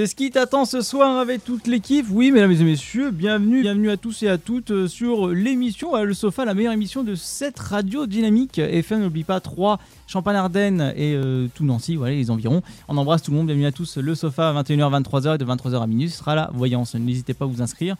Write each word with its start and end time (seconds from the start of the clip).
C'est 0.00 0.06
ce 0.06 0.14
qui 0.14 0.30
t'attend 0.30 0.64
ce 0.64 0.80
soir 0.80 1.18
avec 1.18 1.44
toute 1.44 1.66
l'équipe. 1.66 2.06
Oui, 2.08 2.30
mesdames 2.30 2.52
et 2.52 2.64
messieurs, 2.64 3.10
bienvenue, 3.10 3.60
bienvenue 3.60 3.90
à 3.90 3.98
tous 3.98 4.22
et 4.22 4.28
à 4.28 4.38
toutes 4.38 4.70
euh, 4.70 4.88
sur 4.88 5.28
l'émission 5.28 5.94
euh, 5.94 6.04
Le 6.04 6.14
Sofa, 6.14 6.46
la 6.46 6.54
meilleure 6.54 6.72
émission 6.72 7.02
de 7.02 7.14
cette 7.14 7.58
radio 7.58 8.06
dynamique. 8.06 8.58
FM, 8.58 9.02
n'oublie 9.02 9.24
pas 9.24 9.40
3, 9.40 9.78
Champagne-Ardenne 10.06 10.94
et 10.96 11.12
euh, 11.14 11.48
tout 11.54 11.66
Nancy, 11.66 11.96
voilà 11.96 12.14
les 12.14 12.30
environs. 12.30 12.62
On 12.88 12.96
embrasse 12.96 13.22
tout 13.22 13.30
le 13.30 13.36
monde, 13.36 13.48
bienvenue 13.48 13.66
à 13.66 13.72
tous. 13.72 13.98
Le 13.98 14.14
Sofa, 14.14 14.54
21h, 14.54 15.02
23h 15.02 15.34
et 15.34 15.38
de 15.38 15.44
23h 15.44 15.82
à 15.82 15.86
minuit, 15.86 16.08
ce 16.08 16.16
sera 16.16 16.34
la 16.34 16.50
voyance. 16.54 16.94
N'hésitez 16.94 17.34
pas 17.34 17.44
à 17.44 17.48
vous 17.48 17.60
inscrire. 17.60 17.96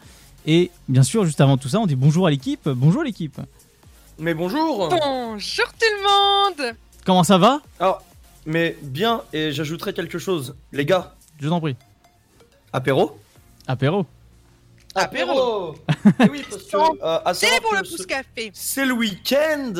Et 0.46 0.70
bien 0.88 1.02
sûr, 1.02 1.26
juste 1.26 1.42
avant 1.42 1.58
tout 1.58 1.68
ça, 1.68 1.80
on 1.80 1.86
dit 1.86 1.96
bonjour 1.96 2.26
à 2.26 2.30
l'équipe. 2.30 2.66
Bonjour 2.66 3.02
l'équipe. 3.02 3.38
Mais 4.18 4.32
bonjour 4.32 4.88
Bonjour 4.88 5.66
tout 5.66 5.86
le 5.98 6.62
monde 6.62 6.74
Comment 7.04 7.24
ça 7.24 7.36
va? 7.36 7.60
Alors, 7.78 8.02
mais 8.46 8.78
bien, 8.80 9.20
et 9.34 9.52
j'ajouterai 9.52 9.92
quelque 9.92 10.18
chose. 10.18 10.54
Les 10.72 10.86
gars, 10.86 11.14
Je 11.38 11.46
t'en 11.50 11.60
prie. 11.60 11.76
Apéro 12.72 13.18
Apéro. 13.66 14.06
Apéro 14.94 15.74
Eh 16.20 16.28
oui, 16.30 16.42
parce 16.50 16.64
que, 16.64 16.76
euh, 16.76 17.18
à 17.24 17.32
C'est 17.34 17.46
savoir 17.46 17.60
pour 17.62 17.70
que 17.72 17.76
le 17.78 17.84
ce- 17.84 17.96
pouce 17.96 18.06
café 18.06 18.50
C'est 18.52 18.84
le 18.84 18.92
week-end 18.92 19.72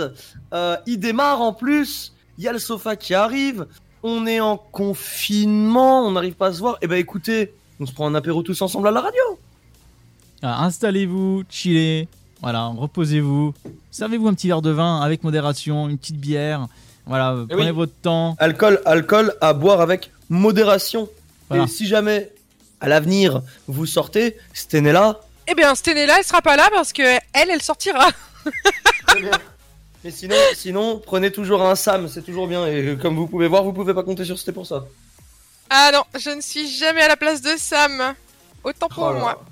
euh, 0.53 0.77
Il 0.87 1.01
démarre 1.01 1.41
en 1.41 1.53
plus 1.53 2.13
Il 2.39 2.45
y 2.45 2.49
a 2.49 2.53
le 2.53 2.61
sofa 2.61 2.95
qui 2.95 3.15
arrive 3.15 3.66
On 4.05 4.27
est 4.29 4.38
en 4.41 4.57
confinement, 4.57 6.07
on 6.07 6.13
n'arrive 6.13 6.35
pas 6.35 6.49
à 6.49 6.52
se 6.52 6.61
voir. 6.61 6.79
Eh 6.83 6.87
ben 6.87 6.96
écoutez, 6.96 7.52
on 7.80 7.87
se 7.87 7.93
prend 7.93 8.07
un 8.07 8.15
apéro 8.15 8.43
tous 8.43 8.61
ensemble 8.63 8.87
à 8.88 8.93
la 8.93 9.01
radio 9.01 9.23
Ah, 10.43 10.65
Installez-vous, 10.65 11.43
chillez, 11.51 12.09
voilà, 12.41 12.66
reposez-vous, 12.66 13.52
servez-vous 13.91 14.29
un 14.29 14.35
petit 14.35 14.46
verre 14.49 14.63
de 14.63 14.71
vin 14.71 15.01
avec 15.01 15.24
modération, 15.24 15.88
une 15.88 15.99
petite 15.99 16.18
bière, 16.21 16.68
voilà, 17.07 17.37
Eh 17.43 17.52
prenez 17.52 17.71
oui. 17.71 17.77
votre 17.77 17.93
temps. 17.95 18.37
Alcool, 18.38 18.80
alcool 18.87 19.35
à 19.41 19.52
boire 19.55 19.80
avec 19.80 20.11
modération. 20.29 21.09
Voilà. 21.49 21.65
Et 21.65 21.66
si 21.66 21.87
jamais, 21.88 22.30
à 22.81 22.89
l'avenir, 22.89 23.43
vous 23.69 23.87
sortez, 23.87 24.37
Stenella, 24.55 25.21
Eh 25.47 25.55
bien, 25.55 25.75
Stenella, 25.75 26.19
elle 26.19 26.25
sera 26.25 26.43
pas 26.43 26.57
là 26.57 26.69
parce 26.73 26.93
que 26.93 27.03
elle, 27.03 27.51
elle 27.51 27.63
sortira. 27.63 28.09
Très 29.07 29.21
bien. 29.21 29.31
Mais 30.03 30.11
sinon, 30.11 30.37
sinon, 30.55 31.03
prenez 31.05 31.31
toujours 31.31 31.63
un 31.63 31.75
Sam, 31.75 32.09
c'est 32.09 32.23
toujours 32.23 32.47
bien. 32.47 32.67
Et 32.67 32.97
comme 33.01 33.17
vous 33.17 33.27
pouvez 33.27 33.49
voir, 33.49 33.65
vous 33.65 33.73
pouvez 33.73 33.93
pas 33.93 34.03
compter 34.03 34.25
sur 34.25 34.39
c'était 34.39 34.53
pour 34.53 34.67
ça. 34.67 34.87
Ah 35.69 35.91
non, 35.93 36.05
je 36.19 36.31
ne 36.31 36.41
suis 36.41 36.69
jamais 36.69 37.03
à 37.03 37.09
la 37.09 37.17
place 37.17 37.43
de 37.43 37.51
Sam. 37.59 38.15
Autant 38.65 38.89
pour 38.89 39.05
Oh 39.05 39.13
moi. 39.13 39.43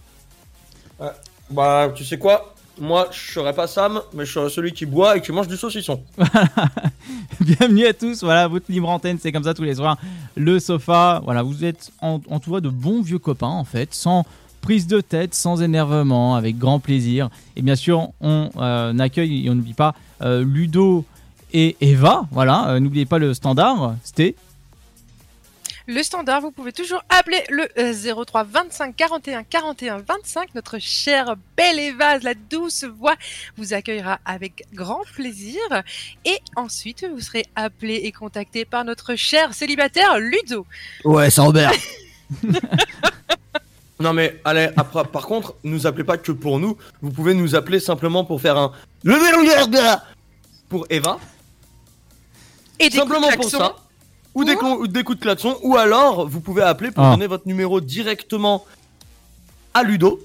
Ouais. 0.99 1.11
Bah, 1.51 1.93
tu 1.95 2.05
sais 2.05 2.19
quoi? 2.19 2.55
Moi, 2.81 3.09
je 3.11 3.33
serais 3.33 3.53
pas 3.55 3.67
Sam, 3.67 4.01
mais 4.15 4.25
je 4.25 4.33
serais 4.33 4.51
celui 4.51 4.73
qui 4.73 4.87
boit 4.87 5.17
et 5.17 5.21
qui 5.21 5.33
mange 5.33 5.49
du 5.49 5.57
saucisson. 5.57 6.01
Bienvenue 7.41 7.87
à 7.87 7.93
tous, 7.93 8.23
voilà, 8.23 8.47
votre 8.47 8.67
libre 8.71 8.89
antenne, 8.89 9.19
c'est 9.21 9.33
comme 9.33 9.43
ça 9.43 9.53
tous 9.55 9.65
les 9.65 9.75
soirs. 9.75 9.97
Le 10.37 10.61
sofa, 10.61 11.21
voilà, 11.25 11.43
vous 11.43 11.65
êtes 11.65 11.91
en- 12.01 12.21
entouré 12.31 12.61
de 12.61 12.69
bons 12.69 13.03
vieux 13.03 13.19
copains 13.19 13.47
en 13.49 13.65
fait, 13.65 13.95
sans 13.95 14.25
prise 14.61 14.87
de 14.87 15.01
tête, 15.01 15.35
sans 15.35 15.61
énervement, 15.63 16.37
avec 16.37 16.57
grand 16.57 16.79
plaisir. 16.79 17.31
Et 17.57 17.63
bien 17.63 17.75
sûr, 17.77 18.11
on 18.21 18.51
euh, 18.57 18.97
accueille 18.99 19.47
et 19.47 19.51
on 19.51 19.57
n'oublie 19.57 19.75
pas 19.75 19.95
euh, 20.23 20.45
Ludo 20.45 21.05
et 21.53 21.77
Eva, 21.81 22.27
voilà, 22.31 22.69
euh, 22.71 22.81
n'oubliez 22.81 23.07
pas 23.07 23.19
le 23.19 23.35
standard, 23.35 23.95
c'était 24.05 24.37
Le 25.91 26.03
standard, 26.03 26.43
vous 26.43 26.51
pouvez 26.51 26.73
toujours 26.73 27.03
appeler 27.09 27.43
le 27.49 27.67
euh, 27.79 28.25
03 28.27 28.45
25 28.45 28.95
41 28.95 29.43
41 29.43 29.97
25. 30.07 30.55
Notre 30.55 30.79
chère 30.79 31.35
belle 31.57 31.79
Eva, 31.79 32.19
la 32.19 32.35
douce 32.35 32.85
voix, 32.85 33.15
vous 33.57 33.73
accueillera 33.73 34.19
avec 34.27 34.67
grand 34.75 35.01
plaisir. 35.15 35.63
Et 36.27 36.37
ensuite, 36.57 37.07
vous 37.11 37.21
serez 37.21 37.47
appelé 37.57 37.95
et 38.05 38.13
contacté 38.13 38.67
par 38.67 38.85
notre 38.85 39.17
cher 39.17 39.55
célibataire 39.55 40.19
Ludo. 40.19 40.67
Ouais, 41.05 41.31
c'est 41.31 41.41
Robert. 41.41 41.73
Non 44.01 44.13
mais, 44.13 44.41
allez, 44.45 44.69
après, 44.77 45.03
par 45.07 45.27
contre, 45.27 45.57
nous 45.65 45.89
appelez 45.89 46.05
pas 46.05 46.19
que 46.19 46.31
pour 46.31 46.61
nous. 46.61 46.79
Vous 47.03 47.11
pouvez 47.11 47.35
nous 47.35 47.57
appeler 47.57 47.81
simplement 47.81 48.25
pour 48.25 48.41
faire 48.41 48.57
un... 48.57 48.73
Pour 50.69 50.87
Eva. 50.89 51.19
Et 52.79 52.91
des 52.91 52.97
simplement 52.97 53.33
pour 53.33 53.51
ça. 53.51 53.75
Ou 54.39 54.45
des, 54.45 54.55
ou 54.57 54.87
des 54.87 55.03
coups 55.05 55.19
de 55.19 55.23
klaxon. 55.23 55.57
Ou 55.63 55.77
alors, 55.77 56.29
vous 56.29 56.41
pouvez 56.41 56.63
appeler 56.63 56.91
pour 56.91 57.05
Ah. 57.05 57.11
donner 57.13 57.27
votre 57.27 57.47
numéro 57.47 57.81
directement 57.81 58.65
à 59.75 59.83
Ludo. 59.83 60.21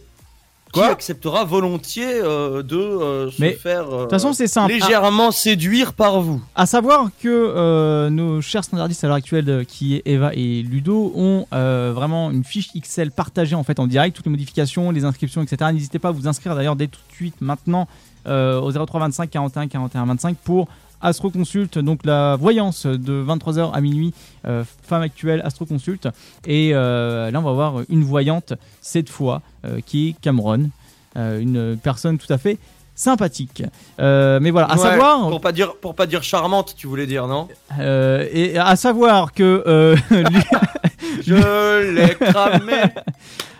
Qui 0.73 0.81
acceptera 0.81 1.43
volontiers 1.43 2.03
euh, 2.23 2.63
de 2.63 2.75
euh, 2.77 3.29
se 3.29 3.39
Mais, 3.39 3.51
faire 3.53 3.83
euh, 3.93 3.97
De 3.97 4.01
toute 4.05 4.09
façon, 4.09 4.33
c'est 4.33 4.47
simple. 4.47 4.73
légèrement 4.73 5.29
séduire 5.29 5.93
par 5.93 6.19
vous. 6.19 6.41
À 6.55 6.65
savoir 6.65 7.09
que 7.21 7.27
euh, 7.29 8.09
nos 8.09 8.41
chers 8.41 8.63
standardistes 8.63 9.03
à 9.03 9.07
l'heure 9.07 9.17
actuelle, 9.17 9.47
euh, 9.49 9.63
qui 9.63 9.93
est 9.97 10.01
Eva 10.05 10.31
et 10.33 10.63
Ludo, 10.63 11.13
ont 11.15 11.45
euh, 11.53 11.91
vraiment 11.93 12.31
une 12.31 12.43
fiche 12.43 12.69
Excel 12.73 13.11
partagée 13.11 13.53
en 13.53 13.61
fait 13.63 13.77
en 13.79 13.85
direct, 13.85 14.15
toutes 14.15 14.25
les 14.25 14.31
modifications, 14.31 14.89
les 14.89 15.05
inscriptions, 15.05 15.43
etc. 15.43 15.69
N'hésitez 15.71 15.99
pas 15.99 16.07
à 16.09 16.11
vous 16.11 16.27
inscrire 16.27 16.55
d'ailleurs 16.55 16.75
dès 16.75 16.87
tout 16.87 17.01
de 17.07 17.15
suite 17.15 17.35
maintenant 17.39 17.87
euh, 18.25 18.59
au 18.59 18.71
03 18.71 18.99
25 19.01 19.29
41 19.29 19.67
41 19.67 20.05
25 20.07 20.37
pour 20.43 20.67
Astro 21.03 21.29
Consult, 21.29 21.77
donc 21.77 22.05
la 22.05 22.35
voyance 22.35 22.85
de 22.85 23.23
23h 23.23 23.71
à 23.73 23.81
minuit, 23.81 24.13
euh, 24.47 24.63
femme 24.83 25.01
actuelle 25.03 25.41
Astro 25.45 25.65
Consult. 25.65 26.07
Et 26.47 26.71
euh, 26.73 27.29
là, 27.29 27.39
on 27.39 27.43
va 27.43 27.51
voir 27.51 27.81
une 27.89 28.03
voyante 28.03 28.53
cette 28.81 29.09
fois 29.09 29.41
euh, 29.65 29.79
qui 29.85 30.09
est 30.09 30.15
Cameron, 30.21 30.69
une 31.15 31.77
personne 31.83 32.17
tout 32.17 32.31
à 32.33 32.39
fait 32.39 32.57
sympathique. 32.95 33.63
Euh, 33.99 34.39
mais 34.41 34.51
voilà, 34.51 34.67
à 34.67 34.75
Ouais, 34.75 34.81
savoir. 34.81 35.29
Pour 35.29 35.41
pas, 35.41 35.51
dire, 35.51 35.75
pour 35.75 35.95
pas 35.95 36.05
dire 36.05 36.23
charmante, 36.23 36.75
tu 36.77 36.87
voulais 36.87 37.07
dire, 37.07 37.27
non? 37.27 37.47
Euh, 37.79 38.27
et 38.31 38.57
à 38.57 38.75
savoir 38.75 39.33
que 39.33 39.63
euh, 39.67 39.95
Je 41.25 41.91
l'ai 41.93 42.15
cramé. 42.15 42.73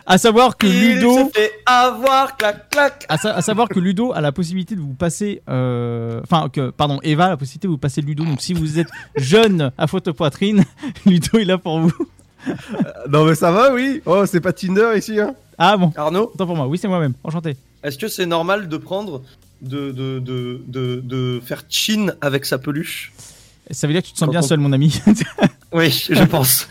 à 0.05 0.17
savoir 0.17 0.57
que 0.57 0.67
Il 0.67 0.95
Ludo 0.95 1.17
se 1.27 1.31
fait 1.33 1.51
avoir, 1.65 2.35
clac, 2.37 2.69
clac. 2.69 3.05
à, 3.09 3.17
sa- 3.17 3.33
à 3.35 3.41
savoir 3.41 3.69
que 3.69 3.79
Ludo 3.79 4.11
a 4.13 4.21
la 4.21 4.31
possibilité 4.31 4.75
de 4.75 4.81
vous 4.81 4.93
passer 4.93 5.41
euh, 5.49 6.19
enfin 6.23 6.49
que 6.49 6.69
pardon 6.71 6.99
Eva 7.03 7.25
a 7.25 7.29
la 7.29 7.37
possibilité 7.37 7.67
de 7.67 7.71
vous 7.71 7.77
passer 7.77 8.01
Ludo 8.01 8.23
donc 8.25 8.41
si 8.41 8.53
vous 8.53 8.79
êtes 8.79 8.89
jeune 9.15 9.71
à 9.77 9.87
photo 9.87 10.13
poitrine 10.13 10.63
Ludo 11.05 11.37
est 11.39 11.45
là 11.45 11.57
pour 11.57 11.79
vous 11.79 11.93
Non 13.09 13.25
mais 13.25 13.35
ça 13.35 13.51
va, 13.51 13.73
oui. 13.73 14.01
Oh, 14.05 14.25
c'est 14.25 14.41
pas 14.41 14.51
Tinder 14.53 14.91
ici, 14.97 15.19
hein. 15.19 15.33
ah 15.57 15.77
bon 15.77 15.93
Arnaud, 15.95 16.31
autant 16.33 16.45
pour 16.47 16.55
moi 16.57 16.67
oui 16.67 16.77
c'est 16.77 16.87
moi-même 16.89 17.13
enchanté 17.23 17.55
est-ce 17.83 17.97
que 17.97 18.07
c'est 18.07 18.25
normal 18.25 18.69
de 18.69 18.77
prendre, 18.77 19.21
de, 19.61 19.91
de, 19.91 20.19
de, 20.19 20.61
de, 20.67 21.01
de 21.03 21.41
faire 21.45 21.63
chin 21.69 22.13
avec 22.21 22.45
sa 22.45 22.57
peluche? 22.57 23.11
Ça 23.71 23.87
veut 23.87 23.93
dire 23.93 24.01
que 24.01 24.07
tu 24.07 24.13
te 24.13 24.17
sens 24.19 24.27
Quand 24.27 24.31
bien 24.31 24.39
on- 24.39 24.47
seul 24.47 24.59
mon 24.59 24.71
ami 24.71 25.01
Oui, 25.73 25.89
je 26.09 26.23
pense. 26.23 26.69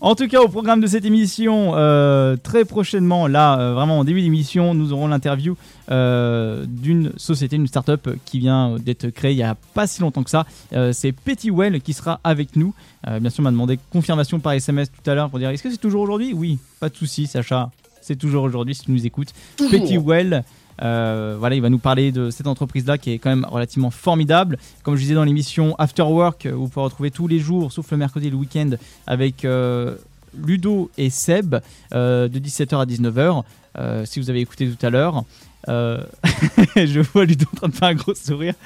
En 0.00 0.14
tout 0.14 0.28
cas, 0.28 0.40
au 0.40 0.48
programme 0.48 0.80
de 0.80 0.86
cette 0.86 1.04
émission, 1.04 1.72
euh, 1.74 2.36
très 2.36 2.64
prochainement, 2.64 3.26
là, 3.26 3.58
euh, 3.58 3.74
vraiment 3.74 4.00
en 4.00 4.04
début 4.04 4.20
d'émission, 4.20 4.74
nous 4.74 4.92
aurons 4.92 5.08
l'interview 5.08 5.56
euh, 5.90 6.64
d'une 6.68 7.12
société, 7.16 7.56
une 7.56 7.66
start-up 7.66 8.08
qui 8.24 8.38
vient 8.38 8.76
d'être 8.78 9.08
créée 9.08 9.32
il 9.32 9.36
n'y 9.36 9.42
a 9.42 9.56
pas 9.74 9.86
si 9.86 10.02
longtemps 10.02 10.22
que 10.22 10.30
ça. 10.30 10.46
C'est 10.92 11.12
Pettywell 11.12 11.80
qui 11.80 11.92
sera 11.92 12.20
avec 12.24 12.56
nous. 12.56 12.74
Bien 13.06 13.30
sûr, 13.30 13.40
on 13.40 13.44
m'a 13.44 13.50
demandé 13.50 13.78
confirmation 13.90 14.38
par 14.40 14.52
SMS 14.52 14.90
tout 14.90 15.10
à 15.10 15.14
l'heure 15.14 15.30
pour 15.30 15.38
dire 15.38 15.50
est-ce 15.50 15.62
que 15.62 15.70
c'est 15.70 15.76
toujours 15.76 16.02
aujourd'hui? 16.02 16.32
Oui, 16.34 16.58
pas 16.80 16.88
de 16.88 16.96
souci, 16.96 17.26
Sacha. 17.26 17.70
C'est 18.00 18.16
toujours 18.16 18.44
aujourd'hui 18.44 18.74
si 18.74 18.82
tu 18.82 18.92
nous 18.92 19.06
écoutes. 19.06 19.32
Pettywell. 19.70 20.44
Euh, 20.82 21.36
voilà, 21.38 21.54
il 21.56 21.62
va 21.62 21.70
nous 21.70 21.78
parler 21.78 22.12
de 22.12 22.30
cette 22.30 22.46
entreprise-là 22.46 22.98
qui 22.98 23.12
est 23.12 23.18
quand 23.18 23.30
même 23.30 23.46
relativement 23.48 23.90
formidable. 23.90 24.58
Comme 24.82 24.96
je 24.96 25.00
disais 25.00 25.14
dans 25.14 25.24
l'émission 25.24 25.74
After 25.78 26.02
Work, 26.02 26.46
euh, 26.46 26.52
vous 26.52 26.68
pouvez 26.68 26.84
retrouver 26.84 27.10
tous 27.10 27.28
les 27.28 27.38
jours, 27.38 27.72
sauf 27.72 27.90
le 27.90 27.96
mercredi 27.96 28.28
et 28.28 28.30
le 28.30 28.36
week-end, 28.36 28.70
avec 29.06 29.44
euh, 29.44 29.96
Ludo 30.44 30.90
et 30.98 31.10
Seb 31.10 31.56
euh, 31.94 32.28
de 32.28 32.38
17h 32.38 32.80
à 32.80 32.84
19h. 32.84 33.42
euh, 33.78 34.04
si 34.04 34.20
vous 34.20 34.30
avez 34.30 34.40
écouté 34.40 34.68
tout 34.68 34.86
à 34.86 34.90
l'heure. 34.90 35.24
Je 35.68 37.00
vois 37.00 37.24
Ludo 37.24 37.46
en 37.52 37.56
train 37.56 37.68
de 37.68 37.74
faire 37.74 37.88
un 37.88 37.94
gros 37.94 38.14
sourire. 38.14 38.54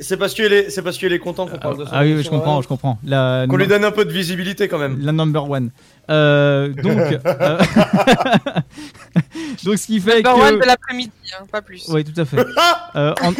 C'est 0.00 0.16
parce 0.16 0.34
qu'il 0.34 0.52
est, 0.52 0.70
c'est 0.70 0.82
parce 0.82 0.98
qu'il 0.98 1.12
est 1.12 1.18
content 1.18 1.46
qu'on 1.46 1.58
parle 1.58 1.78
de 1.78 1.84
ça. 1.84 1.90
ah 1.94 2.02
oui, 2.02 2.22
je 2.22 2.28
comprends, 2.28 2.62
je 2.62 2.68
comprends. 2.68 2.98
Qu'on 3.04 3.56
lui 3.56 3.66
donne 3.66 3.84
un 3.84 3.90
peu 3.90 4.04
de 4.04 4.12
visibilité 4.12 4.68
quand 4.68 4.78
même. 4.78 4.98
la 5.00 5.12
number 5.12 5.48
one. 5.48 5.70
Euh, 6.10 6.68
donc, 6.68 6.98
euh, 7.26 7.58
donc 9.64 9.78
ce 9.78 9.86
qui 9.86 10.00
fait 10.00 10.16
Number 10.22 10.36
one 10.36 10.56
que 10.56 10.62
de 10.62 10.66
l'après-midi, 10.66 11.10
hein, 11.38 11.44
pas 11.50 11.62
plus. 11.62 11.88
Oui, 11.88 12.04
tout 12.04 12.18
à 12.20 12.24
fait. 12.24 12.44
Euh, 12.94 13.14
on, 13.22 13.32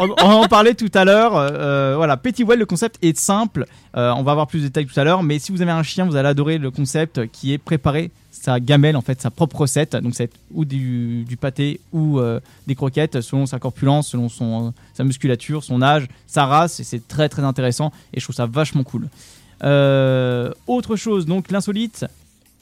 on- 0.00 0.14
on 0.22 0.30
en 0.44 0.48
parlait 0.48 0.72
tout 0.72 0.88
à 0.94 1.04
l'heure. 1.04 1.36
euh, 1.36 1.92
voilà, 1.94 2.16
Pettywell, 2.16 2.58
le 2.58 2.64
concept 2.64 2.96
est 3.02 3.18
simple. 3.18 3.66
Euh, 3.98 4.10
on 4.16 4.22
va 4.22 4.32
avoir 4.32 4.46
plus 4.46 4.60
de 4.60 4.64
détails 4.68 4.86
tout 4.86 4.98
à 4.98 5.04
l'heure. 5.04 5.22
Mais 5.22 5.38
si 5.38 5.52
vous 5.52 5.60
avez 5.60 5.72
un 5.72 5.82
chien, 5.82 6.06
vous 6.06 6.16
allez 6.16 6.28
adorer 6.28 6.56
le 6.56 6.70
concept 6.70 7.26
qui 7.30 7.52
est 7.52 7.58
préparer 7.58 8.10
sa 8.30 8.60
gamelle, 8.60 8.96
en 8.96 9.02
fait, 9.02 9.20
sa 9.20 9.30
propre 9.30 9.56
recette. 9.60 9.94
Donc, 9.96 10.14
c'est 10.14 10.30
ou 10.54 10.64
du, 10.64 11.24
du 11.24 11.36
pâté 11.36 11.80
ou 11.92 12.18
euh, 12.18 12.40
des 12.66 12.74
croquettes, 12.76 13.20
selon 13.20 13.44
sa 13.44 13.58
corpulence, 13.58 14.08
selon 14.08 14.30
son, 14.30 14.72
sa 14.94 15.04
musculature, 15.04 15.62
son 15.62 15.82
âge, 15.82 16.06
sa 16.26 16.46
race. 16.46 16.80
Et 16.80 16.84
c'est 16.84 17.06
très, 17.06 17.28
très 17.28 17.42
intéressant. 17.44 17.92
Et 18.14 18.20
je 18.20 18.24
trouve 18.24 18.36
ça 18.36 18.46
vachement 18.46 18.84
cool. 18.84 19.08
Euh, 19.64 20.52
autre 20.66 20.96
chose, 20.96 21.26
donc 21.26 21.50
l'insolite 21.50 22.04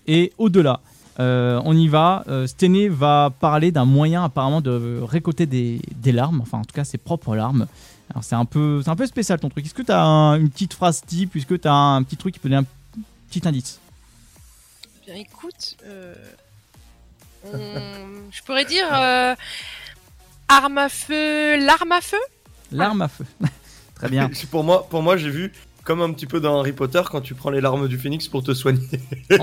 et 0.07 0.33
au-delà. 0.39 0.81
Euh, 1.19 1.61
on 1.65 1.75
y 1.77 1.89
va. 1.89 2.25
Euh, 2.29 2.47
Stené 2.47 2.89
va 2.89 3.31
parler 3.41 3.73
d'un 3.73 3.85
moyen 3.87 4.23
apparemment 4.25 4.61
de 4.61 5.01
récolter 5.03 5.47
des, 5.47 5.81
des 5.97 6.13
larmes, 6.13 6.41
enfin 6.43 6.59
en 6.59 6.65
tout 6.65 6.75
cas 6.75 6.85
ses 6.85 6.99
propres 6.99 7.35
larmes. 7.35 7.67
Alors 8.11 8.23
c'est 8.23 8.35
un 8.35 8.45
peu, 8.45 8.83
c'est 8.85 8.91
un 8.91 8.97
peu 8.97 9.07
spécial 9.07 9.41
ton 9.41 9.49
truc. 9.49 9.65
Est-ce 9.67 9.75
que 9.75 9.83
tu 9.83 9.93
as 9.93 9.99
une 10.39 10.51
petite 10.51 10.75
phrase 10.75 11.03
type, 11.07 11.31
puisque 11.31 11.59
tu 11.61 11.69
as 11.69 11.73
un 11.75 12.03
petit 12.03 12.17
truc 12.17 12.35
qui 12.35 12.41
peut 12.41 12.49
donner 12.49 12.61
un 12.61 13.03
petit 13.31 13.47
indice? 13.49 13.81
Bien, 15.07 15.15
écoute, 15.17 15.77
euh, 15.87 16.15
on- 17.45 18.31
je 18.31 18.43
pourrais 18.43 18.65
dire 18.65 18.87
euh, 18.93 19.35
arme 20.49 20.79
à 20.79 20.89
feu, 20.89 21.65
l'arme 21.65 21.93
à 21.93 22.01
feu? 22.01 22.17
L'arme 22.73 23.03
à 23.03 23.09
feu. 23.09 23.25
Très 23.95 24.09
bien. 24.09 24.29
C'est 24.35 24.51
Pour 24.51 24.65
moi, 24.65 24.87
pour 24.89 25.03
moi 25.03 25.17
j'ai 25.17 25.31
vu 25.31 25.51
comme 25.87 26.03
un 26.03 26.13
petit 26.13 26.27
peu 26.27 26.41
dans 26.41 26.59
Harry 26.61 26.73
Potter 26.73 27.01
quand 27.11 27.21
tu 27.23 27.35
prends 27.35 27.51
les 27.51 27.61
larmes 27.63 27.89
du 27.89 27.97
phénix 27.97 28.29
pour 28.29 28.43
te 28.43 28.53
soigner. 28.53 28.81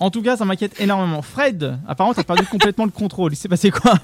En 0.00 0.10
tout 0.12 0.22
cas, 0.22 0.36
ça 0.36 0.44
m'inquiète 0.44 0.80
énormément. 0.80 1.22
Fred, 1.22 1.76
apparemment, 1.88 2.14
t'as 2.14 2.22
perdu 2.22 2.44
complètement 2.46 2.84
le 2.84 2.92
contrôle. 2.92 3.32
Il 3.32 3.36
s'est 3.36 3.48
passé 3.48 3.72
quoi 3.72 3.94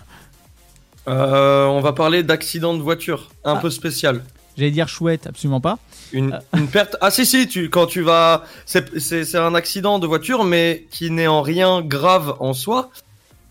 Euh, 1.07 1.67
on 1.67 1.81
va 1.81 1.93
parler 1.93 2.25
d'accident 2.25 2.75
de 2.75 2.83
voiture, 2.83 3.31
un 3.45 3.55
Ah. 3.55 3.61
peu 3.61 3.71
spécial. 3.71 4.25
J'allais 4.57 4.73
dire 4.73 4.89
chouette, 4.89 5.29
absolument 5.29 5.61
pas. 5.61 5.79
Une, 6.13 6.41
une 6.57 6.67
perte. 6.67 6.97
Ah 7.01 7.13
si 7.13 7.25
si, 7.25 7.47
tu 7.47 7.71
quand 7.71 7.87
tu 7.87 8.03
vas, 8.03 8.45
c'est 8.67 9.35
un 9.37 9.55
accident 9.55 10.01
de 10.01 10.07
voiture, 10.09 10.43
mais 10.43 10.87
qui 10.91 11.13
n'est 11.13 11.29
en 11.29 11.43
rien 11.43 11.81
grave 11.81 12.35
en 12.41 12.55
soi 12.55 12.91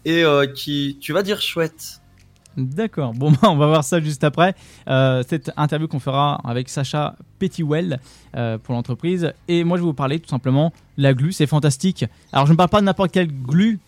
et 0.03 0.23
euh, 0.25 0.45
qui, 0.45 0.97
tu 0.99 1.13
vas 1.13 1.23
dire 1.23 1.41
chouette. 1.41 2.01
D'accord. 2.57 3.13
Bon, 3.13 3.33
on 3.41 3.55
va 3.55 3.67
voir 3.67 3.83
ça 3.83 3.99
juste 3.99 4.23
après. 4.23 4.55
Euh, 4.87 5.23
cette 5.27 5.51
interview 5.57 5.87
qu'on 5.87 5.99
fera 5.99 6.39
avec 6.43 6.69
Sacha 6.69 7.15
Pettywell 7.39 7.99
euh, 8.35 8.57
pour 8.57 8.75
l'entreprise. 8.75 9.33
Et 9.47 9.63
moi, 9.63 9.77
je 9.77 9.81
vais 9.81 9.87
vous 9.87 9.93
parler 9.93 10.19
tout 10.19 10.29
simplement 10.29 10.71
la 10.97 11.13
glu. 11.13 11.31
C'est 11.31 11.47
fantastique. 11.47 12.05
Alors, 12.31 12.45
je 12.45 12.51
ne 12.51 12.57
parle 12.57 12.69
pas 12.69 12.79
de 12.79 12.85
n'importe 12.85 13.11
quelle 13.11 13.31
glu 13.31 13.79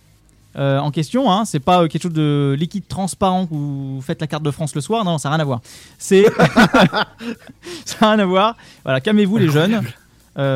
euh, 0.57 0.79
en 0.79 0.91
question. 0.91 1.31
Hein. 1.31 1.45
C'est 1.45 1.59
pas 1.59 1.83
euh, 1.83 1.87
quelque 1.87 2.03
chose 2.03 2.13
de 2.13 2.55
liquide 2.57 2.87
transparent 2.87 3.45
que 3.45 3.53
vous 3.53 4.01
faites 4.01 4.21
la 4.21 4.27
carte 4.27 4.43
de 4.43 4.51
France 4.51 4.73
le 4.73 4.81
soir. 4.81 5.05
Non, 5.05 5.17
ça 5.17 5.29
n'a 5.29 5.35
rien 5.35 5.41
à 5.41 5.45
voir. 5.45 5.61
C'est 5.97 6.25
ça 7.85 7.97
n'a 8.01 8.11
rien 8.11 8.19
à 8.19 8.25
voir. 8.25 8.57
Voilà, 8.83 9.01
calmez-vous 9.01 9.37
les 9.37 9.49
jeunes. 9.49 9.81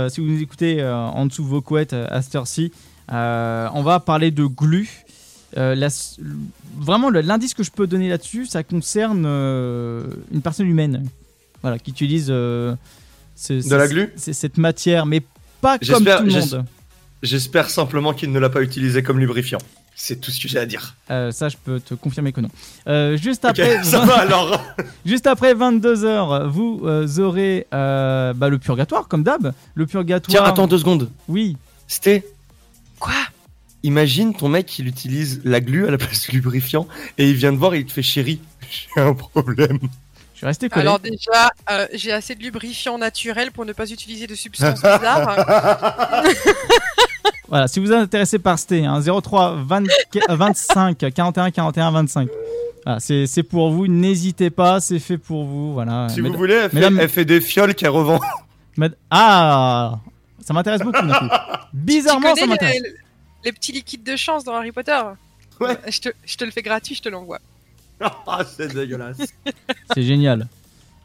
Si 0.09 0.19
vous 0.19 0.27
nous 0.27 0.41
écoutez 0.41 0.83
en 0.83 1.25
dessous 1.25 1.43
de 1.43 1.47
vos 1.47 1.61
couettes 1.61 1.93
à 1.93 2.21
cette 2.21 2.35
heure-ci, 2.35 2.71
on 3.09 3.81
va 3.83 3.99
parler 3.99 4.31
de 4.31 4.45
glu. 4.45 5.05
Euh, 5.57 5.73
la 5.75 5.87
vraiment, 6.77 7.09
l'indice 7.09 7.53
que 7.53 7.63
je 7.63 7.71
peux 7.71 7.87
donner 7.87 8.07
là-dessus, 8.09 8.45
ça 8.45 8.63
concerne 8.63 9.23
euh, 9.25 10.03
une 10.31 10.41
personne 10.41 10.67
humaine, 10.67 11.05
voilà, 11.61 11.79
qui 11.79 11.89
utilise 11.91 12.27
euh, 12.29 12.75
ce- 13.35 13.53
De 13.53 13.61
ce- 13.61 13.75
la 13.75 13.87
glu 13.87 14.13
c'est- 14.15 14.33
cette 14.33 14.57
matière, 14.57 15.05
mais 15.05 15.21
pas 15.61 15.79
comme 15.79 16.05
tout 16.05 16.23
le 16.25 16.31
monde. 16.31 16.65
J'espère 17.23 17.69
simplement 17.69 18.13
qu'il 18.13 18.31
ne 18.31 18.39
l'a 18.39 18.49
pas 18.49 18.61
utilisé 18.61 19.03
comme 19.03 19.19
lubrifiant. 19.19 19.57
C'est 19.95 20.21
tout 20.21 20.31
ce 20.31 20.39
que 20.39 20.47
j'ai 20.47 20.59
à 20.59 20.65
dire. 20.65 20.95
Euh, 21.11 21.31
ça, 21.31 21.49
je 21.49 21.57
peux 21.61 21.81
te 21.81 21.93
confirmer 21.93 22.31
que 22.31 22.39
non. 22.39 22.47
Euh, 22.87 23.17
juste 23.17 23.43
après, 23.43 23.83
ça 23.83 23.99
va 24.05 24.19
alors. 24.19 24.61
juste 25.05 25.27
après 25.27 25.53
22h, 25.53 26.47
vous 26.47 26.79
euh, 26.85 27.05
aurez 27.17 27.67
euh, 27.73 28.31
bah, 28.33 28.47
le 28.47 28.57
purgatoire, 28.59 29.09
comme 29.09 29.23
d'hab. 29.23 29.51
Le 29.75 29.85
purgatoire. 29.85 30.43
Tiens, 30.43 30.49
attends 30.49 30.67
deux 30.67 30.77
secondes. 30.77 31.09
Oui. 31.27 31.57
C'était. 31.87 32.25
Quoi? 32.99 33.11
Imagine 33.83 34.33
ton 34.35 34.49
mec, 34.49 34.77
il 34.79 34.87
utilise 34.87 35.41
la 35.43 35.61
glu 35.61 35.87
à 35.87 35.91
la 35.91 35.97
place 35.97 36.27
du 36.27 36.31
lubrifiant 36.37 36.87
et 37.17 37.29
il 37.29 37.35
vient 37.35 37.51
te 37.51 37.57
voir 37.57 37.73
et 37.73 37.79
il 37.79 37.85
te 37.85 37.91
fait 37.93 38.01
chérie. 38.01 38.39
J'ai 38.95 39.01
un 39.01 39.13
problème. 39.13 39.79
Je 40.33 40.37
suis 40.37 40.45
resté 40.45 40.69
collé. 40.69 40.81
Alors 40.81 40.99
déjà, 40.99 41.51
euh, 41.69 41.85
j'ai 41.93 42.13
assez 42.13 42.33
de 42.33 42.41
lubrifiant 42.41 42.97
naturel 42.97 43.51
pour 43.51 43.65
ne 43.65 43.73
pas 43.73 43.89
utiliser 43.91 44.25
de 44.25 44.35
substances 44.35 44.81
bizarres. 44.81 46.23
Voilà, 47.49 47.67
si 47.67 47.79
vous 47.79 47.91
êtes 47.91 47.97
intéressé 47.97 48.37
par 48.37 48.59
ST, 48.59 48.73
hein, 48.73 49.01
03 49.01 49.55
20 49.65 49.83
25 50.29 50.97
41 50.97 51.49
41 51.49 51.91
25. 51.91 52.29
Voilà, 52.85 52.99
c'est 52.99 53.43
pour 53.43 53.71
vous, 53.71 53.87
n'hésitez 53.87 54.51
pas, 54.51 54.79
c'est 54.79 54.99
fait 54.99 55.17
pour 55.17 55.45
vous. 55.45 55.73
Voilà. 55.73 56.07
Si 56.09 56.21
vous 56.21 56.31
voulez, 56.33 56.53
elle 56.53 56.69
fait, 56.69 56.75
mesdames- 56.75 56.99
elle 56.99 57.09
fait 57.09 57.25
des 57.25 57.41
fioles 57.41 57.73
qu'elle 57.73 57.89
revend. 57.89 58.19
Ah 59.09 59.99
Ça 60.45 60.53
m'intéresse 60.53 60.81
beaucoup. 60.81 60.99
Bizarrement, 61.73 62.35
ça 62.35 62.45
m'intéresse. 62.45 62.81
les, 62.83 62.93
les 63.43 63.51
petits 63.51 63.71
liquides 63.71 64.03
de 64.03 64.15
chance 64.15 64.43
dans 64.43 64.53
Harry 64.55 64.71
Potter 64.71 65.01
Ouais. 65.59 65.77
Je 65.87 65.99
te, 65.99 66.09
je 66.25 66.37
te 66.37 66.45
le 66.45 66.51
fais 66.51 66.61
gratuit, 66.61 66.95
je 66.95 67.01
te 67.01 67.09
l'envoie. 67.09 67.39
Ah, 68.01 68.45
c'est 68.45 68.73
dégueulasse. 68.73 69.17
C'est 69.93 70.03
génial. 70.03 70.47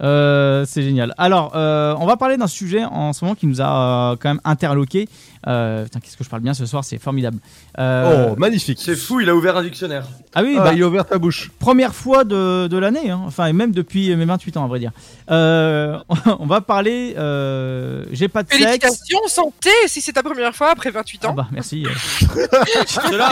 Euh, 0.02 0.64
c'est 0.66 0.82
génial. 0.82 1.14
Alors, 1.18 1.52
euh, 1.54 1.94
on 2.00 2.06
va 2.06 2.16
parler 2.16 2.36
d'un 2.36 2.46
sujet 2.48 2.84
en 2.84 3.12
ce 3.12 3.24
moment 3.24 3.34
qui 3.36 3.46
nous 3.46 3.60
a 3.60 4.12
euh, 4.12 4.16
quand 4.20 4.28
même 4.28 4.40
interloqué. 4.44 5.08
Euh, 5.46 5.84
putain, 5.84 6.00
qu'est-ce 6.00 6.16
que 6.16 6.24
je 6.24 6.28
parle 6.30 6.42
bien 6.42 6.54
ce 6.54 6.66
soir, 6.66 6.82
c'est 6.84 6.98
formidable. 6.98 7.38
Euh, 7.78 8.30
Oh, 8.32 8.34
magnifique. 8.36 8.78
C'est 8.82 8.96
fou, 8.96 9.20
il 9.20 9.28
a 9.28 9.34
ouvert 9.36 9.56
un 9.56 9.62
dictionnaire. 9.62 10.06
ah 10.34 10.42
oui, 10.42 10.56
Ah, 10.58 10.64
bah, 10.64 10.72
il 10.74 10.82
a 10.82 10.86
ouvert 10.86 11.04
ta 11.06 11.18
bouche. 11.18 11.50
première 11.58 11.94
fois 11.94 12.24
de, 12.24 12.66
de 12.66 12.76
l'année, 12.78 13.10
hein. 13.10 13.20
enfin, 13.26 13.46
et 13.46 13.52
même 13.52 13.70
depuis 13.72 14.14
mes 14.16 14.24
28 14.24 14.56
ans, 14.56 14.64
à 14.64 14.68
vrai 14.68 14.78
dire. 14.80 14.90
Euh, 15.30 15.98
on 16.40 16.46
va 16.46 16.60
parler. 16.60 17.14
Euh, 17.16 18.04
J'ai 18.10 18.28
pas 18.28 18.42
de 18.42 18.48
sexe. 18.48 18.62
Félicitations, 18.64 19.20
santé, 19.28 19.70
si 19.86 20.00
c'est 20.00 20.12
ta 20.14 20.22
première 20.22 20.54
fois 20.54 20.70
après 20.70 20.90
28 20.90 21.20
Ah 21.24 21.28
ans. 21.28 21.34
bah, 21.34 21.46
merci. 21.52 21.84
cela, 22.86 23.30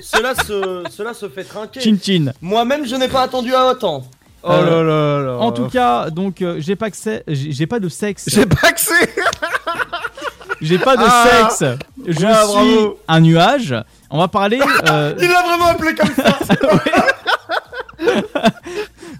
cela, 0.00 0.34
se, 0.34 0.84
cela 0.90 1.14
se 1.14 1.28
fait 1.28 1.44
trinquer. 1.44 1.80
Chin 1.80 1.96
chin. 2.02 2.32
Moi-même, 2.40 2.86
je 2.86 2.94
n'ai 2.96 3.08
pas 3.08 3.22
attendu 3.22 3.54
à 3.54 3.66
autant. 3.70 4.04
Oh 4.46 4.50
là 4.50 4.82
là 4.82 5.20
là. 5.22 5.36
En 5.38 5.52
tout 5.52 5.68
cas, 5.68 6.10
donc, 6.10 6.42
euh, 6.42 6.56
j'ai 6.60 6.76
pas, 6.76 6.90
se- 6.92 7.22
j'ai 7.26 7.52
j'ai 7.52 7.66
pas 7.66 7.80
de 7.80 7.88
sexe. 7.88 8.24
j'ai 8.32 8.46
pas 8.46 8.68
accès. 8.68 8.92
J'ai 10.60 10.78
pas 10.78 10.96
de 10.96 11.02
Ah 11.04 11.48
sexe. 11.50 11.64
Je 12.06 12.12
Ouais, 12.12 12.14
suis 12.16 12.24
bravo. 12.76 12.98
un 13.06 13.20
nuage. 13.20 13.74
On 14.08 14.18
va 14.18 14.28
parler. 14.28 14.58
euh, 14.88 15.14
Il 15.20 15.28
l'a 15.28 15.42
vraiment 15.42 15.66
appelé 15.66 15.94
comme 15.94 16.08
ça. 16.14 16.38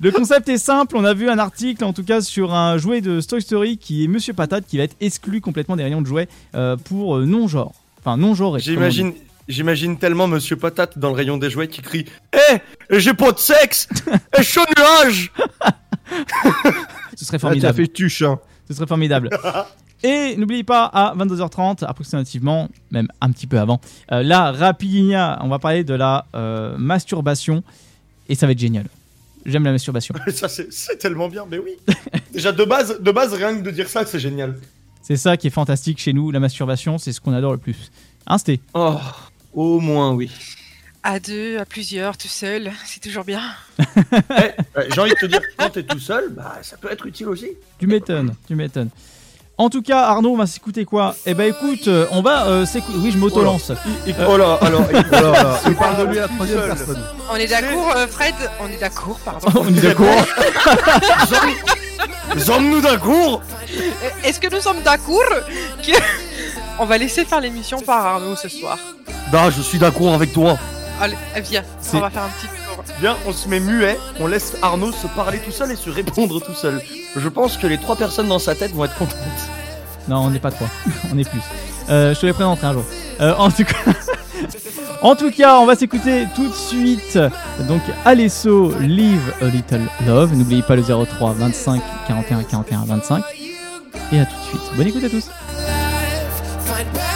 Le 0.00 0.10
concept 0.10 0.48
est 0.48 0.58
simple, 0.58 0.96
on 0.96 1.04
a 1.04 1.12
vu 1.14 1.28
un 1.28 1.38
article 1.38 1.84
en 1.84 1.92
tout 1.92 2.04
cas 2.04 2.20
sur 2.20 2.54
un 2.54 2.76
jouet 2.78 3.00
de 3.00 3.20
Toy 3.20 3.40
Story 3.42 3.78
qui 3.78 4.04
est 4.04 4.08
Monsieur 4.08 4.32
Patate 4.32 4.64
qui 4.66 4.78
va 4.78 4.84
être 4.84 4.96
exclu 5.00 5.40
complètement 5.40 5.76
des 5.76 5.82
rayons 5.84 6.02
de 6.02 6.06
jouets 6.06 6.28
euh, 6.54 6.76
pour 6.76 7.16
euh, 7.16 7.24
non-genre. 7.26 7.72
Enfin 8.00 8.16
non-genré. 8.16 8.60
comme 8.62 8.74
on 8.82 8.88
dit. 8.88 8.94
J'imagine, 8.94 9.12
j'imagine 9.48 9.98
tellement 9.98 10.26
Monsieur 10.26 10.56
Patate 10.56 10.98
dans 10.98 11.08
le 11.10 11.14
rayon 11.14 11.36
des 11.36 11.50
jouets 11.50 11.68
qui 11.68 11.82
crie 11.82 12.04
Eh, 12.32 12.58
j'ai 12.98 13.14
pas 13.14 13.32
de 13.32 13.38
sexe 13.38 13.88
Je 14.38 14.42
suis 14.42 14.60
un 14.60 14.64
nuage 14.78 15.32
Ce 17.16 17.24
serait 17.24 17.36
Ah, 17.36 17.40
formidable. 17.40 17.76
fait 17.76 17.88
tuche, 17.88 18.22
hein. 18.22 18.38
Ce 18.68 18.74
serait 18.74 18.86
formidable. 18.86 19.30
Et 20.02 20.36
n'oubliez 20.36 20.64
pas, 20.64 20.84
à 20.84 21.14
22h30, 21.16 21.84
approximativement, 21.84 22.68
même 22.90 23.08
un 23.22 23.30
petit 23.30 23.46
peu 23.46 23.58
avant, 23.58 23.80
euh, 24.12 24.22
la 24.22 24.52
Rapidinia, 24.52 25.38
on 25.42 25.48
va 25.48 25.58
parler 25.58 25.82
de 25.82 25.94
la 25.94 26.26
euh, 26.34 26.76
masturbation. 26.76 27.62
Et 28.28 28.34
ça 28.34 28.44
va 28.46 28.52
être 28.52 28.58
génial. 28.58 28.84
J'aime 29.46 29.64
la 29.64 29.72
masturbation. 29.72 30.14
Ça, 30.34 30.48
c'est, 30.48 30.70
c'est 30.72 30.96
tellement 30.98 31.28
bien, 31.28 31.46
mais 31.50 31.58
oui. 31.58 31.72
Déjà, 32.32 32.52
de 32.52 32.64
base, 32.64 33.00
de 33.00 33.10
base, 33.12 33.32
rien 33.32 33.56
que 33.56 33.62
de 33.62 33.70
dire 33.70 33.88
ça, 33.88 34.04
c'est 34.04 34.18
génial. 34.18 34.56
C'est 35.02 35.16
ça 35.16 35.36
qui 35.38 35.46
est 35.46 35.50
fantastique 35.50 35.98
chez 36.00 36.12
nous, 36.12 36.30
la 36.30 36.40
masturbation, 36.40 36.98
c'est 36.98 37.12
ce 37.12 37.20
qu'on 37.20 37.32
adore 37.32 37.52
le 37.52 37.58
plus. 37.58 37.90
Hein, 38.26 38.38
Sté? 38.38 38.60
Oh, 38.74 38.96
au 39.54 39.80
moins, 39.80 40.12
oui. 40.12 40.30
À 41.02 41.20
deux, 41.20 41.58
à 41.58 41.64
plusieurs, 41.66 42.16
tout 42.16 42.28
seul, 42.28 42.72
c'est 42.86 43.00
toujours 43.00 43.24
bien. 43.24 43.42
Eh, 44.76 44.90
j'ai 44.92 45.00
envie 45.00 45.10
de 45.10 45.16
te 45.16 45.26
dire, 45.26 45.40
quand 45.56 45.70
t'es 45.70 45.82
tout 45.82 45.98
seul, 46.00 46.30
bah, 46.30 46.58
ça 46.62 46.76
peut 46.76 46.90
être 46.90 47.06
utile 47.06 47.28
aussi. 47.28 47.48
Tu 47.78 47.86
m'étonnes, 47.86 48.34
tu 48.48 48.54
m'étonnes. 48.54 48.88
En 49.56 49.70
tout 49.70 49.82
cas, 49.82 50.00
Arnaud, 50.00 50.30
on 50.32 50.36
va 50.36 50.46
s'écouter 50.46 50.84
quoi? 50.84 51.14
Eh 51.26 51.34
ben 51.34 51.48
écoute, 51.48 51.86
euh, 51.86 52.06
on 52.10 52.22
va 52.22 52.46
euh, 52.46 52.66
s'écouter. 52.66 52.98
Oui, 53.00 53.12
je 53.12 53.18
m'auto-lance. 53.18 53.70
Il- 54.04 54.14
oh 54.28 54.36
là, 54.36 54.58
alors, 54.60 54.84
il- 54.90 55.14
Alors 55.14 55.32
là, 55.32 55.60
il 55.68 55.76
parle 55.76 55.96
de 56.06 56.10
lui 56.10 56.18
à 56.18 56.22
la 56.22 56.28
troisième 56.28 56.62
personne. 56.62 57.00
On 57.30 57.36
est 57.36 57.46
d'accord, 57.46 57.92
euh, 57.96 58.06
Fred? 58.08 58.34
On 58.60 58.66
est 58.66 58.80
d'accord, 58.80 59.20
pardon. 59.24 59.46
on 59.60 59.68
est 59.68 59.80
d'accord 59.80 60.26
cours 63.00 63.42
Euh, 64.02 64.08
Est-ce 64.24 64.40
que 64.40 64.52
nous 64.52 64.60
sommes 64.60 64.82
d'accord 64.82 65.22
que... 65.86 65.92
On 66.78 66.84
va 66.86 66.98
laisser 66.98 67.24
faire 67.24 67.40
l'émission 67.40 67.80
par 67.80 68.04
Arnaud 68.04 68.36
ce 68.36 68.48
soir. 68.48 68.78
Bah, 69.30 69.50
je 69.50 69.62
suis 69.62 69.78
d'accord 69.78 70.14
avec 70.14 70.32
toi. 70.32 70.56
Allez, 71.00 71.16
viens, 71.42 71.62
C'est- 71.80 71.96
on 71.96 72.00
va 72.00 72.10
faire 72.10 72.22
un 72.22 72.28
petit 72.28 72.46
tour. 72.46 72.84
Viens, 73.00 73.16
on 73.26 73.32
se 73.32 73.48
met 73.48 73.60
muet, 73.60 73.98
on 74.20 74.26
laisse 74.26 74.54
Arnaud 74.62 74.92
se 74.92 75.06
parler 75.08 75.38
tout 75.38 75.50
seul 75.50 75.70
et 75.72 75.76
se 75.76 75.90
répondre 75.90 76.40
tout 76.40 76.54
seul. 76.54 76.80
Je 77.16 77.28
pense 77.28 77.56
que 77.56 77.66
les 77.66 77.78
trois 77.78 77.96
personnes 77.96 78.28
dans 78.28 78.38
sa 78.38 78.54
tête 78.54 78.72
vont 78.72 78.84
être 78.84 78.96
contentes. 78.96 79.18
Non, 80.08 80.18
on 80.18 80.30
n'est 80.30 80.38
pas 80.38 80.50
trois, 80.50 80.68
on 81.12 81.18
est 81.18 81.28
plus. 81.28 81.40
Euh, 81.88 82.14
je 82.14 82.20
te 82.20 82.26
les 82.26 82.32
présenterai 82.32 82.66
un 82.68 82.72
jour. 82.74 82.84
Euh, 83.20 83.34
en 83.38 83.50
tout 83.50 83.64
cas, 83.64 83.76
en 85.02 85.14
tout 85.16 85.30
cas, 85.30 85.58
on 85.58 85.66
va 85.66 85.76
s'écouter 85.76 86.26
tout 86.34 86.46
de 86.48 86.54
suite. 86.54 87.18
Donc, 87.68 87.82
Alesso, 88.04 88.72
Live 88.80 89.32
a 89.40 89.46
Little 89.46 89.80
Love. 90.06 90.34
N'oubliez 90.34 90.62
pas 90.62 90.76
le 90.76 90.82
03 90.82 91.32
25 91.32 91.82
41 92.08 92.42
41 92.44 92.84
25. 92.86 93.22
Et 94.12 94.20
à 94.20 94.26
tout 94.26 94.32
de 94.36 94.42
suite. 94.48 94.76
Bonne 94.76 94.86
écoute 94.88 95.04
à 95.04 95.08
tous. 95.08 95.28
find 96.74 96.92
back. 96.92 97.13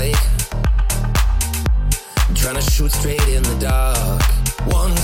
Like. 0.00 0.22
Trying 2.34 2.54
to 2.54 2.62
shoot 2.62 2.92
straight 2.92 3.28
in 3.28 3.42
the 3.42 3.56
dark. 3.60 4.22
One 4.72 4.96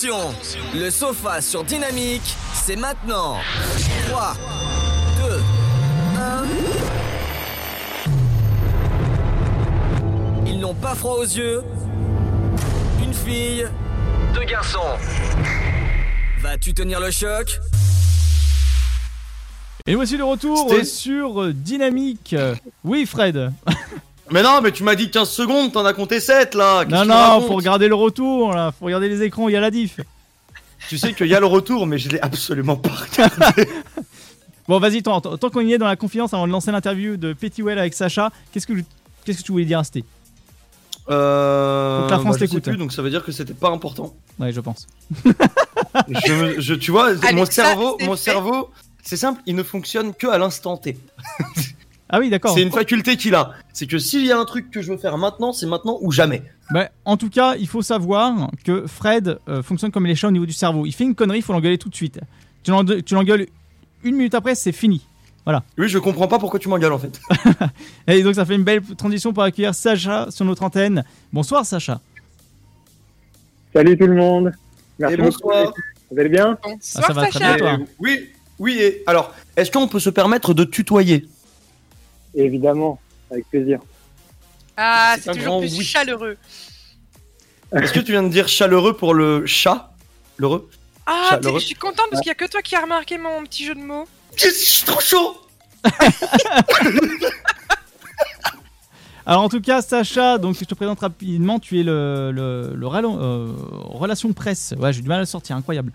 Attention, 0.00 0.32
Le 0.74 0.90
sofa 0.90 1.40
sur 1.40 1.64
Dynamique, 1.64 2.36
c'est 2.54 2.76
maintenant 2.76 3.38
3, 4.08 4.36
2, 5.26 5.40
1... 6.16 6.44
Ils 10.46 10.60
n'ont 10.60 10.74
pas 10.74 10.94
froid 10.94 11.14
aux 11.14 11.22
yeux. 11.24 11.64
Une 13.02 13.12
fille, 13.12 13.66
deux 14.34 14.44
garçons. 14.44 14.78
Vas-tu 16.42 16.74
tenir 16.74 17.00
le 17.00 17.10
choc? 17.10 17.58
Et 19.84 19.96
voici 19.96 20.16
de 20.16 20.22
retour 20.22 20.68
C'était- 20.70 20.84
sur 20.84 21.52
Dynamique. 21.52 22.36
Oui, 22.84 23.04
Fred. 23.04 23.50
Mais 24.30 24.42
non, 24.42 24.60
mais 24.62 24.72
tu 24.72 24.82
m'as 24.82 24.94
dit 24.94 25.10
15 25.10 25.28
secondes, 25.28 25.72
t'en 25.72 25.84
as 25.84 25.92
compté 25.94 26.20
7 26.20 26.54
là. 26.54 26.84
Non, 26.84 27.04
non, 27.04 27.40
faut 27.46 27.54
regarder 27.54 27.88
le 27.88 27.94
retour, 27.94 28.52
là. 28.52 28.72
Faut 28.78 28.84
regarder 28.86 29.08
les 29.08 29.22
écrans, 29.22 29.48
il 29.48 29.52
y 29.52 29.56
a 29.56 29.60
la 29.60 29.70
diff. 29.70 30.00
Tu 30.88 30.96
sais 30.98 31.12
qu'il 31.14 31.26
y 31.26 31.34
a 31.34 31.40
le 31.40 31.46
retour, 31.46 31.86
mais 31.86 31.98
je 31.98 32.08
l'ai 32.08 32.20
absolument 32.20 32.76
pas 32.76 32.90
regardé. 32.90 33.68
Bon, 34.68 34.78
vas-y, 34.78 35.02
tant, 35.02 35.18
tant 35.22 35.48
qu'on 35.48 35.62
y 35.62 35.72
est 35.72 35.78
dans 35.78 35.86
la 35.86 35.96
confiance, 35.96 36.34
avant 36.34 36.46
de 36.46 36.52
lancer 36.52 36.70
l'interview 36.70 37.16
de 37.16 37.32
Pettywell 37.32 37.78
avec 37.78 37.94
Sacha, 37.94 38.30
qu'est-ce 38.52 38.66
que, 38.66 38.74
qu'est-ce 39.24 39.38
que 39.38 39.42
tu 39.42 39.52
voulais 39.52 39.64
dire, 39.64 39.82
Sté 39.82 40.04
Euh, 41.08 42.06
la 42.06 42.18
France 42.18 42.34
bah, 42.38 42.46
t'écoute. 42.46 42.64
plus, 42.64 42.76
donc 42.76 42.92
ça 42.92 43.00
veut 43.00 43.08
dire 43.08 43.24
que 43.24 43.32
c'était 43.32 43.54
pas 43.54 43.70
important. 43.70 44.14
Ouais, 44.38 44.52
je 44.52 44.60
pense. 44.60 44.86
Je, 45.26 46.32
me- 46.34 46.60
je- 46.60 46.74
tu 46.74 46.90
vois, 46.90 47.12
Allez, 47.22 47.32
mon 47.34 47.46
ça, 47.46 47.52
cerveau, 47.52 47.96
c'est 47.98 48.06
mon 48.06 48.16
fait. 48.16 48.22
cerveau, 48.22 48.70
c'est 49.02 49.16
simple, 49.16 49.40
il 49.46 49.56
ne 49.56 49.62
fonctionne 49.62 50.12
que 50.12 50.26
à 50.26 50.36
l'instant 50.36 50.76
T. 50.76 50.98
Ah 52.10 52.18
oui, 52.20 52.30
d'accord. 52.30 52.54
C'est 52.54 52.62
une 52.62 52.70
faculté 52.70 53.16
qu'il 53.16 53.34
a. 53.34 53.52
C'est 53.72 53.86
que 53.86 53.98
s'il 53.98 54.24
y 54.24 54.32
a 54.32 54.38
un 54.38 54.44
truc 54.44 54.70
que 54.70 54.80
je 54.82 54.90
veux 54.92 54.98
faire 54.98 55.18
maintenant, 55.18 55.52
c'est 55.52 55.66
maintenant 55.66 55.98
ou 56.00 56.10
jamais. 56.10 56.42
Bah, 56.70 56.88
en 57.04 57.16
tout 57.16 57.28
cas, 57.30 57.54
il 57.56 57.66
faut 57.68 57.82
savoir 57.82 58.50
que 58.64 58.86
Fred 58.86 59.38
euh, 59.48 59.62
fonctionne 59.62 59.90
comme 59.90 60.06
les 60.06 60.14
chats 60.14 60.28
au 60.28 60.32
niveau 60.32 60.46
du 60.46 60.52
cerveau. 60.52 60.86
Il 60.86 60.92
fait 60.92 61.04
une 61.04 61.14
connerie, 61.14 61.38
il 61.38 61.42
faut 61.42 61.52
l'engueuler 61.52 61.78
tout 61.78 61.88
de 61.90 61.94
suite. 61.94 62.20
Tu 62.62 62.70
l'en- 62.70 62.84
tu 62.84 63.14
l'engueules 63.14 63.46
une 64.04 64.16
minute 64.16 64.34
après, 64.34 64.54
c'est 64.54 64.72
fini. 64.72 65.02
Oui, 65.78 65.88
je 65.88 65.98
comprends 65.98 66.28
pas 66.28 66.38
pourquoi 66.38 66.58
tu 66.60 66.68
m'engueules 66.68 66.92
en 66.92 66.98
fait. 66.98 67.18
Et 68.06 68.22
donc 68.22 68.34
ça 68.34 68.44
fait 68.44 68.54
une 68.54 68.64
belle 68.64 68.82
transition 68.82 69.32
pour 69.32 69.42
accueillir 69.42 69.74
Sacha 69.74 70.26
sur 70.30 70.44
notre 70.44 70.62
antenne. 70.62 71.04
Bonsoir 71.32 71.64
Sacha. 71.64 72.02
Salut 73.74 73.96
tout 73.96 74.06
le 74.06 74.14
monde. 74.14 74.52
Merci 74.98 75.14
Et 75.14 75.16
beaucoup. 75.16 75.30
bonsoir. 75.48 75.72
Vous 76.10 76.18
allez 76.18 76.28
bien? 76.28 76.58
Bonsoir, 76.62 77.06
ça 77.06 77.12
va 77.14 77.22
très 77.28 77.32
Sacha. 77.38 77.56
bien, 77.56 77.76
toi. 77.76 77.78
Et- 77.80 77.88
oui, 77.98 78.28
oui. 78.58 78.76
Et 78.78 79.02
alors, 79.06 79.34
est-ce 79.56 79.70
qu'on 79.70 79.88
peut 79.88 80.00
se 80.00 80.10
permettre 80.10 80.52
de 80.52 80.64
tutoyer? 80.64 81.26
Évidemment, 82.38 83.00
avec 83.30 83.48
plaisir. 83.50 83.80
Ah, 84.76 85.16
C'est 85.20 85.32
toujours 85.32 85.58
plus 85.58 85.76
oui. 85.76 85.84
chaleureux. 85.84 86.36
Est-ce 87.72 87.92
que 87.92 87.98
tu 87.98 88.12
viens 88.12 88.22
de 88.22 88.28
dire 88.28 88.46
chaleureux 88.48 88.96
pour 88.96 89.12
le 89.12 89.44
chat? 89.44 89.92
L'heureux? 90.36 90.70
Ah, 91.04 91.40
je 91.42 91.58
suis 91.58 91.74
contente 91.74 92.06
parce 92.10 92.22
qu'il 92.22 92.28
y 92.28 92.32
a 92.32 92.36
que 92.36 92.48
toi 92.48 92.62
qui 92.62 92.76
as 92.76 92.82
remarqué 92.82 93.18
mon 93.18 93.42
petit 93.42 93.64
jeu 93.66 93.74
de 93.74 93.80
mots. 93.80 94.06
Je 94.36 94.48
suis 94.48 94.86
trop 94.86 95.00
chaud? 95.00 95.36
Alors 99.26 99.42
en 99.42 99.48
tout 99.48 99.60
cas 99.60 99.82
Sacha, 99.82 100.38
donc 100.38 100.56
je 100.58 100.64
te 100.64 100.74
présente 100.74 101.00
rapidement, 101.00 101.58
tu 101.58 101.78
es 101.80 101.82
le, 101.82 102.30
le, 102.32 102.72
le 102.74 102.86
euh, 102.86 103.52
relation 103.88 104.32
presse. 104.32 104.72
Ouais, 104.78 104.92
j'ai 104.92 105.02
du 105.02 105.08
mal 105.08 105.18
à 105.18 105.20
le 105.20 105.26
sortir, 105.26 105.54
incroyable. 105.56 105.92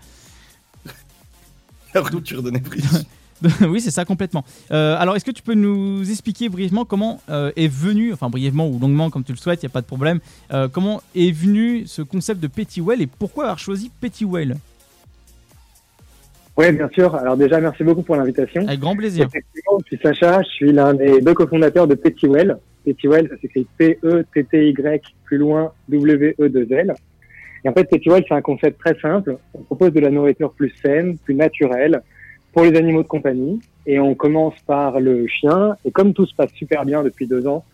La 1.94 2.00
rupture 2.02 2.42
de 2.42 2.56
prise. 2.58 3.04
oui, 3.68 3.80
c'est 3.80 3.90
ça 3.90 4.04
complètement. 4.04 4.44
Euh, 4.70 4.96
alors 4.98 5.16
est-ce 5.16 5.24
que 5.24 5.30
tu 5.30 5.42
peux 5.42 5.54
nous 5.54 6.08
expliquer 6.10 6.48
brièvement 6.48 6.84
comment 6.84 7.20
euh, 7.30 7.50
est 7.56 7.68
venu, 7.68 8.12
enfin 8.12 8.28
brièvement 8.28 8.68
ou 8.68 8.78
longuement 8.78 9.10
comme 9.10 9.24
tu 9.24 9.32
le 9.32 9.38
souhaites, 9.38 9.62
il 9.62 9.66
n'y 9.66 9.70
a 9.70 9.72
pas 9.72 9.80
de 9.80 9.86
problème, 9.86 10.20
euh, 10.52 10.68
comment 10.68 11.02
est 11.14 11.32
venu 11.32 11.86
ce 11.86 12.02
concept 12.02 12.40
de 12.40 12.46
Pettywell 12.46 13.02
et 13.02 13.06
pourquoi 13.06 13.44
avoir 13.44 13.58
choisi 13.58 13.90
Pettywell 14.00 14.56
Oui, 16.56 16.72
bien 16.72 16.88
sûr. 16.94 17.14
Alors 17.14 17.36
déjà, 17.36 17.60
merci 17.60 17.84
beaucoup 17.84 18.02
pour 18.02 18.16
l'invitation. 18.16 18.66
Avec 18.66 18.80
grand 18.80 18.96
plaisir. 18.96 19.26
Effectivement, 19.26 19.78
je 19.80 19.96
suis 19.96 19.98
Sacha, 20.02 20.42
je 20.42 20.48
suis 20.48 20.72
l'un 20.72 20.94
des 20.94 21.20
deux 21.20 21.34
cofondateurs 21.34 21.86
de 21.86 21.94
Pettywell. 21.94 22.58
Petitwell, 22.84 23.28
ça 23.30 23.36
s'écrit 23.40 23.66
P-E-T-T-Y, 23.78 25.02
plus 25.24 25.38
loin 25.38 25.72
W-E-2-L. 25.88 26.94
Et 27.64 27.68
en 27.68 27.72
fait, 27.72 27.84
Petitwell, 27.84 28.24
c'est 28.28 28.34
un 28.34 28.42
concept 28.42 28.78
très 28.78 28.94
simple. 29.00 29.38
On 29.54 29.62
propose 29.62 29.92
de 29.92 30.00
la 30.00 30.10
nourriture 30.10 30.52
plus 30.52 30.72
saine, 30.82 31.16
plus 31.16 31.34
naturelle 31.34 32.02
pour 32.54 32.62
les 32.62 32.76
animaux 32.78 33.02
de 33.02 33.08
compagnie. 33.08 33.60
Et 33.86 33.98
on 34.00 34.14
commence 34.14 34.54
par 34.66 35.00
le 35.00 35.26
chien. 35.26 35.76
Et 35.84 35.90
comme 35.90 36.14
tout 36.14 36.24
se 36.24 36.34
passe 36.34 36.52
super 36.52 36.86
bien 36.86 37.02
depuis 37.02 37.26
deux 37.26 37.46
ans, 37.46 37.64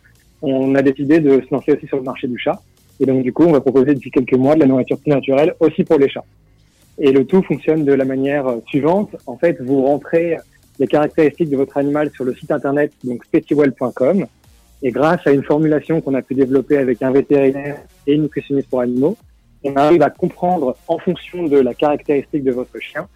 on 0.42 0.74
a 0.74 0.82
décidé 0.82 1.20
de 1.20 1.40
se 1.40 1.54
lancer 1.54 1.72
aussi 1.72 1.86
sur 1.86 1.98
le 1.98 2.02
marché 2.02 2.26
du 2.26 2.38
chat. 2.38 2.60
Et 2.98 3.06
donc, 3.06 3.22
du 3.22 3.32
coup, 3.32 3.44
on 3.44 3.52
va 3.52 3.60
proposer 3.60 3.94
depuis 3.94 4.10
quelques 4.10 4.34
mois 4.34 4.54
de 4.54 4.60
la 4.60 4.66
nourriture 4.66 4.98
naturelle 5.06 5.54
aussi 5.60 5.84
pour 5.84 5.98
les 5.98 6.08
chats. 6.08 6.24
Et 6.98 7.12
le 7.12 7.24
tout 7.24 7.42
fonctionne 7.42 7.84
de 7.84 7.92
la 7.92 8.04
manière 8.04 8.46
euh, 8.46 8.60
suivante. 8.66 9.14
En 9.26 9.36
fait, 9.36 9.60
vous 9.60 9.82
rentrez 9.82 10.36
les 10.78 10.86
caractéristiques 10.86 11.50
de 11.50 11.56
votre 11.56 11.76
animal 11.76 12.10
sur 12.10 12.24
le 12.24 12.34
site 12.34 12.50
internet, 12.50 12.92
donc 13.04 13.22
petitwell.com. 13.30 14.26
Et 14.82 14.90
grâce 14.90 15.26
à 15.26 15.30
une 15.30 15.42
formulation 15.42 16.00
qu'on 16.00 16.14
a 16.14 16.22
pu 16.22 16.34
développer 16.34 16.78
avec 16.78 17.02
un 17.02 17.10
vétérinaire 17.10 17.76
et 18.06 18.14
une 18.14 18.22
nutritionniste 18.22 18.68
pour 18.68 18.80
animaux, 18.80 19.16
on 19.62 19.76
arrive 19.76 20.02
à 20.02 20.10
comprendre 20.10 20.76
en 20.88 20.98
fonction 20.98 21.44
de 21.44 21.58
la 21.58 21.74
caractéristique 21.74 22.44
de 22.44 22.52
votre 22.52 22.78
chien, 22.80 23.06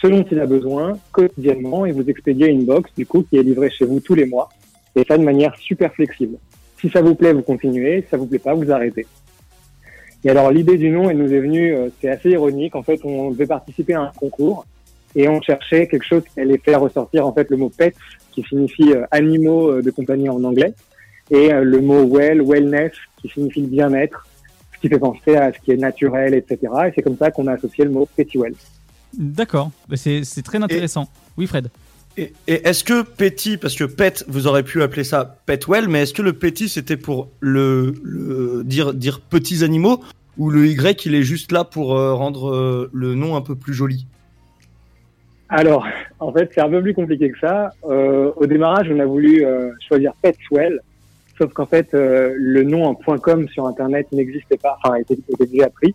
ce 0.00 0.06
dont 0.06 0.24
il 0.30 0.40
a 0.40 0.46
besoin 0.46 0.98
quotidiennement 1.12 1.86
et 1.86 1.92
vous 1.92 2.08
expédiez 2.08 2.48
une 2.48 2.64
box, 2.64 2.90
du 2.96 3.06
coup, 3.06 3.24
qui 3.28 3.36
est 3.36 3.42
livrée 3.42 3.70
chez 3.70 3.84
vous 3.84 4.00
tous 4.00 4.14
les 4.14 4.26
mois. 4.26 4.48
Et 4.94 5.04
ça 5.04 5.18
de 5.18 5.24
manière 5.24 5.56
super 5.56 5.92
flexible. 5.92 6.38
Si 6.80 6.88
ça 6.88 7.02
vous 7.02 7.14
plaît, 7.14 7.32
vous 7.32 7.42
continuez. 7.42 8.02
Si 8.02 8.08
ça 8.08 8.16
vous 8.16 8.26
plaît 8.26 8.38
pas, 8.38 8.54
vous 8.54 8.70
arrêtez. 8.70 9.06
Et 10.24 10.30
alors 10.30 10.50
l'idée 10.50 10.76
du 10.76 10.90
nom, 10.90 11.08
elle 11.08 11.18
nous 11.18 11.32
est 11.32 11.40
venue, 11.40 11.74
euh, 11.74 11.88
c'est 12.00 12.08
assez 12.08 12.30
ironique. 12.30 12.74
En 12.74 12.82
fait, 12.82 13.00
on 13.04 13.30
devait 13.30 13.46
participer 13.46 13.94
à 13.94 14.02
un 14.02 14.12
concours 14.16 14.66
et 15.14 15.28
on 15.28 15.40
cherchait 15.40 15.86
quelque 15.86 16.04
chose 16.04 16.22
qui 16.32 16.40
allait 16.40 16.58
faire 16.58 16.80
ressortir 16.80 17.26
en 17.26 17.32
fait 17.32 17.48
le 17.50 17.56
mot 17.56 17.70
pet, 17.70 17.94
qui 18.32 18.42
signifie 18.42 18.92
euh, 18.92 19.06
animaux 19.10 19.70
euh, 19.70 19.82
de 19.82 19.90
compagnie 19.90 20.28
en 20.28 20.42
anglais, 20.44 20.74
et 21.30 21.50
le 21.50 21.80
mot 21.82 22.04
well, 22.06 22.40
wellness, 22.40 22.92
qui 23.20 23.28
signifie 23.28 23.62
bien-être, 23.62 24.26
ce 24.74 24.80
qui 24.80 24.88
fait 24.88 24.98
penser 24.98 25.36
à 25.36 25.52
ce 25.52 25.58
qui 25.58 25.72
est 25.72 25.76
naturel, 25.76 26.32
etc. 26.32 26.58
Et 26.86 26.92
c'est 26.94 27.02
comme 27.02 27.18
ça 27.18 27.30
qu'on 27.30 27.46
a 27.48 27.52
associé 27.52 27.84
le 27.84 27.90
mot 27.90 28.08
Petitwell. 28.16 28.54
D'accord, 29.16 29.70
c'est 29.94 30.42
très 30.44 30.62
intéressant. 30.62 31.08
Oui, 31.36 31.46
Fred. 31.46 31.70
Et, 32.16 32.32
et 32.48 32.66
est-ce 32.66 32.82
que 32.82 33.02
petit, 33.02 33.56
parce 33.56 33.76
que 33.76 33.84
pet, 33.84 34.24
vous 34.28 34.48
aurez 34.48 34.64
pu 34.64 34.82
appeler 34.82 35.04
ça 35.04 35.36
petwell, 35.46 35.88
mais 35.88 36.02
est-ce 36.02 36.12
que 36.12 36.22
le 36.22 36.32
petit 36.32 36.68
c'était 36.68 36.96
pour 36.96 37.28
le, 37.38 37.94
le 38.02 38.62
dire 38.64 38.92
dire 38.92 39.20
petits 39.20 39.62
animaux 39.62 40.02
ou 40.36 40.50
le 40.50 40.66
y 40.66 40.76
il 41.06 41.14
est 41.14 41.22
juste 41.22 41.52
là 41.52 41.64
pour 41.64 41.96
euh, 41.96 42.14
rendre 42.14 42.52
euh, 42.52 42.90
le 42.92 43.14
nom 43.14 43.36
un 43.36 43.40
peu 43.40 43.54
plus 43.54 43.72
joli? 43.72 44.06
Alors, 45.48 45.86
en 46.18 46.32
fait, 46.32 46.50
c'est 46.54 46.60
un 46.60 46.68
peu 46.68 46.82
plus 46.82 46.92
compliqué 46.92 47.30
que 47.30 47.38
ça. 47.38 47.70
Euh, 47.84 48.30
au 48.36 48.46
démarrage, 48.46 48.88
on 48.90 48.98
a 49.00 49.06
voulu 49.06 49.46
euh, 49.46 49.70
choisir 49.88 50.12
Petswell, 50.20 50.80
sauf 51.38 51.52
qu'en 51.52 51.66
fait, 51.66 51.94
euh, 51.94 52.34
le 52.36 52.64
nom 52.64 52.84
en 52.84 52.94
.com 52.94 53.48
sur 53.48 53.66
Internet 53.66 54.08
n'existait 54.12 54.58
pas, 54.58 54.76
enfin, 54.82 54.96
était, 54.96 55.14
était 55.14 55.46
déjà 55.46 55.70
pris. 55.70 55.94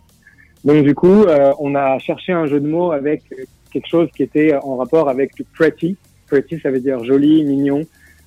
Donc 0.64 0.84
du 0.84 0.94
coup, 0.94 1.24
euh, 1.24 1.52
on 1.58 1.74
a 1.74 1.98
cherché 1.98 2.32
un 2.32 2.46
jeu 2.46 2.60
de 2.60 2.66
mots 2.68 2.92
avec 2.92 3.22
euh, 3.32 3.44
quelque 3.72 3.88
chose 3.88 4.08
qui 4.16 4.22
était 4.22 4.54
en 4.56 4.76
rapport 4.76 5.08
avec 5.08 5.34
du 5.34 5.44
pretty. 5.44 5.96
Pretty, 6.26 6.58
ça 6.60 6.70
veut 6.70 6.80
dire 6.80 7.04
joli, 7.04 7.44
mignon, 7.44 7.84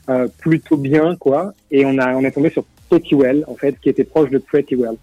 euh, 0.10 0.27
plutôt 0.38 0.77
bien, 0.77 1.15
quoi. 1.15 1.53
Et 1.72 1.86
on 1.86 1.98
a, 1.98 2.13
on 2.15 2.24
est 2.24 2.32
tombé 2.32 2.50
sur 2.51 2.63
Pretty-Well, 2.89 3.44
en 3.48 3.56
fait, 3.56 3.79
qui 3.82 3.89
était 3.89 4.03
proche 4.03 4.29
de 4.29 4.38
Pretty-Well. 4.38 4.96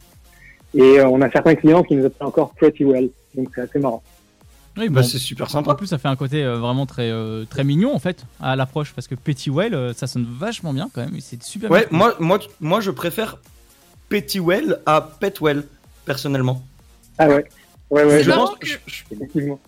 Et 0.74 1.00
euh, 1.00 1.08
on 1.08 1.20
a 1.22 1.30
certains 1.30 1.54
clients 1.56 1.82
qui 1.82 1.96
nous 1.96 2.04
appellent 2.06 2.26
encore 2.28 2.52
Pretty-Well. 2.54 3.10
Donc 3.34 3.48
c'est 3.54 3.62
assez 3.62 3.78
marrant. 3.80 4.02
Oui, 4.76 4.88
Bah 4.88 5.02
bon. 5.02 5.06
c'est 5.06 5.18
super 5.18 5.46
En 5.46 5.50
sympa. 5.50 5.74
plus, 5.74 5.86
ça 5.88 5.98
fait 5.98 6.08
un 6.08 6.16
côté 6.16 6.42
euh, 6.44 6.56
vraiment 6.58 6.86
très, 6.86 7.10
euh, 7.10 7.44
très 7.44 7.62
mignon 7.64 7.94
en 7.94 7.98
fait 8.00 8.24
à 8.40 8.56
l'approche 8.56 8.92
parce 8.92 9.06
que 9.06 9.14
Petitwell, 9.14 9.72
euh, 9.74 9.92
ça 9.92 10.06
sonne 10.08 10.26
vachement 10.38 10.72
bien 10.72 10.88
quand 10.92 11.04
même. 11.04 11.14
et 11.14 11.20
C'est 11.20 11.40
super. 11.42 11.70
Ouais, 11.70 11.86
bien. 11.90 11.98
moi 11.98 12.14
moi 12.18 12.38
moi 12.60 12.80
je 12.80 12.90
préfère 12.90 13.38
Petitwell 14.08 14.80
à 14.86 15.00
Petwell 15.00 15.64
personnellement. 16.06 16.62
Ah 17.18 17.28
ouais. 17.28 17.44
Ouais, 17.90 18.04
ouais, 18.04 18.10
C'est 18.18 18.24
je 18.24 18.28
marrant 18.30 18.46
pense 18.48 18.58
que- 18.58 19.14
effectivement. 19.14 19.60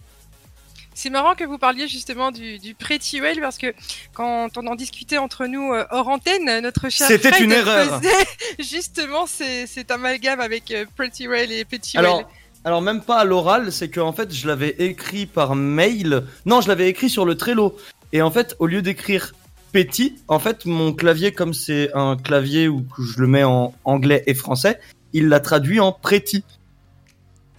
C'est 0.94 1.11
marrant 1.11 1.35
que 1.35 1.44
vous 1.44 1.59
parliez 1.59 1.87
justement 1.88 2.30
du, 2.32 2.59
du 2.59 2.74
Pretty-Well 2.74 3.38
parce 3.40 3.59
que 3.59 3.74
quand 4.14 4.48
on 4.56 4.66
en 4.66 4.74
discutait 4.74 5.18
entre 5.18 5.44
nous 5.46 5.74
euh, 5.74 5.85
hors 5.90 6.09
antenne, 6.09 6.61
notre 6.62 6.88
cher 6.88 7.06
C'était 7.06 7.28
Fred 7.32 7.42
une 7.44 7.52
erreur. 7.52 8.00
faisait 8.00 8.14
justement 8.59 9.26
ces- 9.26 9.66
cet 9.66 9.90
amalgame 9.90 10.40
avec 10.40 10.70
euh, 10.70 10.87
Pretty-Well 10.96 11.52
et 11.52 11.66
Petty-Well. 11.66 12.04
Alors, 12.06 12.30
alors 12.64 12.80
même 12.82 13.02
pas 13.02 13.18
à 13.18 13.24
l'oral, 13.24 13.72
c'est 13.72 13.90
que 13.90 14.00
en 14.00 14.14
fait 14.14 14.32
je 14.32 14.46
l'avais 14.46 14.70
écrit 14.78 15.26
par 15.26 15.54
mail. 15.54 16.24
Non, 16.46 16.62
je 16.62 16.68
l'avais 16.68 16.88
écrit 16.88 17.11
sur 17.11 17.26
le 17.26 17.37
Trello. 17.37 17.76
Et 18.12 18.22
en 18.22 18.30
fait, 18.30 18.56
au 18.59 18.66
lieu 18.66 18.80
d'écrire 18.80 19.35
petit, 19.72 20.16
en 20.28 20.38
fait 20.38 20.64
mon 20.64 20.94
clavier, 20.94 21.30
comme 21.32 21.52
c'est 21.52 21.90
un 21.94 22.16
clavier 22.16 22.68
où 22.68 22.87
je 22.98 23.20
le 23.20 23.26
mets 23.26 23.44
en 23.44 23.74
anglais 23.85 24.22
et 24.26 24.32
français, 24.32 24.80
il 25.12 25.28
l'a 25.28 25.40
traduit 25.40 25.78
en 25.78 25.92
pretty. 25.92 26.42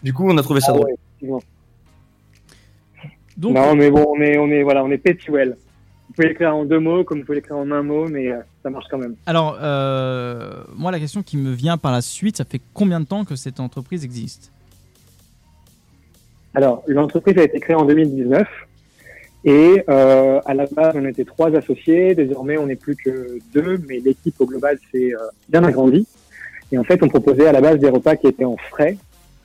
Du 0.07 0.13
coup, 0.13 0.25
on 0.25 0.37
a 0.37 0.41
trouvé 0.41 0.61
ça 0.61 0.67
Ah 0.69 0.75
drôle. 0.75 0.85
ouais, 0.85 0.93
effectivement. 0.93 1.41
Donc, 3.35 3.53
Non, 3.55 3.75
mais 3.75 3.91
bon, 3.91 4.05
on 4.07 4.21
est, 4.21 4.37
on 4.37 4.47
est, 4.49 4.63
voilà, 4.63 4.85
on 4.85 4.89
est 4.89 4.97
Petitwell. 4.97 5.57
Vous 6.07 6.13
pouvez 6.13 6.29
l'écrire 6.29 6.55
en 6.55 6.63
deux 6.63 6.79
mots, 6.79 7.03
comme 7.03 7.19
vous 7.19 7.25
pouvez 7.25 7.35
l'écrire 7.39 7.57
en 7.57 7.69
un 7.71 7.83
mot, 7.83 8.07
mais 8.07 8.31
euh, 8.31 8.37
ça 8.63 8.69
marche 8.69 8.85
quand 8.89 8.99
même. 8.99 9.15
alors 9.25 9.59
euh, 9.61 10.63
moi, 10.77 10.91
la 10.93 10.99
question 11.01 11.23
qui 11.23 11.35
me 11.35 11.51
vient 11.51 11.77
par 11.77 11.91
la 11.91 11.99
suite, 11.99 12.37
ça 12.37 12.45
fait 12.45 12.61
combien 12.73 13.01
de 13.01 13.05
temps 13.05 13.25
que 13.25 13.35
cette 13.35 13.59
entreprise 13.59 14.05
existe? 14.05 14.53
Alors, 16.55 16.83
l'entreprise 16.87 17.37
a 17.37 17.43
été 17.43 17.59
créée 17.59 17.75
en 17.75 17.83
2019 17.83 18.47
et 19.43 19.83
euh, 19.89 20.39
à 20.45 20.53
la 20.53 20.67
base, 20.67 20.93
on 20.95 21.05
était 21.05 21.25
trois 21.25 21.53
associés. 21.53 22.15
Désormais, 22.15 22.57
on 22.57 22.67
n'est 22.67 22.77
plus 22.77 22.95
que 22.95 23.39
deux, 23.53 23.77
mais 23.89 23.99
l'équipe 23.99 24.39
au 24.39 24.45
global 24.45 24.79
s'est 24.89 25.13
euh, 25.13 25.17
bien 25.49 25.65
agrandie. 25.65 26.07
Et 26.71 26.77
en 26.77 26.85
fait, 26.85 27.03
on 27.03 27.09
proposait 27.09 27.47
à 27.47 27.51
la 27.51 27.59
base 27.59 27.77
des 27.79 27.89
repas 27.89 28.15
qui 28.15 28.27
étaient 28.27 28.45
en 28.45 28.55
frais. 28.71 28.97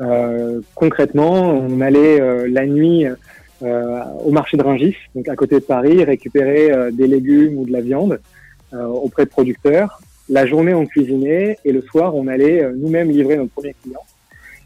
Euh, 0.02 0.60
concrètement, 0.74 1.32
on 1.32 1.80
allait 1.80 2.20
euh, 2.20 2.48
la 2.50 2.66
nuit 2.66 3.06
euh, 3.62 4.04
au 4.24 4.30
marché 4.30 4.56
de 4.56 4.62
Rungis, 4.62 4.96
donc 5.14 5.28
à 5.28 5.36
côté 5.36 5.56
de 5.56 5.64
Paris, 5.64 6.02
récupérer 6.04 6.90
des 6.92 7.06
légumes 7.06 7.58
ou 7.58 7.66
de 7.66 7.72
la 7.72 7.80
viande 7.80 8.20
auprès 8.72 9.24
de 9.24 9.30
producteurs. 9.30 10.00
La 10.28 10.46
journée, 10.46 10.72
on 10.72 10.86
cuisinait 10.86 11.58
et 11.64 11.72
le 11.72 11.82
soir, 11.82 12.16
on 12.16 12.26
allait 12.26 12.66
nous-mêmes 12.74 13.10
livrer 13.10 13.36
nos 13.36 13.46
premiers 13.46 13.74
clients. 13.82 14.04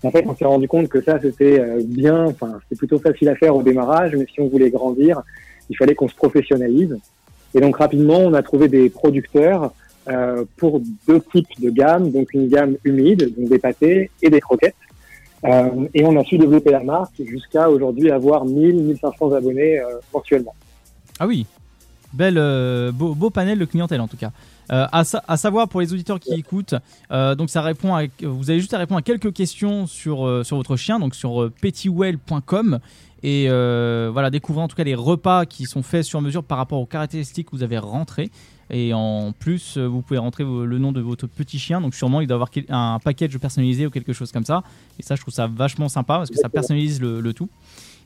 En 0.04 0.10
fait, 0.12 0.24
on 0.26 0.36
s'est 0.36 0.44
rendu 0.44 0.68
compte 0.68 0.88
que 0.88 1.02
ça, 1.02 1.18
c'était 1.20 1.60
bien, 1.84 2.26
enfin, 2.26 2.60
c'était 2.62 2.78
plutôt 2.78 3.00
facile 3.00 3.28
à 3.28 3.34
faire 3.34 3.56
au 3.56 3.62
démarrage, 3.62 4.14
mais 4.14 4.26
si 4.32 4.40
on 4.40 4.46
voulait 4.46 4.70
grandir, 4.70 5.22
il 5.68 5.76
fallait 5.76 5.96
qu'on 5.96 6.08
se 6.08 6.14
professionnalise. 6.14 6.96
Et 7.54 7.60
donc, 7.60 7.76
rapidement, 7.78 8.18
on 8.18 8.32
a 8.34 8.42
trouvé 8.42 8.68
des 8.68 8.88
producteurs 8.88 9.72
euh, 10.08 10.44
pour 10.56 10.80
deux 11.08 11.20
types 11.20 11.60
de 11.60 11.68
gammes, 11.70 12.12
donc 12.12 12.32
une 12.32 12.48
gamme 12.48 12.76
humide, 12.84 13.34
donc 13.36 13.48
des 13.48 13.58
pâtés 13.58 14.08
et 14.22 14.30
des 14.30 14.40
croquettes. 14.40 14.76
Euh, 15.44 15.86
et 15.94 16.04
on 16.04 16.18
a 16.18 16.24
su 16.24 16.38
développer 16.38 16.70
la 16.70 16.82
marque 16.82 17.22
jusqu'à 17.24 17.68
aujourd'hui 17.68 18.10
avoir 18.10 18.44
1000, 18.44 18.82
1500 18.82 19.32
abonnés 19.32 19.78
euh, 19.78 19.84
mensuellement. 20.12 20.54
Ah 21.18 21.26
oui, 21.26 21.46
belle, 22.12 22.38
euh, 22.38 22.90
beau, 22.92 23.14
beau 23.14 23.30
panel 23.30 23.58
de 23.58 23.64
clientèle 23.64 24.00
en 24.00 24.08
tout 24.08 24.16
cas. 24.16 24.30
Euh, 24.72 24.86
à, 24.90 25.04
sa- 25.04 25.22
à 25.28 25.36
savoir 25.36 25.68
pour 25.68 25.80
les 25.80 25.92
auditeurs 25.92 26.18
qui 26.18 26.32
écoutent, 26.34 26.74
euh, 27.12 27.34
donc 27.36 27.50
ça 27.50 27.62
répond 27.62 27.94
à, 27.94 28.04
vous 28.22 28.50
avez 28.50 28.58
juste 28.58 28.74
à 28.74 28.78
répondre 28.78 28.98
à 28.98 29.02
quelques 29.02 29.32
questions 29.32 29.86
sur, 29.86 30.44
sur 30.44 30.56
votre 30.56 30.76
chien, 30.76 30.98
donc 30.98 31.14
sur 31.14 31.50
petitwell.com 31.60 32.80
et 33.22 33.48
voilà 33.48 34.30
découvrir 34.30 34.64
en 34.64 34.68
tout 34.68 34.76
cas 34.76 34.84
les 34.84 34.94
repas 34.94 35.46
qui 35.46 35.64
sont 35.66 35.82
faits 35.82 36.04
sur 36.04 36.20
mesure 36.20 36.42
par 36.42 36.58
rapport 36.58 36.80
aux 36.80 36.86
caractéristiques 36.86 37.50
que 37.50 37.56
vous 37.56 37.62
avez 37.62 37.78
rentrées. 37.78 38.30
Et 38.70 38.92
en 38.92 39.32
plus, 39.32 39.76
euh, 39.76 39.86
vous 39.86 40.02
pouvez 40.02 40.18
rentrer 40.18 40.44
le 40.44 40.78
nom 40.78 40.90
de 40.90 41.00
votre 41.00 41.26
petit 41.26 41.58
chien, 41.58 41.80
donc 41.80 41.94
sûrement 41.94 42.20
il 42.20 42.26
doit 42.26 42.34
avoir 42.34 42.50
un 42.68 42.98
package 42.98 43.38
personnalisé 43.38 43.86
ou 43.86 43.90
quelque 43.90 44.12
chose 44.12 44.32
comme 44.32 44.44
ça. 44.44 44.64
Et 44.98 45.02
ça, 45.02 45.14
je 45.14 45.20
trouve 45.20 45.34
ça 45.34 45.46
vachement 45.46 45.88
sympa 45.88 46.16
parce 46.16 46.30
que 46.30 46.36
ça 46.36 46.48
personnalise 46.48 47.00
le, 47.00 47.32
tout. 47.32 47.48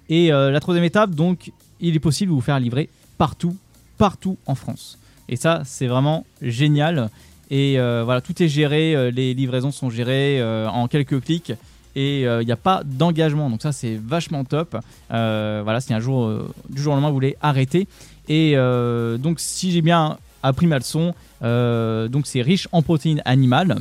Et 0.08 0.32
euh, 0.32 0.50
la 0.50 0.60
troisième 0.60 0.84
étape, 0.84 1.10
donc, 1.12 1.52
il 1.80 1.96
est 1.96 2.00
possible 2.00 2.30
de 2.30 2.34
vous 2.34 2.42
faire 2.42 2.60
livrer 2.60 2.90
partout, 3.16 3.56
partout 3.96 4.36
en 4.46 4.54
France. 4.54 4.98
Et 5.28 5.36
ça, 5.36 5.62
c'est 5.64 5.86
vraiment 5.86 6.26
génial. 6.42 7.08
Et 7.50 7.78
euh, 7.78 8.02
voilà, 8.04 8.20
tout 8.20 8.42
est 8.42 8.48
géré, 8.48 9.10
les 9.12 9.32
livraisons 9.34 9.72
sont 9.72 9.88
gérées 9.88 10.42
en 10.68 10.88
quelques 10.88 11.22
clics. 11.22 11.52
Et 11.96 12.22
il 12.22 12.46
n'y 12.46 12.52
a 12.52 12.56
pas 12.56 12.82
d'engagement, 12.84 13.50
donc 13.50 13.62
ça 13.62 13.72
c'est 13.72 13.96
vachement 13.96 14.44
top. 14.44 14.76
Voilà, 15.08 15.80
si 15.80 15.94
un 15.94 16.00
jour, 16.00 16.30
du 16.68 16.82
jour 16.82 16.92
au 16.92 16.96
lendemain, 16.96 17.08
vous 17.08 17.14
voulez 17.14 17.36
arrêter. 17.40 17.88
Et 18.28 18.54
donc, 19.18 19.40
si 19.40 19.70
j'ai 19.70 19.82
bien 19.82 20.18
appris 20.42 20.66
ma 20.66 20.78
leçon, 20.78 21.14
euh, 21.42 22.08
donc 22.08 22.26
c'est 22.26 22.42
riche 22.42 22.68
en 22.72 22.82
protéines 22.82 23.22
animales. 23.24 23.76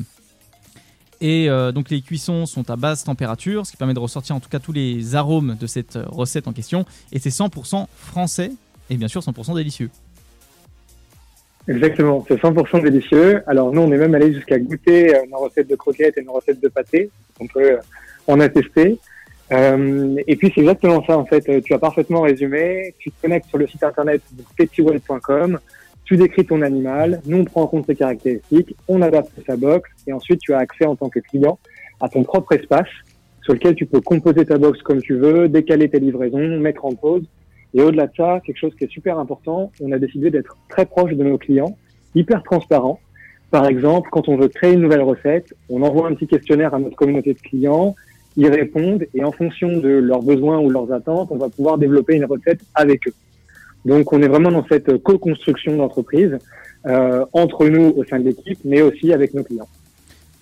Et 1.22 1.50
euh, 1.50 1.72
donc 1.72 1.90
les 1.90 2.02
cuissons 2.02 2.46
sont 2.46 2.70
à 2.70 2.78
basse 2.78 3.04
température, 3.04 3.66
ce 3.66 3.72
qui 3.72 3.78
permet 3.78 3.94
de 3.94 4.00
ressortir 4.00 4.36
en 4.36 4.40
tout 4.40 4.50
cas 4.50 4.60
tous 4.60 4.72
les 4.72 5.16
arômes 5.16 5.58
de 5.60 5.68
cette 5.68 5.98
euh, 5.98 6.06
recette 6.08 6.48
en 6.48 6.54
question. 6.54 6.86
Et 7.12 7.20
c'est 7.20 7.30
100% 7.30 7.88
français 7.98 8.52
et 8.90 8.96
bien 8.96 9.10
sûr 9.10 9.22
100% 9.22 9.56
délicieux. 9.56 9.90
Exactement, 11.68 12.26
c'est 12.28 12.42
100% 12.42 12.84
délicieux. 12.84 13.44
Alors 13.46 13.74
nous, 13.74 13.82
on 13.82 13.92
est 13.92 13.98
même 13.98 14.16
allé 14.16 14.34
jusqu'à 14.34 14.58
goûter 14.58 15.14
nos 15.30 15.40
recettes 15.40 15.70
de 15.70 15.76
croquettes 15.76 16.18
et 16.18 16.24
nos 16.24 16.34
recettes 16.34 16.62
de 16.64 16.70
pâté. 16.70 17.12
On 17.40 17.48
peut 17.48 17.78
en 18.28 18.40
attester. 18.40 18.98
Euh, 19.52 20.16
et 20.28 20.36
puis 20.36 20.52
c'est 20.54 20.62
exactement 20.62 21.04
ça 21.06 21.18
en 21.18 21.26
fait. 21.26 21.62
Tu 21.64 21.74
as 21.74 21.80
parfaitement 21.80 22.22
résumé. 22.22 22.94
Tu 23.00 23.12
te 23.12 23.22
connectes 23.22 23.50
sur 23.50 23.58
le 23.58 23.68
site 23.68 23.84
internet 23.84 24.22
petitwell.com. 24.58 25.60
tu 26.10 26.18
décris 26.18 26.44
ton 26.44 26.64
animal, 26.64 27.22
nous 27.28 27.38
on 27.38 27.46
prend 27.46 27.62
en 27.62 27.68
compte 27.68 27.86
ses 27.86 27.94
caractéristiques, 27.94 28.76
on 28.88 29.04
adapte 29.04 29.30
sa 29.46 29.56
box 29.56 29.88
et 30.08 30.12
ensuite 30.12 30.40
tu 30.40 30.56
as 30.56 30.58
accès 30.58 30.88
en 30.88 30.96
tant 30.96 31.08
que 31.08 31.20
client 31.20 31.60
à 32.02 32.10
ton 32.10 32.24
propre 32.24 32.54
espace 32.54 32.88
sur 33.44 33.54
lequel 33.54 33.76
tu 33.76 33.86
peux 33.86 34.02
composer 34.02 34.44
ta 34.44 34.58
box 34.58 34.82
comme 34.82 35.04
tu 35.04 35.14
veux, 35.14 35.48
décaler 35.48 35.88
tes 35.88 36.00
livraisons, 36.00 36.58
mettre 36.58 36.86
en 36.86 36.96
pause. 36.96 37.22
Et 37.76 37.84
au-delà 37.84 38.08
de 38.08 38.12
ça, 38.18 38.42
quelque 38.44 38.58
chose 38.58 38.74
qui 38.76 38.86
est 38.86 38.92
super 38.92 39.20
important, 39.20 39.72
on 39.82 39.92
a 39.92 40.00
décidé 40.00 40.32
d'être 40.32 40.58
très 40.68 40.88
proche 40.88 41.14
de 41.14 41.24
nos 41.24 41.38
clients, 41.38 41.78
hyper 42.16 42.42
transparent. 42.42 43.00
Par 43.52 43.68
exemple, 43.68 44.10
quand 44.12 44.28
on 44.30 44.36
veut 44.36 44.48
créer 44.48 44.74
une 44.74 44.82
nouvelle 44.82 45.04
recette, 45.04 45.54
on 45.70 45.84
envoie 45.84 46.08
un 46.08 46.16
petit 46.16 46.26
questionnaire 46.26 46.74
à 46.74 46.80
notre 46.80 46.96
communauté 46.96 47.36
de 47.36 47.40
clients, 47.40 47.96
ils 48.36 48.50
répondent 48.50 49.06
et 49.14 49.24
en 49.24 49.32
fonction 49.32 49.78
de 49.78 49.90
leurs 49.90 50.24
besoins 50.24 50.58
ou 50.58 50.72
leurs 50.72 50.92
attentes, 50.92 51.28
on 51.30 51.38
va 51.38 51.50
pouvoir 51.50 51.78
développer 51.78 52.16
une 52.16 52.26
recette 52.26 52.62
avec 52.74 53.08
eux. 53.08 53.14
Donc 53.86 54.12
on 54.14 54.22
est 54.22 54.28
vraiment 54.28 54.52
dans 54.52 54.66
cette 54.68 55.02
co-construction 55.04 55.78
d'entreprise 55.78 56.38
euh, 56.86 57.26
entre 57.34 57.68
nous 57.68 57.94
au 57.96 58.04
sein 58.04 58.20
de 58.20 58.26
l'équipe, 58.26 58.60
mais 58.64 58.82
aussi 58.82 59.14
avec 59.14 59.34
nos 59.34 59.44
clients. 59.44 59.68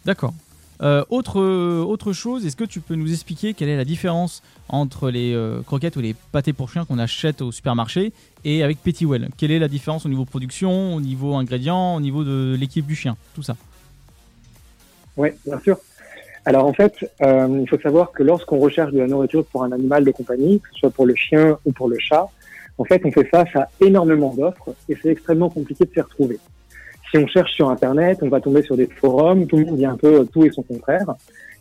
D'accord. 0.05 0.33
Euh, 0.81 1.03
autre, 1.09 1.41
autre 1.41 2.13
chose, 2.13 2.45
est-ce 2.45 2.55
que 2.55 2.63
tu 2.63 2.81
peux 2.81 2.93
nous 2.93 3.11
expliquer 3.11 3.53
quelle 3.53 3.69
est 3.69 3.77
la 3.77 3.85
différence 3.85 4.43
entre 4.69 5.09
les 5.09 5.33
euh, 5.33 5.61
croquettes 5.63 5.95
ou 5.95 6.01
les 6.01 6.13
pâtés 6.31 6.53
pour 6.53 6.69
chiens 6.69 6.85
qu'on 6.85 6.99
achète 6.99 7.41
au 7.41 7.51
supermarché 7.51 8.13
et 8.45 8.61
avec 8.63 8.77
Pettywell 8.83 9.29
Quelle 9.37 9.51
est 9.51 9.59
la 9.59 9.67
différence 9.67 10.05
au 10.05 10.09
niveau 10.09 10.25
production, 10.25 10.93
au 10.93 11.01
niveau 11.01 11.33
ingrédients, 11.33 11.95
au 11.95 11.99
niveau 11.99 12.23
de 12.23 12.55
l'équipe 12.59 12.85
du 12.85 12.95
chien 12.95 13.17
Tout 13.33 13.41
ça? 13.41 13.55
Oui, 15.15 15.29
bien 15.45 15.59
sûr. 15.61 15.77
Alors 16.45 16.65
en 16.65 16.73
fait, 16.73 16.93
euh, 17.21 17.59
il 17.61 17.67
faut 17.67 17.79
savoir 17.79 18.11
que 18.11 18.23
lorsqu'on 18.23 18.59
recherche 18.59 18.93
de 18.93 18.99
la 18.99 19.07
nourriture 19.07 19.43
pour 19.45 19.63
un 19.63 19.71
animal 19.71 20.05
de 20.05 20.11
compagnie, 20.11 20.61
que 20.61 20.69
ce 20.73 20.79
soit 20.79 20.91
pour 20.91 21.05
le 21.05 21.15
chien 21.15 21.57
ou 21.65 21.71
pour 21.71 21.89
le 21.89 21.97
chat, 21.99 22.29
en 22.77 22.83
fait, 22.83 23.01
on 23.05 23.11
fait 23.11 23.25
face 23.25 23.55
à 23.55 23.69
énormément 23.81 24.33
d'offres 24.35 24.75
et 24.87 24.95
c'est 25.01 25.09
extrêmement 25.09 25.49
compliqué 25.49 25.85
de 25.85 25.91
s'y 25.91 26.01
retrouver. 26.01 26.39
Si 27.09 27.17
on 27.17 27.27
cherche 27.27 27.53
sur 27.53 27.69
Internet, 27.69 28.19
on 28.21 28.29
va 28.29 28.41
tomber 28.41 28.61
sur 28.61 28.75
des 28.75 28.87
forums, 28.87 29.47
tout 29.47 29.57
le 29.57 29.65
monde 29.65 29.77
dit 29.77 29.85
un 29.85 29.95
peu 29.95 30.25
tout 30.25 30.43
et 30.43 30.51
son 30.51 30.61
contraire. 30.61 31.15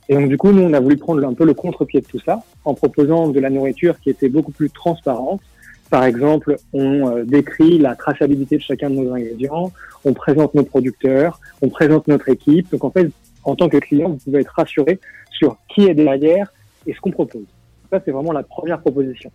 Et 0.09 0.15
donc 0.15 0.29
du 0.29 0.37
coup, 0.37 0.53
nous, 0.53 0.63
on 0.63 0.73
a 0.73 0.81
voulu 0.81 0.97
prendre 0.97 1.27
un 1.27 1.35
peu 1.35 1.45
le 1.45 1.55
contre-pied 1.55 2.01
de 2.01 2.07
tout 2.07 2.21
ça 2.21 2.43
en 2.65 2.75
proposant 2.75 3.29
de 3.29 3.41
la 3.41 3.51
nourriture 3.51 3.99
qui 4.01 4.11
était 4.11 4.29
beaucoup 4.29 4.53
plus 4.53 4.71
transparente. 4.71 5.41
Par 5.91 6.05
exemple, 6.05 6.57
on 6.73 7.09
euh, 7.09 7.25
décrit 7.25 7.79
la 7.79 7.95
traçabilité 7.95 8.57
de 8.57 8.63
chacun 8.63 8.91
de 8.91 8.97
nos 8.97 9.15
ingrédients, 9.15 9.73
on 10.05 10.13
présente 10.13 10.55
nos 10.55 10.65
producteurs, 10.65 11.41
on 11.63 11.69
présente 11.69 12.09
notre 12.09 12.29
équipe. 12.29 12.71
Donc 12.73 12.85
en 12.85 12.91
fait, 12.91 13.09
en 13.45 13.55
tant 13.55 13.69
que 13.69 13.77
client, 13.79 14.11
vous 14.11 14.17
pouvez 14.17 14.41
être 14.41 14.53
rassuré 14.57 14.99
sur 15.31 15.57
qui 15.73 15.87
est 15.87 15.95
derrière 15.95 16.53
et 16.87 16.93
ce 16.93 17.01
qu'on 17.01 17.13
propose. 17.13 17.47
Ça, 17.91 18.01
c'est 18.05 18.11
vraiment 18.11 18.33
la 18.33 18.43
première 18.43 18.81
proposition. 18.81 19.31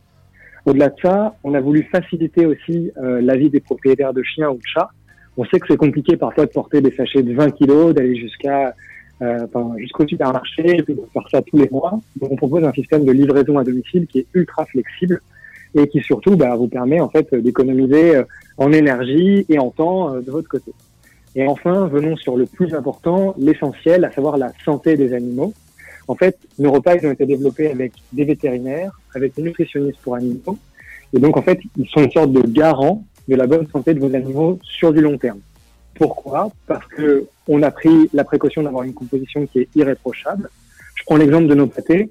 Au-delà 0.65 0.89
de 0.89 0.95
ça, 1.02 1.36
on 1.43 1.54
a 1.54 1.60
voulu 1.60 1.84
faciliter 1.91 2.45
aussi 2.45 2.91
euh, 2.97 3.21
la 3.21 3.36
vie 3.36 3.50
des 3.50 3.60
propriétaires 3.60 4.13
de 4.13 4.24
chiens 4.24 4.50
ou 4.50 4.58
de 4.58 4.63
chats. 4.65 4.89
On 5.38 5.45
sait 5.45 5.60
que 5.60 5.67
c'est 5.67 5.78
compliqué 5.78 6.17
parfois 6.17 6.45
de 6.45 6.52
porter 6.52 6.82
des 6.82 6.91
sachets 6.91 7.24
de 7.24 7.34
20 7.34 7.52
kilos, 7.52 7.93
d'aller 7.93 8.15
jusqu'à 8.15 8.76
euh, 9.21 9.45
enfin, 9.54 9.76
jusqu'au 9.78 10.08
supermarché, 10.08 10.78
et 10.78 10.82
puis 10.82 10.95
de 10.95 11.02
faire 11.13 11.28
ça 11.30 11.41
tous 11.43 11.58
les 11.58 11.69
mois. 11.69 12.00
Donc 12.19 12.32
on 12.32 12.36
propose 12.36 12.63
un 12.63 12.74
système 12.74 13.06
de 13.06 13.12
livraison 13.12 13.60
à 13.60 13.63
domicile 13.63 14.08
qui 14.08 14.19
est 14.19 14.28
ultra 14.34 14.65
flexible 14.65 15.21
et 15.76 15.88
qui 15.88 16.02
surtout 16.02 16.36
bah, 16.36 16.56
vous 16.56 16.67
permet 16.67 17.00
en 17.00 17.10
fait 17.10 17.34
d'économiser 17.36 18.15
euh, 18.15 18.24
en 18.58 18.71
énergie 18.71 19.45
et 19.47 19.60
en 19.60 19.69
temps 19.69 20.15
euh, 20.15 20.21
de 20.21 20.32
votre 20.32 20.50
côté. 20.50 20.74
Et 21.36 21.47
enfin, 21.47 21.88
venons 21.88 22.17
sur 22.17 22.36
le 22.36 22.45
plus 22.45 22.74
important, 22.74 23.36
l'essentiel, 23.38 24.04
à 24.06 24.12
savoir 24.12 24.38
la 24.38 24.52
santé 24.65 24.97
des 24.97 25.13
animaux. 25.13 25.54
En 26.12 26.15
fait, 26.15 26.38
nos 26.60 26.74
repas 26.74 26.95
ont 27.06 27.12
été 27.13 27.26
développés 27.26 27.71
avec 27.71 27.93
des 28.12 28.26
vétérinaires, 28.26 28.91
avec 29.15 29.34
des 29.34 29.43
nutritionnistes 29.43 30.00
pour 30.02 30.15
animaux, 30.15 30.58
et 31.13 31.19
donc 31.19 31.38
en 31.38 31.41
fait, 31.41 31.58
ils 31.78 31.88
sont 31.88 32.04
une 32.04 32.12
sorte 32.12 32.34
de 32.34 32.41
garant 32.41 33.06
de 33.30 33.36
la 33.38 33.47
bonne 33.47 33.65
santé 33.69 33.93
de 33.93 34.02
vos 34.02 34.13
animaux 34.13 34.60
sur 34.62 34.91
du 34.91 35.00
long 35.00 35.17
terme. 35.17 35.39
Pourquoi? 35.95 36.52
Parce 36.67 36.86
que 36.88 37.28
on 37.47 37.63
a 37.63 37.71
pris 37.71 38.10
la 38.13 38.26
précaution 38.26 38.62
d'avoir 38.62 38.84
une 38.84 38.93
composition 38.93 39.45
qui 39.45 39.60
est 39.60 39.69
irréprochable. 39.74 40.50
Je 40.95 41.04
prends 41.06 41.15
l'exemple 41.15 41.47
de 41.47 41.56
nos 41.56 41.67
pâtés. 41.67 42.10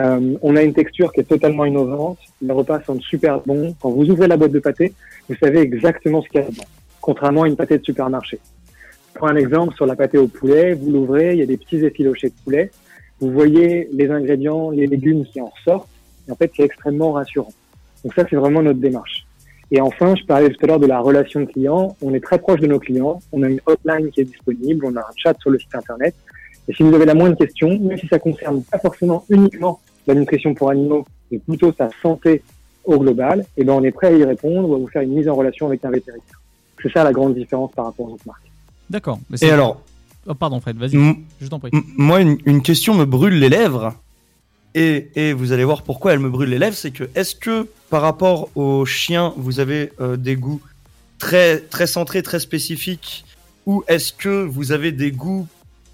Euh, 0.00 0.34
on 0.40 0.56
a 0.56 0.62
une 0.62 0.72
texture 0.72 1.12
qui 1.12 1.20
est 1.20 1.24
totalement 1.24 1.66
innovante. 1.66 2.20
Les 2.40 2.54
repas 2.54 2.80
sont 2.80 2.98
super 3.00 3.40
bons. 3.40 3.76
Quand 3.82 3.90
vous 3.90 4.08
ouvrez 4.08 4.28
la 4.28 4.38
boîte 4.38 4.52
de 4.52 4.60
pâté, 4.60 4.94
vous 5.28 5.36
savez 5.36 5.60
exactement 5.60 6.22
ce 6.22 6.28
qu'il 6.30 6.40
y 6.40 6.44
a 6.44 6.46
dedans, 6.48 6.64
contrairement 7.02 7.42
à 7.42 7.48
une 7.48 7.56
pâté 7.56 7.76
de 7.76 7.84
supermarché. 7.84 8.38
Je 9.12 9.18
prends 9.18 9.28
un 9.28 9.36
exemple 9.36 9.74
sur 9.74 9.84
la 9.84 9.94
pâté 9.94 10.16
au 10.16 10.26
poulet. 10.26 10.72
Vous 10.72 10.90
l'ouvrez, 10.90 11.34
il 11.34 11.40
y 11.40 11.42
a 11.42 11.46
des 11.46 11.58
petits 11.58 11.84
effilochés 11.84 12.30
de 12.30 12.34
poulet. 12.44 12.70
Vous 13.22 13.30
voyez 13.30 13.88
les 13.92 14.10
ingrédients, 14.10 14.70
les 14.70 14.88
légumes 14.88 15.24
qui 15.24 15.40
en 15.40 15.46
ressortent. 15.46 15.88
Et 16.28 16.32
en 16.32 16.34
fait, 16.34 16.50
c'est 16.56 16.64
extrêmement 16.64 17.12
rassurant. 17.12 17.52
Donc 18.02 18.14
ça, 18.14 18.24
c'est 18.28 18.34
vraiment 18.34 18.62
notre 18.62 18.80
démarche. 18.80 19.24
Et 19.70 19.80
enfin, 19.80 20.14
je 20.16 20.24
parlais 20.24 20.50
tout 20.50 20.58
à 20.64 20.66
l'heure 20.66 20.80
de 20.80 20.86
la 20.88 20.98
relation 20.98 21.46
client. 21.46 21.96
On 22.02 22.12
est 22.14 22.20
très 22.20 22.38
proche 22.40 22.58
de 22.60 22.66
nos 22.66 22.80
clients. 22.80 23.20
On 23.30 23.44
a 23.44 23.48
une 23.48 23.60
hotline 23.64 24.10
qui 24.10 24.22
est 24.22 24.24
disponible. 24.24 24.84
On 24.86 24.96
a 24.96 25.00
un 25.00 25.12
chat 25.16 25.36
sur 25.40 25.50
le 25.50 25.58
site 25.60 25.72
internet. 25.74 26.14
Et 26.66 26.74
si 26.74 26.82
vous 26.82 26.92
avez 26.92 27.06
la 27.06 27.14
moindre 27.14 27.36
question, 27.36 27.68
même 27.78 27.96
si 27.96 28.08
ça 28.08 28.18
concerne 28.18 28.62
pas 28.64 28.78
forcément 28.80 29.24
uniquement 29.30 29.80
la 30.08 30.14
nutrition 30.14 30.52
pour 30.52 30.70
animaux, 30.70 31.06
mais 31.30 31.38
plutôt 31.38 31.72
sa 31.72 31.88
santé 32.02 32.42
au 32.84 32.98
global, 32.98 33.44
eh 33.56 33.62
ben 33.62 33.72
on 33.74 33.84
est 33.84 33.92
prêt 33.92 34.08
à 34.08 34.12
y 34.12 34.24
répondre 34.24 34.68
ou 34.68 34.74
à 34.74 34.78
vous 34.78 34.88
faire 34.88 35.02
une 35.02 35.14
mise 35.14 35.28
en 35.28 35.36
relation 35.36 35.68
avec 35.68 35.84
un 35.84 35.90
vétérinaire. 35.90 36.40
C'est 36.82 36.92
ça 36.92 37.04
la 37.04 37.12
grande 37.12 37.34
différence 37.36 37.70
par 37.72 37.84
rapport 37.84 38.06
aux 38.10 38.14
autres 38.14 38.26
marques. 38.26 38.50
D'accord. 38.90 39.20
Mais 39.30 39.36
Et 39.36 39.38
c'est- 39.38 39.50
alors, 39.50 39.80
Oh, 40.26 40.34
pardon, 40.34 40.60
Fred, 40.60 40.76
vas-y, 40.76 40.92
je 41.40 41.46
t'en 41.48 41.58
prie. 41.58 41.70
moi, 41.96 42.20
une, 42.20 42.38
une 42.46 42.62
question 42.62 42.94
me 42.94 43.04
brûle 43.04 43.38
les 43.38 43.48
lèvres. 43.48 43.94
Et, 44.74 45.10
et 45.16 45.32
vous 45.34 45.52
allez 45.52 45.64
voir 45.64 45.82
pourquoi 45.82 46.12
elle 46.12 46.18
me 46.20 46.30
brûle 46.30 46.48
les 46.50 46.58
lèvres. 46.58 46.76
C'est 46.76 46.92
que, 46.92 47.10
est-ce 47.14 47.34
que 47.34 47.68
par 47.90 48.00
rapport 48.02 48.48
aux 48.56 48.86
chiens, 48.86 49.34
vous 49.36 49.60
avez 49.60 49.92
euh, 50.00 50.16
des 50.16 50.36
goûts 50.36 50.62
très, 51.18 51.58
très 51.58 51.86
centrés, 51.86 52.22
très 52.22 52.40
spécifiques 52.40 53.24
Ou 53.66 53.84
est-ce 53.88 54.12
que 54.12 54.44
vous 54.44 54.72
avez 54.72 54.92
des 54.92 55.10
goûts 55.12 55.46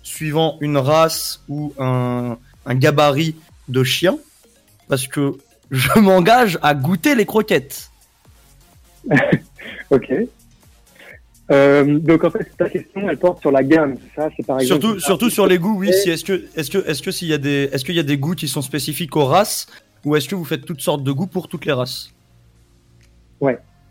suivant 0.03 0.59
une 0.61 0.77
race 0.77 1.43
ou 1.49 1.73
un, 1.79 2.37
un 2.67 2.75
gabarit 2.75 3.35
de 3.69 3.83
chien? 3.83 4.17
Parce 4.89 5.09
que 5.09 5.39
je 5.71 5.99
m'engage 5.99 6.59
à 6.63 6.75
goûter 6.75 7.15
les 7.15 7.27
croquettes. 7.27 7.91
Ok. 9.91 10.13
Euh, 11.51 11.99
donc 11.99 12.25
en 12.25 12.31
fait, 12.31 12.47
ta 12.59 12.69
question, 12.69 13.09
elle 13.09 13.17
porte 13.17 13.41
sur 13.41 13.51
la 13.51 13.63
gamme, 13.63 13.95
ça 14.15 14.29
C'est 14.37 14.47
par 14.47 14.61
exemple. 14.61 14.83
Surtout, 14.83 15.01
surtout 15.01 15.31
sur 15.31 15.47
les 15.47 15.59
goûts, 15.59 15.79
oui. 15.79 15.93
Si, 15.93 16.11
est-ce 16.11 16.25
que, 16.25 16.45
est-ce 16.57 16.71
que, 16.71 16.87
est-ce 16.87 17.03
que 17.03 17.11
s'il 17.11 17.29
y 17.29 17.33
a 17.33 17.39
des, 17.39 17.71
est-ce 17.73 17.85
qu'il 17.85 17.95
y 17.95 18.01
a 18.01 18.05
des 18.05 18.19
goûts 18.19 18.35
qui 18.35 18.49
sont 18.49 18.63
spécifiques 18.63 19.17
aux 19.17 19.25
races, 19.25 19.67
ou 20.05 20.15
est-ce 20.15 20.29
que 20.29 20.35
vous 20.35 20.45
faites 20.45 20.65
toutes 20.65 20.83
sortes 20.83 21.03
de 21.03 21.13
goûts 21.13 21.27
pour 21.27 21.49
toutes 21.49 21.65
les 21.65 21.73
races? 21.73 22.13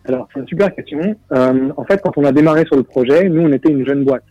Alors, 0.07 0.27
c'est 0.33 0.39
une 0.39 0.47
super 0.47 0.73
question. 0.73 1.15
Euh, 1.33 1.69
en 1.75 1.83
fait, 1.83 2.01
quand 2.01 2.17
on 2.17 2.23
a 2.23 2.31
démarré 2.31 2.65
sur 2.65 2.77
le 2.77 2.83
projet, 2.83 3.27
nous, 3.27 3.41
on 3.41 3.51
était 3.51 3.69
une 3.69 3.85
jeune 3.85 4.05
boîte. 4.05 4.23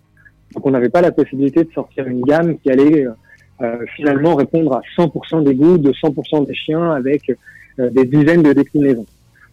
Donc, 0.55 0.65
on 0.67 0.71
n'avait 0.71 0.89
pas 0.89 1.03
la 1.03 1.13
possibilité 1.13 1.65
de 1.65 1.73
sortir 1.73 2.07
une 2.07 2.23
gamme 2.23 2.59
qui 2.59 2.71
allait 2.71 3.07
euh, 3.61 3.77
finalement 3.95 4.35
répondre 4.37 4.73
à 4.75 4.81
100% 4.97 5.45
des 5.45 5.55
goûts 5.55 5.77
de 5.77 5.93
100% 5.93 6.47
des 6.47 6.55
chiens 6.55 6.93
avec 6.93 7.31
euh, 7.79 7.91
des 7.91 8.07
dizaines 8.07 8.43
de 8.43 8.55
déclinaisons. 8.55 9.07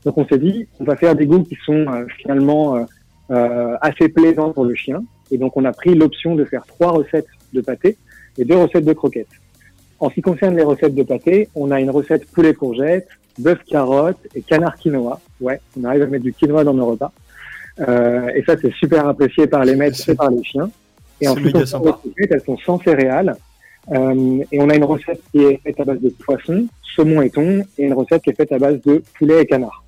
Donc, 0.05 0.17
on 0.17 0.25
s'est 0.25 0.37
dit, 0.37 0.67
on 0.79 0.85
va 0.85 0.95
faire 0.95 1.15
des 1.15 1.25
goûts 1.25 1.43
qui 1.43 1.57
sont 1.65 1.85
euh, 1.87 2.05
finalement 2.21 2.77
euh, 2.77 2.83
assez 3.29 4.09
plaisants 4.09 4.51
pour 4.51 4.65
le 4.65 4.75
chien. 4.75 5.03
Et 5.31 5.37
donc, 5.37 5.57
on 5.57 5.65
a 5.65 5.71
pris 5.71 5.95
l'option 5.95 6.35
de 6.35 6.45
faire 6.45 6.65
trois 6.65 6.91
recettes 6.91 7.27
de 7.53 7.61
pâté 7.61 7.97
et 8.37 8.45
deux 8.45 8.57
recettes 8.57 8.85
de 8.85 8.93
croquettes. 8.93 9.27
En 9.99 10.09
ce 10.09 10.15
qui 10.15 10.21
concerne 10.21 10.55
les 10.55 10.63
recettes 10.63 10.95
de 10.95 11.03
pâté, 11.03 11.49
on 11.55 11.71
a 11.71 11.79
une 11.79 11.89
recette 11.89 12.25
poulet 12.25 12.53
courgette, 12.53 13.07
bœuf 13.39 13.59
carotte 13.65 14.17
et 14.35 14.41
canard 14.41 14.75
quinoa. 14.75 15.19
Ouais, 15.39 15.59
on 15.79 15.83
arrive 15.85 16.03
à 16.03 16.07
mettre 16.07 16.23
du 16.23 16.33
quinoa 16.33 16.63
dans 16.63 16.73
nos 16.73 16.87
repas. 16.87 17.11
Euh, 17.79 18.27
et 18.35 18.43
ça, 18.43 18.55
c'est 18.61 18.73
super 18.73 19.07
apprécié 19.07 19.47
par 19.47 19.65
les 19.65 19.75
maîtres 19.75 20.09
et 20.09 20.15
par 20.15 20.29
les 20.29 20.43
chiens. 20.43 20.69
Et 21.21 21.27
en 21.27 21.35
C'est 21.35 21.39
ce 21.39 21.39
qui 21.39 21.45
méga 21.45 21.59
concerne 21.61 21.83
sympa. 21.83 21.99
les 22.17 22.27
elles 22.29 22.41
sont 22.41 22.57
sans 22.57 22.79
céréales. 22.81 23.35
Euh, 23.91 24.43
et 24.51 24.59
on 24.59 24.69
a 24.69 24.75
une 24.75 24.83
recette 24.83 25.21
qui 25.31 25.39
est 25.39 25.59
faite 25.63 25.79
à 25.79 25.85
base 25.85 25.99
de 25.99 26.09
poisson, 26.09 26.67
saumon 26.95 27.21
et 27.21 27.29
thon, 27.29 27.63
et 27.77 27.85
une 27.85 27.93
recette 27.93 28.23
qui 28.23 28.29
est 28.29 28.35
faite 28.35 28.51
à 28.51 28.59
base 28.59 28.81
de 28.81 29.03
poulet 29.17 29.41
et 29.41 29.45
canard. 29.45 29.83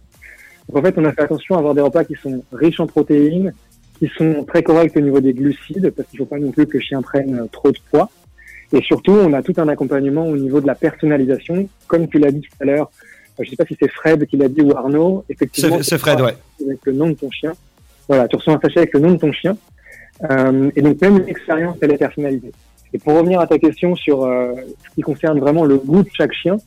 Donc 0.67 0.77
en 0.77 0.81
fait, 0.81 0.95
on 0.97 1.05
a 1.05 1.11
fait 1.11 1.21
attention 1.21 1.55
à 1.55 1.59
avoir 1.59 1.73
des 1.73 1.81
repas 1.81 2.03
qui 2.03 2.15
sont 2.15 2.43
riches 2.51 2.79
en 2.79 2.87
protéines, 2.87 3.53
qui 3.99 4.09
sont 4.17 4.43
très 4.45 4.63
corrects 4.63 4.95
au 4.97 5.01
niveau 5.01 5.19
des 5.19 5.33
glucides, 5.33 5.91
parce 5.91 6.09
qu'il 6.09 6.19
ne 6.19 6.25
faut 6.25 6.29
pas 6.29 6.39
non 6.39 6.51
plus 6.51 6.65
que 6.65 6.77
le 6.77 6.83
chien 6.83 7.01
prenne 7.01 7.39
euh, 7.39 7.45
trop 7.51 7.71
de 7.71 7.77
poids. 7.91 8.09
Et 8.73 8.81
surtout, 8.81 9.11
on 9.11 9.31
a 9.33 9.41
tout 9.41 9.53
un 9.57 9.67
accompagnement 9.67 10.25
au 10.25 10.37
niveau 10.37 10.59
de 10.59 10.67
la 10.67 10.75
personnalisation. 10.75 11.69
Comme 11.87 12.07
tu 12.07 12.19
l'as 12.19 12.31
dit 12.31 12.41
tout 12.41 12.57
à 12.59 12.65
l'heure, 12.65 12.89
euh, 13.39 13.43
je 13.43 13.43
ne 13.43 13.49
sais 13.51 13.55
pas 13.55 13.65
si 13.65 13.77
c'est 13.79 13.91
Fred 13.91 14.25
qui 14.25 14.37
l'a 14.37 14.47
dit 14.47 14.61
ou 14.61 14.75
Arnaud, 14.75 15.23
effectivement. 15.29 15.77
C'est 15.77 15.83
c'est 15.83 15.97
Fred, 15.97 16.19
ouais. 16.21 16.35
Avec 16.65 16.79
le 16.85 16.93
nom 16.93 17.09
de 17.09 17.13
ton 17.13 17.29
chien. 17.31 17.53
Voilà, 18.07 18.27
tu 18.27 18.35
reçois 18.35 18.53
un 18.53 18.59
sachet 18.59 18.79
avec 18.79 18.93
le 18.93 18.99
nom 19.01 19.11
de 19.11 19.17
ton 19.17 19.31
chien. 19.31 19.57
Euh, 20.29 20.71
et 20.75 20.81
donc 20.81 21.01
même 21.01 21.19
l'expérience, 21.19 21.77
elle 21.81 21.91
est 21.91 21.97
personnalisée. 21.97 22.51
Et 22.93 22.97
pour 22.97 23.17
revenir 23.17 23.39
à 23.39 23.47
ta 23.47 23.59
question 23.59 23.95
sur 23.95 24.23
euh, 24.23 24.53
ce 24.87 24.95
qui 24.95 25.01
concerne 25.01 25.39
vraiment 25.39 25.65
le 25.65 25.77
goût 25.77 26.03
de 26.03 26.09
chaque 26.13 26.33
chien, 26.33 26.57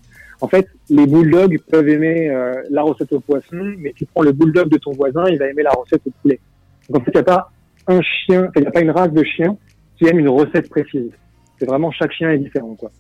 en 0.41 0.49
fait, 0.49 0.69
les 0.89 1.07
bulldogs 1.07 1.59
peuvent 1.71 1.89
aimer 1.89 2.31
euh, 2.31 2.55
la 2.71 2.83
recette 2.83 3.13
au 3.13 3.21
poisson, 3.21 3.75
mais 3.79 3.93
tu 3.97 4.07
prends 4.07 4.23
le 4.23 4.33
bulldog 4.33 4.69
de 4.69 4.79
ton 4.79 4.93
voisin, 4.93 5.25
il 5.29 5.39
va 5.39 5.47
aimer 5.47 5.63
la 5.63 5.73
recette 5.73 6.03
au 6.07 6.11
poulet. 6.23 6.41
Donc 6.89 7.03
en 7.03 7.05
fait, 7.05 7.11
il 7.13 7.17
n'y 7.17 7.21
a 7.21 7.25
pas 7.25 7.51
un 7.89 8.01
chien, 8.03 8.49
il 8.57 8.63
n'y 8.63 8.69
a 8.69 8.71
pas 8.71 8.81
une 8.81 8.91
race 8.91 9.13
de 9.13 9.25
chien 9.25 9.57
qui 9.97 10.07
aime 10.07 10.19
une 10.19 10.29
recette 10.29 10.69
précise. 10.69 11.11
C'est 11.59 11.67
vraiment 11.67 11.91
chaque 11.91 12.13
chien 12.13 12.31
est 12.31 12.39
différent, 12.39 12.75
quoi. 12.75 12.91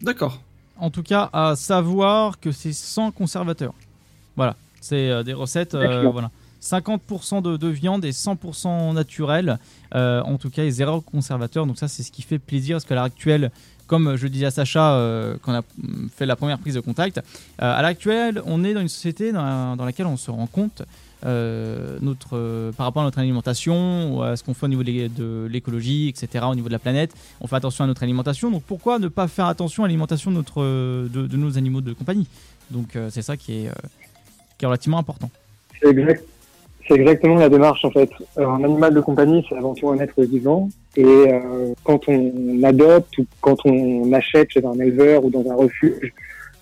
D'accord. 0.00 0.40
En 0.78 0.90
tout 0.90 1.02
cas, 1.02 1.28
à 1.32 1.56
savoir 1.56 2.38
que 2.40 2.52
c'est 2.52 2.72
sans 2.72 3.10
conservateur. 3.10 3.74
Voilà, 4.36 4.54
c'est 4.80 5.10
euh, 5.10 5.22
des 5.22 5.32
recettes, 5.32 5.74
euh, 5.74 6.08
voilà. 6.10 6.30
50% 6.62 7.42
de, 7.42 7.56
de 7.56 7.68
viande 7.68 8.04
et 8.04 8.10
100% 8.10 8.94
naturel. 8.94 9.58
Euh, 9.94 10.22
en 10.22 10.38
tout 10.38 10.50
cas, 10.50 10.64
et 10.64 10.70
zéro 10.70 11.00
conservateur. 11.00 11.66
Donc 11.66 11.78
ça, 11.78 11.88
c'est 11.88 12.02
ce 12.02 12.12
qui 12.12 12.22
fait 12.22 12.38
plaisir 12.38 12.76
parce 12.76 12.84
qu'à 12.84 12.94
l'heure 12.94 13.04
actuelle, 13.04 13.50
comme 13.88 14.14
je 14.16 14.28
disais 14.28 14.46
à 14.46 14.50
Sacha 14.52 14.92
euh, 14.92 15.34
quand 15.42 15.52
on 15.52 15.56
a 15.56 15.62
fait 16.16 16.26
la 16.26 16.36
première 16.36 16.58
prise 16.60 16.74
de 16.74 16.80
contact, 16.80 17.18
euh, 17.18 17.20
à 17.58 17.80
l'heure 17.82 17.90
actuelle, 17.90 18.40
on 18.46 18.62
est 18.62 18.74
dans 18.74 18.80
une 18.80 18.88
société 18.88 19.32
dans, 19.32 19.42
la- 19.42 19.74
dans 19.76 19.84
laquelle 19.84 20.06
on 20.06 20.16
se 20.16 20.30
rend 20.30 20.46
compte 20.46 20.82
euh, 21.26 21.98
notre, 22.00 22.36
euh, 22.36 22.70
par 22.70 22.86
rapport 22.86 23.02
à 23.02 23.04
notre 23.06 23.18
alimentation, 23.18 24.22
à 24.22 24.36
ce 24.36 24.44
qu'on 24.44 24.54
fait 24.54 24.66
au 24.66 24.68
niveau 24.68 24.84
de 24.84 24.90
l'é- 24.90 25.08
de 25.08 25.48
l'écologie, 25.50 26.06
etc., 26.08 26.44
au 26.48 26.54
niveau 26.54 26.68
de 26.68 26.72
la 26.72 26.78
planète. 26.78 27.10
On 27.40 27.48
fait 27.48 27.56
attention 27.56 27.82
à 27.82 27.86
notre 27.88 28.04
alimentation. 28.04 28.52
Donc 28.52 28.62
pourquoi 28.62 29.00
ne 29.00 29.08
pas 29.08 29.26
faire 29.26 29.46
attention 29.46 29.82
à 29.82 29.88
l'alimentation 29.88 30.30
de, 30.30 30.44
euh, 30.58 31.08
nos 31.32 31.58
animaux 31.58 31.80
de 31.80 31.92
compagnie? 31.92 32.28
Donc 32.70 32.94
euh, 32.94 33.08
c'est 33.10 33.22
ça 33.22 33.36
qui 33.36 33.64
est, 33.64 33.68
euh, 33.68 33.72
qui 34.58 34.64
est 34.64 34.68
relativement 34.68 34.98
important. 34.98 35.28
Exact- 35.82 36.22
c'est 36.88 36.94
exactement 36.94 37.36
la 37.36 37.48
démarche 37.48 37.84
en 37.84 37.90
fait. 37.90 38.10
Euh, 38.38 38.46
un 38.46 38.64
animal 38.64 38.94
de 38.94 39.00
compagnie, 39.00 39.44
c'est 39.48 39.56
avant 39.56 39.74
tout 39.74 39.90
un 39.90 39.98
être 39.98 40.22
vivant. 40.22 40.68
Et 40.96 41.04
euh, 41.04 41.74
quand 41.84 42.08
on 42.08 42.62
adopte 42.62 43.18
ou 43.18 43.26
quand 43.40 43.56
on 43.66 44.12
achète 44.12 44.50
chez 44.50 44.64
un 44.64 44.78
éleveur 44.80 45.24
ou 45.24 45.30
dans 45.30 45.48
un 45.50 45.54
refuge 45.54 46.12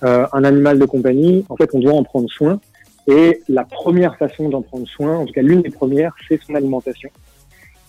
euh, 0.05 0.27
un 0.33 0.45
animal 0.45 0.79
de 0.79 0.85
compagnie, 0.85 1.45
en 1.49 1.57
fait, 1.57 1.71
on 1.73 1.79
doit 1.79 1.95
en 1.95 2.05
prendre 2.05 2.29
soin. 2.31 2.61
Et 3.07 3.41
la 3.49 3.65
première 3.65 4.17
façon 4.17 4.49
d'en 4.49 4.63
prendre 4.63 4.87
soin, 4.89 5.19
en 5.19 5.27
tout 5.27 5.33
cas 5.33 5.43
l'une 5.43 5.63
des 5.63 5.71
premières, 5.71 6.15
c'est 6.29 6.41
son 6.43 6.55
alimentation. 6.55 7.09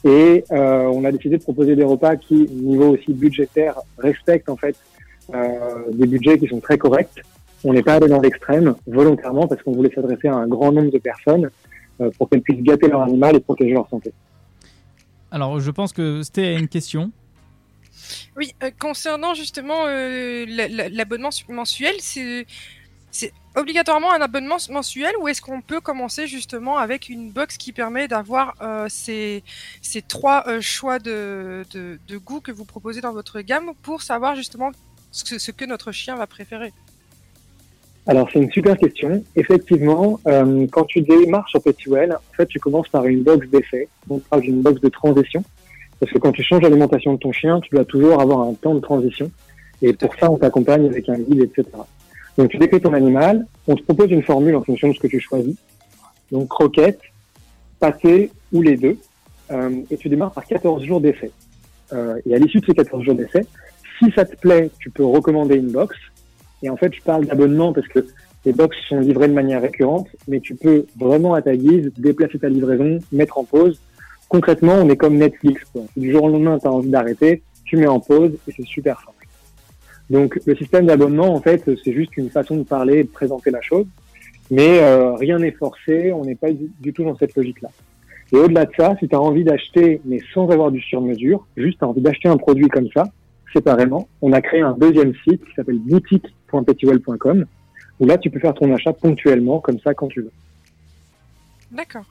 Et 0.05 0.43
euh, 0.51 0.83
on 0.83 1.03
a 1.03 1.11
décidé 1.11 1.37
de 1.37 1.43
proposer 1.43 1.75
des 1.75 1.83
repas 1.83 2.15
qui, 2.15 2.35
niveau 2.35 2.93
aussi 2.93 3.13
budgétaire, 3.13 3.75
respectent 3.97 4.49
en 4.49 4.55
fait 4.55 4.75
euh, 5.33 5.47
des 5.91 6.07
budgets 6.07 6.37
qui 6.37 6.47
sont 6.47 6.59
très 6.59 6.77
corrects. 6.77 7.21
On 7.63 7.73
n'est 7.73 7.81
pas 7.81 7.95
allé 7.95 8.07
dans 8.07 8.21
l'extrême 8.21 8.75
volontairement 8.85 9.47
parce 9.47 9.61
qu'on 9.63 9.73
voulait 9.73 9.91
s'adresser 9.93 10.27
à 10.27 10.35
un 10.35 10.47
grand 10.47 10.71
nombre 10.71 10.91
de 10.91 10.99
personnes 10.99 11.49
pour 12.17 12.29
qu'elles 12.29 12.41
puissent 12.41 12.61
gâter 12.63 12.87
leur 12.87 13.01
animal 13.03 13.35
et 13.35 13.39
protéger 13.39 13.73
leur 13.73 13.89
santé. 13.89 14.13
Alors 15.31 15.59
je 15.59 15.71
pense 15.71 15.93
que 15.93 16.21
c'était 16.23 16.55
une 16.55 16.67
question. 16.67 17.11
Oui, 18.37 18.53
euh, 18.63 18.71
concernant 18.79 19.33
justement 19.33 19.85
euh, 19.87 20.45
la- 20.47 20.67
la- 20.67 20.89
l'abonnement 20.89 21.31
su- 21.31 21.51
mensuel, 21.51 21.95
c'est 21.99 22.45
obligatoirement 23.55 24.11
un 24.13 24.21
abonnement 24.21 24.57
mensuel 24.69 25.13
ou 25.19 25.27
est-ce 25.27 25.41
qu'on 25.41 25.61
peut 25.61 25.81
commencer 25.81 26.27
justement 26.27 26.77
avec 26.77 27.09
une 27.09 27.31
box 27.31 27.57
qui 27.57 27.73
permet 27.73 28.07
d'avoir 28.07 28.53
euh, 28.61 28.85
ces, 28.89 29.43
ces 29.81 30.03
trois 30.03 30.47
euh, 30.47 30.61
choix 30.61 30.99
de, 30.99 31.65
de, 31.71 31.99
de 32.07 32.17
goût 32.17 32.39
que 32.39 32.51
vous 32.51 32.65
proposez 32.65 33.01
dans 33.01 33.13
votre 33.13 33.41
gamme 33.41 33.71
pour 33.81 34.03
savoir 34.03 34.35
justement 34.35 34.69
ce, 35.11 35.39
ce 35.39 35.51
que 35.51 35.65
notre 35.65 35.91
chien 35.91 36.15
va 36.15 36.27
préférer? 36.27 36.71
Alors 38.07 38.29
c'est 38.31 38.39
une 38.39 38.51
super 38.51 38.77
question. 38.77 39.21
Effectivement, 39.35 40.19
euh, 40.27 40.65
quand 40.71 40.85
tu 40.85 41.01
démarres 41.01 41.47
sur 41.49 41.61
Petitwell, 41.61 42.13
en 42.13 42.33
fait 42.35 42.45
tu 42.45 42.57
commences 42.57 42.87
par 42.87 43.05
une 43.05 43.21
box 43.21 43.47
d'essai, 43.49 43.89
on 44.09 44.19
parle 44.19 44.43
d'une 44.43 44.61
box 44.61 44.79
de 44.79 44.87
transition, 44.87 45.43
parce 45.99 46.11
que 46.13 46.17
quand 46.17 46.31
tu 46.31 46.41
changes 46.41 46.61
l'alimentation 46.61 47.13
de 47.13 47.19
ton 47.19 47.33
chien, 47.33 47.59
tu 47.59 47.75
dois 47.75 47.83
toujours 47.83 48.21
avoir 48.21 48.47
un 48.47 48.53
temps 48.53 48.75
de 48.75 48.79
transition, 48.79 49.29
et 49.81 49.91
pour 49.91 50.15
ça 50.15 50.31
on 50.31 50.37
t'accompagne 50.37 50.85
avec 50.85 51.09
un 51.09 51.19
guide, 51.19 51.41
etc. 51.41 51.65
Donc 52.37 52.49
tu 52.49 52.57
décris 52.57 52.79
ton 52.79 52.93
animal, 52.93 53.45
on 53.67 53.75
te 53.75 53.83
propose 53.83 54.09
une 54.09 54.23
formule 54.23 54.55
en 54.55 54.63
fonction 54.63 54.87
de 54.87 54.93
ce 54.93 54.99
que 54.99 55.07
tu 55.07 55.19
choisis, 55.19 55.57
donc 56.31 56.47
croquette, 56.47 57.01
pâté 57.81 58.31
ou 58.53 58.61
les 58.61 58.77
deux, 58.77 58.97
euh, 59.51 59.81
et 59.91 59.97
tu 59.97 60.07
démarres 60.07 60.31
par 60.31 60.45
14 60.45 60.81
jours 60.85 61.01
d'essai. 61.01 61.31
Euh, 61.91 62.19
et 62.25 62.35
à 62.35 62.37
l'issue 62.37 62.59
de 62.61 62.65
ces 62.67 62.73
14 62.73 63.03
jours 63.03 63.15
d'essai, 63.15 63.45
si 63.99 64.11
ça 64.11 64.23
te 64.23 64.35
plaît, 64.37 64.69
tu 64.79 64.89
peux 64.89 65.05
recommander 65.05 65.55
une 65.55 65.71
box, 65.71 65.97
et 66.63 66.69
en 66.69 66.77
fait, 66.77 66.93
je 66.93 67.01
parle 67.01 67.25
d'abonnement 67.25 67.73
parce 67.73 67.87
que 67.87 68.05
les 68.45 68.53
box 68.53 68.77
sont 68.87 68.99
livrées 68.99 69.27
de 69.27 69.33
manière 69.33 69.61
récurrente, 69.61 70.07
mais 70.27 70.39
tu 70.39 70.55
peux 70.55 70.85
vraiment 70.97 71.33
à 71.33 71.41
ta 71.41 71.55
guise 71.55 71.91
déplacer 71.97 72.39
ta 72.39 72.49
livraison, 72.49 72.99
mettre 73.11 73.37
en 73.37 73.43
pause. 73.43 73.79
Concrètement, 74.29 74.73
on 74.73 74.89
est 74.89 74.97
comme 74.97 75.17
Netflix. 75.17 75.63
Quoi. 75.71 75.83
Du 75.95 76.11
jour 76.11 76.23
au 76.23 76.29
lendemain, 76.29 76.57
tu 76.59 76.67
as 76.67 76.71
envie 76.71 76.89
d'arrêter, 76.89 77.43
tu 77.65 77.77
mets 77.77 77.87
en 77.87 77.99
pause 77.99 78.31
et 78.47 78.51
c'est 78.55 78.65
super 78.65 78.99
simple. 78.99 79.27
Donc 80.09 80.39
le 80.45 80.55
système 80.55 80.85
d'abonnement, 80.85 81.33
en 81.33 81.41
fait, 81.41 81.63
c'est 81.83 81.93
juste 81.93 82.15
une 82.17 82.29
façon 82.29 82.57
de 82.57 82.63
parler 82.63 82.99
et 82.99 83.03
de 83.03 83.09
présenter 83.09 83.51
la 83.51 83.61
chose, 83.61 83.85
mais 84.49 84.79
euh, 84.81 85.13
rien 85.15 85.39
n'est 85.39 85.51
forcé, 85.51 86.13
on 86.13 86.23
n'est 86.23 86.35
pas 86.35 86.49
du, 86.51 86.93
tout 86.93 87.03
dans 87.03 87.17
cette 87.17 87.35
logique-là. 87.35 87.69
Et 88.31 88.37
au-delà 88.37 88.65
de 88.65 88.71
ça, 88.77 88.95
si 88.99 89.07
tu 89.07 89.15
as 89.15 89.21
envie 89.21 89.43
d'acheter, 89.43 90.01
mais 90.05 90.19
sans 90.33 90.49
avoir 90.49 90.71
du 90.71 90.81
sur-mesure, 90.81 91.45
juste 91.57 91.79
tu 91.79 91.85
as 91.85 91.87
envie 91.87 92.01
d'acheter 92.01 92.29
un 92.29 92.37
produit 92.37 92.67
comme 92.67 92.87
ça, 92.93 93.03
séparément, 93.53 94.07
on 94.21 94.31
a 94.33 94.41
créé 94.41 94.61
un 94.61 94.73
deuxième 94.73 95.13
site 95.27 95.43
qui 95.43 95.53
s'appelle 95.55 95.79
boutique.petitwell.com 96.51 97.45
où 97.99 98.05
là 98.05 98.17
tu 98.17 98.29
peux 98.29 98.39
faire 98.39 98.53
ton 98.53 98.73
achat 98.73 98.93
ponctuellement 98.93 99.59
comme 99.59 99.79
ça 99.79 99.93
quand 99.93 100.07
tu 100.07 100.21
veux. 100.21 100.31
D'accord. 101.71 102.05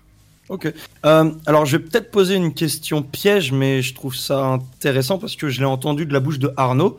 Ok. 0.49 0.72
Euh, 1.05 1.31
alors, 1.46 1.66
je 1.66 1.77
vais 1.77 1.83
peut-être 1.83 2.11
poser 2.11 2.37
une 2.37 2.55
question 2.55 3.03
piège, 3.03 3.53
mais 3.53 3.83
je 3.83 3.94
trouve 3.94 4.14
ça 4.14 4.44
intéressant 4.44 5.18
parce 5.18 5.35
que 5.35 5.49
je 5.49 5.61
l'ai 5.61 5.66
entendu 5.66 6.07
de 6.07 6.12
la 6.12 6.20
bouche 6.20 6.38
de 6.38 6.53
Arnaud. 6.57 6.99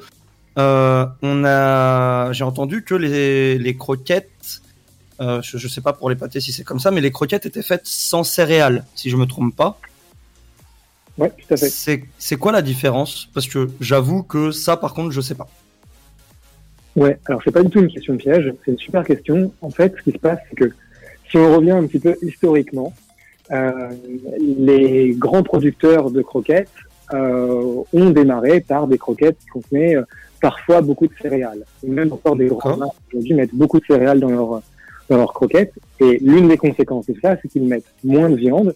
Euh, 0.57 1.05
on 1.21 1.45
a, 1.45 2.31
j'ai 2.33 2.43
entendu 2.43 2.83
que 2.83 2.95
les, 2.95 3.57
les 3.57 3.77
croquettes, 3.77 4.61
euh, 5.21 5.41
je, 5.43 5.57
je 5.57 5.67
sais 5.67 5.81
pas 5.81 5.93
pour 5.93 6.09
les 6.09 6.15
pâtés 6.15 6.41
si 6.41 6.51
c'est 6.51 6.63
comme 6.63 6.79
ça, 6.79 6.91
mais 6.91 6.99
les 6.99 7.11
croquettes 7.11 7.45
étaient 7.45 7.61
faites 7.61 7.85
sans 7.85 8.23
céréales, 8.23 8.85
si 8.95 9.09
je 9.09 9.15
me 9.15 9.25
trompe 9.25 9.55
pas. 9.55 9.79
Ouais, 11.17 11.29
tout 11.29 11.53
à 11.53 11.57
fait. 11.57 11.69
C'est, 11.69 12.03
c'est 12.17 12.37
quoi 12.37 12.51
la 12.51 12.61
différence? 12.61 13.29
Parce 13.33 13.47
que 13.47 13.69
j'avoue 13.79 14.23
que 14.23 14.51
ça, 14.51 14.77
par 14.77 14.93
contre, 14.93 15.11
je 15.11 15.21
sais 15.21 15.35
pas. 15.35 15.47
Ouais, 16.97 17.19
alors 17.27 17.41
c'est 17.43 17.51
pas 17.51 17.61
du 17.61 17.69
tout 17.69 17.79
une 17.79 17.91
question 17.91 18.17
piège, 18.17 18.51
c'est 18.65 18.71
une 18.71 18.79
super 18.79 19.03
question. 19.03 19.53
En 19.61 19.69
fait, 19.69 19.93
ce 19.97 20.01
qui 20.01 20.11
se 20.11 20.17
passe, 20.17 20.39
c'est 20.49 20.55
que 20.55 20.71
si 21.29 21.37
on 21.37 21.55
revient 21.55 21.71
un 21.71 21.85
petit 21.85 21.99
peu 21.99 22.15
historiquement, 22.23 22.91
euh, 23.51 23.89
les 24.39 25.11
grands 25.11 25.43
producteurs 25.43 26.09
de 26.09 26.23
croquettes 26.23 26.71
euh, 27.13 27.83
ont 27.93 28.09
démarré 28.09 28.61
par 28.61 28.87
des 28.87 28.97
croquettes 28.97 29.37
qui 29.37 29.45
contenaient 29.45 29.95
euh, 29.95 30.01
parfois 30.41 30.81
beaucoup 30.81 31.05
de 31.05 31.13
céréales. 31.21 31.63
Même 31.85 32.11
encore 32.11 32.35
des 32.35 32.47
grands 32.47 32.75
marques 32.75 32.95
aujourd'hui 33.09 33.35
mettent 33.35 33.53
beaucoup 33.53 33.79
de 33.79 33.85
céréales 33.85 34.19
dans 34.19 34.29
leurs 34.29 34.61
dans 35.07 35.17
leurs 35.17 35.33
croquettes. 35.33 35.73
Et 35.99 36.17
l'une 36.17 36.47
des 36.47 36.57
conséquences 36.57 37.05
de 37.05 37.15
ça, 37.21 37.37
c'est 37.39 37.47
qu'ils 37.47 37.67
mettent 37.67 37.85
moins 38.03 38.29
de 38.29 38.35
viande, 38.35 38.73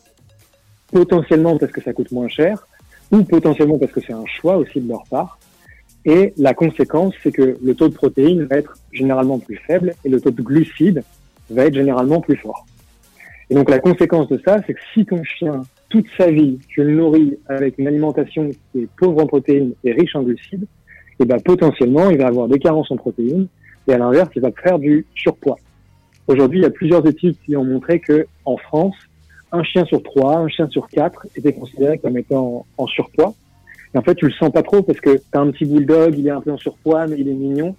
potentiellement 0.92 1.58
parce 1.58 1.72
que 1.72 1.82
ça 1.82 1.92
coûte 1.92 2.12
moins 2.12 2.30
cher, 2.30 2.68
ou 3.12 3.24
potentiellement 3.24 3.80
parce 3.80 3.92
que 3.92 4.00
c'est 4.00 4.14
un 4.14 4.26
choix 4.28 4.58
aussi 4.58 4.80
de 4.80 4.88
leur 4.88 5.04
part. 5.10 5.40
Et 6.06 6.34
la 6.38 6.54
conséquence, 6.54 7.14
c'est 7.22 7.32
que 7.32 7.58
le 7.64 7.76
taux 7.76 7.90
de 7.90 7.94
protéines 7.94 8.46
va 8.46 8.58
être 8.58 8.76
généralement 8.92 9.40
plus 9.40 9.58
faible 9.58 9.94
et 10.04 10.10
le 10.10 10.20
taux 10.20 10.32
de 10.32 10.42
glucides 10.42 11.04
va 11.50 11.66
être 11.66 11.76
généralement 11.76 12.22
plus 12.22 12.38
fort. 12.38 12.66
Et 13.50 13.56
donc 13.56 13.70
la 13.70 13.80
conséquence 13.80 14.28
de 14.30 14.42
ça, 14.44 14.62
c'est 14.66 14.74
que 14.74 14.80
si 14.94 15.06
ton 15.06 15.24
chien, 15.24 15.64
toute 15.90 16.08
sa 16.18 16.32
vie, 16.32 16.58
tu 16.70 16.84
le 16.84 16.96
nourris 16.96 17.38
avec 17.48 17.78
une 17.78 17.88
alimentation 17.88 18.50
qui 18.72 18.80
est 18.80 18.90
pauvre 18.98 19.24
en 19.24 19.28
protéines 19.28 19.74
et 19.84 19.92
riche 19.92 20.16
en 20.16 20.24
glucides, 20.24 20.66
et 21.20 21.26
ben 21.26 21.40
potentiellement, 21.40 22.10
il 22.10 22.18
va 22.18 22.28
avoir 22.28 22.48
des 22.48 22.60
carences 22.60 22.90
en 22.92 22.98
protéines 22.98 23.48
et 23.88 23.94
à 23.94 23.98
l'inverse, 23.98 24.30
il 24.36 24.42
va 24.42 24.52
faire 24.52 24.80
du 24.80 25.06
surpoids. 25.14 25.58
Aujourd'hui, 26.28 26.60
il 26.60 26.64
y 26.64 26.66
a 26.66 26.72
plusieurs 26.72 27.06
études 27.06 27.36
qui 27.46 27.56
ont 27.56 27.66
montré 27.66 28.00
que 28.00 28.26
en 28.46 28.58
France, 28.58 28.96
un 29.52 29.64
chien 29.64 29.86
sur 29.86 30.02
trois, 30.02 30.38
un 30.38 30.48
chien 30.48 30.70
sur 30.70 30.88
quatre 30.88 31.28
était 31.36 31.54
considéré 31.54 31.98
comme 31.98 32.18
étant 32.18 32.66
en 32.78 32.88
surpoids. 32.88 33.34
Et 33.94 33.98
en 33.98 34.02
fait, 34.02 34.16
tu 34.16 34.26
le 34.26 34.32
sens 34.32 34.52
pas 34.52 34.64
trop 34.64 34.82
parce 34.82 35.00
que 35.00 35.18
tu 35.18 35.24
as 35.34 35.40
un 35.40 35.52
petit 35.52 35.66
bulldog, 35.66 36.16
il 36.18 36.28
est 36.28 36.32
un 36.32 36.42
peu 36.42 36.52
en 36.52 36.58
surpoids, 36.58 37.08
mais 37.08 37.18
il 37.20 37.28
est 37.28 37.34
mignon. 37.34 37.76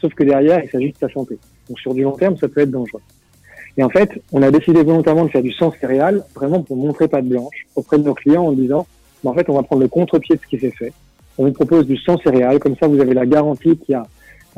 Sauf 0.00 0.12
que 0.14 0.24
derrière, 0.24 0.62
il 0.62 0.70
s'agit 0.70 0.92
de 0.92 0.98
sa 0.98 1.08
santé. 1.08 1.38
Donc 1.68 1.78
sur 1.80 1.94
du 1.94 2.02
long 2.02 2.12
terme, 2.12 2.36
ça 2.36 2.48
peut 2.48 2.60
être 2.60 2.70
dangereux. 2.70 3.00
Et 3.76 3.82
en 3.82 3.88
fait, 3.88 4.10
on 4.32 4.42
a 4.42 4.50
décidé 4.50 4.82
volontairement 4.82 5.24
de 5.24 5.30
faire 5.30 5.42
du 5.42 5.52
sans 5.52 5.72
céréales, 5.72 6.22
vraiment 6.34 6.62
pour 6.62 6.76
montrer 6.76 7.08
pas 7.08 7.22
de 7.22 7.28
blanche, 7.28 7.66
auprès 7.74 7.98
de 7.98 8.04
nos 8.04 8.14
clients 8.14 8.44
en 8.44 8.52
disant, 8.52 8.86
bah, 9.22 9.30
en 9.30 9.34
fait, 9.34 9.48
on 9.48 9.54
va 9.54 9.62
prendre 9.62 9.82
le 9.82 9.88
contre-pied 9.88 10.36
de 10.36 10.40
ce 10.40 10.46
qui 10.46 10.58
s'est 10.58 10.70
fait. 10.70 10.92
On 11.38 11.46
vous 11.46 11.52
propose 11.52 11.86
du 11.86 11.96
sans 11.96 12.18
céréales, 12.18 12.60
comme 12.60 12.76
ça 12.76 12.86
vous 12.86 13.00
avez 13.00 13.14
la 13.14 13.26
garantie 13.26 13.76
qu'il 13.78 13.92
y 13.92 13.94
a 13.94 14.06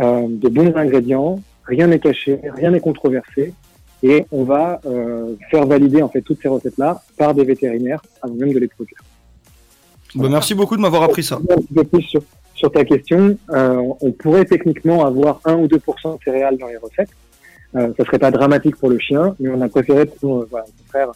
euh, 0.00 0.26
de 0.28 0.48
bons 0.48 0.76
ingrédients, 0.76 1.40
rien 1.64 1.86
n'est 1.86 1.98
caché, 1.98 2.38
rien 2.54 2.70
n'est 2.70 2.80
controversé, 2.80 3.54
et 4.02 4.26
on 4.30 4.44
va 4.44 4.80
euh, 4.84 5.34
faire 5.50 5.64
valider 5.66 6.02
en 6.02 6.08
fait 6.08 6.20
toutes 6.20 6.42
ces 6.42 6.48
recettes-là 6.48 7.02
par 7.16 7.32
des 7.34 7.44
vétérinaires 7.44 8.02
avant 8.20 8.34
même 8.34 8.52
de 8.52 8.58
les 8.58 8.68
produire. 8.68 8.98
Bah, 10.16 10.28
merci 10.30 10.54
beaucoup 10.54 10.76
de 10.76 10.80
m'avoir 10.80 11.02
appris 11.02 11.22
ça. 11.22 11.36
Un 11.36 11.56
petit 11.56 11.74
peu 11.74 11.84
plus 11.84 12.02
sur, 12.02 12.22
sur 12.54 12.72
ta 12.72 12.84
question, 12.84 13.36
euh, 13.50 13.82
on 14.00 14.12
pourrait 14.12 14.46
techniquement 14.46 15.04
avoir 15.04 15.40
1 15.44 15.54
ou 15.54 15.66
2% 15.66 16.18
de 16.18 16.24
céréales 16.24 16.56
dans 16.56 16.68
les 16.68 16.78
recettes. 16.78 17.10
Euh, 17.74 17.92
ça 17.98 18.04
serait 18.04 18.18
pas 18.18 18.30
dramatique 18.30 18.76
pour 18.76 18.88
le 18.88 18.98
chien, 18.98 19.36
mais 19.38 19.50
on 19.50 19.60
a 19.60 19.68
préféré 19.68 20.06
pour, 20.06 20.40
euh, 20.40 20.48
voilà, 20.50 20.66
faire 20.90 21.10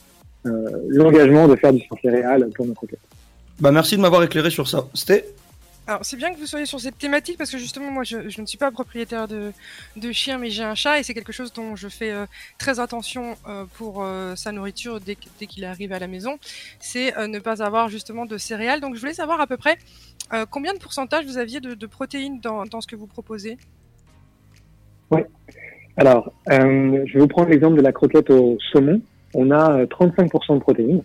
euh, 0.46 0.50
l'engagement 0.88 1.48
de 1.48 1.56
faire 1.56 1.72
du 1.72 1.80
sans 1.88 1.96
céréales 2.02 2.48
pour 2.54 2.66
nos 2.66 2.74
croquettes. 2.74 2.98
Bah, 3.60 3.72
merci 3.72 3.96
de 3.96 4.02
m'avoir 4.02 4.22
éclairé 4.22 4.50
sur 4.50 4.68
ça. 4.68 4.86
C'était 4.92 5.24
Alors, 5.90 6.04
c'est 6.04 6.16
bien 6.16 6.32
que 6.32 6.38
vous 6.38 6.46
soyez 6.46 6.66
sur 6.66 6.78
cette 6.78 6.98
thématique 6.98 7.36
parce 7.36 7.50
que 7.50 7.58
justement, 7.58 7.90
moi, 7.90 8.04
je, 8.04 8.40
ne 8.40 8.46
suis 8.46 8.58
pas 8.58 8.70
propriétaire 8.70 9.26
de, 9.26 9.50
de 9.96 10.12
chien, 10.12 10.38
mais 10.38 10.48
j'ai 10.48 10.62
un 10.62 10.76
chat 10.76 11.00
et 11.00 11.02
c'est 11.02 11.14
quelque 11.14 11.32
chose 11.32 11.52
dont 11.52 11.74
je 11.74 11.88
fais 11.88 12.12
euh, 12.12 12.26
très 12.58 12.78
attention 12.78 13.34
euh, 13.48 13.64
pour 13.74 14.04
euh, 14.04 14.36
sa 14.36 14.52
nourriture 14.52 15.00
dès, 15.00 15.16
qu'il 15.16 15.64
arrive 15.64 15.92
à 15.92 15.98
la 15.98 16.06
maison. 16.06 16.38
C'est 16.78 17.12
ne 17.26 17.40
pas 17.40 17.60
avoir 17.60 17.88
justement 17.88 18.24
de 18.24 18.38
céréales. 18.38 18.80
Donc, 18.80 18.94
je 18.94 19.00
voulais 19.00 19.14
savoir 19.14 19.40
à 19.40 19.48
peu 19.48 19.56
près 19.56 19.78
combien 20.50 20.74
de 20.74 20.78
pourcentage 20.78 21.24
vous 21.24 21.38
aviez 21.38 21.58
de, 21.58 21.86
protéines 21.86 22.38
dans, 22.38 22.66
dans 22.66 22.80
ce 22.80 22.86
que 22.86 22.94
vous 22.94 23.08
proposez? 23.08 23.58
Alors, 25.96 26.32
euh, 26.50 27.02
je 27.04 27.14
vais 27.14 27.18
vous 27.18 27.26
prendre 27.26 27.48
l'exemple 27.48 27.76
de 27.78 27.82
la 27.82 27.90
croquette 27.90 28.30
au 28.30 28.58
saumon. 28.72 29.00
on 29.34 29.50
a 29.50 29.80
euh, 29.80 29.86
35% 29.86 30.54
de 30.54 30.60
protéines. 30.60 31.02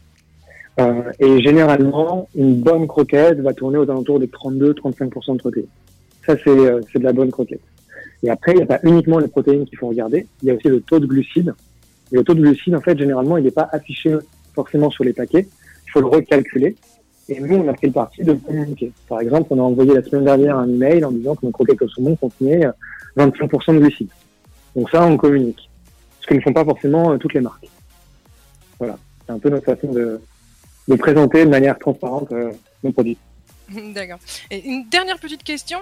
Euh, 0.79 1.11
et 1.19 1.41
généralement, 1.41 2.27
une 2.35 2.55
bonne 2.55 2.87
croquette 2.87 3.39
va 3.39 3.53
tourner 3.53 3.77
aux 3.77 3.89
alentours 3.89 4.19
de 4.19 4.25
32-35% 4.25 5.33
de 5.33 5.37
protéines. 5.37 5.65
Ça, 6.25 6.35
c'est 6.43 6.49
euh, 6.49 6.81
de 6.93 7.03
la 7.03 7.13
bonne 7.13 7.31
croquette. 7.31 7.61
Et 8.23 8.29
après, 8.29 8.53
il 8.53 8.57
n'y 8.57 8.63
a 8.63 8.65
pas 8.65 8.79
uniquement 8.83 9.19
les 9.19 9.27
protéines 9.27 9.65
qu'il 9.65 9.77
faut 9.77 9.87
regarder, 9.87 10.27
il 10.41 10.47
y 10.47 10.51
a 10.51 10.55
aussi 10.55 10.67
le 10.67 10.81
taux 10.81 10.99
de 10.99 11.05
glucides. 11.05 11.53
Et 12.11 12.15
le 12.15 12.23
taux 12.23 12.33
de 12.33 12.41
glucides, 12.41 12.75
en 12.75 12.81
fait, 12.81 12.97
généralement, 12.97 13.37
il 13.37 13.45
n'est 13.45 13.51
pas 13.51 13.69
affiché 13.71 14.15
forcément 14.53 14.89
sur 14.89 15.03
les 15.03 15.13
paquets. 15.13 15.47
Il 15.87 15.91
faut 15.91 16.01
le 16.01 16.07
recalculer. 16.07 16.75
Et 17.27 17.39
nous, 17.39 17.55
on 17.55 17.67
a 17.67 17.73
pris 17.73 17.87
le 17.87 17.93
parti 17.93 18.23
de 18.23 18.33
communiquer. 18.33 18.91
Par 19.07 19.21
exemple, 19.21 19.47
on 19.51 19.59
a 19.59 19.63
envoyé 19.63 19.93
la 19.93 20.03
semaine 20.03 20.25
dernière 20.25 20.57
un 20.57 20.69
email 20.69 21.03
en 21.05 21.11
disant 21.11 21.35
que 21.35 21.45
nos 21.45 21.51
croquettes 21.51 21.81
au 21.81 21.87
saumon 21.87 22.15
contenaient 22.15 22.65
euh, 22.65 22.71
25% 23.17 23.73
de 23.73 23.79
glucides. 23.79 24.09
Donc 24.75 24.89
ça, 24.89 25.05
on 25.05 25.17
communique. 25.17 25.69
Ce 26.19 26.27
que 26.27 26.35
ne 26.35 26.41
font 26.41 26.53
pas 26.53 26.65
forcément 26.65 27.11
euh, 27.11 27.17
toutes 27.17 27.33
les 27.33 27.41
marques. 27.41 27.67
Voilà. 28.77 28.97
C'est 29.25 29.31
un 29.31 29.39
peu 29.39 29.49
notre 29.49 29.65
façon 29.65 29.91
de, 29.91 30.19
de 30.87 30.95
présenter 30.95 31.45
de 31.45 31.49
manière 31.49 31.77
transparente 31.79 32.31
euh, 32.31 32.51
nos 32.83 32.91
produits. 32.91 33.17
D'accord. 33.95 34.19
Et 34.51 34.63
une 34.67 34.87
dernière 34.89 35.17
petite 35.17 35.43
question. 35.43 35.79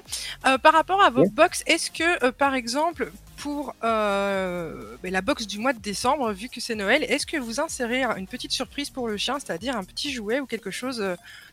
Euh, 0.47 0.57
par 0.57 0.73
rapport 0.73 1.01
à 1.03 1.09
vos 1.09 1.23
Oui. 1.23 1.29
box, 1.31 1.63
est-ce 1.67 1.91
que, 1.91 2.25
euh, 2.25 2.31
par 2.31 2.55
exemple, 2.55 3.11
pour 3.37 3.75
euh, 3.83 4.95
ben, 5.03 5.11
la 5.11 5.21
box 5.21 5.45
du 5.47 5.59
mois 5.59 5.73
de 5.73 5.79
décembre, 5.81 6.31
vu 6.31 6.47
que 6.47 6.61
c'est 6.61 6.75
Noël, 6.75 7.03
est-ce 7.09 7.25
que 7.25 7.35
vous 7.37 7.59
insérez 7.59 8.03
un- 8.03 8.15
une 8.15 8.27
petite 8.27 8.51
surprise 8.53 8.89
pour 8.89 9.07
le 9.09 9.17
chien, 9.17 9.37
c'est-à-dire 9.39 9.75
un 9.75 9.83
petit 9.83 10.13
jouet 10.13 10.39
ou 10.39 10.45
quelque 10.45 10.71
chose 10.71 10.97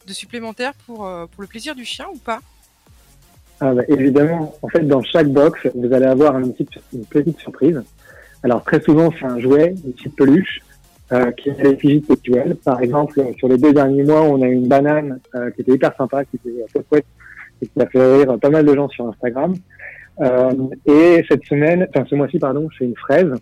de 0.07 0.13
supplémentaire 0.13 0.73
pour, 0.87 0.99
pour 0.99 1.41
le 1.43 1.47
plaisir 1.49 1.75
du 1.75 1.85
chien 1.85 2.07
ou 2.15 2.19
pas? 2.19 2.41
Ah 3.61 3.75
bah, 3.75 3.83
évidemment, 3.89 4.55
en 4.63 4.69
fait, 4.69 4.87
dans 4.87 5.03
chaque 5.03 5.27
box, 5.29 5.67
vous 5.75 5.93
allez 5.93 6.07
avoir 6.07 6.39
une 6.39 6.53
petite, 6.53 6.79
une 6.95 7.05
petite 7.05 7.41
surprise. 7.41 7.83
Alors 8.43 8.63
très 8.65 8.81
souvent, 8.81 9.13
c'est 9.19 9.27
un 9.27 9.39
jouet, 9.41 9.75
une 9.85 9.93
petite 9.93 10.17
peluche, 10.17 10.61
euh, 11.13 11.31
qui 11.33 11.51
est 11.51 11.63
l'effigie 11.63 12.01
Petituel. 12.01 12.57
Par 12.65 12.81
exemple, 12.81 13.21
sur 13.37 13.49
les 13.49 13.59
deux 13.59 13.73
derniers 13.73 14.05
mois, 14.05 14.23
on 14.23 14.43
a 14.43 14.47
une 14.47 14.69
banane 14.69 15.21
euh, 15.35 15.51
qui 15.51 15.63
était 15.63 15.73
hyper 15.73 15.95
sympa, 15.97 16.25
qui 16.25 16.37
était 16.37 16.65
chouette 16.89 17.05
et 17.63 17.67
qui 17.67 17.83
a 17.83 17.87
fait 17.87 18.17
rire 18.17 18.39
pas 18.39 18.51
mal 18.51 18.65
de 18.65 18.75
gens 18.75 18.89
sur 18.89 19.07
Instagram. 19.09 19.55
Euh, 20.21 20.51
et 20.87 21.25
cette 21.29 21.45
semaine, 21.45 21.89
enfin 21.91 22.05
ce 22.09 22.15
mois-ci, 22.15 22.39
pardon, 22.39 22.69
c'est 22.79 22.85
une 22.85 22.97
fraise. 22.97 23.33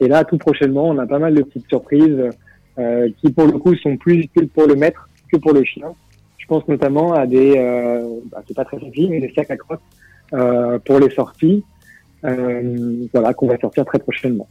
Et 0.00 0.08
là, 0.08 0.24
tout 0.24 0.38
prochainement, 0.38 0.88
on 0.88 0.98
a 0.98 1.06
pas 1.06 1.18
mal 1.18 1.34
de 1.34 1.42
petites 1.42 1.68
surprises 1.68 2.30
euh, 2.78 3.08
qui, 3.20 3.30
pour 3.32 3.46
le 3.46 3.52
coup, 3.52 3.74
sont 3.76 3.96
plus 3.96 4.14
utiles 4.14 4.48
pour 4.48 4.66
le 4.66 4.74
maître 4.74 5.08
que 5.30 5.36
pour 5.36 5.52
le 5.52 5.64
chien. 5.64 5.92
Je 6.38 6.46
pense 6.46 6.66
notamment 6.68 7.12
à 7.12 7.26
des, 7.26 7.54
euh, 7.56 8.20
bah, 8.30 8.42
c'est 8.46 8.54
pas 8.54 8.64
très 8.64 8.78
sexy, 8.80 9.08
mais 9.08 9.20
des 9.20 9.32
sacs 9.34 9.50
à 9.50 9.56
crottes 9.56 9.80
euh, 10.32 10.78
pour 10.78 10.98
les 10.98 11.10
sorties, 11.10 11.64
voilà, 12.22 13.34
qu'on 13.34 13.46
va 13.46 13.58
sortir 13.58 13.84
très 13.84 13.98
prochainement. 13.98 14.48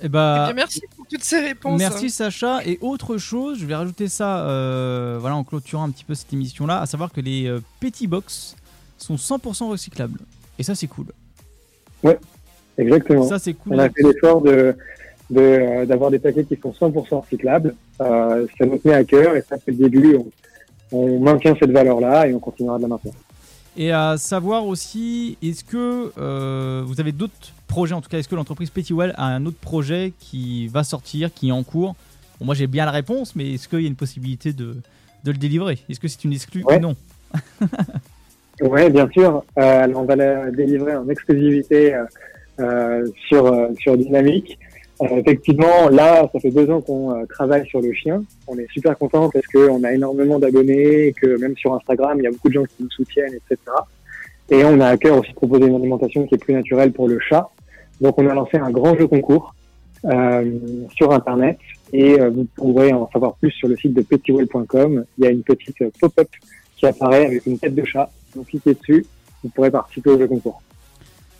Eh 0.00 0.06
Eh 0.06 0.08
bah, 0.08 0.44
bien, 0.46 0.54
Merci 0.54 0.82
pour 0.96 1.06
toutes 1.06 1.24
ces 1.24 1.40
réponses. 1.40 1.78
Merci 1.78 2.10
Sacha. 2.10 2.60
Et 2.64 2.78
autre 2.80 3.18
chose, 3.18 3.58
je 3.58 3.66
vais 3.66 3.74
rajouter 3.74 4.08
ça 4.08 4.46
euh, 4.46 5.18
voilà, 5.20 5.36
en 5.36 5.44
clôturant 5.44 5.84
un 5.84 5.90
petit 5.90 6.04
peu 6.04 6.14
cette 6.14 6.32
émission-là, 6.32 6.80
à 6.80 6.86
savoir 6.86 7.12
que 7.12 7.20
les 7.20 7.46
euh, 7.46 7.60
petits 7.80 8.06
box 8.06 8.56
sont 8.96 9.16
100% 9.16 9.68
recyclables. 9.70 10.20
Et 10.58 10.62
ça, 10.62 10.74
c'est 10.74 10.86
cool. 10.86 11.06
Exactement. 12.76 13.26
Ça, 13.26 13.38
c'est 13.38 13.54
cool. 13.54 13.74
On 13.74 13.78
a 13.78 13.88
fait 13.88 14.02
l'effort 14.02 14.40
de 14.40 14.76
de, 15.30 15.40
euh, 15.40 15.86
d'avoir 15.86 16.10
des 16.10 16.18
paquets 16.18 16.44
qui 16.44 16.56
sont 16.56 16.72
100% 16.72 17.20
recyclables. 17.22 17.74
Euh, 18.00 18.46
ça 18.58 18.66
nous 18.66 18.78
tenait 18.78 18.94
à 18.94 19.04
cœur 19.04 19.36
et 19.36 19.42
ça, 19.42 19.56
c'est 19.62 19.72
le 19.72 19.88
début. 19.88 20.16
On, 20.16 20.26
on 20.92 21.20
maintient 21.20 21.54
cette 21.58 21.70
valeur-là 21.70 22.28
et 22.28 22.34
on 22.34 22.38
continuera 22.38 22.78
de 22.78 22.82
la 22.82 22.88
maintenir. 22.88 23.14
Et 23.80 23.92
à 23.92 24.16
savoir 24.18 24.66
aussi, 24.66 25.38
est-ce 25.40 25.62
que 25.62 26.10
euh, 26.18 26.82
vous 26.84 27.00
avez 27.00 27.12
d'autres 27.12 27.32
projets, 27.68 27.94
en 27.94 28.00
tout 28.00 28.08
cas, 28.08 28.18
est-ce 28.18 28.28
que 28.28 28.34
l'entreprise 28.34 28.70
Pettywell 28.70 29.14
a 29.16 29.26
un 29.26 29.46
autre 29.46 29.56
projet 29.60 30.12
qui 30.18 30.66
va 30.66 30.82
sortir, 30.82 31.32
qui 31.32 31.50
est 31.50 31.52
en 31.52 31.62
cours? 31.62 31.94
Bon, 32.40 32.46
moi 32.46 32.56
j'ai 32.56 32.66
bien 32.66 32.84
la 32.86 32.90
réponse, 32.90 33.36
mais 33.36 33.54
est-ce 33.54 33.68
qu'il 33.68 33.80
y 33.80 33.84
a 33.84 33.88
une 33.88 33.94
possibilité 33.94 34.52
de, 34.52 34.74
de 35.22 35.30
le 35.30 35.38
délivrer? 35.38 35.78
Est-ce 35.88 36.00
que 36.00 36.08
c'est 36.08 36.24
une 36.24 36.32
exclue 36.32 36.64
Ouais. 36.64 36.78
ou 36.78 36.80
non? 36.80 36.96
Ouais, 38.60 38.90
bien 38.90 39.08
sûr. 39.10 39.44
Euh, 39.56 39.84
alors, 39.84 40.02
on 40.02 40.04
va 40.04 40.16
la 40.16 40.50
délivrer 40.50 40.96
en 40.96 41.08
exclusivité 41.08 41.94
euh, 42.58 43.06
sur 43.28 43.68
sur 43.78 43.96
Dynamique. 43.96 44.58
Euh, 45.00 45.16
effectivement, 45.18 45.88
là, 45.90 46.28
ça 46.32 46.40
fait 46.40 46.50
deux 46.50 46.68
ans 46.70 46.80
qu'on 46.80 47.12
euh, 47.12 47.24
travaille 47.26 47.66
sur 47.68 47.80
le 47.80 47.92
chien. 47.92 48.22
On 48.46 48.58
est 48.58 48.68
super 48.72 48.98
content 48.98 49.30
parce 49.30 49.46
qu'on 49.46 49.84
a 49.84 49.92
énormément 49.92 50.38
d'abonnés, 50.38 51.14
que 51.20 51.38
même 51.38 51.56
sur 51.56 51.74
Instagram, 51.74 52.18
il 52.18 52.24
y 52.24 52.26
a 52.26 52.30
beaucoup 52.30 52.48
de 52.48 52.54
gens 52.54 52.64
qui 52.64 52.82
nous 52.82 52.90
soutiennent, 52.90 53.34
etc. 53.34 53.58
Et 54.50 54.64
on 54.64 54.80
a 54.80 54.88
à 54.88 54.96
cœur 54.96 55.18
aussi 55.18 55.32
proposer 55.34 55.66
une 55.66 55.76
alimentation 55.76 56.26
qui 56.26 56.34
est 56.34 56.38
plus 56.38 56.54
naturelle 56.54 56.92
pour 56.92 57.08
le 57.08 57.18
chat. 57.20 57.48
Donc, 58.00 58.18
on 58.18 58.28
a 58.28 58.34
lancé 58.34 58.56
un 58.56 58.70
grand 58.70 58.96
jeu 58.96 59.06
concours 59.06 59.54
euh, 60.04 60.58
sur 60.96 61.12
Internet 61.12 61.58
et 61.92 62.20
euh, 62.20 62.30
vous 62.30 62.46
pourrez 62.54 62.92
en 62.92 63.10
savoir 63.10 63.34
plus 63.34 63.50
sur 63.50 63.68
le 63.68 63.76
site 63.76 63.94
de 63.94 64.02
petitwell.com. 64.02 65.04
Il 65.18 65.24
y 65.24 65.26
a 65.26 65.30
une 65.30 65.42
petite 65.42 65.82
euh, 65.82 65.90
pop-up 66.00 66.28
qui 66.76 66.86
apparaît 66.86 67.26
avec 67.26 67.46
une 67.46 67.58
tête 67.58 67.74
de 67.74 67.84
chat. 67.84 68.10
Donc, 68.34 68.46
cliquez 68.46 68.74
dessus, 68.74 69.04
vous 69.42 69.50
pourrez 69.50 69.70
participer 69.70 70.10
au 70.10 70.18
jeu 70.18 70.26
concours. 70.26 70.62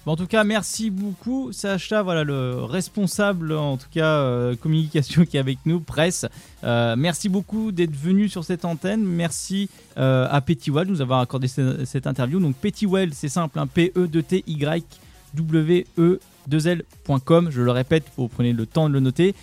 En 0.08 0.16
tout 0.16 0.26
cas, 0.26 0.42
merci 0.42 0.88
beaucoup, 0.90 1.52
Sacha, 1.52 2.02
voilà 2.02 2.24
le 2.24 2.62
responsable, 2.64 3.52
en 3.52 3.76
tout 3.76 3.88
cas 3.90 4.06
euh, 4.22 4.56
communication 4.56 5.26
qui 5.26 5.36
est 5.36 5.40
avec 5.40 5.58
nous, 5.66 5.80
presse. 5.80 6.24
Euh, 6.64 6.96
merci 6.96 7.28
beaucoup 7.28 7.72
d'être 7.72 7.94
venu 7.94 8.30
sur 8.30 8.42
cette 8.42 8.64
antenne. 8.64 9.04
Merci 9.04 9.68
euh, 9.98 10.26
à 10.30 10.40
Pettywell 10.40 10.86
de 10.86 10.92
nous 10.92 11.02
avoir 11.02 11.20
accordé 11.20 11.46
ce- 11.46 11.84
cette 11.84 12.06
interview. 12.06 12.40
Donc 12.40 12.56
Pettywell, 12.56 13.12
c'est 13.12 13.28
simple, 13.28 13.58
hein, 13.58 13.66
p 13.66 13.92
e 13.96 14.06
2 14.06 14.22
t 14.22 14.44
y 14.46 14.82
w 15.34 15.84
e 15.98 16.18
2 16.46 16.58
lcom 17.06 17.50
Je 17.50 17.60
le 17.60 17.70
répète, 17.70 18.04
vous 18.16 18.28
prenez 18.28 18.54
le 18.54 18.64
temps 18.64 18.88
de 18.88 18.94
le 18.94 19.00
noter. 19.00 19.34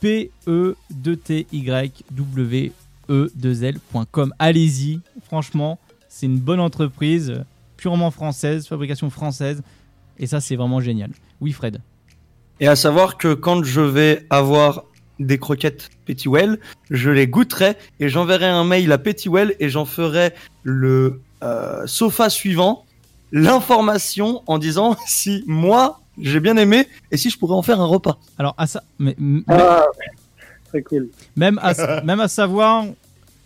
p 0.00 0.30
e 0.48 0.76
2 0.92 1.16
t 1.16 1.46
y 1.52 1.92
w 2.10 2.72
e 3.10 3.30
2 3.34 3.52
lcom 3.94 4.32
Allez-y, 4.38 5.00
franchement, 5.26 5.78
c'est 6.08 6.24
une 6.24 6.38
bonne 6.38 6.60
entreprise, 6.60 7.44
purement 7.76 8.10
française, 8.10 8.66
fabrication 8.66 9.10
française. 9.10 9.62
Et 10.20 10.26
ça, 10.26 10.40
c'est 10.40 10.54
vraiment 10.54 10.80
génial. 10.80 11.10
Oui, 11.40 11.50
Fred. 11.52 11.80
Et 12.60 12.68
à 12.68 12.76
savoir 12.76 13.16
que 13.16 13.34
quand 13.34 13.64
je 13.64 13.80
vais 13.80 14.26
avoir 14.30 14.84
des 15.18 15.38
croquettes 15.38 15.90
Pettywell, 16.06 16.60
je 16.90 17.10
les 17.10 17.26
goûterai 17.26 17.76
et 17.98 18.08
j'enverrai 18.08 18.46
un 18.46 18.64
mail 18.64 18.92
à 18.92 18.98
Pettywell 18.98 19.56
et 19.60 19.68
j'en 19.70 19.86
ferai 19.86 20.32
le 20.62 21.20
euh, 21.42 21.86
sofa 21.86 22.28
suivant, 22.30 22.84
l'information 23.32 24.42
en 24.46 24.58
disant 24.58 24.96
si 25.06 25.42
moi 25.46 26.00
j'ai 26.20 26.40
bien 26.40 26.56
aimé 26.58 26.86
et 27.10 27.16
si 27.16 27.30
je 27.30 27.38
pourrais 27.38 27.54
en 27.54 27.62
faire 27.62 27.80
un 27.80 27.86
repas. 27.86 28.18
Alors, 28.38 28.54
à 28.58 28.66
ça, 28.66 28.82
mais, 28.98 29.16
Ah, 29.48 29.86
très 30.68 30.82
cool. 30.82 31.08
même, 31.36 31.58
à, 31.62 32.02
même 32.04 32.20
à 32.20 32.28
savoir, 32.28 32.84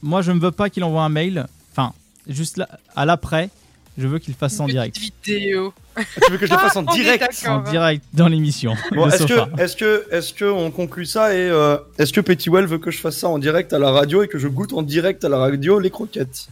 moi, 0.02 0.22
je 0.22 0.32
ne 0.32 0.40
veux 0.40 0.50
pas 0.50 0.70
qu'il 0.70 0.82
envoie 0.82 1.02
un 1.04 1.08
mail. 1.08 1.46
Enfin, 1.70 1.92
juste 2.26 2.56
là, 2.56 2.68
à 2.96 3.04
l'après, 3.04 3.48
je 3.96 4.06
veux 4.06 4.18
qu'il 4.18 4.34
fasse 4.34 4.54
ça 4.54 4.64
en 4.64 4.66
direct. 4.66 4.98
vidéo. 4.98 5.72
Tu 5.96 6.32
veux 6.32 6.38
que 6.38 6.46
je 6.46 6.52
le 6.52 6.58
fasse 6.58 6.76
en 6.76 6.82
est 6.86 6.94
direct. 6.94 7.44
En 7.48 7.60
direct 7.60 8.04
dans 8.12 8.26
l'émission. 8.28 8.74
Bon, 8.92 9.08
est-ce 9.08 9.26
que, 9.26 9.60
est-ce 9.62 9.76
que, 9.76 10.06
est-ce 10.10 10.32
que 10.34 10.44
on 10.44 10.70
conclut 10.70 11.06
ça 11.06 11.32
et 11.34 11.48
euh, 11.48 11.76
est-ce 11.98 12.12
que 12.12 12.20
Pettywell 12.20 12.66
veut 12.66 12.78
que 12.78 12.90
je 12.90 12.98
fasse 12.98 13.16
ça 13.18 13.28
en 13.28 13.38
direct 13.38 13.72
à 13.72 13.78
la 13.78 13.90
radio 13.92 14.22
et 14.22 14.28
que 14.28 14.38
je 14.38 14.48
goûte 14.48 14.72
en 14.72 14.82
direct 14.82 15.24
à 15.24 15.28
la 15.28 15.38
radio 15.38 15.78
les 15.78 15.90
croquettes? 15.90 16.48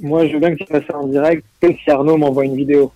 Moi, 0.00 0.28
je 0.28 0.34
veux 0.34 0.38
bien 0.40 0.54
que 0.54 0.62
tu 0.62 0.66
fasses 0.66 0.84
ça 0.90 0.96
en 0.98 1.06
direct, 1.08 1.44
que 1.60 1.68
si 1.72 1.90
Arnaud 1.90 2.16
m'envoie 2.18 2.44
une 2.44 2.54
vidéo. 2.56 2.92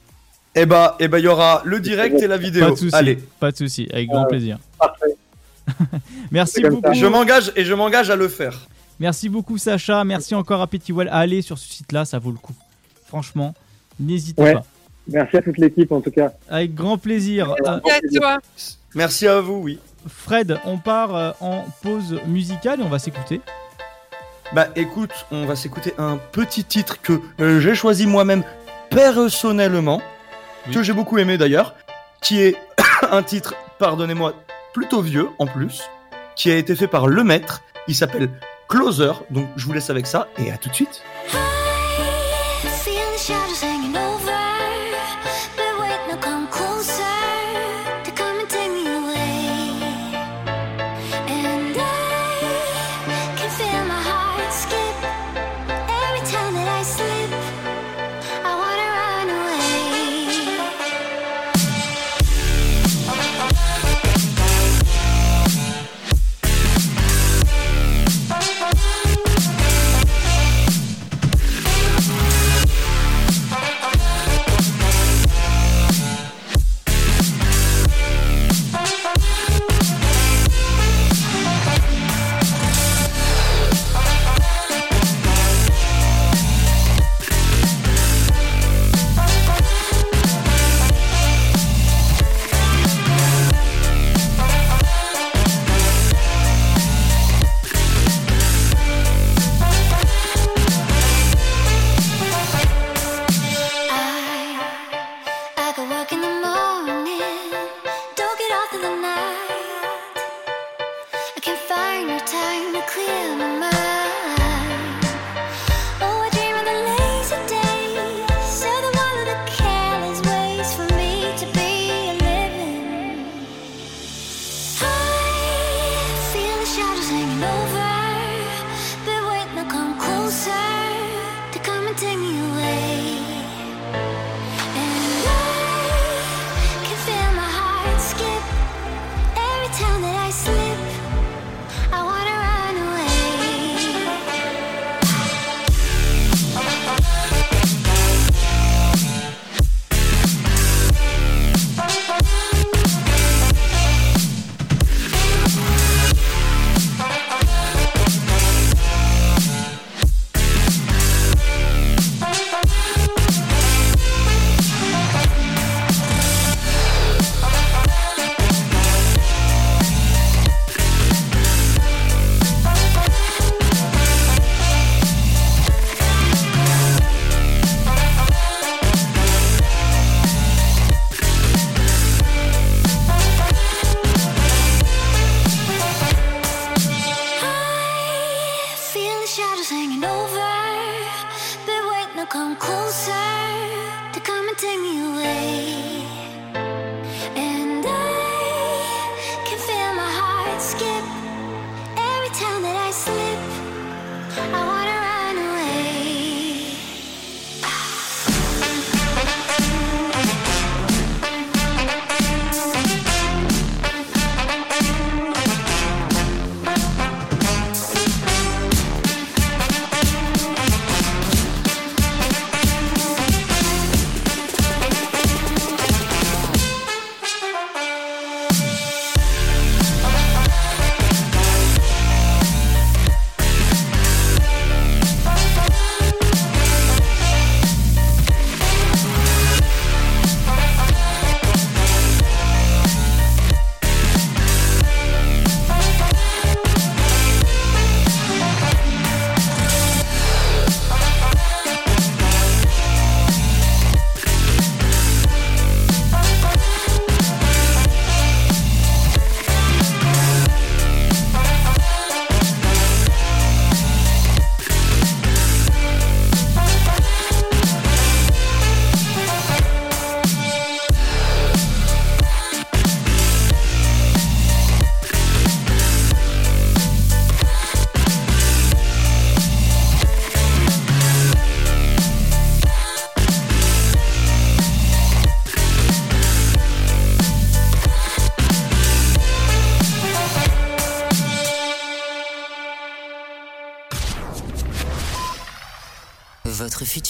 Eh 0.55 0.67
bah, 0.67 0.97
eh 1.01 1.09
bah, 1.09 1.19
il 1.19 1.25
y 1.25 1.29
aura 1.29 1.63
le 1.65 1.81
direct 1.81 2.21
et 2.23 2.27
la 2.27 2.37
vidéo. 2.37 2.67
Pas 2.67 2.71
de 2.73 2.77
souci. 2.77 2.95
Allez, 2.95 3.19
Pas 3.41 3.51
de 3.53 3.57
souci. 3.57 3.89
Avec 3.93 4.09
grand 4.09 4.25
Euh, 4.25 4.29
plaisir. 4.29 4.59
Parfait. 4.79 5.17
Merci 6.31 6.61
beaucoup. 6.63 6.93
je 6.93 7.07
m'engage 7.07 7.53
et 7.57 7.65
je 7.65 7.73
m'engage 7.75 8.11
à 8.11 8.17
le 8.17 8.29
faire. 8.29 8.59
Merci 8.99 9.29
beaucoup, 9.29 9.57
Sacha. 9.59 10.05
Merci 10.05 10.35
encore 10.35 10.61
à 10.61 10.67
Pettywell. 10.67 11.09
Allez 11.11 11.41
sur 11.43 11.57
ce 11.57 11.73
site-là, 11.73 12.05
ça 12.05 12.19
vaut 12.19 12.33
le 12.33 12.37
coup. 12.39 12.55
Franchement, 13.11 13.55
n'hésitez 13.99 14.41
Ouais. 14.41 14.55
pas. 14.55 14.63
Merci 15.09 15.37
à 15.39 15.43
toute 15.43 15.59
l'équipe, 15.59 15.91
en 15.93 16.01
tout 16.01 16.11
cas. 16.13 16.33
Avec 16.49 16.75
grand 16.75 16.97
plaisir. 16.97 17.55
Euh, 17.67 17.81
Et 17.87 17.91
à 17.91 18.01
toi. 18.19 18.39
Merci 18.95 19.27
à 19.27 19.41
vous, 19.41 19.57
oui. 19.57 19.79
Fred, 20.09 20.59
on 20.65 20.79
part 20.79 21.15
euh, 21.15 21.33
en 21.41 21.65
pause 21.83 22.21
musicale 22.27 22.81
et 22.81 22.83
on 22.85 22.89
va 22.89 22.99
s'écouter. 23.01 23.41
Bah 24.55 24.69
écoute, 24.77 25.11
on 25.33 25.45
va 25.45 25.57
s'écouter 25.57 25.93
un 25.99 26.17
petit 26.33 26.65
titre 26.65 27.01
que 27.03 27.21
euh, 27.41 27.61
j'ai 27.61 27.75
choisi 27.75 28.07
moi-même 28.07 28.43
personnellement, 28.91 30.01
Oui. 30.69 30.75
que 30.75 30.83
j'ai 30.83 30.93
beaucoup 30.93 31.19
aimé 31.19 31.37
d'ailleurs, 31.39 31.75
qui 32.21 32.41
est 32.43 32.57
un 33.11 33.23
titre, 33.25 33.55
pardonnez-moi, 33.79 34.35
plutôt 34.73 35.03
vieux 35.03 35.29
en 35.39 35.47
plus, 35.47 35.83
qui 36.37 36.51
a 36.51 36.57
été 36.57 36.75
fait 36.77 36.87
par 36.89 37.07
Le 37.09 37.23
Maître, 37.25 37.63
il 37.89 37.95
s'appelle 37.95 38.29
Closer, 38.69 39.13
donc 39.31 39.49
je 39.57 39.67
vous 39.67 39.73
laisse 39.73 39.91
avec 39.91 40.07
ça 40.07 40.29
et 40.39 40.51
à 40.53 40.57
tout 40.57 40.69
de 40.69 40.75
suite. 40.75 41.03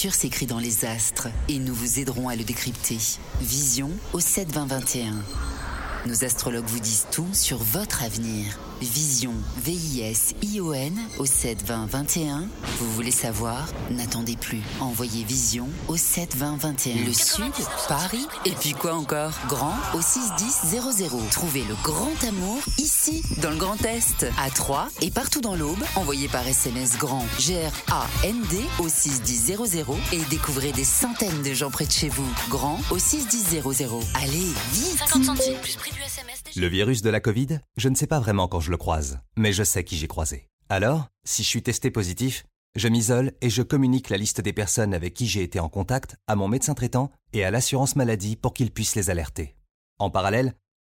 S'écrit 0.09 0.46
dans 0.46 0.59
les 0.59 0.86
astres 0.86 1.28
et 1.48 1.59
nous 1.59 1.74
vous 1.74 1.98
aiderons 1.98 2.30
à 2.30 2.36
le 2.36 2.42
décrypter. 2.42 2.96
Vision 3.42 3.90
au 4.14 4.20
7 4.20 4.51
20 4.51 4.66
21. 4.66 5.12
Nos 6.07 6.24
astrologues 6.24 6.64
vous 6.66 6.80
disent 6.80 7.07
tout 7.12 7.28
sur 7.34 7.59
votre 7.59 8.03
avenir. 8.03 8.59
Vision, 8.80 9.34
V-I-S-I-O-N 9.59 10.98
au 11.18 11.26
7 11.26 11.62
20 11.66 11.86
21. 11.90 12.48
Vous 12.78 12.90
voulez 12.92 13.11
savoir? 13.11 13.66
N'attendez 13.90 14.36
plus. 14.36 14.62
Envoyez 14.80 15.22
Vision 15.24 15.68
au 15.88 15.98
7 15.98 16.34
20 16.36 16.57
21. 16.57 17.05
Le 17.05 17.12
Sud, 17.12 17.53
Paris, 17.88 18.26
et 18.46 18.53
puis 18.53 18.72
quoi 18.72 18.94
encore? 18.94 19.32
Grand 19.48 19.74
au 19.94 20.01
6 20.01 20.20
10 20.38 20.80
00. 20.96 21.20
Trouvez 21.30 21.64
le 21.64 21.74
grand 21.82 22.24
amour 22.26 22.62
ici, 22.78 22.89
dans 23.42 23.50
le 23.50 23.56
Grand 23.56 23.82
Est, 23.84 24.26
à 24.38 24.50
Troyes 24.50 24.88
et 25.00 25.11
partout 25.11 25.40
dans 25.40 25.54
l'Aube. 25.54 25.82
Envoyez 25.96 26.28
par 26.28 26.46
SMS 26.46 26.98
grand 26.98 27.24
G-R-A-N-D 27.38 28.56
au 28.78 28.88
6 28.88 29.22
10 29.22 29.54
00 29.66 29.96
et 30.12 30.20
découvrez 30.30 30.72
des 30.72 30.84
centaines 30.84 31.42
de 31.42 31.52
gens 31.52 31.70
près 31.70 31.86
de 31.86 31.90
chez 31.90 32.08
vous. 32.08 32.28
Grand 32.48 32.78
au 32.90 32.98
6 32.98 33.28
10 33.28 33.61
00. 33.62 34.00
Allez, 34.14 34.52
vite 34.72 34.98
50 35.06 35.24
centimes 35.24 35.58
plus 35.61 35.76
prix 35.76 35.92
du 35.92 36.00
SMS. 36.00 36.42
Le 36.56 36.66
virus 36.66 37.02
de 37.02 37.11
la 37.11 37.20
Covid, 37.20 37.61
je 37.76 37.88
ne 37.88 37.94
sais 37.94 38.06
pas 38.06 38.20
vraiment 38.20 38.48
quand 38.48 38.61
je 38.61 38.70
le 38.70 38.76
croise, 38.76 39.18
mais 39.36 39.52
je 39.52 39.62
sais 39.62 39.84
qui 39.84 39.96
j'ai 39.96 40.08
croisé. 40.08 40.48
Alors, 40.68 41.08
si 41.24 41.42
je 41.42 41.48
suis 41.48 41.62
testé 41.62 41.90
positif, 41.90 42.44
je 42.76 42.88
m'isole 42.88 43.32
et 43.40 43.50
je 43.50 43.62
communique 43.62 44.11
la 44.11 44.16
liste 44.16 44.40
des 44.40 44.52
personnes 44.52 44.94
avec 44.94 45.14
qui 45.14 45.26
j'ai 45.26 45.42
été 45.42 45.58
en 45.58 45.68
contact 45.68 46.16
à 46.28 46.36
mon 46.36 46.46
médecin 46.46 46.74
traitant 46.74 47.11
et 47.32 47.44
à 47.44 47.50
l'assurance 47.50 47.96
maladie 47.96 48.36
pour 48.36 48.54
qu'ils 48.54 48.70
puissent 48.70 48.94
les 48.94 49.11
alerter. 49.11 49.56
En 49.98 50.11
parallèle, 50.11 50.54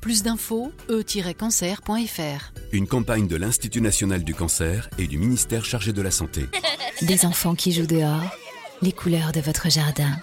Plus 0.00 0.22
d'infos, 0.22 0.72
e-cancer.fr. 0.88 2.52
Une 2.72 2.86
campagne 2.86 3.26
de 3.26 3.36
l'Institut 3.36 3.80
national 3.80 4.22
du 4.22 4.34
cancer 4.34 4.88
et 4.98 5.06
du 5.06 5.16
ministère 5.18 5.64
chargé 5.64 5.92
de 5.92 6.02
la 6.02 6.12
santé. 6.12 6.46
Des 7.02 7.24
enfants 7.24 7.54
qui 7.54 7.72
jouent 7.72 7.86
dehors, 7.86 8.30
les 8.80 8.92
couleurs 8.92 9.32
de 9.32 9.40
votre 9.40 9.70
jardin. 9.70 10.16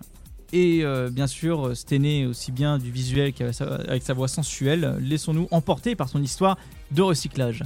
Et 0.52 0.80
euh, 0.84 1.08
bien 1.10 1.26
sûr, 1.26 1.74
Stené 1.74 2.26
aussi 2.26 2.52
bien 2.52 2.76
du 2.76 2.90
visuel 2.90 3.32
qu'avec 3.32 3.54
sa, 3.54 3.64
avec 3.76 4.02
sa 4.02 4.12
voix 4.12 4.28
sensuelle, 4.28 4.98
laissons-nous 5.00 5.48
emporter 5.52 5.96
par 5.96 6.10
son 6.10 6.22
histoire 6.22 6.58
de 6.90 7.00
recyclage. 7.00 7.62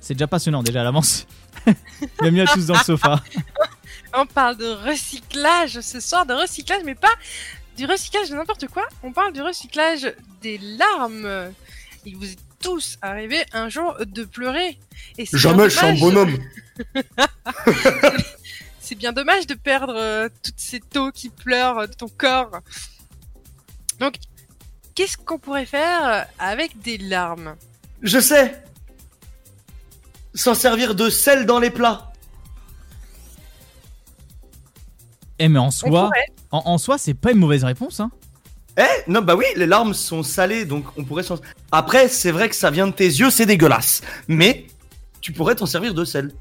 C'est 0.00 0.14
déjà 0.14 0.26
passionnant 0.26 0.64
déjà 0.64 0.80
à 0.80 0.84
l'avance. 0.84 1.28
Bienvenue 2.20 2.40
à 2.40 2.46
tous 2.46 2.66
dans 2.66 2.74
le 2.74 2.80
sofa. 2.80 3.22
On 4.16 4.26
parle 4.26 4.56
de 4.56 4.66
recyclage 4.88 5.80
ce 5.80 6.00
soir, 6.00 6.26
de 6.26 6.32
recyclage, 6.32 6.82
mais 6.84 6.94
pas 6.96 7.12
du 7.78 7.86
recyclage 7.86 8.28
de 8.28 8.34
n'importe 8.34 8.66
quoi. 8.66 8.86
On 9.04 9.12
parle 9.12 9.32
du 9.32 9.40
recyclage 9.40 10.12
des 10.42 10.58
larmes. 10.58 11.52
Il 12.04 12.16
vous 12.16 12.32
est 12.32 12.38
tous 12.60 12.98
arrivé 13.02 13.44
un 13.52 13.68
jour 13.68 13.96
de 14.04 14.24
pleurer. 14.24 14.78
Et 15.16 15.26
Jamais, 15.32 15.70
je 15.70 15.76
suis 15.76 15.86
un 15.86 15.94
bonhomme. 15.94 16.36
c'est 18.80 18.96
bien 18.96 19.12
dommage 19.12 19.46
de 19.46 19.54
perdre 19.54 19.94
euh, 19.96 20.28
toutes 20.42 20.58
ces 20.58 20.80
taux 20.80 21.12
qui 21.12 21.28
pleurent 21.28 21.86
de 21.86 21.94
ton 21.94 22.08
corps. 22.08 22.58
Donc, 24.00 24.16
qu'est-ce 24.96 25.16
qu'on 25.16 25.38
pourrait 25.38 25.66
faire 25.66 26.26
avec 26.40 26.80
des 26.82 26.98
larmes? 26.98 27.54
Je 28.02 28.18
sais 28.18 28.60
S'en 30.34 30.54
servir 30.54 30.96
de 30.96 31.10
sel 31.10 31.46
dans 31.46 31.60
les 31.60 31.70
plats. 31.70 32.07
Eh 35.38 35.48
mais 35.48 35.58
en 35.58 35.70
soi, 35.70 36.10
en, 36.50 36.62
en 36.64 36.78
soi, 36.78 36.98
c'est 36.98 37.14
pas 37.14 37.32
une 37.32 37.38
mauvaise 37.38 37.64
réponse. 37.64 38.00
Hein. 38.00 38.10
Eh 38.76 39.10
Non, 39.10 39.22
bah 39.22 39.34
oui, 39.36 39.44
les 39.56 39.66
larmes 39.66 39.94
sont 39.94 40.22
salées, 40.22 40.64
donc 40.64 40.84
on 40.96 41.04
pourrait 41.04 41.22
s'en... 41.22 41.38
Après, 41.72 42.08
c'est 42.08 42.30
vrai 42.30 42.48
que 42.48 42.54
ça 42.56 42.70
vient 42.70 42.86
de 42.86 42.92
tes 42.92 43.06
yeux, 43.06 43.30
c'est 43.30 43.46
dégueulasse. 43.46 44.02
Mais 44.28 44.66
tu 45.20 45.32
pourrais 45.32 45.54
t'en 45.56 45.66
servir 45.66 45.94
de 45.94 46.04
sel. 46.04 46.32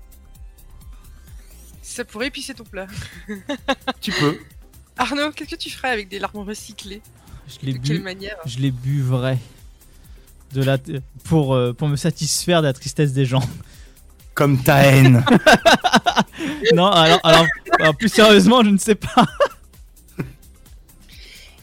Ça 1.82 2.06
pourrait 2.06 2.28
épicer 2.28 2.54
ton 2.54 2.64
plat. 2.64 2.88
Tu 4.02 4.12
peux. 4.12 4.38
Arnaud, 4.98 5.32
qu'est-ce 5.32 5.50
que 5.52 5.56
tu 5.56 5.70
ferais 5.70 5.90
avec 5.90 6.10
des 6.10 6.20
larmes 6.20 6.40
recyclées? 6.48 7.02
Je 7.48 7.66
les 7.66 7.74
De 7.74 7.78
bu- 7.80 7.88
quelle 7.88 8.04
manière? 8.04 8.36
Je 8.46 8.60
les 8.60 8.72
buvrais 8.72 9.38
de 10.54 10.64
la 10.64 10.78
pour 11.24 11.54
euh, 11.56 11.74
pour 11.74 11.88
me 11.88 11.96
satisfaire 11.96 12.62
de 12.62 12.68
la 12.68 12.74
tristesse 12.74 13.14
des 13.14 13.26
gens. 13.26 13.44
Comme 14.38 14.62
ta 14.62 14.78
haine. 14.86 15.26
non, 16.76 16.86
alors, 16.86 17.20
alors, 17.24 17.46
alors, 17.80 17.96
plus 17.98 18.08
sérieusement, 18.08 18.64
je 18.64 18.70
ne 18.70 18.78
sais 18.78 18.94
pas. 18.94 19.26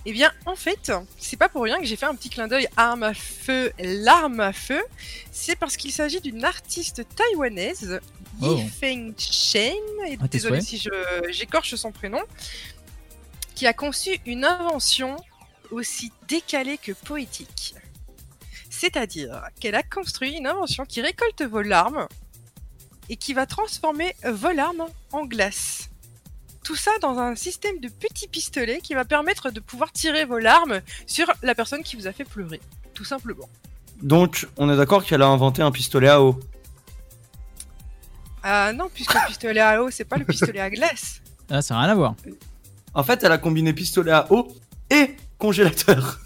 Eh 0.06 0.12
bien, 0.12 0.32
en 0.44 0.56
fait, 0.56 0.90
c'est 1.16 1.36
pas 1.36 1.48
pour 1.48 1.62
rien 1.62 1.78
que 1.78 1.86
j'ai 1.86 1.94
fait 1.96 2.04
un 2.06 2.16
petit 2.16 2.28
clin 2.30 2.48
d'œil 2.48 2.66
arme 2.76 3.04
à 3.04 3.14
feu, 3.14 3.72
l'arme 3.78 4.40
à 4.40 4.52
feu. 4.52 4.82
C'est 5.30 5.54
parce 5.56 5.76
qu'il 5.76 5.92
s'agit 5.92 6.20
d'une 6.20 6.44
artiste 6.44 7.06
taïwanaise, 7.16 8.00
Oh. 8.42 8.56
Yi 8.56 8.68
Feng 8.68 9.12
Chen, 9.16 9.72
et 10.08 10.18
Ah, 10.20 10.26
désolé 10.26 10.60
si 10.60 10.76
je- 10.76 10.90
j'écorche 11.30 11.76
son 11.76 11.92
prénom, 11.92 12.18
qui 13.54 13.68
a 13.68 13.72
conçu 13.72 14.18
une 14.26 14.44
invention 14.44 15.14
aussi 15.70 16.10
décalée 16.26 16.76
que 16.76 16.90
poétique. 16.90 17.76
C'est-à-dire 18.68 19.40
qu'elle 19.60 19.76
a 19.76 19.84
construit 19.84 20.32
une 20.36 20.48
invention 20.48 20.84
qui 20.84 21.00
récolte 21.00 21.42
vos 21.42 21.62
larmes 21.62 22.08
et 23.08 23.16
qui 23.16 23.34
va 23.34 23.46
transformer 23.46 24.14
vos 24.24 24.50
larmes 24.52 24.84
en 25.12 25.24
glace. 25.24 25.90
Tout 26.64 26.76
ça 26.76 26.90
dans 27.02 27.18
un 27.18 27.34
système 27.36 27.78
de 27.80 27.88
petits 27.88 28.28
pistolets 28.28 28.80
qui 28.82 28.94
va 28.94 29.04
permettre 29.04 29.50
de 29.50 29.60
pouvoir 29.60 29.92
tirer 29.92 30.24
vos 30.24 30.38
larmes 30.38 30.80
sur 31.06 31.26
la 31.42 31.54
personne 31.54 31.82
qui 31.82 31.96
vous 31.96 32.06
a 32.06 32.12
fait 32.12 32.24
pleurer. 32.24 32.60
Tout 32.94 33.04
simplement. 33.04 33.48
Donc, 34.02 34.46
on 34.56 34.70
est 34.72 34.76
d'accord 34.76 35.04
qu'elle 35.04 35.22
a 35.22 35.26
inventé 35.26 35.60
un 35.62 35.70
pistolet 35.70 36.08
à 36.08 36.22
eau. 36.22 36.40
Ah 38.42 38.72
non, 38.72 38.88
puisque 38.92 39.14
le 39.14 39.20
pistolet 39.26 39.60
à 39.60 39.82
eau, 39.82 39.90
c'est 39.90 40.04
pas 40.04 40.16
le 40.16 40.24
pistolet 40.24 40.60
à 40.60 40.70
glace. 40.70 41.20
Ah, 41.50 41.60
ça 41.62 41.74
n'a 41.74 41.80
rien 41.80 41.90
à 41.90 41.94
voir. 41.94 42.14
En 42.94 43.02
fait, 43.02 43.22
elle 43.24 43.32
a 43.32 43.38
combiné 43.38 43.72
pistolet 43.72 44.12
à 44.12 44.26
eau 44.32 44.48
et 44.90 45.16
congélateur. 45.38 46.20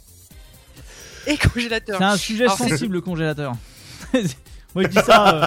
Et 1.26 1.36
congélateur. 1.36 1.98
C'est 1.98 2.04
un 2.04 2.16
sujet 2.16 2.44
Alors, 2.44 2.58
sensible, 2.58 2.94
le 2.94 3.00
congélateur. 3.00 3.54
Moi, 4.74 4.84
je 4.84 4.88
dis 4.88 5.00
ça. 5.04 5.34
euh, 5.34 5.46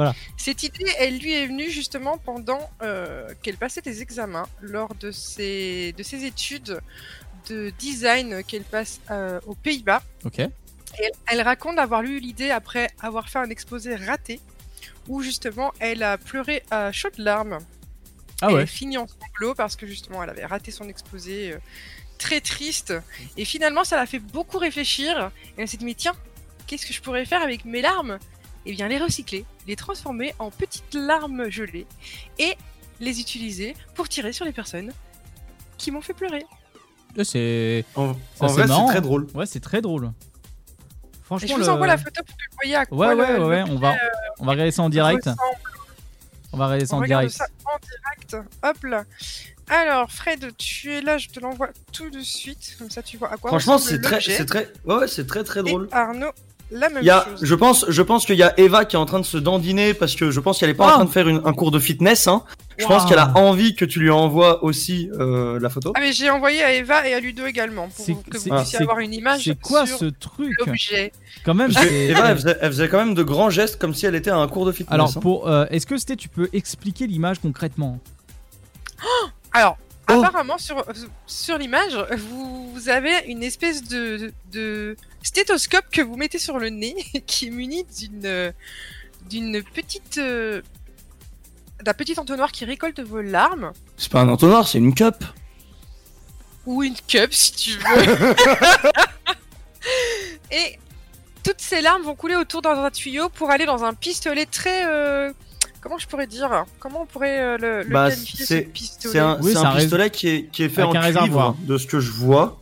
Voilà. 0.00 0.14
Cette 0.38 0.62
idée, 0.62 0.90
elle 0.98 1.18
lui 1.18 1.34
est 1.34 1.46
venue 1.46 1.68
justement 1.68 2.16
pendant 2.16 2.70
euh, 2.80 3.28
qu'elle 3.42 3.58
passait 3.58 3.82
des 3.82 4.00
examens 4.00 4.48
lors 4.62 4.94
de 4.94 5.10
ses, 5.10 5.92
de 5.92 6.02
ses 6.02 6.24
études 6.24 6.80
de 7.50 7.70
design 7.78 8.42
qu'elle 8.44 8.62
passe 8.64 9.02
euh, 9.10 9.40
aux 9.46 9.54
Pays-Bas. 9.54 10.02
Ok. 10.24 10.38
Et 10.38 10.48
elle, 10.98 11.10
elle 11.26 11.42
raconte 11.42 11.78
avoir 11.78 12.00
eu 12.00 12.18
l'idée 12.18 12.50
après 12.50 12.88
avoir 13.02 13.28
fait 13.28 13.40
un 13.40 13.50
exposé 13.50 13.94
raté 13.94 14.40
où 15.06 15.20
justement 15.20 15.70
elle 15.80 16.02
a 16.02 16.16
pleuré 16.16 16.62
à 16.70 16.92
chaudes 16.92 17.18
larmes. 17.18 17.58
Ah 18.40 18.46
elle 18.48 18.54
ouais. 18.54 18.66
finie 18.66 18.96
en 18.96 19.06
sanglots 19.06 19.54
parce 19.54 19.76
que 19.76 19.86
justement 19.86 20.22
elle 20.22 20.30
avait 20.30 20.46
raté 20.46 20.70
son 20.70 20.88
exposé 20.88 21.52
euh, 21.52 21.58
très 22.16 22.40
triste. 22.40 22.94
Et 23.36 23.44
finalement 23.44 23.84
ça 23.84 23.96
l'a 23.96 24.06
fait 24.06 24.18
beaucoup 24.18 24.56
réfléchir 24.56 25.30
et 25.58 25.60
elle 25.60 25.68
s'est 25.68 25.76
dit 25.76 25.84
mais 25.84 25.92
tiens, 25.92 26.14
qu'est-ce 26.66 26.86
que 26.86 26.94
je 26.94 27.02
pourrais 27.02 27.26
faire 27.26 27.42
avec 27.42 27.66
mes 27.66 27.82
larmes? 27.82 28.18
Eh 28.66 28.72
bien 28.72 28.88
les 28.88 28.98
recycler, 28.98 29.44
les 29.66 29.76
transformer 29.76 30.34
en 30.38 30.50
petites 30.50 30.94
larmes 30.94 31.48
gelées 31.50 31.86
et 32.38 32.54
les 33.00 33.20
utiliser 33.20 33.74
pour 33.94 34.08
tirer 34.08 34.32
sur 34.32 34.44
les 34.44 34.52
personnes 34.52 34.92
qui 35.78 35.90
m'ont 35.90 36.02
fait 36.02 36.12
pleurer. 36.14 36.44
C'est. 37.24 37.84
En, 37.96 38.12
ça, 38.14 38.18
en 38.40 38.46
vrai, 38.48 38.66
c'est 38.68 38.86
très 38.86 39.00
drôle. 39.00 39.26
Ouais, 39.34 39.46
c'est 39.46 39.60
très 39.60 39.80
drôle. 39.80 40.04
Et 40.06 41.22
Franchement, 41.24 41.48
je 41.48 41.54
vous 41.54 41.60
le- 41.60 41.68
envoie 41.70 41.86
la 41.86 41.98
photo 41.98 42.22
pour 42.24 42.36
que 42.36 42.42
vous 42.50 42.56
voyez 42.62 42.74
à 42.76 42.86
quoi 42.86 42.98
Ouais, 42.98 43.14
le- 43.14 43.20
ouais, 43.22 43.36
le 43.38 43.46
ouais, 43.46 43.62
on 43.68 43.76
va, 43.76 43.92
euh, 43.92 43.96
on 44.40 44.44
va 44.44 44.50
regarder 44.52 44.72
ça 44.72 44.82
en 44.82 44.88
direct. 44.90 45.24
ressemble. 45.24 45.38
On 46.52 46.56
va 46.58 46.66
regarder 46.66 46.86
ça 46.86 46.96
On 46.96 46.98
en 46.98 47.02
regarde 47.02 47.26
direct. 47.26 47.38
ça 47.38 47.46
en 47.64 47.78
direct. 48.36 48.48
Hop 48.62 48.84
là. 48.84 49.04
Alors, 49.68 50.10
Fred, 50.10 50.56
tu 50.56 50.92
es 50.92 51.00
là, 51.00 51.16
je 51.18 51.28
te 51.28 51.38
l'envoie 51.40 51.68
tout 51.92 52.10
de 52.10 52.20
suite. 52.20 52.74
Comme 52.78 52.90
ça, 52.90 53.02
tu 53.02 53.16
vois 53.16 53.32
à 53.32 53.36
quoi 53.36 53.50
Franchement, 53.50 53.74
ressemble 53.74 53.90
c'est 53.90 54.00
très, 54.02 54.20
c'est 54.20 54.44
très, 54.44 54.72
ouais, 54.84 54.94
ouais, 54.96 55.08
c'est 55.08 55.26
très 55.26 55.44
très 55.44 55.62
drôle. 55.62 55.88
Et 55.92 55.94
Arnaud, 55.94 56.32
la 56.70 56.88
même 56.88 57.02
Il 57.02 57.06
y 57.06 57.10
a, 57.10 57.24
chose. 57.24 57.40
je 57.42 57.54
pense, 57.54 57.84
je 57.88 58.02
pense 58.02 58.24
qu'il 58.26 58.36
y 58.36 58.42
a 58.42 58.52
Eva 58.58 58.84
qui 58.84 58.96
est 58.96 58.98
en 58.98 59.06
train 59.06 59.20
de 59.20 59.24
se 59.26 59.36
dandiner 59.38 59.94
parce 59.94 60.14
que 60.14 60.30
je 60.30 60.40
pense 60.40 60.58
qu'elle 60.58 60.70
est 60.70 60.74
pas 60.74 60.86
en 60.86 60.96
train 60.96 61.04
de 61.04 61.10
faire 61.10 61.28
une- 61.28 61.42
un 61.44 61.52
cours 61.52 61.70
de 61.70 61.78
fitness. 61.78 62.28
Hein. 62.28 62.42
Je 62.78 62.84
Wow. 62.84 62.90
pense 62.90 63.04
qu'elle 63.06 63.18
a 63.18 63.32
envie 63.36 63.74
que 63.74 63.84
tu 63.84 63.98
lui 64.00 64.10
envoies 64.10 64.64
aussi 64.64 65.10
euh, 65.18 65.58
la 65.60 65.68
photo. 65.68 65.92
Ah, 65.96 66.00
mais 66.00 66.12
j'ai 66.12 66.30
envoyé 66.30 66.62
à 66.62 66.72
Eva 66.72 67.06
et 67.06 67.12
à 67.14 67.20
Ludo 67.20 67.44
également 67.44 67.88
pour 67.88 68.04
C'est- 68.04 68.14
que 68.14 68.38
vous 68.38 68.50
puissiez 68.56 68.80
avoir 68.80 68.98
une 69.00 69.12
image. 69.12 69.44
C'est 69.44 69.60
quoi 69.60 69.86
sur 69.86 69.98
ce 69.98 70.04
truc? 70.06 70.54
l'objet. 70.66 71.12
Quand 71.44 71.54
même, 71.54 71.70
Eva, 71.70 72.30
elle 72.30 72.36
faisait, 72.36 72.56
elle 72.60 72.70
faisait 72.72 72.88
quand 72.88 72.98
même 72.98 73.14
de 73.14 73.22
grands 73.22 73.50
gestes 73.50 73.78
comme 73.78 73.94
si 73.94 74.06
elle 74.06 74.14
était 74.14 74.30
à 74.30 74.36
un 74.36 74.48
cours 74.48 74.64
de 74.66 74.72
fitness. 74.72 74.94
Alors, 74.94 75.12
hein. 75.16 75.20
pour, 75.20 75.48
euh, 75.48 75.66
est-ce 75.70 75.86
que 75.86 75.96
c'était, 75.98 76.16
tu 76.16 76.28
peux 76.28 76.48
expliquer 76.52 77.06
l'image 77.06 77.38
concrètement? 77.40 77.98
Alors, 79.52 79.76
Oh. 80.12 80.24
apparemment, 80.24 80.58
sur, 80.58 80.84
sur 81.26 81.56
l'image, 81.56 81.96
vous, 82.30 82.72
vous 82.72 82.88
avez 82.88 83.12
une 83.28 83.44
espèce 83.44 83.86
de, 83.86 84.32
de 84.52 84.96
stéthoscope 85.22 85.84
que 85.92 86.02
vous 86.02 86.16
mettez 86.16 86.38
sur 86.38 86.58
le 86.58 86.68
nez 86.70 86.94
qui 87.26 87.48
est 87.48 87.50
muni 87.50 87.84
d'une 87.98 88.52
d'une 89.28 89.62
petite 89.62 90.18
euh, 90.18 90.62
d'un 91.82 91.94
petit 91.94 92.18
entonnoir 92.18 92.52
qui 92.52 92.64
récolte 92.64 93.00
vos 93.00 93.20
larmes 93.22 93.72
C'est 93.96 94.10
pas 94.10 94.20
un 94.20 94.28
entonnoir, 94.28 94.66
c'est 94.68 94.78
une 94.78 94.94
cup. 94.94 95.24
ou 96.66 96.82
une 96.82 96.96
cup 97.06 97.32
si 97.32 97.52
tu 97.52 97.70
veux. 97.78 98.34
Et 100.50 100.78
toutes 101.44 101.60
ces 101.60 101.80
larmes 101.80 102.02
vont 102.02 102.14
couler 102.14 102.36
autour 102.36 102.60
dans 102.62 102.72
un 102.84 102.90
tuyau 102.90 103.28
pour 103.28 103.50
aller 103.50 103.64
dans 103.66 103.84
un 103.84 103.94
pistolet 103.94 104.46
très 104.46 104.86
euh, 104.86 105.32
comment 105.80 105.96
je 105.98 106.06
pourrais 106.06 106.26
dire? 106.26 106.64
Comment 106.78 107.02
on 107.02 107.06
pourrait 107.06 107.38
euh, 107.40 107.56
le, 107.56 107.82
le 107.84 107.88
Bah, 107.90 108.10
qualifier 108.10 108.40
ce 108.40 108.44
c'est 108.46 108.60
pistolet? 108.62 109.12
c'est 109.12 109.18
un, 109.20 109.38
Oui, 109.40 109.56
un 109.56 109.74
pistolet 109.76 110.10
qui 110.10 110.28
est, 110.28 110.44
qui 110.52 110.64
est 110.64 110.68
fait 110.68 110.82
avec 110.82 110.94
en 110.94 110.98
un 110.98 111.02
cuivre, 111.02 111.20
réservoir. 111.20 111.54
de 111.60 111.78
ce 111.78 111.86
que 111.86 112.00
je 112.00 112.10
vois. 112.10 112.59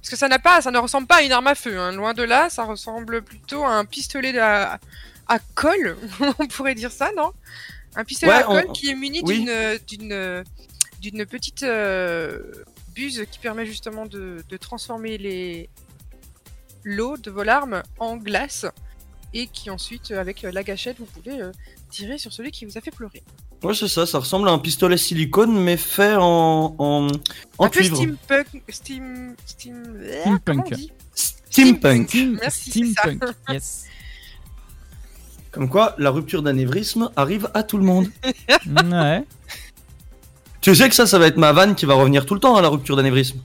Parce 0.00 0.10
que 0.10 0.16
ça 0.16 0.28
n'a 0.28 0.38
pas, 0.38 0.60
ça 0.60 0.70
ne 0.70 0.78
ressemble 0.78 1.06
pas 1.06 1.16
à 1.16 1.22
une 1.22 1.32
arme 1.32 1.46
à 1.48 1.54
feu. 1.54 1.78
hein. 1.78 1.92
Loin 1.92 2.14
de 2.14 2.22
là, 2.22 2.48
ça 2.50 2.64
ressemble 2.64 3.22
plutôt 3.22 3.64
à 3.64 3.70
un 3.70 3.84
pistolet 3.84 4.38
à, 4.38 4.78
à 5.26 5.38
colle. 5.54 5.96
on 6.38 6.46
pourrait 6.46 6.74
dire 6.74 6.92
ça, 6.92 7.10
non? 7.16 7.32
Un 7.96 8.04
pistolet 8.04 8.32
Ouais, 8.32 8.38
à 8.38 8.44
colle 8.44 8.64
on- 8.68 8.72
qui 8.72 8.90
est 8.90 8.94
muni 8.94 9.22
oui. 9.24 9.40
d'une 9.44 9.78
d'une 9.88 10.44
d'une 11.00 11.26
petite 11.26 11.62
euh, 11.62 12.40
buse 12.94 13.24
qui 13.30 13.38
permet 13.38 13.66
justement 13.66 14.06
de, 14.06 14.44
de 14.48 14.56
transformer 14.56 15.18
les 15.18 15.68
l'eau 16.84 17.16
de 17.16 17.30
vos 17.30 17.42
larmes 17.42 17.82
en 17.98 18.16
glace 18.16 18.66
et 19.34 19.46
qui 19.46 19.68
ensuite, 19.70 20.10
avec 20.12 20.42
la 20.42 20.62
gâchette, 20.62 20.98
vous 20.98 21.04
pouvez 21.06 21.40
euh, 21.42 21.52
tirer 21.90 22.18
sur 22.18 22.32
celui 22.32 22.50
qui 22.50 22.64
vous 22.64 22.78
a 22.78 22.80
fait 22.80 22.90
pleurer. 22.90 23.22
Ouais, 23.62 23.74
c'est 23.74 23.88
ça, 23.88 24.06
ça 24.06 24.18
ressemble 24.20 24.48
à 24.48 24.52
un 24.52 24.58
pistolet 24.58 24.96
silicone, 24.96 25.60
mais 25.60 25.76
fait 25.76 26.14
en, 26.14 26.74
en, 26.78 27.08
en 27.58 27.64
un 27.64 27.68
peu 27.68 27.82
steampunk, 27.82 28.62
steam, 28.68 29.34
steam, 29.44 29.82
comment 30.46 30.64
Steampunk. 30.64 30.74
Steampunk. 31.50 32.14
Merci, 32.40 32.94
ça. 32.94 33.02
Steampunk, 33.02 33.34
yes. 33.50 33.86
Comme 35.50 35.68
quoi, 35.68 35.94
la 35.98 36.10
rupture 36.10 36.42
d'anévrisme 36.42 37.10
arrive 37.16 37.50
à 37.54 37.62
tout 37.62 37.78
le 37.78 37.84
monde. 37.84 38.08
Ouais. 38.92 39.24
Tu 40.60 40.74
sais 40.74 40.88
que 40.88 40.94
ça, 40.94 41.06
ça 41.06 41.18
va 41.18 41.26
être 41.26 41.36
ma 41.36 41.52
vanne 41.52 41.74
qui 41.74 41.86
va 41.86 41.94
revenir 41.94 42.26
tout 42.26 42.34
le 42.34 42.40
temps 42.40 42.56
à 42.56 42.62
la 42.62 42.68
rupture 42.68 42.96
d'anévrisme. 42.96 43.40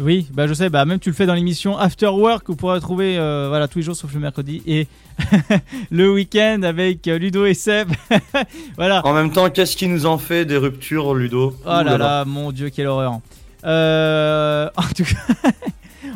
Oui, 0.00 0.28
bah 0.32 0.46
je 0.46 0.54
sais, 0.54 0.68
bah 0.68 0.84
même 0.84 1.00
tu 1.00 1.08
le 1.08 1.14
fais 1.14 1.26
dans 1.26 1.34
l'émission 1.34 1.76
After 1.76 2.06
Work, 2.06 2.44
vous 2.46 2.54
pourrez 2.54 2.74
retrouver 2.74 3.18
euh, 3.18 3.46
voilà, 3.48 3.66
tous 3.66 3.78
les 3.78 3.84
jours 3.84 3.96
sauf 3.96 4.14
le 4.14 4.20
mercredi 4.20 4.62
et 4.64 4.86
le 5.90 6.12
week-end 6.12 6.62
avec 6.62 7.08
euh, 7.08 7.18
Ludo 7.18 7.46
et 7.46 7.54
Seb. 7.54 7.88
voilà. 8.76 9.04
En 9.04 9.12
même 9.12 9.32
temps, 9.32 9.50
qu'est-ce 9.50 9.76
qui 9.76 9.88
nous 9.88 10.06
en 10.06 10.16
fait 10.16 10.44
des 10.44 10.56
ruptures, 10.56 11.14
Ludo 11.14 11.56
Oh 11.64 11.68
là 11.68 11.98
là, 11.98 12.24
mon 12.24 12.52
dieu, 12.52 12.70
quelle 12.70 12.86
horreur. 12.86 13.18
Euh, 13.64 14.70
en, 14.76 14.82
tout 14.82 15.02
cas... 15.02 15.50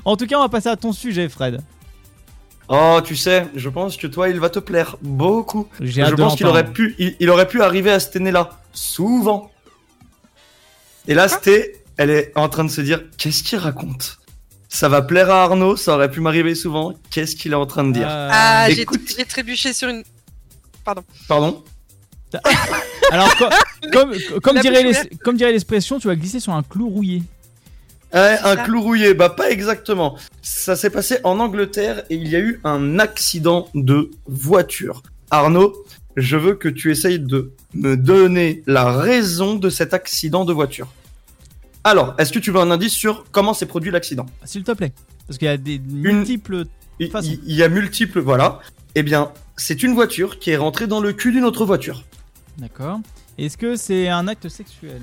en 0.05 0.17
tout 0.17 0.27
cas, 0.27 0.39
on 0.39 0.43
va 0.43 0.49
passer 0.49 0.69
à 0.69 0.77
ton 0.77 0.93
sujet, 0.93 1.29
Fred. 1.29 1.61
Oh, 2.69 3.01
tu 3.05 3.17
sais, 3.17 3.49
je 3.57 3.69
pense 3.69 3.97
que 3.97 4.07
toi, 4.07 4.29
il 4.29 4.39
va 4.39 4.49
te 4.49 4.61
plaire 4.61 4.97
beaucoup. 5.03 5.67
J'ai 5.81 6.07
Je 6.07 6.15
pense 6.15 6.37
qu'il 6.37 6.47
aurait 6.47 6.71
pu, 6.71 6.95
il, 7.01 7.17
il 7.19 7.29
aurait 7.31 7.49
pu 7.49 7.61
arriver 7.61 7.91
à 7.91 7.99
cette 7.99 8.15
année-là, 8.15 8.61
souvent. 8.73 9.51
Et 11.09 11.15
là, 11.15 11.27
Sté, 11.27 11.82
elle 11.97 12.11
est 12.11 12.33
en 12.35 12.49
train 12.49 12.65
de 12.65 12.71
se 12.71 12.81
dire, 12.81 13.03
qu'est-ce 13.19 13.43
qu'il 13.43 13.59
raconte? 13.59 14.19
Ça 14.69 14.89
va 14.89 15.03
plaire 15.03 15.31
à 15.31 15.45
Arnaud, 15.45 15.77
ça 15.77 15.95
aurait 15.95 16.11
pu 16.11 16.21
m'arriver 16.21 16.55
souvent. 16.55 16.95
Qu'est-ce 17.11 17.37
qu'il 17.37 17.53
est 17.53 17.57
en 17.57 17.67
train 17.67 17.85
de 17.85 17.93
dire? 17.93 18.07
Ah, 18.09 18.67
j'ai 18.71 18.81
Écoute, 18.83 19.03
j'ai 19.17 19.25
trébuché 19.25 19.73
sur 19.73 19.89
une. 19.89 20.03
Pardon. 20.85 21.05
pardon? 21.29 21.63
Alors, 23.11 23.37
co- 23.37 23.45
comme, 23.93 24.59
dirait 24.61 24.91
comme 25.23 25.37
l'expression, 25.37 25.99
tu 25.99 26.07
vas 26.09 26.17
glisser 26.17 26.41
sur 26.41 26.55
un 26.55 26.63
clou 26.63 26.89
rouillé. 26.89 27.23
Ouais, 28.15 28.39
un 28.43 28.57
ça. 28.57 28.65
clou 28.65 28.81
rouillé, 28.81 29.15
bah 29.15 29.31
pas 29.31 29.51
exactement. 29.51 30.17
Ça 30.43 30.77
s'est 30.77 30.91
passé 30.91 31.19
en 31.25 31.39
Angleterre 31.41 32.05
et 32.11 32.17
il 32.17 32.29
y 32.29 32.37
a 32.37 32.41
eu 32.41 32.61
un 32.65 32.99
accident 32.99 33.69
de 33.75 34.11
voiture. 34.27 35.03
Arnaud, 35.31 35.75
je 36.17 36.37
veux 36.37 36.55
que 36.55 36.69
tu 36.69 36.91
essayes 36.91 37.19
de 37.19 37.53
me 37.75 37.97
donner 37.97 38.63
la 38.67 38.91
raison 38.93 39.55
de 39.55 39.71
cet 39.71 39.95
accident 39.95 40.45
de 40.45 40.53
voiture. 40.53 40.89
Alors, 41.85 42.15
est-ce 42.19 42.33
que 42.33 42.39
tu 42.39 42.51
veux 42.51 42.61
un 42.61 42.71
indice 42.71 42.93
sur 42.95 43.25
comment 43.33 43.55
s'est 43.55 43.67
produit 43.67 43.91
l'accident? 43.91 44.27
S'il 44.45 44.63
te 44.65 44.73
plaît. 44.73 44.93
Parce 45.27 45.39
qu'il 45.39 45.47
y 45.47 45.51
a 45.51 45.57
des 45.57 45.79
multiples 45.79 46.67
Il 47.01 47.11
façons. 47.11 47.29
il- 47.29 47.41
il 47.47 47.57
y 47.57 47.63
a 47.63 47.69
multiples, 47.69 48.21
voilà. 48.21 48.61
Eh 48.95 49.03
bien, 49.03 49.33
c'est 49.57 49.83
une 49.83 49.95
voiture 49.95 50.39
qui 50.39 50.51
est 50.51 50.57
rentrée 50.57 50.87
dans 50.87 51.01
le 51.01 51.13
cul 51.13 51.33
d'une 51.33 51.45
autre 51.45 51.65
voiture. 51.65 52.05
D'accord. 52.59 53.01
Est-ce 53.39 53.57
que 53.57 53.77
c'est 53.77 54.09
un 54.09 54.29
acte 54.29 54.49
sexuel? 54.49 55.01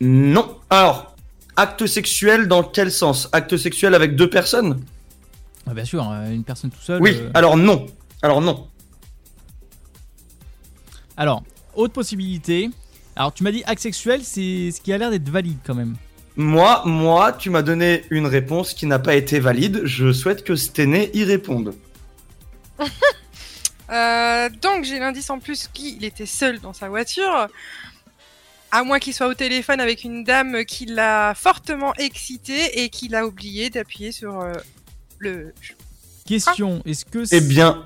Non. 0.00 0.58
Alors, 0.68 1.14
acte 1.56 1.86
sexuel 1.86 2.48
dans 2.48 2.62
quel 2.62 2.90
sens? 2.90 3.28
Acte 3.32 3.56
sexuel 3.56 3.94
avec 3.94 4.16
deux 4.16 4.28
personnes? 4.28 4.82
Ah, 5.66 5.74
Bien 5.74 5.84
sûr, 5.84 6.10
euh, 6.10 6.30
une 6.30 6.42
personne 6.44 6.70
tout 6.70 6.80
seul. 6.80 7.00
Oui, 7.00 7.12
euh, 7.14 7.30
alors 7.34 7.56
non. 7.56 7.86
Alors 8.22 8.40
non. 8.40 8.66
Alors, 11.16 11.42
autre 11.74 11.92
possibilité. 11.92 12.70
Alors, 13.20 13.34
tu 13.34 13.44
m'as 13.44 13.52
dit 13.52 13.62
acte 13.66 13.82
sexuel, 13.82 14.22
c'est 14.24 14.70
ce 14.70 14.80
qui 14.80 14.94
a 14.94 14.96
l'air 14.96 15.10
d'être 15.10 15.28
valide 15.28 15.58
quand 15.66 15.74
même. 15.74 15.94
Moi, 16.36 16.80
moi, 16.86 17.34
tu 17.34 17.50
m'as 17.50 17.60
donné 17.60 18.02
une 18.08 18.24
réponse 18.24 18.72
qui 18.72 18.86
n'a 18.86 18.98
pas 18.98 19.14
été 19.14 19.40
valide. 19.40 19.82
Je 19.84 20.10
souhaite 20.10 20.42
que 20.42 20.56
Stené 20.56 21.10
y 21.12 21.24
réponde. 21.24 21.74
Euh, 23.92 24.48
donc 24.62 24.84
j'ai 24.84 25.00
l'indice 25.00 25.30
en 25.30 25.40
plus 25.40 25.66
qu'il 25.66 26.04
était 26.04 26.24
seul 26.24 26.60
dans 26.60 26.72
sa 26.72 26.88
voiture. 26.88 27.48
À 28.70 28.84
moins 28.84 29.00
qu'il 29.00 29.12
soit 29.12 29.26
au 29.26 29.34
téléphone 29.34 29.80
avec 29.80 30.04
une 30.04 30.22
dame 30.22 30.64
qui 30.64 30.86
l'a 30.86 31.34
fortement 31.34 31.92
excité 31.96 32.84
et 32.84 32.88
qu'il 32.88 33.16
a 33.16 33.26
oublié 33.26 33.68
d'appuyer 33.68 34.12
sur 34.12 34.42
euh, 34.42 34.52
le. 35.18 35.52
Question, 36.24 36.82
est-ce 36.86 37.04
que 37.04 37.24
Eh 37.32 37.40
bien, 37.40 37.84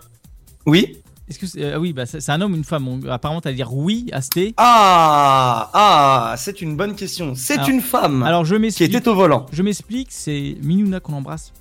oui. 0.67 1.03
Est-ce 1.29 1.39
que 1.39 1.47
c'est- 1.47 1.73
ah 1.73 1.81
oui, 1.81 1.93
bah 1.95 2.05
c'est 2.05 2.29
un 2.31 2.41
homme 2.43 2.53
ou 2.53 2.57
une 2.57 2.65
femme? 2.65 2.87
On- 2.87 3.01
Apparemment, 3.09 3.41
t'allais 3.41 3.57
dire 3.57 3.73
oui, 3.73 4.07
Asté. 4.13 4.53
Ah, 4.59 5.71
ah, 5.73 6.35
c'est 6.37 6.61
une 6.61 6.77
bonne 6.77 6.95
question. 6.95 7.35
C'est 7.35 7.55
Alors- 7.55 7.69
une 7.71 7.81
femme. 7.81 8.23
Alors 8.23 8.45
je 8.45 8.55
qui 8.57 8.61
m'explique. 8.61 8.95
était 8.95 9.09
au 9.09 9.15
volant. 9.15 9.47
Je 9.51 9.63
m'explique, 9.63 10.09
c'est 10.11 10.57
Minouna 10.63 11.01
qu'on 11.01 11.15
embrasse. 11.15 11.53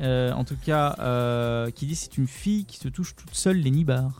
Euh, 0.00 0.32
en 0.32 0.44
tout 0.44 0.56
cas, 0.64 0.96
euh, 1.00 1.70
qui 1.70 1.86
dit 1.86 1.94
c'est 1.94 2.16
une 2.16 2.26
fille 2.26 2.64
qui 2.64 2.78
se 2.78 2.88
touche 2.88 3.14
toute 3.14 3.34
seule 3.34 3.58
les 3.58 3.70
nibards. 3.70 4.18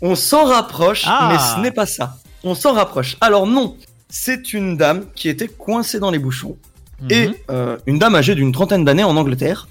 On 0.00 0.14
s'en 0.14 0.44
rapproche, 0.44 1.02
Ah. 1.06 1.30
mais 1.32 1.38
ce 1.38 1.60
n'est 1.62 1.72
pas 1.74 1.86
ça. 1.86 2.18
On 2.44 2.54
s'en 2.54 2.72
rapproche. 2.74 3.16
Alors 3.20 3.46
non, 3.46 3.76
c'est 4.08 4.52
une 4.52 4.76
dame 4.76 5.06
qui 5.14 5.28
était 5.28 5.48
coincée 5.48 5.98
dans 5.98 6.10
les 6.10 6.18
bouchons. 6.18 6.56
Mhm. 7.02 7.08
Et 7.10 7.30
euh, 7.50 7.76
une 7.86 7.98
dame 7.98 8.14
âgée 8.14 8.34
d'une 8.34 8.52
trentaine 8.52 8.84
d'années 8.84 9.04
en 9.04 9.16
Angleterre 9.16 9.68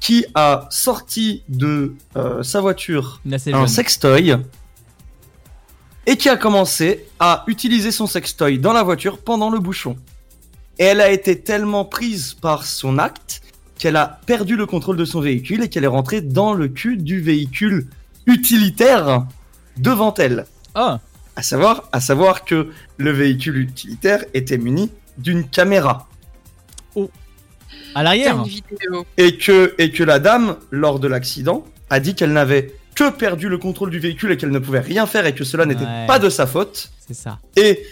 qui 0.00 0.26
a 0.34 0.68
sorti 0.70 1.42
de 1.48 1.94
euh, 2.16 2.42
sa 2.42 2.60
voiture 2.60 3.20
un 3.52 3.66
sextoy 3.66 4.36
et 6.06 6.16
qui 6.16 6.28
a 6.28 6.36
commencé 6.36 7.04
à 7.18 7.44
utiliser 7.46 7.90
son 7.90 8.06
sextoy 8.06 8.58
dans 8.58 8.72
la 8.72 8.82
voiture 8.82 9.18
pendant 9.18 9.50
le 9.50 9.58
bouchon. 9.58 9.96
Et 10.78 10.84
elle 10.84 11.00
a 11.00 11.10
été 11.10 11.40
tellement 11.40 11.84
prise 11.84 12.34
par 12.34 12.64
son 12.64 12.98
acte 12.98 13.42
qu'elle 13.78 13.96
a 13.96 14.20
perdu 14.26 14.56
le 14.56 14.66
contrôle 14.66 14.96
de 14.96 15.04
son 15.04 15.20
véhicule 15.20 15.62
et 15.62 15.68
qu'elle 15.68 15.84
est 15.84 15.88
rentrée 15.88 16.20
dans 16.20 16.54
le 16.54 16.68
cul 16.68 16.96
du 16.96 17.20
véhicule 17.20 17.88
utilitaire 18.26 19.26
devant 19.76 20.14
elle. 20.14 20.46
Ah 20.74 21.00
À 21.34 21.42
savoir, 21.42 21.88
à 21.92 22.00
savoir 22.00 22.44
que 22.44 22.70
le 22.98 23.10
véhicule 23.10 23.56
utilitaire 23.56 24.24
était 24.34 24.58
muni 24.58 24.90
d'une 25.18 25.48
caméra. 25.48 26.08
À 27.96 28.02
l'arrière 28.02 28.36
Une 28.36 28.44
vidéo. 28.44 29.06
Et 29.16 29.38
que, 29.38 29.74
et 29.78 29.90
que 29.90 30.04
la 30.04 30.18
dame, 30.18 30.56
lors 30.70 31.00
de 31.00 31.08
l'accident, 31.08 31.64
a 31.88 31.98
dit 31.98 32.14
qu'elle 32.14 32.34
n'avait 32.34 32.74
que 32.94 33.10
perdu 33.10 33.48
le 33.48 33.56
contrôle 33.56 33.88
du 33.88 33.98
véhicule 33.98 34.32
et 34.32 34.36
qu'elle 34.36 34.50
ne 34.50 34.58
pouvait 34.58 34.80
rien 34.80 35.06
faire 35.06 35.24
et 35.24 35.34
que 35.34 35.44
cela 35.44 35.64
n'était 35.64 35.84
Ouais. 35.84 36.06
pas 36.06 36.18
de 36.18 36.28
sa 36.28 36.46
faute. 36.46 36.90
C'est 37.06 37.14
ça. 37.14 37.38
Et 37.56 37.86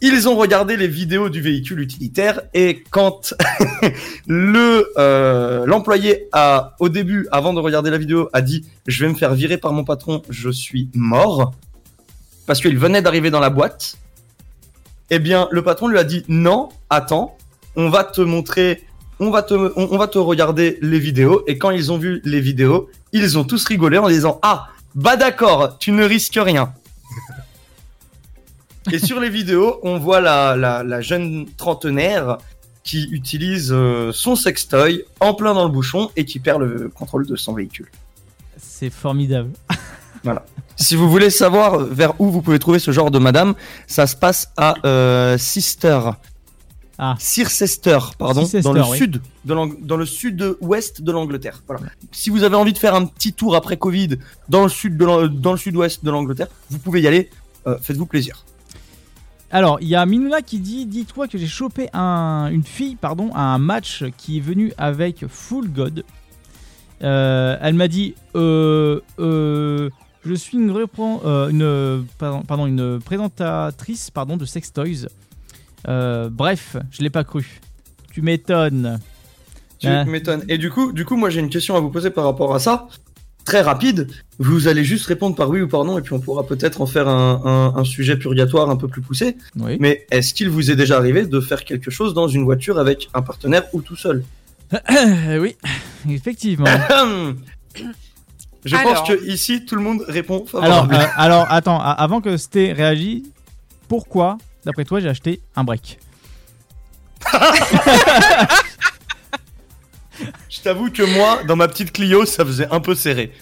ils 0.00 0.26
ont 0.26 0.36
regardé 0.36 0.78
les 0.78 0.88
vidéos 0.88 1.28
du 1.28 1.42
véhicule 1.42 1.80
utilitaire 1.80 2.40
et 2.54 2.82
quand 2.90 3.34
le 4.26 4.90
euh, 4.96 5.66
l'employé 5.66 6.28
a 6.32 6.74
au 6.80 6.88
début, 6.88 7.28
avant 7.30 7.52
de 7.52 7.60
regarder 7.60 7.90
la 7.90 7.98
vidéo, 7.98 8.30
a 8.32 8.40
dit 8.40 8.64
je 8.86 9.04
vais 9.04 9.10
me 9.12 9.16
faire 9.18 9.34
virer 9.34 9.58
par 9.58 9.72
mon 9.74 9.84
patron, 9.84 10.22
je 10.30 10.48
suis 10.48 10.88
mort 10.94 11.52
parce 12.46 12.60
qu'il 12.62 12.78
venait 12.78 13.02
d'arriver 13.02 13.30
dans 13.30 13.40
la 13.40 13.50
boîte. 13.50 13.96
Eh 15.10 15.18
bien, 15.18 15.46
le 15.50 15.62
patron 15.62 15.88
lui 15.88 15.98
a 15.98 16.04
dit 16.04 16.24
non, 16.28 16.70
attends, 16.90 17.36
on 17.74 17.90
va 17.90 18.02
te 18.04 18.20
montrer, 18.22 18.82
on 19.20 19.30
va 19.30 19.42
te, 19.42 19.54
on, 19.54 19.88
on 19.90 19.98
va 19.98 20.08
te 20.08 20.18
regarder 20.18 20.78
les 20.82 20.98
vidéos. 20.98 21.42
Et 21.46 21.58
quand 21.58 21.70
ils 21.70 21.92
ont 21.92 21.98
vu 21.98 22.20
les 22.24 22.40
vidéos, 22.40 22.90
ils 23.12 23.38
ont 23.38 23.44
tous 23.44 23.64
rigolé 23.64 23.98
en 23.98 24.08
disant 24.08 24.38
ah 24.42 24.68
bah 24.94 25.16
d'accord, 25.16 25.78
tu 25.78 25.92
ne 25.92 26.04
risques 26.04 26.38
rien. 26.40 26.72
Et 28.92 28.98
sur 28.98 29.18
les 29.18 29.30
vidéos, 29.30 29.80
on 29.82 29.98
voit 29.98 30.20
la, 30.20 30.56
la, 30.56 30.84
la 30.84 31.00
jeune 31.00 31.46
trentenaire 31.56 32.38
qui 32.86 33.08
utilise 33.10 33.72
euh, 33.72 34.12
son 34.12 34.36
sextoy 34.36 35.04
en 35.20 35.34
plein 35.34 35.54
dans 35.54 35.64
le 35.64 35.70
bouchon 35.70 36.10
et 36.14 36.24
qui 36.24 36.38
perd 36.38 36.62
le 36.62 36.88
contrôle 36.88 37.26
de 37.26 37.34
son 37.34 37.52
véhicule. 37.52 37.90
C'est 38.56 38.90
formidable. 38.90 39.50
Voilà. 40.24 40.44
Si 40.74 40.96
vous 40.96 41.08
voulez 41.08 41.30
savoir 41.30 41.78
vers 41.78 42.20
où 42.20 42.32
vous 42.32 42.42
pouvez 42.42 42.58
trouver 42.58 42.80
ce 42.80 42.90
genre 42.90 43.12
de 43.12 43.20
madame, 43.20 43.54
ça 43.86 44.08
se 44.08 44.16
passe 44.16 44.50
à 44.56 44.74
euh, 44.84 45.38
Sister. 45.38 46.00
Ah. 46.98 47.14
Cirencester, 47.18 47.98
pardon, 48.18 48.46
Cirencester, 48.46 48.62
dans 48.62 48.72
le 48.72 48.82
oui. 48.82 48.98
sud, 48.98 49.20
de 49.44 49.84
dans 49.84 49.96
le 49.96 50.06
sud-ouest 50.06 51.02
de 51.02 51.12
l'Angleterre. 51.12 51.62
Voilà. 51.66 51.82
Si 52.10 52.30
vous 52.30 52.42
avez 52.42 52.56
envie 52.56 52.72
de 52.72 52.78
faire 52.78 52.94
un 52.94 53.04
petit 53.04 53.32
tour 53.32 53.54
après 53.54 53.76
Covid 53.76 54.16
dans 54.48 54.62
le 54.62 54.68
sud 54.68 54.96
de 54.96 55.26
dans 55.26 55.52
le 55.52 55.58
sud-ouest 55.58 56.04
de 56.04 56.10
l'Angleterre, 56.10 56.48
vous 56.70 56.78
pouvez 56.78 57.02
y 57.02 57.06
aller. 57.06 57.30
Euh, 57.66 57.76
Faites-vous 57.82 58.06
plaisir. 58.06 58.44
Alors, 59.50 59.78
il 59.80 59.88
y 59.88 59.94
a 59.94 60.04
Minouna 60.04 60.42
qui 60.42 60.58
dit 60.58 60.86
Dis-toi 60.86 61.28
que 61.28 61.38
j'ai 61.38 61.46
chopé 61.46 61.88
un, 61.92 62.48
une 62.50 62.64
fille 62.64 62.96
pardon, 62.96 63.30
à 63.34 63.42
un 63.42 63.58
match 63.58 64.04
qui 64.16 64.38
est 64.38 64.40
venu 64.40 64.72
avec 64.76 65.26
Full 65.28 65.68
God. 65.68 66.04
Euh, 67.02 67.56
elle 67.60 67.74
m'a 67.74 67.88
dit 67.88 68.14
euh, 68.34 69.00
euh, 69.18 69.90
Je 70.24 70.34
suis 70.34 70.58
une, 70.58 70.70
une, 70.70 72.06
pardon, 72.18 72.42
pardon, 72.42 72.66
une 72.66 73.00
présentatrice 73.00 74.10
pardon, 74.10 74.36
de 74.36 74.44
Sex 74.44 74.72
Toys. 74.72 75.08
Euh, 75.88 76.28
bref, 76.30 76.76
je 76.90 77.02
l'ai 77.02 77.10
pas 77.10 77.24
cru. 77.24 77.60
Tu 78.12 78.22
m'étonnes. 78.22 78.98
Tu 79.78 79.86
Hein. 79.88 80.04
m'étonnes. 80.06 80.42
Et 80.48 80.58
du 80.58 80.70
coup, 80.70 80.92
du 80.92 81.04
coup, 81.04 81.16
moi 81.16 81.30
j'ai 81.30 81.40
une 81.40 81.50
question 81.50 81.76
à 81.76 81.80
vous 81.80 81.90
poser 81.90 82.10
par 82.10 82.24
rapport 82.24 82.54
à 82.54 82.58
ça. 82.58 82.88
Très 83.44 83.60
rapide. 83.60 84.08
Vous 84.40 84.66
allez 84.66 84.82
juste 84.82 85.06
répondre 85.06 85.36
par 85.36 85.48
oui 85.50 85.60
ou 85.60 85.68
par 85.68 85.84
non, 85.84 85.98
et 85.98 86.02
puis 86.02 86.12
on 86.14 86.18
pourra 86.18 86.44
peut-être 86.46 86.80
en 86.80 86.86
faire 86.86 87.08
un, 87.08 87.40
un- 87.44 87.78
un 87.78 87.84
sujet 87.84 88.16
purgatoire 88.16 88.68
un 88.70 88.76
peu 88.76 88.88
plus 88.88 89.02
poussé. 89.02 89.36
Oui. 89.56 89.76
Mais 89.78 90.04
est-ce 90.10 90.34
qu'il 90.34 90.48
vous 90.50 90.70
est 90.72 90.74
déjà 90.76 90.96
arrivé 90.96 91.26
de 91.26 91.40
faire 91.40 91.64
quelque 91.64 91.90
chose 91.92 92.12
dans 92.14 92.26
une 92.26 92.42
voiture 92.44 92.78
avec 92.80 93.08
un 93.14 93.22
partenaire 93.22 93.62
ou 93.72 93.82
tout 93.82 93.94
seul? 93.96 94.24
Oui, 95.38 95.54
effectivement. 96.10 96.66
Je 98.64 98.74
Alors. 98.74 98.94
pense 99.04 99.08
que 99.08 99.26
ici 99.28 99.64
tout 99.64 99.76
le 99.76 99.82
monde 99.82 100.02
répond 100.08 100.44
Alors, 100.54 100.86
favorablement. 100.88 101.00
euh, 101.00 101.06
alors 101.16 101.46
attends, 101.50 101.78
a- 101.80 101.90
avant 101.92 102.20
que 102.20 102.36
Sté 102.36 102.72
réagisse, 102.72 103.22
pourquoi, 103.86 104.38
d'après 104.66 104.84
toi, 104.84 105.00
j'ai 105.00 105.08
acheté 105.08 105.40
un 105.54 105.64
break 105.64 105.98
Je 110.48 110.60
t'avoue 110.60 110.90
que 110.90 111.02
moi, 111.02 111.42
dans 111.44 111.56
ma 111.56 111.68
petite 111.68 111.92
Clio, 111.92 112.26
ça 112.26 112.44
faisait 112.44 112.68
un 112.70 112.80
peu 112.80 112.94
serré. 112.94 113.32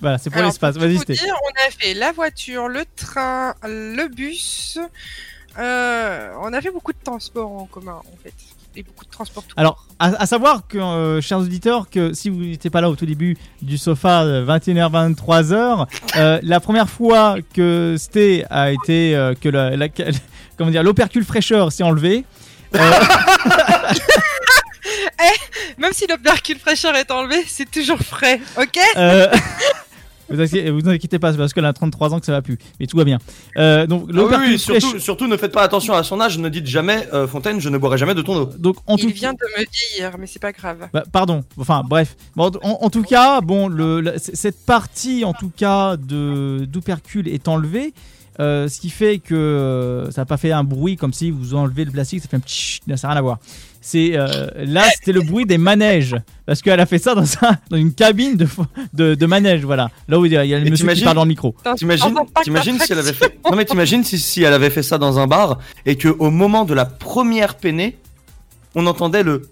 Voilà, 0.00 0.18
c'est 0.18 0.28
pour 0.30 0.38
Alors, 0.38 0.50
l'espace. 0.50 0.74
pour 0.76 0.82
Vas-y, 0.86 0.98
tout 0.98 1.12
dire, 1.12 1.34
on 1.42 1.66
a 1.66 1.70
fait 1.70 1.94
la 1.94 2.12
voiture, 2.12 2.68
le 2.68 2.84
train, 2.96 3.54
le 3.62 4.08
bus. 4.08 4.78
Euh, 5.58 6.34
on 6.40 6.52
a 6.52 6.60
fait 6.60 6.70
beaucoup 6.70 6.92
de 6.92 6.98
transports 7.02 7.50
en 7.50 7.64
commun, 7.66 8.02
en 8.12 8.16
fait. 8.22 8.34
Et 8.76 8.82
beaucoup 8.82 9.04
de 9.06 9.10
transports 9.10 9.42
tout 9.44 9.54
Alors, 9.56 9.86
à, 9.98 10.08
à 10.22 10.26
savoir 10.26 10.66
que, 10.68 10.76
euh, 10.78 11.20
chers 11.22 11.38
auditeurs, 11.38 11.88
que 11.90 12.12
si 12.12 12.28
vous 12.28 12.40
n'étiez 12.42 12.68
pas 12.70 12.80
là 12.82 12.90
au 12.90 12.96
tout 12.96 13.06
début 13.06 13.36
du 13.62 13.78
sofa, 13.78 14.22
euh, 14.24 14.44
21h, 14.44 14.90
23h, 15.14 15.86
euh, 16.16 16.38
la 16.42 16.60
première 16.60 16.88
fois 16.90 17.36
que 17.54 17.96
Sté 17.98 18.44
a 18.50 18.70
été, 18.70 19.16
euh, 19.16 19.34
que 19.40 19.48
la, 19.48 19.76
la- 19.76 19.88
comment 20.58 20.70
dire, 20.70 20.82
l'opercule 20.82 21.24
fraîcheur 21.24 21.72
s'est 21.72 21.82
enlevé, 21.84 22.24
Eh, 25.18 25.80
même 25.80 25.92
si 25.92 26.06
le 26.06 26.16
percule 26.18 26.58
fraîcheur 26.58 26.94
est 26.94 27.10
enlevé, 27.10 27.36
c'est 27.48 27.68
toujours 27.70 27.98
frais, 27.98 28.40
ok 28.60 28.78
vous, 30.28 30.40
inquiétez, 30.40 30.70
vous 30.70 30.88
inquiétez 30.88 31.18
pas, 31.18 31.32
c'est 31.32 31.38
parce 31.38 31.52
qu'elle 31.52 31.64
a 31.64 31.72
33 31.72 32.14
ans 32.14 32.20
que 32.20 32.26
ça 32.26 32.32
va 32.32 32.42
plus, 32.42 32.58
mais 32.80 32.86
tout 32.86 32.96
va 32.96 33.04
bien. 33.04 33.18
Euh, 33.56 33.86
donc, 33.86 34.08
Ah 34.34 34.38
oui, 34.40 34.58
surtout, 35.00 35.26
ne 35.26 35.36
faites 35.36 35.52
pas 35.52 35.62
attention 35.62 35.94
à 35.94 36.02
son 36.02 36.20
âge, 36.20 36.38
ne 36.38 36.48
dites 36.48 36.66
jamais 36.66 37.08
euh, 37.12 37.26
Fontaine, 37.26 37.60
je 37.60 37.68
ne 37.68 37.78
boirai 37.78 37.98
jamais 37.98 38.14
de 38.14 38.22
ton 38.22 38.36
eau. 38.36 38.44
Donc 38.58 38.76
en 38.86 38.96
Il 38.96 39.12
vient 39.12 39.32
de 39.32 39.38
me 39.58 39.64
vieillir, 39.64 40.18
mais 40.18 40.26
c'est 40.26 40.38
pas 40.42 40.52
grave. 40.52 40.88
Bah, 40.92 41.04
pardon, 41.12 41.44
enfin 41.58 41.82
bref. 41.88 42.16
Bon, 42.34 42.50
en, 42.62 42.78
en 42.82 42.90
tout 42.90 43.02
cas, 43.02 43.40
bon, 43.40 43.68
le, 43.68 44.00
la- 44.00 44.18
c- 44.18 44.32
cette 44.34 44.64
partie 44.66 45.24
en 45.24 45.32
tout 45.32 45.50
cas 45.56 45.96
de 45.96 46.66
d'opercule 46.68 47.28
est 47.28 47.48
enlevée, 47.48 47.92
euh, 48.40 48.68
ce 48.68 48.80
qui 48.80 48.90
fait 48.90 49.18
que 49.18 49.34
euh, 49.34 50.10
ça 50.10 50.22
n'a 50.22 50.26
pas 50.26 50.36
fait 50.36 50.52
un 50.52 50.64
bruit 50.64 50.96
comme 50.96 51.12
si 51.12 51.30
vous 51.30 51.54
enlevez 51.54 51.84
le 51.84 51.90
plastique, 51.90 52.20
ça 52.22 52.28
fait 52.28 52.36
un 52.36 52.40
petit 52.40 52.80
ça 52.96 53.06
n'a 53.08 53.12
rien 53.14 53.18
à 53.18 53.22
voir. 53.22 53.38
C'est 53.88 54.16
euh, 54.16 54.48
là, 54.56 54.82
c'était 54.96 55.12
le 55.12 55.20
bruit 55.20 55.46
des 55.46 55.58
manèges 55.58 56.16
parce 56.44 56.60
qu'elle 56.60 56.80
a 56.80 56.86
fait 56.86 56.98
ça 56.98 57.14
dans, 57.14 57.22
un- 57.42 57.56
dans 57.70 57.76
une 57.76 57.94
cabine 57.94 58.36
de, 58.36 58.44
fo- 58.44 58.66
de, 58.92 59.14
de 59.14 59.26
manège, 59.26 59.64
voilà. 59.64 59.90
Là 60.08 60.18
où 60.18 60.26
il 60.26 60.32
y 60.32 60.36
a 60.36 60.42
le 60.44 60.66
Et 60.66 60.70
monsieur 60.70 60.88
qui 60.92 61.04
parle 61.04 61.14
dans 61.14 61.22
le 61.22 61.28
micro. 61.28 61.54
T'imagines, 61.76 62.16
t'imagines 62.42 62.80
si 62.80 62.92
elle 62.92 62.98
avait 62.98 63.12
fait. 63.12 63.38
Non 63.48 63.54
mais 63.56 63.64
t'imagines 63.64 64.02
si, 64.02 64.18
si 64.18 64.42
elle 64.42 64.54
avait 64.54 64.70
fait 64.70 64.82
ça 64.82 64.98
dans 64.98 65.20
un 65.20 65.28
bar 65.28 65.60
et 65.84 65.94
que 65.94 66.08
au 66.08 66.30
moment 66.32 66.64
de 66.64 66.74
la 66.74 66.84
première 66.84 67.54
peinée, 67.54 67.96
on 68.74 68.86
entendait 68.86 69.22
le 69.22 69.42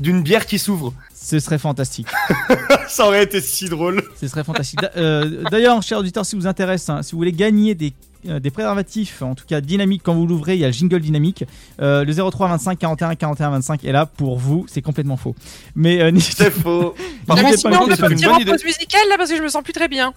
d'une 0.00 0.22
bière 0.22 0.46
qui 0.46 0.58
s'ouvre. 0.58 0.94
Ce 1.14 1.38
serait 1.38 1.58
fantastique. 1.58 2.06
ça 2.88 3.06
aurait 3.06 3.24
été 3.24 3.42
si 3.42 3.68
drôle. 3.68 4.02
Ce 4.18 4.28
serait 4.28 4.44
fantastique. 4.44 4.80
Euh, 4.96 5.42
D'ailleurs, 5.50 5.82
chers 5.82 5.98
auditeurs, 5.98 6.24
si 6.24 6.36
vous 6.36 6.46
intéresse, 6.46 6.88
hein, 6.88 7.02
si 7.02 7.12
vous 7.12 7.18
voulez 7.18 7.32
gagner 7.32 7.74
des, 7.74 7.92
des 8.24 8.50
préservatifs, 8.50 9.22
en 9.22 9.34
tout 9.34 9.44
cas 9.46 9.60
dynamiques, 9.60 10.02
quand 10.04 10.14
vous 10.14 10.26
l'ouvrez, 10.26 10.54
il 10.54 10.60
y 10.60 10.64
a 10.64 10.68
le 10.68 10.72
jingle 10.72 11.00
dynamique. 11.00 11.44
Euh, 11.80 12.04
le 12.04 12.12
03 12.12 12.48
25 12.48 12.78
41 12.78 13.14
41 13.14 13.50
25 13.50 13.84
est 13.84 13.92
là 13.92 14.06
pour 14.06 14.38
vous. 14.38 14.66
C'est 14.68 14.82
complètement 14.82 15.16
faux. 15.16 15.34
Mais 15.74 16.00
euh, 16.00 16.12
c'est 16.18 16.50
faux. 16.50 16.94
Bon, 17.26 17.34
N'hésitez 17.34 17.56
sinon, 17.58 17.80
on 17.82 17.88
peut 17.88 17.96
partir 17.96 18.32
en 18.32 18.38
pause 18.38 18.64
musicale 18.64 19.08
là 19.08 19.16
parce 19.16 19.30
que 19.30 19.36
je 19.36 19.42
me 19.42 19.48
sens 19.48 19.62
plus 19.62 19.72
très 19.72 19.88
bien. 19.88 20.12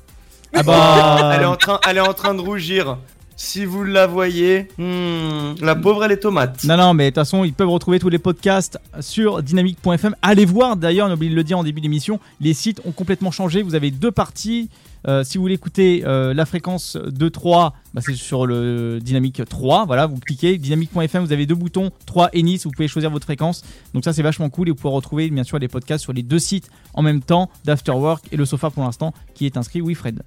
Ah 0.54 0.64
bah. 0.64 1.32
elle 1.36 1.41
est 1.41 1.45
en 1.45 1.56
train, 1.56 1.80
elle 1.88 1.97
est 1.97 2.02
en 2.02 2.14
train 2.14 2.34
de 2.34 2.41
rougir. 2.41 2.97
Si 3.38 3.66
vous 3.66 3.84
la 3.84 4.06
voyez, 4.06 4.68
hmm, 4.78 5.56
la 5.62 5.76
pauvre 5.76 6.04
elle 6.04 6.12
est 6.12 6.18
tomate. 6.18 6.64
Non, 6.64 6.78
non, 6.78 6.93
mais 6.93 7.06
de 7.06 7.10
toute 7.10 7.16
façon, 7.16 7.43
ils 7.43 7.54
peuvent 7.54 7.70
retrouver 7.70 7.97
tous 7.97 8.10
les 8.10 8.20
podcasts 8.20 8.78
sur 8.99 9.41
dynamique.fm. 9.41 10.16
Allez 10.22 10.45
voir, 10.45 10.76
d'ailleurs, 10.76 11.08
on 11.08 11.12
a 11.12 11.16
oublié 11.16 11.32
de 11.32 11.36
le 11.36 11.43
dire 11.43 11.58
en 11.58 11.64
début 11.64 11.82
d'émission, 11.82 12.20
les 12.39 12.54
sites 12.54 12.82
ont 12.86 12.91
complètement 12.91 13.32
changé. 13.32 13.64
Vous 13.64 13.74
avez 13.74 13.89
deux 13.89 14.12
parties. 14.12 14.70
Euh, 15.08 15.24
si 15.24 15.38
vous 15.38 15.43
voulez 15.43 15.56
écouter 15.56 16.04
euh, 16.06 16.34
la 16.34 16.45
fréquence 16.45 16.95
2.3, 16.95 17.72
bah, 17.93 18.02
c'est 18.06 18.14
sur 18.14 18.45
le 18.45 18.99
dynamique 19.02 19.41
3. 19.47 19.86
Voilà, 19.86 20.06
vous 20.06 20.18
cliquez 20.18 20.58
dynamique.fm, 20.58 21.26
vous 21.26 21.34
avez 21.34 21.45
deux 21.45 21.56
boutons 21.56 21.91
3 22.06 22.30
et 22.34 22.43
Nice, 22.43 22.66
vous 22.66 22.72
pouvez 22.72 22.88
choisir 22.88 23.10
votre 23.10 23.26
fréquence. 23.26 23.64
Donc 23.93 24.04
ça, 24.04 24.14
c'est 24.14 24.22
vachement 24.22 24.49
cool 24.49 24.68
et 24.68 24.72
vous 24.72 24.78
pouvez 24.78 24.93
retrouver 24.93 25.30
bien 25.30 25.43
sûr 25.43 25.60
les 25.60 25.68
podcasts 25.68 26.04
sur 26.04 26.14
les 26.14 26.24
deux 26.24 26.39
sites 26.39 26.70
en 26.93 27.02
même 27.02 27.22
temps 27.22 27.49
d'Afterwork 27.66 28.26
et 28.32 28.38
le 28.38 28.45
sofa 28.45 28.70
pour 28.70 28.84
l'instant 28.84 29.14
qui 29.34 29.45
est 29.45 29.58
inscrit. 29.58 29.82
Oui, 29.82 29.95
Fred. 29.95 30.22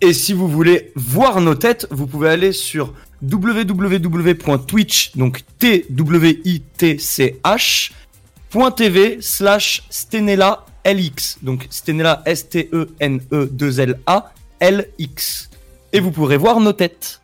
Et 0.00 0.12
si 0.12 0.34
vous 0.34 0.46
voulez 0.46 0.92
voir 0.94 1.40
nos 1.40 1.54
têtes, 1.54 1.88
vous 1.90 2.06
pouvez 2.06 2.28
aller 2.28 2.52
sur 2.52 2.92
www.twitch, 3.22 5.16
donc 5.16 5.42
t 5.58 5.86
w 5.88 6.40
i 6.44 6.60
t 6.60 6.98
c 6.98 7.40
h 7.42 7.92
.tv 8.76 9.18
slash 9.20 9.82
Stenella 9.90 10.64
LX. 10.86 11.38
Donc 11.42 11.66
Stenella 11.70 12.22
S 12.24 12.48
T 12.48 12.68
E 12.72 12.86
N 13.00 13.20
E 13.32 13.48
2 13.50 13.80
L 13.80 13.98
A 14.06 14.32
L 14.60 14.88
X. 14.98 15.50
Et 15.92 16.00
vous 16.00 16.10
pourrez 16.12 16.36
voir 16.36 16.60
nos 16.60 16.72
têtes. 16.72 17.20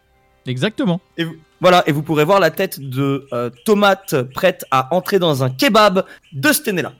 Exactement. 0.46 1.00
Et 1.16 1.24
vous- 1.24 1.36
voilà, 1.60 1.84
et 1.86 1.92
vous 1.92 2.02
pourrez 2.02 2.24
voir 2.24 2.40
la 2.40 2.50
tête 2.50 2.80
de 2.80 3.28
euh, 3.32 3.48
tomate 3.64 4.20
prête 4.34 4.64
à 4.72 4.92
entrer 4.94 5.18
dans 5.20 5.44
un 5.44 5.50
kebab 5.50 6.04
de 6.32 6.52
Stenella. 6.52 6.92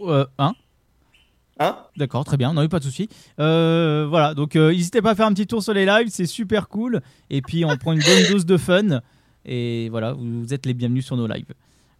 Euh, 0.00 0.24
hein? 0.38 0.54
Hein? 1.58 1.76
D'accord, 1.96 2.24
très 2.24 2.36
bien, 2.38 2.52
non, 2.54 2.62
mais 2.62 2.68
pas 2.68 2.78
de 2.78 2.84
souci. 2.84 3.08
Euh, 3.40 4.06
voilà, 4.08 4.32
donc 4.34 4.56
euh, 4.56 4.72
n'hésitez 4.72 5.00
pas 5.02 5.10
à 5.10 5.14
faire 5.14 5.26
un 5.26 5.32
petit 5.34 5.46
tour 5.46 5.62
sur 5.62 5.72
les 5.74 5.84
lives, 5.86 6.08
c'est 6.10 6.26
super 6.26 6.68
cool. 6.68 7.00
Et 7.30 7.40
puis 7.42 7.64
on 7.64 7.76
prend 7.76 7.92
une 7.92 8.00
bonne 8.02 8.22
dose 8.30 8.46
de 8.46 8.56
fun. 8.56 9.00
Et 9.44 9.88
voilà, 9.90 10.12
vous, 10.12 10.42
vous 10.42 10.54
êtes 10.54 10.64
les 10.66 10.74
bienvenus 10.74 11.04
sur 11.06 11.16
nos 11.16 11.26
lives. 11.26 11.52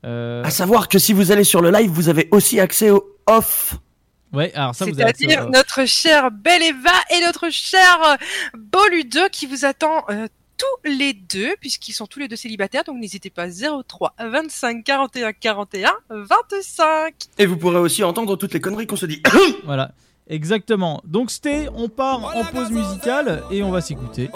Euh, 0.05 0.43
À 0.45 0.51
savoir 0.51 0.89
que 0.89 0.99
si 0.99 1.13
vous 1.13 1.33
allez 1.33 1.45
sur 1.45 1.61
le 1.63 1.71
live, 1.71 1.91
vous 1.91 2.09
avez 2.09 2.29
aussi 2.33 2.61
accès 2.61 2.91
au 2.91 3.05
off. 3.27 3.77
Ouais, 4.33 4.53
alors 4.55 4.75
ça 4.75 4.85
vous 4.85 4.93
avez 4.93 5.11
accès 5.11 5.27
C'est-à-dire 5.27 5.51
notre 5.51 5.85
cher 5.87 6.31
Bel 6.31 6.63
Eva 6.63 6.93
et 7.11 7.21
notre 7.21 7.51
cher 7.51 8.19
Bolude 8.55 9.29
qui 9.31 9.47
vous 9.47 9.65
attend 9.65 10.05
euh, 10.11 10.27
tous 10.57 10.91
les 10.91 11.13
deux, 11.13 11.55
puisqu'ils 11.61 11.93
sont 11.93 12.07
tous 12.07 12.19
les 12.19 12.29
deux 12.29 12.37
célibataires. 12.37 12.85
Donc 12.85 12.99
n'hésitez 12.99 13.31
pas 13.31 13.47
03 13.51 14.15
25 14.19 14.85
41 14.85 15.33
41 15.33 15.93
25. 16.09 17.15
Et 17.39 17.47
vous 17.47 17.57
pourrez 17.57 17.79
aussi 17.79 18.03
entendre 18.05 18.37
toutes 18.37 18.55
les 18.55 18.61
conneries 18.61 18.87
qu'on 18.87 18.97
se 18.97 19.07
dit. 19.07 19.23
Voilà, 19.65 19.93
exactement. 20.29 21.03
Donc 21.05 21.31
Sté, 21.31 21.69
on 21.75 21.89
part 21.89 22.37
en 22.37 22.45
pause 22.45 22.71
musicale 22.71 23.43
et 23.51 23.63
on 23.63 23.71
va 23.71 23.81
s'écouter. 23.81 24.31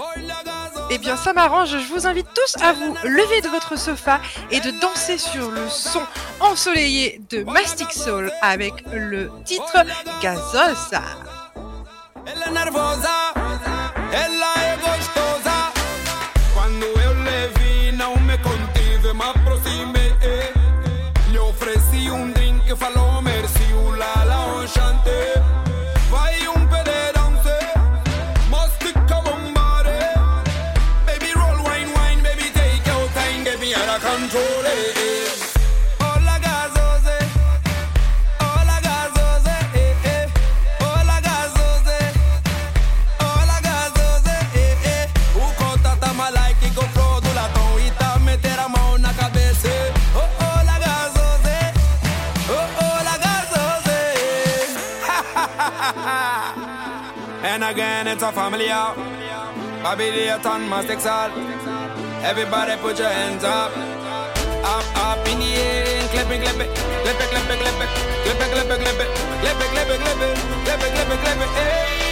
Eh 0.92 0.98
bien, 0.98 1.16
ça 1.16 1.32
m'arrange. 1.32 1.70
Je 1.70 1.92
vous 1.92 2.06
invite 2.08 2.26
tous 2.34 2.60
à 2.62 2.72
vous 2.72 2.96
lever 3.04 3.40
de 3.42 3.48
votre 3.48 3.78
sofa 3.78 4.20
et 4.50 4.58
de 4.58 4.72
danser 4.80 5.18
sur 5.18 5.50
le 5.50 5.68
son 5.68 6.02
ensoleillé 6.40 7.20
de 7.30 7.44
Mastic 7.44 7.92
Soul 7.92 8.32
avec 8.42 8.74
le 8.92 9.30
titre 9.44 9.84
Gazosa. 10.20 11.02
It's 58.10 58.22
a 58.22 58.32
family 58.32 58.68
out. 58.68 58.96
Bobby 59.82 60.10
Dayton, 60.10 60.68
Mastic 60.68 61.00
Salt. 61.00 61.32
Everybody 62.22 62.76
put 62.82 62.98
your 62.98 63.08
hands 63.08 63.44
up. 63.44 63.70
Up, 64.64 64.84
up 64.96 65.28
in 65.28 65.38
the 65.38 65.46
air, 65.46 66.08
clap 66.08 66.30
it, 66.30 66.42
clap 66.42 66.60
it, 66.60 66.74
clap 66.74 67.20
it, 67.20 67.28
clap 67.30 67.50
it, 67.50 67.60
clap 67.60 67.80
it, 67.80 67.90
clap 68.26 68.30
it, 68.30 68.50
clap 68.50 68.70
it, 68.70 68.80
clap 68.80 68.98
it, 68.98 69.16
clap 69.40 69.58
it, 69.58 69.70
clap 69.70 69.88
it, 69.88 70.00
clap 70.00 70.20
it, 70.20 70.40
clap 70.64 70.80
it, 70.80 70.92
clap 70.92 71.10
it, 71.10 71.20
clap 71.20 71.38
it, 71.38 71.48
hey. 71.56 72.09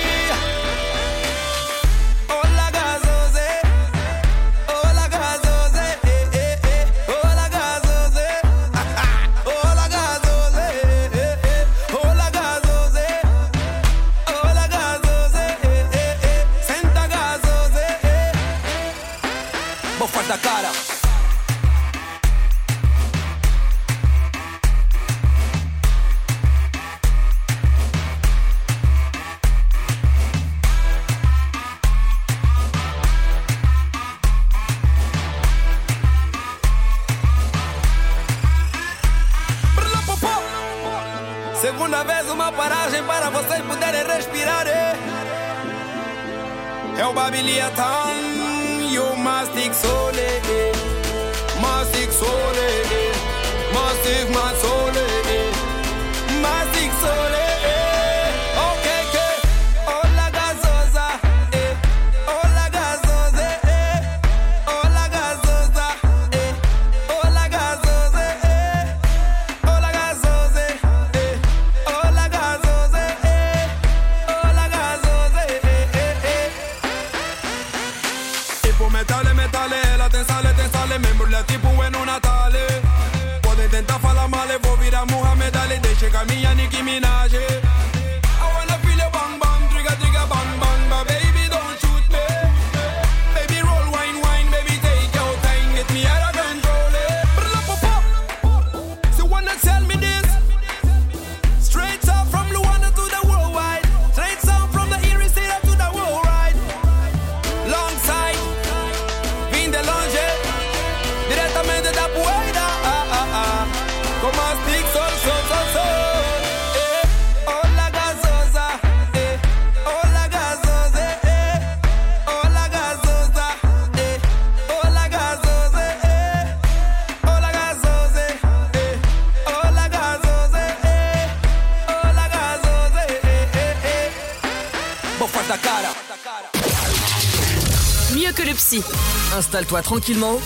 Installe-toi 139.58 139.82
tranquillement. 139.82 140.38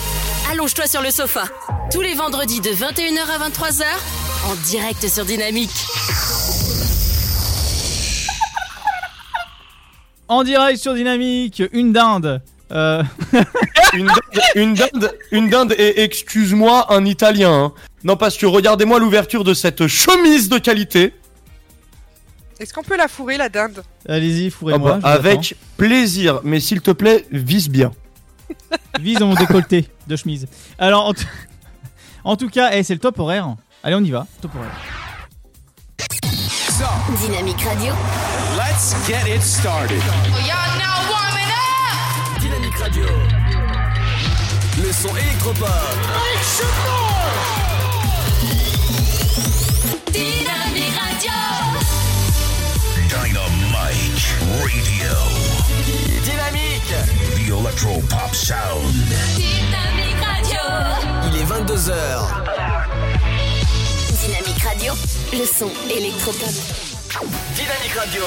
Allonge-toi 0.51 0.87
sur 0.87 1.03
le 1.03 1.11
sofa. 1.11 1.43
Tous 1.91 2.01
les 2.01 2.15
vendredis 2.15 2.61
de 2.61 2.69
21h 2.71 3.29
à 3.29 3.47
23h, 3.47 3.83
en 4.49 4.55
direct 4.67 5.07
sur 5.07 5.23
Dynamique. 5.23 5.69
En 10.27 10.43
direct 10.43 10.79
sur 10.81 10.95
Dynamique, 10.95 11.61
une 11.73 11.93
dinde. 11.93 12.41
Euh, 12.71 13.03
une, 13.93 14.07
dinde, 14.07 14.41
une 14.55 14.73
dinde, 14.73 15.11
une 15.29 15.49
dinde 15.49 15.75
et 15.77 16.01
excuse-moi 16.01 16.91
un 16.91 17.05
italien. 17.05 17.65
hein. 17.65 17.73
Non 18.03 18.17
parce 18.17 18.35
que 18.35 18.47
regardez-moi 18.47 18.97
l'ouverture 18.97 19.43
de 19.43 19.53
cette 19.53 19.85
chemise 19.85 20.49
de 20.49 20.57
qualité. 20.57 21.13
Est-ce 22.59 22.73
qu'on 22.73 22.81
peut 22.81 22.97
la 22.97 23.07
fourrer, 23.07 23.37
la 23.37 23.49
dinde? 23.49 23.83
Allez-y, 24.09 24.47
Ah 24.47 24.49
fourrez-moi. 24.57 24.91
bah, 24.93 24.99
je 25.03 25.21
vous 25.21 25.27
avec 25.27 25.55
plaisir, 25.77 26.41
mais 26.43 26.59
s'il 26.59 26.81
te 26.81 26.89
plaît, 26.91 27.27
vise 27.31 27.69
bien. 27.69 27.91
Vise 28.99 29.19
mon 29.21 29.33
décolleté 29.33 29.87
de 30.07 30.15
chemise. 30.15 30.47
Alors, 30.77 31.05
en, 31.07 31.13
tout- 31.13 31.23
en 32.23 32.35
tout 32.37 32.49
cas, 32.49 32.71
eh, 32.73 32.83
c'est 32.83 32.93
le 32.93 32.99
top 32.99 33.19
horaire. 33.19 33.55
Allez, 33.83 33.95
on 33.95 34.03
y 34.03 34.11
va. 34.11 34.25
Top 34.41 34.51
horaire. 34.55 34.71
Dynamique 37.21 37.61
Radio. 37.61 37.93
Let's 38.57 38.93
get 39.07 39.27
it 39.33 39.41
started. 39.41 40.01
Dynamique 42.39 42.77
Radio. 42.77 43.05
Le 44.81 44.91
son 44.91 45.15
électropop. 45.15 45.69
Dynamique 50.11 50.93
Radio. 50.99 51.31
Dynamite 53.07 54.33
Radio. 54.59 55.42
Dynamique. 57.73 57.83
The 57.83 57.85
Electro 57.85 58.01
Pop 58.09 58.33
Sound. 58.33 58.93
Dynamique 59.35 60.23
Radio. 60.23 60.59
Il 61.27 61.35
est 61.37 61.45
22h. 61.45 61.93
Dynamique 64.21 64.63
Radio. 64.63 64.93
Le 65.31 65.45
son 65.45 65.69
électropop. 65.89 66.53
Dynamique 67.55 67.93
Radio. 67.97 68.23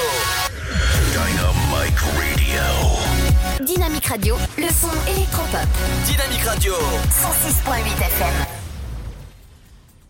Dynamite 1.11 1.99
Radio. 1.99 3.65
Dynamique 3.65 4.05
Radio. 4.05 4.35
Le 4.57 4.67
son 4.67 4.91
électropop. 5.09 5.67
Dynamique 6.05 6.43
Radio. 6.43 6.73
106.8 6.73 8.05
FM. 8.05 8.33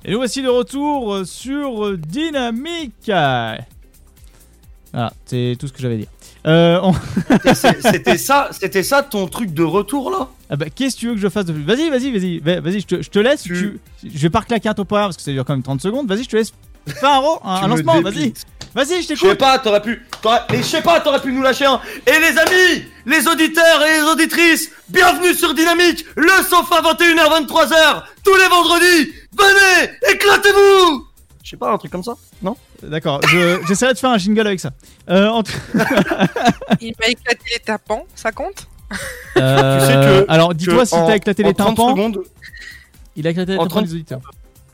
Et 0.05 0.11
nous 0.11 0.17
voici 0.17 0.41
de 0.41 0.49
retour 0.49 1.21
sur 1.25 1.97
Dynamique. 1.97 3.11
Voilà, 4.97 5.13
c'est 5.27 5.55
tout 5.59 5.67
ce 5.67 5.73
que 5.73 5.79
j'avais 5.79 5.93
à 5.93 5.97
dire. 5.97 6.07
Euh, 6.47 6.79
on- 6.81 6.93
C'était 7.81 8.17
ça, 8.17 8.49
c'était 8.51 8.81
ça 8.81 9.03
ton 9.03 9.27
truc 9.27 9.53
de 9.53 9.61
retour 9.61 10.09
là? 10.09 10.27
Ah 10.49 10.55
bah, 10.55 10.65
qu'est-ce 10.73 10.95
que 10.95 10.99
tu 11.01 11.07
veux 11.09 11.13
que 11.13 11.19
je 11.19 11.29
fasse 11.29 11.45
de 11.45 11.53
plus? 11.53 11.61
Vas-y, 11.63 11.91
vas-y, 11.91 12.11
vas-y, 12.11 12.39
va- 12.39 12.61
vas-y, 12.61 12.79
je 12.79 12.87
te, 12.87 13.01
je 13.03 13.09
te 13.11 13.19
laisse. 13.19 13.43
tu- 13.43 13.79
Je 14.03 14.17
vais 14.19 14.31
pas 14.31 14.39
reclaquer 14.39 14.69
un 14.69 14.73
top 14.73 14.87
parce 14.89 15.15
que 15.15 15.21
ça 15.21 15.31
dure 15.31 15.45
quand 15.45 15.53
même 15.53 15.61
30 15.61 15.81
secondes. 15.81 16.07
Vas-y, 16.07 16.23
je 16.23 16.29
te 16.29 16.35
laisse 16.35 16.51
faire 16.87 17.09
un, 17.11 17.21
un, 17.43 17.49
un 17.55 17.61
me 17.63 17.67
lancement, 17.75 18.01
vas-y. 18.01 18.33
Vas-y, 18.73 18.87
je 18.87 19.01
Je 19.01 19.07
sais 19.07 19.15
t'écoute. 19.15 19.37
pas, 19.37 19.59
t'aurais 19.59 19.83
pu. 19.83 20.03
je 20.51 20.61
sais 20.63 20.81
pas, 20.81 20.99
t'aurais 20.99 21.21
pu 21.21 21.31
nous 21.31 21.43
lâcher 21.43 21.65
un. 21.65 21.79
Et 22.07 22.19
les 22.19 22.35
amis, 22.39 22.83
les 23.05 23.27
auditeurs 23.27 23.83
et 23.83 23.99
les 23.99 24.03
auditrices, 24.03 24.71
bienvenue 24.89 25.35
sur 25.35 25.53
Dynamique, 25.53 26.05
le 26.15 26.43
sofa 26.49 26.81
21h, 26.81 27.45
23h, 27.45 28.03
tous 28.23 28.35
les 28.35 28.47
vendredis. 28.47 29.11
Venez, 29.37 29.91
éclatez-vous 30.11 31.05
Je 31.43 31.49
sais 31.51 31.57
pas, 31.57 31.71
un 31.71 31.77
truc 31.77 31.91
comme 31.91 32.03
ça 32.03 32.13
Non? 32.41 32.55
D'accord, 32.83 33.21
je- 33.27 33.59
j'essaierai 33.67 33.93
de 33.93 33.97
faire 33.97 34.11
un 34.11 34.17
jingle 34.17 34.45
avec 34.47 34.59
ça. 34.59 34.71
Euh, 35.09 35.27
en 35.29 35.41
Il 36.81 36.93
m'a 36.99 37.07
éclaté 37.07 37.43
les 37.53 37.59
tapants, 37.63 38.05
ça 38.15 38.31
compte? 38.31 38.67
Euh, 39.37 39.79
Tu 39.79 39.85
sais 39.87 39.93
que- 39.93 40.25
alors, 40.31 40.53
dis-toi 40.53 40.85
si 40.85 40.93
t'as 40.95 41.15
éclaté 41.15 41.43
les 41.43 41.53
30 41.53 41.69
tympans. 41.75 41.89
secondes, 41.95 42.19
Il 43.15 43.25
a 43.27 43.31
éclaté 43.31 43.53
les 43.53 43.57
tympans 43.57 43.67
30 43.69 43.85
des 43.85 43.93
auditeurs. 43.93 44.21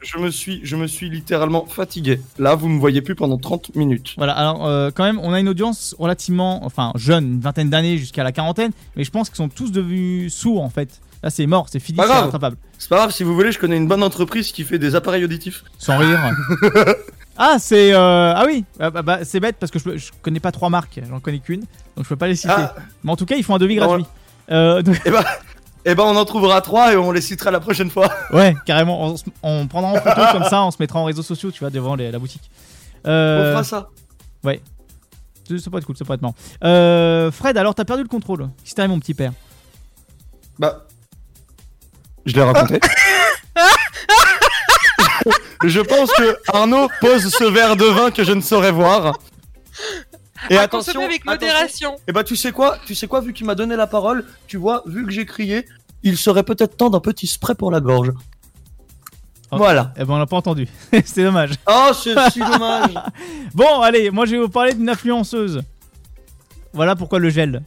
je 0.02 0.18
me 0.18 0.30
suis, 0.32 0.60
je 0.64 0.76
me 0.76 0.86
suis 0.88 1.10
littéralement 1.10 1.66
fatigué. 1.66 2.20
Là, 2.38 2.56
vous 2.56 2.68
me 2.68 2.78
voyez 2.80 3.02
plus 3.02 3.16
pendant 3.16 3.38
30 3.38 3.74
minutes. 3.76 4.14
Voilà, 4.18 4.34
alors 4.34 4.68
euh, 4.68 4.92
quand 4.94 5.06
même, 5.06 5.20
on 5.24 5.32
a 5.34 5.40
une 5.40 5.48
audience 5.50 5.96
relativement, 5.98 6.66
enfin 6.66 6.92
jeune, 6.96 7.26
une 7.36 7.40
vingtaine 7.40 7.70
d'années 7.70 7.98
jusqu'à 7.98 8.24
la 8.24 8.34
quarantaine, 8.34 8.72
mais 8.98 9.06
je 9.06 9.12
pense 9.12 9.30
qu'ils 9.30 9.38
sont 9.38 9.48
tous 9.50 9.72
devenus 9.72 10.34
sourds 10.34 10.62
en 10.62 10.70
fait. 10.70 11.00
Là, 11.24 11.30
c'est 11.30 11.46
mort, 11.48 11.68
c'est 11.72 11.80
fini, 11.80 11.96
Pas 11.96 12.04
c'est 12.04 12.10
grave. 12.10 12.24
rattrapable. 12.26 12.58
C'est 12.78 12.90
pas 12.90 12.98
grave, 12.98 13.12
si 13.12 13.24
vous 13.24 13.34
voulez, 13.34 13.54
je 13.54 13.60
connais 13.60 13.78
une 13.78 13.88
bonne 13.88 14.04
entreprise 14.04 14.52
qui 14.52 14.66
fait 14.66 14.78
des 14.78 14.94
appareils 14.96 15.24
auditifs. 15.24 15.64
Sans 15.80 15.98
rire. 15.98 16.20
ah, 17.38 17.56
c'est. 17.60 17.94
euh, 17.94 18.34
Ah 18.36 18.44
oui, 18.46 18.64
Ah, 18.80 18.90
bah, 18.90 19.02
bah, 19.02 19.20
c'est 19.24 19.40
bête 19.40 19.58
parce 19.60 19.72
que 19.72 19.80
je, 19.80 19.98
je 19.98 20.12
connais 20.22 20.40
pas 20.40 20.52
trois 20.52 20.70
marques, 20.70 21.00
j'en 21.10 21.20
connais 21.20 21.40
qu'une, 21.40 21.62
donc 21.96 22.04
je 22.04 22.10
peux 22.10 22.16
pas 22.16 22.28
les 22.28 22.36
citer. 22.36 22.54
Ah. 22.56 22.76
Mais 23.04 23.12
en 23.12 23.16
tout 23.16 23.26
cas, 23.26 23.36
ils 23.36 23.44
font 23.44 23.56
un 23.56 23.60
devis 23.60 23.76
gratuit. 23.76 24.06
Euh, 24.52 24.82
donc- 24.82 25.00
Eh 25.06 25.12
ben, 25.12 25.24
eh 25.86 25.96
ben, 25.96 26.04
on 26.04 26.16
en 26.16 26.26
trouvera 26.26 26.62
trois 26.62 26.94
et 26.94 26.98
on 26.98 27.12
les 27.12 27.22
citera 27.22 27.50
la 27.52 27.60
prochaine 27.60 27.90
fois. 27.90 28.10
ouais, 28.34 28.56
carrément, 28.66 29.08
on, 29.08 29.16
on 29.44 29.68
prendra 29.68 29.92
en 29.92 29.96
photo 30.02 30.22
comme 30.32 30.44
ça, 30.46 30.64
on 30.64 30.72
se 30.72 30.78
mettra 30.80 31.00
en 31.00 31.06
réseaux 31.06 31.24
sociaux, 31.24 31.52
tu 31.52 31.60
vois, 31.60 31.70
devant 31.70 31.96
les- 31.96 32.12
la 32.12 32.20
boutique. 32.20 32.50
Euh, 33.08 33.50
On 33.50 33.52
fera 33.52 33.64
ça. 33.64 33.90
Ouais. 34.44 34.62
Ça 35.50 35.70
pourrait 35.70 35.80
être 35.80 35.86
cool, 35.86 35.98
ça 35.98 36.06
pourrait 36.06 36.16
être 36.16 36.22
marrant. 36.22 36.36
Euh, 36.64 37.30
Fred, 37.32 37.58
alors 37.58 37.76
t'as 37.76 37.84
perdu 37.84 38.04
le 38.04 38.08
contrôle. 38.10 38.40
Qu'est-ce 38.60 38.70
qui 38.70 38.76
t'arrive, 38.76 38.92
mon 38.92 39.00
petit 39.00 39.14
père? 39.14 39.34
Bah. 40.58 40.86
Je 42.26 42.34
l'ai 42.34 42.42
raconté. 42.44 42.80
je 45.70 45.80
pense 45.80 46.12
que 46.14 46.38
Arnaud 46.48 46.90
pose 47.02 47.30
ce 47.30 47.44
verre 47.44 47.76
de 47.76 47.86
vin 47.86 48.12
que 48.12 48.24
je 48.24 48.34
ne 48.34 48.42
saurais 48.42 48.72
voir. 48.72 49.18
Et 50.50 50.58
À 50.58 50.64
attention. 50.64 51.02
Et 52.08 52.12
bah 52.12 52.24
tu 52.24 52.36
sais 52.36 52.52
quoi, 52.52 52.78
tu 52.86 52.96
sais 52.96 53.08
quoi, 53.08 53.22
vu 53.22 53.34
qu'il 53.34 53.46
m'a 53.46 53.56
donné 53.56 53.76
la 53.76 53.88
parole, 53.88 54.26
tu 54.48 54.58
vois, 54.58 54.84
vu 54.86 55.06
que 55.06 55.12
j'ai 55.12 55.26
crié, 55.26 55.66
il 56.04 56.18
serait 56.18 56.44
peut-être 56.44 56.76
temps 56.76 56.90
d'un 56.90 57.00
petit 57.00 57.28
spray 57.28 57.56
pour 57.56 57.72
la 57.72 57.80
gorge. 57.80 58.12
Voilà. 59.52 59.94
Eh 59.98 60.04
ben, 60.04 60.16
on 60.16 60.18
l'a 60.18 60.26
pas 60.26 60.38
entendu. 60.38 60.68
c'est 61.06 61.24
dommage. 61.24 61.52
Oh, 61.68 61.92
c'est 61.94 62.16
si 62.32 62.40
dommage. 62.40 62.94
Bon, 63.54 63.82
allez, 63.82 64.10
moi 64.10 64.26
je 64.26 64.32
vais 64.32 64.40
vous 64.40 64.50
parler 64.50 64.74
d'une 64.74 64.90
influenceuse. 64.90 65.62
Voilà 66.74 66.96
pourquoi 66.96 67.20
le 67.20 67.30
gel. 67.30 67.62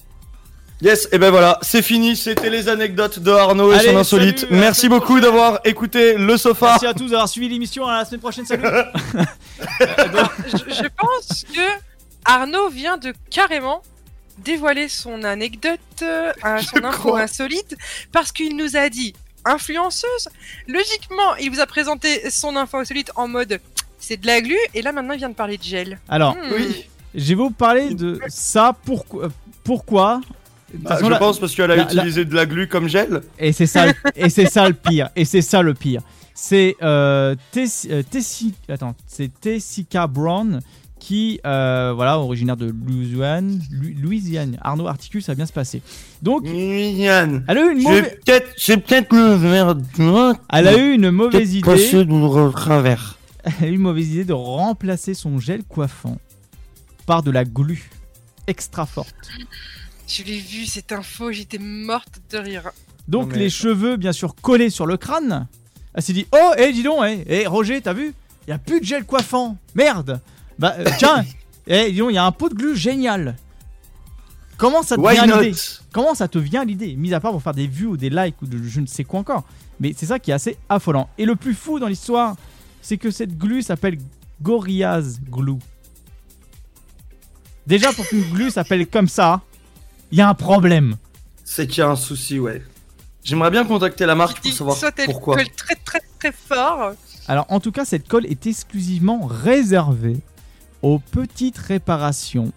Yes, 0.82 1.08
et 1.10 1.18
ben 1.18 1.30
voilà, 1.30 1.58
c'est 1.62 1.80
fini, 1.80 2.16
c'était 2.16 2.50
les 2.50 2.68
anecdotes 2.68 3.18
de 3.18 3.30
Arnaud 3.30 3.72
et 3.72 3.76
Allez, 3.76 3.88
son 3.92 3.96
insolite. 3.96 4.40
salut, 4.40 4.56
Merci 4.56 4.88
beaucoup 4.90 5.20
d'avoir 5.20 5.60
écouté 5.64 6.14
le 6.18 6.36
sofa. 6.36 6.66
Merci 6.72 6.86
à 6.86 6.92
tous 6.94 7.08
d'avoir 7.08 7.28
suivi 7.28 7.48
l'émission. 7.48 7.86
À 7.86 7.98
la 7.98 8.04
semaine 8.04 8.20
prochaine. 8.20 8.44
Salut. 8.44 8.62
je, 9.80 10.74
je 10.74 10.88
pense 10.98 11.44
que 11.54 11.60
Arnaud 12.26 12.68
vient 12.68 12.98
de 12.98 13.14
carrément 13.30 13.82
dévoiler 14.38 14.88
son 14.88 15.24
anecdote, 15.24 15.80
euh, 16.02 16.32
son 16.60 16.84
info 16.84 16.98
crois. 17.08 17.20
insolite, 17.22 17.74
parce 18.12 18.30
qu'il 18.32 18.54
nous 18.56 18.76
a 18.76 18.90
dit 18.90 19.14
influenceuse. 19.46 20.28
Logiquement, 20.68 21.36
il 21.40 21.50
vous 21.50 21.60
a 21.60 21.66
présenté 21.66 22.28
son 22.30 22.54
info 22.54 22.76
insolite 22.76 23.10
en 23.16 23.28
mode 23.28 23.60
c'est 23.98 24.18
de 24.20 24.26
la 24.26 24.42
glu, 24.42 24.56
et 24.74 24.82
là 24.82 24.92
maintenant 24.92 25.14
il 25.14 25.18
vient 25.18 25.30
de 25.30 25.34
parler 25.34 25.56
de 25.56 25.62
gel. 25.62 25.98
Alors, 26.08 26.34
Hmm. 26.34 26.62
je 27.14 27.28
vais 27.28 27.34
vous 27.34 27.50
parler 27.50 27.94
de 27.94 28.20
ça. 28.28 28.76
Pourquoi 29.64 30.20
Bah, 30.74 30.90
façon, 30.90 31.06
je 31.06 31.10
la- 31.10 31.18
pense 31.18 31.38
parce 31.38 31.54
qu'elle 31.54 31.70
a 31.70 31.76
la- 31.76 31.84
la- 31.84 31.92
utilisé 31.92 32.24
de 32.24 32.34
la 32.34 32.44
glu 32.46 32.66
comme 32.68 32.88
gel. 32.88 33.20
Et 33.38 33.52
c'est 33.52 33.66
ça, 33.66 33.86
le- 33.86 33.94
et 34.16 34.28
c'est 34.30 34.46
ça 34.46 34.66
le 34.68 34.74
pire. 34.74 35.08
Et 35.16 35.24
c'est 35.24 35.42
ça 35.42 35.62
le 35.62 35.74
pire. 35.74 36.02
C'est 36.34 36.76
euh, 36.82 37.34
euh, 37.56 38.02
Tessi- 38.10 38.52
attends, 38.68 38.94
c'est 39.06 39.30
Tessica 39.40 40.06
Brown 40.06 40.60
qui, 40.98 41.40
euh, 41.46 41.92
voilà, 41.94 42.18
originaire 42.18 42.56
de 42.56 42.66
Louisiane, 42.86 43.60
Louisiane. 43.70 44.58
Arnaud 44.60 44.88
Articus, 44.88 45.24
ça 45.24 45.32
va 45.32 45.36
bien 45.36 45.46
se 45.46 45.52
passer. 45.52 45.80
Donc, 46.20 46.44
Louisiane. 46.46 47.44
elle 47.48 47.58
a 47.58 47.60
eu 47.62 47.72
une 47.72 47.82
mauvaise, 47.84 48.18
j'ai 48.58 48.76
peut-être 48.76 49.14
le 49.14 49.34
verre 49.34 49.76
elle 50.52 50.68
a 50.68 50.76
eu 50.76 50.92
une 50.94 51.10
mauvaise 51.10 51.54
idée. 51.54 51.62
Elle 53.44 53.64
a 53.64 53.68
eu 53.70 53.74
une 53.74 53.80
mauvaise 53.82 54.10
idée 54.10 54.24
de 54.24 54.32
remplacer 54.32 55.14
son 55.14 55.38
gel 55.38 55.62
coiffant 55.62 56.18
par 57.06 57.22
de 57.22 57.30
la 57.30 57.44
glu 57.44 57.88
extra 58.48 58.84
forte. 58.86 59.14
Je 60.06 60.22
l'ai 60.22 60.38
vu 60.38 60.66
cette 60.66 60.92
info, 60.92 61.32
j'étais 61.32 61.58
morte 61.58 62.20
de 62.30 62.38
rire. 62.38 62.70
Donc 63.08 63.32
mais- 63.32 63.38
les 63.38 63.50
cheveux 63.50 63.96
bien 63.96 64.12
sûr 64.12 64.34
collés 64.34 64.70
sur 64.70 64.86
le 64.86 64.96
crâne. 64.96 65.48
Elle 65.94 66.02
s'est 66.02 66.12
dit 66.12 66.26
"Oh, 66.32 66.52
eh 66.58 66.72
dis 66.72 66.82
donc, 66.82 67.00
eh, 67.06 67.24
eh, 67.26 67.46
Roger, 67.46 67.80
t'as 67.80 67.92
vu? 67.92 68.14
Il 68.46 68.50
y 68.50 68.52
a 68.52 68.58
plus 68.58 68.80
de 68.80 68.84
gel 68.84 69.04
coiffant. 69.04 69.56
Merde. 69.74 70.20
Bah 70.58 70.74
euh, 70.78 70.84
tiens, 70.98 71.24
eh 71.66 71.90
dis 71.90 71.98
donc, 71.98 72.10
il 72.10 72.14
y 72.14 72.18
a 72.18 72.24
un 72.24 72.32
pot 72.32 72.48
de 72.48 72.54
glu 72.54 72.76
génial. 72.76 73.36
Comment 74.56 74.82
ça 74.82 74.96
te 74.96 75.00
Why 75.00 75.14
vient 75.14 75.26
l'idée? 75.40 75.56
Comment 75.92 76.14
ça 76.14 76.28
te 76.28 76.38
vient 76.38 76.64
l'idée? 76.64 76.94
Mis 76.96 77.12
à 77.12 77.20
part 77.20 77.32
pour 77.32 77.42
faire 77.42 77.54
des 77.54 77.66
vues 77.66 77.86
ou 77.86 77.96
des 77.96 78.08
likes 78.10 78.40
ou 78.42 78.46
de 78.46 78.62
je 78.62 78.80
ne 78.80 78.86
sais 78.86 79.04
quoi 79.04 79.20
encore. 79.20 79.44
Mais 79.80 79.92
c'est 79.96 80.06
ça 80.06 80.18
qui 80.18 80.30
est 80.30 80.34
assez 80.34 80.56
affolant. 80.68 81.10
Et 81.18 81.26
le 81.26 81.36
plus 81.36 81.54
fou 81.54 81.78
dans 81.78 81.88
l'histoire, 81.88 82.36
c'est 82.80 82.96
que 82.96 83.10
cette 83.10 83.36
glu 83.36 83.60
s'appelle 83.62 83.98
Gorillaz 84.40 85.18
Glue. 85.30 85.58
Déjà 87.66 87.92
pour 87.92 88.06
qu'une 88.06 88.22
glu 88.30 88.50
s'appelle 88.50 88.86
comme 88.86 89.08
ça, 89.08 89.42
il 90.12 90.18
y 90.18 90.20
a 90.20 90.28
un 90.28 90.34
problème. 90.34 90.96
C'est 91.44 91.66
qu'il 91.66 91.78
y 91.78 91.82
a 91.82 91.88
un 91.88 91.96
souci, 91.96 92.38
ouais. 92.38 92.62
J'aimerais 93.24 93.50
bien 93.50 93.64
contacter 93.64 94.06
la 94.06 94.14
marque 94.14 94.40
pour 94.40 94.52
savoir 94.52 94.76
Soit 94.76 94.92
elle 94.98 95.06
pourquoi. 95.06 95.36
colle 95.36 95.48
très 95.56 95.74
très 95.76 96.00
très 96.18 96.32
fort. 96.32 96.92
Alors 97.28 97.46
en 97.48 97.58
tout 97.60 97.72
cas, 97.72 97.84
cette 97.84 98.06
colle 98.06 98.26
est 98.26 98.46
exclusivement 98.46 99.26
réservée 99.26 100.18
aux 100.82 100.98
petites 101.00 101.58
réparations 101.58 102.52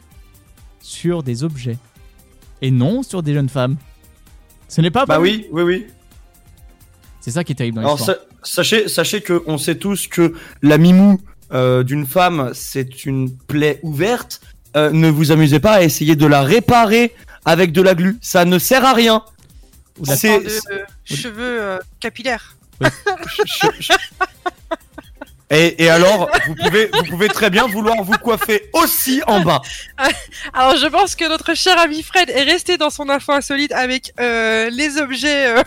sur 0.81 1.23
des 1.23 1.43
objets 1.43 1.77
et 2.61 2.69
non 2.71 3.01
sur 3.03 3.23
des 3.23 3.33
jeunes 3.33 3.49
femmes. 3.49 3.77
Ce 4.67 4.81
n'est 4.81 4.91
pas 4.91 5.05
Bah 5.07 5.19
oui, 5.19 5.47
oui, 5.51 5.63
oui. 5.63 5.87
C'est 7.21 7.31
ça 7.31 7.43
qui 7.43 7.53
est 7.53 7.55
terrible 7.55 7.77
dans 7.81 7.85
Alors 7.87 7.99
sa- 7.99 8.17
sachez, 8.43 8.87
sachez 8.87 9.21
que 9.21 9.43
on 9.47 9.57
sait 9.57 9.75
tous 9.75 10.07
que 10.07 10.33
la 10.61 10.77
mimou 10.77 11.19
euh, 11.51 11.83
d'une 11.83 12.05
femme, 12.05 12.51
c'est 12.53 13.05
une 13.05 13.35
plaie 13.35 13.79
ouverte. 13.81 14.41
Euh, 14.75 14.91
ne 14.91 15.09
vous 15.09 15.31
amusez 15.31 15.59
pas 15.59 15.73
à 15.73 15.81
essayer 15.81 16.15
de 16.15 16.27
la 16.27 16.43
réparer 16.43 17.13
avec 17.45 17.71
de 17.71 17.81
la 17.81 17.95
glu. 17.95 18.17
Ça 18.21 18.45
ne 18.45 18.59
sert 18.59 18.85
à 18.85 18.93
rien. 18.93 19.23
C'est 20.03 20.39
de 20.39 20.49
cheveux 21.03 21.61
euh, 21.61 21.79
capillaires. 21.99 22.55
et, 25.51 25.83
et 25.83 25.89
alors, 25.89 26.29
vous 26.47 26.55
pouvez, 26.55 26.89
vous 26.93 27.03
pouvez 27.03 27.27
très 27.27 27.49
bien 27.49 27.67
vouloir 27.67 28.01
vous 28.03 28.17
coiffer 28.19 28.69
aussi 28.73 29.21
en 29.27 29.41
bas. 29.41 29.61
Alors 30.53 30.77
je 30.77 30.85
pense 30.87 31.15
que 31.15 31.27
notre 31.27 31.53
cher 31.55 31.77
ami 31.79 32.03
Fred 32.03 32.29
est 32.29 32.43
resté 32.43 32.77
dans 32.77 32.89
son 32.91 33.09
info 33.09 33.31
insolite 33.33 33.71
avec 33.71 34.13
euh, 34.19 34.69
les 34.69 34.97
objets 34.97 35.57
euh, 35.57 35.63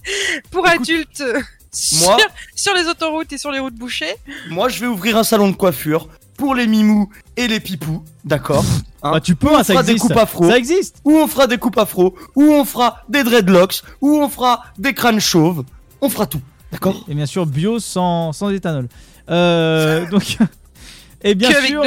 pour 0.50 0.66
adultes 0.66 1.20
euh, 1.20 1.40
sur, 1.70 2.06
moi- 2.08 2.16
sur 2.54 2.74
les 2.74 2.86
autoroutes 2.86 3.32
et 3.32 3.38
sur 3.38 3.52
les 3.52 3.58
routes 3.58 3.74
bouchées. 3.74 4.16
Moi, 4.48 4.68
je 4.70 4.80
vais 4.80 4.86
ouvrir 4.86 5.16
un 5.18 5.24
salon 5.24 5.50
de 5.50 5.56
coiffure 5.56 6.08
pour 6.36 6.54
les 6.54 6.66
mimous 6.66 7.08
et 7.36 7.48
les 7.48 7.60
pipous, 7.60 8.02
d'accord 8.24 8.64
Hein 9.02 9.12
Bah, 9.12 9.20
tu 9.20 9.36
peux, 9.36 9.48
hein, 9.48 9.58
on 9.60 9.64
ça 9.64 9.72
fera 9.74 9.82
des 9.82 9.92
existe. 9.92 10.08
coupes 10.08 10.16
afro. 10.22 10.48
Ça 10.48 10.58
existe. 10.58 10.96
Où 11.04 11.12
on 11.16 11.26
fera 11.28 11.46
des 11.46 11.58
coupes 11.58 11.78
afro, 11.78 12.14
où 12.34 12.42
on 12.42 12.64
fera 12.64 13.02
des 13.08 13.22
dreadlocks, 13.22 13.82
où 14.00 14.16
on 14.16 14.28
fera 14.28 14.64
des 14.78 14.94
crânes 14.94 15.20
chauves. 15.20 15.64
On 16.00 16.08
fera 16.08 16.26
tout, 16.26 16.40
d'accord 16.72 17.04
Et 17.08 17.14
bien 17.14 17.26
sûr 17.26 17.46
bio 17.46 17.78
sans, 17.78 18.32
sans 18.32 18.50
éthanol. 18.50 18.88
Euh, 19.30 20.08
donc 20.10 20.38
et 21.22 21.34
bien 21.34 21.52
Que 21.52 21.66
sûr 21.66 21.82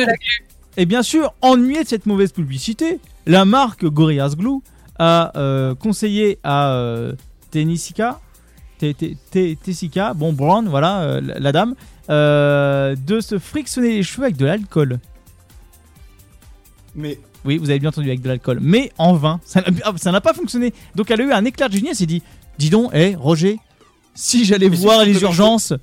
et 0.77 0.85
bien 0.85 1.03
sûr 1.03 1.33
ennuyé 1.41 1.83
de 1.83 1.87
cette 1.89 2.05
mauvaise 2.05 2.31
publicité, 2.31 2.99
la 3.25 3.43
marque 3.43 3.85
Gorillaz 3.85 4.35
Glue 4.35 4.59
a 4.97 5.31
euh, 5.37 5.75
conseillé 5.75 6.39
à 6.43 6.71
euh, 6.71 7.13
Tenisica, 7.51 8.19
Tessica, 8.79 10.13
bon 10.13 10.31
Brown, 10.33 10.67
voilà 10.69 11.01
euh, 11.01 11.21
la, 11.21 11.39
la 11.39 11.51
dame, 11.51 11.75
euh, 12.09 12.95
de 12.95 13.19
se 13.21 13.37
frictionner 13.39 13.89
les 13.89 14.03
cheveux 14.03 14.23
avec 14.25 14.37
de 14.37 14.45
l'alcool. 14.45 14.99
Mais 16.95 17.19
Oui, 17.45 17.57
vous 17.57 17.69
avez 17.69 17.79
bien 17.79 17.89
entendu 17.89 18.07
avec 18.07 18.21
de 18.21 18.27
l'alcool, 18.27 18.59
mais 18.61 18.91
en 18.97 19.13
vain. 19.13 19.39
Ça 19.45 19.61
n'a- 19.61 19.67
ah, 19.83 20.21
pas 20.21 20.33
fonctionné. 20.33 20.73
Donc 20.95 21.09
elle 21.11 21.21
a 21.21 21.23
eu 21.23 21.31
un 21.31 21.45
éclair 21.45 21.69
de 21.69 21.75
génie. 21.75 21.89
Elle 21.89 21.95
s'est 21.95 22.05
dit 22.05 22.21
Dis 22.57 22.69
donc, 22.69 22.93
hé 22.93 23.15
Roger, 23.15 23.57
si 24.13 24.43
j'allais 24.43 24.67
voir 24.69 25.05
les 25.05 25.21
urgences. 25.21 25.73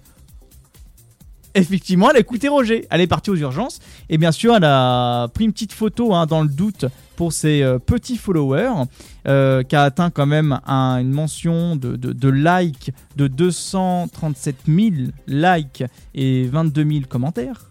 Effectivement, 1.57 2.11
elle 2.11 2.17
a 2.17 2.21
écouté 2.21 2.49
Roger. 2.49 2.87
Elle 2.91 3.01
est 3.01 3.07
partie 3.07 3.31
aux 3.31 3.37
urgences. 3.37 3.79
Et 4.11 4.19
bien 4.19 4.31
sûr, 4.31 4.55
elle 4.57 4.65
a 4.65 5.27
pris 5.29 5.45
une 5.47 5.53
petite 5.53 5.73
photo 5.73 6.15
hein, 6.15 6.27
dans 6.27 6.43
le 6.43 6.49
doute 6.49 6.85
pour 7.17 7.33
ses 7.33 7.63
euh, 7.63 7.79
petits 7.79 8.19
followers, 8.19 8.85
euh, 9.27 9.63
qui 9.63 9.75
a 9.75 9.83
atteint 9.85 10.11
quand 10.11 10.27
même 10.27 10.61
un- 10.67 10.99
une 10.99 11.11
mention 11.13 11.75
de, 11.75 11.97
de, 11.97 12.13
de 12.13 12.29
like 12.29 12.93
de 13.17 13.27
237 13.27 14.57
000 14.69 14.91
likes 15.27 15.83
et 16.15 16.47
22 16.47 16.85
000 16.85 17.01
commentaires. 17.09 17.71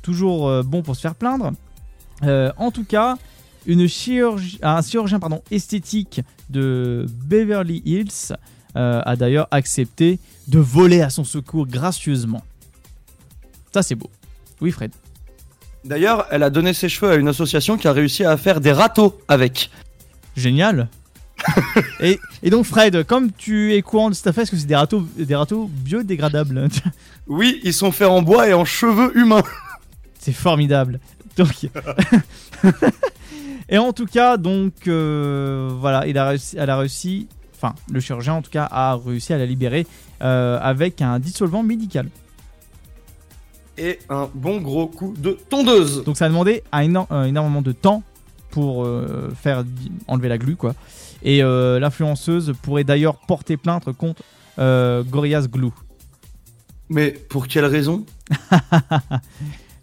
Toujours 0.00 0.48
euh, 0.48 0.62
bon 0.62 0.80
pour 0.82 0.96
se 0.96 1.02
faire 1.02 1.14
plaindre. 1.14 1.52
Euh, 2.22 2.50
en 2.56 2.70
tout 2.70 2.84
cas, 2.84 3.16
un 3.68 3.86
chirurgien 3.86 5.20
esthétique 5.50 6.22
de 6.48 7.04
Beverly 7.26 7.82
Hills 7.84 8.32
a 8.74 9.16
d'ailleurs 9.16 9.48
accepté 9.50 10.20
de 10.48 10.58
voler 10.58 11.02
à 11.02 11.10
son 11.10 11.24
secours 11.24 11.66
gracieusement. 11.66 12.42
Ça, 13.72 13.82
c'est 13.82 13.94
beau. 13.94 14.10
Oui, 14.60 14.70
Fred. 14.70 14.92
D'ailleurs, 15.84 16.26
elle 16.30 16.42
a 16.42 16.50
donné 16.50 16.74
ses 16.74 16.88
cheveux 16.88 17.12
à 17.12 17.14
une 17.14 17.28
association 17.28 17.76
qui 17.76 17.88
a 17.88 17.92
réussi 17.92 18.24
à 18.24 18.36
faire 18.36 18.60
des 18.60 18.72
râteaux 18.72 19.18
avec. 19.28 19.70
Génial. 20.36 20.88
et, 22.00 22.18
et 22.42 22.50
donc, 22.50 22.66
Fred, 22.66 23.04
comme 23.04 23.32
tu 23.32 23.74
es 23.74 23.80
courant 23.80 24.10
de 24.10 24.14
cette 24.14 24.26
affaire, 24.26 24.42
est-ce 24.42 24.50
que 24.50 24.56
c'est 24.56 24.66
des 24.66 24.76
râteaux, 24.76 25.06
des 25.16 25.34
râteaux 25.34 25.70
biodégradables? 25.72 26.68
Oui, 27.26 27.60
ils 27.62 27.72
sont 27.72 27.92
faits 27.92 28.08
en 28.08 28.22
bois 28.22 28.48
et 28.48 28.54
en 28.54 28.64
cheveux 28.64 29.16
humains. 29.16 29.44
C'est 30.18 30.32
formidable. 30.32 30.98
Donc, 31.36 31.70
et 33.68 33.78
en 33.78 33.92
tout 33.92 34.06
cas, 34.06 34.36
donc 34.36 34.72
euh, 34.88 35.70
voilà, 35.78 36.06
il 36.08 36.18
a 36.18 36.28
réussi, 36.28 36.56
elle 36.58 36.70
a 36.70 36.76
réussi, 36.76 37.28
enfin 37.56 37.74
le 37.90 38.00
chirurgien 38.00 38.34
en 38.34 38.42
tout 38.42 38.50
cas 38.50 38.68
a 38.70 38.96
réussi 38.96 39.32
à 39.32 39.38
la 39.38 39.46
libérer 39.46 39.86
euh, 40.22 40.58
avec 40.60 41.00
un 41.00 41.20
dissolvant 41.20 41.62
médical. 41.62 42.08
Et 43.80 43.98
un 44.10 44.28
bon 44.34 44.60
gros 44.60 44.86
coup 44.86 45.14
de 45.18 45.38
tondeuse. 45.48 46.04
Donc 46.04 46.16
ça 46.18 46.26
a 46.26 46.28
demandé 46.28 46.62
un 46.70 46.82
éno- 46.82 47.06
euh, 47.10 47.24
énormément 47.24 47.62
de 47.62 47.72
temps 47.72 48.02
pour 48.50 48.84
euh, 48.84 49.30
faire 49.40 49.64
enlever 50.06 50.28
la 50.28 50.36
glu 50.38 50.54
quoi. 50.56 50.74
Et 51.22 51.42
euh, 51.42 51.78
l'influenceuse 51.80 52.52
pourrait 52.62 52.84
d'ailleurs 52.84 53.16
porter 53.16 53.56
plainte 53.56 53.84
contre 53.96 54.22
Gorillaz 54.58 55.48
Glue. 55.48 55.70
Mais 56.90 57.10
pour 57.12 57.46
quelle 57.48 57.64
raison? 57.64 58.04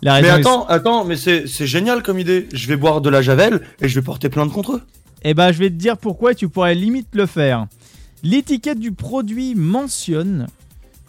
La 0.03 0.21
Mais 0.21 0.27
est- 0.27 0.31
attends, 0.31 0.65
attends, 0.67 1.05
mais 1.05 1.15
c'est 1.15 1.47
c'est 1.47 1.65
génial 1.65 2.03
comme 2.03 2.19
idée. 2.19 2.47
Je 2.53 2.67
vais 2.67 2.75
boire 2.75 3.01
de 3.01 3.09
la 3.09 3.21
javel 3.23 3.61
et 3.81 3.87
je 3.87 3.95
vais 3.99 4.03
porter 4.05 4.29
plainte 4.29 4.51
contre 4.51 4.73
eux. 4.73 4.81
Eh 5.23 5.33
ben, 5.33 5.51
je 5.51 5.57
vais 5.57 5.69
te 5.69 5.75
dire 5.75 5.97
pourquoi 5.97 6.35
tu 6.35 6.47
pourrais 6.49 6.75
limite 6.75 7.07
le 7.13 7.25
faire. 7.25 7.65
L'étiquette 8.21 8.79
du 8.79 8.91
produit 8.91 9.55
mentionne 9.55 10.47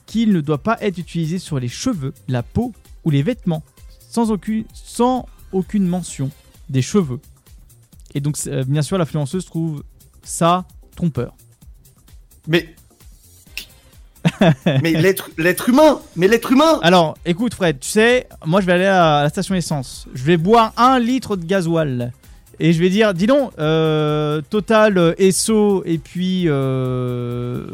qu'il 0.09 0.33
ne 0.33 0.41
doit 0.41 0.63
pas 0.63 0.79
être 0.81 0.99
utilisé 0.99 1.39
sur 1.39 1.61
les 1.61 1.69
cheveux, 1.69 2.15
la 2.27 2.43
peau 2.43 2.73
ou 3.05 3.11
les 3.11 3.23
vêtements, 3.23 3.63
sans 4.09 4.33
aucune, 4.33 4.65
sans 4.73 5.27
aucune 5.53 5.87
mention 5.87 6.31
des 6.71 6.83
cheveux. 6.83 7.21
Et 8.15 8.21
donc, 8.21 8.37
euh, 8.47 8.65
bien 8.67 8.83
sûr, 8.83 8.97
l'influenceuse 8.99 9.45
trouve 9.45 9.85
ça 10.23 10.65
trompeur. 10.97 11.35
Mais. 12.49 12.75
mais 14.83 14.93
l'être 15.39 15.69
humain 15.69 16.01
Mais 16.17 16.27
l'être 16.27 16.53
humain 16.53 16.81
Alors, 16.83 17.17
écoute, 17.27 17.55
Fred, 17.55 17.79
tu 17.79 17.89
sais, 17.89 18.29
moi 18.47 18.61
je 18.61 18.67
vais 18.67 18.73
aller 18.73 18.87
à 18.87 19.23
la 19.23 19.29
station 19.29 19.55
essence. 19.55 20.09
Je 20.15 20.25
vais 20.25 20.39
boire 20.39 20.73
un 20.79 20.99
litre 20.99 21.37
de 21.37 21.45
gasoil. 21.45 22.13
Et 22.61 22.73
je 22.73 22.81
vais 22.81 22.89
dire, 22.89 23.15
dis 23.15 23.27
donc, 23.27 23.53
euh, 23.59 24.41
Total, 24.51 24.99
euh, 24.99 25.15
Esso 25.19 25.83
et 25.85 25.99
puis 25.99 26.45
euh, 26.47 27.67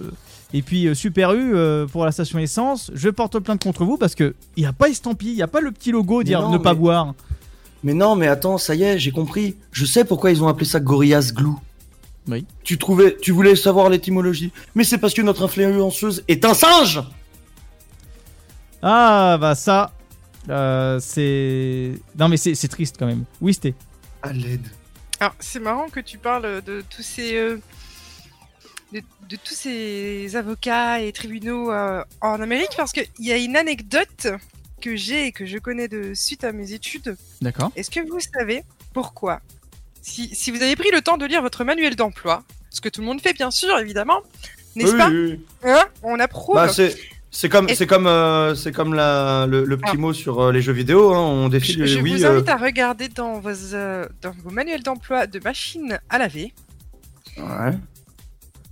et 0.55 0.63
puis 0.63 0.87
euh, 0.87 0.95
Super 0.95 1.33
U 1.33 1.55
euh, 1.55 1.87
pour 1.87 2.05
la 2.07 2.13
station 2.13 2.39
essence. 2.39 2.91
Je 2.95 3.11
porte 3.11 3.39
plainte 3.41 3.63
contre 3.63 3.85
vous 3.85 3.99
parce 3.99 4.15
que 4.15 4.35
il 4.57 4.63
y 4.63 4.67
a 4.67 4.73
pas 4.73 4.89
estampille, 4.89 5.33
il 5.33 5.37
y 5.37 5.43
a 5.43 5.49
pas 5.49 5.61
le 5.61 5.73
petit 5.73 5.91
logo 5.91 6.23
dire 6.23 6.41
non, 6.41 6.53
ne 6.53 6.59
pas 6.59 6.73
boire. 6.75 7.13
Mais 7.83 7.93
non, 7.93 8.15
mais 8.17 8.29
attends, 8.29 8.57
ça 8.57 8.75
y 8.75 8.85
est, 8.85 8.99
j'ai 8.99 9.11
compris. 9.11 9.57
Je 9.73 9.85
sais 9.85 10.05
pourquoi 10.05 10.31
ils 10.31 10.43
ont 10.43 10.49
appelé 10.49 10.65
ça 10.65 10.81
Gorillaz 10.81 11.33
Glue. 11.35 11.51
Oui. 12.29 12.47
Tu 12.63 12.79
trouvais, 12.79 13.17
tu 13.21 13.33
voulais 13.33 13.57
savoir 13.57 13.91
l'étymologie. 13.91 14.53
Mais 14.75 14.85
c'est 14.85 14.97
parce 14.97 15.13
que 15.13 15.21
notre 15.21 15.45
influenceuse 15.45 16.23
est 16.29 16.45
un 16.47 16.55
singe 16.55 17.03
Ah 18.81 19.37
bah 19.41 19.55
ça, 19.57 19.93
euh, 20.49 20.99
c'est 21.01 21.93
non 22.19 22.29
mais 22.29 22.37
c'est 22.37 22.55
c'est 22.55 22.69
triste 22.69 22.97
quand 22.99 23.07
même. 23.07 23.25
Oui 23.41 23.55
c'était. 23.55 23.75
À 24.23 24.33
l'aide. 24.33 24.67
Alors, 25.21 25.35
c'est 25.39 25.61
marrant 25.61 25.89
que 25.89 26.01
tu 26.01 26.17
parles 26.19 26.63
de 26.65 26.83
tous 26.89 27.03
ces. 27.03 27.37
euh, 27.37 27.59
de, 28.95 29.03
de 29.29 29.37
tous 29.37 29.55
ces 29.55 30.37
avocats 30.37 31.01
et 31.01 31.13
tribunaux 31.13 31.71
euh, 31.73 32.03
en 32.21 32.41
Amérique 32.41 32.71
parce 32.77 32.93
qu'il 32.93 33.07
y 33.19 33.33
a 33.33 33.37
une 33.37 33.57
anecdote 33.57 34.29
que 34.81 34.95
j'ai 34.97 35.27
et 35.27 35.33
que 35.33 35.47
je 35.47 35.59
connais 35.59 35.89
de 35.89 36.15
suite 36.15 36.45
à 36.45 36.53
mes 36.53 36.73
études. 36.73 37.17
D'accord. 37.43 37.73
Est-ce 37.77 37.91
que 37.91 38.01
vous 38.01 38.21
savez 38.21 38.63
pourquoi? 38.93 39.41
Si, 40.01 40.35
si 40.35 40.51
vous 40.51 40.63
avez 40.63 40.77
pris 40.77 40.91
le 40.93 41.01
temps 41.01 41.17
de 41.17 41.27
lire 41.27 41.43
votre 41.43 41.65
manuel 41.65 41.97
d'emploi, 41.97 42.45
ce 42.71 42.81
que 42.81 42.89
tout 42.89 43.01
le 43.01 43.07
monde 43.07 43.21
fait 43.21 43.33
bien 43.33 43.51
sûr 43.51 43.77
évidemment, 43.79 44.21
n'est-ce 44.77 44.93
Oui, 44.93 44.99
pas? 44.99 45.09
oui, 45.09 45.41
oui. 45.65 45.71
Hein? 45.71 45.85
On 46.03 46.19
approuve. 46.21 46.55
Bah, 46.55 46.69
c'est, 46.69 46.95
c'est 47.31 47.49
comme, 47.49 47.69
c'est 47.69 47.87
comme, 47.87 48.07
euh, 48.07 48.55
c'est 48.55 48.71
comme 48.71 48.95
la, 48.95 49.47
le, 49.49 49.65
le 49.65 49.77
petit 49.77 49.97
mot 49.97 50.13
sur 50.13 50.41
euh, 50.41 50.53
les 50.53 50.63
jeux 50.63 50.73
vidéo. 50.73 51.13
Hein, 51.15 51.19
on 51.19 51.49
défile. 51.49 51.85
Je 51.87 51.99
oui, 51.99 52.19
vous 52.19 52.25
euh, 52.25 52.37
invite 52.37 52.49
à 52.49 52.57
regarder 52.57 53.09
dans 53.09 53.41
vos, 53.41 53.75
euh, 53.75 54.07
dans 54.23 54.33
vos 54.45 54.51
manuels 54.51 54.83
d'emploi 54.83 55.27
de 55.27 55.41
machine 55.43 55.99
à 56.11 56.19
laver. 56.19 56.53
ouais. 57.39 57.73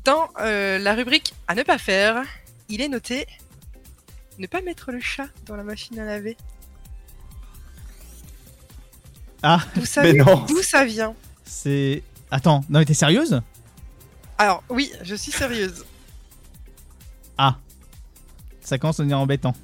Dans 0.04 0.28
euh, 0.40 0.78
la 0.78 0.94
rubrique 0.94 1.34
à 1.48 1.54
ne 1.54 1.62
pas 1.62 1.78
faire, 1.78 2.24
il 2.68 2.80
est 2.80 2.88
noté 2.88 3.26
ne 4.38 4.46
pas 4.46 4.62
mettre 4.62 4.90
le 4.90 5.00
chat 5.00 5.28
dans 5.46 5.56
la 5.56 5.62
machine 5.62 5.98
à 5.98 6.04
laver. 6.04 6.36
Ah. 9.42 9.60
Mais 9.96 10.14
non. 10.14 10.44
d'où 10.48 10.62
ça 10.62 10.84
vient 10.84 11.14
C'est 11.44 12.02
attends 12.30 12.64
non 12.70 12.78
mais 12.78 12.84
t'es 12.84 12.94
sérieuse? 12.94 13.40
Alors 14.38 14.62
oui, 14.68 14.90
je 15.02 15.14
suis 15.14 15.32
sérieuse. 15.32 15.84
Ah. 17.38 17.58
Ça 18.60 18.78
commence 18.78 18.98
à 19.00 19.02
devenir 19.02 19.18
embêtant. 19.18 19.54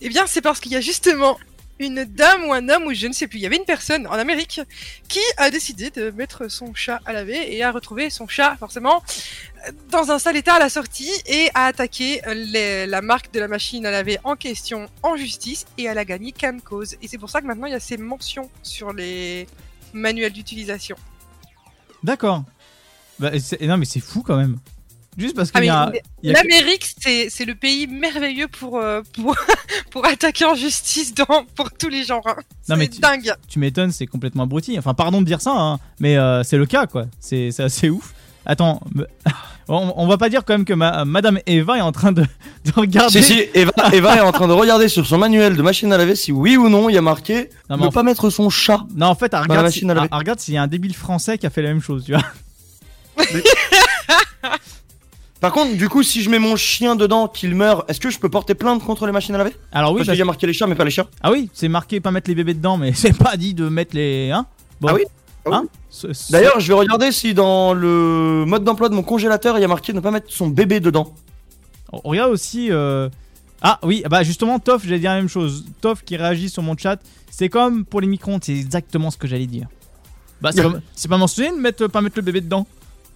Eh 0.00 0.08
bien, 0.08 0.26
c'est 0.26 0.40
parce 0.40 0.60
qu'il 0.60 0.72
y 0.72 0.76
a 0.76 0.80
justement 0.80 1.38
une 1.78 2.04
dame 2.04 2.44
ou 2.44 2.52
un 2.52 2.68
homme 2.68 2.84
ou 2.84 2.94
je 2.94 3.06
ne 3.06 3.12
sais 3.12 3.26
plus, 3.26 3.38
il 3.38 3.42
y 3.42 3.46
avait 3.46 3.56
une 3.56 3.64
personne 3.64 4.06
en 4.06 4.12
Amérique 4.12 4.60
qui 5.08 5.20
a 5.36 5.50
décidé 5.50 5.90
de 5.90 6.10
mettre 6.10 6.48
son 6.48 6.72
chat 6.74 7.00
à 7.04 7.12
laver 7.12 7.54
et 7.54 7.62
a 7.64 7.72
retrouvé 7.72 8.10
son 8.10 8.28
chat 8.28 8.56
forcément 8.56 9.02
dans 9.90 10.10
un 10.10 10.18
sale 10.18 10.36
état 10.36 10.54
à 10.54 10.58
la 10.58 10.68
sortie 10.68 11.10
et 11.26 11.48
a 11.54 11.66
attaqué 11.66 12.20
la 12.26 13.02
marque 13.02 13.32
de 13.32 13.40
la 13.40 13.48
machine 13.48 13.86
à 13.86 13.90
laver 13.90 14.18
en 14.24 14.36
question 14.36 14.86
en 15.02 15.16
justice 15.16 15.66
et 15.78 15.84
elle 15.84 15.98
a 15.98 16.04
gagné 16.04 16.32
qu'un 16.32 16.58
cause. 16.58 16.96
Et 17.02 17.08
c'est 17.08 17.18
pour 17.18 17.30
ça 17.30 17.40
que 17.40 17.46
maintenant 17.46 17.66
il 17.66 17.72
y 17.72 17.76
a 17.76 17.80
ces 17.80 17.96
mentions 17.96 18.50
sur 18.62 18.92
les 18.92 19.46
manuels 19.92 20.32
d'utilisation. 20.32 20.96
D'accord. 22.02 22.44
Bah, 23.18 23.30
non 23.60 23.76
mais 23.76 23.86
c'est 23.86 24.00
fou 24.00 24.22
quand 24.22 24.36
même. 24.36 24.58
Juste 25.16 25.36
parce 25.36 25.50
Ah, 25.54 25.60
mais 25.60 26.00
que- 26.22 26.28
L'Amérique, 26.32 26.86
c'est 27.00 27.28
c'est 27.30 27.44
le 27.44 27.54
pays 27.54 27.86
merveilleux 27.86 28.48
pour, 28.48 28.78
euh, 28.78 29.02
pour, 29.14 29.36
pour 29.90 30.04
attaquer 30.06 30.44
en 30.44 30.54
justice 30.54 31.14
dans, 31.14 31.44
pour 31.54 31.70
tous 31.72 31.88
les 31.88 32.04
genres. 32.04 32.22
hein. 32.26 32.36
Non, 32.68 32.76
mais 32.76 32.84
C'est 32.86 32.90
tu- 32.92 33.00
dingue. 33.00 33.32
Tu 33.48 33.58
m'étonnes, 33.58 33.92
c'est 33.92 34.06
complètement 34.06 34.42
abruti. 34.44 34.78
Enfin, 34.78 34.94
pardon 34.94 35.20
de 35.20 35.26
dire 35.26 35.40
ça, 35.40 35.52
hein, 35.54 35.78
mais 36.00 36.16
euh, 36.16 36.42
c'est 36.42 36.56
le 36.56 36.66
cas, 36.66 36.86
quoi. 36.86 37.06
C'est 37.20 37.50
c'est 37.52 37.62
assez 37.62 37.90
ouf. 37.90 38.12
Attends, 38.46 38.80
me- 38.94 39.06
on, 39.68 39.92
on 39.96 40.06
va 40.06 40.18
pas 40.18 40.28
dire 40.28 40.44
quand 40.44 40.54
même 40.54 40.64
que 40.66 40.72
ma- 40.74 41.04
Madame 41.04 41.38
Eva 41.46 41.78
est 41.78 41.82
en 41.82 41.92
train 41.92 42.12
de, 42.12 42.22
de 42.22 42.72
regarder. 42.74 43.22
Si, 43.22 43.34
si, 43.34 43.44
Eva, 43.54 43.72
Eva 43.92 44.16
est 44.16 44.20
en 44.20 44.32
train 44.32 44.48
de 44.48 44.52
regarder 44.52 44.88
sur 44.88 45.06
son 45.06 45.16
manuel 45.18 45.56
de 45.56 45.62
machine 45.62 45.92
à 45.92 45.96
laver 45.96 46.16
si 46.16 46.32
oui 46.32 46.56
ou 46.56 46.68
non 46.68 46.88
il 46.90 46.94
y 46.94 46.98
a 46.98 47.02
marqué 47.02 47.48
Non, 47.70 47.76
mais 47.78 47.84
ne 47.86 47.90
pas 47.90 48.02
mettre 48.02 48.28
son 48.30 48.50
chat. 48.50 48.84
Non, 48.96 49.06
en 49.06 49.14
fait, 49.14 49.26
elle 49.26 49.30
dans 49.32 49.38
la 49.38 49.42
regarde, 49.44 49.64
machine 49.66 49.90
à 49.90 49.94
laver. 49.94 50.08
elle 50.10 50.18
regarde 50.18 50.40
s'il 50.40 50.54
y 50.54 50.56
a 50.58 50.62
un 50.62 50.66
débile 50.66 50.94
français 50.94 51.38
qui 51.38 51.46
a 51.46 51.50
fait 51.50 51.62
la 51.62 51.68
même 51.68 51.80
chose, 51.82 52.04
tu 52.04 52.12
vois. 52.12 52.22
Par 55.44 55.52
contre, 55.52 55.76
du 55.76 55.90
coup, 55.90 56.02
si 56.02 56.22
je 56.22 56.30
mets 56.30 56.38
mon 56.38 56.56
chien 56.56 56.96
dedans, 56.96 57.28
qu'il 57.28 57.54
meurt, 57.54 57.84
est-ce 57.90 58.00
que 58.00 58.08
je 58.08 58.18
peux 58.18 58.30
porter 58.30 58.54
plainte 58.54 58.82
contre 58.82 59.04
les 59.04 59.12
machines 59.12 59.34
à 59.34 59.38
laver? 59.38 59.54
Alors 59.72 59.92
oui, 59.92 60.02
Parce 60.02 60.16
y 60.16 60.22
a 60.22 60.24
marqué 60.24 60.46
les 60.46 60.54
chiens, 60.54 60.66
mais 60.66 60.74
pas 60.74 60.86
les 60.86 60.90
chiens. 60.90 61.06
Ah 61.22 61.30
oui, 61.30 61.50
c'est 61.52 61.68
marqué 61.68 62.00
pas 62.00 62.10
mettre 62.10 62.30
les 62.30 62.34
bébés 62.34 62.54
dedans, 62.54 62.78
mais 62.78 62.92
c'est 62.94 63.14
pas 63.14 63.36
dit 63.36 63.52
de 63.52 63.68
mettre 63.68 63.94
les. 63.94 64.30
Hein? 64.30 64.46
Bon. 64.80 64.88
Ah 64.88 64.94
oui? 64.94 65.04
Hein? 65.44 65.66
D'ailleurs, 66.30 66.60
je 66.60 66.68
vais 66.68 66.72
regarder 66.72 67.12
si 67.12 67.34
dans 67.34 67.74
le 67.74 68.46
mode 68.46 68.64
d'emploi 68.64 68.88
de 68.88 68.94
mon 68.94 69.02
congélateur, 69.02 69.58
il 69.58 69.60
y 69.60 69.64
a 69.64 69.68
marqué 69.68 69.92
ne 69.92 70.00
pas 70.00 70.10
mettre 70.10 70.32
son 70.32 70.46
bébé 70.46 70.80
dedans. 70.80 71.12
On 71.92 72.08
regarde 72.08 72.32
aussi. 72.32 72.68
euh, 72.70 73.10
Ah 73.60 73.78
oui, 73.82 74.02
bah 74.08 74.22
justement, 74.22 74.58
Toff, 74.58 74.84
j'allais 74.84 74.98
dire 74.98 75.10
la 75.10 75.16
même 75.16 75.28
chose. 75.28 75.66
Toff 75.82 76.04
qui 76.06 76.16
réagit 76.16 76.48
sur 76.48 76.62
mon 76.62 76.74
chat, 76.74 76.98
c'est 77.30 77.50
comme 77.50 77.84
pour 77.84 78.00
les 78.00 78.06
micro-ondes, 78.06 78.42
c'est 78.42 78.54
exactement 78.56 79.10
ce 79.10 79.18
que 79.18 79.28
j'allais 79.28 79.46
dire. 79.46 79.66
Bah, 80.40 80.52
c'est 80.52 81.08
pas, 81.08 81.18
mentionné 81.18 81.50
de 81.50 81.60
mettre, 81.60 81.86
pas 81.88 82.00
mettre 82.00 82.16
le 82.16 82.22
bébé 82.22 82.40
dedans. 82.40 82.66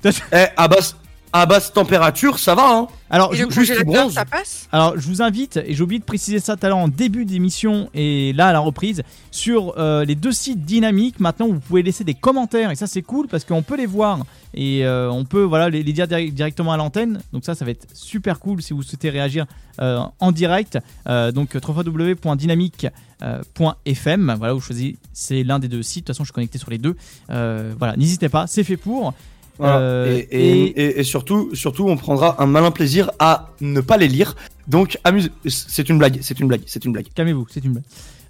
Eh, 0.04 0.44
à 0.58 0.68
basse, 0.68 0.94
à 1.32 1.46
basse 1.46 1.72
température, 1.72 2.38
ça 2.38 2.54
va, 2.54 2.70
hein 2.70 2.86
Alors, 3.10 3.34
Et 3.34 3.38
je- 3.38 3.44
le 3.44 3.50
juste 3.50 3.70
congélateur, 3.74 4.02
bronze. 4.04 4.14
ça 4.14 4.24
passe? 4.24 4.66
Alors, 4.72 4.94
je 4.98 5.06
vous 5.08 5.20
invite, 5.22 5.58
et 5.58 5.74
j'ai 5.74 5.82
oublié 5.82 5.98
de 5.98 6.04
préciser 6.04 6.38
ça 6.40 6.56
tout 6.56 6.64
à 6.66 6.68
l'heure 6.70 6.78
en 6.78 6.88
début 6.88 7.24
d'émission 7.26 7.90
et 7.94 8.32
là 8.34 8.48
à 8.48 8.52
la 8.52 8.60
reprise, 8.60 9.02
sur 9.30 9.74
euh, 9.78 10.04
les 10.04 10.14
deux 10.14 10.32
sites 10.32 10.64
dynamiques. 10.64 11.20
Maintenant, 11.20 11.48
vous 11.48 11.60
pouvez 11.60 11.82
laisser 11.82 12.02
des 12.04 12.14
commentaires 12.14 12.70
et 12.70 12.76
ça 12.76 12.86
c'est 12.86 13.02
cool 13.02 13.28
parce 13.28 13.44
qu'on 13.44 13.62
peut 13.62 13.76
les 13.76 13.86
voir 13.86 14.20
et 14.54 14.84
euh, 14.86 15.10
on 15.10 15.24
peut 15.26 15.42
voilà 15.42 15.68
les, 15.68 15.82
les 15.82 15.92
dire 15.92 16.06
direct- 16.08 16.32
directement 16.34 16.72
à 16.72 16.76
l'antenne. 16.78 17.20
Donc 17.32 17.44
ça, 17.44 17.54
ça 17.54 17.64
va 17.64 17.70
être 17.72 17.86
super 17.94 18.40
cool 18.40 18.62
si 18.62 18.72
vous 18.72 18.82
souhaitez 18.82 19.10
réagir 19.10 19.44
euh, 19.80 20.00
en 20.20 20.32
direct. 20.32 20.78
Euh, 21.08 21.30
donc 21.32 21.54
www.dynamique.fm, 23.20 24.34
voilà, 24.38 24.54
vous 24.54 24.60
choisissez 24.60 24.96
c'est 25.12 25.42
l'un 25.42 25.58
des 25.58 25.68
deux 25.68 25.82
sites. 25.82 26.04
De 26.04 26.06
toute 26.06 26.14
façon, 26.16 26.24
je 26.24 26.28
suis 26.28 26.34
connecté 26.34 26.58
sur 26.58 26.70
les 26.70 26.78
deux. 26.78 26.96
Euh, 27.30 27.74
voilà, 27.78 27.96
n'hésitez 27.96 28.28
pas, 28.28 28.46
c'est 28.46 28.64
fait 28.64 28.76
pour. 28.76 29.12
Voilà. 29.58 29.78
Euh, 29.78 30.16
et, 30.16 30.18
et- 30.30 30.80
et- 30.82 31.00
et 31.00 31.04
surtout, 31.04 31.50
surtout, 31.54 31.88
on 31.88 31.96
prendra 31.96 32.42
un 32.42 32.46
malin 32.46 32.70
plaisir 32.70 33.10
à 33.18 33.50
ne 33.60 33.80
pas 33.80 33.96
les 33.96 34.08
lire. 34.08 34.36
Donc, 34.66 34.98
amuse. 35.04 35.30
C'est 35.46 35.88
une 35.88 35.98
blague, 35.98 36.18
c'est 36.22 36.38
une 36.40 36.48
blague, 36.48 36.62
c'est 36.66 36.84
une 36.84 36.92
blague. 36.92 37.06
Calmez-vous, 37.14 37.46
c'est 37.50 37.64
une 37.64 37.72
blague. 37.72 37.84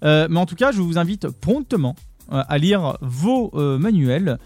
Euh, 0.05 0.29
mais 0.31 0.39
en 0.39 0.47
tout 0.47 0.55
cas, 0.57 0.71
je 0.73 0.81
vous 0.81 0.97
invite 0.99 1.29
promptement 1.29 1.97
euh, 2.33 2.43
à 2.49 2.59
lire 2.59 2.97
vos 3.01 3.51
euh, 3.55 3.79
manuels, 3.79 4.39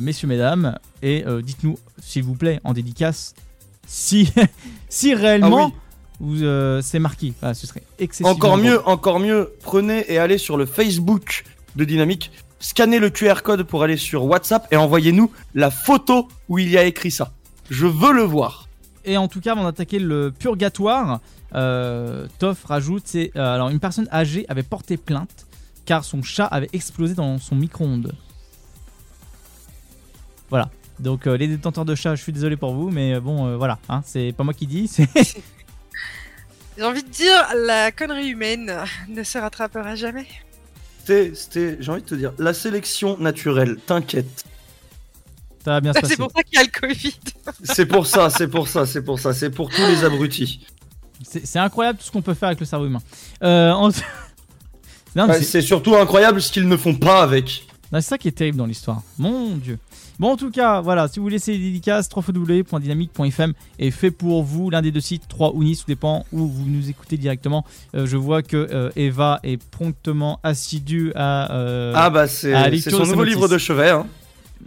messieurs, 0.00 0.28
mesdames, 0.28 0.76
et 1.02 1.24
dites-nous, 1.42 1.78
s'il 2.02 2.22
vous 2.24 2.34
plaît, 2.34 2.60
en 2.64 2.72
dédicace, 2.72 3.34
si, 3.86 4.30
si 4.88 5.14
réellement 5.14 5.72
Ah 5.74 5.78
vous, 6.20 6.82
c'est 6.82 6.98
marqué. 6.98 7.32
Voilà, 7.40 7.54
ce 7.54 7.66
serait 7.66 7.82
excessivement 7.98 8.30
Encore 8.32 8.56
bon. 8.56 8.62
mieux, 8.62 8.88
encore 8.88 9.18
mieux, 9.20 9.52
prenez 9.62 10.04
et 10.12 10.18
allez 10.18 10.38
sur 10.38 10.56
le 10.56 10.66
Facebook 10.66 11.44
de 11.74 11.84
Dynamique, 11.84 12.30
scannez 12.62 12.98
le 12.98 13.10
QR 13.10 13.42
code 13.42 13.64
pour 13.64 13.82
aller 13.82 13.98
sur 13.98 14.24
WhatsApp 14.24 14.66
et 14.72 14.76
envoyez-nous 14.76 15.30
la 15.54 15.70
photo 15.70 16.28
où 16.48 16.58
il 16.58 16.70
y 16.70 16.78
a 16.78 16.84
écrit 16.84 17.10
ça. 17.10 17.32
Je 17.70 17.86
veux 17.86 18.12
le 18.14 18.22
voir. 18.22 18.68
Et 19.04 19.16
en 19.18 19.28
tout 19.28 19.40
cas, 19.40 19.52
avant 19.52 19.64
d'attaquer 19.64 19.98
le 19.98 20.30
purgatoire, 20.30 21.20
euh, 21.54 22.26
Toff 22.38 22.64
rajoute 22.64 23.02
c'est 23.04 23.32
euh, 23.36 23.54
alors 23.54 23.68
une 23.68 23.80
personne 23.80 24.08
âgée 24.12 24.46
avait 24.48 24.62
porté 24.62 24.96
plainte 24.96 25.46
car 25.84 26.04
son 26.04 26.22
chat 26.22 26.46
avait 26.46 26.70
explosé 26.72 27.14
dans 27.14 27.38
son 27.38 27.56
micro-ondes. 27.56 28.14
Voilà. 30.50 30.70
Donc 31.00 31.26
euh, 31.26 31.36
les 31.36 31.48
détenteurs 31.48 31.84
de 31.84 31.94
chats, 31.94 32.14
je 32.14 32.22
suis 32.22 32.32
désolé 32.32 32.56
pour 32.56 32.74
vous, 32.74 32.90
mais 32.90 33.18
bon, 33.18 33.46
euh, 33.48 33.56
voilà, 33.56 33.78
hein, 33.88 34.02
c'est 34.06 34.32
pas 34.36 34.44
moi 34.44 34.54
qui 34.54 34.66
dis. 34.66 34.86
c'est- 34.86 35.08
J'ai 36.78 36.84
envie 36.84 37.02
de 37.02 37.08
dire, 37.08 37.48
la 37.56 37.90
connerie 37.92 38.28
humaine 38.28 38.72
ne 39.08 39.22
se 39.24 39.36
rattrapera 39.38 39.94
jamais. 39.94 40.26
C'était, 41.04 41.32
c'était, 41.34 41.76
j'ai 41.80 41.90
envie 41.90 42.02
de 42.02 42.06
te 42.06 42.14
dire, 42.14 42.32
la 42.38 42.54
sélection 42.54 43.18
naturelle, 43.18 43.76
t'inquiète. 43.86 44.44
Ça 45.64 45.72
va 45.72 45.80
bien 45.80 45.92
se 45.92 45.98
passer. 46.00 46.14
C'est 46.14 46.20
pour 46.22 46.30
ça 46.34 46.42
qu'il 46.44 46.54
y 46.58 46.60
a 46.60 46.64
le 46.64 46.70
Covid. 46.80 47.14
C'est 47.64 47.86
pour 47.86 48.06
ça, 48.06 48.30
c'est 48.30 48.48
pour 48.48 48.68
ça, 48.68 48.86
c'est 48.86 49.02
pour 49.02 49.18
ça, 49.20 49.32
c'est 49.32 49.50
pour 49.50 49.68
tous 49.70 49.82
les 49.86 50.04
abrutis. 50.04 50.64
C'est 51.24 51.58
incroyable 51.58 51.98
tout 51.98 52.04
ce 52.04 52.10
qu'on 52.10 52.22
peut 52.22 52.34
faire 52.34 52.48
avec 52.48 52.60
le 52.60 52.66
cerveau 52.66 52.86
humain. 52.86 53.02
Euh, 53.42 53.90
Ouais, 55.14 55.42
c'est- 55.42 55.60
surtout 55.60 55.94
incroyable 55.96 56.40
ce 56.40 56.50
qu'ils 56.50 56.66
ne 56.68 56.76
font 56.76 56.94
pas 56.94 57.22
avec. 57.22 57.66
C'est 57.92 58.00
ça 58.00 58.18
qui 58.18 58.28
est 58.28 58.32
terrible 58.32 58.56
dans 58.56 58.66
l'histoire. 58.66 59.02
Mon 59.18 59.56
dieu. 59.56 59.78
Bon, 60.22 60.34
en 60.34 60.36
tout 60.36 60.52
cas, 60.52 60.80
voilà, 60.80 61.08
si 61.08 61.18
vous 61.18 61.28
laissez 61.28 61.50
les 61.50 61.58
dédicaces, 61.58 62.08
www.dynamique.fm 62.14 63.54
est 63.80 63.90
fait 63.90 64.12
pour 64.12 64.44
vous, 64.44 64.70
l'un 64.70 64.80
des 64.80 64.92
deux 64.92 65.00
sites, 65.00 65.26
3 65.26 65.50
ou 65.56 65.64
Nice, 65.64 65.80
tout 65.80 65.88
dépend 65.88 66.24
où 66.30 66.46
vous 66.46 66.64
nous 66.64 66.88
écoutez 66.88 67.16
directement. 67.16 67.64
Euh, 67.96 68.06
je 68.06 68.16
vois 68.16 68.40
que 68.44 68.56
euh, 68.56 68.90
Eva 68.94 69.40
est 69.42 69.60
promptement 69.60 70.38
assidue 70.44 71.10
à. 71.16 71.52
euh, 71.52 71.92
ah 71.96 72.08
bah 72.08 72.28
c'est, 72.28 72.54
à 72.54 72.70
c'est 72.70 72.90
son 72.90 73.04
nouveau 73.04 73.24
livre 73.24 73.48
de 73.48 73.58
chevet. 73.58 73.90
Hein. 73.90 74.06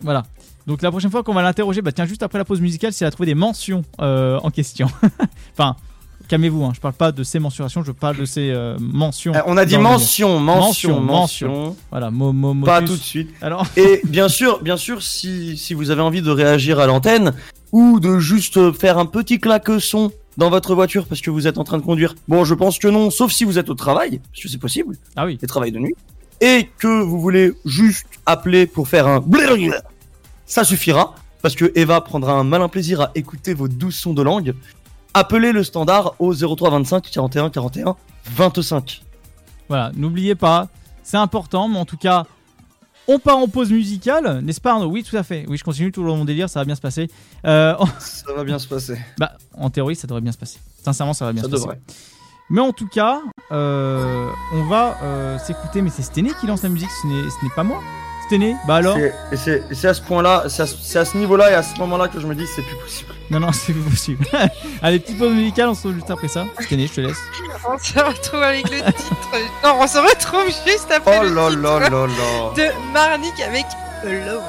Voilà. 0.01 0.23
Donc 0.67 0.81
la 0.81 0.91
prochaine 0.91 1.09
fois 1.09 1.23
qu'on 1.23 1.33
va 1.33 1.41
l'interroger, 1.41 1.81
bah 1.81 1.93
tiens, 1.93 2.05
juste 2.05 2.23
après 2.23 2.37
la 2.37 2.43
pause 2.43 2.59
musicale, 2.59 2.91
si 2.91 3.05
elle 3.05 3.07
a 3.07 3.11
trouvé 3.11 3.27
des 3.27 3.33
mentions 3.35 3.85
euh, 4.01 4.37
en 4.43 4.49
question. 4.49 4.87
enfin, 5.53 5.77
calmez-vous, 6.27 6.63
hein, 6.63 6.71
je 6.73 6.79
parle 6.79 6.93
pas 6.93 7.11
de 7.11 7.23
ces 7.23 7.39
mensurations, 7.39 7.83
je 7.83 7.91
parle 7.91 8.17
de 8.17 8.25
ces 8.25 8.51
euh, 8.51 8.77
mentions. 8.79 9.33
Euh, 9.33 9.41
on 9.45 9.57
a 9.57 9.65
dit 9.65 9.77
mention, 9.77 10.39
mention, 10.39 10.99
mention. 10.99 11.75
Voilà, 11.91 12.11
mo, 12.11 12.33
mo, 12.33 12.53
motus. 12.53 12.65
Pas 12.65 12.81
tout 12.81 12.95
de 12.95 13.01
suite. 13.01 13.29
Alors, 13.41 13.65
Et 13.77 14.01
bien 14.05 14.29
sûr, 14.29 14.61
bien 14.61 14.77
sûr, 14.77 15.01
si, 15.01 15.57
si 15.57 15.73
vous 15.73 15.91
avez 15.91 16.01
envie 16.01 16.21
de 16.21 16.31
réagir 16.31 16.79
à 16.79 16.87
l'antenne 16.87 17.33
ou 17.71 17.99
de 17.99 18.19
juste 18.19 18.71
faire 18.73 18.97
un 18.97 19.05
petit 19.05 19.39
claqueson 19.39 20.11
dans 20.37 20.49
votre 20.49 20.75
voiture 20.75 21.07
parce 21.07 21.21
que 21.21 21.29
vous 21.29 21.47
êtes 21.47 21.57
en 21.57 21.63
train 21.63 21.77
de 21.77 21.83
conduire. 21.83 22.15
Bon, 22.27 22.43
je 22.43 22.53
pense 22.53 22.79
que 22.79 22.87
non, 22.87 23.09
sauf 23.09 23.31
si 23.31 23.43
vous 23.43 23.57
êtes 23.57 23.69
au 23.69 23.75
travail, 23.75 24.19
parce 24.31 24.43
que 24.43 24.49
c'est 24.49 24.57
possible. 24.57 24.97
Ah 25.15 25.25
oui. 25.25 25.37
Les 25.41 25.47
travails 25.47 25.71
de 25.71 25.79
nuit. 25.79 25.95
Et 26.41 26.69
que 26.77 27.01
vous 27.01 27.19
voulez 27.19 27.53
juste 27.63 28.07
appeler 28.25 28.65
pour 28.67 28.87
faire 28.87 29.07
un 29.07 29.23
ça 30.45 30.63
suffira 30.63 31.15
parce 31.41 31.55
que 31.55 31.71
Eva 31.75 32.01
prendra 32.01 32.33
un 32.33 32.43
malin 32.43 32.67
plaisir 32.69 33.01
à 33.01 33.11
écouter 33.15 33.53
vos 33.53 33.67
douze 33.67 33.95
sons 33.95 34.13
de 34.13 34.21
langue. 34.21 34.55
Appelez 35.17 35.53
le 35.53 35.63
standard 35.63 36.13
au 36.19 36.33
03 36.33 36.71
25 36.71 37.09
41 37.09 37.49
41 37.49 37.95
25. 38.25 39.01
Voilà, 39.69 39.91
n'oubliez 39.95 40.35
pas, 40.35 40.67
c'est 41.03 41.15
important, 41.15 41.69
mais 41.69 41.79
en 41.79 41.85
tout 41.85 41.95
cas, 41.95 42.25
on 43.07 43.17
part 43.17 43.37
en 43.37 43.47
pause 43.47 43.71
musicale, 43.71 44.41
n'est-ce 44.41 44.59
pas 44.59 44.71
Arnaud? 44.73 44.87
Oui, 44.87 45.03
tout 45.03 45.15
à 45.15 45.23
fait. 45.23 45.45
Oui, 45.47 45.55
je 45.55 45.63
continue 45.63 45.93
tout 45.93 46.01
le 46.01 46.07
long 46.07 46.15
de 46.15 46.19
mon 46.19 46.25
délire, 46.25 46.49
ça 46.49 46.59
va 46.59 46.65
bien 46.65 46.75
se 46.75 46.81
passer. 46.81 47.09
Euh, 47.45 47.75
Ça 47.99 48.33
va 48.35 48.43
bien 48.43 48.59
se 48.59 48.67
passer. 48.67 48.97
bah, 49.17 49.31
en 49.53 49.69
théorie, 49.69 49.95
ça 49.95 50.05
devrait 50.05 50.19
bien 50.19 50.33
se 50.33 50.37
passer. 50.37 50.59
Sincèrement, 50.83 51.13
ça 51.13 51.23
va 51.23 51.31
bien 51.31 51.43
Ça 51.43 51.49
se 51.49 51.63
passer. 51.63 51.79
Mais 52.49 52.59
en 52.59 52.73
tout 52.73 52.87
cas, 52.89 53.21
euh, 53.53 54.27
on 54.53 54.65
va 54.65 54.97
euh, 55.01 55.39
s'écouter. 55.39 55.81
Mais 55.81 55.91
c'est 55.91 56.03
Stené 56.03 56.31
qui 56.41 56.45
lance 56.45 56.61
la 56.63 56.69
musique, 56.69 56.91
ce 56.91 57.07
n'est 57.07 57.51
pas 57.55 57.63
moi. 57.63 57.81
Stené, 58.27 58.55
bah 58.67 58.75
alors 58.75 58.97
C'est- 59.35 59.85
à 59.87 59.93
ce 59.93 60.01
point-là, 60.01 60.45
c'est 60.47 60.63
à, 60.63 60.65
ce- 60.65 60.75
c'est 60.81 60.97
à 60.99 61.05
ce 61.05 61.15
niveau-là 61.17 61.51
et 61.51 61.53
à 61.53 61.61
ce 61.63 61.77
moment-là 61.79 62.07
que 62.07 62.19
je 62.19 62.25
me 62.25 62.33
dis 62.35 62.45
c'est 62.55 62.61
plus 62.63 62.75
possible. 62.77 63.13
Non, 63.29 63.39
non, 63.39 63.51
c'est 63.53 63.73
plus 63.73 63.81
possible. 63.83 64.25
Allez, 64.81 64.99
petite 64.99 65.17
pause 65.19 65.31
musicale, 65.33 65.69
on 65.69 65.73
se 65.73 65.79
retrouve 65.87 65.95
juste 65.95 66.11
après 66.11 66.27
ça. 66.27 66.45
Stené, 66.61 66.87
je 66.87 66.93
te 66.93 67.01
laisse. 67.01 67.17
On 67.67 67.77
se 67.79 67.97
retrouve 67.99 68.43
avec 68.43 68.69
le 68.69 68.77
titre. 68.77 69.31
Non, 69.63 69.77
on 69.81 69.87
se 69.87 69.97
retrouve 69.97 70.45
juste 70.67 70.91
après 70.95 71.17
Oh 71.19 71.23
le 71.23 71.33
là 71.33 71.49
titre 71.49 71.61
là 71.63 71.79
là 71.79 72.05
là. 72.05 72.53
de 72.55 72.93
Marnik 72.93 73.39
avec 73.41 73.65
Alone. 74.03 74.41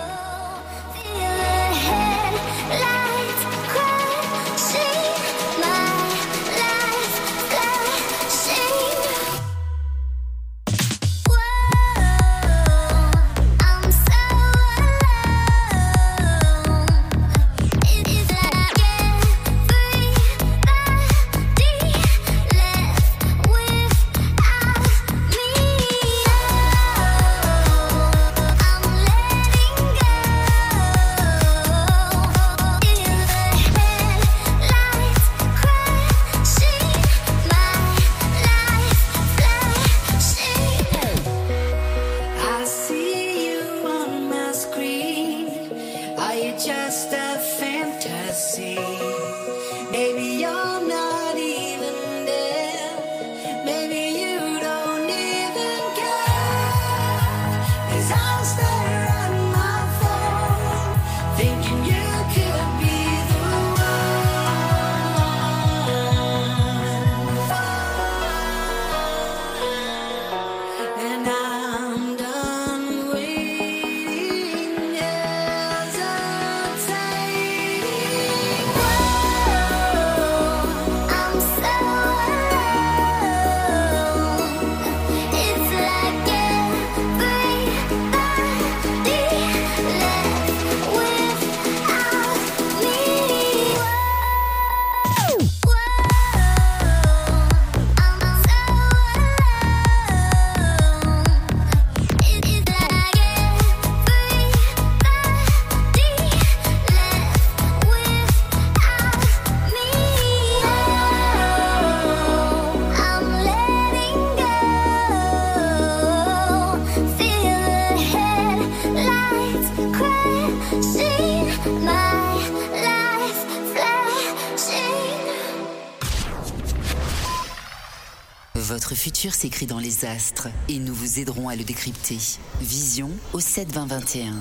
Futur 129.06 129.34
s'écrit 129.34 129.66
dans 129.66 129.78
les 129.78 130.04
astres 130.04 130.48
et 130.68 130.80
nous 130.80 130.92
vous 130.92 131.20
aiderons 131.20 131.48
à 131.48 131.54
le 131.54 131.62
décrypter. 131.62 132.18
Vision 132.60 133.08
au 133.34 133.38
7 133.38 133.70
20 133.70 133.86
21. 133.86 134.34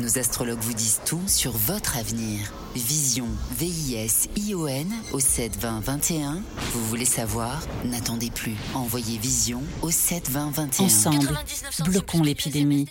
Nos 0.00 0.18
astrologues 0.18 0.60
vous 0.60 0.74
disent 0.74 1.00
tout 1.06 1.22
sur 1.26 1.52
votre 1.52 1.96
avenir. 1.96 2.52
Vision, 2.74 3.26
V-I-S-I-O-N 3.52 4.92
au 5.14 5.18
7 5.18 5.56
20 5.56 5.80
21. 5.80 6.42
Vous 6.74 6.86
voulez 6.88 7.06
savoir? 7.06 7.62
N'attendez 7.86 8.30
plus. 8.30 8.54
Envoyez 8.74 9.16
Vision 9.16 9.62
au 9.80 9.90
7 9.90 10.28
20 10.28 10.50
21. 10.50 10.84
Ensemble, 10.84 11.38
bloquons 11.86 12.22
l'épidémie. 12.22 12.86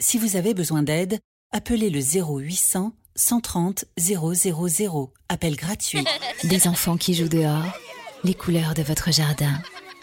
Si 0.00 0.18
vous 0.18 0.36
avez 0.36 0.54
besoin 0.54 0.84
d'aide, 0.84 1.18
appelez 1.50 1.90
le 1.90 1.98
0800 1.98 2.92
130 3.16 3.86
000. 3.98 5.12
Appel 5.28 5.56
gratuit. 5.56 6.04
Des 6.44 6.68
enfants 6.68 6.96
qui 6.96 7.14
jouent 7.14 7.28
dehors, 7.28 7.76
les 8.22 8.34
couleurs 8.34 8.74
de 8.74 8.84
votre 8.84 9.12
jardin. 9.12 9.60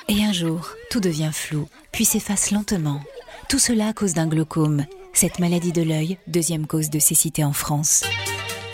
Et 0.10 0.24
un 0.24 0.34
jour, 0.34 0.72
tout 0.90 1.00
devient 1.00 1.32
flou, 1.32 1.68
puis 1.92 2.06
s'efface 2.06 2.52
lentement. 2.52 3.02
Tout 3.50 3.60
cela 3.60 3.88
à 3.88 3.94
cause 3.94 4.14
d'un 4.14 4.28
glaucome, 4.28 4.86
cette 5.14 5.40
maladie 5.40 5.72
de 5.72 5.82
l'œil, 5.82 6.18
deuxième 6.28 6.68
cause 6.68 6.90
de 6.90 7.00
cécité 7.00 7.44
en 7.44 7.54
France. 7.54 8.04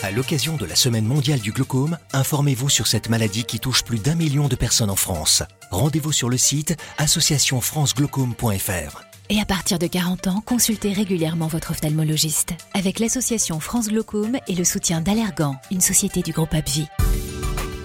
À 0.01 0.11
l'occasion 0.11 0.55
de 0.55 0.65
la 0.65 0.75
Semaine 0.75 1.05
mondiale 1.05 1.39
du 1.39 1.51
glaucome, 1.51 1.97
informez-vous 2.13 2.69
sur 2.69 2.87
cette 2.87 3.09
maladie 3.09 3.43
qui 3.43 3.59
touche 3.59 3.83
plus 3.83 3.99
d'un 3.99 4.15
million 4.15 4.47
de 4.47 4.55
personnes 4.55 4.89
en 4.89 4.95
France. 4.95 5.43
Rendez-vous 5.71 6.13
sur 6.13 6.29
le 6.29 6.37
site 6.37 6.77
associationfranceglaucome.fr. 6.97 9.03
Et 9.31 9.39
à 9.39 9.45
partir 9.45 9.77
de 9.77 9.85
40 9.85 10.27
ans, 10.27 10.41
consultez 10.43 10.93
régulièrement 10.93 11.47
votre 11.47 11.71
ophtalmologiste. 11.71 12.53
Avec 12.73 12.99
l'association 12.99 13.59
France 13.59 13.89
Glaucome 13.89 14.37
et 14.47 14.55
le 14.55 14.63
soutien 14.63 15.01
d'Allergan, 15.01 15.57
une 15.69 15.81
société 15.81 16.23
du 16.23 16.31
groupe 16.31 16.55
Abvi. 16.55 16.87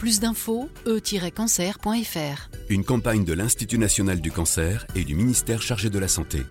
Plus 0.00 0.18
d'infos, 0.18 0.68
e-cancer.fr. 0.86 2.48
Une 2.70 2.84
campagne 2.84 3.26
de 3.26 3.34
l'Institut 3.34 3.76
national 3.76 4.22
du 4.22 4.32
cancer 4.32 4.86
et 4.94 5.04
du 5.04 5.14
ministère 5.14 5.60
chargé 5.60 5.90
de 5.90 5.98
la 5.98 6.08
santé. 6.08 6.42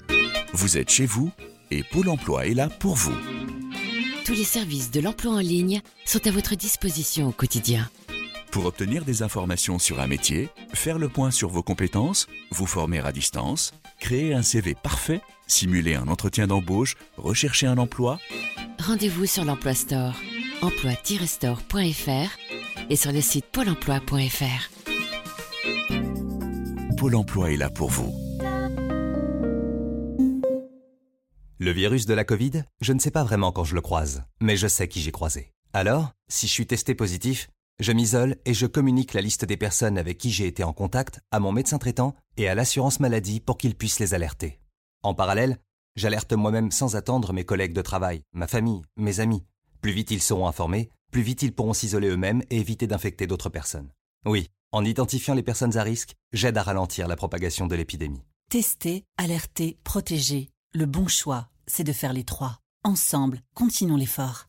Vous 0.53 0.77
êtes 0.77 0.91
chez 0.91 1.07
vous 1.07 1.31
et 1.71 1.81
Pôle 1.81 2.09
emploi 2.09 2.45
est 2.45 2.53
là 2.53 2.69
pour 2.69 2.93
vous. 2.93 3.17
Tous 4.23 4.34
les 4.34 4.43
services 4.43 4.91
de 4.91 4.99
l'emploi 4.99 5.34
en 5.34 5.39
ligne 5.39 5.81
sont 6.05 6.27
à 6.27 6.31
votre 6.31 6.53
disposition 6.53 7.30
au 7.30 7.31
quotidien. 7.31 7.89
Pour 8.51 8.65
obtenir 8.65 9.03
des 9.03 9.23
informations 9.23 9.80
sur 9.80 9.99
un 9.99 10.05
métier, 10.05 10.49
faire 10.76 10.99
le 10.99 11.09
point 11.09 11.31
sur 11.31 11.49
vos 11.49 11.63
compétences, 11.63 12.27
vous 12.51 12.67
former 12.67 12.99
à 12.99 13.11
distance, 13.11 13.73
créer 13.99 14.35
un 14.35 14.43
CV 14.43 14.76
parfait, 14.76 15.21
simuler 15.47 15.95
un 15.95 16.07
entretien 16.07 16.45
d'embauche, 16.45 16.97
rechercher 17.17 17.65
un 17.65 17.80
emploi 17.80 18.19
Rendez-vous 18.77 19.26
sur 19.26 19.43
l'Emploi 19.43 19.73
Store, 19.73 20.13
emploi-store.fr 20.61 22.30
et 22.89 22.95
sur 22.95 23.11
le 23.11 23.21
site 23.21 23.45
pôle 23.45 23.69
emploi.fr. 23.69 24.69
Pôle 26.97 27.15
emploi 27.15 27.51
est 27.51 27.57
là 27.57 27.69
pour 27.69 27.89
vous. 27.89 28.13
Le 31.57 31.71
virus 31.71 32.05
de 32.05 32.13
la 32.13 32.23
Covid, 32.23 32.63
je 32.81 32.93
ne 32.93 32.99
sais 32.99 33.11
pas 33.11 33.23
vraiment 33.23 33.51
quand 33.51 33.63
je 33.63 33.75
le 33.75 33.81
croise, 33.81 34.23
mais 34.39 34.57
je 34.57 34.67
sais 34.67 34.87
qui 34.87 35.01
j'ai 35.01 35.11
croisé. 35.11 35.53
Alors, 35.73 36.13
si 36.29 36.47
je 36.47 36.51
suis 36.51 36.67
testé 36.67 36.95
positif, 36.95 37.49
je 37.79 37.91
m'isole 37.91 38.37
et 38.45 38.53
je 38.53 38.65
communique 38.65 39.13
la 39.13 39.21
liste 39.21 39.45
des 39.45 39.57
personnes 39.57 39.97
avec 39.97 40.17
qui 40.17 40.31
j'ai 40.31 40.47
été 40.47 40.63
en 40.63 40.73
contact 40.73 41.21
à 41.31 41.39
mon 41.39 41.51
médecin 41.51 41.77
traitant 41.77 42.15
et 42.37 42.49
à 42.49 42.55
l'assurance 42.55 42.99
maladie 42.99 43.39
pour 43.39 43.57
qu'ils 43.57 43.75
puissent 43.75 43.99
les 43.99 44.13
alerter. 44.13 44.59
En 45.03 45.13
parallèle, 45.13 45.57
j'alerte 45.95 46.33
moi-même 46.33 46.71
sans 46.71 46.95
attendre 46.95 47.33
mes 47.33 47.45
collègues 47.45 47.73
de 47.73 47.81
travail, 47.81 48.23
ma 48.33 48.47
famille, 48.47 48.81
mes 48.97 49.19
amis. 49.19 49.45
Plus 49.81 49.91
vite 49.91 50.11
ils 50.11 50.21
seront 50.21 50.47
informés, 50.47 50.89
plus 51.11 51.22
vite 51.22 51.41
ils 51.41 51.53
pourront 51.53 51.73
s'isoler 51.73 52.10
eux-mêmes 52.10 52.44
et 52.49 52.57
éviter 52.57 52.88
d'infecter 52.88 53.27
d'autres 53.27 53.49
personnes. 53.49 53.90
Oui, 54.26 54.49
en 54.72 54.84
identifiant 54.86 55.34
les 55.34 55.44
personnes 55.44 55.77
à 55.77 55.84
risque, 55.84 56.15
j'aide 56.34 56.57
à 56.57 56.64
ralentir 56.64 57.07
la 57.07 57.15
propagation 57.15 57.68
de 57.68 57.76
l'épidémie. 57.76 58.23
Tester, 58.49 59.06
alerter, 59.18 59.77
protéger. 59.84 60.49
Le 60.73 60.86
bon 60.86 61.07
choix, 61.07 61.49
c'est 61.68 61.84
de 61.84 61.94
faire 61.94 62.14
les 62.14 62.23
trois. 62.23 62.60
Ensemble, 62.84 63.41
continuons 63.56 63.98
l'effort. 63.98 64.48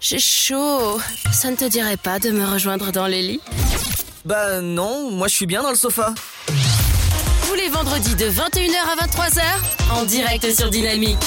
j'ai 0.00 0.18
chaud. 0.18 0.98
Ça 1.32 1.50
ne 1.50 1.56
te 1.56 1.64
dirait 1.64 1.96
pas 1.96 2.18
de 2.18 2.30
me 2.30 2.44
rejoindre 2.46 2.92
dans 2.92 3.06
les 3.06 3.22
lits 3.22 3.40
Bah 4.24 4.60
non, 4.60 5.10
moi 5.10 5.28
je 5.28 5.34
suis 5.36 5.46
bien 5.46 5.62
dans 5.62 5.70
le 5.70 5.76
sofa. 5.76 6.14
Tous 7.46 7.54
les 7.54 7.68
vendredis 7.68 8.14
de 8.14 8.26
21h 8.26 9.00
à 9.00 9.06
23h, 9.06 9.42
en 9.92 10.04
direct 10.04 10.54
sur 10.54 10.70
Dynamique. 10.70 11.18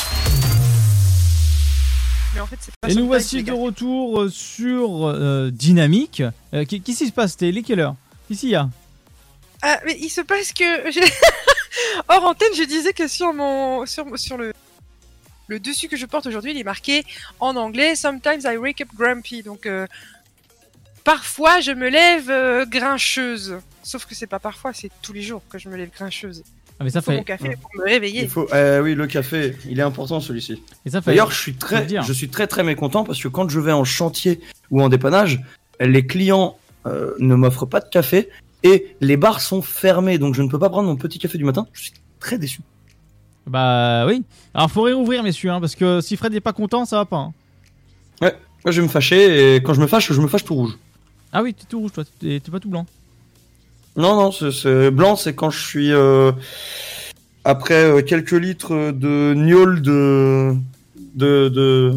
Mais 2.36 2.42
en 2.42 2.46
fait, 2.48 2.58
c'est 2.62 2.72
pas 2.80 2.90
Et 2.90 2.96
nous 2.96 3.08
voici 3.08 3.42
de 3.44 3.52
retour 3.52 4.22
euh, 4.22 4.30
sur 4.30 5.08
euh, 5.08 5.50
Dynamique. 5.52 6.22
Euh, 6.54 6.64
qu'est- 6.66 6.80
Qu'est-ce 6.80 7.00
qui 7.00 7.08
se 7.08 7.12
passe 7.12 7.36
T'es 7.36 7.52
quelle 7.66 7.80
heure? 7.80 7.96
Ici, 8.30 8.48
il 8.48 8.52
y 8.52 8.56
a? 8.56 8.70
Ah, 9.64 9.80
mais 9.86 9.98
il 10.00 10.10
se 10.10 10.22
passe 10.22 10.54
que. 10.54 10.92
j'ai- 10.92 11.02
Hors 12.08 12.24
antenne, 12.26 12.54
je 12.56 12.64
disais 12.64 12.94
que 12.94 13.08
sur 13.08 13.34
mon. 13.34 13.86
Sur, 13.88 14.06
sur 14.18 14.38
le. 14.38 14.54
Le 15.50 15.60
dessus 15.60 15.88
que 15.90 15.98
je 15.98 16.06
porte 16.06 16.26
aujourd'hui, 16.28 16.52
il 16.52 16.58
est 16.58 16.64
marqué 16.64 17.04
en 17.40 17.56
anglais 17.56 17.96
Sometimes 17.96 18.42
I 18.46 18.56
wake 18.58 18.82
up 18.82 18.90
grumpy. 18.96 19.42
Donc, 19.44 19.66
euh, 19.66 19.88
parfois, 21.04 21.60
je 21.60 21.72
me 21.72 21.90
lève 21.90 22.30
euh, 22.30 22.66
grincheuse. 22.66 23.58
Sauf 23.84 24.06
que 24.06 24.14
c'est 24.16 24.28
pas 24.28 24.40
parfois, 24.40 24.74
c'est 24.74 24.92
tous 25.02 25.12
les 25.14 25.22
jours 25.24 25.42
que 25.50 25.58
je 25.58 25.68
me 25.70 25.76
lève 25.76 25.90
grincheuse. 25.92 26.44
Ah, 26.80 26.84
mais 26.86 26.92
ça 26.92 27.00
Il 27.00 27.02
faut 27.04 27.12
fait. 27.12 27.18
mon 27.18 27.24
café 27.24 27.58
pour 27.62 27.72
me 27.76 27.84
réveiller. 27.84 28.22
Il 28.24 28.30
faut, 28.30 28.48
euh, 28.54 28.82
oui, 28.82 28.96
le 28.96 29.08
café, 29.08 29.56
il 29.68 29.80
est 29.80 29.84
important 29.84 30.20
celui-ci. 30.20 30.62
Fait- 30.88 31.02
D'ailleurs, 31.02 31.32
je 31.32 31.40
suis 31.42 31.52
faut 31.54 31.60
très, 31.60 31.80
le 31.82 31.86
dire. 31.88 32.04
je 32.04 32.14
suis 32.14 32.30
très 32.30 32.48
très 32.48 32.64
mécontent 32.64 33.04
parce 33.04 33.22
que 33.22 33.28
quand 33.28 33.50
je 33.50 33.60
vais 33.60 33.72
en 33.74 33.84
chantier 33.84 34.40
ou 34.72 34.82
en 34.82 34.88
dépannage, 34.88 35.42
les 35.82 36.06
clients 36.06 36.58
euh, 36.86 37.16
ne 37.20 37.36
m'offrent 37.36 37.66
pas 37.66 37.80
de 37.82 37.90
café 37.90 38.30
et 38.64 38.96
les 39.02 39.18
bars 39.18 39.42
sont 39.42 39.62
fermés, 39.62 40.18
donc 40.20 40.36
je 40.36 40.42
ne 40.42 40.48
peux 40.48 40.60
pas 40.60 40.70
prendre 40.70 40.88
mon 40.88 40.96
petit 40.96 41.20
café 41.20 41.38
du 41.38 41.44
matin. 41.44 41.68
Je 41.74 41.82
suis 41.84 41.94
très 42.20 42.38
déçu. 42.38 42.62
Bah 43.50 44.06
oui. 44.08 44.24
Alors 44.54 44.70
faut 44.70 44.84
réouvrir, 44.84 45.24
messieurs, 45.24 45.50
hein, 45.52 45.60
parce 45.60 45.76
que 45.76 46.02
si 46.02 46.16
Fred 46.18 46.32
n'est 46.32 46.40
pas 46.40 46.54
content, 46.54 46.86
ça 46.86 46.98
va 46.98 47.06
pas. 47.06 47.18
hein. 47.18 47.34
Ouais, 48.22 48.36
moi 48.64 48.72
je 48.72 48.80
vais 48.82 48.88
me 48.88 48.92
fâcher 48.92 49.56
et 49.56 49.64
quand 49.64 49.74
je 49.74 49.82
me 49.82 49.88
fâche, 49.88 50.12
je 50.14 50.22
me 50.22 50.28
fâche 50.28 50.44
tout 50.44 50.54
rouge. 50.56 50.78
Ah 51.34 51.42
oui, 51.44 51.54
t'es 51.54 51.66
tout 51.68 51.80
rouge, 51.80 51.92
toi. 51.94 52.04
T'es 52.20 52.40
pas 52.52 52.60
tout 52.60 52.70
blanc. 52.70 52.86
Non, 53.96 54.16
non, 54.16 54.32
c'est- 54.32 54.52
c'est 54.52 54.92
blanc, 54.92 55.16
c'est 55.16 55.34
quand 55.36 55.50
je 55.50 55.60
suis 55.60 55.92
euh, 55.92 56.32
après 57.44 57.84
euh, 57.86 58.02
quelques 58.02 58.32
litres 58.34 58.92
de 58.92 59.34
gnôle 59.36 59.82
de 59.82 60.54
de 61.16 61.50
de 61.50 61.94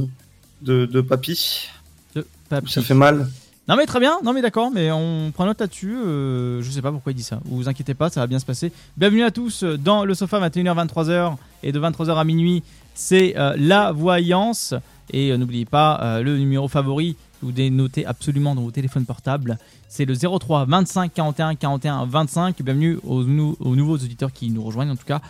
de, 0.63 0.87
de 0.87 1.01
papy. 1.01 1.69
De 2.15 2.27
papy. 2.49 2.73
Ça 2.73 2.83
fait 2.83 2.95
mal. 2.95 3.29
Non 3.69 3.77
mais 3.77 3.87
très 3.87 4.01
bien, 4.01 4.19
non 4.25 4.33
mais 4.33 4.43
d'accord, 4.43 4.73
mais 4.73 4.91
on 4.91 5.31
prend 5.33 5.47
note 5.47 5.61
là-dessus. 5.61 5.95
euh, 5.97 6.61
je 6.63 6.71
sais 6.71 6.83
pas 6.83 6.91
pourquoi 6.91 7.13
il 7.13 7.15
dit 7.15 7.23
ça. 7.23 7.39
Vous 7.45 7.57
vous 7.57 7.69
inquiétez 7.69 7.95
pas, 7.95 8.11
ça 8.11 8.21
va 8.21 8.27
bien 8.27 8.41
se 8.41 8.45
passer. 8.45 8.73
Bienvenue 8.97 9.23
à 9.23 9.31
tous 9.31 9.63
dans 9.63 10.05
le 10.05 10.15
sofa 10.15 10.41
21h 10.49 10.87
23h 10.89 11.37
et 11.63 11.71
de 11.71 11.79
23h 11.81 12.17
à 12.17 12.25
minuit, 12.25 12.65
c'est 12.95 13.35
euh, 13.39 13.55
la 13.57 13.93
voyance 13.93 14.75
et 15.13 15.31
euh, 15.31 15.37
n'oubliez 15.37 15.65
pas 15.65 16.01
euh, 16.03 16.23
le 16.23 16.39
numéro 16.39 16.67
favori 16.67 17.17
vous 17.41 17.51
devez 17.53 17.71
noter 17.71 18.05
absolument 18.07 18.55
dans 18.55 18.63
vos 18.63 18.71
téléphones 18.71 19.05
portables, 19.05 19.59
c'est 19.89 20.05
le 20.05 20.15
03 20.17 20.65
25 20.65 21.13
41 21.13 21.55
41 21.57 22.05
25. 22.07 22.63
Bienvenue 22.63 22.99
aux, 23.05 23.25
nou- 23.25 23.57
aux 23.59 23.75
nouveaux 23.75 23.95
auditeurs 23.97 24.33
qui 24.33 24.49
nous 24.51 24.63
rejoignent 24.63 24.91
en 24.93 24.97
tout 24.97 25.07
cas. 25.07 25.21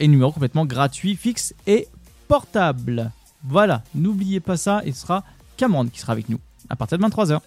Et 0.00 0.08
numéro 0.08 0.32
complètement 0.32 0.64
gratuit, 0.64 1.14
fixe 1.16 1.54
et 1.66 1.86
portable. 2.28 3.10
Voilà, 3.44 3.82
n'oubliez 3.94 4.40
pas 4.40 4.56
ça 4.56 4.80
et 4.86 4.92
ce 4.92 5.00
sera 5.02 5.22
Cameron 5.58 5.86
qui 5.86 6.00
sera 6.00 6.12
avec 6.14 6.30
nous 6.30 6.38
à 6.68 6.76
partir 6.76 6.98
de 6.98 7.04
23h. 7.04 7.40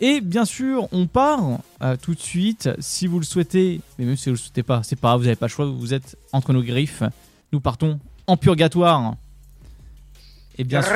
Et 0.00 0.20
bien 0.20 0.44
sûr, 0.44 0.88
on 0.92 1.06
part 1.06 1.60
euh, 1.82 1.96
tout 2.00 2.14
de 2.14 2.20
suite, 2.20 2.68
si 2.80 3.06
vous 3.06 3.18
le 3.20 3.24
souhaitez, 3.24 3.80
mais 3.98 4.04
même 4.04 4.16
si 4.16 4.28
vous 4.28 4.34
le 4.34 4.38
souhaitez 4.40 4.62
pas, 4.64 4.82
c'est 4.82 4.96
pas 4.96 5.08
grave, 5.08 5.20
vous 5.20 5.24
n'avez 5.26 5.36
pas 5.36 5.46
le 5.46 5.50
choix, 5.50 5.66
vous 5.66 5.94
êtes 5.94 6.16
entre 6.32 6.52
nos 6.52 6.62
griffes. 6.62 7.02
Nous 7.52 7.60
partons 7.60 8.00
en 8.26 8.36
purgatoire. 8.36 9.14
Et 10.58 10.64
bien 10.64 10.82
sûr, 10.82 10.92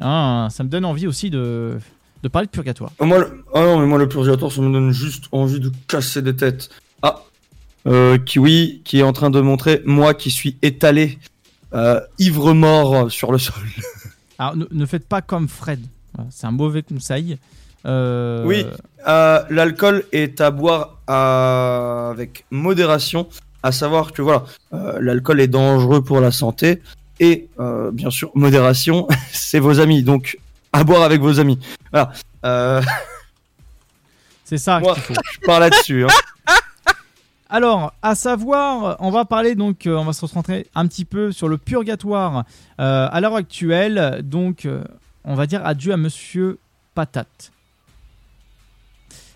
Ah, 0.00 0.48
ça 0.50 0.62
me 0.64 0.68
donne 0.68 0.84
envie 0.84 1.06
aussi 1.08 1.30
de, 1.30 1.78
de 2.22 2.28
parler 2.28 2.46
de 2.46 2.52
purgatoire. 2.52 2.92
Ah, 3.00 3.04
Moi, 3.04 3.18
le... 3.18 3.44
ah 3.54 3.60
non, 3.60 3.78
mais 3.80 3.86
moi, 3.86 3.98
le 3.98 4.08
purgatoire, 4.08 4.52
ça 4.52 4.60
me 4.60 4.72
donne 4.72 4.92
juste 4.92 5.24
envie 5.32 5.60
de 5.60 5.72
casser 5.88 6.22
des 6.22 6.36
têtes. 6.36 6.68
Ah, 7.02 7.22
euh, 7.86 8.18
Kiwi 8.18 8.82
qui 8.84 9.00
est 9.00 9.02
en 9.02 9.12
train 9.12 9.30
de 9.30 9.40
montrer 9.40 9.82
moi 9.84 10.14
qui 10.14 10.30
suis 10.30 10.56
étalé, 10.62 11.18
euh, 11.74 12.00
ivre 12.18 12.52
mort 12.54 13.10
sur 13.10 13.32
le 13.32 13.38
sol. 13.38 13.54
Alors 14.38 14.56
ne, 14.56 14.66
ne 14.70 14.86
faites 14.86 15.06
pas 15.08 15.22
comme 15.22 15.48
Fred, 15.48 15.80
c'est 16.30 16.46
un 16.46 16.50
mauvais 16.52 16.82
conseil. 16.82 17.38
Euh, 17.86 18.44
Oui, 18.44 18.66
euh, 19.06 19.42
l'alcool 19.50 20.04
est 20.12 20.40
à 20.40 20.50
boire 20.50 20.98
à- 21.06 22.10
avec 22.10 22.44
modération, 22.50 23.28
à 23.62 23.70
savoir 23.72 24.12
que 24.12 24.20
voilà, 24.22 24.44
euh, 24.74 24.98
l'alcool 25.00 25.40
est 25.40 25.48
dangereux 25.48 26.02
pour 26.02 26.20
la 26.20 26.30
santé 26.32 26.82
et 27.20 27.48
bien 27.92 28.10
sûr 28.10 28.30
modération, 28.34 29.06
c'est 29.32 29.58
vos 29.60 29.80
amis, 29.80 30.02
donc 30.02 30.38
à 30.72 30.84
boire 30.84 31.02
avec 31.02 31.20
vos 31.20 31.38
amis. 31.40 31.58
Voilà. 31.92 32.12
C'est 34.44 34.58
ça 34.58 34.80
Moi, 34.80 34.94
faut. 34.94 35.14
je 35.32 35.38
pars 35.46 35.60
là-dessus. 35.60 36.04
hein. 36.04 36.08
Alors, 37.50 37.94
à 38.02 38.14
savoir, 38.14 38.96
on 39.00 39.10
va 39.10 39.24
parler 39.24 39.54
donc, 39.54 39.82
on 39.86 40.04
va 40.04 40.12
se 40.12 40.20
concentrer 40.20 40.66
un 40.74 40.86
petit 40.86 41.04
peu 41.06 41.32
sur 41.32 41.48
le 41.48 41.56
purgatoire 41.58 42.44
à 42.76 43.20
l'heure 43.20 43.36
actuelle. 43.36 44.20
Donc, 44.22 44.66
on 45.24 45.34
va 45.34 45.46
dire 45.46 45.64
adieu 45.66 45.92
à 45.92 45.96
Monsieur 45.96 46.58
Patate. 46.94 47.52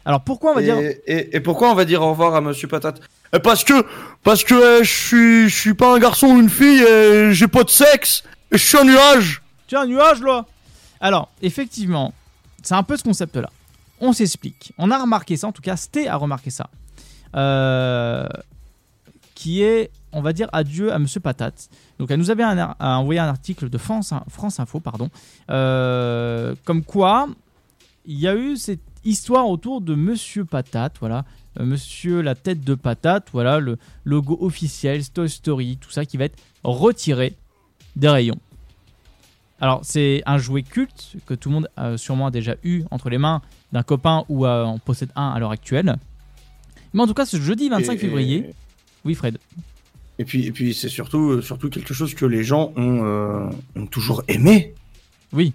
Alors, 0.04 0.22
pourquoi 0.22 0.52
on 0.52 0.54
va 0.54 0.62
et, 0.62 0.64
dire 0.64 0.76
et, 1.06 1.36
et 1.36 1.40
pourquoi 1.40 1.70
on 1.70 1.74
va 1.74 1.84
dire 1.84 2.02
au 2.02 2.10
revoir 2.10 2.34
à 2.34 2.40
Monsieur 2.40 2.66
Patate? 2.68 3.00
Euh, 3.34 3.38
Parce 3.38 3.62
que 3.64 3.86
parce 4.24 4.42
que 4.44 4.54
euh, 4.54 4.82
je 4.82 4.90
suis 4.90 5.48
je 5.48 5.56
suis 5.56 5.74
pas 5.74 5.94
un 5.94 5.98
garçon 5.98 6.26
ou 6.26 6.40
une 6.40 6.50
fille, 6.50 6.82
et 6.82 7.32
j'ai 7.32 7.48
pas 7.48 7.64
de 7.64 7.70
sexe, 7.70 8.24
et 8.50 8.58
je 8.58 8.64
suis 8.66 8.78
un 8.78 8.84
nuage. 8.84 9.42
Tu 9.68 9.76
as 9.76 9.82
un 9.82 9.86
nuage 9.86 10.20
là? 10.20 10.44
Alors, 11.00 11.30
effectivement, 11.40 12.12
c'est 12.62 12.74
un 12.74 12.82
peu 12.82 12.96
ce 12.96 13.04
concept-là. 13.04 13.50
On 14.00 14.12
s'explique. 14.12 14.72
On 14.78 14.90
a 14.90 14.98
remarqué 14.98 15.36
ça, 15.36 15.46
en 15.46 15.52
tout 15.52 15.62
cas, 15.62 15.76
Sté 15.76 16.08
a 16.08 16.16
remarqué 16.16 16.50
ça. 16.50 16.68
Euh, 17.36 18.26
qui 19.34 19.62
est, 19.62 19.90
on 20.12 20.22
va 20.22 20.32
dire, 20.32 20.48
adieu 20.52 20.92
à 20.92 20.98
Monsieur 20.98 21.20
Patate. 21.20 21.68
Donc, 21.98 22.10
elle 22.10 22.18
nous 22.18 22.30
avait 22.30 22.42
un 22.42 22.58
a 22.58 22.96
envoyé 22.98 23.20
un 23.20 23.28
article 23.28 23.68
de 23.70 23.78
France, 23.78 24.12
France 24.28 24.60
Info, 24.60 24.80
pardon, 24.80 25.08
euh, 25.50 26.54
comme 26.64 26.82
quoi 26.84 27.28
il 28.06 28.18
y 28.18 28.26
a 28.26 28.34
eu 28.34 28.56
cette 28.56 28.80
histoire 29.04 29.48
autour 29.48 29.80
de 29.80 29.94
Monsieur 29.94 30.44
Patate, 30.44 30.96
voilà, 31.00 31.24
Euh, 31.60 31.66
Monsieur 31.66 32.22
la 32.22 32.34
tête 32.34 32.64
de 32.64 32.74
patate, 32.74 33.28
voilà, 33.32 33.58
le 33.60 33.76
logo 34.04 34.38
officiel, 34.40 35.06
Toy 35.10 35.28
Story, 35.28 35.76
tout 35.78 35.90
ça 35.90 36.06
qui 36.06 36.16
va 36.16 36.24
être 36.24 36.38
retiré 36.64 37.34
des 37.94 38.08
rayons. 38.08 38.38
Alors, 39.60 39.80
c'est 39.84 40.22
un 40.26 40.38
jouet 40.38 40.62
culte 40.62 41.16
que 41.26 41.34
tout 41.34 41.50
le 41.50 41.54
monde 41.56 41.68
a 41.76 41.96
sûrement 41.98 42.30
déjà 42.30 42.56
eu 42.64 42.84
entre 42.90 43.10
les 43.10 43.18
mains 43.18 43.42
d'un 43.70 43.82
copain 43.82 44.24
ou 44.30 44.46
euh, 44.46 44.64
en 44.64 44.78
possède 44.78 45.10
un 45.14 45.28
à 45.28 45.38
l'heure 45.38 45.50
actuelle. 45.52 45.96
Mais 46.94 47.02
en 47.02 47.06
tout 47.06 47.14
cas, 47.14 47.26
ce 47.26 47.36
jeudi 47.36 47.68
25 47.68 47.92
Et- 47.92 47.98
février. 47.98 48.54
Oui, 49.04 49.14
Fred. 49.14 49.38
Et 50.18 50.24
puis, 50.24 50.46
et 50.46 50.52
puis 50.52 50.74
c'est 50.74 50.88
surtout, 50.88 51.30
euh, 51.30 51.42
surtout 51.42 51.70
quelque 51.70 51.94
chose 51.94 52.14
que 52.14 52.26
les 52.26 52.44
gens 52.44 52.72
ont, 52.76 53.04
euh, 53.04 53.50
ont 53.76 53.86
toujours 53.86 54.22
aimé. 54.28 54.74
Oui. 55.32 55.54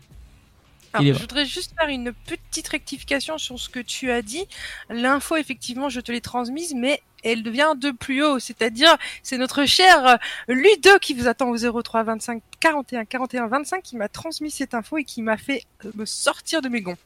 Alors, 0.93 1.13
je 1.13 1.19
voudrais 1.19 1.45
juste 1.45 1.73
faire 1.77 1.89
une 1.89 2.11
petite 2.25 2.67
rectification 2.69 3.37
sur 3.37 3.59
ce 3.59 3.69
que 3.69 3.79
tu 3.79 4.09
as 4.09 4.21
dit. 4.21 4.45
L'info, 4.89 5.35
effectivement, 5.35 5.89
je 5.89 5.99
te 5.99 6.11
l'ai 6.11 6.21
transmise, 6.21 6.73
mais 6.75 7.01
elle 7.23 7.43
devient 7.43 7.73
de 7.79 7.91
plus 7.91 8.23
haut. 8.23 8.39
C'est-à-dire, 8.39 8.97
c'est 9.21 9.37
notre 9.37 9.65
cher 9.65 10.07
euh, 10.07 10.15
Ludo 10.47 10.97
qui 10.99 11.13
vous 11.13 11.27
attend 11.27 11.49
au 11.49 11.57
03 11.57 12.03
25 12.03 12.41
41 12.59 13.05
41 13.05 13.47
25 13.47 13.83
qui 13.83 13.95
m'a 13.95 14.07
transmis 14.07 14.51
cette 14.51 14.73
info 14.73 14.97
et 14.97 15.03
qui 15.03 15.21
m'a 15.21 15.37
fait 15.37 15.63
me 15.95 16.05
sortir 16.05 16.61
de 16.61 16.69
mes 16.69 16.81
gonds. 16.81 16.97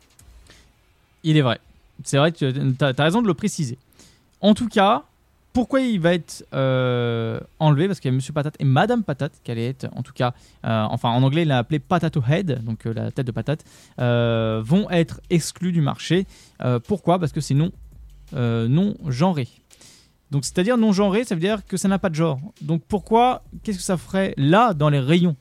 Il 1.23 1.37
est 1.37 1.41
vrai. 1.41 1.59
C'est 2.03 2.17
vrai 2.17 2.31
que 2.31 2.37
tu 2.37 2.83
as, 2.83 3.03
raison 3.03 3.21
de 3.21 3.27
le 3.27 3.33
préciser. 3.33 3.77
En 4.39 4.53
tout 4.53 4.67
cas, 4.67 5.03
pourquoi 5.53 5.81
il 5.81 5.99
va 5.99 6.13
être 6.13 6.45
euh, 6.53 7.39
enlevé? 7.59 7.87
Parce 7.87 7.99
qu'il 7.99 8.09
y 8.09 8.13
a 8.13 8.15
Monsieur 8.15 8.33
Patate 8.33 8.55
et 8.59 8.63
Madame 8.63 9.03
Patate 9.03 9.33
qui 9.43 9.51
allaient 9.51 9.67
être, 9.67 9.87
en 9.95 10.01
tout 10.01 10.13
cas, 10.13 10.33
euh, 10.65 10.83
enfin 10.89 11.09
en 11.09 11.23
anglais 11.23 11.41
il 11.41 11.49
l'a 11.49 11.57
appelé 11.57 11.79
Patato 11.79 12.23
Head, 12.27 12.63
donc 12.63 12.85
euh, 12.85 12.93
la 12.93 13.11
tête 13.11 13.27
de 13.27 13.31
patate, 13.31 13.65
vont 13.97 14.89
être 14.89 15.21
exclus 15.29 15.71
du 15.71 15.81
marché. 15.81 16.25
Pourquoi? 16.87 17.19
Parce 17.19 17.31
que 17.31 17.41
c'est 17.41 17.53
non, 17.53 17.71
non 18.33 18.95
genré. 19.07 19.47
Donc 20.31 20.45
c'est-à-dire 20.45 20.77
non 20.77 20.93
genré, 20.93 21.25
ça 21.25 21.35
veut 21.35 21.41
dire 21.41 21.65
que 21.65 21.75
ça 21.75 21.89
n'a 21.89 21.99
pas 21.99 22.09
de 22.09 22.15
genre. 22.15 22.39
Donc 22.61 22.83
pourquoi 22.87 23.43
Qu'est-ce 23.63 23.79
que 23.79 23.83
ça 23.83 23.97
ferait 23.97 24.33
là 24.37 24.73
dans 24.73 24.89
les 24.89 24.99
rayons? 24.99 25.35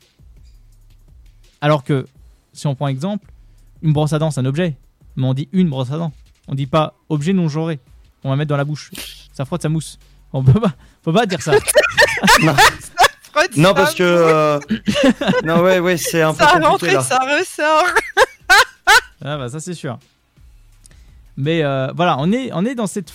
Alors 1.61 1.85
que, 1.85 2.07
si 2.53 2.67
on 2.67 2.75
prend 2.75 2.89
exemple, 2.89 3.31
une 3.83 3.93
brosse 3.93 4.13
à 4.13 4.19
dents 4.19 4.33
c'est 4.33 4.41
un 4.41 4.47
objet, 4.47 4.77
mais 5.15 5.27
on 5.27 5.35
dit 5.35 5.49
une 5.53 5.69
brosse 5.69 5.93
à 5.93 5.99
dents. 5.99 6.13
On 6.49 6.55
dit 6.57 6.67
pas 6.67 6.95
objet 7.09 7.33
non 7.33 7.49
genré. 7.49 7.79
On 8.25 8.31
va 8.31 8.37
mettre 8.37 8.49
dans 8.49 8.57
la 8.57 8.65
bouche. 8.65 8.91
Ça 9.41 9.47
frotte, 9.47 9.63
ça 9.63 9.71
mousse. 9.71 9.99
On 10.35 10.45
peut 10.45 10.61
pas, 10.61 10.75
faut 11.03 11.15
pas 11.15 11.25
dire 11.25 11.41
ça. 11.41 11.53
non. 12.43 12.55
Non, 13.57 13.73
parce 13.73 13.95
que. 13.95 14.03
euh, 14.03 14.61
non, 15.45 15.63
ouais, 15.63 15.79
ouais, 15.79 15.97
c'est 15.97 16.21
un 16.21 16.35
peu 16.35 16.45
Ça 16.45 16.51
compliqué 16.61 16.67
rentre 16.69 16.85
et 16.85 16.93
là. 16.93 17.03
ça 17.03 17.19
ressort. 17.21 17.87
Ah 19.25 19.39
bah 19.39 19.49
ça 19.49 19.59
c'est 19.61 19.73
sûr. 19.73 19.99
Mais 21.39 21.63
euh, 21.63 21.91
voilà, 21.97 22.17
on 22.19 22.31
est, 22.33 22.51
on 22.53 22.67
est 22.67 22.75
dans 22.75 22.87
cette 22.87 23.11
f- 23.11 23.15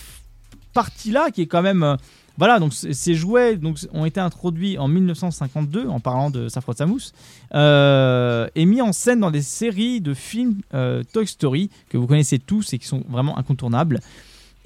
partie-là 0.72 1.30
qui 1.32 1.42
est 1.42 1.46
quand 1.46 1.62
même... 1.62 1.82
euh, 1.84 1.94
voilà, 2.38 2.58
donc 2.58 2.72
ces 2.74 3.14
jouets 3.14 3.56
donc, 3.56 3.78
ont 3.92 4.04
été 4.04 4.18
introduits 4.20 4.78
en 4.78 4.88
1952, 4.88 5.86
en 5.88 6.00
parlant 6.00 6.30
de 6.30 6.48
Ça 6.48 6.60
frotte, 6.60 6.78
ça 6.78 6.86
mousse, 6.86 7.12
euh, 7.54 8.46
et 8.54 8.66
mis 8.66 8.82
en 8.82 8.92
scène 8.92 9.20
dans 9.20 9.30
des 9.30 9.42
séries 9.42 10.00
de 10.00 10.12
films 10.12 10.60
euh, 10.74 11.02
Toy 11.12 11.26
Story, 11.26 11.70
que 11.88 11.96
vous 11.96 12.06
connaissez 12.06 12.38
tous 12.40 12.72
et 12.72 12.78
qui 12.78 12.86
sont 12.86 13.02
vraiment 13.08 13.38
incontournables. 13.38 14.00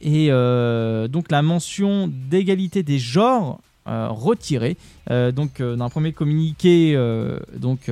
Et 0.01 0.29
euh, 0.31 1.09
donc 1.09 1.31
la 1.31 1.43
mention 1.43 2.09
d'égalité 2.09 2.83
des 2.83 2.99
genres 2.99 3.61
euh, 3.91 4.09
retirée. 4.11 4.77
Euh, 5.11 5.33
donc 5.33 5.61
euh, 5.61 5.75
dans 5.75 5.87
un 5.87 5.89
premier 5.89 6.13
communiqué, 6.13 6.95
donc 7.57 7.91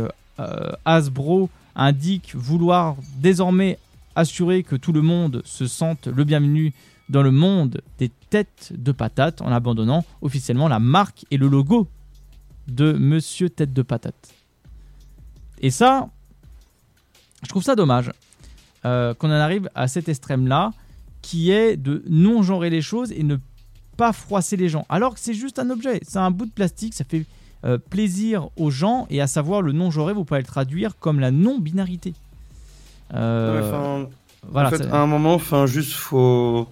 Hasbro 0.85 1.49
indique 1.75 2.35
vouloir 2.37 2.97
désormais 3.17 3.79
assurer 4.15 4.63
que 4.63 4.77
tout 4.77 4.93
le 4.93 5.01
monde 5.01 5.43
se 5.45 5.67
sente 5.67 6.07
le 6.07 6.25
bienvenu 6.25 6.75
dans 7.09 7.23
le 7.23 7.31
monde 7.31 7.81
des 7.99 8.11
têtes 8.31 8.73
de 8.77 8.93
patate 8.93 9.41
en 9.41 9.51
abandonnant 9.51 10.05
officiellement 10.21 10.69
la 10.69 10.79
marque 10.79 11.25
et 11.31 11.39
le 11.39 11.49
logo 11.49 11.89
de 12.69 12.93
Monsieur 12.93 13.49
Tête 13.49 13.73
de 13.73 13.83
Patate. 13.83 14.35
Et 15.61 15.71
ça, 15.71 16.09
je 17.43 17.49
trouve 17.49 17.63
ça 17.63 17.75
dommage 17.75 18.13
qu'on 18.83 19.29
en 19.29 19.31
arrive 19.31 19.71
à 19.75 19.89
cet 19.89 20.09
extrême-là, 20.09 20.73
qui 21.23 21.51
est 21.51 21.77
de 21.77 22.03
non-genrer 22.09 22.70
les 22.70 22.82
choses 22.82 23.12
et 23.12 23.23
ne 23.23 23.36
pas 23.97 24.12
froisser 24.12 24.57
les 24.57 24.69
gens. 24.69 24.86
Alors 24.89 25.15
que 25.15 25.20
c'est 25.20 25.35
juste 25.35 25.59
un 25.59 25.70
objet, 25.70 26.01
c'est 26.07 26.19
un 26.19 26.31
bout 26.31 26.47
de 26.47 26.53
plastique, 26.53 26.95
ça 26.95 27.05
fait 27.05 27.27
euh, 27.65 27.78
plaisir 27.78 28.49
aux 28.57 28.70
gens, 28.70 29.07
et 29.11 29.20
à 29.20 29.27
savoir 29.27 29.62
le 29.62 29.73
non-genré, 29.73 30.12
vous 30.12 30.24
pouvez 30.24 30.40
le 30.40 30.47
traduire 30.47 30.97
comme 30.99 31.19
la 31.19 31.31
non-binarité. 31.31 32.15
Euh, 33.15 33.61
Ouais, 33.61 33.66
enfin, 33.66 34.09
voilà, 34.51 34.69
en 34.69 34.70
fait, 34.70 34.86
à 34.86 34.99
un 34.99 35.07
moment, 35.07 35.35
enfin, 35.35 35.66
juste 35.66 35.93
faut. 35.93 36.69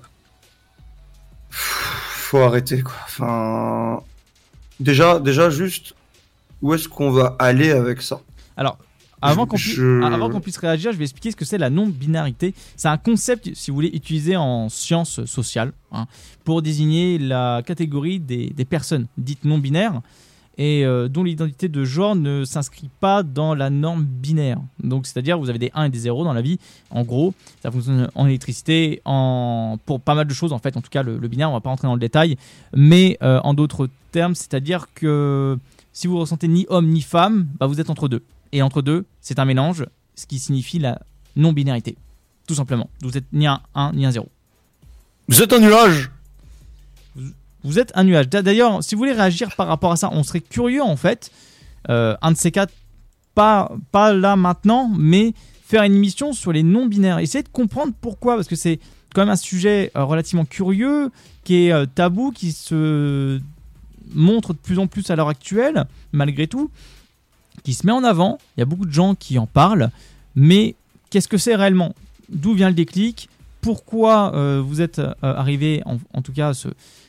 Faut 1.50 2.38
arrêter, 2.38 2.82
quoi. 2.82 2.94
Enfin. 3.04 4.02
Déjà, 4.78 5.18
déjà, 5.18 5.50
juste. 5.50 5.94
Où 6.62 6.72
est-ce 6.74 6.88
qu'on 6.88 7.10
va 7.10 7.36
aller 7.38 7.70
avec 7.70 8.00
ça? 8.00 8.20
Alors, 8.56 8.78
avant 9.22 9.46
qu'on, 9.46 9.56
pui- 9.56 9.72
Je- 9.72 10.02
avant 10.02 10.28
qu'on 10.30 10.40
puisse 10.40 10.58
réagir, 10.58 10.92
je 10.92 10.98
vais 10.98 11.04
expliquer 11.04 11.30
ce 11.30 11.36
que 11.36 11.44
c'est 11.44 11.58
la 11.58 11.70
non-binarité. 11.70 12.54
C'est 12.76 12.88
un 12.88 12.98
concept, 12.98 13.50
si 13.54 13.70
vous 13.70 13.74
voulez, 13.76 13.90
utilisé 13.92 14.36
en 14.36 14.68
sciences 14.68 15.24
sociales 15.24 15.72
hein, 15.92 16.06
pour 16.44 16.62
désigner 16.62 17.18
la 17.18 17.62
catégorie 17.64 18.20
des, 18.20 18.50
des 18.50 18.64
personnes 18.64 19.06
dites 19.18 19.44
non-binaires 19.44 20.00
et 20.58 20.86
euh, 20.86 21.06
dont 21.08 21.22
l'identité 21.22 21.68
de 21.68 21.84
genre 21.84 22.16
ne 22.16 22.44
s'inscrit 22.46 22.88
pas 23.00 23.22
dans 23.22 23.54
la 23.54 23.68
norme 23.68 24.04
binaire. 24.04 24.58
Donc, 24.82 25.06
c'est-à-dire, 25.06 25.38
vous 25.38 25.50
avez 25.50 25.58
des 25.58 25.70
1 25.74 25.84
et 25.84 25.88
des 25.90 25.98
0 25.98 26.24
dans 26.24 26.32
la 26.32 26.40
vie. 26.40 26.58
En 26.90 27.02
gros, 27.04 27.34
ça 27.62 27.70
fonctionne 27.70 28.08
en 28.14 28.26
électricité, 28.26 29.02
en... 29.04 29.76
pour 29.84 30.00
pas 30.00 30.14
mal 30.14 30.26
de 30.26 30.32
choses, 30.32 30.54
en 30.54 30.58
fait. 30.58 30.74
En 30.78 30.80
tout 30.80 30.88
cas, 30.90 31.02
le, 31.02 31.18
le 31.18 31.28
binaire, 31.28 31.50
on 31.50 31.52
va 31.52 31.60
pas 31.60 31.68
rentrer 31.68 31.86
dans 31.88 31.94
le 31.94 32.00
détail. 32.00 32.36
Mais 32.74 33.18
euh, 33.22 33.38
en 33.44 33.52
d'autres 33.52 33.90
termes, 34.12 34.34
c'est-à-dire 34.34 34.86
que 34.94 35.58
si 35.92 36.06
vous 36.06 36.18
ressentez 36.18 36.48
ni 36.48 36.64
homme 36.70 36.86
ni 36.88 37.02
femme, 37.02 37.48
bah, 37.60 37.66
vous 37.66 37.78
êtes 37.78 37.90
entre 37.90 38.08
deux. 38.08 38.22
Et 38.52 38.62
entre 38.62 38.82
deux, 38.82 39.04
c'est 39.20 39.38
un 39.38 39.44
mélange, 39.44 39.84
ce 40.14 40.26
qui 40.26 40.38
signifie 40.38 40.78
la 40.78 41.00
non-binarité. 41.36 41.96
Tout 42.46 42.54
simplement. 42.54 42.88
Vous 43.02 43.16
êtes 43.16 43.24
ni 43.32 43.46
un 43.46 43.60
1 43.74 43.92
ni 43.92 44.06
un 44.06 44.10
0. 44.12 44.28
Vous 45.28 45.42
êtes 45.42 45.52
un 45.52 45.58
nuage 45.58 46.10
Vous 47.64 47.78
êtes 47.78 47.92
un 47.94 48.04
nuage. 48.04 48.28
D'a- 48.28 48.42
D'ailleurs, 48.42 48.82
si 48.82 48.94
vous 48.94 49.00
voulez 49.00 49.12
réagir 49.12 49.54
par 49.56 49.66
rapport 49.66 49.92
à 49.92 49.96
ça, 49.96 50.10
on 50.12 50.22
serait 50.22 50.40
curieux 50.40 50.82
en 50.82 50.96
fait. 50.96 51.30
euh, 51.88 52.16
un 52.22 52.32
de 52.32 52.36
ces 52.36 52.50
quatre, 52.50 52.72
pas, 53.34 53.70
pas 53.92 54.12
là 54.12 54.34
maintenant, 54.34 54.90
mais 54.96 55.34
faire 55.64 55.82
une 55.84 55.94
émission 55.94 56.32
sur 56.32 56.52
les 56.52 56.62
non-binaires. 56.64 57.18
Essayez 57.20 57.44
de 57.44 57.48
comprendre 57.48 57.92
pourquoi, 58.00 58.34
parce 58.36 58.48
que 58.48 58.56
c'est 58.56 58.80
quand 59.14 59.22
même 59.22 59.28
un 59.30 59.36
sujet 59.36 59.92
euh, 59.96 60.02
relativement 60.04 60.44
curieux, 60.44 61.10
qui 61.44 61.66
est 61.66 61.72
euh, 61.72 61.86
tabou, 61.86 62.32
qui 62.32 62.50
se 62.52 63.40
montre 64.14 64.52
de 64.52 64.58
plus 64.58 64.78
en 64.80 64.86
plus 64.88 65.08
à 65.10 65.16
l'heure 65.16 65.28
actuelle, 65.28 65.84
malgré 66.12 66.46
tout, 66.48 66.70
qui 67.62 67.74
se 67.74 67.86
met 67.86 67.92
en 67.92 68.04
avant. 68.04 68.38
Il 68.56 68.60
y 68.60 68.62
a 68.62 68.66
beaucoup 68.66 68.86
de 68.86 68.92
gens 68.92 69.14
qui 69.14 69.38
en 69.38 69.46
parlent, 69.46 69.90
mais 70.34 70.74
qu'est-ce 71.10 71.28
que 71.28 71.38
c'est 71.38 71.54
réellement? 71.54 71.94
D'où 72.28 72.54
vient 72.54 72.68
le 72.68 72.74
déclic? 72.74 73.28
Pourquoi 73.60 74.34
euh, 74.34 74.62
vous 74.64 74.80
êtes 74.80 74.98
euh, 74.98 75.14
arrivé, 75.20 75.82
en, 75.84 76.22
tout 76.22 76.32
cas, 76.32 76.48
à 76.50 76.54
ce, 76.54 76.68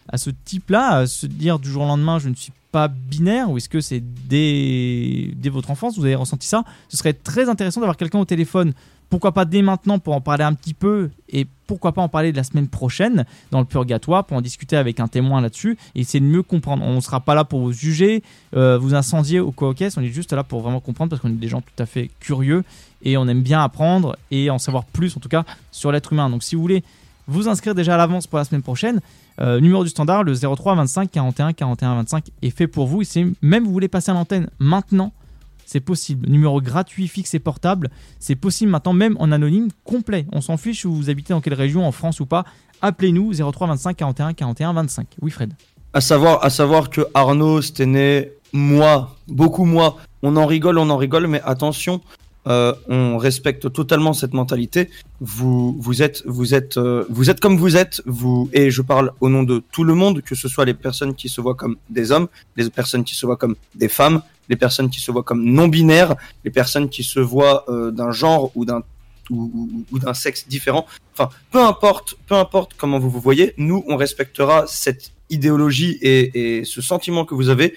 à 0.10 0.18
ce 0.18 0.30
type-là, 0.45 0.90
à 0.90 1.07
se 1.07 1.28
dire 1.28 1.60
du 1.60 1.69
jour 1.69 1.84
au 1.84 1.88
lendemain, 1.88 2.19
je 2.19 2.30
ne 2.30 2.36
suis 2.36 2.52
binaire, 2.88 3.49
ou 3.49 3.58
est-ce 3.58 3.70
que 3.70 3.82
c'est 3.82 4.04
dès, 4.30 5.32
dès 5.36 5.49
votre 5.49 5.72
enfance, 5.72 5.98
vous 5.98 6.06
avez 6.06 6.14
ressenti 6.14 6.48
ça? 6.48 6.64
Ce 6.90 6.98
serait 6.98 7.14
très 7.14 7.49
intéressant 7.49 7.82
d'avoir 7.82 7.98
quelqu'un 7.98 8.20
au 8.20 8.26
téléphone, 8.26 8.74
pourquoi 9.10 9.32
pas 9.32 9.45
dès 9.45 9.64
maintenant 9.64 9.98
pour 9.98 10.14
en 10.14 10.22
parler 10.22 10.44
un 10.44 10.54
petit 10.54 10.76
peu, 10.76 11.10
et 11.30 11.48
pourquoi 11.66 11.94
pas 11.94 12.02
en 12.02 12.10
parler 12.10 12.32
de 12.32 12.38
la 12.38 12.44
semaine 12.44 12.68
prochaine 12.68 13.26
dans 13.52 13.60
le 13.60 13.66
purgatoire, 13.66 14.26
pour 14.26 14.38
en 14.38 14.41
discuter 14.41 14.76
avec 14.76 14.99
un 14.99 15.08
témoin 15.08 15.41
là-dessus, 15.41 15.78
et 15.95 16.02
essayer 16.02 16.20
de 16.20 16.26
mieux 16.26 16.44
comprendre. 16.44 16.84
On 16.86 16.95
ne 16.95 17.02
sera 17.02 17.22
pas 17.22 17.34
là 17.34 17.44
pour 17.44 17.62
vous 17.62 17.72
juger, 17.72 18.22
euh, 18.56 18.78
vous 18.78 18.94
incendier 18.94 19.40
au 19.40 19.52
co-caisse, 19.52 19.98
on 19.98 20.02
est 20.02 20.10
juste 20.10 20.34
là 20.34 20.44
pour 20.44 20.62
vraiment 20.62 20.82
comprendre, 20.82 21.10
parce 21.10 21.22
qu'on 21.22 21.30
est 21.30 21.40
des 21.40 21.48
gens 21.48 21.62
tout 21.62 21.82
à 21.82 21.88
fait 21.88 22.12
curieux, 22.20 22.64
et 23.02 23.18
on 23.18 23.28
aime 23.28 23.41
bien 23.41 23.64
apprendre, 23.64 24.18
et 24.30 24.49
en 24.52 24.60
savoir 24.60 24.86
plus 24.86 25.18
en 25.18 25.20
tout 25.20 25.30
cas 25.30 25.45
sur 25.72 25.91
l'être 25.91 26.14
humain. 26.14 26.30
Donc 26.30 26.44
si 26.44 26.56
vous 26.56 26.62
voulez 26.62 26.84
vous 27.28 27.49
inscrire 27.49 27.76
déjà 27.76 27.95
à 27.95 27.98
l'avance 27.98 28.28
pour 28.28 28.40
la 28.40 28.45
semaine 28.45 28.62
prochaine, 28.62 29.02
euh, 29.39 29.59
numéro 29.59 29.84
du 29.84 29.89
standard, 29.89 30.23
le 30.23 30.34
03 30.34 30.76
25 30.76 31.11
41 31.11 31.53
41 31.53 31.95
25 31.95 32.26
est 32.41 32.49
fait 32.49 32.68
pour 32.68 32.88
vous. 32.88 33.01
Et 33.01 33.05
si 33.05 33.35
même 33.41 33.65
vous 33.65 33.72
voulez 33.72 33.88
passer 33.88 34.11
à 34.11 34.14
l'antenne 34.14 34.49
maintenant, 34.59 35.14
c'est 35.65 35.80
possible. 35.80 36.30
Numéro 36.30 36.61
gratuit, 36.61 37.07
fixe 37.07 37.34
et 37.34 37.39
portable, 37.39 37.89
c'est 38.19 38.35
possible 38.35 38.72
maintenant, 38.72 38.93
même 38.93 39.18
en 39.19 39.31
anonyme 39.31 39.68
complet. 39.84 40.26
On 40.31 40.41
s'en 40.41 40.57
fiche 40.57 40.81
si 40.81 40.88
vous 40.88 41.09
habitez 41.09 41.34
dans 41.34 41.41
quelle 41.41 41.53
région, 41.53 41.85
en 41.85 41.91
France 41.91 42.19
ou 42.19 42.26
pas. 42.26 42.45
Appelez-nous 42.81 43.34
03 43.34 43.68
25 43.68 43.97
41 43.97 44.34
41 44.34 44.73
25. 44.73 45.07
Oui, 45.22 45.31
Fred. 45.31 45.53
À 45.93 46.01
savoir, 46.01 46.43
à 46.43 46.49
savoir 46.49 46.89
que 46.89 47.01
Arnaud, 47.14 47.61
c'était 47.61 47.85
né 47.85 48.31
moi, 48.53 49.15
beaucoup 49.27 49.65
moi. 49.65 49.97
On 50.23 50.35
en 50.35 50.45
rigole, 50.45 50.77
on 50.77 50.89
en 50.89 50.97
rigole, 50.97 51.27
mais 51.27 51.41
attention, 51.43 52.01
euh, 52.48 52.74
on 52.88 53.18
respecte 53.18 53.72
totalement 53.74 54.14
cette 54.14 54.34
mentalité. 54.34 54.90
Vous, 55.19 55.76
vous 55.80 56.02
êtes, 56.02 56.24
vous 56.26 56.53
êtes, 56.53 56.78
euh, 56.78 57.06
vous 57.10 57.30
êtes 57.30 57.40
comme 57.40 57.57
vous 57.57 57.76
êtes. 57.76 58.02
Vous 58.06 58.49
et 58.53 58.72
je 58.72 58.82
parle 58.82 59.11
au 59.19 59.30
nom 59.30 59.44
de 59.44 59.61
tout 59.72 59.84
le 59.84 59.94
monde, 59.94 60.22
que 60.22 60.36
ce 60.36 60.48
soit 60.48 60.65
les 60.65 60.74
personnes 60.74 61.14
qui 61.14 61.28
se 61.28 61.41
voient 61.41 61.56
comme 61.56 61.78
des 61.90 62.11
hommes, 62.11 62.28
les 62.56 62.69
personnes 62.69 63.03
qui 63.03 63.15
se 63.15 63.26
voient 63.26 63.38
comme 63.38 63.56
des 63.76 63.90
femmes, 63.90 64.22
les 64.48 64.56
personnes 64.56 64.90
qui 64.90 65.02
se 65.02 65.11
voient 65.11 65.24
comme 65.24 65.44
non 65.44 65.68
binaires, 65.68 66.15
les 66.45 66.52
personnes 66.52 66.90
qui 66.90 67.03
se 67.03 67.19
voient 67.19 67.65
euh, 67.69 67.91
d'un 67.91 68.11
genre 68.11 68.52
ou 68.56 68.64
d'un 68.65 68.82
ou, 69.30 69.99
d'un 69.99 70.14
sexe 70.14 70.48
différent. 70.48 70.86
Enfin, 71.14 71.30
peu 71.52 71.61
importe, 71.61 72.15
peu 72.28 72.36
importe 72.36 72.76
comment 72.78 72.98
vous 72.98 73.10
vous 73.10 73.19
voyez, 73.19 73.53
nous 73.57 73.84
on 73.90 73.98
respectera 73.98 74.65
cette 74.68 75.11
idéologie 75.30 75.98
et, 76.02 76.64
ce 76.64 76.82
sentiment 76.82 77.26
que 77.26 77.36
vous 77.36 77.49
avez, 77.49 77.76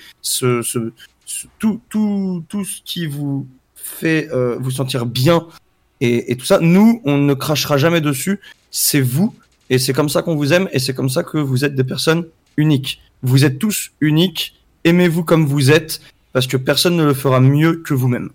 tout, 1.59 1.81
tout, 1.89 2.45
tout 2.49 2.65
ce 2.65 2.81
qui 2.85 3.07
vous 3.07 3.49
fait 3.91 4.29
euh, 4.33 4.57
vous 4.61 4.71
sentir 4.71 5.07
bien 5.07 5.47
et, 6.01 6.33
et 6.33 6.37
tout 6.37 6.47
ça. 6.47 6.59
Nous, 6.61 7.03
on 7.05 7.19
ne 7.19 7.35
crachera 7.35 7.77
jamais 7.77 8.01
dessus. 8.01 8.41
C'est 8.71 9.01
vous 9.01 9.35
et 9.69 9.79
c'est 9.79 9.93
comme 9.93 10.09
ça 10.09 10.23
qu'on 10.23 10.37
vous 10.37 10.53
aime 10.53 10.69
et 10.73 10.79
c'est 10.79 10.95
comme 10.95 11.11
ça 11.11 11.23
que 11.23 11.39
vous 11.39 11.65
êtes 11.65 11.75
des 11.75 11.85
personnes 11.85 12.27
uniques. 12.57 13.01
Vous 13.23 13.45
êtes 13.45 13.59
tous 13.59 13.91
uniques 14.01 14.55
aimez-vous 14.85 15.25
comme 15.25 15.47
vous 15.47 15.71
êtes, 15.71 16.01
parce 16.33 16.47
que 16.47 16.57
personne 16.57 16.97
ne 16.97 17.05
le 17.05 17.15
fera 17.15 17.41
mieux 17.41 17.77
que 17.77 17.95
vous-même. 17.95 18.31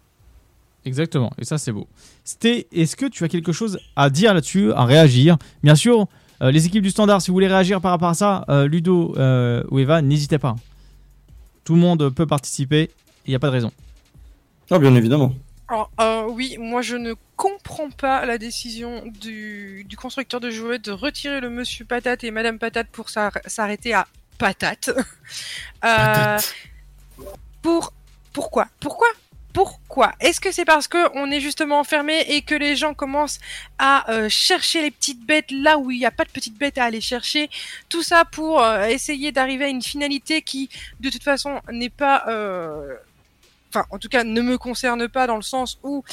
Exactement, 0.86 1.32
et 1.40 1.45
ça 1.45 1.57
c'est 1.57 1.72
beau. 1.72 1.88
C'était, 2.23 2.68
est-ce 2.72 2.95
que 2.95 3.07
tu 3.07 3.23
as 3.23 3.27
quelque 3.27 3.52
chose 3.52 3.80
à 3.95 4.10
dire 4.10 4.34
là-dessus, 4.34 4.72
à 4.73 4.86
réagir? 4.86 5.38
Bien 5.64 5.76
sûr, 5.76 6.07
euh, 6.41 6.52
les 6.52 6.65
équipes 6.65 6.84
du 6.84 6.91
standard, 6.91 7.22
si 7.22 7.30
vous 7.32 7.36
voulez 7.36 7.48
réagir 7.48 7.82
par 7.82 7.91
rapport 7.91 8.10
à 8.10 8.14
ça, 8.14 8.45
euh, 8.49 8.68
Ludo 8.68 9.15
euh, 9.18 9.64
ou 9.72 9.80
Eva, 9.80 10.02
n'hésitez 10.02 10.38
pas. 10.38 10.56
Tout 11.64 11.73
le 11.73 11.80
monde 11.80 12.10
peut 12.10 12.27
participer, 12.27 12.91
il 13.26 13.32
n'y 13.32 13.36
a 13.36 13.40
pas 13.40 13.48
de 13.48 13.53
raison. 13.53 13.72
Ah, 14.69 14.77
bien 14.77 14.94
évidemment. 14.95 15.34
Alors, 15.68 15.90
euh, 16.00 16.26
oui, 16.30 16.58
moi 16.60 16.82
je 16.82 16.96
ne 16.96 17.14
comprends 17.36 17.90
pas 17.90 18.26
la 18.26 18.38
décision 18.38 19.04
du, 19.08 19.84
du 19.86 19.98
constructeur 19.98 20.40
de 20.40 20.52
jouets 20.52 20.78
de 20.80 20.92
retirer 20.92 21.42
le 21.42 21.50
Monsieur 21.50 21.86
Patate 21.86 22.24
et 22.24 22.32
Madame 22.32 22.60
Patate 22.60 22.88
pour 22.92 23.10
s'ar- 23.10 23.40
s'arrêter 23.46 23.94
à 23.94 24.08
Patate. 24.38 24.90
Euh, 25.84 26.40
pour 27.62 27.94
pourquoi? 28.34 28.68
Pourquoi? 28.80 29.08
Pourquoi? 29.54 30.14
Est-ce 30.20 30.42
que 30.42 30.52
c'est 30.52 30.66
parce 30.66 30.88
que 30.88 30.98
on 31.16 31.30
est 31.32 31.40
justement 31.40 31.80
enfermé 31.80 32.22
et 32.28 32.42
que 32.42 32.56
les 32.56 32.76
gens 32.76 32.94
commencent 32.96 33.40
à 33.78 34.12
euh, 34.12 34.28
chercher 34.30 34.82
les 34.82 34.90
petites 34.92 35.24
bêtes 35.26 35.52
là 35.52 35.78
où 35.78 35.92
il 35.92 36.00
n'y 36.00 36.06
a 36.06 36.12
pas 36.12 36.26
de 36.26 36.32
petites 36.32 36.58
bêtes 36.58 36.78
à 36.80 36.86
aller 36.86 37.02
chercher? 37.02 37.50
Tout 37.88 38.02
ça 38.04 38.26
pour 38.26 38.62
euh, 38.64 38.86
essayer 38.88 39.32
d'arriver 39.32 39.66
à 39.66 39.68
une 39.70 39.82
finalité 39.84 40.42
qui, 40.42 40.70
de 41.00 41.10
toute 41.12 41.24
façon, 41.24 41.62
n'est 41.72 41.90
pas 41.90 42.24
euh, 42.28 42.96
enfin 43.76 43.85
en 43.91 43.99
tout 43.99 44.10
cas 44.10 44.23
ne 44.23 44.41
me 44.41 44.57
concerne 44.57 45.07
pas 45.07 45.27
dans 45.27 45.35
le 45.35 45.41
sens 45.41 45.80
où 45.84 46.03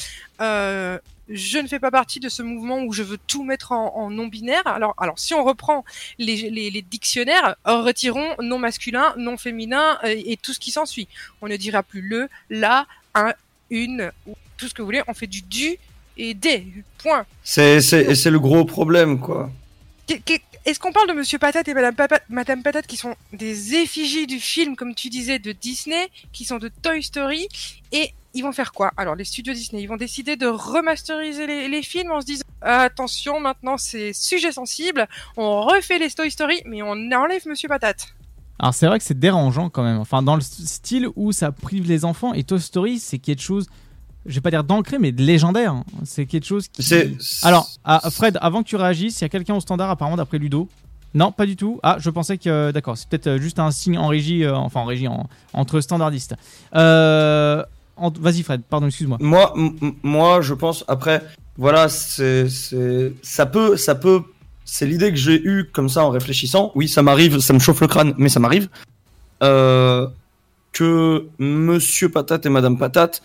euh, 0.41 0.99
je 1.29 1.57
ne 1.57 1.67
fais 1.67 1.79
pas 1.79 1.91
partie 1.91 2.19
de 2.19 2.27
ce 2.27 2.41
mouvement 2.43 2.81
où 2.83 2.91
je 2.91 3.03
veux 3.03 3.17
tout 3.27 3.43
mettre 3.43 3.71
en, 3.71 3.95
en 3.95 4.09
non 4.09 4.27
binaire. 4.27 4.65
Alors, 4.65 4.93
alors 4.97 5.17
si 5.17 5.33
on 5.33 5.43
reprend 5.43 5.85
les, 6.19 6.49
les, 6.49 6.69
les 6.69 6.81
dictionnaires, 6.81 7.55
retirons 7.63 8.35
non 8.41 8.59
masculin, 8.59 9.13
non 9.17 9.37
féminin 9.37 9.97
euh, 10.03 10.13
et, 10.13 10.37
tout 10.37 10.53
ce 10.53 10.59
qui 10.59 10.71
s'ensuit. 10.71 11.07
On 11.41 11.47
ne 11.47 11.55
dira 11.55 11.81
plus 11.81 12.01
le, 12.01 12.27
la, 12.49 12.85
un, 13.15 13.33
une, 13.69 14.11
ou 14.27 14.35
tout 14.57 14.67
ce 14.67 14.73
que 14.73 14.81
vous 14.81 14.87
voulez. 14.87 15.03
On 15.07 15.13
fait 15.13 15.27
du 15.27 15.41
du 15.41 15.77
et 16.17 16.33
des. 16.33 16.67
Point. 16.97 17.25
C'est, 17.43 17.81
c'est, 17.81 18.29
le 18.29 18.39
gros 18.39 18.65
problème, 18.65 19.19
quoi. 19.19 19.49
Qu'est- 20.07 20.41
Est-ce 20.65 20.79
qu'on 20.79 20.93
parle 20.93 21.09
de 21.09 21.13
Monsieur 21.13 21.39
Patate 21.39 21.67
et 21.67 21.73
Madame, 21.73 22.63
Patate 22.63 22.87
qui 22.87 22.95
sont 22.95 23.15
des 23.33 23.75
effigies 23.75 24.27
du 24.27 24.39
film, 24.39 24.77
comme 24.77 24.95
tu 24.95 25.09
disais, 25.09 25.37
de 25.37 25.51
Disney, 25.51 26.07
qui 26.31 26.45
sont 26.45 26.57
de 26.57 26.69
Toy 26.69 27.03
Story, 27.03 27.49
et 27.91 28.13
ils 28.33 28.43
vont 28.43 28.53
faire 28.53 28.71
quoi? 28.71 28.91
Alors 28.95 29.15
les 29.15 29.25
studios 29.25 29.53
Disney, 29.53 29.83
ils 29.83 29.87
vont 29.87 29.97
décider 29.97 30.37
de 30.37 30.47
remasteriser 30.47 31.47
les, 31.47 31.67
les 31.67 31.83
films 31.83 32.11
en 32.11 32.21
se 32.21 32.25
disant 32.25 32.45
attention, 32.61 33.41
maintenant 33.41 33.77
c'est 33.77 34.13
sujet 34.13 34.53
sensible, 34.53 35.07
on 35.35 35.61
refait 35.61 35.99
les 35.99 36.09
Toy 36.09 36.31
Story, 36.31 36.61
mais 36.65 36.81
on 36.81 37.11
enlève 37.11 37.45
Monsieur 37.45 37.67
Patate. 37.67 38.13
Alors 38.57 38.73
c'est 38.73 38.87
vrai 38.87 38.99
que 38.99 39.03
c'est 39.03 39.19
dérangeant 39.19 39.69
quand 39.69 39.83
même. 39.83 39.97
Enfin, 39.97 40.21
dans 40.21 40.35
le 40.35 40.41
style 40.41 41.09
où 41.17 41.33
ça 41.33 41.51
prive 41.51 41.89
les 41.89 42.05
enfants, 42.05 42.33
et 42.33 42.43
Toy 42.45 42.61
Story, 42.61 42.99
c'est 42.99 43.19
quelque 43.19 43.41
chose, 43.41 43.67
je 44.25 44.35
vais 44.35 44.41
pas 44.41 44.51
dire 44.51 44.63
d'ancré, 44.63 44.97
mais 44.99 45.11
de 45.11 45.21
légendaire. 45.23 45.75
C'est 46.05 46.25
quelque 46.25 46.45
chose 46.45 46.67
qui. 46.67 46.81
C'est- 46.83 47.11
Alors, 47.43 47.67
ah, 47.83 48.01
Fred, 48.11 48.37
avant 48.41 48.63
que 48.63 48.67
tu 48.69 48.75
réagisses, 48.75 49.19
il 49.21 49.23
y 49.23 49.25
a 49.25 49.29
quelqu'un 49.29 49.55
au 49.55 49.59
standard 49.59 49.89
apparemment 49.89 50.17
d'après 50.17 50.37
Ludo. 50.37 50.67
Non, 51.15 51.31
pas 51.31 51.45
du 51.45 51.55
tout. 51.55 51.79
Ah, 51.83 51.97
je 51.99 52.09
pensais 52.09 52.37
que. 52.37 52.71
D'accord, 52.71 52.97
c'est 52.97 53.07
peut-être 53.07 53.27
euh, 53.27 53.37
juste 53.39 53.59
un 53.59 53.69
signe 53.71 53.97
en 53.97 54.07
régie, 54.07 54.43
euh, 54.43 54.55
enfin 54.55 54.79
en 54.79 54.85
régie, 54.85 55.07
en- 55.07 55.27
entre 55.53 55.79
standardistes. 55.81 56.33
Euh, 56.75 57.63
en- 57.97 58.09
Vas-y, 58.11 58.41
Fred, 58.43 58.61
pardon, 58.67 58.87
excuse-moi. 58.87 59.17
Moi, 59.21 59.53
moi, 60.01 60.41
je 60.41 60.53
pense. 60.55 60.83
Après, 60.87 61.21
voilà, 61.57 61.87
c'est, 61.89 62.47
ça 63.21 63.45
peut, 63.45 63.77
ça 63.77 63.93
peut. 63.95 64.21
C'est 64.65 64.85
l'idée 64.87 65.11
que 65.11 65.17
j'ai 65.17 65.39
eue 65.43 65.69
comme 65.71 65.89
ça 65.89 66.03
en 66.05 66.09
réfléchissant. 66.09 66.71
Oui, 66.73 66.87
ça 66.87 67.03
m'arrive, 67.03 67.39
ça 67.39 67.53
me 67.53 67.59
chauffe 67.59 67.81
le 67.81 67.87
crâne, 67.87 68.13
mais 68.17 68.29
ça 68.29 68.39
m'arrive. 68.39 68.69
Que 70.71 71.27
Monsieur 71.37 72.09
Patate 72.09 72.45
et 72.47 72.49
Madame 72.49 72.79
Patate, 72.79 73.21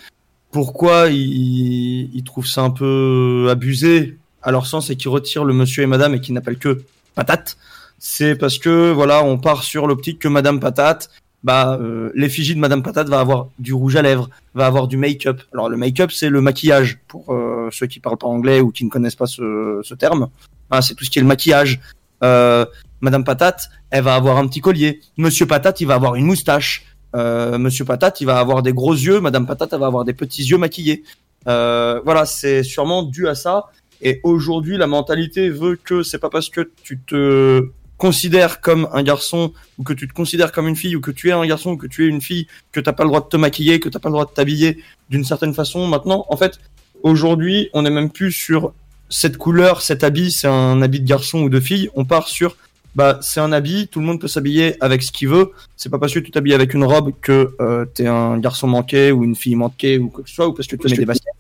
pourquoi 0.51 1.09
ils, 1.09 2.11
ils 2.15 2.25
trouvent 2.25 2.47
ça 2.47 2.62
un 2.62 2.70
peu 2.70 3.49
abusé 3.51 4.19
à 4.43 4.51
leur 4.51 4.66
sens 4.66 4.91
et 4.91 4.97
qu'ils 4.97 5.11
retirent 5.11 5.45
le 5.45 5.55
Monsieur 5.55 5.83
et 5.83 5.87
Madame 5.87 6.15
et 6.15 6.20
qu'ils 6.20 6.35
n'appellent 6.35 6.59
que 6.59 6.83
Patate 7.15 7.57
C'est 7.99 8.37
parce 8.37 8.59
que 8.59 8.93
voilà, 8.93 9.25
on 9.25 9.39
part 9.39 9.62
sur 9.62 9.87
l'optique 9.87 10.19
que 10.19 10.29
Madame 10.29 10.61
Patate 10.61 11.11
bah, 11.45 11.79
euh, 11.81 12.11
l'effigie 12.15 12.55
de 12.55 12.61
Madame 12.61 12.83
Patate 12.83 13.09
va 13.09 13.20
avoir 13.20 13.49
du 13.59 13.73
rouge 13.73 13.97
à 13.97 14.03
lèvres, 14.03 14.29
va 14.55 14.66
avoir 14.66 14.89
du 14.89 14.97
make-up. 14.97 15.41
Alors 15.53 15.69
le 15.69 15.77
make-up, 15.77 16.11
c'est 16.11 16.29
le 16.29 16.41
maquillage 16.41 16.99
pour 17.07 17.33
euh, 17.33 17.69
ceux 17.73 17.87
qui 17.87 18.01
parlent 18.01 18.19
pas 18.19 18.27
anglais 18.27 18.61
ou 18.61 18.70
qui 18.70 18.85
ne 18.85 18.91
connaissent 18.91 19.15
pas 19.15 19.27
ce, 19.27 19.81
ce 19.85 19.95
terme. 19.95 20.29
Ah, 20.70 20.83
c'est 20.83 20.95
tout 20.95 21.05
ce 21.05 21.11
qui 21.11 21.19
est 21.19 21.23
le 21.23 21.29
maquillage. 21.29 21.81
Euh, 22.25 22.66
Madame 23.01 23.23
Patate, 23.23 23.69
elle 23.91 24.03
va 24.03 24.16
avoir 24.16 24.39
un 24.39 24.49
petit 24.49 24.61
collier. 24.61 25.01
Monsieur 25.16 25.47
Patate, 25.47 25.81
il 25.81 25.87
va 25.87 25.95
avoir 25.95 26.16
une 26.16 26.27
moustache. 26.27 26.85
Euh, 27.16 27.59
Monsieur 27.59 27.85
Patate, 27.85 28.20
il 28.20 28.26
va 28.26 28.39
avoir 28.39 28.62
des 28.62 28.72
gros 28.72 28.94
yeux. 28.94 29.20
Madame 29.20 29.47
Patate, 29.47 29.72
elle 29.72 29.80
va 29.80 29.86
avoir 29.86 30.05
des 30.05 30.12
petits 30.12 30.43
yeux 30.44 30.59
maquillés. 30.59 31.05
Euh, 31.47 32.01
voilà, 32.05 32.26
c'est 32.26 32.62
sûrement 32.62 33.02
dû 33.02 33.28
à 33.28 33.35
ça. 33.35 33.66
Et 34.01 34.20
aujourd'hui, 34.22 34.76
la 34.76 34.86
mentalité 34.86 35.51
veut 35.51 35.76
que 35.76 36.02
c'est 36.02 36.18
pas 36.18 36.30
parce 36.30 36.51
que 36.51 36.70
tu 36.82 36.98
te 37.01 37.70
considères 37.97 38.60
comme 38.60 38.89
un 38.93 39.02
garçon 39.02 39.52
ou 39.76 39.82
que 39.82 39.93
tu 39.93 40.06
te 40.06 40.12
considères 40.12 40.52
comme 40.52 40.68
une 40.68 40.76
fille 40.76 40.94
ou 40.94 41.01
que 41.01 41.10
tu 41.10 41.30
es 41.30 41.32
un 41.32 41.44
garçon 41.44 41.72
ou 41.72 41.76
que 41.76 41.89
tu 41.89 42.05
es 42.05 42.09
une 42.09 42.20
fille 42.20 42.47
que 42.70 42.78
t'as 42.78 42.93
pas 42.93 43.02
le 43.02 43.09
droit 43.09 43.20
de 43.20 43.26
te 43.26 43.36
maquiller, 43.36 43.80
que 43.80 43.89
t'as 43.89 43.98
pas 43.98 44.09
le 44.09 44.12
droit 44.12 44.24
de 44.24 44.30
t'habiller 44.30 44.78
d'une 45.10 45.24
certaine 45.24 45.52
façon. 45.52 45.86
Maintenant, 45.89 46.24
en 46.28 46.36
fait, 46.36 46.60
aujourd'hui, 47.02 47.70
on 47.72 47.82
n'est 47.82 47.90
même 47.90 48.10
plus 48.10 48.30
sur 48.30 48.72
cette 49.10 49.36
couleur, 49.36 49.82
cet 49.82 50.05
habit, 50.05 50.30
c'est 50.30 50.48
un 50.48 50.80
habit 50.82 51.01
de 51.01 51.09
garçon 51.09 51.40
ou 51.40 51.48
de 51.48 51.60
fille. 51.60 51.90
On 51.94 52.05
part 52.05 52.28
sur 52.28 52.56
bah 52.99 53.19
c'est 53.23 53.39
un 53.39 53.53
habit, 53.53 53.87
tout 53.87 54.01
le 54.01 54.07
monde 54.07 54.20
peut 54.20 54.27
s'habiller 54.27 54.77
avec 54.83 55.05
ce 55.05 55.12
qu'il 55.12 55.29
veut. 55.29 55.53
C'est 55.77 55.89
pas 55.89 55.99
parce 56.01 56.12
que 56.12 56.19
tu 56.19 56.33
t'habilles 56.33 56.53
avec 56.55 56.75
une 56.75 56.83
robe 56.83 57.12
que 57.23 57.55
euh, 57.61 57.85
t'es 57.85 58.09
un 58.09 58.39
garçon 58.39 58.66
manqué 58.66 59.12
ou 59.12 59.23
une 59.23 59.37
fille 59.37 59.55
manquée 59.55 59.99
ou 59.99 60.09
quoi 60.09 60.25
que 60.25 60.29
ce 60.29 60.35
soit 60.35 60.49
ou 60.49 60.53
parce 60.53 60.66
que 60.66 60.75
tu 60.75 60.89
mets 60.89 60.97
des 60.97 61.07
baskets. 61.07 61.33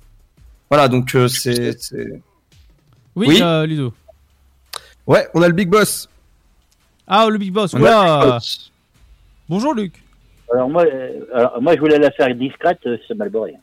Voilà, 0.70 0.86
donc 0.86 1.12
euh, 1.16 1.26
c'est 1.26 1.76
c'est 1.82 2.22
Oui, 3.16 3.26
Oui. 3.26 3.42
euh, 3.42 3.66
Ludo. 3.66 3.92
Ouais, 5.04 5.26
on 5.34 5.42
a 5.42 5.48
le 5.48 5.54
Big 5.54 5.68
Boss. 5.68 6.08
Ah, 7.08 7.26
le 7.28 7.38
Big 7.38 7.52
Boss. 7.52 7.74
On 7.74 7.78
a 7.78 7.80
le 7.80 7.86
oula. 7.86 8.20
Big 8.20 8.30
Boss. 8.30 8.72
Bonjour, 9.48 9.74
Luc. 9.74 9.94
Alors 10.54 10.68
moi, 10.70 10.84
euh, 10.84 11.20
alors 11.34 11.60
moi 11.60 11.74
je 11.74 11.80
voulais 11.80 11.98
la 11.98 12.12
faire 12.12 12.32
discrète, 12.36 12.78
euh, 12.86 12.96
c'est 13.08 13.14
mal 13.16 13.30
barré. 13.30 13.54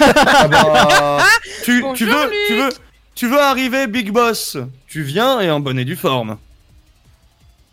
Ah 0.00 0.48
bah, 0.48 1.18
tu, 1.64 1.80
Bonjour, 1.82 1.94
tu 1.96 2.04
veux, 2.04 2.30
tu 2.48 2.54
veux, 2.56 2.68
tu 3.14 3.28
veux 3.28 3.40
arriver, 3.40 3.86
Big 3.86 4.10
Boss. 4.10 4.58
Tu 4.88 5.02
viens 5.02 5.40
et 5.40 5.50
en 5.52 5.60
bonne 5.60 5.78
et 5.78 5.84
due 5.84 5.94
forme. 5.94 6.36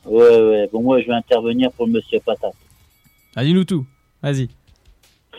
Ouais, 0.05 0.41
ouais. 0.41 0.69
Bon, 0.71 0.81
moi 0.81 0.99
je 1.01 1.07
vais 1.07 1.13
intervenir 1.13 1.71
pour 1.71 1.85
le 1.87 1.93
Monsieur 1.93 2.19
Patate. 2.25 2.53
Ah, 3.35 3.43
dis-nous 3.43 3.63
tout. 3.65 3.85
Vas-y. 4.21 4.49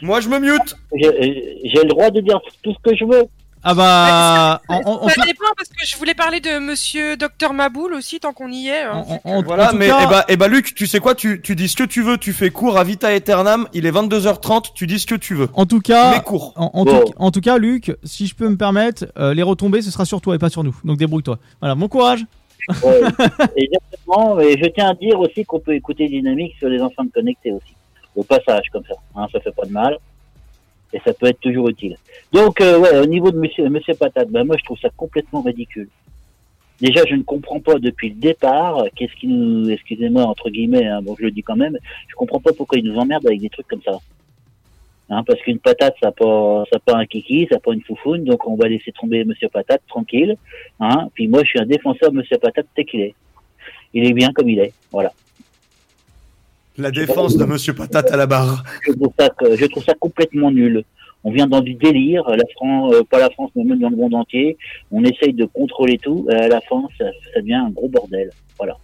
Moi, 0.01 0.21
je 0.21 0.29
me 0.29 0.39
mute. 0.41 0.75
J'ai 0.97 1.83
le 1.83 1.89
droit 1.89 2.11
de 2.11 2.21
dire 2.21 2.41
tout 2.63 2.73
ce 2.73 2.91
que 2.91 2.97
je 2.97 3.05
veux. 3.05 3.25
Ah 3.65 3.75
bah. 3.75 4.61
on- 4.69 4.81
on- 4.85 5.05
on 5.05 5.09
Ça 5.09 5.21
peut- 5.21 5.27
dépend 5.29 5.45
parce 5.57 5.69
que 5.69 5.87
je 5.87 5.97
voulais 5.97 6.15
parler 6.15 6.41
de 6.41 6.59
Monsieur 6.59 7.17
Docteur 7.17 7.53
Maboul 7.53 7.95
aussi 7.95 8.19
tant 8.19 8.33
qu'on 8.33 8.51
y 8.51 8.67
est. 8.67 8.83
hein. 8.83 9.05
voilà, 9.45 9.69
tout 9.69 9.77
mais 9.77 9.87
cas- 9.87 10.01
eh 10.03 10.07
bah, 10.11 10.25
eh 10.27 10.37
bah, 10.37 10.49
Luc, 10.49 10.75
tu 10.75 10.89
sais 10.89 10.99
quoi, 10.99 11.15
tu, 11.15 11.41
tu 11.41 11.55
dis 11.55 11.69
ce 11.69 11.77
que 11.77 11.85
tu 11.85 12.03
veux, 12.03 12.19
tu 12.19 12.33
fais 12.33 12.51
cours 12.51 12.77
à 12.77 12.83
Vita 12.83 13.13
Aeternam, 13.15 13.69
il 13.73 13.87
est 13.87 13.93
22h30, 13.93 14.73
tu 14.75 14.89
dis 14.89 14.99
ce 14.99 15.07
que 15.07 15.15
tu 15.15 15.37
veux. 15.37 15.49
En 15.53 15.65
tout 15.67 15.79
cas, 15.81 16.11
Mais 16.17 16.23
court. 16.25 16.53
En, 16.57 16.73
en 16.75 16.85
Bon. 16.85 17.05
tout, 17.05 17.13
en 17.17 17.31
tout 17.31 17.41
cas, 17.41 17.57
Luc, 17.59 17.97
si 18.03 18.27
je 18.27 18.35
peux 18.35 18.49
me 18.49 18.57
permettre, 18.57 19.07
euh, 19.17 19.33
les 19.33 19.45
retombées, 19.45 19.83
ce 19.83 19.93
sera 19.93 20.05
sur 20.07 20.21
toi 20.21 20.35
et 20.35 20.39
pas 20.39 20.51
sur 20.51 20.65
nous. 20.65 20.75
Donc 20.83 20.99
débrouille-toi. 20.99 21.39
Voilà, 21.61 21.77
bon 21.77 21.87
courage. 21.87 22.25
Exactement. 23.57 24.41
Et 24.41 24.57
je 24.59 24.69
tiens 24.69 24.91
à 24.91 24.95
dire 24.95 25.19
aussi 25.19 25.45
qu'on 25.45 25.61
peut 25.61 25.75
écouter 25.75 26.09
Dynamique 26.09 26.55
sur 26.59 26.69
les 26.69 26.81
enceintes 26.81 27.13
connectées 27.13 27.53
aussi. 27.53 27.75
Au 28.15 28.23
passage, 28.23 28.69
comme 28.71 28.85
ça. 28.85 28.95
Hein, 29.17 29.27
ça 29.33 29.41
fait 29.41 29.55
pas 29.55 29.65
de 29.65 29.73
mal. 29.73 29.99
Et 30.93 31.01
ça 31.05 31.13
peut 31.15 31.27
être 31.27 31.41
toujours 31.41 31.69
utile. 31.69 31.97
Donc, 32.33 32.61
euh, 32.61 32.79
ouais, 32.79 32.99
au 32.99 33.07
niveau 33.07 33.31
de 33.31 33.39
Monsieur, 33.39 33.69
Monsieur 33.69 33.95
Patate, 33.95 34.29
ben 34.29 34.45
moi 34.45 34.57
je 34.59 34.65
trouve 34.65 34.79
ça 34.79 34.91
complètement 34.97 35.41
ridicule. 35.41 35.89
Déjà, 36.81 37.05
je 37.09 37.15
ne 37.15 37.23
comprends 37.23 37.61
pas 37.61 37.79
depuis 37.79 38.11
le 38.11 38.17
départ, 38.17 38.79
euh, 38.79 38.89
qu'est-ce 38.95 39.15
qui 39.15 39.29
nous, 39.29 39.71
excusez-moi, 39.71 40.25
entre 40.25 40.51
guillemets, 40.51 40.87
hein, 40.87 41.01
bon, 41.01 41.15
je 41.19 41.25
le 41.25 41.31
dis 41.31 41.43
quand 41.43 41.57
même, 41.57 41.79
je 42.09 42.15
comprends 42.15 42.41
pas 42.41 42.53
pourquoi 42.53 42.79
ils 42.79 42.85
nous 42.85 42.99
emmerdent 42.99 43.27
avec 43.27 43.41
des 43.41 43.49
trucs 43.49 43.69
comme 43.69 43.83
ça. 43.83 43.99
Hein, 45.15 45.23
parce 45.27 45.39
qu'une 45.43 45.59
patate, 45.59 45.95
ça 46.01 46.07
n'a 46.07 46.13
pas, 46.13 46.65
ça 46.73 46.79
pas 46.79 46.97
un 46.97 47.05
kiki, 47.05 47.47
ça 47.51 47.57
n'a 47.57 47.61
pas 47.61 47.75
une 47.75 47.83
foufoune, 47.83 48.25
donc 48.25 48.47
on 48.47 48.57
va 48.57 48.67
laisser 48.67 48.93
tomber 48.93 49.25
Monsieur 49.27 49.51
Patate 49.51 49.83
tranquille. 49.87 50.37
Hein, 50.81 51.09
puis 51.13 51.29
moi, 51.29 51.43
je 51.45 51.49
suis 51.51 51.61
un 51.61 51.67
défenseur 51.67 52.11
de 52.13 52.17
Monsieur 52.17 52.39
Patate 52.39 52.67
tel 52.75 52.87
qu'il 52.87 53.03
est. 53.03 53.15
Il 53.93 54.07
est 54.07 54.15
bien 54.15 54.33
comme 54.33 54.49
il 54.49 54.59
est, 54.59 54.73
voilà. 54.91 55.13
La 56.79 56.91
défense 56.91 57.37
de 57.37 57.45
Monsieur 57.45 57.75
Patate 57.75 58.11
à 58.11 58.17
la 58.17 58.27
barre. 58.27 58.65
Je 58.87 58.93
trouve 58.93 59.13
ça, 59.19 59.29
que- 59.29 59.55
je 59.55 59.67
trouve 59.67 59.85
ça 59.85 59.93
complètement 59.93 60.51
nul. 60.51 60.83
On 61.25 61.31
vient 61.31 61.47
dans 61.47 61.61
du 61.61 61.75
délire, 61.75 62.27
la 62.31 62.45
France, 62.55 62.95
euh, 62.95 63.03
pas 63.05 63.19
la 63.21 63.29
France, 63.29 63.51
mais 63.55 63.65
même 63.65 63.81
dans 63.81 63.91
le 63.91 63.97
monde 63.97 64.15
entier. 64.15 64.57
On 64.91 65.05
essaye 65.05 65.35
de 65.35 65.45
contrôler 65.45 65.99
tout, 65.99 66.27
à 66.31 66.49
la 66.49 66.63
fin, 66.63 66.83
ça, 66.97 67.05
ça 67.35 67.41
devient 67.43 67.55
un 67.55 67.71
gros 67.71 67.89
bordel. 67.89 68.31
Voilà. 68.57 68.79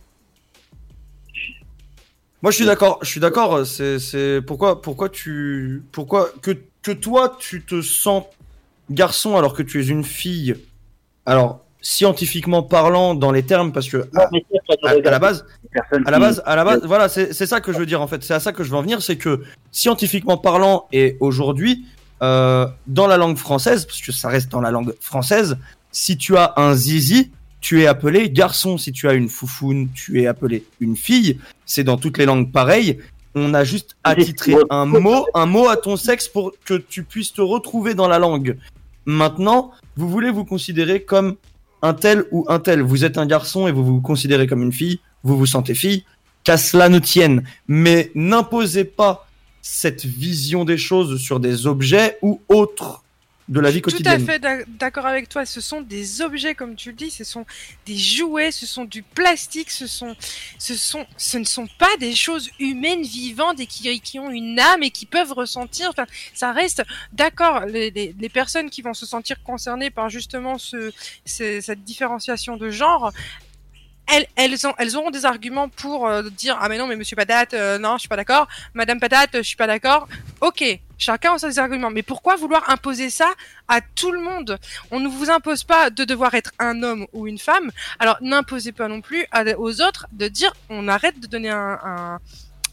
Moi, 2.43 2.51
je 2.53 2.57
suis 2.57 2.67
d'accord. 2.67 2.99
Je 3.03 3.09
suis 3.09 3.21
d'accord. 3.21 3.67
C'est, 3.67 3.99
c'est 3.99 4.41
pourquoi, 4.47 4.81
pourquoi 4.81 5.09
tu, 5.09 5.83
pourquoi 5.93 6.31
que 6.43 6.53
que 6.83 6.93
toi 6.93 7.37
tu 7.39 7.63
te 7.65 7.83
sens 7.83 8.25
garçon 8.91 9.37
alors 9.37 9.55
que 9.55 9.63
tu 9.63 9.81
es 9.83 9.87
une 9.87 10.05
fille? 10.05 10.57
Alors, 11.27 11.65
scientifiquement 11.81 12.63
parlant 12.63 13.15
dans 13.15 13.33
les 13.33 13.43
termes, 13.43 13.73
parce 13.73 13.89
que 13.89 14.09
à, 14.17 14.29
à- 14.87 14.91
à 14.91 15.11
la 15.11 15.19
base, 15.19 15.45
à 16.07 16.11
la 16.11 16.19
base, 16.19 16.43
à 16.47 16.57
la 16.57 16.65
base, 16.65 16.81
voilà, 16.85 17.09
c'est 17.09 17.33
c'est 17.33 17.47
ça 17.47 17.61
que 17.61 17.73
je 17.73 17.79
veux 17.79 17.87
dire 17.87 18.01
en 18.01 18.07
fait. 18.07 18.23
C'est 18.23 18.35
à 18.35 18.41
ça 18.41 18.53
que 18.53 18.63
je 18.65 18.71
veux 18.71 18.77
en 18.77 18.83
venir, 18.83 19.03
c'est 19.03 19.17
que 19.17 19.43
scientifiquement 19.73 20.37
parlant 20.39 20.87
et 20.93 21.17
aujourd'hui, 21.21 21.87
euh, 22.23 22.67
dans 22.87 23.07
la 23.07 23.17
langue 23.17 23.37
française, 23.37 23.85
parce 23.85 24.01
que 24.01 24.13
ça 24.13 24.29
reste 24.29 24.51
dans 24.51 24.61
la 24.61 24.71
langue 24.71 24.95
française, 25.01 25.59
si 25.93 26.17
tu 26.17 26.37
as 26.37 26.55
un 26.57 26.75
zizi, 26.75 27.31
tu 27.61 27.83
es 27.83 27.87
appelé 27.87 28.31
garçon. 28.31 28.79
Si 28.79 28.93
tu 28.93 29.09
as 29.09 29.15
une 29.15 29.29
foufoune, 29.29 29.89
tu 29.95 30.21
es 30.21 30.27
appelé 30.27 30.65
une 30.81 30.97
fille. 30.97 31.39
C'est 31.67 31.85
dans 31.85 31.97
toutes 31.97 32.19
les 32.19 32.27
langues 32.27 32.51
pareil. 32.53 32.99
On 33.35 33.55
a 33.55 33.65
juste 33.65 33.97
attitré 34.05 34.55
un 34.71 34.87
mot, 34.87 35.27
un 35.35 35.47
mot 35.47 35.69
à 35.69 35.77
ton 35.77 35.97
sexe 35.97 36.29
pour 36.29 36.53
que 36.65 36.75
tu 36.75 37.03
puisses 37.03 37.33
te 37.33 37.41
retrouver 37.41 37.95
dans 37.95 38.09
la 38.09 38.19
langue. 38.19 38.57
Maintenant, 39.07 39.73
vous 39.97 40.09
voulez 40.09 40.31
vous 40.31 40.45
considérer 40.45 41.03
comme 41.03 41.37
un 41.83 41.95
tel 41.95 42.25
ou 42.31 42.45
un 42.49 42.59
tel. 42.59 42.83
Vous 42.83 43.05
êtes 43.05 43.19
un 43.19 43.27
garçon 43.27 43.69
et 43.69 43.73
vous 43.73 43.85
vous 43.85 44.01
considérez 44.01 44.47
comme 44.47 44.63
une 44.63 44.73
fille. 44.73 45.01
Vous 45.23 45.37
vous 45.37 45.47
sentez 45.47 45.75
fille. 45.75 46.05
Qu'à 46.45 46.57
cela 46.57 46.89
ne 46.89 46.99
tienne. 46.99 47.45
Mais 47.69 48.11
n'imposez 48.15 48.85
pas 48.85 49.29
cette 49.63 50.05
vision 50.05 50.65
des 50.65 50.79
choses 50.79 51.21
sur 51.21 51.41
des 51.41 51.67
objets 51.67 52.19
ou 52.23 52.41
autres 52.49 53.03
de 53.49 53.61
la 53.61 53.71
vie 53.71 53.81
Tout 53.81 53.89
à 53.89 53.93
quotidienne. 53.93 54.27
fait 54.27 54.39
d'ac- 54.39 54.67
d'accord 54.79 55.07
avec 55.07 55.29
toi. 55.29 55.47
Ce 55.47 55.61
sont 55.61 55.81
des 55.81 56.21
objets, 56.21 56.55
comme 56.55 56.75
tu 56.77 56.91
le 56.91 56.97
dis, 56.97 57.11
ce 57.11 57.25
sont 57.25 57.47
des 57.87 57.97
jouets, 57.97 58.51
ce 58.53 58.67
sont 58.67 58.85
du 58.85 59.03
plastique, 59.03 59.71
ce 59.71 59.87
sont, 59.87 60.15
ce 60.59 60.75
sont, 60.77 61.07
ce 61.17 61.39
ne 61.39 61.45
sont 61.45 61.67
pas 61.79 61.97
des 61.99 62.15
choses 62.15 62.51
humaines 62.59 63.03
vivantes 63.03 63.59
et 63.61 63.67
qui, 63.67 64.01
qui 64.01 64.19
ont 64.19 64.31
une 64.31 64.59
âme 64.61 64.83
et 64.83 64.91
qui 64.91 65.07
peuvent 65.07 65.33
ressentir. 65.33 65.89
Enfin, 65.91 66.07
ça 66.35 66.53
reste 66.53 66.83
d'accord. 67.13 67.65
Les, 67.67 67.91
les, 67.91 68.15
les 68.19 68.29
personnes 68.29 68.69
qui 68.71 68.83
vont 68.83 68.95
se 68.95 69.07
sentir 69.07 69.43
concernées 69.43 69.91
par 69.91 70.11
justement 70.11 70.59
ce, 70.59 70.93
ce- 71.25 71.61
cette 71.61 71.85
différenciation 71.85 72.57
de 72.57 72.71
genre. 72.71 73.13
Elles, 74.11 74.27
elles, 74.37 74.67
ont, 74.67 74.75
elles 74.79 74.97
auront 74.97 75.11
des 75.11 75.25
arguments 75.25 75.69
pour 75.69 76.07
euh, 76.09 76.23
dire 76.31 76.57
ah 76.61 76.69
mais 76.69 76.79
non 76.79 76.87
mais 76.87 76.97
Monsieur 76.97 77.17
Patate 77.17 77.55
euh, 77.55 77.79
non 77.79 77.95
je 77.95 78.01
suis 78.01 78.09
pas 78.09 78.17
d'accord. 78.17 78.49
Madame 78.75 79.01
Patate 79.01 79.31
je 79.35 79.43
suis 79.43 79.57
pas 79.57 79.67
d'accord. 79.67 80.09
Ok 80.41 80.65
chacun 81.01 81.35
a 81.35 81.39
ses 81.39 81.59
arguments. 81.61 81.91
Mais 81.91 82.03
pourquoi 82.03 82.35
vouloir 82.37 82.69
imposer 82.71 83.09
ça 83.11 83.31
à 83.69 83.81
tout 83.81 84.11
le 84.11 84.21
monde? 84.21 84.59
On 84.91 84.99
ne 84.99 85.09
vous 85.09 85.31
impose 85.31 85.63
pas 85.63 85.91
de 85.91 86.05
devoir 86.05 86.35
être 86.35 86.51
un 86.59 86.83
homme 86.83 87.07
ou 87.13 87.27
une 87.29 87.39
femme. 87.39 87.71
Alors 88.01 88.17
n'imposez 88.21 88.73
pas 88.73 88.89
non 88.89 89.01
plus 89.01 89.25
à- 89.31 89.45
aux 89.59 89.81
autres 89.81 90.07
de 90.13 90.27
dire 90.27 90.53
on 90.71 90.89
arrête 90.89 91.21
de 91.21 91.27
donner 91.27 91.51
un, 91.51 91.79
un 91.85 92.19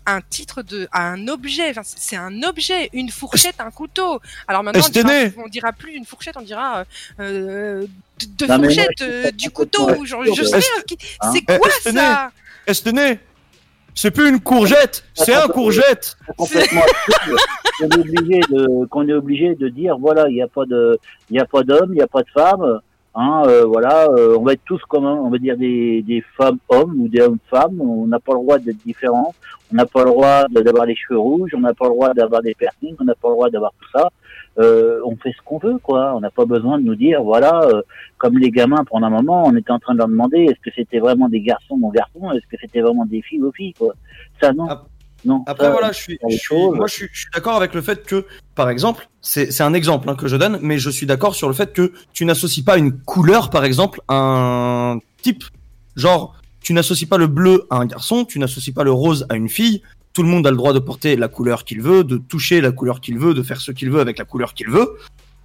un 0.07 0.21
titre 0.21 0.61
de 0.61 0.87
à 0.91 1.07
un 1.09 1.27
objet. 1.27 1.69
Enfin, 1.71 1.81
c'est 1.83 2.15
un 2.15 2.43
objet 2.43 2.89
une 2.93 3.09
fourchette 3.09 3.59
un 3.59 3.71
couteau. 3.71 4.21
Alors 4.47 4.63
maintenant 4.63 4.83
on 4.85 4.89
dira, 4.89 5.09
on 5.37 5.47
dira 5.47 5.73
plus 5.73 5.93
une 5.93 6.05
fourchette 6.05 6.37
on 6.37 6.43
dira 6.43 6.83
euh, 7.19 7.85
Non, 8.47 8.57
moi, 8.59 8.69
je 8.69 8.73
suis 8.73 8.87
euh, 9.01 9.31
du 9.31 9.49
couteau 9.49 10.05
genre, 10.05 10.23
je 10.25 10.41
de- 10.41 10.45
sais 10.47 10.57
Est-ce- 10.57 10.71
hein, 10.79 10.95
hein 11.21 11.31
c'est 11.33 11.57
quoi 11.57 11.69
ça 11.81 12.31
Estené, 12.67 13.19
c'est 13.93 14.11
plus 14.11 14.29
une 14.29 14.39
courgette, 14.39 15.03
c'est 15.13 15.33
un 15.33 15.47
courgette. 15.47 16.15
complètement 16.37 16.81
qu'on 17.79 17.89
est 17.89 17.97
obligé 17.99 18.39
de 18.49 18.85
qu'on 18.87 19.07
est 19.07 19.13
obligé 19.13 19.55
de 19.55 19.67
dire 19.69 19.97
voilà 19.99 20.27
il 20.29 20.33
n'y 20.35 20.41
a 20.41 20.47
pas 20.47 20.65
de 20.65 20.97
il 21.29 21.35
y 21.35 21.39
a 21.39 21.45
pas 21.45 21.63
d'hommes 21.63 21.89
il 21.91 21.95
n'y 21.95 22.01
a 22.01 22.07
pas 22.07 22.21
de 22.23 22.29
femmes 22.29 22.79
hein 23.15 23.43
euh, 23.47 23.65
voilà 23.65 24.07
euh, 24.17 24.37
on 24.39 24.43
va 24.43 24.53
être 24.53 24.63
tous 24.65 24.81
comme 24.87 25.05
un- 25.05 25.13
on 25.15 25.29
va 25.29 25.37
dire 25.37 25.57
des, 25.57 26.01
des 26.01 26.23
femmes 26.37 26.57
hommes 26.69 26.95
ou 27.01 27.07
des 27.09 27.21
hommes 27.21 27.37
femmes 27.49 27.79
on 27.81 28.07
n'a 28.07 28.19
pas 28.19 28.31
le 28.33 28.39
droit 28.39 28.57
d'être 28.59 28.77
différents 28.85 29.35
on 29.71 29.75
n'a 29.75 29.85
pas 29.85 30.03
le 30.05 30.09
droit 30.11 30.45
de- 30.49 30.61
d'avoir 30.61 30.85
les 30.85 30.95
cheveux 30.95 31.19
rouges 31.19 31.51
on 31.53 31.59
n'a 31.59 31.73
pas 31.73 31.85
le 31.85 31.91
droit 31.91 32.13
d'avoir 32.13 32.41
des 32.41 32.55
piercings 32.55 32.95
on 32.99 33.03
n'a 33.03 33.15
pas 33.15 33.27
le 33.27 33.33
droit 33.35 33.49
d'avoir 33.49 33.71
tout 33.79 33.89
ça 33.93 34.09
euh, 34.57 34.99
on 35.05 35.15
fait 35.17 35.31
ce 35.31 35.41
qu'on 35.43 35.57
veut 35.57 35.77
quoi 35.79 36.13
on 36.15 36.21
n'a 36.21 36.29
pas 36.31 36.45
besoin 36.45 36.79
de 36.79 36.83
nous 36.83 36.95
dire 36.95 37.21
voilà 37.23 37.61
euh, 37.63 37.81
comme 38.17 38.37
les 38.37 38.51
gamins 38.51 38.83
pendant 38.89 39.07
un 39.07 39.09
moment 39.09 39.43
on 39.45 39.55
était 39.55 39.71
en 39.71 39.79
train 39.79 39.93
de 39.93 39.99
leur 39.99 40.07
demander 40.07 40.43
est-ce 40.43 40.59
que 40.61 40.73
c'était 40.75 40.99
vraiment 40.99 41.27
des 41.29 41.41
garçons 41.41 41.75
mon 41.77 41.89
garçon 41.89 42.31
est-ce 42.31 42.45
que 42.49 42.55
c'était 42.61 42.81
vraiment 42.81 43.05
des 43.05 43.21
filles 43.21 43.41
aux 43.41 43.51
filles 43.51 43.73
quoi 43.73 43.93
ça 44.41 44.53
non 44.53 44.67
non 45.25 45.43
Après 45.47 45.65
ça, 45.65 45.71
voilà, 45.71 45.91
je 45.91 45.97
suis, 45.99 46.19
je 46.29 46.37
suis- 46.37 46.55
moi 46.55 46.85
je 46.87 46.93
suis, 46.93 47.07
je 47.11 47.19
suis 47.21 47.29
d'accord 47.33 47.55
avec 47.55 47.73
le 47.73 47.81
fait 47.81 48.05
que, 48.05 48.25
par 48.53 48.69
exemple, 48.69 49.09
c'est 49.21 49.51
c'est 49.51 49.63
un 49.63 49.73
exemple 49.73 50.07
hein, 50.07 50.15
que 50.15 50.27
je 50.27 50.35
donne, 50.37 50.59
mais 50.61 50.77
je 50.77 50.89
suis 50.91 51.07
d'accord 51.07 51.33
sur 51.33 51.47
le 51.47 51.55
fait 51.55 51.73
que 51.73 51.93
tu 52.13 52.25
n'associes 52.25 52.63
pas 52.63 52.77
une 52.77 52.91
couleur, 53.01 53.49
par 53.49 53.65
exemple, 53.65 54.01
à 54.07 54.15
un 54.15 54.99
type. 55.23 55.43
Genre, 55.95 56.35
tu 56.61 56.73
n'associes 56.73 57.07
pas 57.07 57.17
le 57.17 57.25
bleu 57.25 57.65
à 57.71 57.77
un 57.77 57.87
garçon, 57.87 58.23
tu 58.25 58.37
n'associes 58.37 58.73
pas 58.73 58.83
le 58.83 58.91
rose 58.91 59.25
à 59.29 59.35
une 59.35 59.49
fille. 59.49 59.81
Tout 60.15 60.23
le 60.23 60.29
monde 60.29 60.47
a 60.47 60.49
le 60.49 60.57
droit 60.57 60.73
de 60.73 60.79
porter 60.79 61.17
la 61.17 61.27
couleur 61.27 61.65
qu'il 61.65 61.81
veut, 61.81 62.05
de 62.05 62.17
toucher 62.17 62.61
la 62.61 62.71
couleur 62.71 63.01
qu'il 63.01 63.19
veut, 63.19 63.33
de 63.33 63.43
faire 63.43 63.59
ce 63.59 63.71
qu'il 63.71 63.91
veut 63.91 63.99
avec 63.99 64.17
la 64.17 64.25
couleur 64.25 64.53
qu'il 64.53 64.69
veut. 64.69 64.97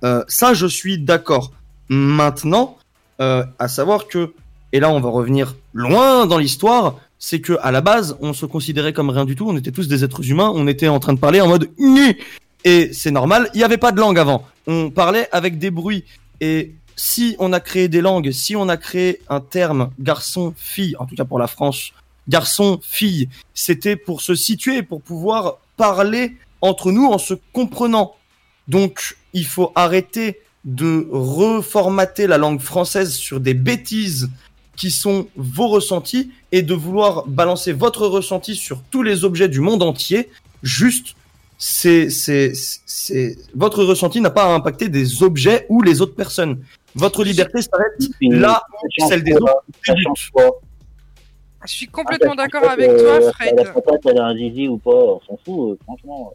Euh, 0.04 0.24
ça, 0.28 0.54
je 0.54 0.66
suis 0.66 0.96
d'accord. 0.96 1.50
Maintenant, 1.88 2.78
euh, 3.20 3.44
à 3.58 3.66
savoir 3.66 4.06
que, 4.06 4.32
et 4.72 4.78
là 4.78 4.88
on 4.88 5.00
va 5.00 5.10
revenir 5.10 5.56
loin 5.74 6.24
dans 6.26 6.38
l'histoire, 6.38 6.96
c'est 7.18 7.40
que 7.40 7.58
à 7.62 7.72
la 7.72 7.80
base 7.80 8.16
on 8.20 8.32
se 8.32 8.46
considérait 8.46 8.92
comme 8.92 9.10
rien 9.10 9.24
du 9.24 9.34
tout, 9.34 9.46
on 9.48 9.56
était 9.56 9.72
tous 9.72 9.88
des 9.88 10.04
êtres 10.04 10.30
humains, 10.30 10.52
on 10.54 10.68
était 10.68 10.88
en 10.88 11.00
train 11.00 11.12
de 11.14 11.18
parler 11.18 11.40
en 11.40 11.48
mode 11.48 11.68
nu. 11.76 12.16
Et 12.64 12.92
c'est 12.92 13.10
normal, 13.10 13.50
il 13.54 13.58
n'y 13.58 13.64
avait 13.64 13.76
pas 13.76 13.90
de 13.90 13.98
langue 13.98 14.18
avant, 14.20 14.46
on 14.68 14.90
parlait 14.90 15.28
avec 15.32 15.58
des 15.58 15.70
bruits. 15.70 16.04
Et 16.40 16.74
si 16.94 17.34
on 17.40 17.52
a 17.52 17.60
créé 17.60 17.88
des 17.88 18.00
langues, 18.00 18.30
si 18.30 18.54
on 18.54 18.68
a 18.68 18.76
créé 18.76 19.20
un 19.28 19.40
terme 19.40 19.90
garçon-fille, 19.98 20.94
en 20.98 21.06
tout 21.06 21.16
cas 21.16 21.24
pour 21.24 21.38
la 21.38 21.48
France, 21.48 21.92
garçon-fille, 22.28 23.28
c'était 23.54 23.96
pour 23.96 24.20
se 24.20 24.34
situer, 24.34 24.82
pour 24.82 25.02
pouvoir 25.02 25.58
parler 25.76 26.36
entre 26.60 26.92
nous 26.92 27.06
en 27.06 27.18
se 27.18 27.34
comprenant. 27.52 28.14
Donc, 28.68 29.16
il 29.32 29.46
faut 29.46 29.72
arrêter 29.74 30.40
de 30.64 31.08
reformater 31.10 32.26
la 32.26 32.38
langue 32.38 32.60
française 32.60 33.14
sur 33.14 33.40
des 33.40 33.54
bêtises 33.54 34.30
qui 34.76 34.90
sont 34.90 35.26
vos 35.36 35.68
ressentis 35.68 36.30
et 36.52 36.62
de 36.62 36.74
vouloir 36.74 37.26
balancer 37.26 37.72
votre 37.72 38.06
ressenti 38.06 38.54
sur 38.54 38.82
tous 38.90 39.02
les 39.02 39.24
objets 39.24 39.48
du 39.48 39.60
monde 39.60 39.82
entier. 39.82 40.30
Juste, 40.62 41.16
c'est, 41.58 42.08
c'est, 42.08 42.52
c'est, 42.54 43.36
votre 43.54 43.84
ressenti 43.84 44.20
n'a 44.20 44.30
pas 44.30 44.44
à 44.44 44.54
impacter 44.54 44.88
des 44.88 45.22
objets 45.22 45.66
ou 45.68 45.82
les 45.82 46.00
autres 46.00 46.14
personnes. 46.14 46.62
Votre 46.94 47.24
liberté 47.24 47.60
s'arrête 47.62 47.92
là 48.22 48.62
où 48.82 49.08
celle 49.08 49.22
des 49.22 49.34
autres. 49.34 49.64
Je 51.66 51.72
suis 51.72 51.88
complètement 51.88 52.32
Ah, 52.32 52.46
d'accord 52.46 52.68
avec 52.68 52.88
toi, 52.88 53.20
euh, 53.20 53.32
Fred. 53.32 53.54
La 53.56 53.64
patate, 53.64 54.00
elle 54.06 54.18
a 54.18 54.26
un 54.26 54.36
zizi 54.36 54.68
ou 54.68 54.78
pas, 54.78 54.90
on 54.90 55.20
s'en 55.20 55.38
fout, 55.44 55.72
euh, 55.72 55.78
franchement. 55.84 56.32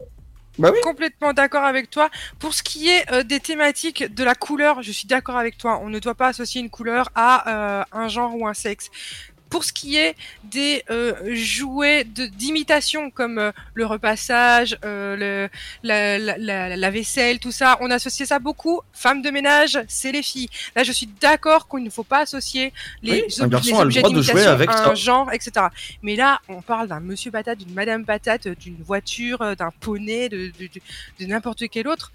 Bah 0.58 0.70
oui. 0.72 0.80
Complètement 0.82 1.32
d'accord 1.32 1.64
avec 1.64 1.90
toi. 1.90 2.08
Pour 2.38 2.54
ce 2.54 2.62
qui 2.62 2.88
est 2.88 3.10
euh, 3.12 3.22
des 3.22 3.40
thématiques 3.40 4.14
de 4.14 4.24
la 4.24 4.34
couleur, 4.34 4.82
je 4.82 4.90
suis 4.90 5.06
d'accord 5.06 5.36
avec 5.36 5.58
toi. 5.58 5.80
On 5.82 5.88
ne 5.88 5.98
doit 5.98 6.14
pas 6.14 6.28
associer 6.28 6.60
une 6.60 6.70
couleur 6.70 7.10
à 7.14 7.80
euh, 7.80 7.84
un 7.92 8.08
genre 8.08 8.34
ou 8.34 8.46
un 8.46 8.54
sexe. 8.54 8.90
Pour 9.48 9.62
ce 9.64 9.72
qui 9.72 9.96
est 9.96 10.16
des 10.44 10.82
euh, 10.90 11.14
jouets 11.34 12.02
de- 12.04 12.26
d'imitation 12.26 13.10
comme 13.10 13.38
euh, 13.38 13.52
le 13.74 13.86
repassage, 13.86 14.76
euh, 14.84 15.16
le, 15.16 15.48
la, 15.82 16.18
la, 16.18 16.36
la, 16.38 16.76
la 16.76 16.90
vaisselle, 16.90 17.38
tout 17.38 17.52
ça, 17.52 17.78
on 17.80 17.90
associe 17.90 18.28
ça 18.28 18.38
beaucoup. 18.40 18.80
Femmes 18.92 19.22
de 19.22 19.30
ménage, 19.30 19.78
c'est 19.88 20.10
les 20.12 20.22
filles. 20.22 20.48
Là, 20.74 20.82
je 20.82 20.92
suis 20.92 21.08
d'accord 21.20 21.68
qu'il 21.68 21.82
ne 21.84 21.90
faut 21.90 22.02
pas 22.04 22.20
associer 22.20 22.72
les, 23.02 23.12
Oui, 23.12 23.22
ob- 23.40 23.52
les 23.64 23.72
objets 23.72 24.02
d'imitation 24.02 24.50
avec 24.50 24.70
ça. 24.70 24.90
un 24.90 24.94
genre, 24.94 25.32
etc. 25.32 25.66
Mais 26.02 26.16
là, 26.16 26.40
on 26.48 26.60
parle 26.60 26.88
d'un 26.88 27.00
monsieur 27.00 27.30
patate, 27.30 27.58
d'une 27.58 27.72
madame 27.74 28.04
patate, 28.04 28.48
d'une 28.48 28.82
voiture, 28.82 29.42
euh, 29.42 29.54
d'un 29.54 29.70
poney, 29.80 30.28
de, 30.28 30.48
de, 30.58 30.66
de, 30.66 30.80
de 31.20 31.26
n'importe 31.26 31.62
quel 31.70 31.86
autre. 31.86 32.12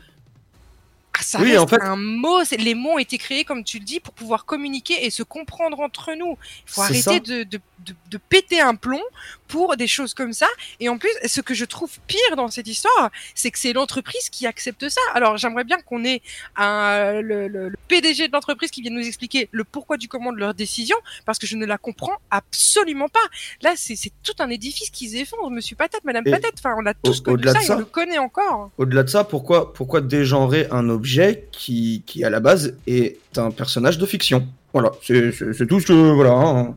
Ça 1.22 1.40
Oui, 1.40 1.52
reste 1.52 1.60
en 1.62 1.68
fait- 1.68 1.82
un 1.82 1.96
mot. 1.96 2.42
Les 2.58 2.76
mots 2.76 2.94
ont 2.94 2.98
été 3.00 3.18
créés, 3.18 3.44
comme 3.46 3.64
tu 3.64 3.80
le 3.80 3.86
dis, 3.86 4.00
pour 4.00 4.14
pouvoir 4.14 4.46
communiquer 4.46 5.06
et 5.06 5.10
se 5.10 5.24
comprendre 5.24 5.80
entre 5.80 6.14
nous. 6.18 6.38
Il 6.68 6.72
faut 6.72 6.82
arrêter 6.82 7.20
de, 7.20 7.44
de, 7.44 7.60
de, 7.86 7.96
de 8.10 8.18
péter 8.18 8.60
un 8.60 8.76
plomb 8.76 9.02
pour 9.48 9.76
des 9.78 9.88
choses 9.88 10.14
comme 10.14 10.34
ça. 10.34 10.48
Et 10.80 10.90
en 10.90 10.98
plus, 10.98 11.10
ce 11.26 11.42
que 11.42 11.54
je 11.54 11.66
trouve 11.66 11.92
pire 12.08 12.36
dans 12.38 12.48
cette 12.50 12.68
histoire, 12.68 13.12
c'est 13.36 13.52
que 13.52 13.60
c'est 13.60 13.74
l'entreprise 13.74 14.30
qui 14.30 14.48
accepte 14.48 14.88
ça. 14.90 15.02
Alors, 15.14 15.38
j'aimerais 15.38 15.64
bien 15.64 15.78
qu'on 15.82 16.04
ait 16.06 16.22
un, 16.56 17.22
le, 17.22 17.48
le, 17.48 17.70
le 17.70 17.78
PDG 17.88 18.28
de 18.28 18.34
l'entreprise 18.34 18.72
qui 18.72 18.82
vienne 18.82 18.94
nous 18.96 19.06
expliquer 19.06 19.50
le 19.52 19.64
pourquoi 19.64 19.98
du 19.98 20.08
comment 20.08 20.32
de 20.32 20.38
leur 20.38 20.54
décision, 20.54 20.96
parce 21.26 21.38
que 21.38 21.48
je 21.48 21.56
ne 21.58 21.66
la 21.66 21.78
comprends 21.78 22.16
absolument 22.30 23.10
pas. 23.10 23.20
Là, 23.62 23.74
c'est 23.76 23.96
tout 24.24 24.34
un 24.40 24.50
édifice 24.50 24.90
qu'ils 24.90 25.18
effondrent. 25.18 25.52
Monsieur 25.52 25.76
Patate, 25.76 26.04
Madame 26.06 26.24
Et 26.26 26.32
Patate, 26.32 26.54
enfin, 26.58 26.76
on 26.80 26.86
a 26.86 26.94
tous 26.94 27.20
au- 27.20 27.24
connu 27.24 27.34
au-delà 27.36 27.54
ça 27.54 27.60
de 27.60 27.64
et 27.64 27.68
ça- 27.68 27.76
on 27.76 27.80
le 27.80 27.86
connaît 27.86 28.18
encore. 28.18 28.72
Au-delà 28.78 29.04
de 29.04 29.10
ça, 29.10 29.24
pourquoi, 29.26 29.74
pourquoi 29.74 30.00
dégenrer 30.02 30.68
un 30.72 30.88
objet 30.90 31.11
qui, 31.52 32.04
qui 32.06 32.24
à 32.24 32.30
la 32.30 32.40
base 32.40 32.76
est 32.88 33.20
un 33.38 33.52
personnage 33.52 33.98
de 33.98 34.06
fiction 34.06 34.48
Voilà, 34.74 34.92
c'est 35.02 35.68
tout 35.68 35.80
ce 35.80 35.88
que 35.88 36.12
voilà. 36.14 36.32
hein. 36.34 36.76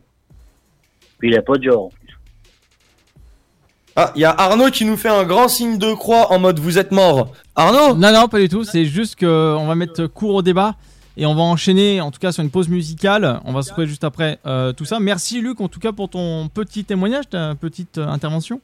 Puis 1.19 1.31
il 1.31 1.37
a 1.37 1.43
pas 1.43 1.57
de 1.57 1.65
genre. 1.65 1.91
Ah, 3.97 4.13
il 4.17 4.23
y 4.23 4.25
a 4.25 4.31
Arnaud 4.31 4.71
qui 4.71 4.85
nous 4.85 4.97
fait 4.97 5.09
un 5.09 5.23
grand 5.25 5.47
signe 5.49 5.79
de 5.79 5.95
croix 5.95 6.33
en 6.33 6.41
mode 6.41 6.59
vous 6.59 6.79
êtes 6.79 6.91
mort. 6.91 7.33
Arnaud 7.55 7.95
Non, 7.95 8.13
non, 8.13 8.27
pas 8.29 8.41
du 8.41 8.49
tout. 8.49 8.65
C'est 8.65 8.85
juste 8.87 9.19
qu'on 9.19 9.67
va 9.67 9.75
mettre 9.77 10.07
court 10.07 10.35
au 10.35 10.43
débat 10.43 10.75
et 11.17 11.27
on 11.27 11.35
va 11.37 11.43
enchaîner, 11.43 12.01
en 12.01 12.11
tout 12.11 12.19
cas, 12.19 12.33
sur 12.33 12.43
une 12.43 12.51
pause 12.51 12.69
musicale. 12.69 13.41
On 13.45 13.53
va 13.53 13.63
se 13.63 13.69
retrouver 13.69 13.87
juste 13.87 14.03
après 14.03 14.41
euh, 14.47 14.73
tout 14.73 14.85
ça. 14.85 14.99
Merci, 14.99 15.41
Luc, 15.41 15.61
en 15.61 15.69
tout 15.69 15.79
cas, 15.79 15.93
pour 15.93 16.09
ton 16.09 16.49
petit 16.49 16.85
témoignage, 16.85 17.29
ta 17.31 17.55
petite 17.55 17.99
euh, 17.99 18.09
intervention. 18.09 18.61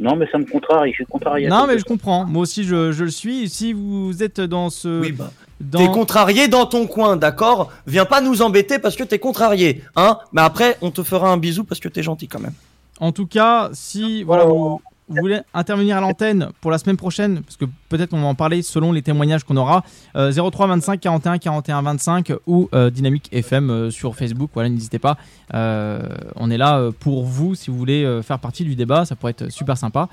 Non, 0.00 0.16
mais 0.16 0.26
ça 0.32 0.38
me 0.38 0.44
contrarie, 0.44 0.90
je 0.90 0.96
suis 0.96 1.06
contrarié. 1.06 1.46
à 1.46 1.50
Non, 1.50 1.66
mais 1.66 1.78
je 1.78 1.84
comprends. 1.84 2.24
Moi 2.24 2.42
aussi, 2.42 2.64
je, 2.64 2.90
je 2.90 3.04
le 3.04 3.10
suis. 3.10 3.48
Si 3.50 3.74
vous 3.74 4.22
êtes 4.22 4.40
dans 4.40 4.70
ce, 4.70 5.12
dans... 5.60 5.78
T'es 5.78 5.88
contrarié 5.88 6.48
dans 6.48 6.64
ton 6.64 6.86
coin, 6.86 7.16
d'accord? 7.16 7.70
Viens 7.86 8.06
pas 8.06 8.22
nous 8.22 8.40
embêter 8.40 8.78
parce 8.78 8.96
que 8.96 9.04
t'es 9.04 9.18
contrarié, 9.18 9.82
hein? 9.96 10.18
Mais 10.32 10.40
après, 10.40 10.78
on 10.80 10.90
te 10.90 11.02
fera 11.02 11.30
un 11.30 11.36
bisou 11.36 11.64
parce 11.64 11.80
que 11.80 11.88
t'es 11.88 12.02
gentil 12.02 12.28
quand 12.28 12.40
même. 12.40 12.54
En 12.98 13.12
tout 13.12 13.26
cas, 13.26 13.68
si 13.74 14.22
voilà, 14.22 14.44
vous, 14.44 14.80
vous 15.10 15.20
voulez 15.20 15.40
intervenir 15.52 15.96
à 15.96 16.00
l'antenne 16.00 16.48
pour 16.60 16.70
la 16.70 16.78
semaine 16.78 16.96
prochaine, 16.96 17.42
parce 17.42 17.56
que 17.56 17.66
peut-être 17.88 18.14
on 18.14 18.20
va 18.22 18.28
en 18.28 18.34
parler 18.34 18.62
selon 18.62 18.92
les 18.92 19.02
témoignages 19.02 19.44
qu'on 19.44 19.56
aura, 19.56 19.84
euh, 20.16 20.32
03 20.32 20.66
25 20.68 21.00
41 21.00 21.38
41 21.38 21.82
25 21.82 22.32
ou 22.46 22.68
euh, 22.72 22.88
Dynamique 22.90 23.28
FM 23.32 23.70
euh, 23.70 23.90
sur 23.90 24.14
Facebook. 24.16 24.50
Voilà, 24.54 24.68
n'hésitez 24.68 24.98
pas. 24.98 25.18
Euh, 25.54 26.00
on 26.36 26.50
est 26.50 26.56
là 26.58 26.78
euh, 26.78 26.92
pour 26.98 27.24
vous 27.24 27.54
si 27.54 27.70
vous 27.70 27.76
voulez 27.76 28.20
faire 28.22 28.38
partie 28.38 28.64
du 28.64 28.76
débat, 28.76 29.04
ça 29.04 29.16
pourrait 29.16 29.32
être 29.32 29.50
super 29.50 29.76
sympa. 29.76 30.08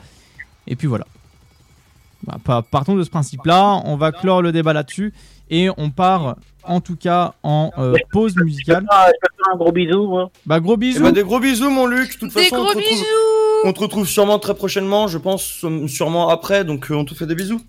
Et 0.68 0.76
puis 0.76 0.88
voilà. 0.88 1.06
Bah, 2.26 2.38
pa- 2.44 2.64
partons 2.64 2.96
de 2.96 3.04
ce 3.04 3.10
principe-là, 3.10 3.82
on 3.86 3.96
va 3.96 4.12
clore 4.12 4.42
le 4.42 4.52
débat 4.52 4.74
là-dessus 4.74 5.14
et 5.50 5.70
on 5.78 5.92
part 5.92 6.36
en 6.68 6.82
tout 6.82 6.96
cas 6.96 7.34
en 7.44 7.72
euh, 7.78 7.96
pause 8.12 8.36
musicale. 8.38 8.86
Ah, 8.90 9.08
je 9.08 9.20
peux 9.20 9.34
faire 9.44 9.54
un 9.54 9.58
gros 9.58 9.72
bisou, 9.72 10.08
moi. 10.08 10.30
Bah 10.46 10.60
gros 10.60 10.74
Eh 10.76 10.78
bisous. 10.78 11.04
ben, 11.04 11.12
des 11.12 11.24
gros 11.24 11.40
bisous, 11.40 11.70
mon 11.70 11.88
Luc. 11.88 12.14
De 12.14 12.20
toute 12.20 12.34
Des 12.36 12.44
façon, 12.44 12.56
on 12.56 12.64
gros 12.64 12.72
te, 12.74 12.78
retrouve, 12.78 12.94
bisous 12.94 13.06
on 13.66 13.74
te 13.74 13.80
retrouve 13.80 14.08
sûrement 14.08 14.40
très 14.40 14.54
prochainement, 14.54 15.08
je 15.08 15.18
pense, 15.18 15.66
sûrement 15.88 16.30
après. 16.30 16.64
Donc, 16.64 16.92
euh, 16.92 16.96
on 16.96 17.06
te 17.06 17.14
fait 17.14 17.26
des 17.26 17.36
bisous. 17.36 17.62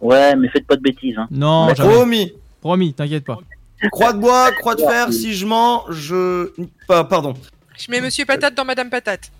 Ouais, 0.00 0.36
mais 0.36 0.48
faites 0.48 0.66
pas 0.66 0.76
de 0.76 0.82
bêtises. 0.82 1.16
Hein. 1.18 1.26
Non, 1.30 1.74
jamais. 1.74 1.92
Promis. 1.94 2.32
Promis, 2.60 2.92
t'inquiète 2.94 3.24
pas. 3.24 3.38
Croix 3.90 4.12
de 4.12 4.18
bois, 4.18 4.50
croix 4.52 4.74
de 4.74 4.80
fer, 4.80 5.12
si 5.12 5.34
je 5.34 5.46
mens, 5.46 5.84
je. 5.90 6.50
Pas, 6.88 7.04
pardon. 7.04 7.34
Je 7.78 7.90
mets 7.90 8.00
Monsieur 8.00 8.24
Patate 8.24 8.54
dans 8.54 8.64
Madame 8.64 8.90
Patate. 8.90 9.30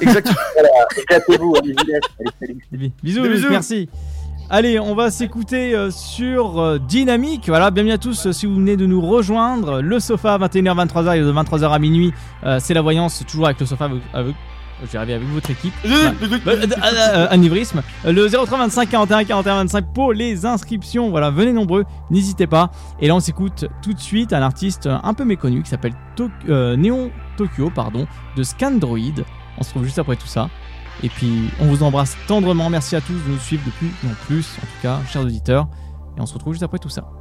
Exactement. 0.00 0.36
Voilà, 0.54 0.68
éclatez-vous. 0.96 1.54
Bisous, 3.02 3.22
bisous. 3.22 3.50
merci. 3.50 3.88
Allez, 4.48 4.78
on 4.78 4.94
va 4.94 5.10
s'écouter 5.10 5.74
euh, 5.74 5.90
sur 5.90 6.60
euh, 6.60 6.78
Dynamique. 6.78 7.44
Voilà, 7.48 7.72
bienvenue 7.72 7.92
à 7.92 7.98
tous 7.98 8.26
euh, 8.26 8.32
si 8.32 8.46
vous 8.46 8.54
venez 8.54 8.76
de 8.76 8.86
nous 8.86 9.00
rejoindre. 9.00 9.80
Le 9.80 9.98
sofa, 9.98 10.38
21h, 10.38 10.86
23h 10.86 11.16
et 11.16 11.20
de 11.20 11.32
23h 11.32 11.68
à 11.72 11.78
minuit, 11.80 12.12
c'est 12.60 12.74
la 12.74 12.82
voyance, 12.82 13.24
toujours 13.26 13.46
avec 13.46 13.58
le 13.58 13.66
sofa. 13.66 13.86
Avec, 13.86 14.02
avec- 14.12 14.34
je 14.84 14.88
vais 14.92 14.98
arriver 14.98 15.14
avec 15.14 15.26
votre 15.28 15.50
équipe. 15.50 15.72
Euh, 18.04 18.12
Le 18.12 18.28
03 18.28 18.58
25 18.58 18.90
41 18.90 19.24
41 19.24 19.54
25 19.64 19.86
pour 19.94 20.12
les 20.12 20.44
inscriptions. 20.46 21.08
Voilà, 21.10 21.30
venez 21.30 21.52
nombreux, 21.52 21.84
n'hésitez 22.10 22.46
pas. 22.46 22.70
Et 23.00 23.08
là, 23.08 23.14
on 23.16 23.20
s'écoute 23.20 23.64
tout 23.82 23.94
de 23.94 23.98
suite 24.00 24.32
un 24.34 24.42
artiste 24.42 24.86
un 24.86 25.14
peu 25.14 25.24
méconnu 25.24 25.62
qui 25.62 25.70
s'appelle 25.70 25.94
Néon 26.76 27.10
Tokyo, 27.38 27.72
pardon, 27.74 28.06
de 28.36 28.42
Scandroid. 28.42 28.98
On 29.58 29.62
se 29.62 29.68
retrouve 29.70 29.84
juste 29.84 29.98
après 29.98 30.16
tout 30.16 30.26
ça. 30.26 30.50
Et 31.02 31.08
puis, 31.08 31.50
on 31.60 31.66
vous 31.66 31.82
embrasse 31.82 32.16
tendrement. 32.26 32.70
Merci 32.70 32.96
à 32.96 33.00
tous 33.00 33.12
de 33.12 33.28
nous 33.28 33.38
suivre 33.38 33.64
de 33.64 33.70
plus 33.70 33.90
en 34.06 34.14
plus, 34.26 34.56
en 34.58 34.66
tout 34.66 34.82
cas, 34.82 35.00
chers 35.08 35.22
auditeurs. 35.22 35.68
Et 36.16 36.20
on 36.20 36.26
se 36.26 36.34
retrouve 36.34 36.54
juste 36.54 36.62
après 36.62 36.78
tout 36.78 36.88
ça. 36.88 37.15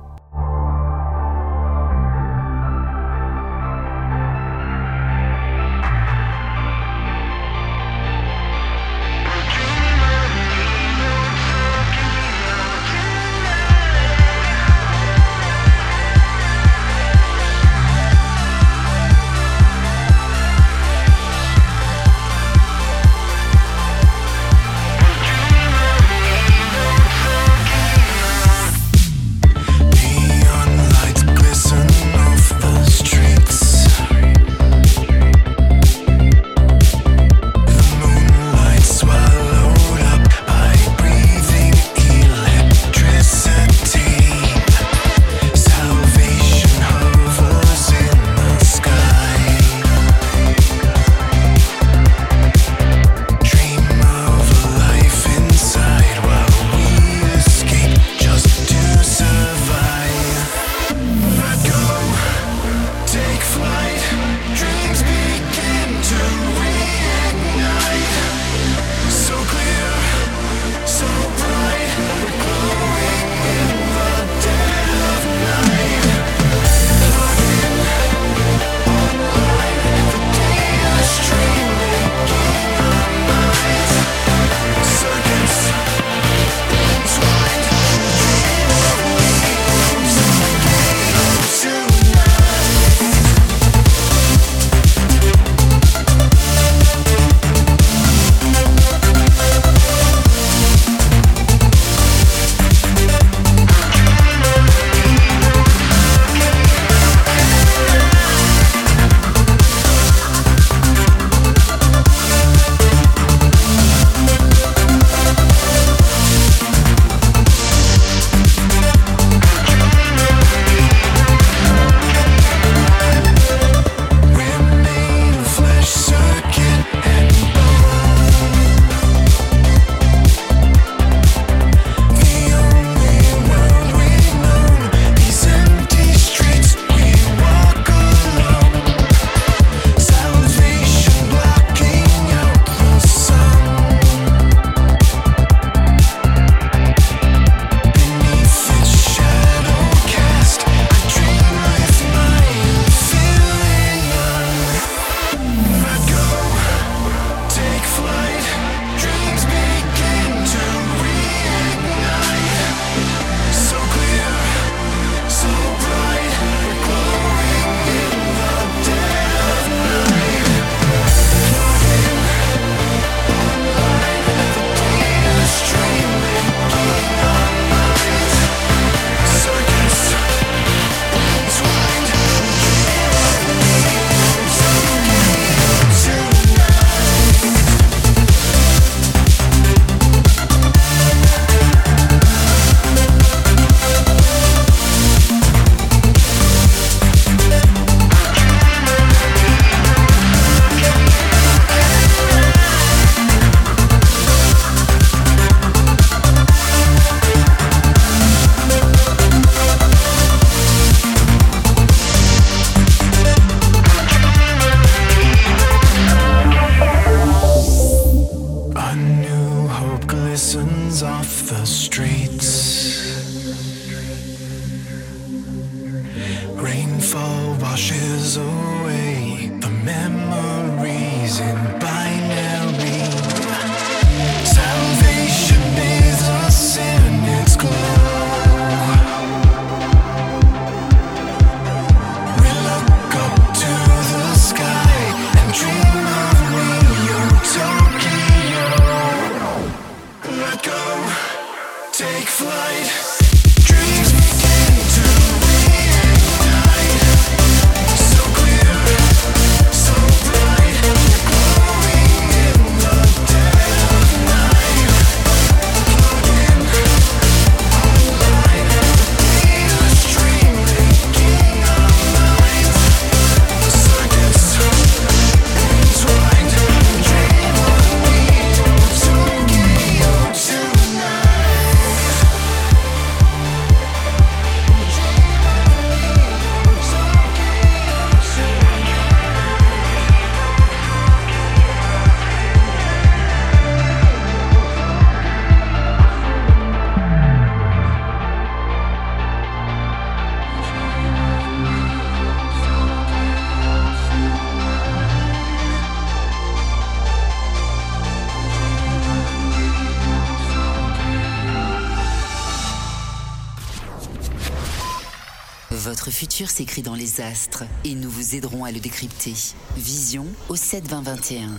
S'écrit 316.55 316.83
dans 316.83 316.95
les 316.95 317.19
astres 317.19 317.65
et 317.83 317.95
nous 317.95 318.09
vous 318.09 318.33
aiderons 318.33 318.63
à 318.63 318.71
le 318.71 318.79
décrypter. 318.79 319.33
Vision 319.75 320.25
au 320.47 320.55
72021. 320.55 321.49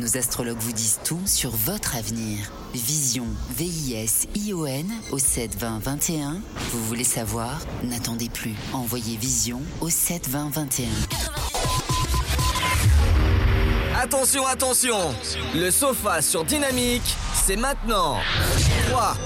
Nos 0.00 0.18
astrologues 0.18 0.58
vous 0.60 0.72
disent 0.72 1.00
tout 1.02 1.22
sur 1.24 1.50
votre 1.52 1.96
avenir. 1.96 2.52
Vision, 2.74 3.24
V-I-S-I-O-N 3.56 4.92
au 5.12 5.18
72021. 5.18 6.42
Vous 6.72 6.84
voulez 6.84 7.04
savoir? 7.04 7.58
N'attendez 7.84 8.28
plus. 8.28 8.52
Envoyez 8.74 9.16
Vision 9.16 9.62
au 9.80 9.88
72021. 9.88 10.88
Attention, 13.98 14.46
attention 14.46 14.98
Le 15.54 15.70
sofa 15.70 16.20
sur 16.20 16.44
Dynamique, 16.44 17.16
c'est 17.32 17.56
maintenant 17.56 18.18
3, 18.90 19.16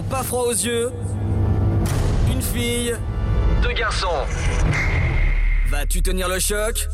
n'ont 0.00 0.08
pas 0.08 0.22
froid 0.22 0.44
aux 0.44 0.52
yeux. 0.52 0.90
Une 2.32 2.40
fille, 2.40 2.94
deux 3.62 3.72
garçons. 3.72 4.06
Vas-tu 5.68 6.00
tenir 6.00 6.28
le 6.28 6.38
choc? 6.38 6.88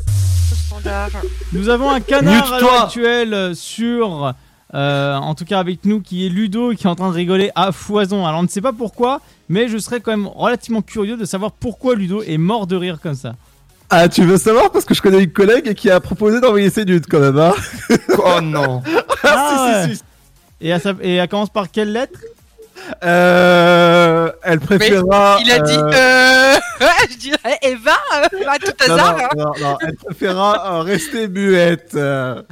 Nous 1.53 1.69
avons 1.69 1.91
un 1.91 2.01
canard 2.01 2.53
à 2.53 2.61
l'heure 2.61 2.62
Mute-toi. 2.62 2.83
actuelle 2.85 3.55
sur, 3.55 4.35
euh, 4.74 5.15
en 5.15 5.35
tout 5.35 5.45
cas 5.45 5.61
avec 5.61 5.85
nous, 5.85 6.01
qui 6.01 6.27
est 6.27 6.28
Ludo, 6.28 6.73
qui 6.73 6.85
est 6.85 6.91
en 6.91 6.95
train 6.97 7.11
de 7.11 7.15
rigoler 7.15 7.51
à 7.55 7.70
foison. 7.70 8.27
Alors 8.27 8.41
on 8.41 8.43
ne 8.43 8.49
sait 8.49 8.61
pas 8.61 8.73
pourquoi, 8.73 9.20
mais 9.49 9.69
je 9.69 9.78
serais 9.78 10.01
quand 10.01 10.11
même 10.11 10.27
relativement 10.27 10.83
curieux 10.83 11.16
de 11.16 11.24
savoir 11.24 11.53
pourquoi 11.53 11.95
Ludo 11.95 12.23
est 12.23 12.39
mort 12.39 12.66
de 12.66 12.77
rire 12.77 12.99
comme 13.01 13.15
ça. 13.15 13.35
Ah, 13.89 14.09
tu 14.09 14.24
veux 14.24 14.37
savoir? 14.37 14.73
Parce 14.73 14.85
que 14.85 14.95
je 14.95 15.03
connais 15.03 15.23
une 15.23 15.33
collègue 15.33 15.74
qui 15.74 15.91
a 15.91 16.01
proposé 16.01 16.41
d'envoyer 16.41 16.70
ses 16.70 16.85
nudes 16.85 17.07
quand 17.09 17.20
même, 17.20 17.39
hein 17.39 17.55
Oh 18.19 18.41
non 18.43 18.83
Ah 19.23 19.83
si, 19.85 19.89
ouais. 19.89 19.95
si, 19.95 19.97
si. 19.99 20.03
Et, 20.61 20.69
elle 20.70 20.81
et 21.03 21.15
elle 21.16 21.28
commence 21.28 21.51
par 21.51 21.70
quelle 21.70 21.93
lettre? 21.93 22.19
Euh, 23.04 24.30
elle 24.42 24.60
préférera. 24.60 25.38
Il 25.40 25.50
a 25.50 25.58
dit, 25.60 25.76
euh, 25.76 25.92
euh... 25.92 26.56
je 27.10 27.16
dirais 27.16 27.58
Eva, 27.62 27.96
euh, 28.14 28.48
à 28.48 28.58
tout 28.58 28.72
hasard. 28.80 29.16
non, 29.16 29.22
hein. 29.24 29.28
non, 29.36 29.52
non, 29.60 29.78
elle 29.86 29.96
préférera 29.96 30.82
rester 30.82 31.28
muette. 31.28 31.92
euh, 31.94 32.42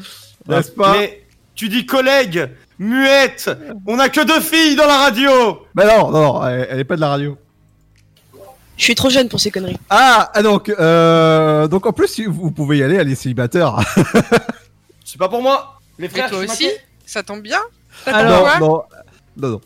N'est-ce 0.48 0.70
pas? 0.70 0.92
Mais 0.98 1.22
tu 1.54 1.68
dis 1.68 1.86
collègue, 1.86 2.50
muette, 2.78 3.50
on 3.86 3.98
a 3.98 4.08
que 4.08 4.20
deux 4.24 4.40
filles 4.40 4.76
dans 4.76 4.86
la 4.86 4.98
radio 4.98 5.66
Bah 5.74 5.84
non, 5.86 6.10
non, 6.10 6.20
non, 6.34 6.46
elle, 6.46 6.66
elle 6.70 6.80
est 6.80 6.84
pas 6.84 6.96
de 6.96 7.00
la 7.00 7.08
radio. 7.10 7.38
Je 8.76 8.82
suis 8.82 8.94
trop 8.96 9.08
jeune 9.08 9.28
pour 9.28 9.38
ces 9.38 9.52
conneries. 9.52 9.78
Ah, 9.88 10.32
ah, 10.34 10.42
donc, 10.42 10.68
euh, 10.68 11.68
donc 11.68 11.86
en 11.86 11.92
plus, 11.92 12.20
vous 12.26 12.50
pouvez 12.50 12.78
y 12.78 12.82
aller, 12.82 12.96
elle 12.96 13.10
est 13.10 13.14
célibataire. 13.14 13.76
C'est 15.04 15.18
pas 15.18 15.28
pour 15.28 15.42
moi 15.42 15.78
Les 15.96 16.04
Mais 16.06 16.08
frères, 16.08 16.28
toi 16.28 16.40
aussi, 16.40 16.68
ça 17.06 17.22
tombe 17.22 17.40
bien. 17.42 17.60
Alors- 18.06 18.58
non, 18.58 18.82
non, 19.36 19.48
non. 19.50 19.60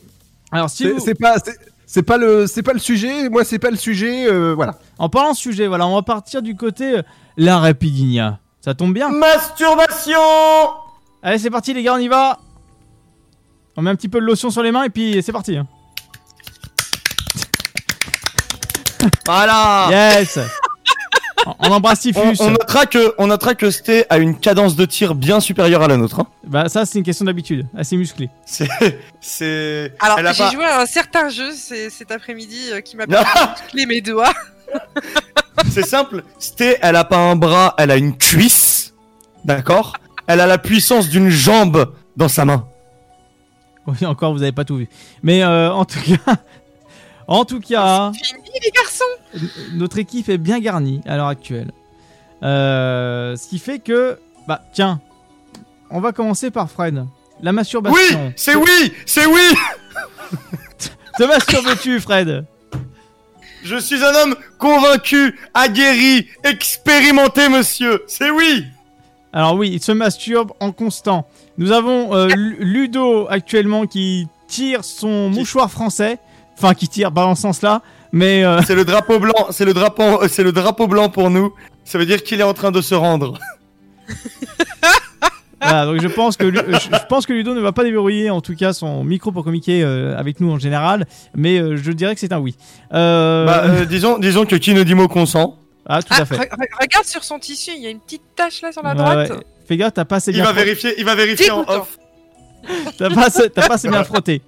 Alors 0.53 0.71
si 0.71 0.85
C'est 0.85 0.93
vous- 0.93 1.01
c'est 1.01 1.15
pas, 1.15 1.39
c'est- 1.39 1.59
c'est 1.87 2.03
pas 2.03 2.17
le, 2.17 2.47
c'est 2.47 2.63
pas 2.63 2.73
le 2.73 2.79
sujet. 2.79 3.29
Moi, 3.29 3.45
c'est 3.45 3.59
pas 3.59 3.71
le 3.71 3.77
sujet. 3.77 4.27
euh, 4.31 4.55
voilà. 4.55 4.79
En 4.99 5.09
parlant 5.09 5.33
de 5.33 5.37
sujet, 5.37 5.67
voilà, 5.67 5.87
on 5.87 5.95
va 5.95 6.03
partir 6.03 6.43
du 6.43 6.55
côté 6.57 6.99
euh, 6.99 7.03
la 7.37 7.59
rapidinia. 7.59 8.39
Ça 8.61 8.75
tombe 8.75 8.93
bien. 8.95 9.09
Masturbation 9.11 10.19
Allez, 11.23 11.39
c'est 11.39 11.51
parti 11.51 11.73
les 11.75 11.83
gars, 11.83 11.95
on 11.95 11.99
y 11.99 12.09
va. 12.09 12.39
On 13.77 13.83
met 13.83 13.91
un 13.91 13.95
petit 13.97 14.09
peu 14.09 14.21
de 14.21 14.25
lotion 14.25 14.51
sur 14.51 14.63
les 14.63 14.73
mains 14.73 14.85
et 14.85 14.91
puis 14.91 15.23
c'est 15.23 15.33
parti. 15.33 15.57
hein. 15.57 15.67
Voilà 19.27 19.89
Yes. 19.91 20.39
On- 21.47 21.55
on 21.61 21.73
embrasse 21.73 22.01
on, 22.07 22.13
Tifus. 22.13 22.41
on 22.43 22.51
notera 22.51 22.87
que, 22.87 23.15
on 23.19 23.27
notera 23.29 23.55
que 23.55 23.71
Sté 23.71 24.05
a 24.11 24.19
une 24.19 24.39
cadence 24.39 24.77
de 24.77 24.85
tir 24.85 25.15
bien 25.15 25.41
supérieure 25.41 25.83
à 25.83 25.89
la 25.89 25.97
nôtre. 25.97 26.21
hein. 26.21 26.27
Bah 26.47 26.69
ça 26.69 26.85
c'est 26.87 26.99
une 26.99 27.05
question 27.05 27.25
d'habitude, 27.25 27.67
assez 27.77 27.97
musclé. 27.97 28.29
C'est, 28.47 28.69
c'est. 29.21 29.93
Alors, 30.01 30.19
j'ai 30.19 30.25
pas- 30.45 30.51
joué 30.51 30.65
à 30.65 30.81
un 30.81 30.87
certain 30.87 31.29
jeu 31.29 31.51
cet 31.53 32.11
après-midi 32.11 32.59
euh, 32.73 32.81
qui 32.81 32.97
m'a 32.97 33.07
permis 33.07 33.25
de 33.25 33.63
muscler 33.63 33.87
mes 33.87 34.01
doigts. 34.01 34.33
C'est 35.71 35.87
simple. 35.87 36.23
Sté, 36.39 36.77
elle 36.83 36.95
a 36.97 37.05
pas 37.05 37.17
un 37.19 37.35
bras, 37.37 37.75
elle 37.79 37.91
a 37.91 37.97
une 37.97 38.17
cuisse. 38.17 38.95
D'accord? 39.45 39.95
Elle 40.27 40.41
a 40.41 40.47
la 40.47 40.59
puissance 40.59 41.09
d'une 41.09 41.31
jambe 41.31 41.93
dans 42.17 42.29
sa 42.29 42.45
main. 42.45 42.67
Oui, 43.87 44.05
encore 44.07 44.33
vous 44.35 44.43
avez 44.43 44.53
pas 44.53 44.65
tout 44.65 44.77
vu. 44.77 44.89
Mais 45.23 45.43
euh, 45.43 45.73
en 45.73 45.85
tout 45.85 45.99
cas, 46.01 46.37
en 47.29 47.45
tout 47.45 47.61
cas, 47.61 48.11
Fini 48.15 48.41
les 48.63 48.71
garçons 48.71 49.05
n- 49.35 49.49
notre 49.79 49.99
équipe 49.99 50.29
est 50.29 50.39
bien 50.39 50.59
garnie 50.61 51.01
à 51.07 51.17
l'heure 51.17 51.27
actuelle. 51.29 51.71
Euh, 52.43 53.37
ce 53.37 53.49
qui 53.49 53.59
fait 53.59 53.79
que, 53.79 54.19
bah 54.47 54.63
tiens, 54.73 55.01
on 55.91 56.01
va 56.01 56.13
commencer 56.13 56.51
par 56.51 56.71
Fred. 56.71 57.05
La 57.41 57.51
Oui 57.51 57.55
masturbation. 57.57 58.33
C'est 58.37 58.55
oui 58.57 58.93
C'est 59.07 59.27
oui 59.27 59.41
Te 61.19 61.25
masturbes-tu, 61.25 62.01
Fred? 62.01 62.45
Je 63.65 63.77
suis 63.77 64.05
un 64.05 64.15
homme 64.15 64.37
convaincu, 64.59 65.37
aguerri, 65.53 66.29
expérimenté, 66.45 67.49
monsieur. 67.49 68.05
C'est 68.07 68.31
oui 68.31 68.65
Alors 69.33 69.55
oui, 69.55 69.71
il 69.73 69.83
se 69.83 69.91
masturbe 69.93 70.53
en 70.61 70.71
constant. 70.73 71.29
Nous 71.59 71.73
avons 71.73 72.15
euh, 72.15 72.29
Lu- 72.29 72.57
Ludo 72.61 73.27
actuellement 73.29 73.87
qui 73.87 74.29
tire 74.47 74.85
son 74.85 75.29
mouchoir 75.31 75.71
français. 75.71 76.19
Enfin, 76.59 76.75
qui 76.75 76.89
tire, 76.89 77.13
pas 77.13 77.23
dans 77.23 77.35
ce 77.35 77.43
sens-là. 77.43 77.83
Mais 78.13 78.45
euh, 78.45 78.61
C'est 78.67 78.75
le 78.75 78.85
drapeau 78.85 79.19
blanc, 79.19 79.47
c'est 79.51 79.65
le 79.65 79.73
drapeau, 79.75 80.27
c'est 80.29 80.43
le 80.43 80.53
drapeau 80.53 80.87
blanc 80.87 81.09
pour 81.09 81.31
nous. 81.31 81.53
Ça 81.85 81.99
veut 81.99 82.07
dire 82.07 82.23
qu'il 82.23 82.41
est 82.41 82.45
en 82.45 82.55
train 82.55 82.71
de 82.71 82.81
se 82.81 82.95
rendre. 82.95 83.39
voilà, 85.61 85.87
donc 85.87 86.01
je 86.01 86.09
pense 86.09 86.37
que 86.37 86.45
Lu- 86.45 86.59
je, 86.69 86.79
je 86.79 87.07
pense 87.09 87.27
que 87.27 87.33
Ludo 87.33 87.55
ne 87.55 87.61
va 87.61 87.73
pas 87.73 87.85
déverrouiller 87.85 88.31
en 88.31 88.41
tout 88.41 88.55
cas 88.55 88.73
son 88.73 89.03
micro 89.05 89.33
pour 89.33 89.43
communiquer 89.45 89.83
euh, 89.83 90.17
avec 90.17 90.41
nous 90.41 90.51
en 90.51 90.59
général. 90.59 91.07
Mais 91.35 91.59
euh, 91.59 91.77
je 91.77 91.93
dirais 91.93 92.15
que 92.15 92.21
c'est 92.21 92.33
un 92.33 92.39
oui. 92.39 92.57
Euh, 92.95 93.45
Bah, 93.45 93.63
euh, 93.65 93.85
disons, 93.85 94.19
disons 94.19 94.47
que 94.47 94.57
qui 94.57 94.73
ne 94.75 94.83
dit 94.85 94.95
mot 94.95 95.09
consent. 95.09 95.59
Ah, 95.87 96.03
tout 96.03 96.09
Ah, 96.13 96.23
à 96.23 96.25
fait. 96.27 96.37
re- 96.37 96.49
re- 96.49 96.81
regarde 96.83 97.07
sur 97.07 97.25
son 97.25 97.39
tissu, 97.39 97.73
il 97.77 97.83
y 97.83 97.87
a 97.87 97.91
une 97.91 98.01
petite 98.01 98.23
tache 98.37 98.63
là 98.63 98.73
sur 98.73 98.83
la 98.83 98.95
droite. 98.95 99.31
ouais. 99.31 99.37
Fais 99.67 99.77
gaffe, 99.77 99.95
t'as 99.95 100.05
pas 100.05 100.17
assez 100.17 100.31
Il 100.31 100.35
bien 100.35 100.45
va 100.45 100.51
frotté. 100.51 100.65
vérifier, 100.65 100.95
il 100.99 101.05
va 101.05 101.15
vérifier 101.15 101.51
en 101.51 101.61
off. 101.67 101.99
T'as 102.99 103.11
pas, 103.11 103.27
assez- 103.27 103.51
t'as 103.51 103.67
pas 103.69 103.75
assez 103.75 103.89
bien 103.89 104.05
frotté. 104.05 104.43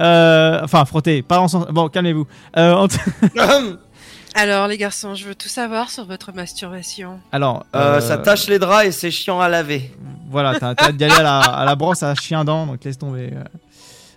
Euh, 0.00 0.60
enfin, 0.62 0.84
frotté, 0.84 1.22
pas 1.22 1.40
en 1.40 1.48
sens. 1.48 1.66
Bon, 1.70 1.88
calmez-vous. 1.88 2.26
Euh, 2.56 2.86
Alors 4.36 4.66
les 4.66 4.76
garçons, 4.78 5.14
je 5.14 5.26
veux 5.26 5.34
tout 5.36 5.48
savoir 5.48 5.90
sur 5.90 6.04
votre 6.06 6.32
masturbation. 6.32 7.20
Alors, 7.30 7.64
Euh, 7.76 7.98
euh, 7.98 8.00
Ça 8.00 8.18
tâche 8.18 8.48
les 8.48 8.58
draps 8.58 8.86
et 8.86 8.90
c'est 8.92 9.12
chiant 9.12 9.40
à 9.40 9.48
laver. 9.48 9.92
Voilà, 10.28 10.58
t'as 10.58 10.74
t'as 10.74 10.90
d'y 10.90 11.04
aller 11.04 11.14
à 11.14 11.22
la, 11.22 11.38
à 11.38 11.64
la 11.64 11.76
brosse 11.76 12.02
à 12.02 12.14
chien 12.16 12.44
dent, 12.44 12.66
donc 12.66 12.82
laisse 12.82 12.98
tomber. 12.98 13.30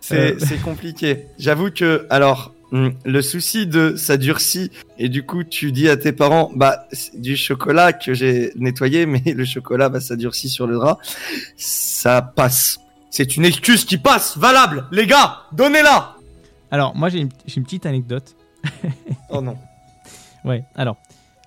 C'est 0.01 0.41
Euh, 0.41 0.57
compliqué. 0.63 1.25
J'avoue 1.37 1.69
que, 1.69 2.07
alors, 2.09 2.53
hum, 2.71 2.93
le 3.05 3.21
souci 3.21 3.67
de 3.67 3.95
ça 3.95 4.17
durcit, 4.17 4.71
et 4.97 5.09
du 5.09 5.23
coup, 5.23 5.43
tu 5.43 5.71
dis 5.71 5.87
à 5.87 5.97
tes 5.97 6.13
parents, 6.13 6.49
bah, 6.55 6.87
c'est 6.91 7.21
du 7.21 7.37
chocolat 7.37 7.93
que 7.93 8.15
j'ai 8.15 8.51
nettoyé, 8.55 9.05
mais 9.05 9.21
le 9.25 9.45
chocolat, 9.45 9.89
bah, 9.89 9.99
ça 9.99 10.15
durcit 10.15 10.49
sur 10.49 10.65
le 10.65 10.75
drap. 10.77 10.97
Ça 11.57 12.23
passe. 12.23 12.79
C'est 13.09 13.37
une 13.37 13.45
excuse 13.45 13.85
qui 13.85 13.97
passe, 13.97 14.37
valable. 14.37 14.85
Les 14.91 15.07
gars, 15.07 15.41
donnez-la. 15.51 16.15
Alors, 16.71 16.95
moi, 16.95 17.09
j'ai 17.09 17.19
une, 17.19 17.29
petite 17.63 17.85
anecdote. 17.85 18.35
Oh 19.29 19.41
non. 19.41 19.57
Ouais, 20.45 20.63
alors, 20.75 20.95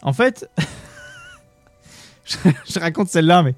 en 0.03 0.12
fait, 0.12 0.49
je, 2.27 2.37
je 2.69 2.78
raconte 2.78 3.09
celle-là, 3.09 3.43
mais 3.43 3.55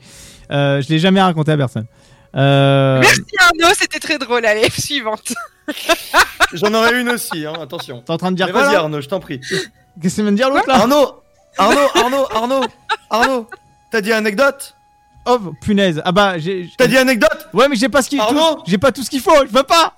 euh, 0.53 0.81
je 0.81 0.89
l'ai 0.89 1.01
jamais 1.01 1.21
raconté 1.21 1.51
à 1.51 1.57
personne. 1.57 1.87
Euh, 2.35 3.01
Merci 3.01 3.23
Arnaud, 3.39 3.75
c'était 3.77 3.99
très 3.99 4.19
drôle. 4.19 4.45
Allez, 4.47 4.71
suivante. 4.79 5.33
J'en 6.53 6.73
aurais 6.75 7.01
une 7.01 7.11
aussi, 7.11 7.47
hein, 7.47 7.55
attention. 7.61 8.03
T'es 8.03 8.13
en 8.13 8.17
train 8.19 8.31
de 8.31 8.37
dire 8.37 8.47
Mais 8.47 8.53
quoi 8.53 8.63
vas-y, 8.65 8.75
là 8.75 8.81
Arnaud, 8.81 9.01
je 9.01 9.09
t'en 9.09 9.21
prie. 9.21 9.41
Qu'est-ce 9.41 10.17
que 10.17 10.21
tu 10.21 10.23
viens 10.23 10.33
de 10.33 10.37
dire 10.37 10.49
l'autre 10.49 10.69
là 10.69 10.77
Arnaud, 10.77 11.23
Arnaud, 11.59 11.89
Arnaud, 11.95 12.27
Arnaud, 12.35 12.65
Arnaud, 13.11 13.51
t'as 13.91 14.01
dit 14.01 14.13
anecdote? 14.13 14.75
Oh 15.25 15.39
punaise, 15.61 16.03
ah 16.05 16.11
bah 16.13 16.39
j'ai. 16.39 16.69
T'as 16.77 16.87
dit 16.87 16.99
anecdote? 16.99 17.49
Ouais, 17.53 17.69
mais 17.69 17.77
j'ai 17.77 17.89
pas 17.89 18.03
ce 18.03 18.09
qu'il 18.11 18.19
tout- 18.19 18.63
J'ai 18.67 18.79
pas 18.79 18.91
tout 18.93 19.03
ce 19.03 19.11
qu'il 19.11 19.21
faut, 19.21 19.35
je 19.47 19.53
peux 19.53 19.63
pas 19.63 19.93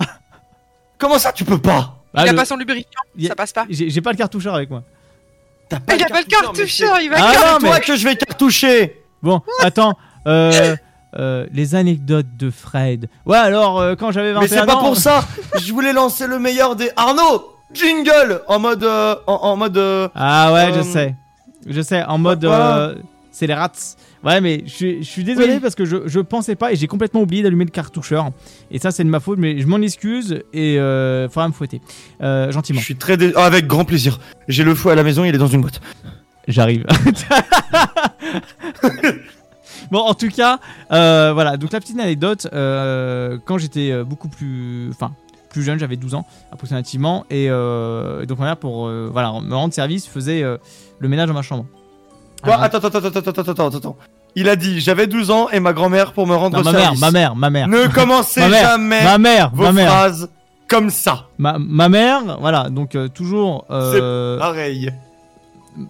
Comment 0.98 1.18
ça, 1.18 1.32
tu 1.32 1.44
peux 1.44 1.58
pas? 1.58 1.96
Bah, 2.12 2.22
il 2.24 2.28
a 2.28 2.32
le- 2.32 2.36
pas 2.36 2.44
son 2.44 2.56
lubrifiant, 2.56 2.84
a- 3.22 3.26
ça 3.28 3.34
passe 3.34 3.52
pas. 3.52 3.64
J'ai 3.68 4.00
pas 4.00 4.12
le 4.12 4.16
cartoucheur 4.16 4.54
avec 4.54 4.70
moi. 4.70 4.82
il 5.72 5.76
a 5.76 5.80
pas 6.08 6.20
le 6.20 6.26
cartoucheur, 6.26 7.00
il 7.00 7.10
va 7.10 7.16
Ah 7.18 7.32
cartoucher. 7.32 7.46
non, 7.52 7.58
mais- 7.62 7.68
toi 7.68 7.80
que 7.80 7.96
je 7.96 8.04
vais 8.04 8.16
cartoucher 8.16 9.00
Bon, 9.22 9.40
attends. 9.60 9.94
Euh, 10.26 10.76
euh, 11.18 11.46
les 11.52 11.74
anecdotes 11.74 12.36
de 12.36 12.50
Fred. 12.50 13.08
Ouais, 13.24 13.38
alors, 13.38 13.80
euh, 13.80 13.94
quand 13.96 14.12
j'avais 14.12 14.32
21 14.32 14.40
Mais 14.42 14.48
c'est 14.48 14.60
ans... 14.60 14.66
pas 14.66 14.76
pour 14.76 14.96
ça 14.96 15.24
Je 15.58 15.72
voulais 15.72 15.92
lancer 15.94 16.26
le 16.26 16.38
meilleur 16.38 16.76
des... 16.76 16.90
Arnaud 16.96 17.50
Jingle 17.72 18.42
En 18.48 18.58
mode... 18.58 18.84
euh, 18.84 19.16
en, 19.26 19.32
en 19.34 19.56
mode... 19.56 19.76
euh, 19.78 20.08
Ah 20.14 20.52
ouais, 20.52 20.72
je 20.74 20.82
sais. 20.82 21.14
Je 21.66 21.80
sais, 21.80 22.02
en 22.04 22.18
mode... 22.18 22.44
Euh, 22.44 22.94
c'est 23.36 23.48
les 23.48 23.54
rats. 23.54 23.72
Ouais, 24.22 24.40
mais 24.40 24.62
je, 24.64 24.70
suis- 24.70 25.02
je 25.02 25.08
suis 25.10 25.24
désolé 25.24 25.54
Oui. 25.54 25.60
parce 25.60 25.74
que 25.74 25.84
je, 25.84 26.06
je 26.06 26.20
pensais 26.20 26.54
pas 26.54 26.72
et 26.72 26.76
j'ai 26.76 26.86
complètement 26.86 27.20
oublié 27.22 27.42
d'allumer 27.42 27.64
le 27.64 27.72
cartoucheur. 27.72 28.30
Et 28.70 28.78
ça, 28.78 28.92
c'est 28.92 29.02
de 29.02 29.08
ma 29.08 29.18
faute, 29.18 29.40
mais 29.40 29.58
je 29.60 29.66
m'en 29.66 29.78
excuse 29.82 30.40
et 30.52 30.78
euh, 30.78 31.28
faudra 31.28 31.48
me 31.48 31.52
fouetter. 31.52 31.80
Euh, 32.22 32.52
gentiment. 32.52 32.78
Je 32.78 32.84
suis 32.84 32.94
très... 32.96 33.16
dé- 33.16 33.32
ah, 33.34 33.44
avec 33.44 33.66
grand 33.66 33.84
plaisir. 33.84 34.20
J'ai 34.46 34.62
le 34.62 34.72
fou 34.76 34.90
à 34.90 34.94
la 34.94 35.02
maison, 35.02 35.24
il 35.24 35.34
est 35.34 35.38
dans 35.38 35.48
une 35.48 35.62
boîte. 35.62 35.80
J'arrive. 36.46 36.86
bon, 39.90 39.98
en 40.00 40.14
tout 40.14 40.28
cas, 40.28 40.58
euh, 40.92 41.32
voilà. 41.34 41.56
Donc 41.56 41.72
la 41.72 41.80
petite 41.80 41.98
anecdote, 41.98 42.46
euh, 42.52 43.38
quand 43.44 43.58
j'étais 43.58 44.02
beaucoup 44.04 44.28
plus, 44.28 44.88
enfin, 44.90 45.12
plus 45.50 45.62
jeune, 45.62 45.78
j'avais 45.78 45.96
12 45.96 46.14
ans 46.14 46.26
approximativement, 46.52 47.24
et, 47.30 47.46
euh, 47.50 48.22
et 48.22 48.26
donc 48.26 48.38
ma 48.38 48.46
mère, 48.46 48.56
pour 48.56 48.88
voilà 48.88 49.32
me 49.40 49.54
rendre 49.54 49.74
service, 49.74 50.06
faisait 50.06 50.42
le 50.42 51.08
ménage 51.08 51.28
dans 51.28 51.34
ma 51.34 51.42
chambre. 51.42 51.66
Quoi 52.44 52.56
Ah, 52.58 52.64
Attends, 52.64 52.78
attends, 52.78 52.98
attends, 52.98 53.08
attends, 53.08 53.30
attends, 53.30 53.52
attends, 53.52 53.76
attends. 53.78 53.96
Il 54.36 54.48
a 54.48 54.56
dit, 54.56 54.80
j'avais 54.80 55.06
12 55.06 55.30
ans 55.30 55.48
et 55.50 55.60
ma 55.60 55.72
grand-mère 55.72 56.12
pour 56.12 56.26
me 56.26 56.34
rendre 56.34 56.56
non, 56.58 56.64
ma 56.64 56.72
mère, 56.72 56.80
service. 56.82 57.00
ma 57.00 57.10
mère, 57.10 57.36
ma 57.36 57.50
mère. 57.50 57.68
Ne 57.68 57.86
commencez 57.86 58.40
Ma 58.40 58.48
mère, 58.48 58.68
jamais 58.70 59.04
ma 59.04 59.18
mère, 59.18 59.50
vos 59.54 59.62
ma 59.64 59.72
mère. 59.72 59.90
phrases 59.90 60.28
comme 60.68 60.90
ça. 60.90 61.26
Ma, 61.38 61.56
ma 61.58 61.88
mère, 61.88 62.38
voilà, 62.40 62.68
donc 62.70 62.94
euh, 62.96 63.08
toujours. 63.08 63.64
euh, 63.70 64.34
C'est 64.36 64.40
pareil. 64.40 64.90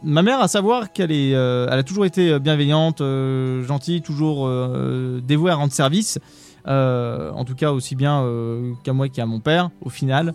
Ma 0.03 0.23
mère, 0.23 0.41
à 0.41 0.49
savoir 0.49 0.93
qu'elle 0.93 1.13
est, 1.13 1.35
euh, 1.35 1.67
elle 1.71 1.79
a 1.79 1.83
toujours 1.83 2.07
été 2.07 2.39
bienveillante, 2.39 3.01
euh, 3.03 3.63
gentille, 3.67 4.01
toujours 4.03 4.47
euh, 4.47 5.21
dévouée 5.23 5.51
à 5.51 5.55
rendre 5.57 5.73
service. 5.73 6.19
Euh, 6.67 7.31
en 7.33 7.45
tout 7.45 7.55
cas, 7.55 7.71
aussi 7.73 7.95
bien 7.95 8.23
euh, 8.23 8.73
qu'à 8.83 8.93
moi 8.95 9.09
qu'à 9.09 9.27
mon 9.27 9.41
père, 9.41 9.69
au 9.83 9.91
final. 9.91 10.33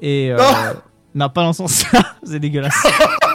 Et 0.00 0.30
euh, 0.32 0.36
Oh 0.40 0.78
non, 1.14 1.28
pas 1.28 1.42
dans 1.42 1.52
sens-là, 1.52 2.00
c'est 2.24 2.38
dégueulasse. 2.40 2.74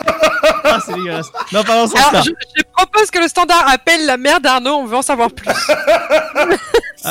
c'est 0.88 0.94
dégueulasse. 0.96 1.32
Non, 1.54 1.64
pas 1.64 1.76
dans 1.76 1.88
ce 1.88 1.96
Alors, 1.98 2.06
sens-là. 2.12 2.22
je, 2.26 2.32
je 2.58 2.64
propose 2.76 3.12
que 3.12 3.20
le 3.20 3.28
standard 3.28 3.66
appelle 3.70 4.06
la 4.06 4.18
mère 4.18 4.40
d'Arnaud, 4.42 4.76
on 4.76 4.86
veut 4.86 4.98
en 4.98 5.02
savoir 5.02 5.30
plus. 5.32 5.48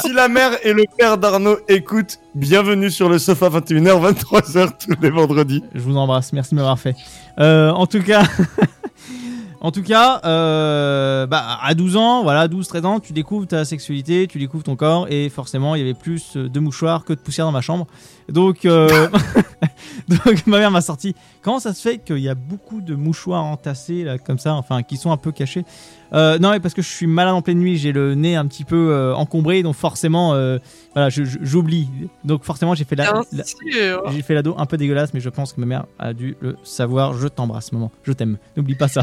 Si 0.02 0.12
la 0.12 0.28
mère 0.28 0.50
et 0.62 0.72
le 0.74 0.84
père 0.98 1.16
d'Arnaud 1.16 1.58
écoutent, 1.68 2.18
bienvenue 2.34 2.90
sur 2.90 3.08
le 3.08 3.18
sofa 3.18 3.48
21h, 3.48 4.12
23h 4.14 4.70
tous 4.78 5.00
les 5.00 5.10
vendredis. 5.10 5.62
Je 5.74 5.80
vous 5.80 5.96
embrasse, 5.96 6.32
merci 6.34 6.50
de 6.50 6.56
m'avoir 6.56 6.78
fait. 6.78 6.94
Euh, 7.38 7.70
en 7.70 7.86
tout 7.86 8.02
cas, 8.02 8.24
en 9.66 9.72
tout 9.72 9.82
cas, 9.82 10.20
euh, 10.24 11.26
bah, 11.26 11.58
à 11.60 11.74
12 11.74 11.96
ans, 11.96 12.22
voilà, 12.22 12.46
12-13 12.46 12.84
ans, 12.86 13.00
tu 13.00 13.12
découvres 13.12 13.48
ta 13.48 13.64
sexualité, 13.64 14.28
tu 14.28 14.38
découvres 14.38 14.62
ton 14.62 14.76
corps, 14.76 15.06
et 15.10 15.28
forcément, 15.28 15.74
il 15.74 15.80
y 15.80 15.82
avait 15.82 15.94
plus 15.94 16.36
de 16.36 16.60
mouchoirs 16.60 17.04
que 17.04 17.12
de 17.12 17.18
poussière 17.18 17.46
dans 17.46 17.52
ma 17.52 17.60
chambre. 17.62 17.86
Donc, 18.28 18.64
euh, 18.64 19.08
donc 20.08 20.46
ma 20.46 20.58
mère 20.58 20.70
m'a 20.70 20.80
sorti. 20.80 21.14
Comment 21.42 21.58
ça 21.60 21.74
se 21.74 21.80
fait 21.80 21.98
qu'il 21.98 22.18
y 22.18 22.28
a 22.28 22.34
beaucoup 22.34 22.80
de 22.80 22.94
mouchoirs 22.94 23.44
entassés 23.44 24.04
là, 24.04 24.18
comme 24.18 24.38
ça, 24.38 24.54
enfin, 24.54 24.82
qui 24.82 24.96
sont 24.96 25.10
un 25.10 25.16
peu 25.16 25.32
cachés? 25.32 25.64
Euh, 26.12 26.38
Non, 26.38 26.50
mais 26.50 26.60
parce 26.60 26.74
que 26.74 26.82
je 26.82 26.88
suis 26.88 27.06
malade 27.06 27.34
en 27.34 27.42
pleine 27.42 27.58
nuit, 27.58 27.76
j'ai 27.76 27.92
le 27.92 28.14
nez 28.14 28.36
un 28.36 28.46
petit 28.46 28.64
peu 28.64 28.90
euh, 28.92 29.14
encombré, 29.14 29.62
donc 29.62 29.74
forcément, 29.74 30.34
euh, 30.34 30.58
voilà, 30.94 31.08
j'oublie. 31.10 31.88
Donc 32.24 32.44
forcément, 32.44 32.74
j'ai 32.74 32.84
fait 32.84 32.96
la, 32.96 33.22
la- 33.32 33.44
j'ai 34.12 34.22
fait 34.22 34.34
l'ado 34.34 34.54
un 34.58 34.66
peu 34.66 34.76
dégueulasse, 34.76 35.12
mais 35.14 35.20
je 35.20 35.28
pense 35.28 35.52
que 35.52 35.60
ma 35.60 35.66
mère 35.66 35.86
a 35.98 36.12
dû 36.12 36.36
le 36.40 36.56
savoir. 36.64 37.14
Je 37.14 37.28
t'embrasse, 37.28 37.72
maman. 37.72 37.90
Je 38.04 38.12
t'aime. 38.12 38.38
N'oublie 38.56 38.74
pas 38.76 38.88
ça. 38.88 39.02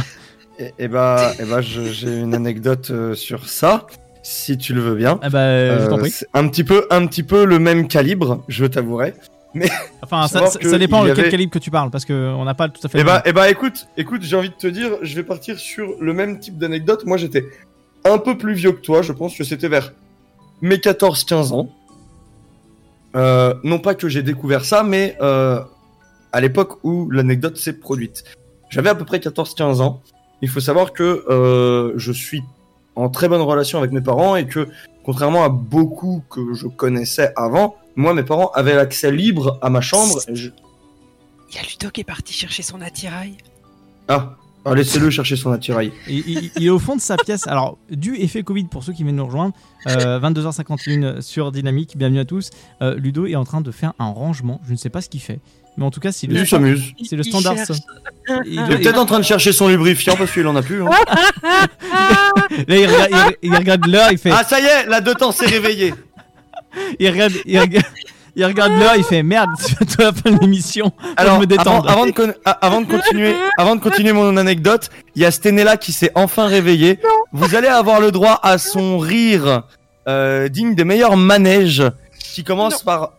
Et, 0.60 0.74
et 0.80 0.88
bah, 0.88 1.34
et 1.40 1.46
bah 1.46 1.62
je- 1.62 1.84
j'ai 1.92 2.20
une 2.20 2.34
anecdote 2.36 2.90
euh, 2.92 3.16
sur 3.16 3.48
ça, 3.50 3.88
si 4.22 4.58
tu 4.58 4.74
le 4.74 4.82
veux 4.82 4.96
bien. 4.96 5.20
Ah 5.22 5.30
bah, 5.30 5.80
je 5.80 5.88
t'en 5.88 5.98
prie. 5.98 6.14
un 6.34 6.48
petit 6.48 6.64
peu, 6.64 6.86
un 6.90 7.06
petit 7.08 7.24
peu 7.24 7.46
le 7.46 7.60
même 7.60 7.88
calibre, 7.88 8.44
je 8.48 8.66
t'avouerai. 8.66 9.14
Mais 9.56 9.70
Enfin, 10.02 10.28
ça, 10.28 10.48
ça- 10.48 10.78
dépend 10.78 11.04
de 11.04 11.10
quel 11.14 11.20
avait- 11.26 11.30
calibre 11.32 11.52
que 11.54 11.60
tu 11.60 11.70
parles, 11.72 11.92
parce 11.92 12.06
qu'on 12.06 12.44
n'a 12.44 12.54
pas 12.56 12.70
tout 12.70 12.82
à 12.86 12.90
fait. 12.90 13.00
Et 13.00 13.04
bah, 13.04 13.22
et 13.26 13.34
bah, 13.34 13.50
écoute, 13.50 13.88
écoute, 13.98 14.22
j'ai 14.24 14.36
envie 14.36 14.50
de 14.50 14.56
te 14.56 14.68
dire, 14.68 14.92
je 15.02 15.16
vais 15.16 15.24
partir 15.24 15.60
sur 15.60 15.96
le 16.00 16.14
même 16.14 16.40
type 16.40 16.58
d'anecdote. 16.58 17.06
Moi, 17.06 17.18
j'étais 17.18 17.46
un 18.06 18.18
peu 18.18 18.38
plus 18.38 18.54
vieux 18.54 18.72
que 18.72 18.82
toi. 18.82 19.02
Je 19.02 19.12
pense 19.14 19.36
que 19.38 19.44
c'était 19.44 19.68
vers 19.68 19.94
mes 20.62 20.78
14-15 20.78 21.52
ans. 21.54 21.70
Euh, 23.16 23.54
non 23.64 23.78
pas 23.80 23.94
que 23.94 24.10
j'ai 24.10 24.24
découvert 24.24 24.66
ça, 24.66 24.82
mais 24.84 25.16
euh, 25.22 25.60
à 26.32 26.42
l'époque 26.42 26.84
où 26.84 27.10
l'anecdote 27.12 27.58
s'est 27.58 27.74
produite. 27.74 28.24
J'avais 28.70 28.90
à 28.90 28.96
peu 28.96 29.06
près 29.06 29.20
14-15 29.20 29.82
ans. 29.82 30.02
Il 30.44 30.50
faut 30.50 30.60
savoir 30.60 30.92
que 30.92 31.24
euh, 31.30 31.94
je 31.96 32.12
suis 32.12 32.44
en 32.96 33.08
très 33.10 33.28
bonne 33.30 33.42
relation 33.42 33.78
avec 33.80 33.92
mes 33.92 34.02
parents 34.02 34.36
et 34.36 34.46
que, 34.46 34.68
contrairement 35.06 35.44
à 35.44 35.50
beaucoup 35.50 36.22
que 36.30 36.54
je 36.54 36.68
connaissais 36.68 37.32
avant, 37.38 37.76
moi, 37.96 38.14
mes 38.14 38.24
parents 38.24 38.52
avaient 38.54 38.76
l'accès 38.76 39.10
libre 39.12 39.58
à 39.62 39.70
ma 39.70 39.80
chambre. 39.82 40.20
et 40.28 40.36
je- 40.36 40.50
Il 41.50 41.56
y 41.56 41.60
a 41.60 41.62
Ludo 41.62 41.90
qui 41.92 42.02
est 42.02 42.04
parti 42.04 42.34
chercher 42.34 42.62
son 42.62 42.82
attirail. 42.82 43.38
Ah, 44.10 44.36
ah, 44.66 44.76
laissez-le 44.76 45.10
chercher 45.12 45.36
son 45.38 45.52
attirail. 45.52 45.92
Il, 46.10 46.24
il- 46.28 46.52
il 46.58 46.66
est 46.66 46.70
au 46.70 46.80
fond 46.80 46.96
de 46.98 47.02
sa 47.02 47.16
pièce. 47.16 47.48
Alors, 47.48 47.78
du 47.90 48.16
effet 48.18 48.44
Covid 48.44 48.66
pour 48.66 48.84
ceux 48.84 48.92
qui 48.94 49.04
viennent 49.04 49.16
nous 49.16 49.26
rejoindre, 49.26 49.54
euh, 49.88 50.20
22h51 50.20 51.22
sur 51.22 51.52
Dynamique, 51.54 51.96
bienvenue 51.98 52.20
à 52.20 52.26
tous. 52.26 52.50
Euh, 52.82 52.96
Ludo 52.96 53.26
est 53.28 53.36
en 53.36 53.46
train 53.46 53.62
de 53.62 53.72
faire 53.72 53.94
un 54.00 54.08
rangement. 54.12 54.60
Je 54.68 54.72
ne 54.74 54.78
sais 54.78 54.90
pas 54.90 55.02
ce 55.02 55.08
qu'il 55.10 55.22
fait. 55.22 55.40
Mais 55.78 55.86
en 55.86 55.92
tout 55.92 56.00
cas, 56.00 56.12
c'est 56.12 56.28
le, 56.28 56.36
Il 56.36 56.48
s'amuse. 56.48 56.94
c'est 57.04 57.16
le 57.16 57.24
Il 57.26 57.30
standard. 57.32 57.56
cherche. 57.56 57.80
Il, 58.46 58.54
Il 58.54 58.72
est 58.72 58.78
peut-être 58.78 59.00
en 59.00 59.06
train 59.06 59.20
de 59.20 59.26
chercher 59.26 59.52
son 59.52 59.68
lubrifiant 59.68 60.16
parce 60.16 60.32
qu'il 60.32 60.46
en 60.48 60.56
a 60.56 60.62
plus. 60.62 60.84
hein. 60.84 60.90
Là, 62.68 62.78
il 62.78 62.86
regarde, 62.88 63.10
il- 63.42 63.50
il 63.50 63.56
regarde 63.56 63.86
l'heure, 63.88 64.12
il 64.12 64.18
fait. 64.18 64.32
Ah, 64.32 64.44
ça 64.44 64.60
y 64.60 64.66
est, 64.66 64.86
la 64.88 65.02
deux 65.02 65.16
temps 65.16 65.32
s'est 65.32 65.46
réveillée. 65.48 65.94
il 67.00 67.10
regarde, 67.10 67.34
il 67.46 67.60
regarde, 67.60 67.86
il 68.36 68.46
regarde 68.46 68.72
l'heure, 68.74 68.96
il 68.98 69.04
fait 69.04 69.24
merde, 69.24 69.50
c'est 69.58 69.78
bientôt 69.78 70.04
la 70.04 70.14
fin 70.14 70.32
de 70.32 70.40
l'émission. 70.40 70.92
Alors, 71.18 71.42
je 71.42 71.48
me 71.48 71.54
avant, 71.54 71.64
détendre. 71.64 71.90
avant 71.90 72.06
de 72.06 72.12
con- 72.12 72.34
a- 72.46 72.52
avant 72.52 72.82
de 72.82 72.86
continuer, 72.88 73.36
avant 73.58 73.76
de 73.76 73.82
continuer 73.82 74.14
mon 74.14 74.38
anecdote, 74.38 74.90
il 75.16 75.22
y 75.22 75.26
a 75.26 75.32
Stenella 75.32 75.78
qui 75.78 75.92
s'est 75.92 76.12
enfin 76.16 76.48
réveillée. 76.48 77.00
Vous 77.32 77.56
allez 77.56 77.68
avoir 77.68 78.00
le 78.00 78.12
droit 78.12 78.40
à 78.44 78.58
son 78.58 78.98
rire 79.00 79.64
euh, 80.08 80.50
digne 80.50 80.76
des 80.76 80.84
meilleurs 80.84 81.18
manèges, 81.18 81.84
qui 82.20 82.44
commence 82.44 82.84
par, 82.84 83.14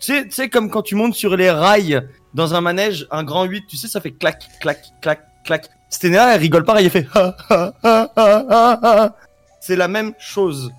tu 0.00 0.12
sais, 0.12 0.24
tu 0.24 0.30
sais 0.32 0.48
comme 0.48 0.70
quand 0.70 0.82
tu 0.82 0.94
montes 0.94 1.14
sur 1.14 1.36
les 1.36 1.50
rails 1.50 2.02
dans 2.34 2.54
un 2.54 2.60
manège, 2.60 3.06
un 3.10 3.24
grand 3.24 3.44
8, 3.44 3.64
tu 3.68 3.76
sais, 3.76 3.88
ça 3.88 4.00
fait 4.00 4.12
clac, 4.12 4.48
clac, 4.60 4.82
clac, 5.00 5.20
clac. 5.44 5.68
Stenella, 5.88 6.34
elle 6.34 6.40
rigole 6.40 6.64
pareil, 6.64 6.86
elle 6.86 6.90
fait. 6.90 7.06
ha, 7.14 7.34
ha, 7.48 7.72
ha, 7.82 8.08
ha, 8.16 8.44
ha, 8.50 8.78
ha. 8.82 9.14
C'est 9.60 9.76
la 9.76 9.88
même 9.88 10.12
chose. 10.18 10.70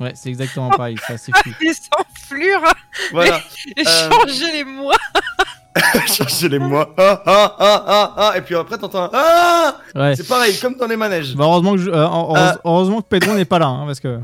Ouais, 0.00 0.12
c'est 0.14 0.28
exactement 0.28 0.70
pareil, 0.70 0.96
ça, 1.06 1.16
c'est 1.18 1.32
fou. 1.36 1.50
Il 1.60 1.72
s'enflure. 1.74 2.62
Voilà. 3.12 3.40
Et 3.76 3.82
Euh, 3.86 4.10
changer 4.10 4.52
les 4.52 4.64
mois. 4.64 4.96
Cherchez 6.06 6.48
les 6.48 6.58
mois. 6.58 6.94
Ah, 6.96 7.22
ah, 7.26 7.56
ah, 7.58 7.84
ah, 7.86 8.14
ah. 8.16 8.38
Et 8.38 8.40
puis 8.42 8.54
après, 8.54 8.78
t'entends 8.78 9.04
un 9.04 9.10
ah. 9.12 9.76
Ouais. 9.94 10.14
C'est 10.16 10.26
pareil, 10.28 10.56
comme 10.60 10.74
dans 10.76 10.86
les 10.86 10.96
manèges. 10.96 11.34
Bah, 11.34 11.44
heureusement 11.44 11.72
que 11.72 11.78
je- 11.78 11.90
euh, 11.90 12.06
Euh. 12.06 12.52
heureusement 12.64 13.00
que 13.02 13.08
Pedro 13.08 13.34
n'est 13.34 13.44
pas 13.44 13.58
là, 13.58 13.66
hein, 13.66 13.84
parce 13.86 13.98
que. 14.00 14.20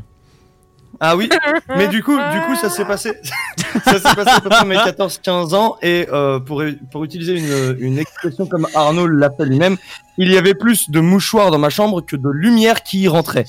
Ah 0.98 1.16
oui, 1.16 1.28
mais 1.76 1.88
du 1.88 2.02
coup, 2.02 2.16
du 2.16 2.40
coup, 2.46 2.56
ça 2.56 2.68
s'est 2.68 2.84
passé, 2.84 3.12
ça 3.84 3.94
s'est 3.98 4.14
passé 4.14 4.30
à 4.36 4.40
peu 4.40 4.48
près 4.50 4.64
mes 4.64 4.76
14-15 4.76 5.54
ans 5.54 5.76
et 5.82 6.06
euh, 6.12 6.40
pour 6.40 6.62
pour 6.90 7.04
utiliser 7.04 7.38
une 7.38 7.76
une 7.78 7.98
expression 7.98 8.46
comme 8.46 8.66
Arnaud 8.74 9.06
l'appelle 9.06 9.48
lui-même, 9.48 9.76
il 10.18 10.30
y 10.30 10.36
avait 10.36 10.54
plus 10.54 10.90
de 10.90 11.00
mouchoirs 11.00 11.50
dans 11.50 11.58
ma 11.58 11.70
chambre 11.70 12.00
que 12.04 12.16
de 12.16 12.28
lumière 12.28 12.82
qui 12.82 13.02
y 13.02 13.08
rentrait. 13.08 13.44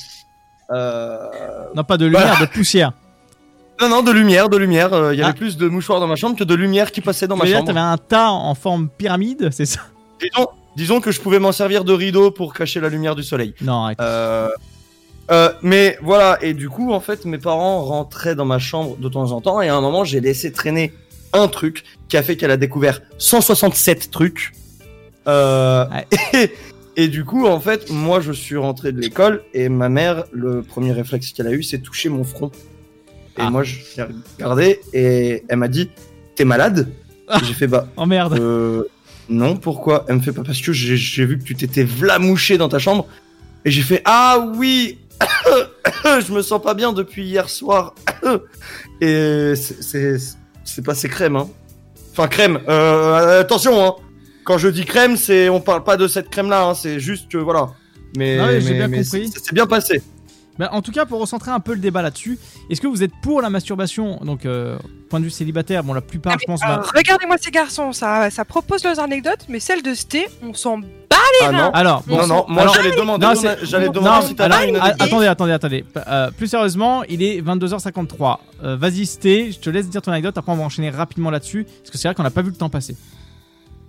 Euh... 0.72 1.18
Non, 1.76 1.84
pas 1.84 1.97
de 1.97 2.05
lumière, 2.05 2.27
Voilà. 2.27 2.45
de 2.45 2.51
poussière. 2.51 2.91
Non, 3.81 3.89
non, 3.89 4.03
de 4.03 4.11
lumière, 4.11 4.47
de 4.47 4.57
lumière. 4.57 4.93
euh, 4.93 5.11
Il 5.11 5.19
y 5.19 5.23
avait 5.23 5.31
Ah. 5.31 5.35
plus 5.35 5.57
de 5.57 5.68
mouchoirs 5.68 5.99
dans 5.99 6.05
ma 6.05 6.15
chambre 6.15 6.35
que 6.38 6.43
de 6.43 6.53
lumière 6.53 6.91
qui 6.91 7.01
passait 7.01 7.26
dans 7.27 7.35
ma 7.35 7.45
Tu 7.45 7.51
chambre. 7.53 7.65
t'avais 7.65 7.80
un 7.80 7.97
tas 7.97 8.30
en 8.30 8.53
forme 8.53 8.89
pyramide, 8.89 9.49
c'est 9.51 9.65
ça? 9.65 9.80
Disons, 10.22 10.47
disons 10.76 11.01
que 11.01 11.11
je 11.11 11.19
pouvais 11.19 11.39
m'en 11.39 11.51
servir 11.51 11.84
de 11.84 11.91
rideau 11.91 12.30
pour 12.30 12.53
cacher 12.53 12.80
la 12.80 12.89
lumière 12.89 13.15
du 13.15 13.23
soleil. 13.23 13.55
Non. 13.59 13.91
Euh, 13.99 14.49
euh, 15.32 15.52
mais 15.62 15.98
voilà, 16.02 16.38
et 16.41 16.53
du 16.53 16.70
coup, 16.70 16.91
en 16.91 16.99
fait, 16.99 17.26
mes 17.26 17.38
parents 17.38 17.84
rentraient 17.84 18.36
dans 18.36 18.45
ma 18.45 18.60
chambre 18.60 18.98
de 18.98 19.10
temps 19.10 19.32
en 19.32 19.41
temps, 19.41 19.62
et 19.62 19.70
à 19.70 19.76
un 19.76 19.82
moment, 19.82 20.03
j'ai 20.03 20.20
laissé 20.20 20.52
traîner 20.52 20.94
un 21.34 21.48
truc 21.48 21.84
qui 22.10 22.18
a 22.18 22.24
fait 22.24 22.36
qu'elle 22.36 22.52
a 22.52 22.58
découvert 22.58 23.02
167 23.18 24.12
trucs. 24.12 24.52
Euh, 25.28 25.86
et, 26.34 26.52
et 26.98 27.08
du 27.08 27.24
coup, 27.24 27.48
en 27.48 27.60
fait, 27.60 27.90
moi, 27.90 28.20
je 28.20 28.34
suis 28.34 28.58
rentré 28.58 28.91
de 28.91 28.99
l'école, 28.99 29.44
et 29.53 29.70
ma 29.70 29.88
mère, 29.88 30.26
le 30.34 30.62
premier 30.62 30.91
réflexe 30.91 31.32
qu'elle 31.32 31.48
a 31.48 31.52
eu, 31.52 31.64
c'est 31.64 31.80
toucher 31.80 32.10
mon 32.10 32.24
front. 32.24 32.52
Et 33.38 33.44
moi, 33.49 33.64
je 33.64 33.78
l'ai 33.98 34.03
regardé, 34.38 34.82
et 34.94 35.44
elle 35.48 35.58
m'a 35.58 35.70
dit, 35.70 35.90
t'es 36.36 36.44
malade? 36.44 36.90
Et 37.34 37.45
J'ai 37.45 37.53
fait, 37.53 37.68
bah. 37.68 37.88
Oh 37.95 38.06
merde. 38.06 38.38
Euh, 38.38 38.84
non, 39.30 39.56
pourquoi? 39.56 40.06
Elle 40.10 40.16
me 40.16 40.22
fait 40.22 40.34
pas 40.34 40.44
parce 40.44 40.60
que 40.60 40.74
j'ai 40.74 41.26
vu 41.26 41.40
que 41.40 41.44
tu 41.44 41.56
t'étais 41.56 41.84
vlamouché 41.84 42.58
dans 42.58 42.68
ta 42.68 42.80
chambre. 42.80 43.08
Et 43.64 43.72
j'ai 43.72 43.82
fait 43.82 44.02
Ah 44.03 44.52
oui 44.58 44.98
Je 46.26 46.31
me 46.31 46.41
sens 46.41 46.61
pas 46.61 46.73
bien 46.73 46.93
depuis 46.93 47.23
hier 47.26 47.49
soir. 47.49 47.93
Et 49.02 49.53
c'est- 49.56 50.18
passé 50.85 51.10
crème, 51.10 51.35
hein. 51.35 51.49
Enfin, 52.11 52.27
crème. 52.27 52.60
Euh, 52.68 53.41
attention, 53.41 53.84
hein. 53.85 53.95
Quand 54.43 54.57
je 54.57 54.68
dis 54.68 54.85
crème, 54.85 55.18
c'est 55.18 55.49
on 55.49 55.61
parle 55.61 55.84
pas 55.84 55.98
de 55.98 56.07
cette 56.07 56.30
crème-là, 56.30 56.64
hein. 56.65 56.73
c'est 56.73 56.99
juste 56.99 57.30
que 57.31 57.38
voilà. 57.38 57.69
Mais, 58.18 58.38
Non, 58.38 58.48
mais 58.48 58.61
j'ai 58.61 58.69
mais- 58.72 58.76
bien 58.77 58.88
mais 58.88 59.03
compris. 59.03 59.30
c'est- 59.34 59.53
bien 59.53 59.65
passé. 59.68 60.02
Bah, 60.60 60.69
en 60.73 60.81
tout 60.81 60.91
cas, 60.91 61.06
pour 61.06 61.19
recentrer 61.22 61.49
un 61.52 61.60
peu 61.61 61.73
le 61.73 61.80
débat 61.80 62.02
là-dessus, 62.02 62.38
est-ce 62.69 62.81
que 62.81 62.88
vous 62.88 63.03
êtes 63.03 63.14
pour 63.23 63.41
la 63.41 63.49
masturbation? 63.49 64.18
Donc, 64.23 64.45
euh, 64.45 64.77
point 65.10 65.19
de 65.19 65.26
vue 65.26 65.31
célibataire, 65.31 65.84
bon, 65.84 65.93
la 65.93 66.02
plupart, 66.02 66.38
je 66.39 66.45
pense. 66.45 66.60
Va- 66.61 66.84
Regardez-moi 66.95 67.38
ces 67.39 67.52
garçons, 67.52 67.93
ça, 67.93 68.30
ça 68.30 68.43
propose 68.45 68.84
leurs 68.84 68.99
anecdotes, 68.99 69.45
mais 69.48 69.60
celle 69.60 69.81
de 69.81 69.93
Sté, 69.93 70.27
on 70.43 70.53
s'en 70.53 70.81
bat 71.11 71.17
les 71.41 71.47
Ah 71.47 71.51
non. 71.51 71.71
Alors, 71.71 72.03
Non, 72.07 72.27
non, 72.27 72.45
moi, 72.47 72.67
j'allais 72.73 72.95
demander- 72.95 73.25
non, 73.25 73.33
j'allais 73.63 73.85
non, 73.88 73.91
demander 73.91 74.27
si 74.27 74.35
t'avais 74.35 74.69
une. 74.69 74.77
Attendez, 74.77 75.27
attendez, 75.27 75.51
attendez. 75.51 75.85
Euh, 76.07 76.31
plus 76.31 76.47
sérieusement, 76.47 77.03
il 77.03 77.21
est 77.21 77.41
22h53. 77.41 78.39
Euh, 78.63 78.75
Vas-y, 78.75 79.05
Sté, 79.05 79.51
je 79.51 79.59
te 79.59 79.69
laisse 79.69 79.88
dire 79.89 80.01
ton 80.01 80.11
anecdote. 80.11 80.38
Après, 80.38 80.51
on 80.51 80.55
va 80.55 80.63
enchaîner 80.63 80.89
rapidement 80.89 81.29
là-dessus. 81.29 81.65
Parce 81.79 81.91
que 81.91 81.97
c'est 81.97 82.07
vrai 82.07 82.15
qu'on 82.15 82.23
n'a 82.23 82.31
pas 82.31 82.41
vu 82.41 82.49
le 82.49 82.55
temps 82.55 82.69
passer. 82.69 82.95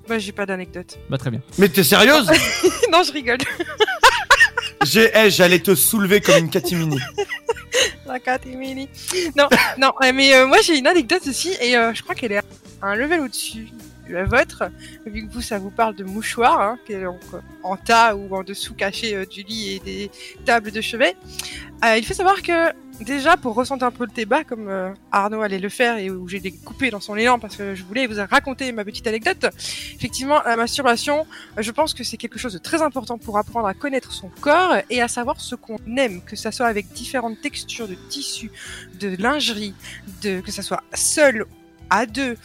Bah, 0.09 0.19
j'ai 0.19 0.33
pas 0.33 0.47
d'anecdote. 0.47 0.99
Bah, 1.09 1.17
très 1.19 1.31
bien. 1.31 1.41
Mais 1.59 1.69
t'es 1.69 1.85
sérieuse? 1.85 2.29
Non, 2.93 3.03
je 3.03 3.13
rigole. 3.13 3.39
J'ai, 4.85 5.11
eh, 5.15 5.31
j'allais 5.31 5.61
te 5.61 5.75
soulever 5.75 6.21
comme 6.21 6.37
une 6.39 6.51
catimini. 6.51 6.99
La 8.07 8.19
catimini. 8.19 8.89
Non, 9.37 9.49
non, 9.79 9.93
euh, 10.03 10.13
mais 10.15 10.35
euh, 10.35 10.47
moi 10.47 10.59
j'ai 10.63 10.77
une 10.77 10.87
anecdote 10.87 11.23
aussi, 11.27 11.57
et 11.63 11.77
euh, 11.77 11.95
je 11.95 12.03
crois 12.03 12.15
qu'elle 12.15 12.33
est 12.33 12.39
à 12.39 12.43
un 12.83 12.95
level 12.97 13.21
au-dessus 13.21 13.65
de 13.65 13.71
la 14.09 14.25
vôtre, 14.25 14.65
vu 15.07 15.27
que 15.27 15.33
vous, 15.33 15.41
ça 15.41 15.59
vous 15.59 15.71
parle 15.71 15.95
de 15.95 16.05
mouchoirs, 16.05 16.61
hein, 16.61 16.79
qui 16.87 16.93
est 16.93 17.03
donc 17.03 17.21
en 17.63 17.77
tas 17.77 18.17
ou 18.17 18.35
en 18.35 18.43
dessous 18.43 18.75
caché 18.75 19.15
euh, 19.15 19.27
du 19.27 19.43
lit 19.43 19.75
et 19.75 19.79
des 19.81 20.11
tables 20.45 20.71
de 20.71 20.81
chevet. 20.81 21.17
Euh, 21.85 21.97
il 21.97 22.05
faut 22.05 22.15
savoir 22.15 22.43
que, 22.43 22.73
déjà, 23.03 23.37
pour 23.37 23.55
ressentir 23.55 23.87
un 23.89 23.91
peu 23.91 24.05
le 24.05 24.13
débat, 24.13 24.45
comme 24.45 24.69
euh, 24.69 24.93
Arnaud 25.11 25.43
allait 25.43 25.59
le 25.59 25.69
faire 25.69 25.99
et 25.99 26.11
où 26.11 26.29
j'ai 26.29 26.39
découpé 26.39 26.91
dans 26.91 27.01
son 27.01 27.17
élan 27.17 27.39
parce 27.39 27.57
que 27.57 27.75
je 27.75 27.83
voulais 27.83 28.07
vous 28.07 28.17
raconter 28.31 28.71
ma 28.73 28.85
petite 28.85 29.07
anecdote, 29.07 29.47
effectivement, 29.97 30.41
la 30.45 30.57
masturbation, 30.57 31.27
je 31.59 31.71
pense 31.73 31.95
que 31.95 32.05
c'est 32.05 32.17
quelque 32.17 32.39
chose 32.39 32.53
de 32.53 32.59
très 32.59 32.83
important 32.83 33.19
pour 33.19 33.37
apprendre 33.37 33.67
à 33.67 33.75
connaître 33.75 34.13
son 34.13 34.31
corps 34.41 34.77
et 34.91 35.03
à 35.03 35.09
savoir 35.09 35.41
ce 35.41 35.57
qu'on 35.57 35.79
aime, 35.97 36.23
que 36.23 36.37
ça 36.37 36.53
soit 36.53 36.67
avec 36.67 36.93
différentes 36.93 37.41
textures 37.41 37.89
de 37.89 37.97
tissu, 38.09 38.53
de 39.01 39.17
lingerie, 39.17 39.75
de, 40.23 40.41
que 40.41 40.53
ça 40.53 40.63
soit 40.63 40.85
seul, 40.95 41.47
à 41.91 42.07
deux, 42.07 42.37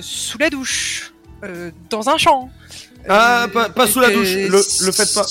sous 0.00 0.38
la 0.38 0.50
douche, 0.50 1.12
euh, 1.44 1.70
dans 1.90 2.08
un 2.08 2.18
champ. 2.18 2.50
Ah, 3.08 3.44
Euh, 3.44 3.48
pas, 3.48 3.68
pas 3.68 3.86
sous 3.86 4.00
la 4.00 4.08
euh, 4.08 4.14
douche, 4.14 4.32
le, 4.34 4.86
le 4.86 4.92
faites 4.92 5.14
pas. 5.14 5.26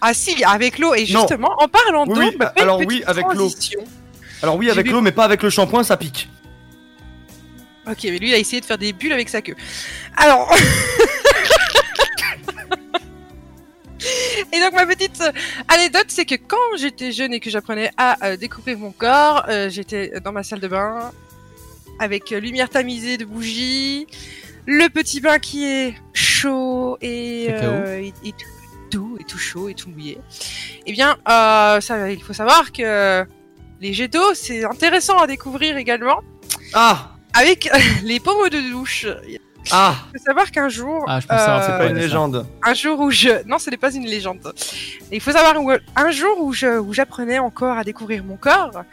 Ah 0.00 0.12
si, 0.14 0.44
avec 0.44 0.78
l'eau. 0.78 0.94
Et 0.94 1.06
Non. 1.12 1.20
justement, 1.20 1.54
en 1.58 1.68
parlant 1.68 2.04
d'eau, 2.06 2.14
Oui, 2.20 2.36
bah, 2.38 2.52
alors 2.56 2.80
oui, 2.80 3.02
avec 3.06 3.24
l'eau. 3.34 3.50
Alors 4.42 4.56
oui, 4.56 4.70
avec 4.70 4.86
l'eau, 4.90 5.00
mais 5.00 5.12
pas 5.12 5.24
avec 5.24 5.42
le 5.42 5.48
shampoing, 5.50 5.82
ça 5.84 5.96
pique. 5.96 6.28
Ok, 7.88 7.98
mais 8.04 8.18
lui, 8.18 8.28
il 8.28 8.34
a 8.34 8.38
essayé 8.38 8.60
de 8.60 8.66
faire 8.66 8.78
des 8.78 8.92
bulles 8.92 9.12
avec 9.12 9.28
sa 9.28 9.40
queue. 9.42 9.54
Alors... 10.16 10.54
Et 14.52 14.60
donc 14.60 14.74
ma 14.74 14.86
petite 14.86 15.20
euh, 15.20 15.32
anecdote, 15.68 16.04
c'est 16.08 16.24
que 16.24 16.34
quand 16.36 16.76
j'étais 16.78 17.10
jeune 17.12 17.32
et 17.32 17.40
que 17.40 17.50
j'apprenais 17.50 17.90
à 17.96 18.16
euh, 18.24 18.36
découvrir 18.36 18.78
mon 18.78 18.92
corps, 18.92 19.44
euh, 19.48 19.68
j'étais 19.70 20.12
dans 20.22 20.32
ma 20.32 20.42
salle 20.42 20.60
de 20.60 20.68
bain 20.68 21.10
avec 21.98 22.32
euh, 22.32 22.40
lumière 22.40 22.68
tamisée 22.68 23.16
de 23.16 23.24
bougies, 23.24 24.06
le 24.66 24.88
petit 24.88 25.20
bain 25.20 25.38
qui 25.38 25.64
est 25.64 25.94
chaud 26.12 26.98
et, 27.00 27.46
euh, 27.50 27.98
et, 28.00 28.12
et 28.28 28.32
tout 28.32 28.46
doux 28.90 29.16
et 29.20 29.24
tout 29.24 29.38
chaud 29.38 29.68
et 29.68 29.74
tout 29.74 29.90
mouillé. 29.90 30.18
Eh 30.86 30.92
bien, 30.92 31.16
euh, 31.28 31.80
ça, 31.80 32.10
il 32.10 32.22
faut 32.22 32.32
savoir 32.32 32.70
que 32.72 33.24
les 33.80 33.92
jets 33.92 34.08
d'eau, 34.08 34.32
c'est 34.34 34.64
intéressant 34.64 35.18
à 35.18 35.26
découvrir 35.26 35.76
également. 35.76 36.20
Ah 36.72 37.10
Avec 37.34 37.68
les 38.04 38.20
pommeaux 38.20 38.48
de 38.48 38.60
douche. 38.70 39.06
Ah 39.72 39.96
Il 40.14 40.18
faut 40.20 40.24
savoir 40.24 40.50
qu'un 40.52 40.68
jour. 40.68 41.04
Ah, 41.08 41.18
je 41.18 41.26
pense 41.26 41.38
savoir, 41.40 41.64
c'est 41.64 41.76
Pas 41.76 41.86
une 41.90 41.96
légende. 41.98 42.46
un 42.62 42.74
jour 42.74 43.00
où 43.00 43.10
je 43.10 43.44
non 43.48 43.58
ce 43.58 43.68
n'est 43.68 43.76
pas 43.76 43.92
une 43.92 44.06
légende 44.06 44.52
il 45.10 45.20
faut 45.20 45.32
savoir 45.32 45.60
où- 45.60 45.72
un 45.96 46.10
jour 46.12 46.40
où 46.40 46.52
je 46.52 46.78
où 46.78 46.92
j'apprenais 46.94 47.40
encore 47.40 47.76
à 47.76 47.82
découvrir 47.82 48.22
mon 48.22 48.36
corps 48.36 48.84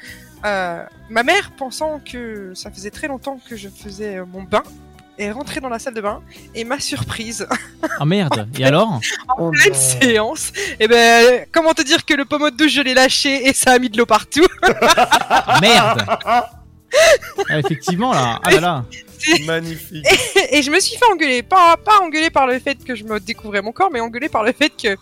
euh, 0.45 0.83
ma 1.09 1.23
mère 1.23 1.51
pensant 1.57 1.99
que 1.99 2.51
ça 2.53 2.71
faisait 2.71 2.91
très 2.91 3.07
longtemps 3.07 3.39
que 3.49 3.55
je 3.55 3.69
faisais 3.69 4.17
euh, 4.17 4.25
mon 4.25 4.43
bain 4.43 4.63
est 5.17 5.31
rentrée 5.31 5.59
dans 5.59 5.69
la 5.69 5.77
salle 5.79 5.93
de 5.93 6.01
bain 6.01 6.21
et 6.55 6.63
m'a 6.63 6.79
surprise 6.79 7.47
Ah 7.99 8.05
merde. 8.05 8.47
Et 8.57 8.65
alors 8.65 8.99
en 9.37 9.51
pleine 9.51 9.73
séance 9.75 10.51
et 10.79 10.87
ben 10.87 11.45
comment 11.51 11.73
te 11.73 11.83
dire 11.83 12.03
que 12.05 12.13
le 12.15 12.25
pommeau 12.25 12.49
de 12.49 12.57
douche 12.57 12.73
je 12.73 12.81
l'ai 12.81 12.93
lâché 12.95 13.47
et 13.47 13.53
ça 13.53 13.73
a 13.73 13.79
mis 13.79 13.89
de 13.89 13.97
l'eau 13.97 14.05
partout 14.05 14.45
Merde. 15.61 16.05
Ah, 17.49 17.57
effectivement, 17.57 18.13
là. 18.13 18.39
Ah 18.43 18.51
là 18.51 18.59
là. 18.59 18.85
Magnifique. 19.45 20.05
et, 20.35 20.57
et 20.57 20.61
je 20.61 20.69
me 20.69 20.79
suis 20.79 20.95
fait 20.95 21.05
engueuler. 21.11 21.41
Pas, 21.41 21.75
pas 21.75 21.99
engueuler 22.03 22.29
par 22.29 22.45
le 22.45 22.59
fait 22.59 22.83
que 22.83 22.93
je 22.93 23.03
me 23.03 23.19
découvrais 23.19 23.63
mon 23.63 23.71
corps, 23.71 23.89
mais 23.91 23.99
engueuler 23.99 24.29
par 24.29 24.43
le 24.43 24.51
fait 24.51 24.69
que 24.69 24.95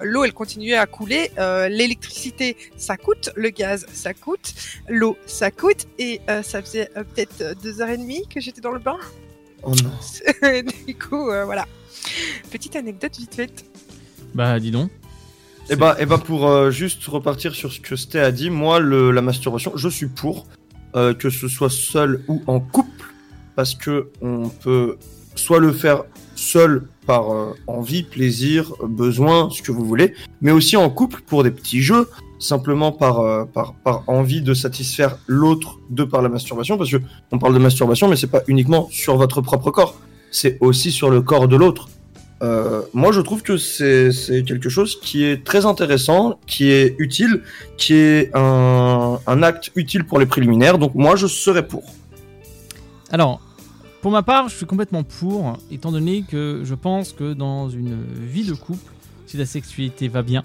l'eau, 0.00 0.24
elle 0.24 0.32
continuait 0.32 0.76
à 0.76 0.86
couler. 0.86 1.30
Euh, 1.38 1.68
L'électricité, 1.68 2.56
ça 2.76 2.96
coûte. 2.96 3.30
Le 3.36 3.50
gaz, 3.50 3.86
ça 3.92 4.14
coûte. 4.14 4.54
L'eau, 4.88 5.16
ça 5.26 5.50
coûte. 5.50 5.86
Et 5.98 6.20
euh, 6.28 6.42
ça 6.42 6.62
faisait 6.62 6.90
euh, 6.96 7.04
peut-être 7.04 7.60
deux 7.62 7.80
heures 7.80 7.90
et 7.90 7.98
demie 7.98 8.26
que 8.28 8.40
j'étais 8.40 8.60
dans 8.60 8.72
le 8.72 8.78
bain. 8.78 8.98
Oh 9.62 9.72
non. 9.82 10.62
du 10.86 10.94
coup, 10.94 11.30
euh, 11.30 11.44
voilà. 11.44 11.66
Petite 12.50 12.76
anecdote 12.76 13.16
vite 13.18 13.34
faite. 13.34 13.64
Bah, 14.34 14.58
dis 14.60 14.70
donc. 14.70 14.90
Et 15.70 15.76
bah, 15.76 15.96
et 15.98 16.04
bah 16.04 16.18
pour 16.18 16.46
euh, 16.46 16.70
juste 16.70 17.06
repartir 17.06 17.54
sur 17.54 17.72
ce 17.72 17.80
que 17.80 17.96
Sté 17.96 18.20
a 18.20 18.30
dit, 18.30 18.50
moi, 18.50 18.80
le, 18.80 19.10
la 19.10 19.22
masturbation, 19.22 19.72
je 19.76 19.88
suis 19.88 20.08
pour, 20.08 20.46
euh, 20.94 21.14
que 21.14 21.30
ce 21.30 21.48
soit 21.48 21.70
seul 21.70 22.22
ou 22.28 22.42
en 22.46 22.60
couple, 22.60 23.06
parce 23.56 23.74
que 23.74 24.10
on 24.20 24.50
peut 24.50 24.98
soit 25.34 25.60
le 25.60 25.72
faire 25.72 26.04
seul 26.34 26.86
par 27.06 27.32
euh, 27.32 27.52
envie, 27.66 28.02
plaisir, 28.02 28.72
besoin, 28.82 29.48
ce 29.50 29.62
que 29.62 29.72
vous 29.72 29.84
voulez, 29.84 30.14
mais 30.40 30.50
aussi 30.50 30.76
en 30.76 30.90
couple 30.90 31.22
pour 31.26 31.42
des 31.42 31.50
petits 31.50 31.82
jeux, 31.82 32.08
simplement 32.38 32.92
par, 32.92 33.20
euh, 33.20 33.44
par, 33.44 33.74
par 33.74 34.04
envie 34.06 34.42
de 34.42 34.54
satisfaire 34.54 35.18
l'autre 35.26 35.78
de 35.90 36.04
par 36.04 36.22
la 36.22 36.28
masturbation, 36.28 36.76
parce 36.78 36.90
que 36.90 36.98
on 37.32 37.38
parle 37.38 37.54
de 37.54 37.58
masturbation, 37.58 38.08
mais 38.08 38.16
c'est 38.16 38.30
pas 38.30 38.42
uniquement 38.48 38.88
sur 38.90 39.16
votre 39.16 39.40
propre 39.40 39.70
corps, 39.70 39.96
c'est 40.30 40.58
aussi 40.60 40.90
sur 40.90 41.10
le 41.10 41.22
corps 41.22 41.48
de 41.48 41.56
l'autre. 41.56 41.88
Euh, 42.42 42.82
moi, 42.92 43.12
je 43.12 43.20
trouve 43.20 43.42
que 43.42 43.56
c'est 43.56 44.10
quelque 44.46 44.68
chose 44.68 44.98
qui 45.00 45.24
est 45.24 45.44
très 45.44 45.64
intéressant, 45.64 46.38
qui 46.46 46.70
est 46.70 46.94
utile, 46.98 47.42
qui 47.78 47.94
est 47.94 48.30
un, 48.34 49.18
un 49.26 49.42
acte 49.42 49.70
utile 49.76 50.04
pour 50.04 50.18
les 50.18 50.26
préliminaires. 50.26 50.76
Donc, 50.78 50.94
moi, 50.94 51.16
je 51.16 51.26
serais 51.26 51.66
pour. 51.66 51.84
Alors, 53.10 53.40
pour 54.04 54.12
ma 54.12 54.22
part, 54.22 54.50
je 54.50 54.54
suis 54.54 54.66
complètement 54.66 55.02
pour, 55.02 55.56
étant 55.70 55.90
donné 55.90 56.26
que 56.30 56.60
je 56.62 56.74
pense 56.74 57.14
que 57.14 57.32
dans 57.32 57.70
une 57.70 58.04
vie 58.20 58.44
de 58.44 58.52
couple, 58.52 58.92
si 59.24 59.38
la 59.38 59.46
sexualité 59.46 60.08
va 60.08 60.20
bien, 60.20 60.42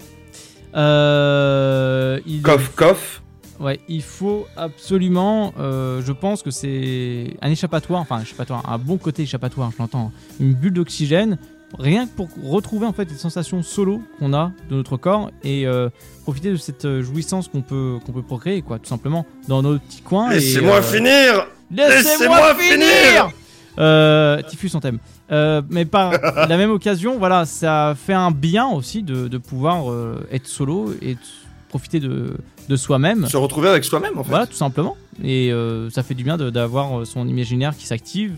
euh, 0.74 2.18
il 2.24 2.40
Coff, 2.40 2.74
coff. 2.74 3.22
Ouais, 3.58 3.78
il 3.86 4.00
faut 4.00 4.46
absolument. 4.56 5.52
euh, 5.58 6.00
je 6.02 6.10
pense 6.12 6.42
que 6.42 6.50
c'est 6.50 7.36
un 7.42 7.50
échappatoire, 7.50 8.00
enfin 8.00 8.16
un 8.16 8.22
échappatoire, 8.22 8.66
un 8.66 8.78
bon 8.78 8.96
côté 8.96 9.24
échappatoire, 9.24 9.70
je 9.72 9.76
l'entends, 9.78 10.10
une 10.40 10.54
bulle 10.54 10.72
d'oxygène, 10.72 11.36
rien 11.78 12.06
que 12.06 12.12
pour 12.12 12.30
retrouver 12.42 12.86
en 12.86 12.94
fait 12.94 13.10
les 13.10 13.18
sensations 13.18 13.62
solo 13.62 14.00
qu'on 14.18 14.32
a 14.32 14.52
de 14.70 14.76
notre 14.76 14.96
corps 14.96 15.30
et 15.44 15.66
euh, 15.66 15.90
profiter 16.22 16.50
de 16.50 16.56
cette 16.56 17.02
jouissance 17.02 17.48
qu'on 17.48 17.60
peut 17.60 17.98
qu'on 18.06 18.12
peut 18.12 18.22
procréer, 18.22 18.62
quoi, 18.62 18.78
tout 18.78 18.88
simplement 18.88 19.26
dans 19.48 19.60
nos 19.60 19.78
petits 19.78 20.00
coins. 20.00 20.30
Laissez-moi 20.30 20.76
euh, 20.76 20.82
finir 20.82 21.46
Laissez-moi 21.70 22.54
finir 22.54 23.30
euh, 23.78 24.40
Typhus 24.42 24.70
en 24.74 24.80
thème. 24.80 24.98
Euh, 25.30 25.62
mais 25.70 25.84
par 25.84 26.12
la 26.48 26.56
même 26.56 26.70
occasion, 26.70 27.18
voilà, 27.18 27.44
ça 27.46 27.94
fait 27.96 28.12
un 28.14 28.30
bien 28.30 28.66
aussi 28.68 29.02
de, 29.02 29.28
de 29.28 29.38
pouvoir 29.38 29.90
euh, 29.90 30.26
être 30.32 30.46
solo 30.46 30.92
et 31.00 31.14
de 31.14 31.20
profiter 31.68 32.00
de, 32.00 32.36
de 32.68 32.76
soi-même. 32.76 33.26
Se 33.28 33.36
retrouver 33.36 33.68
avec 33.68 33.84
soi-même, 33.84 34.18
en 34.18 34.24
fait. 34.24 34.30
Voilà, 34.30 34.46
tout 34.46 34.54
simplement. 34.54 34.96
Et 35.22 35.52
euh, 35.52 35.88
ça 35.90 36.02
fait 36.02 36.14
du 36.14 36.24
bien 36.24 36.36
d'avoir 36.36 37.06
son 37.06 37.28
imaginaire 37.28 37.76
qui 37.76 37.86
s'active, 37.86 38.36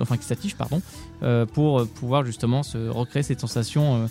enfin 0.00 0.16
qui 0.16 0.24
s'active, 0.24 0.56
pardon, 0.56 0.82
euh, 1.22 1.46
pour 1.46 1.86
pouvoir 1.86 2.24
justement 2.24 2.62
se 2.62 2.88
recréer 2.88 3.22
cette 3.22 3.40
sensation 3.40 3.94
euh, 3.94 4.06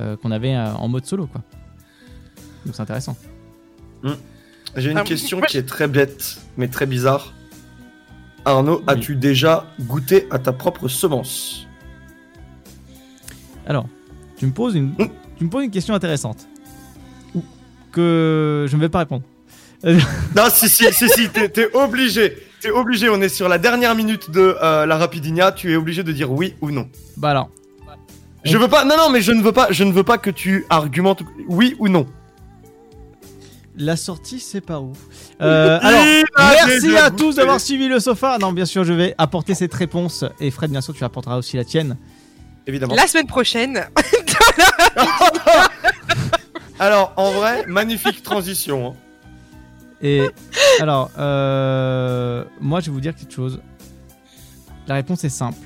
euh, 0.00 0.16
qu'on 0.16 0.30
avait 0.32 0.56
en 0.56 0.88
mode 0.88 1.06
solo, 1.06 1.26
quoi. 1.26 1.42
Donc 2.66 2.74
c'est 2.74 2.82
intéressant. 2.82 3.16
J'ai 4.76 4.90
une 4.90 4.98
Ah, 4.98 5.02
question 5.02 5.38
ouais. 5.38 5.46
qui 5.46 5.56
est 5.58 5.62
très 5.66 5.86
bête, 5.88 6.38
mais 6.56 6.68
très 6.68 6.86
bizarre. 6.86 7.32
Arnaud, 8.44 8.82
as-tu 8.86 9.16
déjà 9.16 9.66
goûté 9.80 10.26
à 10.30 10.38
ta 10.38 10.52
propre 10.52 10.88
semence? 10.88 11.66
Alors, 13.66 13.86
tu 14.36 14.46
me 14.46 14.52
poses 14.52 14.74
une, 14.74 14.94
tu 15.36 15.44
me 15.44 15.50
poses 15.50 15.64
une 15.64 15.70
question 15.70 15.94
intéressante 15.94 16.46
que 17.92 18.66
je 18.68 18.76
ne 18.76 18.80
vais 18.80 18.88
pas 18.88 19.00
répondre. 19.00 19.22
Non, 19.84 20.44
si, 20.52 20.68
si, 20.68 20.92
si, 20.92 21.08
si, 21.08 21.28
t'es 21.28 21.48
t'es 21.48 21.68
obligé. 21.74 22.36
T'es 22.60 22.70
obligé, 22.70 23.08
on 23.08 23.20
est 23.20 23.28
sur 23.28 23.48
la 23.48 23.58
dernière 23.58 23.94
minute 23.94 24.30
de 24.30 24.56
euh, 24.60 24.84
la 24.86 24.96
Rapidinia, 24.96 25.52
tu 25.52 25.72
es 25.72 25.76
obligé 25.76 26.02
de 26.02 26.10
dire 26.10 26.32
oui 26.32 26.54
ou 26.60 26.72
non. 26.72 26.88
Bah 27.16 27.30
alors, 27.30 27.50
Je 28.44 28.56
veux 28.58 28.66
pas, 28.66 28.84
non, 28.84 28.96
non, 28.96 29.10
mais 29.10 29.20
je 29.20 29.30
ne 29.30 29.40
veux 29.42 29.52
pas, 29.52 29.68
je 29.70 29.84
ne 29.84 29.92
veux 29.92 30.02
pas 30.02 30.18
que 30.18 30.30
tu 30.30 30.66
argumentes 30.68 31.22
oui 31.48 31.76
ou 31.78 31.88
non. 31.88 32.06
La 33.80 33.96
sortie, 33.96 34.40
c'est 34.40 34.60
par 34.60 34.82
où 34.82 34.92
Euh, 35.40 35.78
Alors, 35.80 36.00
a 36.34 36.66
merci 36.66 36.96
à 36.96 37.10
tous 37.12 37.36
d'avoir 37.36 37.60
suivi 37.60 37.86
le 37.88 38.00
sofa. 38.00 38.38
Non, 38.38 38.52
bien 38.52 38.66
sûr, 38.66 38.82
je 38.82 38.92
vais 38.92 39.14
apporter 39.18 39.54
cette 39.54 39.72
réponse. 39.72 40.24
Et 40.40 40.50
Fred, 40.50 40.70
bien 40.70 40.80
sûr, 40.80 40.94
tu 40.94 41.04
apporteras 41.04 41.36
aussi 41.38 41.56
la 41.56 41.64
tienne. 41.64 41.96
Évidemment. 42.66 42.96
La 42.96 43.06
semaine 43.06 43.28
prochaine. 43.28 43.86
Alors, 46.80 47.12
en 47.16 47.30
vrai, 47.32 47.64
magnifique 47.66 48.22
transition. 48.22 48.88
hein. 48.88 48.94
Et 50.00 50.22
alors, 50.80 51.10
euh, 51.18 52.44
moi, 52.60 52.80
je 52.80 52.86
vais 52.86 52.92
vous 52.92 53.00
dire 53.00 53.14
quelque 53.16 53.32
chose. 53.34 53.60
La 54.86 54.94
réponse 54.94 55.24
est 55.24 55.28
simple, 55.28 55.58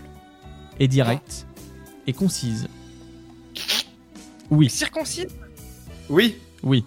et 0.81 0.89
directe, 0.89 1.47
et 2.07 2.13
concise. 2.15 2.67
Oui. 4.51 4.71
Circoncis 4.71 5.27
Oui. 6.09 6.37
Oui. 6.63 6.85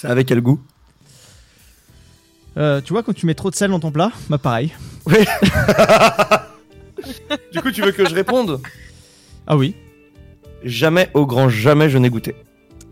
C'est 0.00 0.06
avec 0.08 0.28
quel 0.28 0.40
goût 0.40 0.60
Euh, 2.56 2.80
tu 2.80 2.92
vois, 2.92 3.02
quand 3.02 3.12
tu 3.12 3.26
mets 3.26 3.34
trop 3.34 3.50
de 3.50 3.56
sel 3.56 3.70
dans 3.70 3.80
ton 3.80 3.90
plat, 3.90 4.12
bah 4.30 4.38
pareil. 4.38 4.72
Oui. 5.06 5.16
Du 7.52 7.60
coup, 7.60 7.70
tu 7.70 7.80
veux 7.82 7.92
que 7.92 8.06
je 8.08 8.14
réponde 8.14 8.60
Ah 9.46 9.56
oui. 9.56 9.74
Jamais, 10.64 11.08
au 11.14 11.26
grand 11.26 11.48
jamais, 11.48 11.88
je 11.88 11.96
n'ai 11.96 12.10
goûté. 12.10 12.34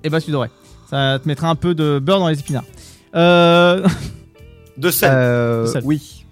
Et 0.04 0.08
bah 0.10 0.20
tu 0.20 0.30
devrais. 0.30 0.50
Ça 0.88 1.18
te 1.22 1.26
mettra 1.28 1.48
un 1.48 1.56
peu 1.56 1.74
de 1.74 1.98
beurre 1.98 2.20
dans 2.20 2.28
les 2.28 2.38
épinards. 2.38 2.64
Euh... 3.14 3.86
De 4.76 4.90
sel. 4.90 5.10
Euh, 5.12 5.62
De 5.62 5.66
sel. 5.66 5.82
Oui. 5.84 6.24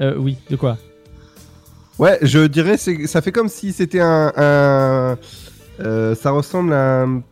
Euh, 0.00 0.14
oui, 0.16 0.36
de 0.50 0.56
quoi 0.56 0.76
Ouais, 1.98 2.18
je 2.22 2.40
dirais, 2.46 2.76
ça 2.76 3.22
fait 3.22 3.32
comme 3.32 3.48
si 3.48 3.72
c'était 3.72 4.00
un. 4.00 4.32
un- 4.36 5.18
euh, 5.80 6.14
ça 6.14 6.30
ressemble 6.30 6.72
à 6.74 7.02
un- 7.02 7.22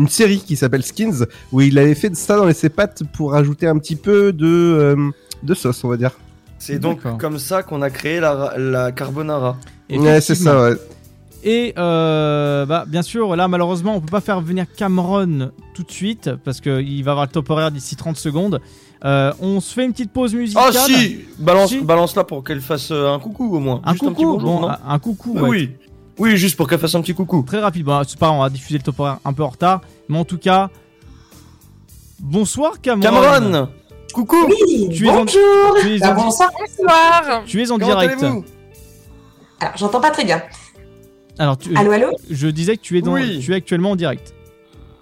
une 0.00 0.08
série 0.08 0.38
qui 0.40 0.56
s'appelle 0.56 0.82
Skins, 0.82 1.26
où 1.52 1.60
il 1.60 1.78
avait 1.78 1.94
fait 1.94 2.14
ça 2.16 2.36
dans 2.36 2.52
ses 2.52 2.68
pâtes 2.70 3.02
pour 3.12 3.34
ajouter 3.34 3.66
un 3.66 3.78
petit 3.78 3.96
peu 3.96 4.32
de, 4.32 4.46
euh, 4.46 5.10
de 5.42 5.54
sauce, 5.54 5.84
on 5.84 5.88
va 5.88 5.96
dire. 5.96 6.12
C'est 6.58 6.78
donc 6.78 7.00
comme 7.18 7.38
ça 7.38 7.62
qu'on 7.62 7.80
a 7.82 7.90
créé 7.90 8.20
la, 8.20 8.54
la 8.58 8.92
carbonara. 8.92 9.56
Ouais, 9.90 10.20
c'est 10.20 10.34
ça, 10.34 10.62
ouais. 10.62 10.74
Et 11.42 11.72
euh, 11.78 12.66
bah, 12.66 12.84
bien 12.86 13.00
sûr, 13.00 13.34
là 13.34 13.48
malheureusement, 13.48 13.96
on 13.96 14.00
peut 14.02 14.10
pas 14.10 14.20
faire 14.20 14.42
venir 14.42 14.66
Cameron 14.76 15.52
tout 15.74 15.82
de 15.82 15.90
suite 15.90 16.30
parce 16.44 16.60
qu'il 16.60 17.02
va 17.02 17.12
avoir 17.12 17.24
le 17.26 17.32
top 17.32 17.48
horaire 17.48 17.70
d'ici 17.70 17.96
30 17.96 18.18
secondes. 18.18 18.60
Euh, 19.06 19.32
on 19.40 19.60
se 19.60 19.72
fait 19.72 19.86
une 19.86 19.92
petite 19.92 20.12
pause 20.12 20.34
musicale. 20.34 20.64
Ah 20.68 20.84
si 20.86 21.20
Balance, 21.38 21.70
Si. 21.70 21.80
balance 21.80 22.14
là 22.14 22.24
pour 22.24 22.44
qu'elle 22.44 22.60
fasse 22.60 22.90
un 22.90 23.18
coucou 23.18 23.56
au 23.56 23.58
moins. 23.58 23.80
Un 23.84 23.92
Juste 23.92 24.04
petit 24.04 24.14
coucou, 24.16 24.32
bonjour, 24.34 24.60
bon, 24.60 24.60
non? 24.60 24.68
un- 24.68 24.78
un 24.86 24.98
coucou. 24.98 25.32
Ouais. 25.38 25.48
oui. 25.48 25.70
Oui, 26.20 26.36
juste 26.36 26.56
pour 26.56 26.68
qu'elle 26.68 26.78
fasse 26.78 26.94
un 26.94 27.00
petit 27.00 27.14
coucou. 27.14 27.42
Très 27.46 27.60
rapide. 27.60 27.84
Bon, 27.84 28.02
c'est 28.06 28.18
pas 28.18 28.26
grave, 28.26 28.38
on 28.38 28.42
va 28.42 28.50
diffuser 28.50 28.76
le 28.78 28.84
top 28.84 29.00
un 29.24 29.32
peu 29.32 29.42
en 29.42 29.48
retard. 29.48 29.80
Mais 30.08 30.18
en 30.18 30.24
tout 30.24 30.38
cas, 30.38 30.68
bonsoir 32.18 32.80
Cameron. 32.80 33.02
Cameron 33.22 33.68
Coucou 34.12 34.36
tu 34.92 35.06
es 35.06 35.08
en, 35.10 35.24
tu 35.24 35.38
es 35.38 35.98
Bah, 35.98 36.10
en- 36.18 36.24
bonsoir. 36.24 36.50
Bonsoir. 36.58 37.42
tu 37.46 37.62
es 37.62 37.70
en 37.70 37.78
Comment 37.78 37.86
direct. 37.86 38.22
Alors, 39.60 39.76
j'entends 39.76 40.00
pas 40.00 40.10
très 40.10 40.24
bien. 40.24 40.42
Alors, 41.38 41.56
tu- 41.56 41.74
Allô, 41.76 41.92
allô 41.92 42.08
Je 42.28 42.48
disais 42.48 42.76
que 42.76 42.82
tu 42.82 42.98
es, 42.98 43.02
dans, 43.02 43.12
Oui. 43.12 43.38
tu 43.42 43.52
es 43.52 43.56
actuellement 43.56 43.92
en 43.92 43.96
direct. 43.96 44.34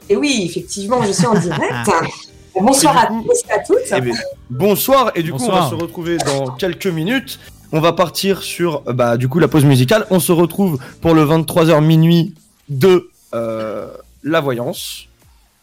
Et 0.09 0.17
oui, 0.17 0.43
effectivement, 0.49 1.03
je 1.03 1.11
suis 1.13 1.27
en 1.27 1.35
direct. 1.35 1.63
Bonsoir 2.61 2.97
à 2.97 3.07
tous 3.07 3.43
et 3.49 3.53
à 3.53 3.59
toutes. 3.61 3.77
Eh 3.97 4.01
bien, 4.01 4.15
bonsoir 4.51 5.13
et 5.15 5.23
du 5.23 5.31
coup 5.31 5.37
on 5.37 5.47
Bonsoir. 5.47 5.65
va 5.65 5.71
se 5.71 5.75
retrouver 5.81 6.17
dans 6.19 6.51
quelques 6.57 6.87
minutes. 6.89 7.39
On 7.71 7.81
va 7.81 7.93
partir 7.93 8.43
sur 8.43 8.81
bah 8.95 9.17
du 9.19 9.29
coup 9.29 9.39
la 9.39 9.49
pause 9.49 9.65
musicale. 9.65 10.07
On 10.11 10.21
se 10.21 10.33
retrouve 10.33 10.79
pour 11.03 11.15
le 11.15 11.25
23h 11.25 11.85
minuit 11.85 12.35
de 12.69 13.11
euh, 13.35 13.89
la 14.25 14.41
voyance. 14.41 15.09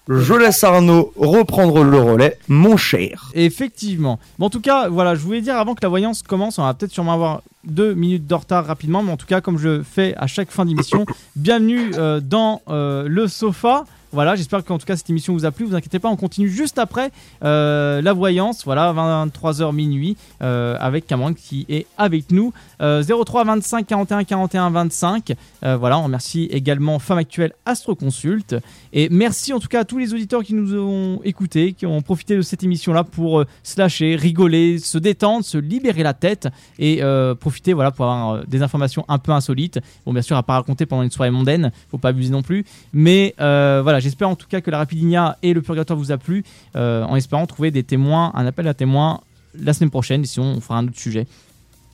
Je 0.07 0.35
laisse 0.35 0.63
Arnaud 0.63 1.11
reprendre 1.17 1.83
le 1.83 1.99
relais, 1.99 2.37
mon 2.47 2.77
cher. 2.77 3.31
Effectivement. 3.33 4.19
En 4.39 4.51
tout 4.51 4.61
cas, 4.61 4.87
voilà, 4.87 5.15
je 5.15 5.21
voulais 5.21 5.41
dire 5.41 5.57
avant 5.57 5.73
que 5.73 5.79
la 5.81 5.89
voyance 5.89 6.21
commence, 6.21 6.59
on 6.59 6.63
va 6.63 6.75
peut-être 6.75 6.91
sûrement 6.91 7.13
avoir 7.13 7.41
deux 7.63 7.95
minutes 7.95 8.27
de 8.27 8.35
retard 8.35 8.67
rapidement, 8.67 9.01
mais 9.01 9.11
en 9.11 9.17
tout 9.17 9.25
cas, 9.25 9.41
comme 9.41 9.57
je 9.57 9.81
fais 9.81 10.13
à 10.17 10.27
chaque 10.27 10.51
fin 10.51 10.65
d'émission, 10.65 11.07
bienvenue 11.35 11.91
euh, 11.95 12.19
dans 12.19 12.61
euh, 12.69 13.07
le 13.07 13.27
sofa. 13.27 13.85
Voilà, 14.15 14.37
j'espère 14.37 14.63
qu'en 14.63 14.77
tout 14.77 14.85
cas 14.85 14.95
cette 14.95 15.09
émission 15.09 15.33
vous 15.33 15.43
a 15.43 15.51
plu. 15.51 15.65
Vous 15.65 15.75
inquiétez 15.75 15.99
pas, 15.99 16.07
on 16.07 16.15
continue 16.15 16.47
juste 16.47 16.79
après 16.79 17.11
euh, 17.43 18.01
la 18.01 18.13
voyance. 18.13 18.63
Voilà, 18.63 18.93
23h 18.93 19.75
minuit 19.75 20.15
euh, 20.41 20.77
avec 20.79 21.05
Cameron 21.05 21.33
qui 21.33 21.65
est 21.67 21.85
avec 21.97 22.31
nous. 22.31 22.53
Euh, 22.81 23.03
03 23.03 23.43
25 23.43 23.85
41 23.85 24.23
41 24.23 24.69
25. 24.69 25.33
Euh, 25.65 25.75
voilà, 25.75 25.99
on 25.99 26.03
remercie 26.03 26.45
également 26.45 26.97
Femme 26.97 27.17
Actuelle 27.17 27.51
Astroconsulte. 27.65 28.55
Et 28.93 29.09
merci 29.09 29.51
en 29.51 29.59
tout 29.59 29.67
cas 29.67 29.81
à 29.81 29.83
tous 29.83 29.97
les 29.97 30.13
auditeurs 30.13 30.43
qui 30.43 30.53
nous 30.53 30.73
ont 30.79 31.19
écoutés, 31.25 31.73
qui 31.73 31.85
ont 31.85 32.01
profité 32.01 32.37
de 32.37 32.41
cette 32.41 32.63
émission-là 32.63 33.03
pour 33.03 33.41
euh, 33.41 33.45
se 33.63 33.77
lâcher, 33.77 34.15
rigoler, 34.15 34.79
se 34.79 34.97
détendre, 34.97 35.43
se 35.43 35.57
libérer 35.57 36.03
la 36.03 36.13
tête 36.13 36.47
et 36.79 37.01
profiter 37.41 37.73
voilà, 37.73 37.91
pour 37.91 38.05
avoir 38.05 38.47
des 38.47 38.61
informations 38.61 39.03
un 39.09 39.17
peu 39.17 39.33
insolites. 39.33 39.81
Bon, 40.05 40.13
bien 40.13 40.21
sûr, 40.21 40.37
à 40.37 40.43
pas 40.43 40.53
raconter 40.53 40.85
pendant 40.85 41.03
une 41.03 41.11
soirée 41.11 41.31
mondaine, 41.31 41.73
faut 41.91 41.97
pas 41.97 42.09
abuser 42.09 42.31
non 42.31 42.43
plus. 42.43 42.63
Mais 42.93 43.35
voilà, 43.37 43.99
j'espère 44.05 44.29
en 44.29 44.35
tout 44.35 44.47
cas 44.47 44.61
que 44.61 44.69
la 44.69 44.77
Rapidinia 44.77 45.37
et 45.41 45.53
le 45.53 45.61
Purgatoire 45.61 45.97
vous 45.97 46.11
a 46.11 46.17
plu, 46.17 46.43
euh, 46.75 47.03
en 47.03 47.15
espérant 47.15 47.47
trouver 47.47 47.71
des 47.71 47.83
témoins, 47.83 48.31
un 48.35 48.45
appel 48.45 48.67
à 48.67 48.73
témoins 48.73 49.21
la 49.59 49.73
semaine 49.73 49.89
prochaine, 49.89 50.23
sinon 50.25 50.53
on 50.57 50.61
fera 50.61 50.77
un 50.77 50.87
autre 50.87 50.99
sujet. 50.99 51.25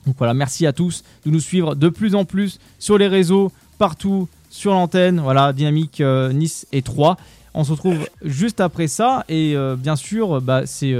Donc 0.06 0.16
voilà, 0.18 0.34
merci 0.34 0.66
à 0.66 0.72
tous 0.72 1.04
de 1.24 1.30
nous 1.30 1.40
suivre 1.40 1.74
de 1.74 1.88
plus 1.88 2.14
en 2.14 2.24
plus 2.24 2.58
sur 2.78 2.98
les 2.98 3.08
réseaux, 3.08 3.50
partout, 3.78 4.28
sur 4.50 4.72
l'antenne. 4.72 5.20
Voilà, 5.20 5.52
Dynamique 5.52 6.00
euh, 6.00 6.32
Nice 6.32 6.66
et 6.72 6.82
3. 6.82 7.16
On 7.54 7.64
se 7.64 7.72
retrouve 7.72 8.06
juste 8.22 8.60
après 8.60 8.88
ça. 8.88 9.24
Et 9.28 9.56
euh, 9.56 9.76
bien 9.76 9.96
sûr, 9.96 10.40
bah, 10.40 10.62
c'est. 10.66 10.94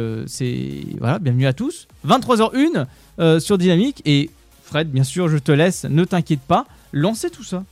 voilà, 0.99 1.19
bienvenue 1.19 1.47
à 1.47 1.53
tous. 1.53 1.89
23h01 2.07 2.87
euh, 3.19 3.41
sur 3.41 3.59
Dynamique. 3.59 4.03
Et 4.05 4.31
Fred, 4.65 4.91
bien 4.91 5.05
sûr, 5.05 5.29
je 5.29 5.39
te 5.39 5.53
laisse, 5.53 5.85
ne 5.85 6.05
t'inquiète 6.05 6.41
pas, 6.41 6.67
lancer 6.93 7.31
tout 7.31 7.45
ça. 7.45 7.65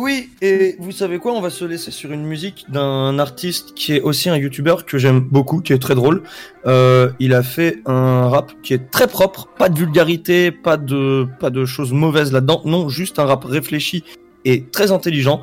Oui, 0.00 0.30
et 0.40 0.76
vous 0.78 0.92
savez 0.92 1.18
quoi 1.18 1.32
On 1.32 1.40
va 1.40 1.50
se 1.50 1.64
laisser 1.64 1.90
sur 1.90 2.12
une 2.12 2.22
musique 2.22 2.66
d'un 2.68 3.18
artiste 3.18 3.74
qui 3.74 3.94
est 3.94 4.00
aussi 4.00 4.30
un 4.30 4.36
youtubeur 4.36 4.86
que 4.86 4.96
j'aime 4.96 5.18
beaucoup, 5.18 5.60
qui 5.60 5.72
est 5.72 5.80
très 5.80 5.96
drôle. 5.96 6.22
Euh, 6.66 7.10
il 7.18 7.34
a 7.34 7.42
fait 7.42 7.82
un 7.84 8.28
rap 8.28 8.52
qui 8.62 8.74
est 8.74 8.92
très 8.92 9.08
propre, 9.08 9.48
pas 9.58 9.68
de 9.68 9.76
vulgarité, 9.76 10.52
pas 10.52 10.76
de 10.76 11.64
choses 11.64 11.92
mauvaises 11.92 12.30
là-dedans. 12.30 12.62
Non, 12.64 12.88
juste 12.88 13.18
un 13.18 13.24
rap 13.24 13.44
réfléchi 13.44 14.04
et 14.44 14.62
très 14.66 14.92
intelligent. 14.92 15.42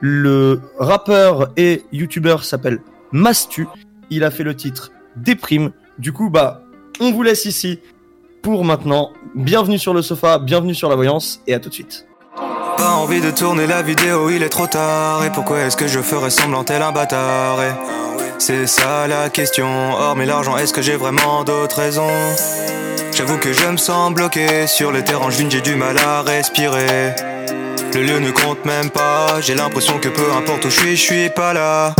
Le 0.00 0.60
rappeur 0.78 1.50
et 1.56 1.80
youtubeur 1.90 2.44
s'appelle 2.44 2.82
Mastu. 3.10 3.66
Il 4.10 4.22
a 4.22 4.30
fait 4.30 4.44
le 4.44 4.54
titre 4.54 4.92
Déprime. 5.16 5.70
Du 5.98 6.12
coup, 6.12 6.28
bah, 6.28 6.62
on 7.00 7.10
vous 7.10 7.22
laisse 7.22 7.46
ici 7.46 7.80
pour 8.42 8.66
maintenant. 8.66 9.14
Bienvenue 9.34 9.78
sur 9.78 9.94
le 9.94 10.02
sofa, 10.02 10.38
bienvenue 10.38 10.74
sur 10.74 10.90
la 10.90 10.94
voyance, 10.94 11.40
et 11.46 11.54
à 11.54 11.58
tout 11.58 11.70
de 11.70 11.74
suite. 11.74 12.06
Pas 12.76 12.90
envie 12.96 13.20
de 13.20 13.30
tourner 13.30 13.66
la 13.66 13.82
vidéo, 13.82 14.30
il 14.30 14.42
est 14.42 14.48
trop 14.48 14.66
tard. 14.66 15.24
Et 15.24 15.30
pourquoi 15.30 15.60
est-ce 15.60 15.76
que 15.76 15.86
je 15.86 16.00
ferais 16.00 16.30
semblant 16.30 16.64
tel 16.64 16.82
un 16.82 16.92
bâtard? 16.92 17.62
Et 17.62 17.72
C'est 18.38 18.66
ça 18.66 19.06
la 19.06 19.30
question. 19.30 19.92
Hormis 19.92 20.26
l'argent, 20.26 20.56
est-ce 20.56 20.72
que 20.72 20.82
j'ai 20.82 20.96
vraiment 20.96 21.44
d'autres 21.44 21.80
raisons? 21.80 22.10
J'avoue 23.16 23.38
que 23.38 23.52
je 23.52 23.66
me 23.66 23.76
sens 23.76 24.12
bloqué 24.12 24.66
sur 24.66 24.90
le 24.90 25.04
terrain, 25.04 25.28
d'une 25.28 25.50
j'ai 25.50 25.60
du 25.60 25.76
mal 25.76 25.96
à 25.98 26.22
respirer. 26.22 27.14
Le 27.94 28.02
lieu 28.02 28.18
ne 28.18 28.32
compte 28.32 28.64
même 28.64 28.90
pas, 28.90 29.40
j'ai 29.40 29.54
l'impression 29.54 29.98
que 29.98 30.08
peu 30.08 30.32
importe 30.36 30.64
où 30.64 30.70
je 30.70 30.80
suis, 30.80 30.96
je 30.96 31.02
suis 31.02 31.30
pas 31.30 31.52
là. 31.52 31.94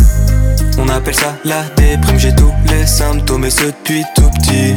On 0.77 0.89
appelle 0.89 1.15
ça 1.15 1.37
la 1.45 1.63
déprime, 1.77 2.19
j'ai 2.19 2.35
tous 2.35 2.53
les 2.67 2.85
symptômes 2.85 3.45
et 3.45 3.51
ce 3.51 3.67
depuis 3.67 4.03
tout 4.17 4.29
petit. 4.31 4.75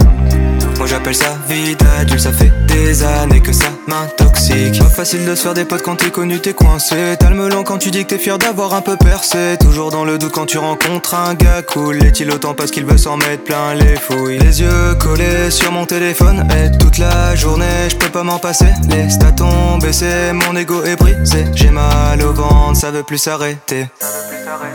J'appelle 0.90 1.16
ça 1.16 1.38
vie 1.50 1.76
d'adulte, 1.76 2.22
ça 2.22 2.32
fait 2.32 2.52
des 2.68 3.04
années 3.04 3.42
que 3.42 3.52
ça 3.52 3.68
m'intoxique. 3.88 4.80
Pas 4.80 4.90
facile 4.90 5.26
de 5.26 5.36
se 5.36 5.44
faire 5.44 5.54
des 5.54 5.66
potes 5.66 5.82
quand 5.82 5.98
t'es 5.98 6.12
connu, 6.12 6.40
t'es 6.40 6.54
coincé. 6.54 7.16
T'as 7.20 7.30
le 7.30 7.36
melon 7.36 7.64
quand 7.64 7.78
tu 7.78 7.92
dis 7.92 8.04
que 8.06 8.16
t'es 8.16 8.18
fier 8.18 8.38
d'avoir 8.38 8.74
un 8.74 8.82
peu 8.82 8.96
percé. 8.96 9.58
Toujours 9.60 9.92
dans 9.92 10.06
le 10.06 10.18
doute 10.18 10.32
quand 10.32 10.46
tu 10.46 10.58
rencontres 10.58 11.14
un 11.14 11.34
gars 11.34 11.62
cool. 11.62 12.04
Est-il 12.04 12.32
autant 12.32 12.54
parce 12.54 12.72
qu'il 12.72 12.86
veut 12.86 12.98
s'en 12.98 13.18
mettre 13.18 13.44
plein 13.44 13.74
les 13.74 13.96
fouilles? 13.96 14.40
Les 14.40 14.62
yeux 14.62 14.96
collé 15.00 15.52
sur 15.52 15.72
mon 15.72 15.86
téléphone 15.86 16.48
et 16.52 16.78
toute 16.78 16.98
la 16.98 17.36
journée 17.36 17.90
je 17.90 17.96
peux 17.98 18.10
pas 18.10 18.24
m'en 18.24 18.40
passer. 18.40 18.68
Les 18.90 19.10
stats 19.10 19.44
ont 19.44 19.78
baissé, 19.78 20.32
mon 20.34 20.56
ego 20.56 20.84
est 20.84 20.96
brisé. 20.96 21.46
J'ai 21.54 21.70
mal 21.70 22.22
au 22.22 22.32
ventre, 22.32 22.80
ça 22.80 22.92
veut 22.92 23.04
plus 23.04 23.18
s'arrêter. 23.18 23.88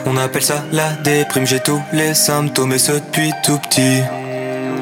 On 0.04 0.16
appelle 0.18 0.42
ça 0.42 0.62
la 0.72 0.92
déprime, 0.92 1.46
j'ai 1.46 1.60
tous 1.60 1.80
les 1.92 2.12
symptômes 2.12 2.72
et 2.72 2.78
ce 2.78 2.92
depuis 2.92 3.32
tout 3.44 3.58
petit. 3.58 4.02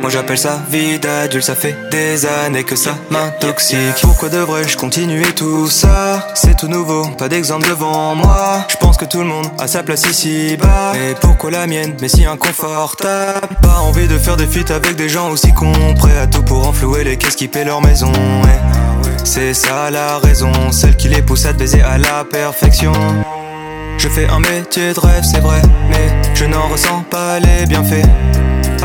Moi 0.01 0.09
j'appelle 0.09 0.39
ça 0.39 0.59
vie 0.71 0.99
d'adulte, 0.99 1.45
ça 1.45 1.55
fait 1.55 1.77
des 1.91 2.25
années 2.25 2.65
que 2.65 2.75
ça 2.75 2.95
m'intoxique. 3.11 4.01
Pourquoi 4.01 4.31
devrais-je 4.31 4.77
continuer 4.79 5.27
tout 5.35 5.69
ça? 5.69 6.29
C'est 6.35 6.57
tout 6.57 6.69
nouveau, 6.69 7.07
pas 7.19 7.29
d'exemple 7.29 7.69
devant 7.69 8.15
moi. 8.15 8.65
Je 8.71 8.77
pense 8.77 8.97
que 8.97 9.05
tout 9.05 9.19
le 9.19 9.27
monde 9.27 9.47
a 9.59 9.69
sa 9.69 9.83
place 9.83 10.07
ici 10.07 10.57
bas. 10.57 10.93
Et 10.95 11.15
pourquoi 11.21 11.51
la 11.51 11.67
mienne, 11.67 11.97
mais 12.01 12.09
si 12.09 12.25
inconfortable? 12.25 13.47
Pas 13.61 13.81
envie 13.81 14.09
de 14.09 14.17
faire 14.17 14.39
des 14.39 14.47
feats 14.47 14.75
avec 14.75 14.97
des 14.97 15.11
gens 15.11 15.31
aussi 15.31 15.53
cons, 15.53 15.95
à 16.21 16.27
tout 16.27 16.43
pour 16.43 16.67
enflouer 16.67 17.05
les 17.05 17.19
caisses 17.19 17.37
qui 17.37 17.49
paient 17.49 17.65
leur 17.65 17.83
maison. 17.83 18.13
C'est 19.25 19.53
ça 19.53 19.91
la 19.91 20.19
raison, 20.19 20.51
celle 20.73 20.97
qui 20.97 21.09
les 21.09 21.21
pousse 21.21 21.45
à 21.45 21.53
te 21.53 21.59
baiser 21.59 21.83
à 21.83 21.99
la 21.99 22.25
perfection. 22.25 22.93
Je 23.99 24.09
fais 24.09 24.27
un 24.29 24.41
métier 24.41 24.95
de 24.95 24.99
rêve, 25.01 25.25
c'est 25.31 25.41
vrai, 25.41 25.61
mais 25.91 26.35
je 26.35 26.47
n'en 26.47 26.69
ressens 26.69 27.05
pas 27.11 27.39
les 27.39 27.67
bienfaits. 27.67 28.07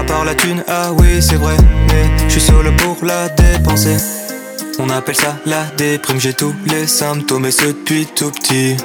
À 0.06 0.08
part 0.08 0.26
la 0.26 0.36
thune, 0.36 0.64
ah 0.68 0.92
oui, 0.96 1.20
c'est 1.20 1.36
vrai, 1.36 1.58
mais 1.88 2.06
je 2.28 2.34
suis 2.34 2.42
solo 2.42 2.70
pour 2.78 3.04
la 3.04 3.28
dépenser. 3.28 3.98
On 4.78 4.90
appelle 4.90 5.16
ça 5.16 5.38
la 5.46 5.64
déprime, 5.78 6.20
j'ai 6.20 6.34
tous 6.34 6.54
les 6.66 6.86
symptômes 6.86 7.46
et 7.46 7.52
ce 7.52 7.68
depuis 7.68 8.06
tout 8.14 8.30
petit. 8.32 8.76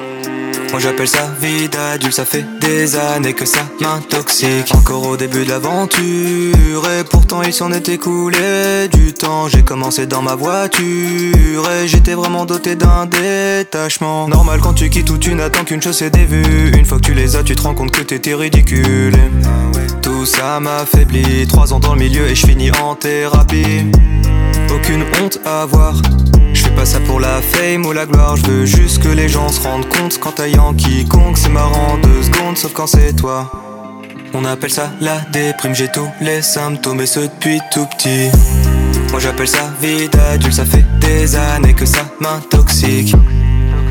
Moi 0.71 0.79
j'appelle 0.79 1.09
ça 1.09 1.29
vie 1.41 1.69
d'adulte, 1.69 2.15
ça 2.15 2.25
fait 2.25 2.45
des 2.61 2.97
années 2.97 3.33
que 3.33 3.45
ça 3.45 3.61
m'intoxique. 3.81 4.73
Encore 4.73 5.05
au 5.07 5.17
début 5.17 5.45
de 5.45 5.51
l'aventure, 5.51 6.03
et 6.89 7.03
pourtant 7.03 7.43
il 7.43 7.53
s'en 7.53 7.73
est 7.73 7.89
écoulé 7.89 8.89
du 8.93 9.13
temps. 9.13 9.49
J'ai 9.49 9.63
commencé 9.63 10.07
dans 10.07 10.23
ma 10.23 10.37
voiture, 10.37 11.71
et 11.71 11.89
j'étais 11.89 12.15
vraiment 12.15 12.47
doté 12.47 12.77
d'un 12.77 13.07
détachement. 13.07 14.29
Normal 14.29 14.61
quand 14.63 14.75
tu 14.75 14.89
quittes 14.91 15.11
ou 15.11 15.19
tu 15.19 15.35
n'attends 15.35 15.65
qu'une 15.65 15.83
chose 15.83 15.97
c'est 15.97 16.11
des 16.11 16.25
vues. 16.25 16.71
Une 16.73 16.85
fois 16.85 16.99
que 16.99 17.07
tu 17.07 17.15
les 17.15 17.35
as, 17.35 17.43
tu 17.43 17.57
te 17.57 17.63
rends 17.63 17.75
compte 17.75 17.91
que 17.91 18.03
t'étais 18.03 18.35
ridicule. 18.35 19.17
Tout 20.03 20.25
ça 20.25 20.61
m'affaiblit, 20.61 21.49
trois 21.49 21.73
ans 21.73 21.81
dans 21.81 21.95
le 21.95 22.01
milieu 22.01 22.29
et 22.29 22.37
je 22.37 22.47
finis 22.47 22.71
en 22.81 22.95
thérapie. 22.95 23.87
Aucune 24.75 25.05
honte 25.21 25.39
à 25.45 25.63
avoir. 25.63 25.95
Je 26.53 26.63
fais 26.63 26.71
pas 26.71 26.85
ça 26.85 27.01
pour 27.01 27.21
la 27.21 27.41
fame 27.41 27.87
ou 27.87 27.93
la 27.93 28.07
gloire, 28.07 28.37
je 28.37 28.47
veux 28.47 28.67
juste 28.67 29.03
que 29.03 29.09
les 29.09 29.29
gens 29.29 29.49
se 29.49 29.61
rendent 29.61 29.89
compte 29.89 30.19
quand 30.19 30.33
t'aillant 30.33 30.75
quiconque 30.75 31.39
c'est 31.39 31.49
marrant 31.49 31.97
deux 32.03 32.23
secondes 32.23 32.57
sauf 32.57 32.73
quand 32.73 32.87
c'est 32.87 33.15
toi. 33.15 33.51
On 34.35 34.45
appelle 34.45 34.71
ça 34.71 34.91
la 35.01 35.21
déprime, 35.33 35.75
j'ai 35.75 35.89
tous 35.89 36.09
les 36.21 36.43
symptômes 36.43 37.01
et 37.01 37.07
ce 37.07 37.21
depuis 37.21 37.61
tout 37.73 37.87
petit. 37.87 38.31
Moi 39.11 39.21
j'appelle 39.21 39.49
ça 39.49 39.73
vie 39.81 40.09
d'adulte, 40.09 40.55
ça 40.55 40.65
fait 40.65 40.85
des 41.01 41.35
années 41.37 41.75
que 41.75 41.87
ça 41.87 42.05
m'intoxique. 42.21 43.15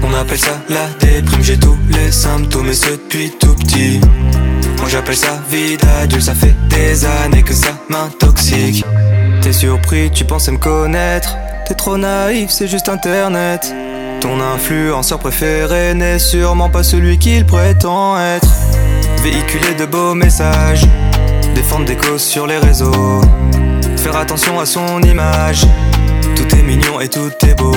On 0.01 0.13
appelle 0.13 0.39
ça 0.39 0.61
la 0.69 0.87
déprime, 0.99 1.43
j'ai 1.43 1.59
tous 1.59 1.77
les 1.89 2.11
symptômes 2.11 2.69
et 2.69 2.73
ce 2.73 2.91
depuis 2.91 3.31
tout 3.39 3.55
petit. 3.55 3.99
Moi 4.79 4.87
j'appelle 4.87 5.17
ça 5.17 5.41
vie 5.49 5.77
d'adulte, 5.77 6.23
ça 6.23 6.33
fait 6.33 6.55
des 6.69 7.05
années 7.05 7.43
que 7.43 7.53
ça 7.53 7.71
m'intoxique. 7.89 8.85
T'es 9.41 9.53
surpris, 9.53 10.11
tu 10.11 10.25
pensais 10.25 10.51
me 10.51 10.57
connaître. 10.57 11.37
T'es 11.65 11.73
trop 11.73 11.97
naïf, 11.97 12.49
c'est 12.49 12.67
juste 12.67 12.89
internet. 12.89 13.73
Ton 14.19 14.41
influenceur 14.41 15.19
préféré 15.19 15.93
n'est 15.93 16.19
sûrement 16.19 16.69
pas 16.69 16.83
celui 16.83 17.17
qu'il 17.17 17.45
prétend 17.45 18.19
être. 18.19 18.49
Véhiculer 19.23 19.75
de 19.75 19.85
beaux 19.85 20.13
messages, 20.13 20.83
défendre 21.55 21.85
des 21.85 21.95
causes 21.95 22.23
sur 22.23 22.47
les 22.47 22.57
réseaux. 22.57 23.21
Faire 23.97 24.17
attention 24.17 24.59
à 24.59 24.65
son 24.65 25.01
image. 25.03 25.61
Tout 26.35 26.55
est 26.55 26.63
mignon 26.63 26.99
et 26.99 27.07
tout 27.07 27.31
est 27.47 27.55
beau. 27.55 27.75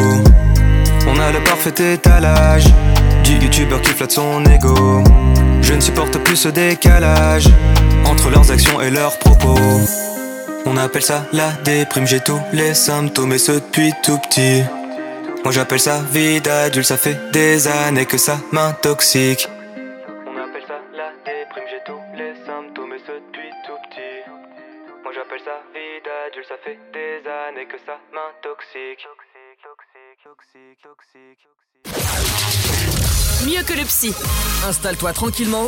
On 1.06 1.20
a 1.20 1.30
le 1.30 1.42
parfait 1.44 1.94
étalage 1.94 2.66
du 3.22 3.34
youtubeur 3.34 3.80
qui 3.82 3.90
flatte 3.90 4.12
son 4.12 4.44
ego. 4.46 5.04
Je 5.62 5.74
ne 5.74 5.80
supporte 5.80 6.18
plus 6.18 6.36
ce 6.36 6.48
décalage 6.48 7.48
entre 8.04 8.30
leurs 8.30 8.50
actions 8.50 8.80
et 8.80 8.90
leurs 8.90 9.16
propos. 9.18 9.58
On 10.64 10.76
appelle 10.76 11.02
ça 11.02 11.26
la 11.32 11.50
déprime, 11.64 12.06
j'ai 12.06 12.20
tous 12.20 12.40
les 12.52 12.74
symptômes 12.74 13.32
et 13.32 13.38
ce 13.38 13.52
depuis 13.52 13.92
tout 14.02 14.18
petit. 14.18 14.62
Moi 15.42 15.52
j'appelle 15.52 15.80
ça 15.80 16.00
vie 16.12 16.40
d'adulte, 16.40 16.86
ça 16.86 16.96
fait 16.96 17.18
des 17.32 17.66
années 17.66 18.06
que 18.06 18.16
ça 18.16 18.38
m'intoxique. 18.52 19.48
On 20.26 20.36
appelle 20.36 20.62
ça 20.66 20.78
la 20.94 21.10
déprime, 21.24 21.64
j'ai 21.68 21.82
tous 21.84 22.00
les 22.16 22.34
symptômes 22.46 22.92
et 22.94 22.98
ce 22.98 23.12
depuis 23.12 23.50
tout 23.66 23.78
petit. 23.90 24.22
Moi 25.02 25.12
j'appelle 25.12 25.40
ça 25.44 25.58
vie 25.74 26.00
d'adulte, 26.04 26.48
ça 26.48 26.56
fait 26.64 26.78
des 26.92 27.28
années 27.28 27.66
que 27.66 27.78
ça 27.84 27.98
m'intoxique. 28.12 29.06
Mieux 33.46 33.62
que 33.64 33.72
le 33.72 33.84
psy. 33.84 34.12
Installe-toi 34.68 35.12
tranquillement. 35.12 35.64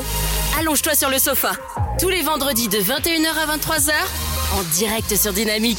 Allonge-toi 0.60 0.94
sur 0.94 1.10
le 1.10 1.18
sofa. 1.18 1.52
Tous 1.98 2.09
les 2.09 2.22
vendredis 2.22 2.68
de 2.68 2.78
21h 2.78 3.26
à 3.26 3.56
23h, 3.56 3.90
en 4.59 4.62
direct 4.74 5.14
sur 5.16 5.32
Dynamique. 5.32 5.78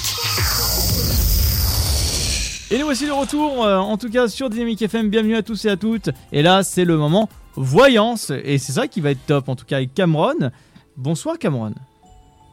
Et 2.72 2.78
nous 2.78 2.86
voici 2.86 3.06
de 3.06 3.12
retour, 3.12 3.64
euh, 3.66 3.78
en 3.78 3.98
tout 3.98 4.10
cas 4.10 4.28
sur 4.28 4.50
Dynamic 4.50 4.82
FM. 4.82 5.10
Bienvenue 5.10 5.36
à 5.38 5.44
tous 5.44 5.66
et 5.66 5.70
à 5.70 5.78
toutes. 5.78 6.10
Et 6.32 6.42
là, 6.42 6.64
c'est 6.64 6.84
le 6.86 6.98
moment 6.98 7.30
voyance. 7.56 8.32
Et 8.44 8.58
c'est 8.58 8.74
ça 8.74 8.88
qui 8.88 9.02
va 9.02 9.12
être 9.12 9.26
top, 9.26 9.48
en 9.50 9.56
tout 9.56 9.66
cas 9.66 9.78
avec 9.78 9.94
Cameron. 9.94 10.52
Bonsoir 10.98 11.38
Cameron. 11.38 11.74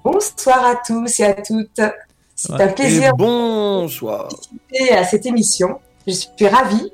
Bonsoir 0.04 0.64
à 0.64 0.76
tous 0.86 1.20
et 1.20 1.24
à 1.24 1.34
toutes. 1.34 1.80
C'est 2.36 2.52
Ouais. 2.52 2.62
un 2.62 2.68
plaisir 2.68 3.08
Et 3.08 3.12
bonsoir. 3.16 4.28
de 4.28 4.34
participer 4.34 4.90
à 4.92 5.04
cette 5.04 5.26
émission. 5.26 5.80
Je 6.06 6.12
suis 6.12 6.48
ravie. 6.48 6.90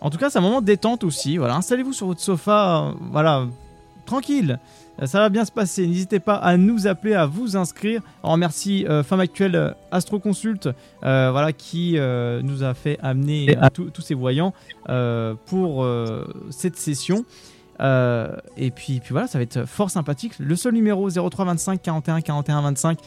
En 0.00 0.10
tout 0.10 0.18
cas, 0.18 0.30
c'est 0.30 0.38
un 0.38 0.42
moment 0.42 0.60
de 0.60 0.66
détente 0.66 1.04
aussi. 1.04 1.36
Voilà, 1.36 1.56
installez-vous 1.56 1.92
sur 1.92 2.06
votre 2.06 2.20
sofa, 2.20 2.94
voilà, 3.12 3.46
tranquille. 4.06 4.58
Euh, 5.00 5.06
Ça 5.06 5.20
va 5.20 5.28
bien 5.28 5.44
se 5.44 5.52
passer. 5.52 5.86
N'hésitez 5.86 6.20
pas 6.20 6.36
à 6.36 6.56
nous 6.56 6.86
appeler, 6.86 7.14
à 7.14 7.26
vous 7.26 7.56
inscrire. 7.56 8.02
On 8.22 8.32
remercie 8.32 8.86
euh, 8.86 9.02
Femme 9.02 9.20
Actuelle 9.20 9.56
euh, 9.56 9.70
Astroconsult, 9.90 10.68
euh, 11.04 11.30
voilà, 11.30 11.52
qui 11.52 11.98
euh, 11.98 12.40
nous 12.42 12.62
a 12.62 12.74
fait 12.74 12.98
amener 13.02 13.56
tous 13.74 14.02
ces 14.02 14.14
voyants 14.14 14.52
pour 15.46 15.86
cette 16.50 16.76
session. 16.76 17.24
Et 17.80 18.70
puis, 18.70 19.00
puis 19.00 19.10
voilà, 19.10 19.26
ça 19.26 19.38
va 19.38 19.42
être 19.42 19.64
fort 19.66 19.90
sympathique. 19.90 20.32
Le 20.38 20.56
seul 20.56 20.74
numéro 20.74 21.08
03 21.08 21.44
25 21.44 21.82
41 21.82 22.20
41 22.20 22.62
25. 22.62 22.98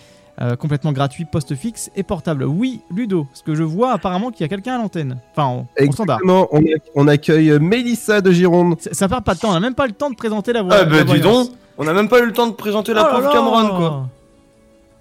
Euh, 0.42 0.56
complètement 0.56 0.92
gratuit, 0.92 1.26
poste 1.26 1.54
fixe 1.56 1.92
et 1.96 2.04
portable. 2.04 2.44
Oui, 2.46 2.82
Ludo, 2.90 3.26
parce 3.26 3.42
que 3.44 3.54
je 3.56 3.64
vois 3.64 3.92
apparemment 3.92 4.32
qu'il 4.32 4.42
y 4.42 4.44
a 4.46 4.48
quelqu'un 4.48 4.76
à 4.76 4.78
l'antenne. 4.80 5.20
Enfin, 5.32 5.46
en- 5.48 5.68
au 5.88 5.92
standard. 5.92 6.18
Exactement, 6.18 6.48
on, 6.52 6.60
ac- 6.62 6.82
on 6.96 7.08
accueille 7.08 7.52
euh, 7.52 7.60
Mélissa 7.60 8.22
de 8.22 8.32
Gironde. 8.32 8.80
Ça, 8.82 8.94
ça 8.94 9.08
perd 9.08 9.24
pas 9.24 9.36
de 9.36 9.40
temps, 9.40 9.52
on 9.52 9.56
a 9.56 9.60
même 9.60 9.76
pas 9.76 9.86
le 9.88 9.94
temps 9.94 10.10
de 10.10 10.16
présenter 10.16 10.52
la 10.54 10.64
voix. 10.64 10.74
Ah 10.76 10.86
bah 10.86 10.98
la 10.98 11.04
dis 11.04 11.20
voyance. 11.20 11.50
donc, 11.50 11.58
on 11.78 11.88
a 11.88 11.94
même 11.94 12.08
pas 12.10 12.20
eu 12.20 12.26
le 12.26 12.34
temps 12.34 12.48
de 12.48 12.54
présenter 12.54 12.94
la 12.94 13.08
Oh 13.12 13.16
pauvre. 13.16 13.32
Cameron 13.32 13.68
quoi. 13.78 14.08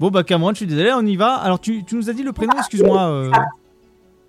Bon 0.01 0.09
bah 0.11 0.23
Cameron, 0.25 0.51
je 0.51 0.57
suis 0.57 0.67
désolé, 0.67 0.93
on 0.95 1.07
y 1.07 1.17
va. 1.17 1.35
Alors 1.37 1.61
tu, 1.61 1.85
tu 1.85 1.95
nous 1.97 2.11
as 2.11 2.13
dit 2.13 2.23
le 2.23 2.33
prénom, 2.33 2.53
excuse-moi. 2.59 3.03
Euh... 3.03 3.31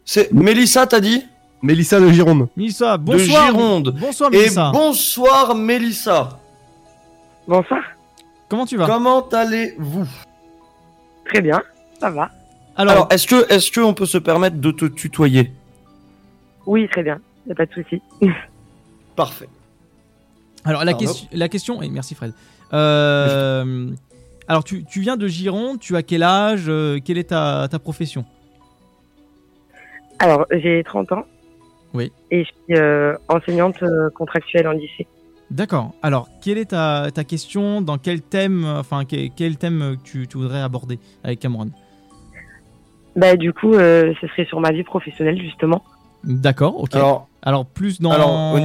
C'est 0.06 0.32
Mélissa, 0.34 0.86
t'as 0.88 1.00
dit 1.00 1.24
Mélissa 1.62 2.00
de 2.00 2.10
Gironde. 2.10 2.48
Mélissa, 2.58 2.98
De 2.98 3.04
bonsoir. 3.04 3.48
Gironde. 3.48 3.96
Bonsoir 4.00 4.30
Et 4.34 4.38
Mélissa. 4.38 4.72
bonsoir 4.74 5.56
Mélissa. 5.56 6.40
Bonsoir. 7.48 7.80
Comment 8.50 8.66
tu 8.66 8.78
vas? 8.78 8.86
Comment 8.86 9.28
allez-vous? 9.30 10.06
Très 11.26 11.42
bien, 11.42 11.62
ça 12.00 12.10
va. 12.10 12.32
Alors, 12.76 13.08
est-ce 13.12 13.28
que 13.28 13.52
est-ce 13.54 13.72
que 13.72 13.80
on 13.82 13.94
peut 13.94 14.06
se 14.06 14.18
permettre 14.18 14.58
de 14.58 14.72
te 14.72 14.86
tutoyer? 14.86 15.52
Oui, 16.66 16.88
très 16.90 17.04
bien, 17.04 17.20
y 17.48 17.52
a 17.52 17.56
pas 17.56 17.66
de 17.66 17.74
souci. 17.74 18.02
Parfait. 19.16 19.50
Alors 20.66 20.86
la, 20.86 20.94
la 21.34 21.50
question, 21.50 21.82
et 21.82 21.90
merci 21.90 22.16
Fred. 22.16 22.34
Euh, 22.72 23.90
alors 24.48 24.64
tu, 24.64 24.86
tu 24.86 25.02
viens 25.02 25.18
de 25.18 25.28
Gironde, 25.28 25.80
tu 25.80 25.96
as 25.96 26.04
quel 26.04 26.24
âge, 26.24 26.66
euh, 26.68 27.00
quelle 27.04 27.18
est 27.18 27.30
ta, 27.30 27.68
ta 27.70 27.80
profession? 27.80 28.26
Alors, 30.20 30.46
j'ai 30.52 30.82
30 30.86 31.12
ans 31.12 31.26
Oui. 31.94 32.12
et 32.32 32.46
je 32.46 32.50
suis 32.50 32.80
euh, 32.82 33.16
enseignante 33.28 33.84
contractuelle 34.16 34.68
en 34.68 34.72
lycée. 34.72 35.06
D'accord. 35.54 35.94
Alors 36.02 36.28
quelle 36.42 36.58
est 36.58 36.72
ta, 36.72 37.10
ta 37.14 37.24
question? 37.24 37.82
Dans 37.82 37.98
quel 38.00 38.22
thème, 38.22 38.66
enfin 38.66 39.06
quel, 39.06 39.30
quel 39.30 39.56
thème 39.58 39.98
tu, 40.04 40.28
tu 40.28 40.38
voudrais 40.38 40.62
aborder 40.62 41.00
avec 41.24 41.40
Cameron? 41.40 41.70
Bah, 43.16 43.36
du 43.36 43.54
coup, 43.54 43.74
euh, 43.74 44.14
ce 44.20 44.28
serait 44.28 44.46
sur 44.46 44.60
ma 44.60 44.72
vie 44.72 44.82
professionnelle, 44.84 45.40
justement. 45.40 45.84
D'accord, 46.24 46.80
ok. 46.82 46.96
Alors- 46.96 47.28
alors 47.44 47.66
plus 47.68 48.02
dans. 48.02 48.12
Alors, 48.12 48.56
au 48.56 48.60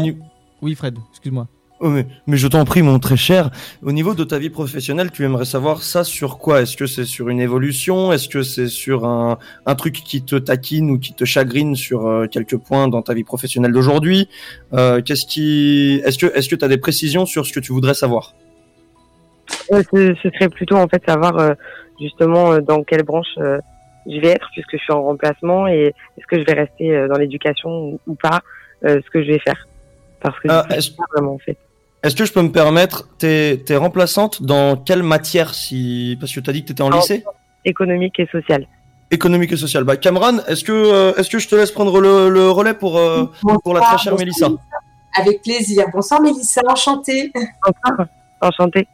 Oui 0.62 0.74
Fred, 0.74 0.96
excuse-moi. 1.10 1.46
Oh, 1.80 1.90
mais, 1.90 2.06
mais 2.26 2.36
je 2.36 2.48
t'en 2.48 2.64
prie, 2.64 2.82
mon 2.82 2.98
très 2.98 3.16
cher. 3.16 3.50
Au 3.84 3.92
niveau 3.92 4.14
de 4.14 4.24
ta 4.24 4.38
vie 4.40 4.50
professionnelle, 4.50 5.12
tu 5.12 5.22
aimerais 5.24 5.44
savoir 5.44 5.84
ça 5.84 6.02
sur 6.02 6.38
quoi? 6.38 6.62
Est-ce 6.62 6.76
que 6.76 6.86
c'est 6.86 7.04
sur 7.04 7.28
une 7.28 7.40
évolution? 7.40 8.12
Est-ce 8.12 8.28
que 8.28 8.42
c'est 8.42 8.66
sur 8.66 9.04
un, 9.04 9.38
un 9.64 9.74
truc 9.76 9.94
qui 9.94 10.22
te 10.22 10.34
taquine 10.34 10.90
ou 10.90 10.98
qui 10.98 11.12
te 11.14 11.24
chagrine 11.24 11.76
sur 11.76 12.08
euh, 12.08 12.26
quelques 12.26 12.56
points 12.56 12.88
dans 12.88 13.00
ta 13.02 13.14
vie 13.14 13.22
professionnelle 13.22 13.70
d'aujourd'hui? 13.70 14.28
Euh, 14.72 15.00
Qu'est-ce 15.02 15.24
qui 15.24 16.00
Est-ce 16.04 16.18
que 16.18 16.26
est-ce 16.36 16.48
que 16.48 16.56
tu 16.56 16.64
as 16.64 16.68
des 16.68 16.78
précisions 16.78 17.26
sur 17.26 17.46
ce 17.46 17.52
que 17.52 17.60
tu 17.60 17.72
voudrais 17.72 17.94
savoir? 17.94 18.34
Euh, 19.72 19.80
ce, 19.94 20.14
ce 20.20 20.30
serait 20.30 20.48
plutôt, 20.48 20.76
en 20.76 20.88
fait, 20.88 21.02
savoir 21.06 21.38
euh, 21.38 21.54
justement 22.00 22.52
euh, 22.54 22.60
dans 22.60 22.82
quelle 22.82 23.04
branche 23.04 23.28
euh, 23.38 23.58
je 24.06 24.18
vais 24.20 24.30
être 24.30 24.48
puisque 24.52 24.72
je 24.72 24.78
suis 24.78 24.92
en 24.92 25.02
remplacement 25.04 25.68
et 25.68 25.94
est-ce 26.16 26.26
que 26.26 26.40
je 26.40 26.44
vais 26.44 26.54
rester 26.54 26.90
euh, 26.96 27.06
dans 27.06 27.18
l'éducation 27.18 27.70
ou, 27.70 28.00
ou 28.08 28.14
pas, 28.14 28.40
euh, 28.84 29.00
ce 29.04 29.10
que 29.10 29.22
je 29.22 29.28
vais 29.30 29.38
faire. 29.38 29.68
Parce 30.20 30.36
que 30.40 30.48
Ah, 30.50 30.64
je 30.66 30.72
sais 30.72 30.78
est-ce- 30.78 30.90
pas 30.96 31.04
vraiment 31.14 31.34
en 31.34 31.38
fait. 31.38 31.56
Est-ce 32.02 32.14
que 32.14 32.24
je 32.24 32.32
peux 32.32 32.42
me 32.42 32.52
permettre, 32.52 33.08
t'es 33.18 33.62
t'es 33.66 33.76
remplaçante 33.76 34.42
dans 34.42 34.76
quelle 34.76 35.02
matière 35.02 35.54
si 35.54 36.16
Parce 36.20 36.32
que 36.32 36.40
t'as 36.40 36.52
dit 36.52 36.62
que 36.62 36.68
t'étais 36.68 36.82
en 36.82 36.90
lycée? 36.90 37.24
Économique 37.64 38.18
et 38.20 38.26
social. 38.26 38.66
Économique 39.10 39.52
et 39.52 39.56
social. 39.56 39.84
Bah 39.84 39.96
Cameron, 39.96 40.38
est-ce 40.46 40.62
que, 40.62 40.72
euh, 40.72 41.14
est-ce 41.16 41.28
que 41.28 41.38
je 41.38 41.48
te 41.48 41.56
laisse 41.56 41.72
prendre 41.72 42.00
le, 42.00 42.28
le 42.28 42.50
relais 42.50 42.74
pour, 42.74 42.98
euh, 42.98 43.24
pour 43.64 43.74
la 43.74 43.80
très 43.80 43.98
chère 43.98 44.12
bonsoir, 44.12 44.18
Mélissa? 44.18 44.48
Avec 45.18 45.42
plaisir. 45.42 45.86
Bonsoir 45.92 46.20
Mélissa, 46.20 46.60
enchantée. 46.68 47.32
Bonsoir, 47.66 48.08
enchantée. 48.42 48.86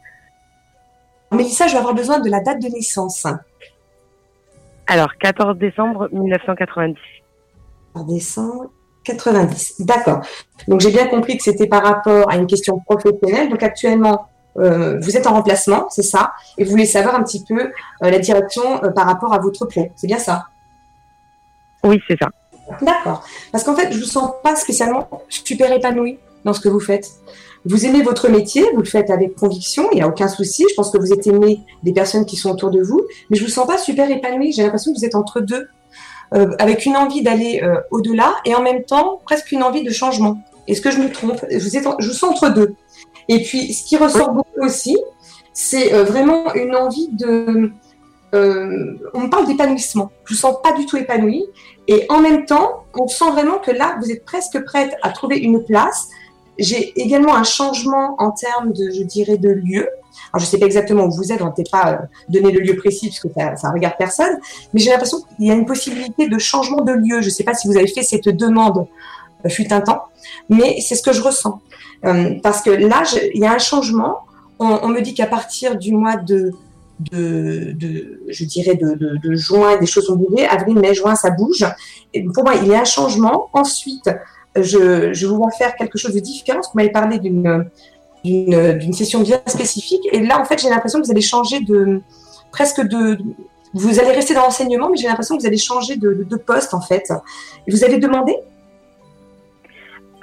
Mélissa, 1.31 1.67
je 1.67 1.73
vais 1.73 1.79
avoir 1.79 1.93
besoin 1.93 2.19
de 2.19 2.29
la 2.29 2.39
date 2.39 2.61
de 2.61 2.69
naissance. 2.69 3.27
Alors 4.87 5.15
14 5.19 5.57
décembre 5.57 6.09
1990. 6.11 6.97
En 7.93 8.03
décembre 8.03 8.71
90. 9.05 9.75
D'accord. 9.79 10.21
Donc 10.67 10.81
j'ai 10.81 10.91
bien 10.91 11.07
compris 11.07 11.37
que 11.37 11.43
c'était 11.43 11.67
par 11.67 11.83
rapport 11.83 12.29
à 12.29 12.35
une 12.35 12.47
question 12.47 12.79
professionnelle. 12.79 13.49
Donc 13.49 13.63
actuellement, 13.63 14.27
euh, 14.57 14.99
vous 14.99 15.17
êtes 15.17 15.27
en 15.27 15.33
remplacement, 15.33 15.87
c'est 15.89 16.03
ça, 16.03 16.33
et 16.57 16.63
vous 16.63 16.71
voulez 16.71 16.85
savoir 16.85 17.15
un 17.15 17.23
petit 17.23 17.43
peu 17.43 17.59
euh, 17.59 17.71
la 18.01 18.19
direction 18.19 18.83
euh, 18.83 18.89
par 18.89 19.05
rapport 19.05 19.33
à 19.33 19.39
votre 19.39 19.65
plan. 19.65 19.87
C'est 19.95 20.07
bien 20.07 20.19
ça? 20.19 20.45
Oui, 21.83 21.99
c'est 22.07 22.17
ça. 22.17 22.29
D'accord. 22.81 23.23
Parce 23.51 23.63
qu'en 23.63 23.75
fait, 23.75 23.91
je 23.91 23.99
vous 23.99 24.05
sens 24.05 24.31
pas 24.43 24.55
spécialement 24.55 25.07
super 25.29 25.71
épanouie 25.71 26.17
dans 26.45 26.53
ce 26.53 26.61
que 26.61 26.69
vous 26.69 26.79
faites. 26.79 27.11
Vous 27.65 27.85
aimez 27.85 28.03
votre 28.03 28.29
métier, 28.29 28.63
vous 28.73 28.81
le 28.81 28.87
faites 28.87 29.09
avec 29.09 29.35
conviction, 29.35 29.89
il 29.91 29.95
n'y 29.95 30.01
a 30.01 30.07
aucun 30.07 30.27
souci. 30.27 30.65
Je 30.69 30.75
pense 30.75 30.91
que 30.91 30.97
vous 30.97 31.11
êtes 31.11 31.27
aimé 31.27 31.61
des 31.83 31.93
personnes 31.93 32.25
qui 32.25 32.35
sont 32.37 32.51
autour 32.51 32.69
de 32.69 32.81
vous, 32.81 33.01
mais 33.29 33.37
je 33.37 33.43
vous 33.43 33.49
sens 33.49 33.67
pas 33.67 33.77
super 33.77 34.09
épanouie. 34.09 34.51
J'ai 34.51 34.63
l'impression 34.63 34.93
que 34.93 34.99
vous 34.99 35.05
êtes 35.05 35.15
entre 35.15 35.41
deux, 35.41 35.67
avec 36.59 36.85
une 36.85 36.95
envie 36.97 37.21
d'aller 37.21 37.61
euh, 37.63 37.75
au-delà 37.91 38.35
et 38.45 38.55
en 38.55 38.61
même 38.61 38.83
temps 38.83 39.21
presque 39.25 39.51
une 39.51 39.63
envie 39.63 39.83
de 39.83 39.91
changement. 39.91 40.37
Est-ce 40.67 40.81
que 40.81 40.91
je 40.91 40.99
me 40.99 41.11
trompe? 41.11 41.39
Vous 41.51 41.77
êtes 41.77 41.85
en- 41.87 41.95
Je 41.99 42.07
vous 42.07 42.13
sens 42.13 42.31
entre 42.31 42.49
deux. 42.49 42.73
Et 43.27 43.41
puis, 43.43 43.73
ce 43.73 43.83
qui 43.85 43.97
ressort 43.97 44.31
beaucoup 44.31 44.61
aussi, 44.61 44.97
c'est 45.53 45.93
euh, 45.93 46.03
vraiment 46.03 46.53
une 46.53 46.75
envie 46.75 47.09
de. 47.11 47.71
euh, 48.33 48.97
on 49.13 49.21
me 49.21 49.29
parle 49.29 49.47
d'épanouissement. 49.47 50.11
Je 50.25 50.33
ne 50.33 50.37
sens 50.37 50.55
pas 50.63 50.73
du 50.73 50.85
tout 50.85 50.97
épanouie. 50.97 51.45
Et 51.87 52.05
en 52.09 52.19
même 52.19 52.45
temps, 52.45 52.83
on 52.95 53.07
sent 53.07 53.29
vraiment 53.31 53.59
que 53.59 53.71
là, 53.71 53.97
vous 54.01 54.11
êtes 54.11 54.25
presque 54.25 54.63
prête 54.65 54.95
à 55.03 55.09
trouver 55.11 55.37
une 55.37 55.63
place. 55.63 56.07
J'ai 56.57 56.99
également 56.99 57.35
un 57.35 57.43
changement 57.43 58.15
en 58.17 58.31
termes 58.31 58.71
de, 58.71 58.91
je 58.91 59.03
dirais, 59.03 59.37
de 59.37 59.49
lieu. 59.49 59.87
Alors, 60.31 60.39
je 60.39 60.45
ne 60.45 60.49
sais 60.49 60.57
pas 60.59 60.65
exactement 60.65 61.05
où 61.05 61.11
vous 61.11 61.31
êtes, 61.31 61.41
on 61.41 61.47
ne 61.47 61.51
peut 61.51 61.63
pas 61.69 61.91
euh, 61.91 61.97
donner 62.29 62.51
le 62.51 62.61
lieu 62.61 62.75
précis 62.75 63.07
parce 63.07 63.19
que 63.19 63.27
ça, 63.35 63.55
ça 63.55 63.71
regarde 63.71 63.95
personne, 63.97 64.37
mais 64.73 64.79
j'ai 64.79 64.89
l'impression 64.89 65.19
qu'il 65.21 65.47
y 65.47 65.51
a 65.51 65.53
une 65.53 65.65
possibilité 65.65 66.27
de 66.27 66.37
changement 66.37 66.81
de 66.81 66.93
lieu. 66.93 67.21
Je 67.21 67.27
ne 67.27 67.31
sais 67.31 67.43
pas 67.43 67.53
si 67.53 67.67
vous 67.67 67.77
avez 67.77 67.87
fait 67.87 68.03
cette 68.03 68.29
demande, 68.29 68.87
euh, 69.45 69.49
fut 69.49 69.71
un 69.73 69.81
temps, 69.81 70.03
mais 70.49 70.79
c'est 70.81 70.95
ce 70.95 71.03
que 71.03 71.13
je 71.13 71.21
ressens. 71.21 71.59
Euh, 72.05 72.35
parce 72.41 72.61
que 72.61 72.69
là, 72.69 73.03
il 73.33 73.41
y 73.41 73.45
a 73.45 73.53
un 73.53 73.57
changement. 73.59 74.19
On, 74.59 74.79
on 74.83 74.87
me 74.89 75.01
dit 75.01 75.13
qu'à 75.13 75.27
partir 75.27 75.77
du 75.77 75.93
mois 75.93 76.15
de, 76.17 76.51
de, 77.11 77.73
de 77.73 78.21
je 78.29 78.45
dirais, 78.45 78.75
de, 78.75 78.93
de, 78.93 79.17
de 79.17 79.35
juin, 79.35 79.77
des 79.77 79.85
choses 79.85 80.09
ont 80.09 80.15
bougé. 80.15 80.45
Avril, 80.47 80.79
mai, 80.79 80.93
juin, 80.93 81.15
ça 81.15 81.29
bouge. 81.29 81.65
Et 82.13 82.23
pour 82.23 82.43
moi, 82.43 82.55
il 82.55 82.67
y 82.67 82.75
a 82.75 82.81
un 82.81 82.85
changement. 82.85 83.49
Ensuite, 83.53 84.09
je, 84.55 85.13
je 85.13 85.27
vous 85.27 85.37
vois 85.37 85.51
faire 85.51 85.75
quelque 85.75 85.97
chose 85.97 86.13
de 86.13 86.19
différent. 86.19 86.57
Parce 86.57 86.67
que 86.67 86.73
vous 86.73 86.79
m'avez 86.79 86.91
parlé 86.91 87.19
d'une 87.19 87.65
d'une 88.23 88.77
d'une 88.79 88.93
session 88.93 89.21
bien 89.21 89.39
spécifique. 89.45 90.07
Et 90.11 90.19
là, 90.21 90.39
en 90.39 90.45
fait, 90.45 90.59
j'ai 90.61 90.69
l'impression 90.69 90.99
que 90.99 91.05
vous 91.05 91.11
allez 91.11 91.21
changer 91.21 91.59
de 91.61 92.01
presque 92.51 92.81
de. 92.81 93.17
Vous 93.73 93.99
allez 93.99 94.11
rester 94.11 94.33
dans 94.33 94.43
l'enseignement, 94.43 94.89
mais 94.89 94.95
j'ai 94.97 95.07
l'impression 95.07 95.35
que 95.35 95.41
vous 95.41 95.47
allez 95.47 95.57
changer 95.57 95.97
de, 95.97 96.13
de, 96.13 96.23
de 96.23 96.35
poste, 96.37 96.73
en 96.73 96.79
fait. 96.79 97.11
Et 97.67 97.71
vous 97.71 97.83
avez 97.83 97.97
demandé? 97.97 98.33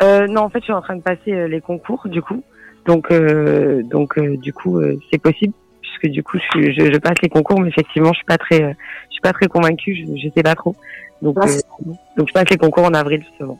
Euh, 0.02 0.26
non, 0.26 0.40
en 0.42 0.48
fait, 0.48 0.60
je 0.60 0.64
suis 0.64 0.72
en 0.72 0.80
train 0.80 0.96
de 0.96 1.02
passer 1.02 1.32
euh, 1.32 1.48
les 1.48 1.60
concours, 1.60 2.08
du 2.08 2.22
coup. 2.22 2.42
Donc, 2.86 3.10
euh, 3.12 3.82
donc, 3.82 4.18
euh, 4.18 4.36
du 4.38 4.52
coup, 4.52 4.80
c'est 5.10 5.18
possible, 5.18 5.52
puisque 5.82 6.06
du 6.12 6.22
coup, 6.22 6.38
je, 6.38 6.44
suis- 6.50 6.74
je, 6.74 6.92
je 6.92 6.98
passe 6.98 7.16
les 7.22 7.28
concours, 7.28 7.60
mais 7.60 7.68
effectivement, 7.68 8.12
je 8.12 8.16
suis 8.16 8.24
pas 8.24 8.38
très, 8.38 8.58
je 8.60 9.12
suis 9.12 9.20
pas 9.20 9.32
très 9.32 9.46
convaincue. 9.46 9.94
Je, 9.94 10.16
je 10.16 10.28
sais 10.34 10.42
pas 10.42 10.54
trop. 10.54 10.74
Donc, 11.20 11.36
c'est- 11.46 11.62
donc, 12.16 12.28
je 12.28 12.32
passe 12.32 12.48
les 12.50 12.56
concours 12.56 12.84
en 12.84 12.94
avril, 12.94 13.22
justement. 13.28 13.58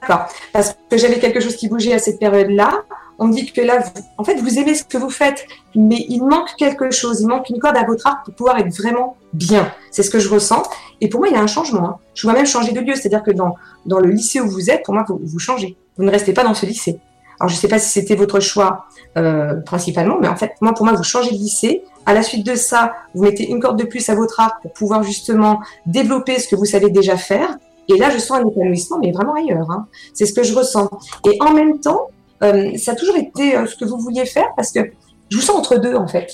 D'accord. 0.00 0.26
Parce 0.52 0.76
que 0.90 0.96
j'avais 0.96 1.18
quelque 1.18 1.40
chose 1.40 1.56
qui 1.56 1.68
bougeait 1.68 1.92
à 1.92 1.98
cette 1.98 2.18
période-là. 2.18 2.82
On 3.18 3.26
me 3.26 3.34
dit 3.34 3.52
que 3.52 3.60
là, 3.60 3.84
en 4.16 4.24
fait, 4.24 4.36
vous 4.36 4.58
aimez 4.58 4.74
ce 4.74 4.82
que 4.82 4.96
vous 4.96 5.10
faites, 5.10 5.44
mais 5.74 6.06
il 6.08 6.22
manque 6.22 6.48
quelque 6.56 6.90
chose. 6.90 7.20
Il 7.20 7.26
manque 7.28 7.50
une 7.50 7.58
corde 7.58 7.76
à 7.76 7.84
votre 7.84 8.06
arc 8.06 8.24
pour 8.24 8.34
pouvoir 8.34 8.58
être 8.58 8.74
vraiment 8.74 9.16
bien. 9.34 9.70
C'est 9.90 10.02
ce 10.02 10.08
que 10.08 10.18
je 10.18 10.30
ressens. 10.30 10.62
Et 11.02 11.08
pour 11.10 11.20
moi, 11.20 11.28
il 11.28 11.34
y 11.34 11.36
a 11.36 11.42
un 11.42 11.46
changement. 11.46 11.86
hein. 11.86 11.96
Je 12.14 12.22
vois 12.26 12.32
même 12.32 12.46
changer 12.46 12.72
de 12.72 12.80
lieu. 12.80 12.94
C'est-à-dire 12.94 13.22
que 13.22 13.30
dans, 13.30 13.56
dans 13.84 13.98
le 13.98 14.08
lycée 14.10 14.40
où 14.40 14.48
vous 14.48 14.70
êtes, 14.70 14.84
pour 14.84 14.94
moi, 14.94 15.04
vous, 15.06 15.20
vous 15.22 15.38
changez. 15.38 15.76
Vous 15.98 16.04
ne 16.04 16.10
restez 16.10 16.32
pas 16.32 16.44
dans 16.44 16.54
ce 16.54 16.64
lycée. 16.64 16.98
Alors, 17.38 17.48
je 17.50 17.54
ne 17.56 17.60
sais 17.60 17.68
pas 17.68 17.78
si 17.78 17.90
c'était 17.90 18.16
votre 18.16 18.40
choix 18.40 18.86
euh, 19.16 19.56
principalement, 19.66 20.16
mais 20.20 20.28
en 20.28 20.36
fait, 20.36 20.52
moi, 20.60 20.72
pour 20.74 20.84
moi, 20.86 20.94
vous 20.94 21.02
changez 21.02 21.30
de 21.30 21.36
lycée. 21.36 21.82
À 22.06 22.14
la 22.14 22.22
suite 22.22 22.46
de 22.46 22.54
ça, 22.54 22.94
vous 23.14 23.24
mettez 23.24 23.50
une 23.50 23.60
corde 23.60 23.78
de 23.78 23.84
plus 23.84 24.08
à 24.08 24.14
votre 24.14 24.40
arc 24.40 24.62
pour 24.62 24.72
pouvoir 24.72 25.02
justement 25.02 25.60
développer 25.86 26.38
ce 26.38 26.48
que 26.48 26.56
vous 26.56 26.64
savez 26.64 26.88
déjà 26.90 27.16
faire. 27.18 27.56
Et 27.92 27.98
là, 27.98 28.10
je 28.10 28.18
sens 28.18 28.38
un 28.38 28.46
épanouissement, 28.46 28.98
mais 28.98 29.10
vraiment 29.10 29.34
ailleurs. 29.34 29.70
hein. 29.70 29.86
C'est 30.14 30.26
ce 30.26 30.32
que 30.32 30.42
je 30.42 30.54
ressens. 30.54 30.88
Et 31.30 31.36
en 31.40 31.52
même 31.52 31.80
temps, 31.80 32.06
euh, 32.42 32.76
ça 32.78 32.92
a 32.92 32.94
toujours 32.94 33.16
été 33.16 33.56
euh, 33.56 33.66
ce 33.66 33.76
que 33.76 33.84
vous 33.84 33.98
vouliez 33.98 34.26
faire 34.26 34.48
parce 34.56 34.70
que 34.70 34.80
je 35.28 35.36
vous 35.36 35.42
sens 35.42 35.56
entre 35.56 35.76
deux, 35.76 35.94
en 35.94 36.06
fait. 36.06 36.28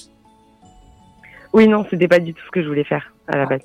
Oui, 1.52 1.66
non, 1.66 1.84
c'était 1.88 2.08
pas 2.08 2.18
du 2.18 2.34
tout 2.34 2.42
ce 2.46 2.50
que 2.50 2.62
je 2.62 2.68
voulais 2.68 2.84
faire 2.84 3.12
à 3.28 3.38
la 3.38 3.46
base. 3.46 3.60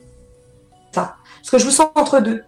Ça. 0.91 1.15
Parce 1.39 1.49
que 1.51 1.57
je 1.59 1.65
vous 1.65 1.71
sens 1.71 1.87
entre 1.95 2.21
deux. 2.21 2.43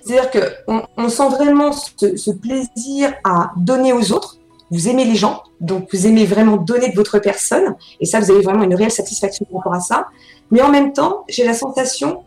C'est-à-dire 0.00 0.30
qu'on 0.30 0.82
on 0.96 1.08
sent 1.08 1.28
vraiment 1.30 1.72
ce, 1.72 2.16
ce 2.16 2.30
plaisir 2.30 3.14
à 3.24 3.52
donner 3.56 3.92
aux 3.92 4.12
autres. 4.12 4.38
Vous 4.70 4.88
aimez 4.88 5.04
les 5.04 5.14
gens, 5.14 5.42
donc 5.60 5.88
vous 5.92 6.06
aimez 6.06 6.24
vraiment 6.24 6.56
donner 6.56 6.88
de 6.90 6.94
votre 6.96 7.18
personne. 7.18 7.76
Et 8.00 8.06
ça, 8.06 8.20
vous 8.20 8.30
avez 8.30 8.42
vraiment 8.42 8.64
une 8.64 8.74
réelle 8.74 8.90
satisfaction 8.90 9.44
par 9.46 9.58
rapport 9.58 9.74
à 9.74 9.80
ça. 9.80 10.06
Mais 10.50 10.62
en 10.62 10.70
même 10.70 10.92
temps, 10.92 11.24
j'ai 11.28 11.44
la 11.44 11.54
sensation 11.54 12.22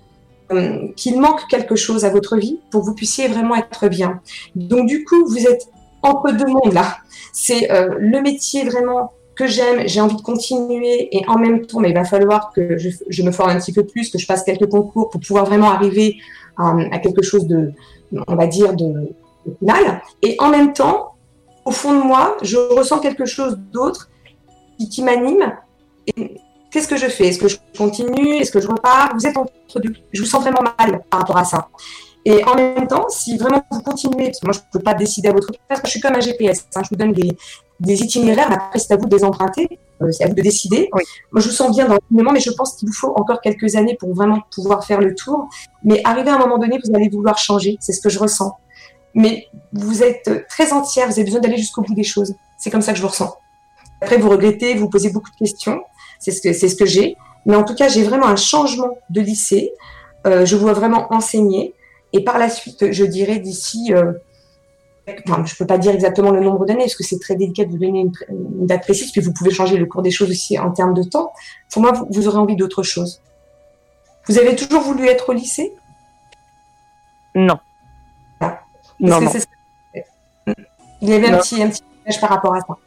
qu'il 0.95 1.19
manque 1.19 1.47
quelque 1.49 1.75
chose 1.75 2.05
à 2.05 2.09
votre 2.09 2.37
vie 2.37 2.59
pour 2.71 2.81
que 2.81 2.85
vous 2.87 2.95
puissiez 2.95 3.27
vraiment 3.27 3.55
être 3.55 3.87
bien. 3.87 4.21
Donc 4.55 4.87
du 4.87 5.03
coup, 5.03 5.27
vous 5.27 5.45
êtes 5.45 5.67
entre 6.01 6.31
deux 6.31 6.47
mondes 6.47 6.73
là. 6.73 6.97
C'est 7.33 7.71
euh, 7.71 7.95
le 7.97 8.21
métier 8.21 8.63
vraiment 8.63 9.11
que 9.35 9.45
j'aime, 9.45 9.87
j'ai 9.87 10.01
envie 10.01 10.15
de 10.15 10.21
continuer 10.21 11.15
et 11.15 11.27
en 11.27 11.37
même 11.37 11.65
temps, 11.65 11.79
mais 11.79 11.89
il 11.89 11.95
va 11.95 12.05
falloir 12.05 12.51
que 12.53 12.77
je, 12.77 13.23
me 13.23 13.31
forme 13.31 13.51
un 13.51 13.59
petit 13.59 13.71
peu 13.71 13.85
plus, 13.85 14.09
que 14.09 14.17
je 14.17 14.25
passe 14.25 14.43
quelques 14.43 14.67
concours 14.67 15.09
pour 15.09 15.21
pouvoir 15.21 15.45
vraiment 15.45 15.69
arriver 15.69 16.17
à, 16.57 16.97
quelque 16.97 17.21
chose 17.21 17.45
de, 17.45 17.71
on 18.27 18.35
va 18.35 18.47
dire, 18.47 18.73
de, 18.73 19.13
de 19.45 19.55
final. 19.59 20.01
Et 20.23 20.35
en 20.39 20.49
même 20.49 20.73
temps, 20.73 21.13
au 21.65 21.71
fond 21.71 21.93
de 21.93 22.03
moi, 22.03 22.35
je 22.41 22.57
ressens 22.57 22.99
quelque 22.99 23.25
chose 23.25 23.59
d'autre 23.71 24.09
qui, 24.79 24.89
qui 24.89 25.03
m'anime. 25.03 25.53
Qu'est-ce 26.77 26.87
que 26.87 26.97
je 26.97 27.07
fais? 27.07 27.29
Est-ce 27.29 27.39
que 27.39 27.47
je 27.47 27.57
continue? 27.75 28.35
Est-ce 28.35 28.51
que 28.51 28.61
je 28.61 28.67
repars? 28.67 29.11
Vous 29.15 29.25
êtes 29.25 29.35
entre 29.35 29.79
deux. 29.79 29.95
Je 30.13 30.21
vous 30.21 30.27
sens 30.27 30.43
vraiment 30.43 30.61
mal 30.61 31.01
par 31.09 31.21
rapport 31.21 31.37
à 31.37 31.43
ça. 31.43 31.69
Et 32.23 32.43
en 32.43 32.53
même 32.53 32.85
temps, 32.85 33.09
si 33.09 33.35
vraiment 33.35 33.63
vous 33.71 33.81
continuez, 33.81 34.25
parce 34.25 34.39
que 34.39 34.45
moi 34.45 34.53
je 34.53 34.59
ne 34.59 34.65
peux 34.71 34.83
pas 34.83 34.93
décider 34.93 35.29
à 35.29 35.33
votre 35.33 35.47
place, 35.47 35.61
parce 35.67 35.81
que 35.81 35.87
je 35.87 35.91
suis 35.93 36.01
comme 36.01 36.13
un 36.13 36.19
GPS, 36.19 36.67
hein, 36.75 36.81
je 36.83 36.89
vous 36.91 36.95
donne 36.95 37.13
des, 37.13 37.35
des 37.79 38.03
itinéraires, 38.03 38.51
après 38.51 38.77
c'est 38.77 38.93
à 38.93 38.97
vous 38.97 39.07
de 39.07 39.15
les 39.15 39.23
emprunter, 39.23 39.79
euh, 40.03 40.11
c'est 40.11 40.25
à 40.25 40.27
vous 40.27 40.35
de 40.35 40.41
décider. 40.43 40.87
Moi 40.93 41.41
je 41.41 41.47
vous 41.47 41.51
sens 41.55 41.75
bien 41.75 41.87
dans 41.87 41.95
le 41.95 41.99
moment, 42.11 42.31
mais 42.31 42.41
je 42.41 42.51
pense 42.51 42.75
qu'il 42.75 42.87
vous 42.87 42.93
faut 42.93 43.11
encore 43.15 43.41
quelques 43.41 43.75
années 43.75 43.97
pour 43.99 44.13
vraiment 44.13 44.41
pouvoir 44.53 44.85
faire 44.85 45.01
le 45.01 45.15
tour. 45.15 45.49
Mais 45.83 46.01
arrivé 46.03 46.29
à 46.29 46.35
un 46.35 46.39
moment 46.39 46.59
donné, 46.59 46.77
vous 46.77 46.95
allez 46.95 47.09
vouloir 47.09 47.39
changer, 47.39 47.77
c'est 47.79 47.91
ce 47.91 48.01
que 48.01 48.09
je 48.09 48.19
ressens. 48.19 48.55
Mais 49.15 49.47
vous 49.73 50.03
êtes 50.03 50.47
très 50.47 50.73
entière, 50.73 51.07
vous 51.07 51.13
avez 51.13 51.23
besoin 51.23 51.39
d'aller 51.39 51.57
jusqu'au 51.57 51.81
bout 51.81 51.95
des 51.95 52.03
choses. 52.03 52.35
C'est 52.59 52.69
comme 52.69 52.83
ça 52.83 52.91
que 52.91 52.99
je 52.99 53.01
vous 53.01 53.09
ressens. 53.09 53.33
Après, 53.99 54.17
vous 54.17 54.29
regrettez, 54.29 54.75
vous 54.75 54.89
posez 54.89 55.09
beaucoup 55.09 55.31
de 55.31 55.37
questions, 55.37 55.81
c'est 56.19 56.31
ce 56.31 56.41
que, 56.41 56.53
c'est 56.53 56.69
ce 56.69 56.75
que 56.75 56.85
j'ai. 56.85 57.15
Mais 57.45 57.55
en 57.55 57.63
tout 57.63 57.75
cas, 57.75 57.87
j'ai 57.87 58.03
vraiment 58.03 58.27
un 58.27 58.35
changement 58.35 58.97
de 59.09 59.21
lycée. 59.21 59.73
Euh, 60.25 60.45
je 60.45 60.55
vous 60.55 60.63
vois 60.63 60.73
vraiment 60.73 61.11
enseigner. 61.13 61.73
Et 62.13 62.23
par 62.23 62.37
la 62.37 62.49
suite, 62.49 62.91
je 62.91 63.05
dirais 63.05 63.39
d'ici, 63.39 63.93
euh, 63.93 64.13
enfin, 65.27 65.43
je 65.45 65.53
ne 65.53 65.57
peux 65.57 65.65
pas 65.65 65.77
dire 65.77 65.93
exactement 65.93 66.31
le 66.31 66.41
nombre 66.41 66.65
d'années 66.65 66.83
parce 66.83 66.95
que 66.95 67.03
c'est 67.03 67.19
très 67.19 67.35
délicat 67.35 67.65
de 67.65 67.71
vous 67.71 67.77
donner 67.77 68.01
une, 68.01 68.11
une, 68.29 68.65
date 68.65 68.81
précise, 68.83 69.11
puis 69.11 69.21
vous 69.21 69.33
pouvez 69.33 69.51
changer 69.51 69.77
le 69.77 69.85
cours 69.85 70.01
des 70.01 70.11
choses 70.11 70.29
aussi 70.29 70.57
en 70.57 70.71
termes 70.71 70.93
de 70.93 71.03
temps. 71.03 71.31
Pour 71.71 71.81
moi, 71.81 71.91
vous, 71.91 72.07
vous 72.09 72.27
aurez 72.27 72.37
envie 72.37 72.55
d'autre 72.55 72.83
chose. 72.83 73.21
Vous 74.27 74.37
avez 74.37 74.55
toujours 74.55 74.81
voulu 74.81 75.07
être 75.07 75.29
au 75.29 75.33
lycée? 75.33 75.73
Non. 77.33 77.59
Voilà. 78.39 78.59
Non, 78.99 79.19
Il 81.01 81.09
y 81.09 81.13
avait 81.13 81.29
un 81.29 81.37
petit, 81.37 81.61
un 81.61 81.69
petit 81.69 81.83
message 82.05 82.19
par 82.19 82.31
rapport 82.31 82.55
à 82.55 82.59
ça. 82.61 82.77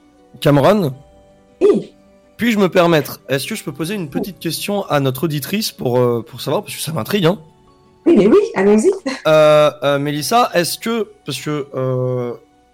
Cameron? 0.40 0.92
Oui. 1.60 1.89
Puis-je 2.40 2.58
me 2.58 2.70
permettre, 2.70 3.20
est-ce 3.28 3.46
que 3.46 3.54
je 3.54 3.62
peux 3.62 3.70
poser 3.70 3.94
une 3.94 4.08
petite 4.08 4.38
question 4.38 4.86
à 4.86 4.98
notre 5.00 5.24
auditrice 5.24 5.72
pour, 5.72 5.98
euh, 5.98 6.24
pour 6.26 6.40
savoir, 6.40 6.62
parce 6.62 6.74
que 6.74 6.80
ça 6.80 6.90
m'intrigue, 6.90 7.26
hein? 7.26 7.38
Oui, 8.06 8.14
mais 8.16 8.26
oui, 8.28 8.38
allons-y. 8.54 8.90
Euh, 9.26 9.70
euh, 9.82 9.98
Mélissa, 9.98 10.50
est-ce 10.54 10.78
que, 10.78 11.08
parce 11.26 11.38
que 11.38 11.66
euh, 11.74 12.32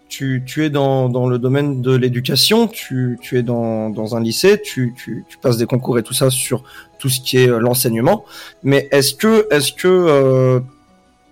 tu, 0.09 0.45
tu 0.47 0.65
es 0.65 0.71
dans, 0.71 1.09
dans 1.09 1.29
le 1.29 1.41
domaine 1.41 1.83
de 1.83 1.97
l'éducation, 1.97 2.69
tu, 2.69 3.19
tu 3.21 3.39
es 3.39 3.43
dans, 3.43 3.91
dans 3.91 4.15
un 4.15 4.21
lycée, 4.21 4.63
tu, 4.63 4.95
tu, 4.97 5.25
passes 5.43 5.57
des 5.57 5.67
concours 5.67 5.99
et 5.99 6.05
tout 6.05 6.15
ça 6.15 6.31
sur 6.31 6.63
tout 7.01 7.09
ce 7.09 7.21
qui 7.21 7.37
est 7.37 7.49
l'enseignement. 7.49 8.25
Mais 8.63 8.89
est-ce 8.93 9.15
que, 9.15 9.49
est-ce 9.51 9.73
que 9.73 10.63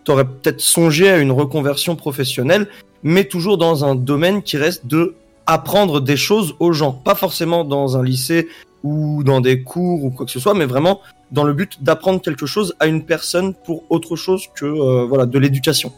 tu 0.05 0.11
aurais 0.11 0.25
peut-être 0.25 0.61
songé 0.61 1.09
à 1.09 1.19
une 1.19 1.31
reconversion 1.31 1.95
professionnelle, 1.95 2.67
mais 3.05 3.27
toujours 3.27 3.59
dans 3.59 3.85
un 3.85 3.95
domaine 3.95 4.43
qui 4.43 4.57
reste 4.57 4.89
de 4.89 5.15
apprendre 5.47 6.01
des 6.01 6.17
choses 6.17 6.55
aux 6.61 6.73
gens, 6.73 6.93
pas 6.93 7.15
forcément 7.15 7.65
dans 7.65 7.97
un 7.97 8.03
lycée 8.05 8.49
ou 8.83 9.23
dans 9.25 9.41
des 9.41 9.63
cours 9.63 10.05
ou 10.05 10.11
quoi 10.11 10.27
que 10.27 10.33
ce 10.33 10.41
soit, 10.41 10.55
mais 10.55 10.67
vraiment 10.67 11.01
dans 11.31 11.45
le 11.45 11.53
but 11.53 11.83
d'apprendre 11.83 12.21
quelque 12.21 12.47
chose 12.47 12.75
à 12.81 12.87
une 12.87 13.05
personne 13.05 13.55
pour 13.55 13.83
autre 13.91 14.15
chose 14.17 14.49
que 14.55 14.65
euh, 14.67 15.05
voilà 15.07 15.27
de 15.27 15.39
l'éducation. 15.39 15.93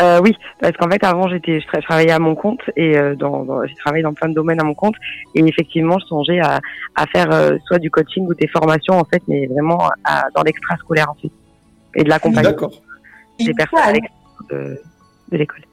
Euh, 0.00 0.20
oui, 0.22 0.36
parce 0.60 0.76
qu'en 0.76 0.88
fait 0.88 1.02
avant 1.02 1.28
j'étais, 1.28 1.58
je, 1.60 1.66
tra- 1.66 1.80
je 1.80 1.86
travaillais 1.86 2.12
à 2.12 2.20
mon 2.20 2.36
compte 2.36 2.60
et 2.76 2.96
euh, 2.96 3.16
dans, 3.16 3.44
dans- 3.44 3.66
j'ai 3.66 3.74
travaillé 3.74 4.02
dans 4.04 4.12
plein 4.14 4.28
de 4.28 4.34
domaines 4.34 4.60
à 4.60 4.64
mon 4.64 4.74
compte 4.74 4.94
et 5.34 5.40
effectivement 5.44 5.98
je 5.98 6.06
songeais 6.06 6.38
à, 6.38 6.60
à 6.94 7.06
faire 7.06 7.32
euh, 7.32 7.56
soit 7.66 7.80
du 7.80 7.90
coaching 7.90 8.24
ou 8.28 8.34
des 8.34 8.46
formations 8.46 8.94
en 8.94 9.04
fait, 9.04 9.22
mais 9.26 9.46
vraiment 9.48 9.88
à- 10.04 10.26
dans 10.36 10.42
l'extrascolaire 10.42 11.10
en 11.10 11.14
fait 11.14 11.30
et 11.96 12.04
de 12.04 12.08
l'accompagnement 12.08 12.50
D'accord. 12.50 12.70
des 13.40 13.52
personnes 13.54 13.80
à 13.80 13.92
l'extérieur 13.92 14.14
de, 14.50 14.80
de 15.30 15.36
l'école. 15.36 15.64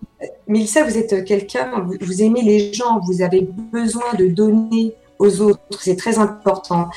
Mélissa, 0.47 0.83
vous 0.83 0.97
êtes 0.97 1.23
quelqu'un, 1.25 1.85
vous, 1.99 2.21
aimez 2.21 2.41
les 2.41 2.73
gens, 2.73 2.99
vous 3.05 3.21
avez 3.21 3.47
besoin 3.71 4.13
de 4.17 4.27
donner 4.27 4.93
aux 5.17 5.41
autres, 5.41 5.59
c'est 5.79 5.95
très 5.95 6.17
important. 6.19 6.89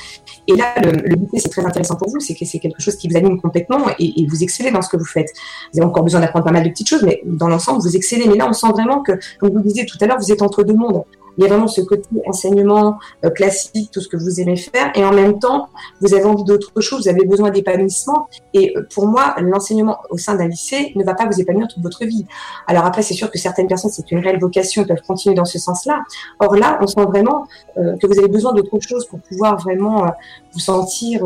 Et 0.47 0.55
là, 0.55 0.73
le, 0.83 0.91
le 0.91 1.15
lycée, 1.15 1.39
c'est 1.39 1.49
très 1.49 1.65
intéressant 1.65 1.95
pour 1.95 2.09
vous, 2.09 2.19
c'est 2.19 2.35
que 2.35 2.43
c'est 2.43 2.59
quelque 2.59 2.81
chose 2.81 2.95
qui 2.97 3.07
vous 3.07 3.15
anime 3.15 3.39
complètement 3.39 3.87
et, 3.97 4.21
et 4.21 4.27
vous 4.27 4.43
excellez 4.43 4.71
dans 4.71 4.81
ce 4.81 4.89
que 4.89 4.97
vous 4.97 5.05
faites. 5.05 5.29
Vous 5.71 5.79
avez 5.79 5.89
encore 5.89 6.03
besoin 6.03 6.19
d'apprendre 6.19 6.45
pas 6.45 6.51
mal 6.51 6.63
de 6.63 6.69
petites 6.69 6.89
choses, 6.89 7.03
mais 7.03 7.21
dans 7.25 7.47
l'ensemble, 7.47 7.81
vous 7.81 7.95
excellez. 7.95 8.27
Mais 8.27 8.35
là, 8.35 8.47
on 8.49 8.53
sent 8.53 8.69
vraiment 8.71 9.01
que, 9.01 9.13
comme 9.39 9.51
vous 9.51 9.57
le 9.57 9.63
disiez 9.63 9.85
tout 9.85 9.97
à 10.01 10.05
l'heure, 10.05 10.19
vous 10.19 10.31
êtes 10.31 10.41
entre 10.41 10.63
deux 10.63 10.73
mondes. 10.73 11.03
Il 11.39 11.43
y 11.43 11.45
a 11.45 11.47
vraiment 11.47 11.67
ce 11.67 11.79
côté 11.79 12.03
enseignement 12.27 12.99
euh, 13.23 13.29
classique, 13.29 13.91
tout 13.91 14.01
ce 14.01 14.09
que 14.09 14.17
vous 14.17 14.41
aimez 14.41 14.57
faire, 14.57 14.91
et 14.93 15.05
en 15.05 15.13
même 15.13 15.39
temps, 15.39 15.69
vous 16.01 16.13
avez 16.13 16.25
envie 16.25 16.43
d'autre 16.43 16.81
chose, 16.81 17.03
vous 17.03 17.07
avez 17.07 17.25
besoin 17.25 17.49
d'épanouissement. 17.49 18.27
Et 18.53 18.73
euh, 18.75 18.85
pour 18.93 19.07
moi, 19.07 19.35
l'enseignement 19.39 19.99
au 20.09 20.17
sein 20.17 20.35
d'un 20.35 20.49
lycée 20.49 20.91
ne 20.97 21.03
va 21.05 21.13
pas 21.13 21.25
vous 21.27 21.39
épanouir 21.39 21.69
toute 21.69 21.81
votre 21.81 22.03
vie. 22.03 22.25
Alors 22.67 22.85
après, 22.85 23.03
c'est 23.03 23.13
sûr 23.13 23.31
que 23.31 23.37
certaines 23.37 23.67
personnes, 23.67 23.89
c'est 23.89 24.11
une 24.11 24.19
réelle 24.19 24.37
vocation, 24.37 24.83
peuvent 24.83 25.01
continuer 25.07 25.33
dans 25.33 25.45
ce 25.45 25.59
sens-là. 25.59 26.03
Or 26.41 26.57
là, 26.57 26.77
on 26.81 26.87
sent 26.87 27.05
vraiment 27.05 27.47
euh, 27.77 27.95
que 27.95 28.07
vous 28.07 28.19
avez 28.19 28.27
besoin 28.27 28.51
d'autre 28.51 28.77
chose 28.81 29.05
pour 29.05 29.21
pouvoir 29.21 29.57
vraiment 29.59 30.07
vous 30.51 30.59
sentir 30.59 31.25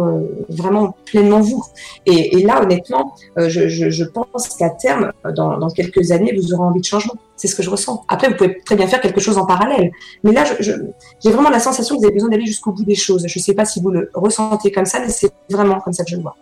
vraiment 0.50 0.96
pleinement 1.06 1.40
vous. 1.40 1.66
Et, 2.06 2.44
là, 2.44 2.62
honnêtement, 2.62 3.16
je, 3.38 4.04
pense 4.04 4.50
qu'à 4.60 4.70
terme, 4.70 5.12
dans 5.36 5.70
quelques 5.70 6.12
années, 6.12 6.36
vous 6.36 6.54
aurez 6.54 6.64
envie 6.64 6.82
de 6.82 6.86
changement. 6.86 7.16
C'est 7.44 7.50
ce 7.50 7.56
que 7.58 7.62
je 7.64 7.70
ressens. 7.70 8.06
Après, 8.08 8.30
vous 8.30 8.36
pouvez 8.38 8.62
très 8.62 8.78
bien 8.78 8.88
faire 8.88 9.02
quelque 9.02 9.20
chose 9.20 9.38
en 9.38 9.46
parallèle. 9.46 9.92
Mais 10.24 10.32
là, 10.32 10.46
j'ai 10.62 11.30
vraiment 11.30 11.50
la 11.50 11.60
sensation 11.60 11.96
que 11.96 12.00
vous 12.00 12.06
avez 12.06 12.14
besoin 12.14 12.30
d'aller 12.30 12.46
jusqu'au 12.46 12.72
bout 12.72 12.86
des 12.86 12.96
choses. 12.96 13.26
Je 13.28 13.38
ne 13.38 13.44
sais 13.44 13.54
pas 13.54 13.66
si 13.66 13.82
vous 13.82 13.92
le 13.92 14.10
ressentez 14.14 14.72
comme 14.72 14.86
ça, 14.86 15.02
mais 15.02 15.10
c'est 15.10 15.30
vraiment 15.50 15.82
comme 15.82 15.92
ça 15.92 16.06
que 16.06 16.12
je 16.12 16.16
le 16.16 16.22
vois. 16.22 16.38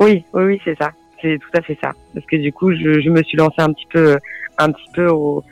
Oui, 0.00 0.24
oui, 0.32 0.44
oui, 0.44 0.60
c'est 0.64 0.78
ça. 0.78 0.92
C'est 1.20 1.38
tout 1.38 1.50
à 1.52 1.60
fait 1.60 1.76
ça. 1.82 1.92
Parce 2.14 2.24
que 2.24 2.36
du 2.36 2.54
coup, 2.54 2.72
je, 2.72 3.02
je 3.02 3.10
me 3.10 3.22
suis 3.22 3.36
lancée 3.36 3.60
un 3.60 3.70
petit 3.74 3.84
peu, 3.92 4.16
un 4.56 4.72
petit 4.72 4.88
peu 4.94 5.08
au, 5.08 5.44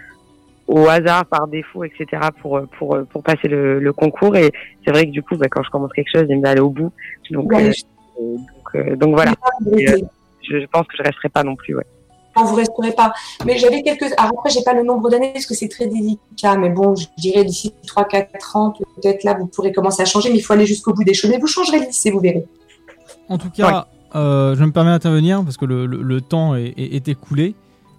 au 0.69 0.89
hasard, 0.89 1.27
par 1.27 1.47
défaut, 1.47 1.85
etc. 1.85 2.07
pour 2.41 2.63
pour 2.79 2.97
pour 3.11 3.23
passer 3.23 3.49
le, 3.49 3.79
le 3.79 3.93
concours. 3.93 4.37
Et 4.37 4.53
c'est 4.87 4.91
vrai 4.91 5.05
que 5.05 5.11
du 5.11 5.23
coup, 5.23 5.37
bah, 5.37 5.49
quand 5.51 5.63
je 5.63 5.69
commence 5.69 5.93
quelque 5.93 6.11
chose, 6.11 6.25
j'aime 6.31 6.43
aller 6.47 6.63
au 6.63 6.71
bout. 6.71 6.93
Donc 7.31 7.53
Ouais, 7.53 7.69
euh, 7.69 7.73
je- 7.73 7.85
donc, 8.23 8.75
euh, 8.77 8.97
donc 8.97 9.15
voilà. 9.17 9.33
Et, 9.77 9.87
euh, 9.91 9.99
je, 10.49 10.61
je 10.61 10.67
pense 10.73 10.87
que 10.87 10.97
je 10.97 11.03
resterai 11.03 11.29
pas 11.29 11.43
non 11.43 11.57
plus. 11.57 11.77
Ouais. 11.77 11.85
Non, 12.37 12.45
vous 12.45 12.55
resterez 12.57 12.93
pas. 12.93 13.13
Mais 13.47 13.59
j'avais 13.59 13.83
quelques. 13.83 14.13
Alors 14.19 14.33
après, 14.39 14.51
j'ai 14.51 14.63
pas 14.63 14.75
le 14.75 14.83
nombre 14.83 15.09
d'années 15.11 15.33
parce 15.33 15.47
que 15.47 15.55
c'est 15.55 15.69
très 15.69 15.87
délicat. 15.87 16.57
Mais 16.57 16.71
bon, 16.71 16.95
je 16.97 17.07
dirais 17.19 17.45
d'ici 17.45 17.73
3-4 17.87 18.57
ans, 18.59 18.75
peut-être 18.97 19.23
là, 19.25 19.35
vous 19.39 19.47
pourrez 19.47 19.73
commencer 19.73 20.03
à 20.03 20.05
changer. 20.05 20.31
Mais 20.31 20.39
il 20.39 20.43
faut 20.43 20.53
aller 20.53 20.67
jusqu'au 20.67 20.93
bout 20.93 21.05
des 21.05 21.15
choses. 21.15 21.31
Mais 21.31 21.39
vous 21.39 21.47
changerez 21.47 21.81
de 21.81 21.87
lycée, 21.87 22.11
vous 22.11 22.21
verrez. 22.21 22.45
En 23.29 23.39
tout 23.39 23.51
cas, 23.51 23.87
euh, 24.17 24.55
je 24.57 24.65
me 24.65 24.73
permets 24.73 24.91
d'intervenir 24.91 25.43
parce 25.45 25.57
que 25.57 25.65
le, 25.65 25.87
le- 25.87 26.03
le 26.03 26.21
temps 26.21 26.55
est, 26.57 26.75
est- 26.77 26.97
est 26.97 27.09
écoulé. 27.09 27.55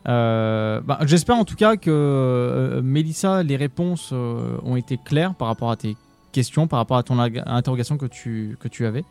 Euh, 0.07 0.81
bah, 0.81 0.99
J'espère 1.05 1.35
en 1.37 1.45
tout 1.45 1.55
cas 1.55 1.77
que 1.77 1.89
euh, 1.89 2.81
Mélissa, 2.83 3.41
les 3.41 3.55
réponses 3.55 4.11
euh, 4.13 4.57
ont 4.63 4.75
été 4.75 4.99
claires 5.03 5.33
par 5.33 5.47
rapport 5.47 5.71
à 5.71 5.75
tes 5.77 5.95
questions, 6.31 6.67
par 6.67 6.77
rapport 6.79 6.97
à 6.97 7.03
ton 7.03 7.17
interrogation 7.19 7.97
que 7.97 8.05
tu, 8.05 8.55
que 8.59 8.67
tu 8.67 8.85
avais. 8.85 9.03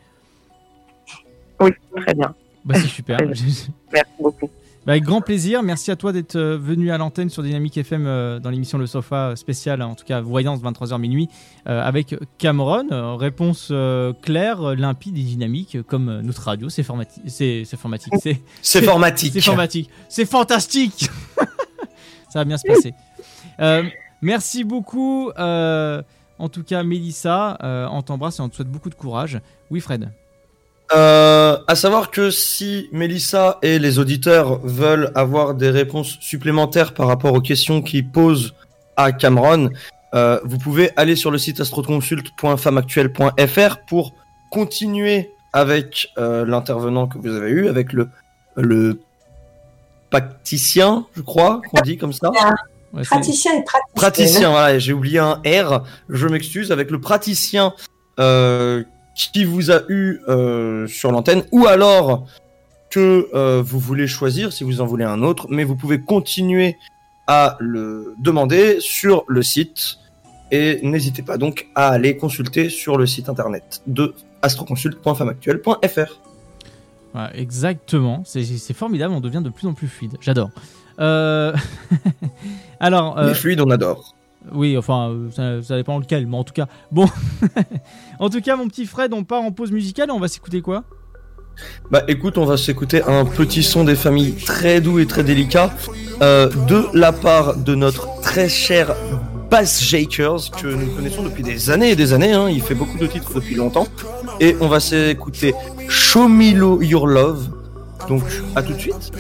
Oui, 1.60 1.70
très 1.96 2.14
bien. 2.14 2.34
Bah, 2.64 2.74
c'est 2.76 2.86
super. 2.88 3.18
Merci 3.92 4.12
beaucoup. 4.20 4.50
Bah, 4.86 4.92
avec 4.92 5.04
grand 5.04 5.22
plaisir. 5.22 5.62
Merci 5.62 5.90
à 5.90 5.96
toi 5.96 6.12
d'être 6.12 6.36
euh, 6.36 6.58
venu 6.58 6.90
à 6.90 6.98
l'antenne 6.98 7.30
sur 7.30 7.42
Dynamique 7.42 7.78
FM 7.78 8.06
euh, 8.06 8.38
dans 8.38 8.50
l'émission 8.50 8.76
Le 8.76 8.86
Sofa 8.86 9.34
spécial, 9.34 9.80
en 9.80 9.94
tout 9.94 10.04
cas 10.04 10.20
Voyance 10.20 10.60
23h 10.60 10.98
minuit, 11.00 11.28
euh, 11.66 11.82
avec 11.82 12.14
Cameron. 12.36 12.86
Euh, 12.92 13.14
réponse 13.14 13.68
euh, 13.70 14.12
claire, 14.20 14.60
euh, 14.62 14.74
limpide 14.74 15.16
et 15.16 15.22
dynamique, 15.22 15.76
euh, 15.76 15.82
comme 15.82 16.10
euh, 16.10 16.20
notre 16.22 16.42
radio. 16.42 16.68
C'est 16.68 16.82
formati- 16.82 17.22
c'est 17.28 17.64
formatique. 17.76 18.12
C'est 18.60 18.82
formatique. 18.82 19.32
C'est 19.32 19.40
formatique. 19.40 19.90
C'est 20.10 20.26
fantastique. 20.26 21.08
Ça 22.28 22.40
va 22.40 22.44
bien 22.44 22.58
se 22.58 22.66
passer. 22.66 22.92
Euh, 23.60 23.84
merci 24.20 24.64
beaucoup. 24.64 25.30
euh, 25.38 26.02
en 26.38 26.48
tout 26.50 26.62
cas, 26.64 26.82
Mélissa, 26.82 27.56
euh, 27.62 27.86
on 27.90 28.02
t'embrasse 28.02 28.38
et 28.38 28.42
on 28.42 28.48
te 28.50 28.56
souhaite 28.56 28.68
beaucoup 28.70 28.90
de 28.90 28.96
courage. 28.96 29.40
Oui, 29.70 29.80
Fred. 29.80 30.10
Euh, 30.92 31.56
à 31.66 31.74
savoir 31.76 32.10
que 32.10 32.30
si 32.30 32.90
Mélissa 32.92 33.58
et 33.62 33.78
les 33.78 33.98
auditeurs 33.98 34.60
veulent 34.64 35.10
avoir 35.14 35.54
des 35.54 35.70
réponses 35.70 36.18
supplémentaires 36.20 36.92
par 36.92 37.08
rapport 37.08 37.32
aux 37.32 37.40
questions 37.40 37.80
qu'ils 37.80 38.06
posent 38.08 38.52
à 38.96 39.12
Cameron, 39.12 39.70
euh, 40.14 40.38
vous 40.44 40.58
pouvez 40.58 40.90
aller 40.96 41.16
sur 41.16 41.30
le 41.30 41.38
site 41.38 41.60
astroconsult.femmeactuelle.fr 41.60 43.78
pour 43.88 44.12
continuer 44.50 45.30
avec 45.52 46.08
euh, 46.18 46.44
l'intervenant 46.44 47.06
que 47.06 47.16
vous 47.18 47.34
avez 47.34 47.50
eu, 47.50 47.68
avec 47.68 47.92
le, 47.92 48.08
le 48.56 49.00
pacticien, 50.10 51.06
je 51.16 51.22
crois, 51.22 51.62
qu'on 51.70 51.80
dit 51.80 51.96
comme 51.96 52.12
ça. 52.12 52.30
praticien 53.04 53.54
et 53.54 53.64
praticien. 53.64 53.94
Praticien, 53.96 54.50
voilà, 54.50 54.78
j'ai 54.78 54.92
oublié 54.92 55.18
un 55.18 55.40
R, 55.44 55.82
je 56.08 56.28
m'excuse, 56.28 56.70
avec 56.70 56.90
le 56.90 57.00
praticien 57.00 57.72
euh, 58.20 58.84
qui 59.14 59.44
vous 59.44 59.70
a 59.70 59.82
eu 59.88 60.20
euh, 60.28 60.86
sur 60.86 61.12
l'antenne, 61.12 61.44
ou 61.52 61.66
alors 61.66 62.26
que 62.90 63.28
euh, 63.34 63.62
vous 63.64 63.78
voulez 63.78 64.06
choisir, 64.06 64.52
si 64.52 64.64
vous 64.64 64.80
en 64.80 64.86
voulez 64.86 65.04
un 65.04 65.22
autre, 65.22 65.46
mais 65.50 65.64
vous 65.64 65.76
pouvez 65.76 66.00
continuer 66.00 66.76
à 67.26 67.56
le 67.60 68.14
demander 68.18 68.78
sur 68.80 69.24
le 69.28 69.42
site, 69.42 69.98
et 70.50 70.80
n'hésitez 70.82 71.22
pas 71.22 71.38
donc 71.38 71.68
à 71.74 71.88
aller 71.88 72.16
consulter 72.16 72.68
sur 72.68 72.98
le 72.98 73.06
site 73.06 73.28
internet 73.28 73.82
de 73.86 74.14
astroconsult.femmeactuelle.fr. 74.42 76.20
Voilà, 77.12 77.36
exactement, 77.36 78.22
c'est 78.24 78.44
c'est 78.44 78.74
formidable, 78.74 79.14
on 79.14 79.20
devient 79.20 79.42
de 79.42 79.50
plus 79.50 79.66
en 79.66 79.74
plus 79.74 79.88
fluide, 79.88 80.16
j'adore. 80.20 80.50
Euh, 81.00 81.54
Alors, 82.80 83.18
euh, 83.18 83.28
Les 83.28 83.34
fluides, 83.34 83.60
on 83.60 83.70
adore. 83.70 84.14
Oui, 84.52 84.76
enfin, 84.76 85.14
ça, 85.34 85.62
ça 85.62 85.76
dépend 85.76 85.98
lequel, 85.98 86.26
mais 86.26 86.36
en 86.36 86.44
tout 86.44 86.52
cas, 86.52 86.66
bon. 86.92 87.06
en 88.18 88.28
tout 88.28 88.40
cas, 88.40 88.56
mon 88.56 88.68
petit 88.68 88.84
Fred, 88.86 89.12
on 89.14 89.24
part 89.24 89.42
en 89.42 89.52
pause 89.52 89.72
musicale 89.72 90.08
et 90.08 90.12
on 90.12 90.20
va 90.20 90.28
s'écouter 90.28 90.60
quoi? 90.60 90.84
Bah 91.90 92.02
écoute, 92.08 92.36
on 92.36 92.44
va 92.44 92.56
s'écouter 92.56 93.02
un 93.04 93.24
petit 93.24 93.62
son 93.62 93.84
des 93.84 93.94
familles 93.94 94.34
très 94.34 94.80
doux 94.80 94.98
et 94.98 95.06
très 95.06 95.22
délicat 95.22 95.72
euh, 96.20 96.48
de 96.66 96.84
la 96.94 97.12
part 97.12 97.56
de 97.56 97.74
notre 97.76 98.20
très 98.22 98.48
cher 98.48 98.94
Bass 99.50 99.80
Jakers 99.84 100.50
que 100.60 100.66
nous 100.66 100.90
connaissons 100.96 101.22
depuis 101.22 101.44
des 101.44 101.70
années 101.70 101.90
et 101.92 101.96
des 101.96 102.12
années. 102.12 102.32
hein. 102.32 102.48
Il 102.50 102.60
fait 102.60 102.74
beaucoup 102.74 102.98
de 102.98 103.06
titres 103.06 103.34
depuis 103.34 103.54
longtemps 103.54 103.86
et 104.40 104.56
on 104.60 104.66
va 104.66 104.80
s'écouter 104.80 105.54
Show 105.88 106.26
Me 106.26 106.52
Lo- 106.54 106.82
Your 106.82 107.06
Love. 107.06 107.48
Donc 108.08 108.24
à 108.56 108.62
tout 108.62 108.72
de 108.72 108.78
suite. 108.80 109.12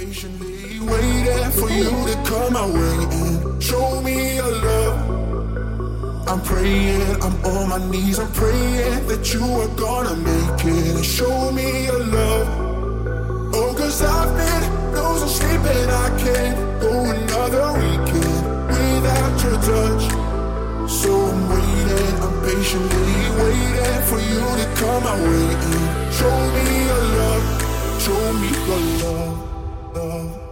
waiting 0.86 1.50
for 1.52 1.70
you 1.70 1.84
to 1.84 2.16
come 2.28 2.52
my 2.52 2.66
way 2.66 3.06
and 3.12 3.62
show 3.62 4.00
me 4.02 4.34
your 4.36 4.50
love. 4.50 5.03
I'm 6.26 6.40
praying, 6.40 7.22
I'm 7.22 7.44
on 7.44 7.68
my 7.68 7.90
knees, 7.90 8.18
I'm 8.18 8.32
praying 8.32 9.06
that 9.08 9.34
you 9.34 9.44
are 9.44 9.68
gonna 9.76 10.16
make 10.16 10.64
it 10.64 10.96
and 10.96 11.04
show 11.04 11.52
me 11.52 11.84
your 11.84 12.02
love. 12.02 12.48
Oh, 13.54 13.74
cause 13.76 14.00
I've 14.00 14.34
been 14.34 14.94
losing 14.94 15.28
sleep 15.28 15.60
and 15.60 15.90
I 15.90 16.08
can't 16.24 16.80
go 16.80 16.92
another 17.10 17.72
weekend 17.78 18.40
without 18.72 19.34
your 19.44 19.58
touch. 19.68 20.04
So 20.90 21.12
I'm 21.12 21.48
waiting, 21.50 22.14
I'm 22.24 22.36
patiently 22.48 23.16
waiting 23.44 24.02
for 24.08 24.18
you 24.18 24.40
to 24.60 24.66
come 24.80 25.04
my 25.04 25.20
way 25.20 25.46
and 25.60 26.14
show 26.14 26.36
me 26.54 26.66
your 26.88 27.04
love, 27.20 27.44
show 28.00 28.32
me 28.40 28.48
your 28.66 28.80
love, 29.04 29.94
love. 29.96 30.43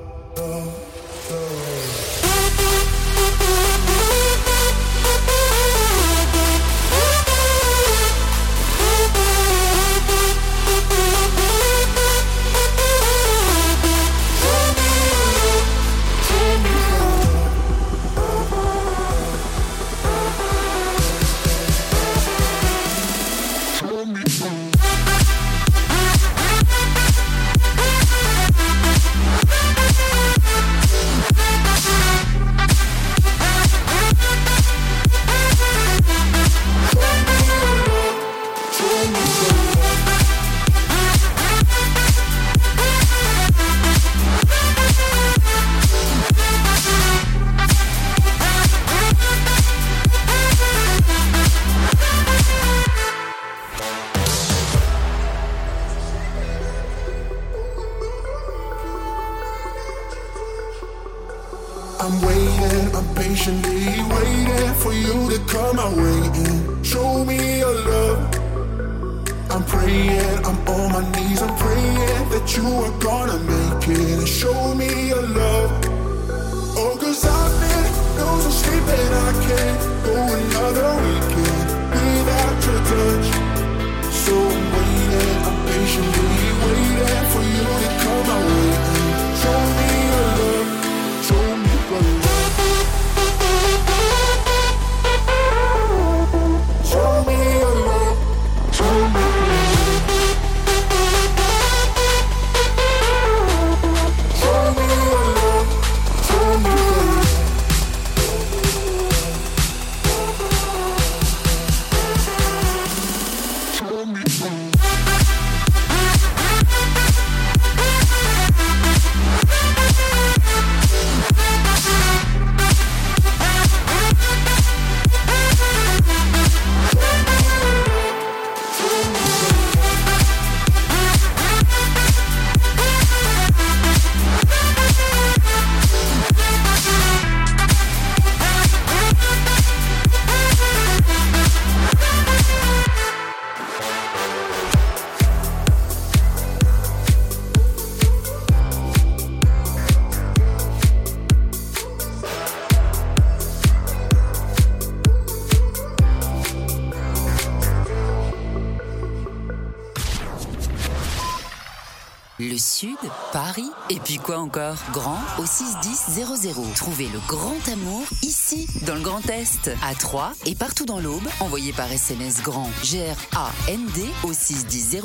Quoi 164.33 164.41
encore 164.41 164.77
Grand 164.93 165.21
au 165.39 165.45
61000. 165.45 166.75
Trouvez 166.75 167.09
le 167.09 167.19
grand 167.27 167.69
amour 167.71 168.03
ici, 168.23 168.67
dans 168.87 168.95
le 168.95 169.01
Grand 169.01 169.29
Est, 169.29 169.71
à 169.83 169.95
Troyes 169.95 170.33
et 170.47 170.55
partout 170.55 170.87
dans 170.87 171.01
l'Aube. 171.01 171.27
Envoyez 171.41 171.73
par 171.73 171.91
SMS 171.91 172.43
grand 172.43 172.71
G-R-A-N-D 172.83 174.01
au 174.25 174.33
61000 174.33 175.01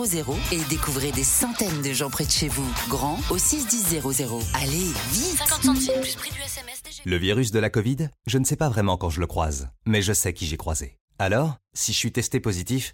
et 0.51 0.59
découvrez 0.69 1.11
des 1.11 1.23
centaines 1.23 1.81
de 1.81 1.91
gens 1.93 2.09
près 2.09 2.25
de 2.25 2.31
chez 2.31 2.47
vous. 2.47 2.69
Grand 2.87 3.19
au 3.29 3.37
61000. 3.37 4.01
Allez, 4.53 4.91
vite 5.11 5.37
50 5.37 5.63
centimes 5.63 6.01
plus 6.01 6.15
prix 6.15 6.31
du 6.31 6.41
SMS 6.41 6.83
DG. 6.83 7.01
Le 7.05 7.17
virus 7.17 7.51
de 7.51 7.59
la 7.59 7.69
Covid, 7.69 8.09
je 8.27 8.37
ne 8.37 8.45
sais 8.45 8.55
pas 8.55 8.69
vraiment 8.69 8.97
quand 8.97 9.09
je 9.09 9.19
le 9.19 9.27
croise, 9.27 9.69
mais 9.85 10.01
je 10.01 10.13
sais 10.13 10.33
qui 10.33 10.45
j'ai 10.45 10.57
croisé. 10.57 10.97
Alors, 11.19 11.55
si 11.73 11.91
je 11.91 11.97
suis 11.97 12.11
testé 12.11 12.39
positif, 12.39 12.93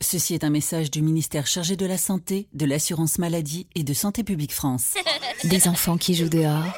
Ceci 0.00 0.34
est 0.34 0.44
un 0.44 0.50
message 0.50 0.92
du 0.92 1.02
ministère 1.02 1.46
chargé 1.46 1.76
de 1.76 1.84
la 1.84 1.98
Santé, 1.98 2.46
de 2.54 2.64
l'Assurance 2.66 3.18
Maladie 3.18 3.66
et 3.74 3.82
de 3.82 3.92
Santé 3.92 4.22
Publique 4.22 4.54
France. 4.54 4.94
Des 5.44 5.66
enfants 5.66 5.96
qui 5.96 6.14
jouent 6.14 6.28
dehors, 6.28 6.72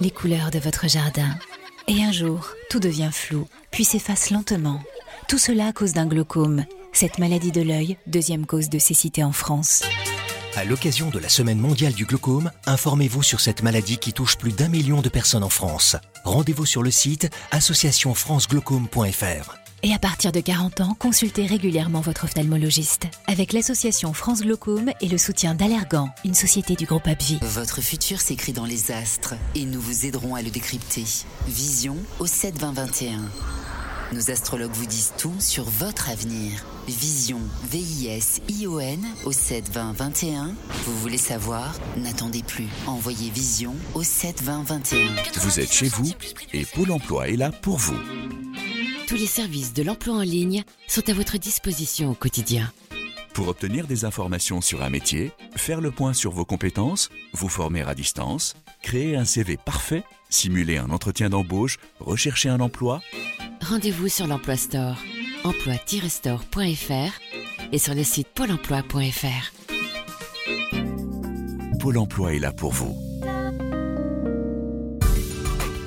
les 0.00 0.10
couleurs 0.10 0.50
de 0.50 0.58
votre 0.58 0.88
jardin. 0.88 1.36
Et 1.86 2.02
un 2.02 2.10
jour, 2.10 2.48
tout 2.70 2.80
devient 2.80 3.10
flou, 3.12 3.46
puis 3.70 3.84
s'efface 3.84 4.30
lentement. 4.30 4.82
Tout 5.28 5.38
cela 5.38 5.68
à 5.68 5.72
cause 5.72 5.92
d'un 5.92 6.06
glaucome, 6.06 6.64
cette 6.92 7.18
maladie 7.18 7.52
de 7.52 7.62
l'œil, 7.62 7.96
deuxième 8.06 8.44
cause 8.44 8.68
de 8.68 8.80
cécité 8.80 9.22
en 9.22 9.30
France. 9.32 9.84
À 10.56 10.64
l'occasion 10.64 11.10
de 11.10 11.18
la 11.18 11.28
Semaine 11.28 11.58
mondiale 11.58 11.92
du 11.92 12.06
glaucome, 12.06 12.50
informez-vous 12.66 13.22
sur 13.22 13.40
cette 13.40 13.62
maladie 13.62 13.98
qui 13.98 14.12
touche 14.12 14.36
plus 14.36 14.52
d'un 14.52 14.68
million 14.68 15.00
de 15.00 15.08
personnes 15.08 15.44
en 15.44 15.48
France. 15.48 15.94
Rendez-vous 16.24 16.66
sur 16.66 16.82
le 16.82 16.90
site 16.90 17.30
associationfranceglaucome.fr. 17.52 19.63
Et 19.86 19.92
à 19.92 19.98
partir 19.98 20.32
de 20.32 20.40
40 20.40 20.80
ans, 20.80 20.96
consultez 20.98 21.44
régulièrement 21.44 22.00
votre 22.00 22.24
ophtalmologiste. 22.24 23.06
Avec 23.26 23.52
l'association 23.52 24.14
France 24.14 24.40
Glaucome 24.40 24.90
et 25.02 25.08
le 25.08 25.18
soutien 25.18 25.54
d'Allergan, 25.54 26.08
une 26.24 26.32
société 26.32 26.74
du 26.74 26.86
groupe 26.86 27.06
Abvi. 27.06 27.38
Votre 27.42 27.82
futur 27.82 28.18
s'écrit 28.22 28.54
dans 28.54 28.64
les 28.64 28.92
astres 28.92 29.34
et 29.54 29.66
nous 29.66 29.82
vous 29.82 30.06
aiderons 30.06 30.36
à 30.36 30.40
le 30.40 30.48
décrypter. 30.48 31.04
Vision 31.46 31.98
au 32.18 32.24
72021. 32.24 33.20
Nos 34.12 34.30
astrologues 34.30 34.72
vous 34.74 34.86
disent 34.86 35.12
tout 35.18 35.34
sur 35.40 35.64
votre 35.64 36.10
avenir. 36.10 36.64
Vision, 36.86 37.40
V-I-S-I-O-N 37.70 39.04
au 39.24 39.32
72021. 39.32 40.54
Vous 40.84 40.98
voulez 40.98 41.18
savoir? 41.18 41.74
N'attendez 41.96 42.42
plus. 42.42 42.68
Envoyez 42.86 43.30
Vision 43.30 43.74
au 43.94 44.02
72021. 44.02 45.14
Vous 45.40 45.60
êtes 45.60 45.72
chez 45.72 45.88
vous 45.88 46.10
et 46.52 46.64
Pôle 46.64 46.92
emploi 46.92 47.28
est 47.28 47.36
là 47.36 47.50
pour 47.50 47.78
vous. 47.78 47.98
Tous 49.06 49.16
les 49.16 49.26
services 49.26 49.72
de 49.72 49.82
l'emploi 49.82 50.14
en 50.16 50.22
ligne 50.22 50.64
sont 50.86 51.08
à 51.08 51.12
votre 51.12 51.38
disposition 51.38 52.10
au 52.10 52.14
quotidien. 52.14 52.72
Pour 53.34 53.48
obtenir 53.48 53.86
des 53.86 54.04
informations 54.04 54.60
sur 54.60 54.82
un 54.82 54.90
métier, 54.90 55.32
faire 55.56 55.80
le 55.80 55.90
point 55.90 56.12
sur 56.12 56.30
vos 56.30 56.44
compétences, 56.44 57.10
vous 57.32 57.48
former 57.48 57.82
à 57.82 57.94
distance, 57.94 58.54
créer 58.82 59.16
un 59.16 59.24
CV 59.24 59.56
parfait, 59.56 60.04
simuler 60.30 60.78
un 60.78 60.90
entretien 60.90 61.28
d'embauche, 61.28 61.78
rechercher 61.98 62.48
un 62.48 62.60
emploi, 62.60 63.00
Rendez-vous 63.64 64.08
sur 64.08 64.26
l'Emploi 64.26 64.56
Store, 64.56 64.98
emploi-store.fr 65.42 67.72
et 67.72 67.78
sur 67.78 67.94
le 67.94 68.04
site 68.04 68.28
pôle 68.28 68.50
emploi.fr. 68.50 69.52
Pôle 71.80 71.96
emploi 71.96 72.34
est 72.34 72.40
là 72.40 72.52
pour 72.52 72.72
vous. 72.72 72.94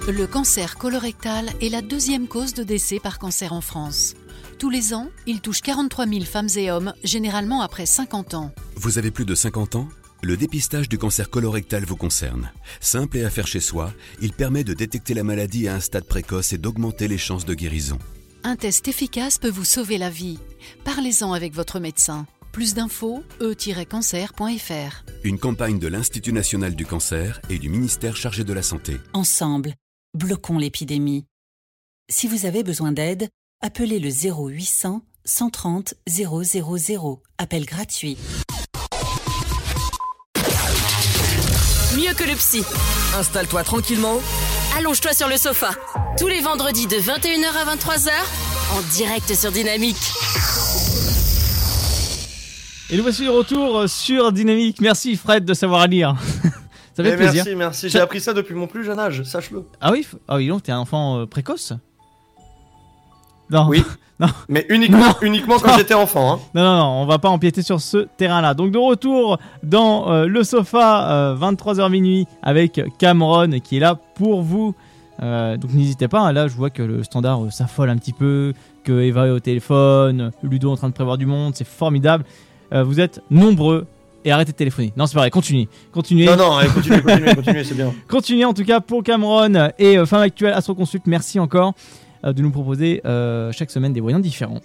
Le 0.08 0.26
cancer 0.26 0.78
colorectal 0.78 1.52
est 1.62 1.70
la 1.70 1.84
deuxième 1.84 2.28
cause 2.28 2.56
de 2.56 2.64
décès 2.64 3.00
par 3.00 3.20
cancer 3.20 3.54
en 3.54 3.62
France. 3.62 4.16
Tous 4.60 4.72
les 4.72 4.96
ans, 4.96 5.10
il 5.28 5.42
touche 5.42 5.62
43 5.62 6.08
000 6.08 6.22
femmes 6.22 6.48
et 6.56 6.72
hommes, 6.72 6.94
généralement 7.04 7.62
après 7.62 7.86
50 7.86 8.34
ans. 8.34 8.52
Vous 8.76 8.98
avez 8.98 9.12
plus 9.12 9.26
de 9.26 9.36
50 9.36 9.76
ans? 9.76 9.88
Le 10.24 10.36
dépistage 10.36 10.90
du 10.90 10.98
cancer 10.98 11.30
colorectal 11.30 11.86
vous 11.86 11.96
concerne. 11.96 12.52
Simple 12.82 13.18
et 13.18 13.24
à 13.24 13.30
faire 13.30 13.46
chez 13.46 13.60
soi, 13.60 13.94
il 14.20 14.34
permet 14.34 14.64
de 14.64 14.74
détecter 14.74 15.14
la 15.14 15.24
maladie 15.24 15.68
à 15.68 15.76
un 15.76 15.80
stade 15.80 16.06
précoce 16.06 16.54
et 16.54 16.58
d'augmenter 16.58 17.08
les 17.08 17.20
chances 17.20 17.46
de 17.46 17.54
guérison. 17.54 18.00
Un 18.44 18.56
test 18.56 18.88
efficace 18.88 19.38
peut 19.38 19.50
vous 19.50 19.64
sauver 19.64 20.00
la 20.00 20.10
vie. 20.10 20.40
Parlez-en 20.84 21.34
avec 21.34 21.54
votre 21.54 21.80
médecin. 21.80 22.26
Plus 22.52 22.74
d'infos, 22.74 23.24
e-cancer.fr. 23.40 25.04
Une 25.24 25.38
campagne 25.38 25.78
de 25.78 25.88
l'Institut 25.88 26.34
national 26.34 26.74
du 26.74 26.88
cancer 26.88 27.40
et 27.52 27.60
du 27.60 27.70
ministère 27.70 28.16
chargé 28.16 28.44
de 28.44 28.54
la 28.54 28.64
santé. 28.64 28.98
Ensemble, 29.14 29.76
bloquons 30.16 30.58
l'épidémie. 30.58 31.26
Si 32.10 32.28
vous 32.28 32.48
avez 32.48 32.64
besoin 32.64 32.92
d'aide, 32.92 33.30
appelez 33.62 34.00
le 34.00 34.10
0800 34.10 35.02
130 35.26 35.94
000. 36.08 37.22
Appel 37.38 37.66
gratuit. 37.66 38.18
Mieux 41.98 42.14
que 42.14 42.24
le 42.24 42.36
psy. 42.36 42.64
Installe-toi 43.18 43.64
tranquillement. 43.64 44.20
Allonge-toi 44.78 45.14
sur 45.14 45.28
le 45.28 45.36
sofa. 45.38 45.72
Tous 46.18 46.28
les 46.28 46.40
vendredis 46.42 46.88
de 46.88 46.96
21h 46.96 47.48
à 47.58 47.76
23h, 47.76 48.10
en 48.78 48.82
direct 48.96 49.34
sur 49.36 49.52
Dynamique. 49.52 49.98
Et 52.90 52.96
nous 52.96 53.04
voici 53.04 53.26
de 53.26 53.30
retour 53.30 53.90
sur 53.90 54.32
Dynamique. 54.32 54.80
Merci 54.80 55.18
Fred 55.18 55.44
de 55.44 55.54
savoir 55.54 55.88
lire. 55.88 56.16
ça 56.96 57.04
fait 57.04 57.12
Eh, 57.14 57.18
plaisir. 57.18 57.44
Merci, 57.44 57.56
merci. 57.56 57.90
J'ai 57.90 58.00
appris 58.00 58.22
ça 58.22 58.34
depuis 58.34 58.54
mon 58.56 58.68
plus 58.68 58.86
jeune 58.86 59.00
âge, 59.00 59.24
sache-le. 59.24 59.66
Ah 59.82 59.92
oui 59.92 60.08
Ah 60.30 60.38
oui, 60.38 60.48
donc 60.48 60.64
t'es 60.64 60.72
un 60.72 60.80
enfant 60.80 61.20
euh, 61.20 61.26
précoce 61.26 61.74
Non. 63.50 63.68
Oui. 63.70 63.84
Non. 64.20 64.30
Mais 64.50 64.66
uniquement, 64.70 65.16
uniquement 65.22 65.60
quand 65.60 65.78
j'étais 65.78 65.94
enfant. 65.94 66.34
Hein. 66.34 66.40
Non, 66.56 66.64
non, 66.64 66.78
non, 66.78 66.86
on 67.04 67.06
va 67.06 67.20
pas 67.20 67.30
empiéter 67.30 67.62
sur 67.62 67.80
ce 67.80 68.08
terrain-là. 68.18 68.56
Donc 68.56 68.72
de 68.72 68.80
retour 68.80 69.38
dans 69.62 70.12
euh, 70.12 70.26
le 70.26 70.44
sofa, 70.44 71.12
euh, 71.12 71.36
23h 71.36 71.92
minuit, 71.92 72.26
avec 72.42 72.82
Cameron 72.98 73.60
qui 73.60 73.78
est 73.78 73.80
là 73.80 73.94
pour 74.16 74.42
vous. 74.42 74.74
Euh, 75.22 75.58
donc 75.58 75.74
n'hésitez 75.74 76.08
pas, 76.08 76.20
hein. 76.22 76.32
là 76.32 76.48
je 76.48 76.56
vois 76.56 76.70
que 76.70 76.84
le 76.84 77.04
standard 77.04 77.44
euh, 77.44 77.50
s'affole 77.50 77.90
un 77.90 77.98
petit 77.98 78.14
peu, 78.14 78.54
que 78.84 79.02
Eva 79.02 79.28
est 79.28 79.32
au 79.32 79.40
téléphone, 79.40 80.32
Ludo 80.44 80.70
est 80.70 80.74
en 80.74 80.78
train 80.78 80.90
de 80.90 80.94
prévoir 80.94 81.18
du 81.18 81.26
monde, 81.26 81.54
c'est 81.56 81.68
formidable. 81.68 82.24
Euh, 82.74 82.84
vous 82.84 83.00
êtes 83.00 83.22
nombreux 83.32 83.88
et 84.26 84.32
arrêtez 84.32 84.52
de 84.52 84.58
téléphoner. 84.58 84.94
Non, 84.96 85.08
c'est 85.08 85.16
pas 85.16 85.22
vrai, 85.22 85.30
continuez. 85.32 85.70
Continuez. 85.92 86.26
Non, 86.26 86.36
non, 86.36 86.58
allez, 86.58 86.70
continuez, 86.70 87.02
continuez, 87.02 87.36
continuez, 87.36 87.64
c'est 87.64 87.76
bien. 87.76 87.94
Continuez 88.08 88.46
en 88.46 88.54
tout 88.54 88.66
cas 88.66 88.80
pour 88.80 89.04
Cameron 89.04 89.70
et 89.80 89.98
euh, 89.98 90.06
Femme 90.06 90.22
Actuelle 90.22 90.54
Astro 90.54 90.76
Consult. 90.76 91.04
Merci 91.08 91.40
encore 91.40 91.70
euh, 91.70 92.07
de 92.34 92.42
nous 92.42 92.52
proposer 92.52 93.02
euh, 93.06 93.52
chaque 93.52 93.72
semaine 93.72 93.94
des 93.94 94.02
voyants 94.02 94.20
différents. 94.20 94.60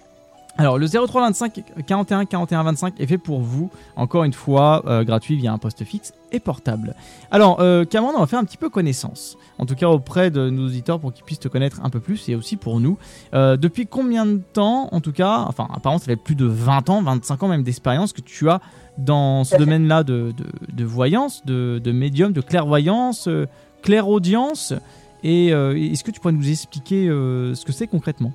Alors 0.58 0.76
le 0.76 0.86
0325 0.86 1.64
41 1.86 2.26
41 2.26 2.62
25 2.62 3.00
est 3.00 3.06
fait 3.06 3.16
pour 3.16 3.40
vous, 3.40 3.70
encore 3.96 4.24
une 4.24 4.34
fois 4.34 4.82
euh, 4.86 5.02
gratuit 5.02 5.36
via 5.36 5.50
un 5.50 5.56
poste 5.56 5.82
fixe 5.84 6.12
et 6.30 6.40
portable. 6.40 6.94
Alors 7.30 7.60
euh, 7.60 7.86
on 7.94 8.20
va 8.20 8.26
faire 8.26 8.38
un 8.38 8.44
petit 8.44 8.58
peu 8.58 8.68
connaissance, 8.68 9.38
en 9.58 9.64
tout 9.64 9.74
cas 9.74 9.88
auprès 9.88 10.30
de 10.30 10.50
nos 10.50 10.66
auditeurs 10.66 11.00
pour 11.00 11.14
qu'ils 11.14 11.24
puissent 11.24 11.40
te 11.40 11.48
connaître 11.48 11.80
un 11.82 11.88
peu 11.88 12.00
plus 12.00 12.28
et 12.28 12.34
aussi 12.34 12.56
pour 12.56 12.80
nous. 12.80 12.98
Euh, 13.32 13.56
depuis 13.56 13.86
combien 13.86 14.26
de 14.26 14.42
temps, 14.52 14.90
en 14.92 15.00
tout 15.00 15.12
cas, 15.12 15.38
enfin 15.48 15.66
apparemment 15.74 15.98
ça 15.98 16.04
fait 16.04 16.16
plus 16.16 16.34
de 16.34 16.44
20 16.44 16.90
ans, 16.90 17.02
25 17.02 17.42
ans 17.42 17.48
même 17.48 17.62
d'expérience 17.62 18.12
que 18.12 18.20
tu 18.20 18.50
as 18.50 18.60
dans 18.98 19.44
ce 19.44 19.56
domaine-là 19.56 20.04
de, 20.04 20.34
voyance, 20.80 21.46
de, 21.46 21.80
de 21.82 21.92
médium, 21.92 22.32
de 22.32 22.42
clairvoyance, 22.42 23.26
euh, 23.26 23.46
clairaudience. 23.80 24.74
Et 25.22 25.52
euh, 25.52 25.76
est-ce 25.76 26.02
que 26.02 26.10
tu 26.10 26.20
pourrais 26.20 26.32
nous 26.32 26.50
expliquer 26.50 27.08
euh, 27.08 27.54
ce 27.54 27.64
que 27.64 27.72
c'est 27.72 27.86
concrètement? 27.86 28.32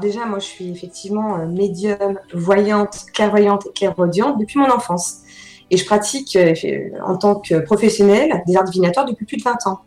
Déjà, 0.00 0.26
moi, 0.26 0.38
je 0.38 0.46
suis 0.46 0.70
effectivement 0.70 1.38
euh, 1.38 1.46
médium, 1.46 2.18
voyante, 2.34 3.06
clairvoyante 3.12 3.66
et 3.66 3.72
clairaudiente 3.72 4.38
depuis 4.38 4.58
mon 4.58 4.70
enfance. 4.70 5.18
Et 5.72 5.76
je 5.76 5.86
pratique 5.86 6.36
en 7.06 7.16
tant 7.16 7.36
que 7.36 7.60
professionnelle 7.60 8.42
des 8.44 8.56
arts 8.56 8.64
divinatoires 8.64 9.06
depuis 9.06 9.24
plus 9.24 9.36
de 9.36 9.44
20 9.44 9.68
ans. 9.68 9.78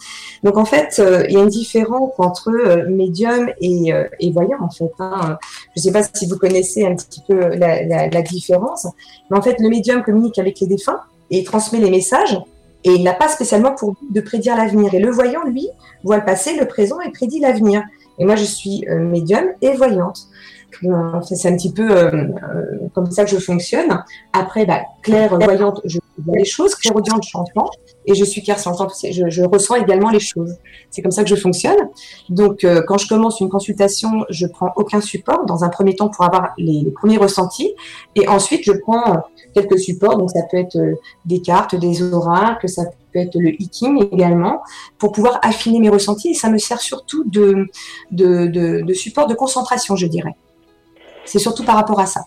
Donc, 0.41 0.55
en 0.55 0.63
fait, 0.63 1.01
il 1.27 1.33
y 1.33 1.35
a 1.35 1.41
une 1.41 1.49
différence 1.49 2.13
entre 2.19 2.85
médium 2.87 3.49
et, 3.59 4.31
voyant, 4.31 4.59
en 4.61 4.69
fait. 4.69 4.89
hein. 4.99 5.37
Je 5.75 5.81
ne 5.81 5.83
sais 5.83 5.91
pas 5.91 6.03
si 6.13 6.25
vous 6.25 6.37
connaissez 6.37 6.85
un 6.85 6.95
petit 6.95 7.19
peu 7.27 7.37
la, 7.57 8.21
différence. 8.21 8.87
Mais 9.29 9.37
en 9.37 9.41
fait, 9.41 9.57
le 9.59 9.67
médium 9.67 10.03
communique 10.03 10.39
avec 10.39 10.61
les 10.61 10.67
défunts 10.67 11.01
et 11.29 11.43
transmet 11.43 11.79
les 11.79 11.91
messages. 11.91 12.39
Et 12.83 12.91
il 12.91 13.03
n'a 13.03 13.13
pas 13.13 13.29
spécialement 13.29 13.73
pour 13.73 13.93
but 13.93 14.11
de 14.11 14.21
prédire 14.21 14.57
l'avenir. 14.57 14.93
Et 14.93 14.99
le 14.99 15.11
voyant, 15.11 15.43
lui, 15.45 15.67
voit 16.03 16.17
le 16.17 16.25
passé, 16.25 16.57
le 16.57 16.67
présent 16.67 16.99
et 17.01 17.11
prédit 17.11 17.39
l'avenir. 17.39 17.83
Et 18.19 18.25
moi, 18.25 18.35
je 18.35 18.43
suis 18.43 18.85
euh, 18.89 18.99
médium 18.99 19.45
et 19.61 19.73
voyante. 19.73 20.27
C'est 21.23 21.47
un 21.47 21.55
petit 21.55 21.71
peu 21.71 21.89
euh, 21.89 22.11
euh, 22.11 22.87
comme 22.93 23.09
ça 23.11 23.23
que 23.23 23.31
je 23.31 23.37
fonctionne. 23.37 24.03
Après, 24.33 24.65
bah, 24.65 24.81
clairvoyante, 25.01 25.81
je 25.85 25.99
vois 26.21 26.37
les 26.37 26.45
choses. 26.45 26.75
Clairaudiente, 26.75 27.23
j'entends. 27.31 27.69
Et 28.05 28.15
je 28.15 28.25
suis 28.25 28.43
clairsentante, 28.43 28.93
je, 29.01 29.29
je 29.29 29.43
ressens 29.43 29.75
également 29.75 30.09
les 30.09 30.19
choses. 30.19 30.55
C'est 30.89 31.01
comme 31.01 31.11
ça 31.11 31.23
que 31.23 31.29
je 31.29 31.35
fonctionne. 31.35 31.77
Donc, 32.29 32.65
euh, 32.65 32.83
quand 32.85 32.97
je 32.97 33.07
commence 33.07 33.39
une 33.39 33.49
consultation, 33.49 34.25
je 34.29 34.45
prends 34.45 34.71
aucun 34.75 34.99
support 34.99 35.45
dans 35.45 35.63
un 35.63 35.69
premier 35.69 35.95
temps 35.95 36.09
pour 36.09 36.25
avoir 36.25 36.49
les, 36.57 36.81
les 36.81 36.91
premiers 36.91 37.17
ressentis. 37.17 37.73
Et 38.15 38.27
ensuite, 38.27 38.63
je 38.65 38.73
prends 38.73 39.13
euh, 39.13 39.17
quelques 39.53 39.79
supports. 39.79 40.17
Donc, 40.17 40.31
ça 40.31 40.41
peut 40.51 40.57
être 40.57 40.75
euh, 40.75 40.95
des 41.25 41.41
cartes, 41.41 41.75
des 41.75 42.13
oracles, 42.13 42.67
ça 42.67 42.83
peut 43.13 43.19
être 43.19 43.35
le 43.35 43.51
hiking 43.61 44.05
également, 44.11 44.61
pour 44.97 45.13
pouvoir 45.13 45.39
affiner 45.41 45.79
mes 45.79 45.89
ressentis. 45.89 46.31
Et 46.31 46.33
ça 46.33 46.49
me 46.49 46.57
sert 46.57 46.81
surtout 46.81 47.23
de, 47.23 47.67
de, 48.11 48.47
de, 48.47 48.81
de 48.81 48.93
support 48.93 49.27
de 49.27 49.33
concentration, 49.33 49.95
je 49.95 50.07
dirais. 50.07 50.35
C'est 51.25 51.39
surtout 51.39 51.63
par 51.63 51.75
rapport 51.75 52.01
à 52.01 52.05
ça. 52.05 52.25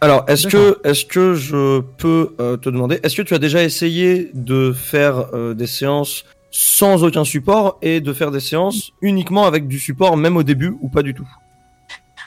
Alors, 0.00 0.24
est-ce 0.28 0.46
que, 0.46 0.78
est-ce 0.84 1.04
que 1.04 1.34
je 1.34 1.80
peux 1.80 2.34
euh, 2.38 2.56
te 2.56 2.68
demander, 2.68 3.00
est-ce 3.02 3.16
que 3.16 3.22
tu 3.22 3.34
as 3.34 3.38
déjà 3.38 3.62
essayé 3.62 4.30
de 4.34 4.72
faire 4.72 5.28
euh, 5.32 5.54
des 5.54 5.66
séances 5.66 6.24
sans 6.50 7.02
aucun 7.04 7.24
support 7.24 7.78
et 7.82 8.00
de 8.00 8.12
faire 8.12 8.30
des 8.30 8.40
séances 8.40 8.92
uniquement 9.00 9.46
avec 9.46 9.68
du 9.68 9.78
support, 9.78 10.16
même 10.16 10.36
au 10.36 10.42
début, 10.42 10.76
ou 10.80 10.88
pas 10.88 11.02
du 11.02 11.14
tout? 11.14 11.28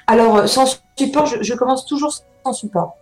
Alors, 0.08 0.38
euh, 0.38 0.48
sans 0.48 0.82
support, 0.98 1.28
je, 1.28 1.44
je 1.44 1.54
commence 1.54 1.86
toujours 1.86 2.14
sans 2.44 2.54
support. 2.54 2.99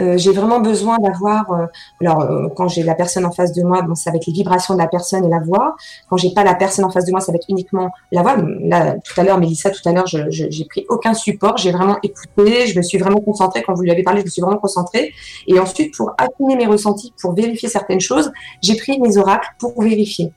Euh, 0.00 0.18
j'ai 0.18 0.32
vraiment 0.32 0.60
besoin 0.60 0.98
d'avoir. 0.98 1.50
euh, 1.52 1.66
alors, 2.00 2.20
euh, 2.20 2.48
quand 2.54 2.68
j'ai 2.68 2.82
la 2.82 2.94
personne 2.94 3.24
en 3.24 3.32
face 3.32 3.52
de 3.52 3.62
moi, 3.62 3.82
bon, 3.82 3.94
ça 3.94 4.10
va 4.10 4.16
être 4.16 4.26
les 4.26 4.32
vibrations 4.32 4.74
de 4.74 4.78
la 4.78 4.88
personne 4.88 5.24
et 5.24 5.28
la 5.28 5.40
voix. 5.40 5.74
Quand 6.08 6.16
j'ai 6.18 6.32
pas 6.34 6.44
la 6.44 6.54
personne 6.54 6.84
en 6.84 6.90
face 6.90 7.06
de 7.06 7.10
moi, 7.12 7.20
ça 7.20 7.32
va 7.32 7.36
être 7.36 7.48
uniquement 7.48 7.90
la 8.12 8.22
voix. 8.22 8.36
Là, 8.60 8.96
tout 9.04 9.18
à 9.20 9.24
l'heure, 9.24 9.38
Mélissa, 9.38 9.70
tout 9.70 9.86
à 9.88 9.92
l'heure, 9.92 10.06
je, 10.06 10.30
je- 10.30 10.46
j'ai 10.50 10.64
pris 10.66 10.84
aucun 10.90 11.14
support. 11.14 11.56
J'ai 11.56 11.72
vraiment 11.72 11.96
écouté. 12.02 12.66
Je 12.66 12.76
me 12.76 12.82
suis 12.82 12.98
vraiment 12.98 13.20
concentrée. 13.20 13.62
Quand 13.62 13.74
vous 13.74 13.82
lui 13.82 13.90
avez 13.90 14.02
parlé, 14.02 14.20
je 14.20 14.26
me 14.26 14.30
suis 14.30 14.42
vraiment 14.42 14.58
concentrée. 14.58 15.12
Et 15.46 15.58
ensuite, 15.58 15.94
pour 15.96 16.12
affiner 16.18 16.56
mes 16.56 16.66
ressentis, 16.66 17.14
pour 17.20 17.34
vérifier 17.34 17.68
certaines 17.68 18.00
choses, 18.00 18.30
j'ai 18.62 18.76
pris 18.76 19.00
mes 19.00 19.16
oracles 19.16 19.48
pour 19.58 19.80
vérifier. 19.82 20.32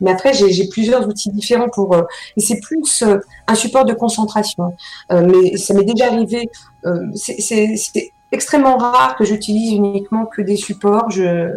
Mais 0.00 0.10
après, 0.10 0.32
j'ai 0.32 0.50
j'ai 0.50 0.68
plusieurs 0.68 1.06
outils 1.06 1.30
différents 1.30 1.68
pour. 1.68 1.94
euh, 1.94 2.02
et 2.36 2.40
c'est 2.40 2.60
plus 2.60 3.02
euh, 3.02 3.18
un 3.46 3.54
support 3.54 3.84
de 3.84 3.92
concentration. 3.94 4.74
Euh, 5.12 5.26
mais 5.30 5.56
ça 5.58 5.74
m'est 5.74 5.84
déjà 5.84 6.06
arrivé. 6.06 6.48
euh, 6.86 6.98
c'est- 7.14 7.40
c'est 7.40 7.76
c'est 7.76 8.10
extrêmement 8.32 8.76
rare 8.78 9.14
que 9.16 9.24
j'utilise 9.24 9.72
uniquement 9.72 10.26
que 10.26 10.42
des 10.42 10.56
supports. 10.56 11.10
Je, 11.10 11.50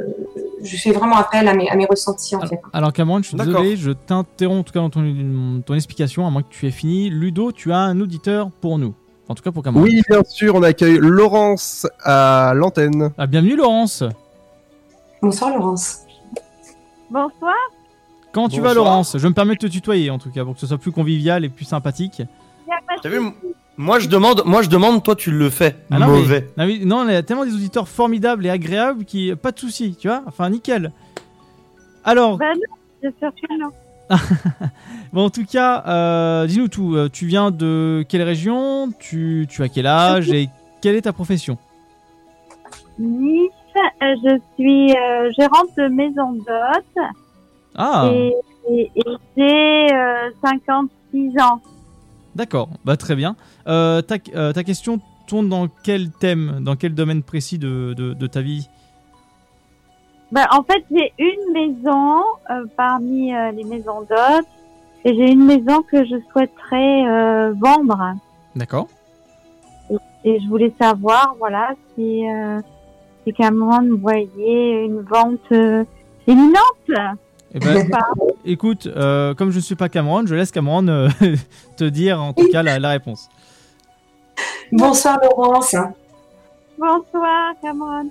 je 0.61 0.77
fais 0.77 0.91
vraiment 0.91 1.15
appel 1.15 1.47
à 1.47 1.53
mes, 1.53 1.69
à 1.69 1.75
mes 1.75 1.85
ressentis 1.85 2.35
en 2.35 2.41
fait. 2.41 2.59
Alors 2.73 2.93
Cameron, 2.93 3.19
je 3.23 3.29
suis 3.29 3.37
désolé, 3.37 3.77
je 3.77 3.91
t'interromps 3.91 4.59
en 4.59 4.63
tout 4.63 4.73
cas 4.73 4.79
dans 4.79 4.89
ton, 4.89 5.61
ton 5.65 5.73
explication, 5.73 6.27
à 6.27 6.29
moins 6.29 6.43
que 6.43 6.51
tu 6.51 6.67
aies 6.67 6.71
fini. 6.71 7.09
Ludo, 7.09 7.51
tu 7.51 7.71
as 7.71 7.79
un 7.79 7.99
auditeur 7.99 8.51
pour 8.61 8.77
nous. 8.77 8.93
En 9.27 9.33
tout 9.33 9.41
cas 9.41 9.51
pour 9.51 9.63
Cameron. 9.63 9.81
Oui, 9.81 10.01
bien 10.07 10.21
sûr, 10.23 10.53
on 10.53 10.61
accueille 10.61 10.99
Laurence 11.01 11.87
à 12.03 12.53
l'antenne. 12.55 13.11
Ah, 13.17 13.25
bienvenue 13.25 13.55
Laurence. 13.55 14.03
Bonsoir 15.21 15.49
Laurence. 15.55 16.01
Bonsoir. 17.09 17.55
Comment 18.31 18.49
tu 18.49 18.61
vas. 18.61 18.73
Laurence? 18.73 19.17
Je 19.17 19.27
me 19.27 19.33
permets 19.33 19.53
de 19.53 19.59
te 19.59 19.67
tutoyer 19.67 20.11
en 20.11 20.19
tout 20.19 20.29
cas 20.29 20.43
pour 20.43 20.55
que 20.55 20.59
ce 20.59 20.67
soit 20.67 20.77
plus 20.77 20.91
convivial 20.91 21.45
et 21.45 21.49
plus 21.49 21.65
sympathique. 21.65 22.21
T'as 23.01 23.09
vu 23.09 23.19
Moi, 23.77 23.99
je 23.99 24.07
demande, 24.07 24.43
moi, 24.45 24.61
je 24.61 24.69
demande, 24.69 25.03
toi, 25.03 25.15
tu 25.15 25.31
le 25.31 25.49
fais. 25.49 25.75
Ah 25.91 25.99
non, 25.99 26.07
mais- 26.07 26.19
Mauvais. 26.19 26.47
non, 26.57 26.65
mais- 26.65 26.79
non, 26.85 27.07
il 27.09 27.13
y 27.13 27.15
a 27.17 27.23
tellement 27.23 27.45
des 27.45 27.53
auditeurs 27.53 27.87
formidables 27.89 28.45
et 28.45 28.49
agréables 28.49 29.03
qui 29.03 29.33
pas 29.35 29.51
de 29.51 29.59
soucis, 29.59 29.95
tu 29.99 30.07
vois 30.07 30.23
Enfin 30.27 30.49
nickel. 30.49 30.91
Alors, 32.05 32.37
Ben 32.37 32.53
non, 32.53 32.75
bien 33.01 33.11
sûr 33.19 33.31
que 33.33 33.59
non. 33.59 33.69
bon 35.13 35.25
en 35.25 35.29
tout 35.31 35.45
cas, 35.45 35.83
euh, 35.87 36.45
dis-nous 36.45 36.67
tout. 36.67 36.95
Euh, 36.95 37.09
Tu 37.11 37.25
viens 37.25 37.49
de 37.51 38.05
quelle 38.07 38.21
région? 38.21 38.91
Tu, 38.99 39.47
tu 39.49 39.63
as 39.63 39.67
quel 39.69 39.87
âge 39.87 40.29
et 40.29 40.47
quelle 40.81 40.95
est 40.95 41.01
ta 41.01 41.11
profession? 41.13 41.57
Nice, 42.99 43.49
euh, 43.75 44.15
je 44.23 44.39
suis 44.55 44.91
euh, 44.95 45.31
gérante 45.37 45.69
de 45.77 45.87
maison 45.87 46.31
d'hôtes 46.33 47.05
Ah, 47.75 48.09
et, 48.13 48.31
et- 48.69 48.91
et 48.95 49.03
j'ai 49.35 49.93
euh, 49.95 50.29
56 50.45 51.31
ans. 51.41 51.59
D'accord. 52.35 52.69
Bah 52.83 52.97
très 52.97 53.15
bien. 53.15 53.35
Euh, 53.67 54.01
ta, 54.01 54.15
euh, 54.35 54.53
ta 54.53 54.63
question 54.63 54.99
tourne 55.27 55.49
dans 55.49 55.67
quel 55.83 56.11
thème, 56.11 56.59
dans 56.61 56.75
quel 56.75 56.93
domaine 56.93 57.23
précis 57.23 57.57
de, 57.57 57.93
de, 57.95 58.13
de 58.13 58.27
ta 58.27 58.41
vie? 58.41 58.69
Ben, 60.31 60.45
en 60.51 60.63
fait, 60.63 60.83
j'ai 60.91 61.13
une 61.17 61.53
maison 61.53 62.21
euh, 62.49 62.65
parmi 62.75 63.31
les 63.31 63.63
maisons 63.63 64.01
d'hôtes 64.01 64.47
et 65.03 65.15
j'ai 65.15 65.31
une 65.31 65.45
maison 65.45 65.81
que 65.83 66.03
je 66.03 66.15
souhaiterais 66.31 67.51
vendre. 67.53 68.15
D'accord. 68.55 68.87
Et, 69.89 69.97
et 70.23 70.39
je 70.39 70.47
voulais 70.47 70.73
savoir, 70.81 71.35
voilà, 71.37 71.73
si, 71.93 72.27
euh, 72.27 72.59
si 73.23 73.33
Cameron 73.33 73.97
voyait 73.97 74.85
une 74.85 75.01
vente 75.01 75.39
euh, 75.51 75.83
imminente. 76.27 77.15
Eh 77.55 77.59
ben, 77.59 77.87
écoute, 78.45 78.85
euh, 78.85 79.33
comme 79.33 79.49
je 79.49 79.55
ne 79.55 79.61
suis 79.61 79.75
pas 79.75 79.87
Cameron, 79.87 80.25
je 80.25 80.35
laisse 80.35 80.51
Cameron 80.51 80.87
euh, 80.89 81.07
te 81.77 81.85
dire 81.85 82.21
en 82.21 82.33
tout 82.33 82.47
cas 82.51 82.61
la, 82.61 82.79
la 82.79 82.89
réponse. 82.89 83.29
Bonsoir 84.71 85.17
Laurence. 85.23 85.73
Bonsoir 86.77 87.53
Cameron. 87.61 88.09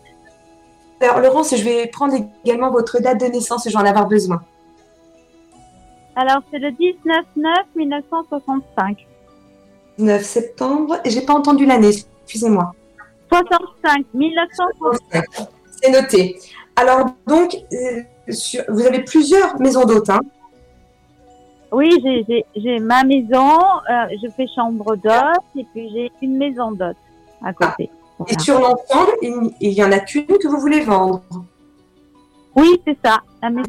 Alors 1.00 1.20
Laurence, 1.20 1.54
je 1.54 1.62
vais 1.62 1.86
prendre 1.88 2.14
également 2.44 2.70
votre 2.70 3.00
date 3.02 3.20
de 3.20 3.26
naissance, 3.26 3.64
je 3.66 3.70
vais 3.70 3.76
en 3.76 3.86
avoir 3.86 4.08
besoin. 4.08 4.42
Alors, 6.16 6.42
c'est 6.50 6.58
le 6.58 6.70
19-9-1965. 7.76 8.98
9 9.98 10.22
septembre, 10.22 10.98
et 11.04 11.10
j'ai 11.10 11.20
pas 11.20 11.34
entendu 11.34 11.66
l'année, 11.66 11.90
excusez-moi. 12.22 12.72
65, 13.30 14.06
1965. 14.14 15.24
C'est 15.82 15.90
noté. 15.90 16.38
Alors 16.76 17.06
donc, 17.26 17.54
euh, 17.72 18.00
sur- 18.30 18.62
vous 18.68 18.86
avez 18.86 19.02
plusieurs 19.02 19.58
maisons 19.60 19.84
d'hôtes, 19.84 20.10
hein 20.10 20.20
Oui, 21.72 21.90
j'ai- 22.56 22.78
ma 22.78 23.02
maison, 23.04 23.50
euh, 23.90 24.06
je 24.22 24.28
fais 24.36 24.46
chambre 24.54 24.94
d'hôte 24.96 25.44
et 25.56 25.66
puis 25.72 25.90
j'ai 25.92 26.12
une 26.22 26.36
maison 26.36 26.70
d'hôte 26.72 26.96
à 27.44 27.52
côté. 27.52 27.90
Et 28.28 28.38
sur 28.38 28.60
l'ensemble, 28.60 29.10
il 29.22 29.50
il 29.60 29.72
y 29.72 29.82
en 29.82 29.90
a 29.90 29.98
qu'une 29.98 30.26
que 30.26 30.46
vous 30.46 30.60
voulez 30.60 30.80
vendre. 30.82 31.22
Oui, 32.54 32.80
c'est 32.86 32.96
ça, 33.04 33.20
la 33.42 33.50
maison. 33.50 33.66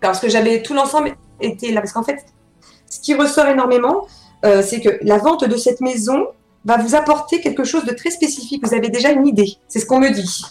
Parce 0.00 0.20
que 0.20 0.28
j'avais 0.28 0.62
tout 0.62 0.74
l'ensemble 0.74 1.16
était 1.40 1.72
là. 1.72 1.80
Parce 1.80 1.92
qu'en 1.92 2.02
fait, 2.02 2.26
ce 2.90 3.00
qui 3.00 3.14
ressort 3.14 3.46
énormément, 3.46 4.06
euh, 4.44 4.60
c'est 4.62 4.80
que 4.80 4.98
la 5.02 5.16
vente 5.16 5.44
de 5.44 5.56
cette 5.56 5.80
maison 5.80 6.26
va 6.66 6.76
vous 6.76 6.94
apporter 6.94 7.40
quelque 7.40 7.64
chose 7.64 7.86
de 7.86 7.94
très 7.94 8.10
spécifique. 8.10 8.66
Vous 8.66 8.74
avez 8.74 8.90
déjà 8.90 9.10
une 9.12 9.26
idée. 9.26 9.54
C'est 9.68 9.78
ce 9.80 9.86
qu'on 9.86 9.98
me 9.98 10.10
dit. 10.10 10.44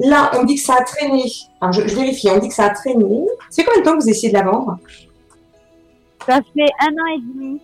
Là, 0.00 0.30
on 0.34 0.42
me 0.42 0.46
dit 0.46 0.56
que 0.56 0.62
ça 0.62 0.76
a 0.78 0.82
traîné. 0.82 1.24
Alors, 1.60 1.72
je, 1.72 1.86
je 1.86 1.94
vérifie. 1.94 2.28
On 2.30 2.36
me 2.36 2.40
dit 2.40 2.48
que 2.48 2.54
ça 2.54 2.64
a 2.64 2.70
traîné. 2.70 3.26
C'est 3.50 3.64
combien 3.64 3.80
de 3.80 3.84
temps 3.86 3.96
que 3.96 4.02
vous 4.02 4.08
essayez 4.08 4.32
de 4.32 4.38
la 4.38 4.44
vendre? 4.44 4.78
Ça 6.26 6.40
fait 6.54 6.70
un 6.80 6.92
an 6.92 7.06
et 7.14 7.20
demi. 7.20 7.60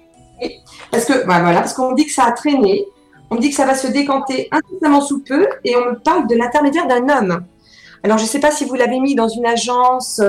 Parce 0.91 1.05
que 1.07 1.27
bah, 1.27 1.41
voilà, 1.41 1.61
parce 1.61 1.73
qu'on 1.73 1.93
me 1.93 1.97
dit 1.97 2.07
que 2.07 2.13
ça 2.13 2.25
a 2.25 2.33
traîné. 2.33 2.87
On 3.31 3.37
me 3.37 3.41
dit 3.41 3.51
que 3.51 3.57
ça 3.57 3.67
va 3.67 3.75
se 3.75 3.89
décanter 3.89 4.49
incessamment 4.53 5.01
sous 5.01 5.21
peu, 5.21 5.49
et 5.65 5.75
on 5.77 5.93
me 5.93 5.99
parle 5.99 6.29
de 6.29 6.37
l'intermédiaire 6.37 6.87
d'un 6.87 7.09
homme. 7.09 7.45
Alors, 8.03 8.19
je 8.19 8.23
ne 8.23 8.29
sais 8.29 8.39
pas 8.39 8.53
si 8.53 8.65
vous 8.65 8.75
l'avez 8.75 9.01
mis 9.01 9.15
dans 9.15 9.29
une 9.29 9.47
agence 9.47 10.21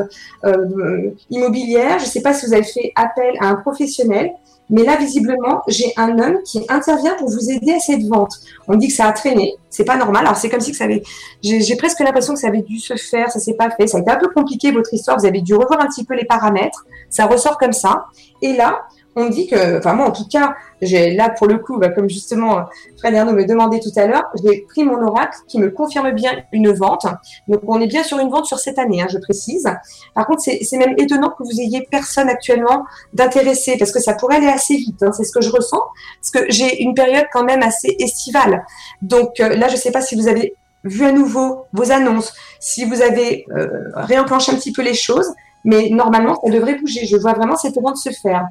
euh, 0.46 1.12
immobilière, 1.30 2.00
je 2.00 2.06
ne 2.06 2.10
sais 2.10 2.22
pas 2.22 2.34
si 2.34 2.48
vous 2.48 2.54
avez 2.54 2.64
fait 2.64 2.92
appel 2.96 3.36
à 3.40 3.50
un 3.50 3.56
professionnel, 3.56 4.32
mais 4.70 4.84
là, 4.84 4.98
visiblement, 4.98 5.62
j'ai 5.68 5.94
un 5.96 6.20
homme 6.20 6.40
qui 6.44 6.66
intervient 6.68 7.16
pour 7.16 7.30
vous 7.30 7.50
aider 7.50 7.74
à 7.74 7.80
cette 7.80 8.04
vente. 8.04 8.34
On 8.68 8.76
dit 8.76 8.88
que 8.90 8.94
ça 8.94 9.06
a 9.06 9.14
traîné, 9.14 9.56
c'est 9.70 9.86
pas 9.86 9.96
normal. 9.96 10.26
Alors, 10.26 10.38
c'est 10.38 10.50
comme 10.50 10.60
si 10.60 10.72
que 10.72 10.78
ça 10.78 10.84
avait, 10.84 11.04
j'ai 11.42 11.62
j'ai 11.62 11.76
presque 11.78 12.00
l'impression 12.00 12.34
que 12.34 12.40
ça 12.40 12.48
avait 12.48 12.64
dû 12.64 12.80
se 12.80 12.96
faire, 12.96 13.32
ça 13.32 13.40
s'est 13.40 13.54
pas 13.54 13.70
fait. 13.70 13.88
Ça 13.88 13.98
a 13.98 14.02
été 14.02 14.12
un 14.12 14.18
peu 14.18 14.28
compliqué 14.28 14.72
votre 14.72 14.94
histoire. 14.94 15.18
Vous 15.18 15.26
avez 15.26 15.42
dû 15.42 15.56
revoir 15.56 15.80
un 15.82 15.88
petit 15.88 16.04
peu 16.04 16.16
les 16.16 16.26
paramètres. 16.26 16.86
Ça 17.10 17.28
ressort 17.28 17.58
comme 17.58 17.74
ça. 17.74 18.06
Et 18.42 18.54
là, 18.54 18.82
on 19.18 19.30
dit 19.30 19.48
que, 19.48 19.80
enfin 19.80 19.94
moi 19.94 20.08
en 20.08 20.12
tout 20.12 20.28
cas, 20.28 20.56
j'ai 20.80 21.16
là 21.16 21.32
pour 21.32 21.48
le 21.48 21.58
coup, 21.58 21.80
bah, 21.80 21.90
comme 21.90 22.08
justement 22.08 22.60
euh, 22.60 22.62
Fred 23.00 23.16
Arnaud 23.16 23.34
me 23.34 23.46
demandait 23.46 23.80
tout 23.80 23.92
à 23.96 24.06
l'heure, 24.06 24.26
j'ai 24.44 24.62
pris 24.70 24.84
mon 24.84 25.02
oracle 25.02 25.40
qui 25.48 25.60
me 25.60 25.72
confirme 25.72 26.12
bien 26.12 26.34
une 26.52 26.72
vente. 26.72 27.08
Donc 27.48 27.62
on 27.68 27.82
est 27.82 27.88
bien 27.88 28.04
sur 28.04 28.20
une 28.20 28.30
vente 28.30 28.46
sur 28.46 28.60
cette 28.60 28.78
année, 28.78 29.02
hein, 29.02 29.08
je 29.10 29.18
précise. 29.18 29.68
Par 30.14 30.28
contre, 30.28 30.44
c'est 30.44 30.78
même 30.78 30.94
étonnant 31.00 31.30
que 31.30 31.44
vous 31.44 31.60
ayez 31.60 31.88
personne 31.90 32.30
actuellement 32.30 32.86
d'intéressé 33.14 33.76
parce 33.80 33.92
que 33.92 34.00
ça 34.00 34.14
pourrait 34.14 34.36
aller 34.36 34.48
assez 34.48 34.76
vite. 34.76 35.02
hein, 35.02 35.12
c'est 35.12 35.24
ce 35.24 35.34
que 35.34 35.42
je 35.42 35.50
ressens 35.50 35.82
parce 36.22 36.32
que 36.32 36.52
j'ai 36.52 36.84
une 36.84 36.94
période 36.94 37.26
quand 37.34 37.44
même 37.44 37.64
assez 37.64 37.96
estivale. 38.00 38.64
Donc 39.02 39.40
euh, 39.40 39.50
là, 39.56 39.68
je 39.68 39.76
sais 39.78 39.92
pas 39.92 40.02
si 40.02 40.16
vous 40.16 40.28
avez 40.28 40.54
vu 40.84 41.06
à 41.06 41.12
nouveau 41.12 41.66
vos 41.74 41.92
annonces, 41.92 42.34
si 42.60 42.86
vous 42.86 43.02
avez 43.02 43.46
euh, 43.52 43.68
réenclenché 43.96 44.52
un 44.52 44.56
petit 44.56 44.72
peu 44.72 44.84
les 44.84 44.94
choses, 44.94 45.34
mais 45.64 45.90
normalement, 45.90 46.40
ça 46.44 46.52
devrait 46.52 46.76
bouger. 46.76 47.08
Je 47.08 47.18
vois 47.18 47.34
vraiment 47.34 47.56
cette 47.58 47.82
vente 47.82 47.98
se 47.98 48.12
faire. 48.12 48.46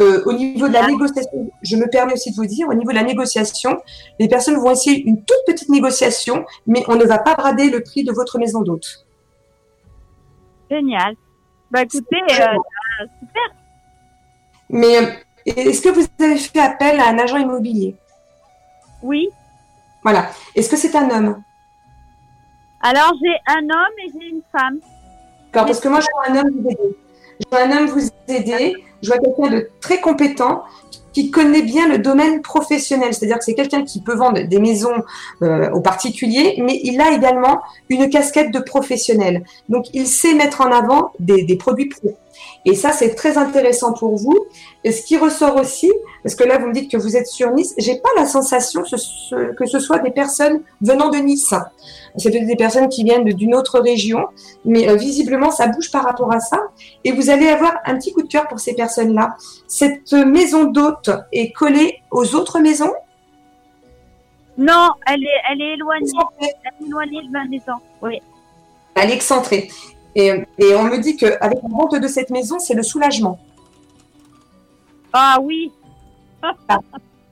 Euh, 0.00 0.22
au 0.26 0.32
niveau 0.32 0.68
de 0.68 0.72
la 0.72 0.86
négociation, 0.86 1.50
je 1.60 1.76
me 1.76 1.88
permets 1.90 2.12
aussi 2.12 2.30
de 2.30 2.36
vous 2.36 2.46
dire, 2.46 2.68
au 2.68 2.74
niveau 2.74 2.90
de 2.90 2.96
la 2.96 3.02
négociation, 3.02 3.80
les 4.20 4.28
personnes 4.28 4.56
vont 4.56 4.70
essayer 4.70 5.02
une 5.02 5.24
toute 5.24 5.44
petite 5.44 5.68
négociation, 5.70 6.44
mais 6.66 6.84
on 6.86 6.94
ne 6.94 7.04
va 7.04 7.18
pas 7.18 7.34
brader 7.34 7.68
le 7.68 7.82
prix 7.82 8.04
de 8.04 8.12
votre 8.12 8.38
maison 8.38 8.62
d'hôte. 8.62 9.04
Génial. 10.70 11.14
Bah 11.70 11.82
écoutez, 11.82 12.16
euh, 12.16 12.44
euh, 12.44 13.06
super. 13.18 13.42
Mais 14.70 14.98
euh, 14.98 15.10
est-ce 15.44 15.82
que 15.82 15.88
vous 15.88 16.06
avez 16.20 16.36
fait 16.36 16.60
appel 16.60 17.00
à 17.00 17.08
un 17.08 17.18
agent 17.18 17.36
immobilier? 17.36 17.96
Oui. 19.02 19.28
Voilà. 20.02 20.30
Est-ce 20.54 20.70
que 20.70 20.76
c'est 20.76 20.94
un 20.94 21.10
homme? 21.10 21.42
Alors 22.80 23.12
j'ai 23.20 23.36
un 23.46 23.64
homme 23.64 23.94
et 23.98 24.12
j'ai 24.12 24.28
une 24.28 24.42
femme. 24.52 24.78
D'accord, 25.46 25.66
parce 25.66 25.80
que 25.80 25.88
moi, 25.88 26.00
je 26.00 26.06
vois 26.12 26.28
un 26.28 26.40
homme 26.40 26.60
vous 26.60 26.68
aider. 26.68 26.96
Je 27.40 27.48
vois 27.50 27.66
un 27.66 27.76
homme 27.76 27.86
vous 27.86 28.08
aider. 28.28 28.74
Je 29.02 29.08
vois 29.08 29.18
quelqu'un 29.18 29.50
de 29.50 29.70
très 29.80 30.00
compétent 30.00 30.62
qui 31.12 31.30
connaît 31.30 31.62
bien 31.62 31.88
le 31.88 31.98
domaine 31.98 32.42
professionnel. 32.42 33.12
C'est-à-dire 33.12 33.38
que 33.38 33.44
c'est 33.44 33.54
quelqu'un 33.54 33.82
qui 33.82 34.00
peut 34.00 34.14
vendre 34.14 34.40
des 34.40 34.60
maisons 34.60 35.02
euh, 35.42 35.70
aux 35.70 35.80
particuliers, 35.80 36.56
mais 36.58 36.80
il 36.84 37.00
a 37.00 37.10
également 37.10 37.60
une 37.88 38.08
casquette 38.08 38.52
de 38.52 38.60
professionnel. 38.60 39.44
Donc, 39.68 39.86
il 39.94 40.06
sait 40.06 40.34
mettre 40.34 40.60
en 40.60 40.70
avant 40.70 41.12
des, 41.18 41.56
produits 41.56 41.88
pro. 41.88 42.16
Et 42.64 42.74
ça, 42.74 42.92
c'est 42.92 43.14
très 43.14 43.38
intéressant 43.38 43.92
pour 43.92 44.16
vous. 44.16 44.36
Et 44.84 44.92
ce 44.92 45.02
qui 45.02 45.16
ressort 45.16 45.56
aussi, 45.56 45.90
parce 46.22 46.34
que 46.34 46.44
là, 46.44 46.58
vous 46.58 46.66
me 46.66 46.72
dites 46.72 46.90
que 46.90 46.96
vous 46.96 47.16
êtes 47.16 47.26
sur 47.26 47.52
Nice, 47.52 47.74
j'ai 47.78 47.96
pas 47.96 48.08
la 48.16 48.26
sensation 48.26 48.82
que 48.82 48.88
ce, 48.88 48.96
ce- 48.98 49.54
que 49.54 49.64
ce 49.66 49.78
soit 49.78 50.00
des 50.00 50.10
personnes 50.10 50.60
venant 50.80 51.08
de 51.08 51.18
Nice. 51.18 51.54
C'est 52.16 52.30
peut-être 52.30 52.46
des 52.46 52.56
personnes 52.56 52.88
qui 52.88 53.04
viennent 53.04 53.24
d'une 53.24 53.54
autre 53.54 53.78
région, 53.80 54.26
mais 54.64 54.88
euh, 54.88 54.96
visiblement, 54.96 55.50
ça 55.50 55.68
bouge 55.68 55.90
par 55.90 56.04
rapport 56.04 56.32
à 56.32 56.40
ça. 56.40 56.58
Et 57.04 57.12
vous 57.12 57.30
allez 57.30 57.48
avoir 57.48 57.74
un 57.86 57.96
petit 57.96 58.12
coup 58.12 58.22
de 58.22 58.28
cœur 58.28 58.48
pour 58.48 58.58
ces 58.60 58.74
personnes-là. 58.74 59.36
Cette 59.66 60.12
maison 60.12 60.64
d'hôte 60.64 61.10
est 61.32 61.52
collée 61.52 62.00
aux 62.10 62.34
autres 62.34 62.58
maisons? 62.58 62.92
Non, 64.56 64.90
elle 65.06 65.22
est, 65.22 65.40
elle 65.52 65.60
est 65.62 65.74
éloignée. 65.74 66.10
Elle 66.40 66.46
est 66.48 66.86
éloignée 66.86 67.22
de 67.22 67.30
ma 67.30 67.44
maison. 67.44 67.74
Oui. 68.02 68.20
Elle 68.96 69.10
est 69.10 69.14
excentrée. 69.14 69.70
Et, 70.18 70.32
et 70.58 70.74
on 70.74 70.82
me 70.82 70.98
dit 70.98 71.16
qu'avec 71.16 71.62
la 71.62 71.68
vente 71.70 71.94
de 71.94 72.08
cette 72.08 72.30
maison, 72.30 72.58
c'est 72.58 72.74
le 72.74 72.82
soulagement. 72.82 73.38
Ah 75.12 75.38
oui. 75.40 75.70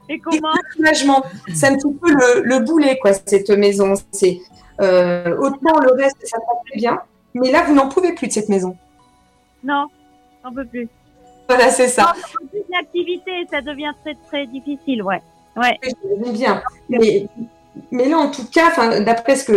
Et 0.09 0.21
comment 0.21 0.53
Le 0.55 0.77
soulagement. 0.77 1.25
C'est 1.53 1.67
un 1.67 1.75
petit 1.75 1.93
peu 2.01 2.13
le, 2.13 2.43
le 2.43 2.61
boulet, 2.61 2.97
quoi, 3.03 3.13
cette 3.13 3.51
maison. 3.51 3.95
C'est 4.13 4.39
euh, 4.81 5.37
autant 5.37 5.81
le 5.81 5.95
reste, 6.01 6.17
ça 6.23 6.39
va 6.39 6.61
très 6.65 6.79
bien. 6.79 7.01
Mais 7.35 7.51
là, 7.51 7.65
vous 7.65 7.75
n'en 7.75 7.89
pouvez 7.89 8.15
plus 8.15 8.29
de 8.29 8.33
cette 8.33 8.49
maison. 8.49 8.77
Non, 9.65 9.87
on 10.45 10.53
peut 10.53 10.65
plus. 10.65 10.89
Voilà, 11.49 11.71
c'est 11.71 11.89
ça. 11.89 12.13
Plus 12.51 12.63
l'activité, 12.73 13.33
ça 13.51 13.63
devient 13.63 13.93
très 14.05 14.15
très 14.29 14.47
difficile, 14.47 15.03
ouais. 15.03 15.21
Ouais. 15.57 15.77
J'aime 15.83 16.33
bien. 16.33 16.63
Mais, 16.89 17.27
mais 17.91 18.09
là, 18.09 18.19
en 18.19 18.31
tout 18.31 18.45
cas, 18.51 19.01
d'après 19.01 19.37
ce 19.37 19.45
que 19.45 19.53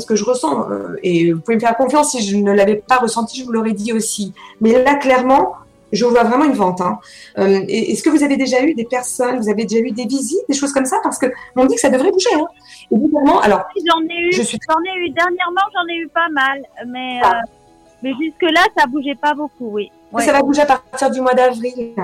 ce 0.00 0.06
que 0.06 0.16
je 0.16 0.24
ressens, 0.24 0.70
euh, 0.70 0.96
et 1.02 1.32
vous 1.32 1.40
pouvez 1.40 1.56
me 1.56 1.60
faire 1.60 1.76
confiance 1.76 2.12
si 2.12 2.22
je 2.22 2.36
ne 2.36 2.52
l'avais 2.52 2.76
pas 2.76 2.96
ressenti, 2.96 3.40
je 3.40 3.44
vous 3.44 3.52
l'aurais 3.52 3.72
dit 3.72 3.92
aussi. 3.92 4.32
Mais 4.60 4.82
là, 4.82 4.94
clairement, 4.96 5.54
je 5.92 6.04
vois 6.04 6.22
vraiment 6.24 6.44
une 6.44 6.52
vente. 6.52 6.80
hein. 6.80 6.98
Euh, 7.38 7.60
Est-ce 7.68 8.02
que 8.02 8.10
vous 8.10 8.22
avez 8.22 8.36
déjà 8.36 8.62
eu 8.62 8.74
des 8.74 8.84
personnes, 8.84 9.38
vous 9.40 9.48
avez 9.48 9.64
déjà 9.64 9.80
eu 9.82 9.90
des 9.92 10.04
visites, 10.04 10.40
des 10.48 10.54
choses 10.54 10.72
comme 10.72 10.84
ça? 10.84 10.96
Parce 11.02 11.18
que 11.18 11.26
on 11.56 11.64
dit 11.64 11.76
que 11.76 11.80
ça 11.80 11.88
devrait 11.90 12.10
bouger. 12.12 12.34
Hein. 12.34 12.46
Évidemment, 12.90 13.40
alors. 13.40 13.64
J'en 13.86 14.00
ai 14.02 14.20
eu, 14.28 14.32
Je 14.32 14.42
suis- 14.42 14.58
j'en 14.68 14.80
ai 14.92 14.98
eu 15.06 15.10
dernièrement, 15.10 15.62
j'en 15.72 15.86
ai 15.94 15.96
eu 15.98 16.08
pas 16.08 16.28
mal, 16.30 16.60
mais 16.86 17.20
euh, 17.24 17.28
mais 18.02 18.10
jusque 18.20 18.42
là, 18.42 18.60
ça 18.76 18.86
bougeait 18.86 19.14
pas 19.20 19.34
beaucoup, 19.34 19.70
oui. 19.72 19.90
Ouais. 20.12 20.24
Ça 20.24 20.32
va 20.32 20.42
bouger 20.42 20.62
à 20.62 20.66
partir 20.66 21.10
du 21.10 21.20
mois 21.20 21.34
d'avril, 21.34 21.94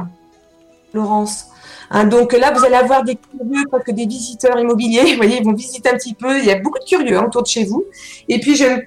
Laurence. 0.94 1.46
Hein, 1.90 2.06
donc 2.06 2.32
là, 2.32 2.52
vous 2.52 2.64
allez 2.64 2.74
avoir 2.74 3.04
des 3.04 3.16
curieux, 3.16 3.64
pas 3.70 3.80
que 3.80 3.92
des 3.92 4.06
visiteurs 4.06 4.58
immobiliers. 4.58 5.04
Vous 5.12 5.16
voyez, 5.16 5.38
ils 5.38 5.44
vont 5.44 5.52
visiter 5.52 5.90
un 5.90 5.94
petit 5.94 6.14
peu. 6.14 6.38
Il 6.38 6.44
y 6.44 6.50
a 6.50 6.58
beaucoup 6.58 6.78
de 6.78 6.84
curieux 6.84 7.18
hein, 7.18 7.24
autour 7.26 7.42
de 7.42 7.46
chez 7.46 7.64
vous. 7.64 7.84
Et 8.28 8.40
puis, 8.40 8.56
j'ai 8.56 8.70
un 8.70 8.78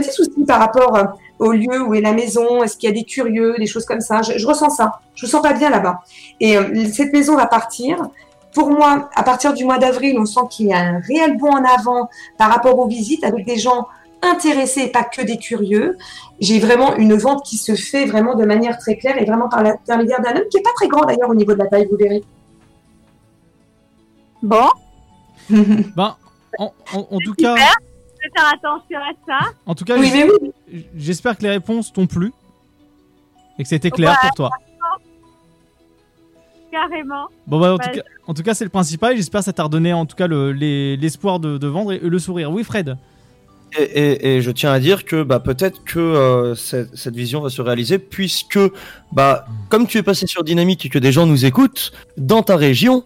petit 0.00 0.12
souci 0.12 0.44
par 0.46 0.58
rapport 0.58 0.96
euh, 0.96 1.04
au 1.38 1.52
lieu 1.52 1.82
où 1.82 1.94
est 1.94 2.00
la 2.00 2.12
maison. 2.12 2.62
Est-ce 2.62 2.76
qu'il 2.76 2.88
y 2.88 2.92
a 2.92 2.94
des 2.94 3.04
curieux, 3.04 3.54
des 3.58 3.66
choses 3.66 3.86
comme 3.86 4.00
ça? 4.00 4.22
Je, 4.22 4.36
je 4.36 4.46
ressens 4.46 4.70
ça. 4.70 5.00
Je 5.14 5.26
me 5.26 5.30
sens 5.30 5.42
pas 5.42 5.52
bien 5.52 5.70
là-bas. 5.70 6.02
Et 6.40 6.56
euh, 6.56 6.86
cette 6.92 7.12
maison 7.12 7.36
va 7.36 7.46
partir. 7.46 8.08
Pour 8.52 8.70
moi, 8.70 9.08
à 9.14 9.22
partir 9.22 9.54
du 9.54 9.64
mois 9.64 9.78
d'avril, 9.78 10.18
on 10.18 10.26
sent 10.26 10.40
qu'il 10.50 10.66
y 10.66 10.72
a 10.72 10.78
un 10.78 11.00
réel 11.00 11.36
bond 11.36 11.52
en 11.52 11.64
avant 11.64 12.08
par 12.36 12.50
rapport 12.50 12.76
aux 12.78 12.88
visites 12.88 13.22
avec 13.22 13.46
des 13.46 13.58
gens 13.58 13.86
intéressés 14.22 14.82
et 14.82 14.88
pas 14.90 15.04
que 15.04 15.22
des 15.22 15.38
curieux. 15.38 15.96
J'ai 16.40 16.58
vraiment 16.58 16.96
une 16.96 17.14
vente 17.14 17.44
qui 17.44 17.56
se 17.58 17.74
fait 17.74 18.04
vraiment 18.06 18.34
de 18.34 18.44
manière 18.44 18.78
très 18.78 18.96
claire 18.96 19.20
et 19.20 19.24
vraiment 19.24 19.48
par 19.48 19.62
l'intermédiaire 19.62 20.20
d'un 20.20 20.36
homme 20.36 20.48
qui 20.50 20.58
est 20.58 20.62
pas 20.62 20.70
très 20.76 20.88
grand 20.88 21.04
d'ailleurs 21.06 21.30
au 21.30 21.34
niveau 21.34 21.52
de 21.52 21.58
la 21.58 21.66
taille, 21.66 21.86
vous 21.90 21.96
verrez. 21.96 22.22
Bon. 24.42 24.68
Ben, 25.50 26.16
en, 26.58 26.72
en- 26.94 27.06
en 27.10 27.18
tout 27.24 27.34
cas, 27.34 27.54
Je 27.56 27.60
vais 27.60 28.30
faire 28.36 28.52
attention 28.54 28.98
à 28.98 29.12
ça. 29.26 29.50
en 29.66 29.74
tout 29.74 29.84
cas, 29.84 29.96
Oui, 29.98 30.12
j'espère 30.94 31.36
que 31.36 31.42
les 31.42 31.50
réponses 31.50 31.92
t'ont 31.92 32.06
plu 32.06 32.32
et 33.58 33.62
que 33.62 33.68
c'était 33.68 33.90
clair 33.90 34.10
Ouais. 34.10 34.16
pour 34.28 34.30
toi. 34.36 34.50
Carrément. 36.70 37.26
Bon 37.48 37.58
bah 37.58 37.74
en 37.74 37.76
Bah, 37.78 37.84
tout 37.88 37.98
cas, 37.98 38.02
en 38.28 38.34
tout 38.34 38.42
cas 38.44 38.54
c'est 38.54 38.62
le 38.64 38.70
principal. 38.70 39.14
et 39.14 39.16
J'espère 39.16 39.40
que 39.40 39.46
ça 39.46 39.52
t'a 39.52 39.64
redonné 39.64 39.92
en 39.92 40.06
tout 40.06 40.14
cas 40.14 40.28
le- 40.28 40.52
les- 40.52 40.96
l'espoir 40.96 41.40
de, 41.40 41.58
de 41.58 41.66
vendre 41.66 41.92
et 41.92 41.98
le 41.98 42.18
sourire. 42.20 42.50
Oui 42.52 42.62
Fred. 42.62 42.96
Et, 43.78 43.82
et- 43.82 44.36
et 44.36 44.42
je 44.42 44.50
tiens 44.50 44.72
à 44.72 44.80
dire 44.80 45.04
que 45.04 45.22
bah, 45.22 45.38
peut-être 45.40 45.84
que 45.84 45.98
euh, 46.00 46.54
cette, 46.54 46.96
cette 46.96 47.14
vision 47.14 47.40
va 47.40 47.50
se 47.50 47.62
réaliser 47.62 47.98
puisque, 47.98 48.58
bah, 49.12 49.46
comme 49.68 49.86
tu 49.86 49.98
es 49.98 50.02
passé 50.02 50.26
sur 50.26 50.42
Dynamique 50.44 50.86
et 50.86 50.88
que 50.88 50.98
des 50.98 51.12
gens 51.12 51.26
nous 51.26 51.44
écoutent, 51.44 51.92
dans 52.16 52.42
ta 52.42 52.56
région, 52.56 53.04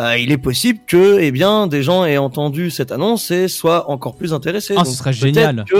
euh, 0.00 0.16
il 0.18 0.32
est 0.32 0.38
possible 0.38 0.80
que 0.86 1.18
eh 1.20 1.30
bien, 1.30 1.66
des 1.66 1.82
gens 1.82 2.04
aient 2.04 2.18
entendu 2.18 2.70
cette 2.70 2.90
annonce 2.92 3.30
et 3.30 3.46
soient 3.48 3.88
encore 3.90 4.16
plus 4.16 4.32
intéressés. 4.34 4.74
Ah, 4.76 4.84
ce 4.84 4.92
serait 4.92 5.10
peut-être 5.10 5.20
génial. 5.22 5.64
que- 5.68 5.76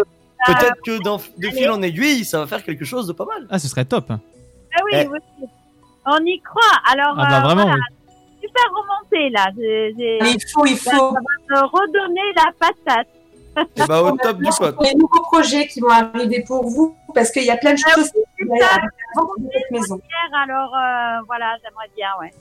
Peut-être 0.46 0.76
que 0.86 1.02
d'un- 1.02 1.18
de 1.38 1.48
fil 1.54 1.68
en 1.68 1.82
aiguille, 1.82 2.24
ça 2.24 2.38
va 2.38 2.46
faire 2.46 2.64
quelque 2.64 2.84
chose 2.84 3.06
de 3.06 3.12
pas 3.12 3.26
mal. 3.26 3.46
Ah 3.50 3.58
ce 3.58 3.68
serait 3.68 3.84
top. 3.84 4.06
Ah 4.10 4.18
oui, 4.86 4.92
Eh. 4.94 5.06
oui. 5.08 5.18
On 6.06 6.18
y 6.24 6.40
croit. 6.40 6.62
Alors, 6.90 7.14
Ah 7.18 7.26
bah 7.28 7.36
euh, 7.38 7.40
vraiment, 7.42 7.62
voilà. 7.64 7.76
oui. 7.76 8.40
super 8.40 8.62
remonté 8.74 9.30
là. 9.30 9.46
J'ai- 9.54 9.94
j'ai- 9.98 10.18
Il 10.30 10.40
faut, 10.50 10.64
il 10.64 10.76
Ça 10.78 10.92
faut. 10.92 11.12
va 11.12 11.20
me 11.20 11.60
redonner 11.66 12.20
la 12.36 12.52
patate. 12.58 13.06
Et 13.76 13.82
bah, 13.86 14.02
au 14.02 14.16
top 14.16 14.38
du 14.38 14.44
Pour 14.44 14.58
pot. 14.58 14.82
les 14.84 14.94
nouveaux 14.94 15.22
projets 15.32 15.66
qui 15.66 15.80
vont 15.80 15.90
arriver 15.90 16.44
pour 16.46 16.66
vous, 16.68 16.94
parce 17.14 17.30
qu'il 17.30 17.44
y 17.44 17.50
a 17.50 17.56
plein 17.56 17.72
de 17.72 17.78
choses 17.78 18.10
qui 18.10 18.44
vont 18.46 18.52
arriver 18.54 18.64
avec 18.64 18.90
la 19.16 19.22
vente 19.22 19.30
de 19.38 19.48
cette 19.52 19.70
maison. 19.70 20.00
Alors, 20.42 20.72
euh, 20.74 21.22
voilà, 21.26 21.56
j'aimerais 21.62 21.90
bien, 21.96 22.08
ouais. 22.20 22.32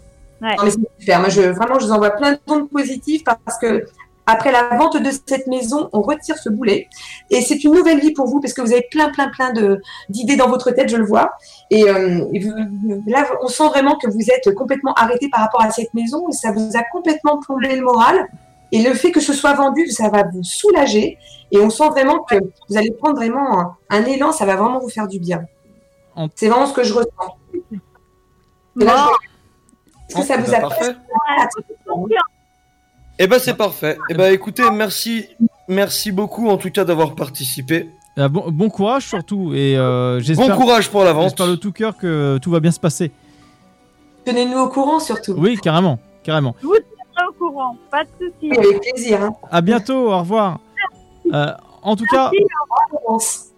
Ouais. 0.41 0.55
Non, 0.55 0.63
mais 0.63 0.71
c'est 0.71 0.79
super. 0.99 1.19
Moi, 1.19 1.29
je, 1.29 1.41
vraiment, 1.41 1.79
je 1.79 1.85
vous 1.85 1.91
envoie 1.91 2.11
plein 2.11 2.33
de 2.33 2.39
ondes 2.47 2.69
positives 2.69 3.23
parce 3.23 3.57
que 3.59 3.85
Après 4.31 4.51
la 4.51 4.77
vente 4.77 4.95
de 5.01 5.09
cette 5.25 5.47
maison, 5.47 5.89
on 5.91 6.01
retire 6.03 6.37
ce 6.37 6.49
boulet. 6.51 6.87
Et 7.31 7.41
c'est 7.41 7.63
une 7.63 7.73
nouvelle 7.73 7.99
vie 7.99 8.11
pour 8.13 8.27
vous 8.27 8.39
parce 8.39 8.53
que 8.53 8.61
vous 8.61 8.71
avez 8.71 8.85
plein, 8.91 9.09
plein, 9.09 9.29
plein 9.29 9.51
de- 9.53 9.81
d'idées 10.07 10.35
dans 10.35 10.47
votre 10.47 10.69
tête, 10.69 10.87
je 10.87 10.97
le 10.97 11.03
vois. 11.03 11.31
Et, 11.71 11.89
euh, 11.89 12.19
vous- 12.39 13.03
là, 13.07 13.25
on 13.41 13.47
sent 13.47 13.67
vraiment 13.69 13.95
que 13.97 14.07
vous 14.07 14.29
êtes 14.29 14.53
complètement 14.53 14.93
arrêté 14.93 15.29
par 15.29 15.41
rapport 15.41 15.63
à 15.63 15.71
cette 15.71 15.91
maison. 15.95 16.29
Et 16.29 16.33
ça 16.33 16.51
vous 16.51 16.69
a 16.77 16.83
complètement 16.91 17.39
plombé 17.39 17.75
le 17.75 17.81
moral. 17.81 18.27
Et 18.71 18.81
le 18.83 18.93
fait 18.93 19.11
que 19.11 19.19
ce 19.19 19.33
soit 19.33 19.53
vendu, 19.53 19.87
ça 19.89 20.09
va 20.09 20.23
vous 20.31 20.43
soulager. 20.43 21.17
Et 21.51 21.57
on 21.59 21.69
sent 21.69 21.89
vraiment 21.89 22.19
que 22.19 22.35
vous 22.69 22.77
allez 22.77 22.91
prendre 22.91 23.15
vraiment 23.15 23.59
un, 23.59 23.75
un 23.89 24.05
élan, 24.05 24.31
ça 24.31 24.45
va 24.45 24.55
vraiment 24.55 24.79
vous 24.79 24.89
faire 24.89 25.07
du 25.07 25.19
bien. 25.19 25.43
C'est 26.35 26.49
vraiment 26.49 26.65
ce 26.67 26.73
que 26.73 26.83
je 26.83 26.93
ressens. 26.93 27.09
Et 27.53 28.83
là, 28.85 29.07
je- 30.09 30.15
Est-ce 30.15 30.21
que 30.21 30.27
ça 30.27 30.37
vous 30.37 30.51
Bah, 30.51 30.57
a 30.57 30.61
parfait. 30.61 30.93
plu 30.93 32.15
Eh 33.19 33.27
ben 33.27 33.39
c'est 33.39 33.53
parfait. 33.55 33.97
Eh 34.09 34.13
ben 34.13 34.31
écoutez, 34.33 34.63
merci, 34.71 35.25
merci 35.67 36.11
beaucoup 36.11 36.49
en 36.49 36.57
tout 36.57 36.69
cas 36.71 36.83
d'avoir 36.85 37.15
participé. 37.15 37.89
Euh, 38.17 38.27
bon, 38.27 38.45
bon 38.51 38.69
courage 38.69 39.07
surtout 39.07 39.53
et 39.53 39.77
euh, 39.77 40.19
j'espère. 40.19 40.49
Bon 40.49 40.55
courage 40.55 40.89
pour 40.89 41.03
la 41.03 41.13
vente. 41.13 41.23
J'espère 41.29 41.47
de 41.47 41.55
tout 41.55 41.71
cœur 41.71 41.95
que 41.97 42.37
tout 42.41 42.51
va 42.51 42.59
bien 42.59 42.71
se 42.71 42.79
passer. 42.79 43.11
Tenez-nous 44.25 44.57
au 44.59 44.67
courant 44.69 44.99
surtout. 44.99 45.33
Oui, 45.37 45.57
carrément, 45.57 45.99
carrément. 46.23 46.55
Courant, 47.51 47.75
pas 47.91 48.03
de 48.03 48.09
soucis. 48.19 48.51
Avec 48.57 48.81
plaisir. 48.81 49.21
hein. 49.23 49.33
À 49.51 49.61
bientôt, 49.61 50.11
au 50.11 50.19
revoir. 50.19 50.59
Euh, 51.33 51.51
en 51.81 51.95
tout 51.95 52.05
cas, 52.11 52.31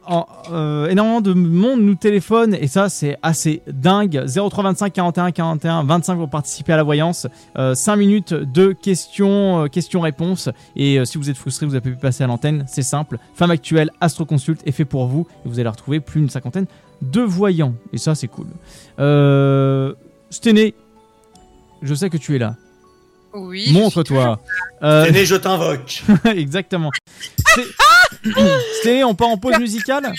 en- 0.08 0.26
euh, 0.52 0.90
énormément 0.90 1.22
de 1.22 1.34
monde 1.34 1.82
nous 1.82 1.96
téléphone 1.96 2.56
et 2.60 2.68
ça 2.68 2.90
c'est 2.90 3.18
assez 3.22 3.62
dingue. 3.68 4.26
0325 4.26 4.92
41 4.92 5.32
41 5.32 5.84
25 5.84 6.16
pour 6.18 6.30
participer 6.30 6.74
à 6.74 6.78
la 6.78 6.84
voyance. 6.84 7.28
5 7.56 7.96
minutes 7.96 8.34
de 8.34 8.74
questions, 8.74 9.64
euh, 9.64 9.68
questions-réponses. 9.68 10.50
Et 10.76 11.00
euh, 11.00 11.06
si 11.06 11.18
vous 11.18 11.30
êtes 11.30 11.38
frustré, 11.38 11.66
vous 11.66 11.76
avez 11.76 11.92
pu 11.92 11.96
passer 11.96 12.24
à 12.24 12.28
l'antenne. 12.28 12.66
C'est 12.68 12.82
simple. 12.84 13.18
Femme 13.36 13.52
actuelle, 13.52 13.92
Astro 14.02 14.26
Consult 14.26 14.60
est 14.68 14.72
fait 14.72 14.86
pour 14.86 15.06
vous 15.08 15.28
et 15.46 15.50
vous 15.50 15.60
allez 15.60 15.70
retrouver 15.70 16.00
plus 16.00 16.20
d'une 16.22 16.30
cinquantaine 16.30 16.66
de 17.02 17.22
voyants. 17.22 17.74
Et 17.94 17.98
ça 17.98 18.16
c'est 18.16 18.28
cool. 18.28 18.48
Euh, 19.00 19.94
Sténé, 20.30 20.74
je 21.82 21.94
sais 21.94 22.10
que 22.10 22.18
tu 22.18 22.36
es 22.36 22.40
là. 22.40 22.56
Oui. 23.34 23.72
Montre-toi. 23.72 24.40
Euh, 24.84 25.04
Sténé, 25.06 25.26
je 25.26 25.36
t'invoque. 25.36 26.04
Exactement. 26.26 26.92
Sté- 27.48 27.68
Sténé, 28.80 29.04
on 29.06 29.16
part 29.16 29.30
en 29.30 29.38
pause 29.38 29.58
musicale 29.60 30.12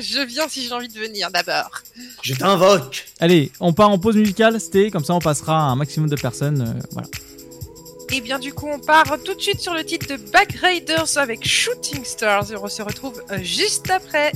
Je 0.00 0.24
viens 0.26 0.48
si 0.48 0.66
j'ai 0.66 0.72
envie 0.72 0.88
de 0.88 0.98
venir 0.98 1.30
d'abord. 1.30 1.70
Je 2.22 2.34
t'invoque. 2.34 3.06
Allez, 3.20 3.52
on 3.60 3.72
part 3.72 3.90
en 3.90 3.98
pause 3.98 4.16
musicale, 4.16 4.60
Sté, 4.60 4.90
comme 4.90 5.04
ça 5.04 5.14
on 5.14 5.20
passera 5.20 5.56
à 5.56 5.62
un 5.70 5.76
maximum 5.76 6.08
de 6.08 6.16
personnes. 6.16 6.62
euh, 6.62 6.80
voilà. 6.92 7.08
Et 8.10 8.20
bien 8.20 8.38
du 8.38 8.52
coup, 8.52 8.68
on 8.70 8.78
part 8.78 9.16
tout 9.24 9.34
de 9.34 9.40
suite 9.40 9.60
sur 9.60 9.72
le 9.72 9.84
titre 9.84 10.06
de 10.08 10.16
Back 10.32 10.52
Raiders 10.60 11.16
avec 11.16 11.46
Shooting 11.48 12.04
Stars 12.04 12.52
et 12.52 12.56
on 12.56 12.68
se 12.68 12.82
retrouve 12.82 13.22
euh, 13.30 13.38
juste 13.42 13.88
après. 13.90 14.32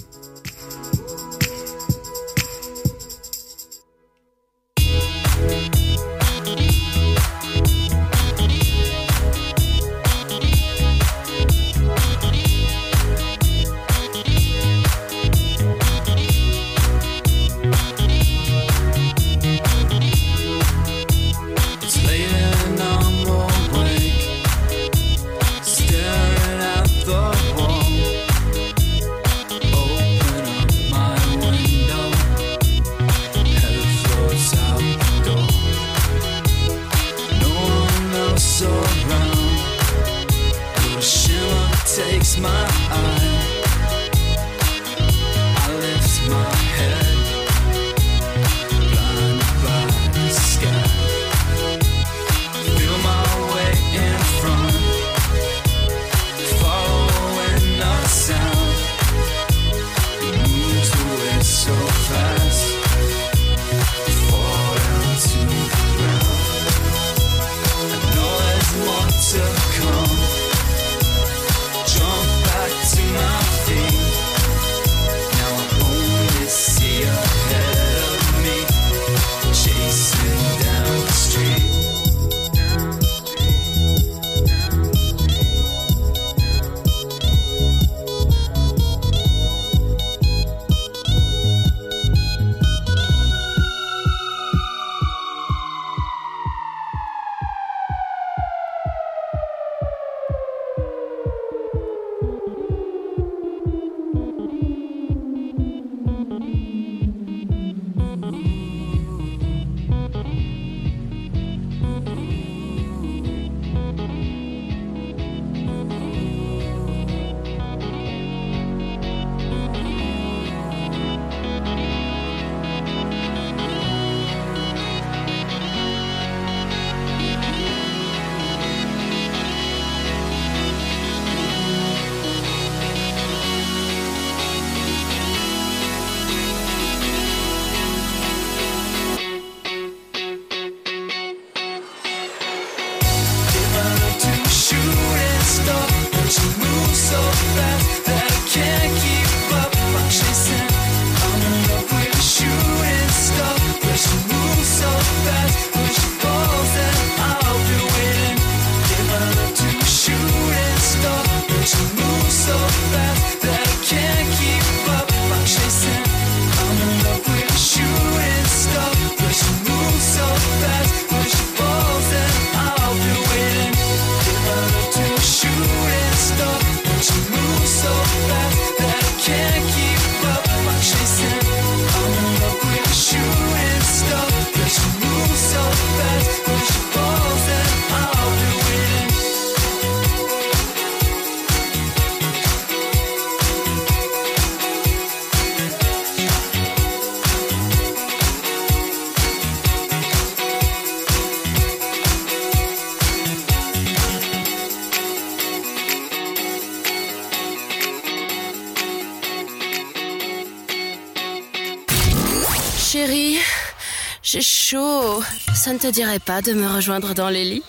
Ça 215.66 215.72
ne 215.72 215.78
te 215.78 215.88
dirait 215.88 216.20
pas 216.20 216.42
de 216.42 216.52
me 216.52 216.64
rejoindre 216.64 217.12
dans 217.12 217.28
les 217.28 217.42
lits 217.42 217.64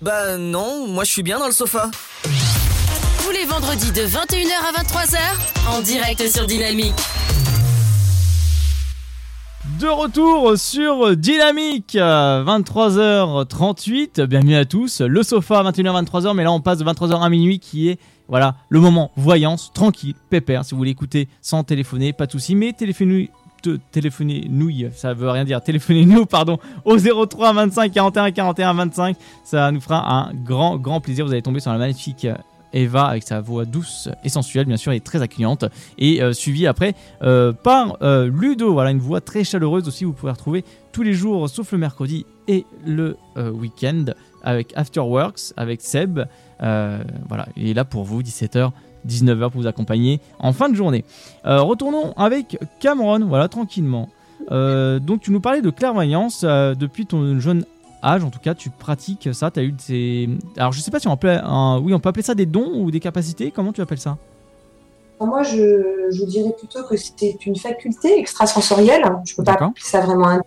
Bah 0.00 0.38
non, 0.38 0.88
moi 0.88 1.04
je 1.04 1.12
suis 1.12 1.22
bien 1.22 1.38
dans 1.38 1.48
le 1.48 1.52
sofa. 1.52 1.90
Tous 3.22 3.30
les 3.30 3.44
vendredis 3.44 3.92
de 3.92 4.00
21h 4.00 4.54
à 4.66 4.82
23h, 4.82 5.18
en 5.68 5.82
direct 5.82 6.26
sur 6.26 6.46
Dynamique. 6.46 6.94
De 9.78 9.86
retour 9.86 10.56
sur 10.56 11.14
Dynamique, 11.14 11.94
euh, 11.96 12.42
23h38. 12.42 14.22
Bienvenue 14.24 14.56
à 14.56 14.64
tous. 14.64 15.02
Le 15.02 15.22
sofa, 15.22 15.62
21h, 15.62 16.02
23h, 16.06 16.34
mais 16.34 16.44
là 16.44 16.52
on 16.52 16.62
passe 16.62 16.78
de 16.78 16.86
23h 16.86 17.22
à 17.22 17.28
minuit 17.28 17.60
qui 17.60 17.90
est 17.90 17.98
voilà 18.28 18.54
le 18.70 18.80
moment 18.80 19.10
voyance, 19.16 19.72
tranquille, 19.74 20.14
pépère. 20.30 20.64
Si 20.64 20.70
vous 20.70 20.78
voulez 20.78 20.92
écouter 20.92 21.28
sans 21.42 21.64
téléphoner, 21.64 22.14
pas 22.14 22.24
de 22.24 22.32
souci, 22.32 22.54
mais 22.54 22.72
téléphonez 22.72 23.28
téléphonez 23.90 24.46
nouille, 24.48 24.90
ça 24.94 25.14
veut 25.14 25.30
rien 25.30 25.44
dire. 25.44 25.62
Téléphonez-nous, 25.62 26.26
pardon, 26.26 26.58
au 26.84 26.96
03 26.96 27.52
25 27.52 27.92
41 27.92 28.30
41 28.30 28.74
25. 28.74 29.16
Ça 29.44 29.70
nous 29.70 29.80
fera 29.80 30.10
un 30.12 30.34
grand, 30.34 30.76
grand 30.76 31.00
plaisir. 31.00 31.24
Vous 31.24 31.32
allez 31.32 31.42
tomber 31.42 31.60
sur 31.60 31.72
la 31.72 31.78
magnifique 31.78 32.24
euh, 32.24 32.34
Eva 32.72 33.06
avec 33.06 33.24
sa 33.24 33.40
voix 33.40 33.64
douce 33.64 34.08
et 34.24 34.28
sensuelle, 34.28 34.66
bien 34.66 34.76
sûr, 34.76 34.92
et 34.92 35.00
très 35.00 35.22
accueillante. 35.22 35.64
Et 35.98 36.22
euh, 36.22 36.32
suivi 36.32 36.66
après 36.66 36.94
euh, 37.22 37.52
par 37.52 37.98
Ludo, 38.02 38.72
voilà, 38.72 38.90
une 38.90 39.00
voix 39.00 39.20
très 39.20 39.44
chaleureuse 39.44 39.88
aussi. 39.88 40.04
Vous 40.04 40.12
pouvez 40.12 40.32
retrouver 40.32 40.64
tous 40.92 41.02
les 41.02 41.12
jours, 41.12 41.48
sauf 41.48 41.72
le 41.72 41.78
mercredi 41.78 42.26
et 42.48 42.64
le 42.84 43.16
week-end, 43.36 44.06
avec 44.42 44.72
Afterworks, 44.76 45.52
avec 45.56 45.80
Seb. 45.80 46.20
Voilà, 46.58 47.46
il 47.56 47.68
est 47.68 47.74
là 47.74 47.84
pour 47.84 48.04
vous, 48.04 48.22
17h. 48.22 48.70
19h 49.08 49.50
pour 49.50 49.60
vous 49.62 49.66
accompagner 49.66 50.20
en 50.38 50.52
fin 50.52 50.68
de 50.68 50.74
journée. 50.74 51.04
Euh, 51.46 51.60
retournons 51.62 52.12
avec 52.16 52.58
Cameron, 52.80 53.20
voilà, 53.26 53.48
tranquillement. 53.48 54.08
Euh, 54.50 54.98
donc, 54.98 55.20
tu 55.20 55.30
nous 55.30 55.40
parlais 55.40 55.60
de 55.62 55.70
clairvoyance 55.70 56.42
euh, 56.44 56.74
depuis 56.74 57.06
ton 57.06 57.38
jeune 57.40 57.64
âge, 58.02 58.24
en 58.24 58.30
tout 58.30 58.38
cas, 58.38 58.54
tu 58.54 58.70
pratiques 58.70 59.28
ça. 59.34 59.50
Tu 59.50 59.60
as 59.60 59.62
eu 59.62 59.74
ces. 59.78 60.28
Alors, 60.56 60.72
je 60.72 60.80
sais 60.80 60.90
pas 60.90 60.98
si 61.00 61.08
on 61.08 61.16
peut, 61.16 61.28
un- 61.30 61.78
oui, 61.82 61.92
on 61.94 62.00
peut 62.00 62.08
appeler 62.08 62.22
ça 62.22 62.34
des 62.34 62.46
dons 62.46 62.72
ou 62.82 62.90
des 62.90 63.00
capacités. 63.00 63.50
Comment 63.50 63.72
tu 63.72 63.80
appelles 63.82 63.98
ça? 64.00 64.16
Moi, 65.20 65.42
je, 65.42 66.08
je 66.10 66.24
dirais 66.24 66.54
plutôt 66.56 66.82
que 66.84 66.96
c'est 66.96 67.44
une 67.44 67.56
faculté 67.56 68.18
extrasensorielle. 68.18 69.02
Je 69.26 69.34
peux 69.36 69.44
pas 69.44 69.52
appeler 69.52 69.72
ça 69.76 70.00
vraiment 70.00 70.28
un. 70.28 70.40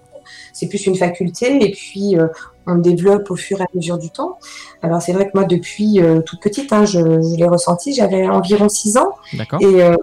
C'est 0.54 0.68
plus 0.68 0.86
une 0.86 0.96
faculté 0.96 1.64
et 1.66 1.72
puis 1.72 2.18
euh, 2.18 2.28
on 2.68 2.76
le 2.76 2.82
développe 2.82 3.30
au 3.32 3.36
fur 3.36 3.60
et 3.60 3.64
à 3.64 3.68
mesure 3.76 3.98
du 3.98 4.10
temps. 4.10 4.38
Alors 4.82 5.02
c'est 5.02 5.12
vrai 5.12 5.26
que 5.26 5.32
moi, 5.34 5.44
depuis 5.44 6.00
euh, 6.00 6.22
toute 6.22 6.40
petite, 6.42 6.72
hein, 6.72 6.86
je, 6.86 7.00
je 7.00 7.36
l'ai 7.36 7.48
ressenti. 7.48 7.94
J'avais 7.94 8.28
environ 8.28 8.70
6 8.70 8.98
ans 8.98 9.16
et 9.60 9.84
euh, 9.84 9.96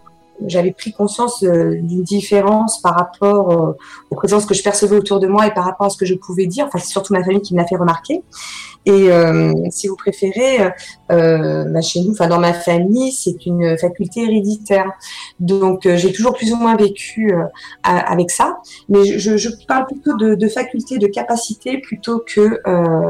j'avais 0.47 0.73
pris 0.73 0.93
conscience 0.93 1.43
euh, 1.43 1.81
d'une 1.83 2.03
différence 2.03 2.81
par 2.81 2.95
rapport 2.95 3.51
euh, 3.51 3.77
aux 4.11 4.17
présences 4.17 4.47
que 4.47 4.55
je 4.55 4.63
percevais 4.63 4.97
autour 4.97 5.21
de 5.21 5.27
moi 5.27 5.47
et 5.47 5.55
par 5.55 5.65
rapport 5.65 5.87
à 5.87 5.91
ce 5.91 5.97
que 5.97 6.07
je 6.07 6.15
pouvais 6.15 6.47
dire. 6.47 6.67
Enfin, 6.67 6.79
c'est 6.79 6.91
surtout 6.91 7.13
ma 7.13 7.23
famille 7.23 7.43
qui 7.43 7.55
me 7.55 7.61
l'a 7.61 7.67
fait 7.67 7.77
remarquer. 7.77 8.23
Et 8.87 9.11
euh, 9.11 9.53
si 9.71 9.89
vous 9.89 9.97
préférez, 9.97 10.63
euh, 10.63 10.71
euh, 11.13 11.65
bah, 11.65 11.83
chez 11.83 12.01
nous, 12.01 12.13
enfin 12.13 12.29
dans 12.29 12.41
ma 12.41 12.55
famille, 12.55 13.13
c'est 13.13 13.45
une 13.45 13.77
faculté 13.79 14.23
héréditaire. 14.23 14.91
Donc 15.39 15.87
j'ai 15.87 16.13
toujours 16.13 16.35
plus 16.35 16.53
ou 16.53 16.57
moins 16.57 16.77
vécu 16.77 17.33
avec 17.83 18.31
ça, 18.31 18.59
mais 18.89 19.19
je, 19.19 19.49
parle 19.67 19.87
plutôt 19.87 20.17
de, 20.17 20.35
de 20.35 20.49
faculté, 20.49 20.99
de 20.99 21.07
capacité 21.07 21.79
plutôt 21.79 22.23
que 22.27 22.61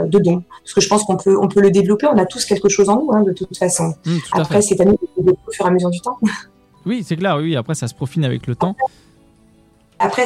de 0.07 0.19
don, 0.19 0.43
parce 0.65 0.75
que 0.75 0.81
je 0.81 0.89
pense 0.89 1.05
qu'on 1.05 1.17
peut 1.17 1.39
on 1.41 1.49
peut 1.49 1.61
le 1.61 1.71
développer. 1.71 2.07
On 2.07 2.19
a 2.19 2.27
tous 2.27 2.45
quelque 2.45 2.69
chose 2.69 2.89
en 2.89 3.01
nous, 3.03 3.13
hein, 3.13 3.23
de 3.23 3.33
toute 3.33 3.57
façon. 3.57 3.95
Mm, 4.05 4.17
tout 4.19 4.39
à 4.39 4.41
Après, 4.41 4.63
c'est 4.63 4.81
à 4.81 4.85
nous 4.85 4.93
de 4.93 5.09
développer 5.17 5.41
au 5.47 5.53
fur 5.53 5.65
et 5.67 5.69
à 5.69 5.73
mesure 5.73 5.91
du 5.91 6.01
temps. 6.01 6.19
Oui, 6.87 7.05
c'est 7.07 7.17
clair, 7.17 7.37
oui. 7.37 7.57
Après, 7.57 7.75
ça 7.75 7.89
se 7.89 7.95
profine 7.95 8.25
avec 8.25 8.47
le 8.47 8.55
temps. 8.55 8.75
Après, 8.79 8.95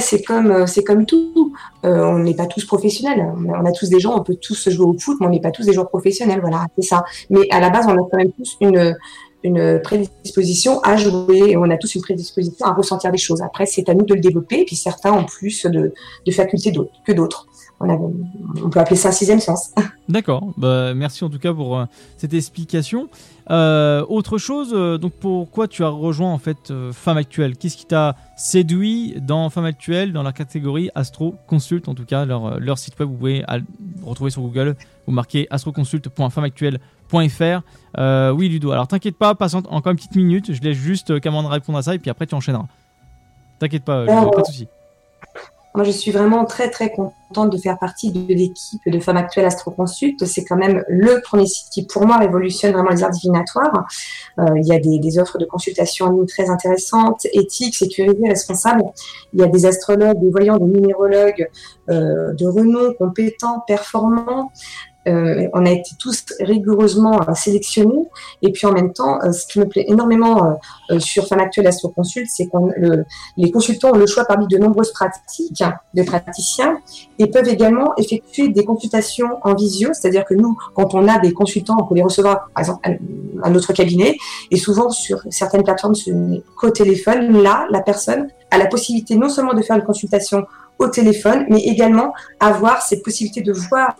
c'est 0.00 0.22
comme, 0.22 0.50
euh, 0.50 0.66
c'est 0.66 0.84
comme 0.84 1.06
tout. 1.06 1.52
Euh, 1.84 2.04
on 2.04 2.18
n'est 2.18 2.34
pas 2.34 2.46
tous 2.46 2.64
professionnels. 2.64 3.26
On 3.36 3.64
a, 3.64 3.72
tous 3.72 3.88
des 3.88 4.00
gens, 4.00 4.16
on 4.16 4.22
peut 4.22 4.36
tous 4.36 4.68
jouer 4.70 4.86
au 4.86 4.96
foot, 4.98 5.16
mais 5.20 5.26
on 5.26 5.30
n'est 5.30 5.40
pas 5.40 5.50
tous 5.50 5.64
des 5.64 5.72
joueurs 5.72 5.88
professionnels. 5.88 6.40
Voilà, 6.40 6.66
c'est 6.76 6.86
ça. 6.86 7.04
Mais 7.30 7.48
à 7.50 7.60
la 7.60 7.70
base, 7.70 7.86
on 7.88 7.92
a 7.92 8.08
quand 8.10 8.16
même 8.16 8.32
tous 8.32 8.56
une, 8.60 8.96
une 9.44 9.80
prédisposition 9.82 10.80
à 10.80 10.96
jouer 10.96 11.56
on 11.56 11.70
a 11.70 11.76
tous 11.76 11.94
une 11.94 12.02
prédisposition 12.02 12.66
à 12.66 12.72
ressentir 12.72 13.12
des 13.12 13.18
choses. 13.18 13.42
Après, 13.42 13.66
c'est 13.66 13.88
à 13.88 13.94
nous 13.94 14.04
de 14.04 14.14
le 14.14 14.20
développer. 14.20 14.60
Et 14.60 14.64
puis 14.64 14.76
certains 14.76 15.12
ont 15.12 15.24
plus 15.24 15.66
de, 15.66 15.92
facultés 16.32 16.72
que 17.04 17.12
d'autres. 17.12 17.46
On 17.80 18.70
peut 18.70 18.80
appeler 18.80 18.96
ça 18.96 19.08
un 19.08 19.12
sixième 19.12 19.40
sens. 19.40 19.72
D'accord. 20.08 20.52
Bah, 20.56 20.94
merci 20.94 21.24
en 21.24 21.28
tout 21.28 21.38
cas 21.38 21.52
pour 21.52 21.78
euh, 21.78 21.84
cette 22.16 22.32
explication. 22.32 23.08
Euh, 23.50 24.06
autre 24.08 24.38
chose, 24.38 24.70
euh, 24.72 24.96
donc 24.96 25.12
pourquoi 25.20 25.68
tu 25.68 25.84
as 25.84 25.88
rejoint 25.88 26.32
en 26.32 26.38
fait 26.38 26.70
euh, 26.70 26.92
Femme 26.92 27.18
Actuelle? 27.18 27.56
Qu'est-ce 27.56 27.76
qui 27.76 27.84
t'a 27.84 28.16
séduit 28.36 29.16
dans 29.20 29.50
Femme 29.50 29.66
Actuelle, 29.66 30.14
dans 30.14 30.22
la 30.22 30.32
catégorie 30.32 30.88
Astro 30.94 31.34
Consult 31.46 31.86
en 31.88 31.94
tout 31.94 32.06
cas, 32.06 32.24
leur, 32.24 32.58
leur 32.58 32.78
site 32.78 32.98
web, 32.98 33.10
vous 33.10 33.16
pouvez 33.16 33.44
retrouver 34.02 34.30
sur 34.30 34.40
Google, 34.40 34.76
vous 35.06 35.12
marquez 35.12 35.46
astroconsult.femmeactuelle.fr. 35.50 38.32
Oui 38.34 38.48
Ludo, 38.48 38.70
alors 38.70 38.88
t'inquiète 38.88 39.18
pas, 39.18 39.34
patiente 39.34 39.66
encore 39.70 39.92
une 39.92 39.98
petite 39.98 40.16
minute, 40.16 40.54
je 40.54 40.62
laisse 40.62 40.78
juste 40.78 41.20
Cameron 41.20 41.46
répondre 41.46 41.76
à 41.78 41.82
ça 41.82 41.94
et 41.94 41.98
puis 41.98 42.08
après 42.10 42.26
tu 42.26 42.34
enchaîneras. 42.34 42.64
T'inquiète 43.58 43.84
pas, 43.84 44.06
Ludo, 44.06 44.30
pas 44.30 44.40
de 44.40 44.46
soucis. 44.46 44.68
Moi, 45.74 45.82
je 45.82 45.90
suis 45.90 46.12
vraiment 46.12 46.44
très, 46.44 46.70
très 46.70 46.92
contente 46.92 47.50
de 47.50 47.58
faire 47.58 47.78
partie 47.80 48.12
de 48.12 48.32
l'équipe 48.32 48.80
de 48.86 49.00
Femmes 49.00 49.16
Actuelles 49.16 49.46
Astroconsult. 49.46 50.24
C'est 50.24 50.44
quand 50.44 50.56
même 50.56 50.84
le 50.86 51.20
premier 51.20 51.46
site 51.46 51.68
qui, 51.72 51.84
pour 51.84 52.06
moi, 52.06 52.18
révolutionne 52.18 52.72
vraiment 52.72 52.90
les 52.90 53.02
arts 53.02 53.10
divinatoires. 53.10 53.84
Euh, 54.38 54.44
il 54.56 54.68
y 54.68 54.72
a 54.72 54.78
des, 54.78 55.00
des 55.00 55.18
offres 55.18 55.36
de 55.36 55.44
consultation 55.44 56.06
en 56.06 56.10
ligne 56.12 56.26
très 56.26 56.48
intéressantes, 56.48 57.26
éthiques, 57.32 57.74
sécurisées, 57.74 58.28
responsables. 58.28 58.84
Il 59.32 59.40
y 59.40 59.42
a 59.42 59.48
des 59.48 59.66
astrologues, 59.66 60.20
des 60.20 60.30
voyants, 60.30 60.58
des 60.58 60.66
numérologues 60.66 61.48
euh, 61.90 62.32
de 62.34 62.46
renom, 62.46 62.94
compétents, 62.94 63.64
performants. 63.66 64.52
Euh, 65.06 65.48
on 65.52 65.66
a 65.66 65.70
été 65.70 65.90
tous 65.98 66.24
rigoureusement 66.40 67.20
euh, 67.28 67.34
sélectionnés. 67.34 68.08
Et 68.42 68.52
puis 68.52 68.66
en 68.66 68.72
même 68.72 68.92
temps, 68.92 69.18
euh, 69.22 69.32
ce 69.32 69.46
qui 69.46 69.58
me 69.58 69.66
plaît 69.66 69.84
énormément 69.88 70.58
sur 70.98 71.26
Femmes 71.26 71.40
Actuelles 71.40 71.66
Astroconsult, 71.66 72.26
c'est 72.28 72.46
qu'on 72.46 72.70
le, 72.76 73.04
les 73.36 73.50
consultants 73.50 73.90
ont 73.92 73.98
le 73.98 74.06
choix 74.06 74.24
parmi 74.24 74.46
de 74.46 74.58
nombreuses 74.58 74.92
pratiques 74.92 75.62
de 75.94 76.02
praticiens 76.02 76.78
et 77.18 77.26
peuvent 77.26 77.48
également 77.48 77.94
effectuer 77.96 78.48
des 78.48 78.64
consultations 78.64 79.38
en 79.42 79.54
visio, 79.54 79.90
c'est-à-dire 79.92 80.24
que 80.24 80.34
nous, 80.34 80.56
quand 80.74 80.94
on 80.94 81.08
a 81.08 81.18
des 81.18 81.32
consultants, 81.32 81.76
on 81.80 81.86
peut 81.86 81.94
les 81.94 82.02
recevoir, 82.02 82.48
par 82.54 82.62
exemple, 82.62 82.80
à 82.86 82.92
à 83.42 83.50
notre 83.50 83.72
cabinet, 83.72 84.16
et 84.50 84.56
souvent 84.56 84.90
sur 84.90 85.22
certaines 85.30 85.64
plateformes, 85.64 85.94
ce 85.94 86.10
n'est 86.10 86.42
qu'au 86.56 86.70
téléphone. 86.70 87.42
Là, 87.42 87.66
la 87.70 87.82
personne 87.82 88.28
a 88.50 88.58
la 88.58 88.66
possibilité 88.66 89.16
non 89.16 89.28
seulement 89.28 89.54
de 89.54 89.62
faire 89.62 89.76
une 89.76 89.84
consultation 89.84 90.46
au 90.78 90.88
téléphone, 90.88 91.46
mais 91.48 91.60
également 91.60 92.12
avoir 92.40 92.82
cette 92.82 93.02
possibilité 93.02 93.40
de 93.42 93.52
voir 93.52 93.96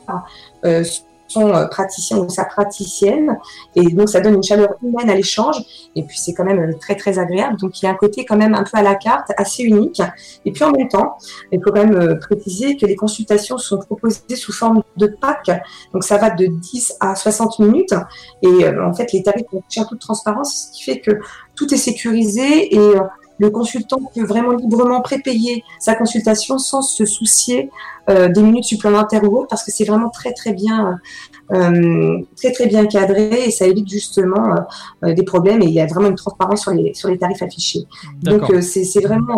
euh, 0.64 0.84
son 1.28 1.54
euh, 1.54 1.66
praticien 1.66 2.18
ou 2.18 2.28
sa 2.28 2.44
praticienne, 2.44 3.38
et 3.74 3.82
donc 3.82 4.08
ça 4.08 4.20
donne 4.20 4.34
une 4.34 4.42
chaleur 4.42 4.74
humaine 4.82 5.08
à 5.08 5.14
l'échange, 5.14 5.56
et 5.96 6.02
puis 6.02 6.18
c'est 6.18 6.34
quand 6.34 6.44
même 6.44 6.60
euh, 6.60 6.72
très 6.78 6.96
très 6.96 7.18
agréable. 7.18 7.56
Donc 7.58 7.80
il 7.80 7.86
y 7.86 7.88
a 7.88 7.92
un 7.92 7.96
côté 7.96 8.24
quand 8.24 8.36
même 8.36 8.54
un 8.54 8.62
peu 8.62 8.76
à 8.76 8.82
la 8.82 8.94
carte, 8.94 9.32
assez 9.36 9.62
unique. 9.62 10.02
Et 10.44 10.52
puis 10.52 10.64
en 10.64 10.70
même 10.70 10.88
temps, 10.88 11.16
il 11.50 11.60
faut 11.62 11.70
quand 11.70 11.84
même 11.86 12.18
préciser 12.18 12.76
que 12.76 12.86
les 12.86 12.96
consultations 12.96 13.56
sont 13.56 13.78
proposées 13.78 14.36
sous 14.36 14.52
forme 14.52 14.82
de 14.96 15.06
pack. 15.06 15.50
Donc 15.92 16.04
ça 16.04 16.18
va 16.18 16.30
de 16.30 16.46
10 16.46 16.94
à 17.00 17.14
60 17.14 17.58
minutes. 17.60 17.94
Et 18.42 18.68
en 18.68 18.92
fait, 18.92 19.12
les 19.12 19.22
tarifs 19.22 19.46
sont 19.50 19.80
en 19.80 19.84
toute 19.86 20.00
transparence, 20.00 20.70
ce 20.72 20.76
qui 20.76 20.84
fait 20.84 21.00
que 21.00 21.12
tout 21.56 21.72
est 21.72 21.78
sécurisé 21.78 22.74
et 22.74 22.94
le 23.38 23.50
consultant 23.50 23.98
peut 24.14 24.24
vraiment 24.24 24.52
librement 24.52 25.00
prépayer 25.00 25.64
sa 25.78 25.94
consultation 25.94 26.58
sans 26.58 26.82
se 26.82 27.04
soucier 27.04 27.70
euh, 28.10 28.28
des 28.28 28.42
minutes 28.42 28.64
supplémentaires 28.64 29.24
ou 29.24 29.38
autres, 29.38 29.48
parce 29.48 29.64
que 29.64 29.70
c'est 29.72 29.84
vraiment 29.84 30.10
très 30.10 30.32
très 30.32 30.52
bien 30.52 30.98
euh, 31.52 32.18
très 32.36 32.52
très 32.52 32.66
bien 32.66 32.86
cadré 32.86 33.44
et 33.46 33.50
ça 33.50 33.66
évite 33.66 33.88
justement 33.88 34.54
euh, 35.02 35.14
des 35.14 35.24
problèmes 35.24 35.62
et 35.62 35.66
il 35.66 35.72
y 35.72 35.80
a 35.80 35.86
vraiment 35.86 36.08
une 36.08 36.14
transparence 36.14 36.62
sur 36.62 36.72
les 36.72 36.94
sur 36.94 37.08
les 37.08 37.18
tarifs 37.18 37.42
affichés. 37.42 37.86
Donc 38.22 38.52
c'est 38.62 39.00
vraiment 39.00 39.36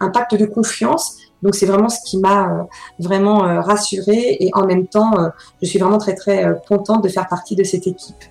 un 0.00 0.10
pacte 0.10 0.34
de 0.34 0.46
confiance. 0.46 1.18
Donc 1.42 1.54
c'est 1.54 1.66
vraiment 1.66 1.88
ce 1.88 2.00
qui 2.04 2.18
m'a 2.18 2.66
vraiment 2.98 3.38
rassurée 3.62 4.36
et 4.40 4.50
en 4.52 4.66
même 4.66 4.86
temps 4.86 5.12
je 5.62 5.66
suis 5.66 5.78
vraiment 5.78 5.98
très 5.98 6.14
très 6.14 6.44
contente 6.68 7.02
de 7.02 7.08
faire 7.08 7.26
partie 7.28 7.56
de 7.56 7.64
cette 7.64 7.86
équipe. 7.86 8.22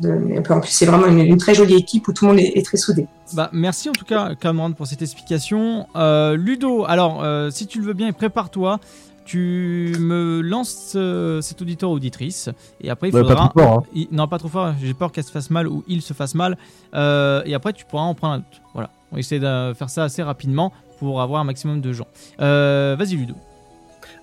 De- 0.00 0.42
en 0.52 0.60
plus 0.60 0.70
c'est 0.70 0.86
vraiment 0.86 1.06
une, 1.06 1.18
une 1.20 1.38
très 1.38 1.54
jolie 1.54 1.74
équipe 1.74 2.06
où 2.08 2.12
tout 2.12 2.24
le 2.26 2.30
monde 2.32 2.40
est, 2.40 2.56
est 2.58 2.64
très 2.64 2.76
soudé. 2.76 3.06
Bah, 3.34 3.48
merci 3.52 3.88
en 3.88 3.92
tout 3.92 4.04
cas, 4.04 4.34
Cameron, 4.34 4.72
pour 4.72 4.86
cette 4.86 5.02
explication. 5.02 5.86
Euh, 5.96 6.36
Ludo, 6.36 6.84
alors, 6.86 7.22
euh, 7.24 7.50
si 7.50 7.66
tu 7.66 7.80
le 7.80 7.86
veux 7.86 7.92
bien, 7.94 8.08
et 8.08 8.12
prépare-toi. 8.12 8.78
Tu 9.24 9.94
me 10.00 10.40
lances 10.40 10.94
euh, 10.96 11.40
cet 11.42 11.62
auditeur 11.62 11.90
ou 11.90 11.94
auditrice 11.94 12.48
et 12.80 12.90
après 12.90 13.08
il 13.08 13.14
Ouais, 13.14 13.20
faudra. 13.20 13.36
pas 13.36 13.48
trop 13.50 13.60
fort, 13.60 13.78
hein. 13.78 13.82
il- 13.94 14.08
non, 14.10 14.26
pas 14.26 14.38
trop 14.38 14.48
fort. 14.48 14.74
J'ai 14.82 14.94
peur 14.94 15.12
qu'elle 15.12 15.22
se 15.22 15.30
fasse 15.30 15.48
mal 15.48 15.68
ou 15.68 15.84
il 15.86 16.02
se 16.02 16.12
fasse 16.12 16.34
mal. 16.34 16.58
Euh, 16.94 17.40
et 17.46 17.54
après 17.54 17.72
tu 17.72 17.84
pourras 17.84 18.02
en 18.02 18.14
prendre 18.14 18.34
un 18.34 18.38
autre. 18.38 18.60
Voilà. 18.74 18.90
On 19.12 19.16
essaie 19.16 19.38
de 19.38 19.74
faire 19.74 19.90
ça 19.90 20.02
assez 20.02 20.24
rapidement 20.24 20.72
pour 20.98 21.22
avoir 21.22 21.40
un 21.40 21.44
maximum 21.44 21.80
de 21.80 21.92
gens. 21.92 22.08
Euh, 22.40 22.96
Vas-y 22.98 23.14
Ludo. 23.14 23.34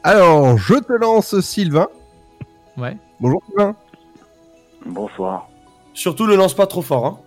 Alors, 0.04 0.58
je 0.58 0.76
te 0.76 0.92
lance 0.92 1.40
Sylvain. 1.40 1.88
Ouais. 2.78 2.98
Bonjour 3.22 3.42
Sylvain. 3.48 3.76
Bonsoir. 4.86 5.50
Surtout 5.94 6.28
ne 6.28 6.36
lance 6.36 6.54
pas 6.54 6.68
trop 6.68 6.82
fort. 6.82 7.06
Hein. 7.06 7.18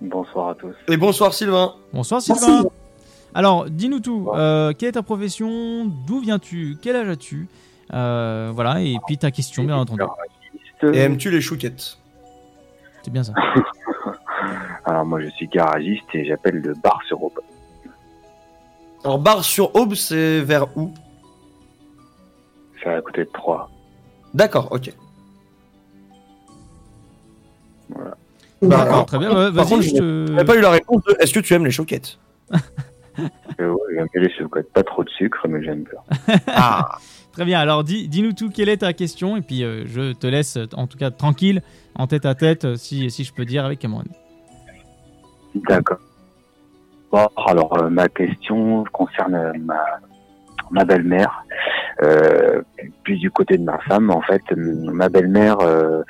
Bonsoir 0.00 0.50
à 0.50 0.54
tous. 0.54 0.74
Et 0.88 0.96
bonsoir 0.96 1.32
Sylvain. 1.32 1.74
Bonsoir 1.92 2.20
Sylvain. 2.20 2.64
Alors, 3.34 3.68
dis-nous 3.68 4.00
tout. 4.00 4.30
Euh, 4.34 4.72
quelle 4.78 4.90
est 4.90 4.92
ta 4.92 5.02
profession? 5.02 5.86
D'où 6.06 6.20
viens-tu? 6.20 6.76
Quel 6.82 6.96
âge 6.96 7.08
as-tu? 7.08 7.48
Euh, 7.92 8.50
Voilà, 8.54 8.80
et 8.82 8.96
puis 9.06 9.16
ta 9.18 9.30
question, 9.30 9.64
bien 9.64 9.76
entendu. 9.76 10.02
Et 10.92 10.98
aimes-tu 10.98 11.30
les 11.30 11.40
chouquettes? 11.40 11.98
C'est 13.02 13.10
bien 13.12 13.22
ça. 13.22 13.32
Alors 14.84 15.04
moi 15.04 15.20
je 15.20 15.28
suis 15.30 15.48
garagiste 15.48 16.04
et 16.14 16.24
j'appelle 16.24 16.62
de 16.62 16.72
Bar-sur-Aube. 16.82 17.40
Alors, 19.04 19.18
Bar 19.18 19.44
sur 19.44 19.74
Aube, 19.76 19.94
c'est 19.94 20.40
vers 20.40 20.66
où? 20.76 20.92
C'est 22.82 22.90
à 22.92 23.00
côté 23.00 23.24
de 23.24 23.30
Troyes. 23.32 23.68
D'accord, 24.34 24.68
ok. 24.72 24.92
Voilà. 27.88 28.16
D'accord, 28.62 29.06
très 29.06 29.18
bien. 29.18 29.28
Ouais, 29.28 29.52
Par 29.52 29.52
Vas-y, 29.52 29.68
contre, 29.68 29.82
je 29.82 29.90
te- 29.90 30.42
pas 30.44 30.56
eu 30.56 30.60
la 30.60 30.70
réponse 30.70 31.02
de 31.04 31.16
est-ce 31.20 31.32
que 31.34 31.40
tu 31.40 31.52
aimes 31.54 31.64
les 31.64 31.70
chouquettes? 31.70 32.18
Euh, 33.60 33.70
ouais, 33.70 33.78
j'aime 33.94 34.06
bien 34.12 34.22
les 34.22 34.32
chocolats, 34.34 34.64
pas 34.74 34.82
trop 34.82 35.02
de 35.04 35.08
sucre 35.10 35.46
mais 35.48 35.62
j'aime 35.62 35.84
bien. 35.84 36.36
Ah 36.48 36.98
Très 37.32 37.44
bien, 37.44 37.60
alors 37.60 37.84
dis- 37.84 38.08
dis-nous 38.08 38.32
tout, 38.32 38.48
quelle 38.48 38.70
est 38.70 38.78
ta 38.78 38.94
question? 38.94 39.36
Et 39.36 39.42
puis 39.42 39.62
euh, 39.62 39.84
je 39.86 40.12
te 40.14 40.26
laisse, 40.26 40.56
euh, 40.56 40.66
en 40.74 40.86
tout 40.86 40.96
cas, 40.96 41.10
tranquille, 41.10 41.60
en 41.94 42.06
tête 42.06 42.24
à 42.24 42.34
tête, 42.34 42.64
euh, 42.64 42.76
si, 42.76 43.10
si 43.10 43.24
je 43.24 43.32
peux 43.34 43.44
dire, 43.44 43.64
avec 43.66 43.78
Cameron. 43.78 44.04
D'accord. 45.54 45.98
Bon, 47.12 47.28
alors 47.46 47.76
euh, 47.78 47.88
ma 47.90 48.08
question 48.08 48.84
concerne 48.92 49.52
ma, 49.64 49.78
ma 50.70 50.84
belle-mère. 50.84 51.44
Euh, 52.02 52.60
plus 53.04 53.16
du 53.16 53.30
côté 53.30 53.56
de 53.56 53.64
ma 53.64 53.78
femme, 53.78 54.10
en 54.10 54.20
fait, 54.20 54.42
euh, 54.52 54.90
ma 54.92 55.08
belle-mère 55.08 55.60
euh, 55.60 56.02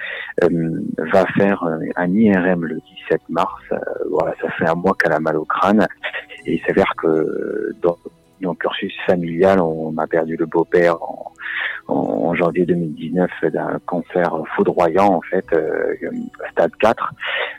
euh, 0.42 0.80
va 1.12 1.26
faire 1.36 1.62
euh, 1.62 1.78
un 1.96 2.12
IRM 2.12 2.64
le 2.64 2.80
17 3.08 3.20
mars. 3.28 3.62
Voilà, 4.10 4.34
ça 4.40 4.50
fait 4.50 4.68
un 4.68 4.74
mois 4.74 4.96
qu'elle 4.98 5.12
a 5.12 5.20
mal 5.20 5.36
au 5.36 5.44
crâne. 5.44 5.86
Et 6.44 6.54
il 6.54 6.60
s'avère 6.66 6.92
que 6.96 7.72
dans, 7.82 7.96
dans 8.40 8.50
le 8.50 8.56
cursus 8.56 8.94
familial, 9.06 9.60
on 9.60 9.96
a 9.98 10.06
perdu 10.06 10.36
le 10.36 10.46
beau-père 10.46 11.00
en, 11.02 11.32
en, 11.88 11.94
en 11.94 12.34
janvier 12.34 12.64
2019 12.66 13.30
d'un 13.52 13.78
cancer 13.86 14.30
foudroyant, 14.54 15.14
en 15.14 15.20
fait, 15.20 15.44
euh, 15.52 15.94
stade 16.52 16.74
4. 16.80 17.12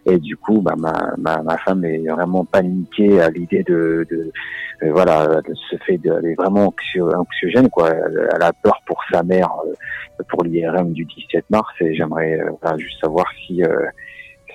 Et 0.06 0.18
du 0.18 0.36
coup, 0.38 0.62
bah, 0.62 0.76
ma, 0.78 1.14
ma, 1.18 1.42
ma 1.44 1.58
femme 1.58 1.84
est 1.86 2.08
vraiment 2.08 2.46
paniquée 2.46 3.22
à 3.22 3.30
l'idée 3.30 3.64
de, 3.64 4.06
euh, 4.12 4.92
voilà, 4.92 5.42
ce 5.70 5.78
fait 5.86 5.98
d'aller 5.98 6.36
vraiment 6.36 6.68
anxio- 6.68 7.14
anxiogène, 7.16 7.70
quoi. 7.70 7.90
Elle, 7.90 8.42
a 8.42 8.54
peur 8.54 8.80
pour 8.86 9.02
sa 9.12 9.24
mère, 9.24 9.50
euh, 9.66 10.24
pour 10.30 10.44
l'IRM 10.44 10.94
du 10.94 11.06
17 11.06 11.50
mars. 11.50 11.74
Et 11.82 11.96
j'aimerais 11.96 12.40
euh, 12.40 12.78
juste 12.78 13.00
savoir 13.02 13.26
si 13.46 13.62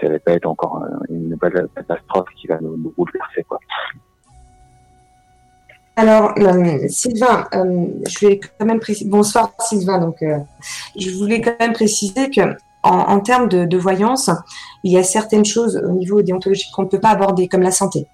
ça 0.00 0.08
va 0.08 0.18
pas 0.18 0.32
être 0.32 0.46
encore 0.46 0.84
une 1.08 1.28
nouvelle 1.30 1.68
catastrophe 1.74 2.28
qui 2.36 2.46
va 2.46 2.58
nous, 2.60 2.76
nous 2.76 2.92
bouleverser, 2.96 3.44
quoi. 3.44 3.58
Alors, 5.94 6.32
euh, 6.38 6.88
Sylvain, 6.88 7.46
euh, 7.54 7.86
je 8.08 8.26
vais 8.26 8.40
quand 8.40 8.64
même 8.64 8.80
préciser. 8.80 9.08
Bonsoir, 9.10 9.52
Sylvain. 9.60 9.98
Donc, 9.98 10.22
euh, 10.22 10.38
je 10.96 11.10
voulais 11.10 11.40
quand 11.40 11.54
même 11.60 11.74
préciser 11.74 12.30
que, 12.30 12.56
en, 12.82 13.20
termes 13.20 13.48
de, 13.48 13.64
de 13.64 13.78
voyance, 13.78 14.30
il 14.82 14.92
y 14.92 14.98
a 14.98 15.04
certaines 15.04 15.44
choses 15.44 15.80
au 15.84 15.92
niveau 15.92 16.22
déontologique 16.22 16.72
qu'on 16.74 16.82
ne 16.82 16.88
peut 16.88 16.98
pas 16.98 17.10
aborder, 17.10 17.46
comme 17.46 17.62
la 17.62 17.70
santé. 17.70 18.06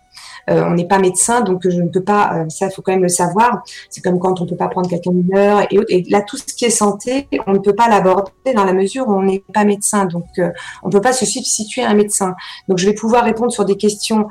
Euh, 0.49 0.65
on 0.65 0.75
n'est 0.75 0.86
pas 0.86 0.99
médecin, 0.99 1.41
donc 1.43 1.60
je 1.68 1.81
ne 1.81 1.89
peux 1.89 2.02
pas. 2.02 2.33
euh, 2.35 2.49
ça, 2.49 2.67
il 2.67 2.73
faut 2.73 2.83
quand 2.83 2.93
même 2.93 3.02
le 3.02 3.09
savoir. 3.09 3.62
C'est 3.91 4.01
comme 4.01 4.18
quand 4.18 4.41
on 4.41 4.44
ne 4.44 4.51
peut 4.51 4.57
pas 4.57 4.68
prendre 4.68 4.89
quelqu'un 4.89 5.12
mineur 5.12 5.67
et 5.70 5.78
autres. 5.78 5.91
Et 5.91 6.05
là, 6.09 6.23
tout 6.23 6.36
ce 6.36 6.44
qui 6.44 6.65
est 6.65 6.70
santé, 6.70 7.28
on 7.47 7.52
ne 7.52 7.59
peut 7.59 7.75
pas 7.75 7.89
l'aborder 7.89 8.55
dans 8.55 8.65
la 8.65 8.73
mesure 8.73 9.09
où 9.09 9.12
on 9.12 9.23
n'est 9.23 9.43
pas 9.52 9.65
médecin. 9.65 10.07
Donc, 10.07 10.27
euh, 10.39 10.51
on 10.83 10.89
ne 10.89 10.93
peut 10.93 11.01
pas 11.01 11.12
se 11.12 11.27
substituer 11.27 11.83
à 11.83 11.91
un 11.91 11.94
médecin. 11.94 12.35
Donc, 12.68 12.78
je 12.78 12.86
vais 12.86 12.94
pouvoir 12.94 13.25
répondre 13.25 13.52
sur 13.52 13.65
des 13.65 13.77
questions 13.77 14.28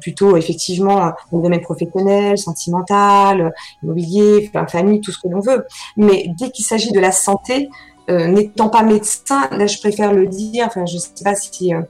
plutôt 0.00 0.36
effectivement 0.36 0.96
dans 1.30 1.38
le 1.38 1.42
domaine 1.42 1.60
professionnel, 1.60 2.36
sentimental, 2.38 3.52
immobilier, 3.82 4.50
famille, 4.68 5.00
tout 5.00 5.12
ce 5.12 5.18
que 5.18 5.28
l'on 5.28 5.40
veut. 5.40 5.64
Mais 5.96 6.26
dès 6.38 6.50
qu'il 6.50 6.64
s'agit 6.64 6.92
de 6.92 7.00
la 7.00 7.12
santé, 7.12 7.68
euh, 8.10 8.26
n'étant 8.26 8.68
pas 8.68 8.82
médecin, 8.82 9.48
là 9.50 9.66
je 9.66 9.78
préfère 9.78 10.12
le 10.12 10.26
dire, 10.26 10.66
enfin 10.66 10.84
je 10.84 10.98
sais 10.98 11.24
pas 11.24 11.34
si, 11.34 11.72
euh, 11.72 11.80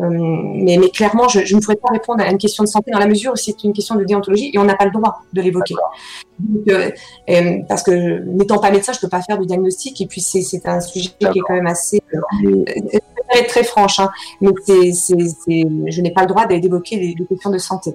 euh, 0.00 0.08
mais, 0.10 0.76
mais 0.78 0.90
clairement 0.90 1.28
je, 1.28 1.44
je 1.44 1.54
ne 1.54 1.60
pourrais 1.60 1.76
pas 1.76 1.92
répondre 1.92 2.22
à 2.22 2.28
une 2.28 2.38
question 2.38 2.64
de 2.64 2.68
santé 2.68 2.90
dans 2.90 2.98
la 2.98 3.06
mesure 3.06 3.32
où 3.32 3.36
c'est 3.36 3.62
une 3.62 3.72
question 3.72 3.94
de 3.94 4.02
déontologie 4.02 4.50
et 4.52 4.58
on 4.58 4.64
n'a 4.64 4.74
pas 4.74 4.86
le 4.86 4.90
droit 4.90 5.22
de 5.32 5.40
l'évoquer. 5.40 5.74
Parce 7.68 7.84
que 7.84 8.24
n'étant 8.24 8.58
pas 8.58 8.72
médecin, 8.72 8.92
je 8.92 9.00
peux 9.00 9.08
pas 9.08 9.22
faire 9.22 9.38
de 9.38 9.44
diagnostic 9.44 10.00
et 10.00 10.06
puis 10.06 10.20
c'est 10.20 10.66
un 10.66 10.80
sujet 10.80 11.10
qui 11.18 11.26
est 11.26 11.42
quand 11.46 11.54
même 11.54 11.68
assez. 11.68 12.02
Je 12.42 12.98
être 13.38 13.48
très 13.48 13.62
franche, 13.62 14.00
hein, 14.00 14.10
mais 14.40 14.50
je 14.58 16.00
n'ai 16.00 16.10
pas 16.10 16.22
le 16.22 16.26
droit 16.26 16.46
d'évoquer 16.46 16.96
les, 16.96 17.14
les 17.16 17.26
questions 17.26 17.50
de 17.50 17.58
santé. 17.58 17.92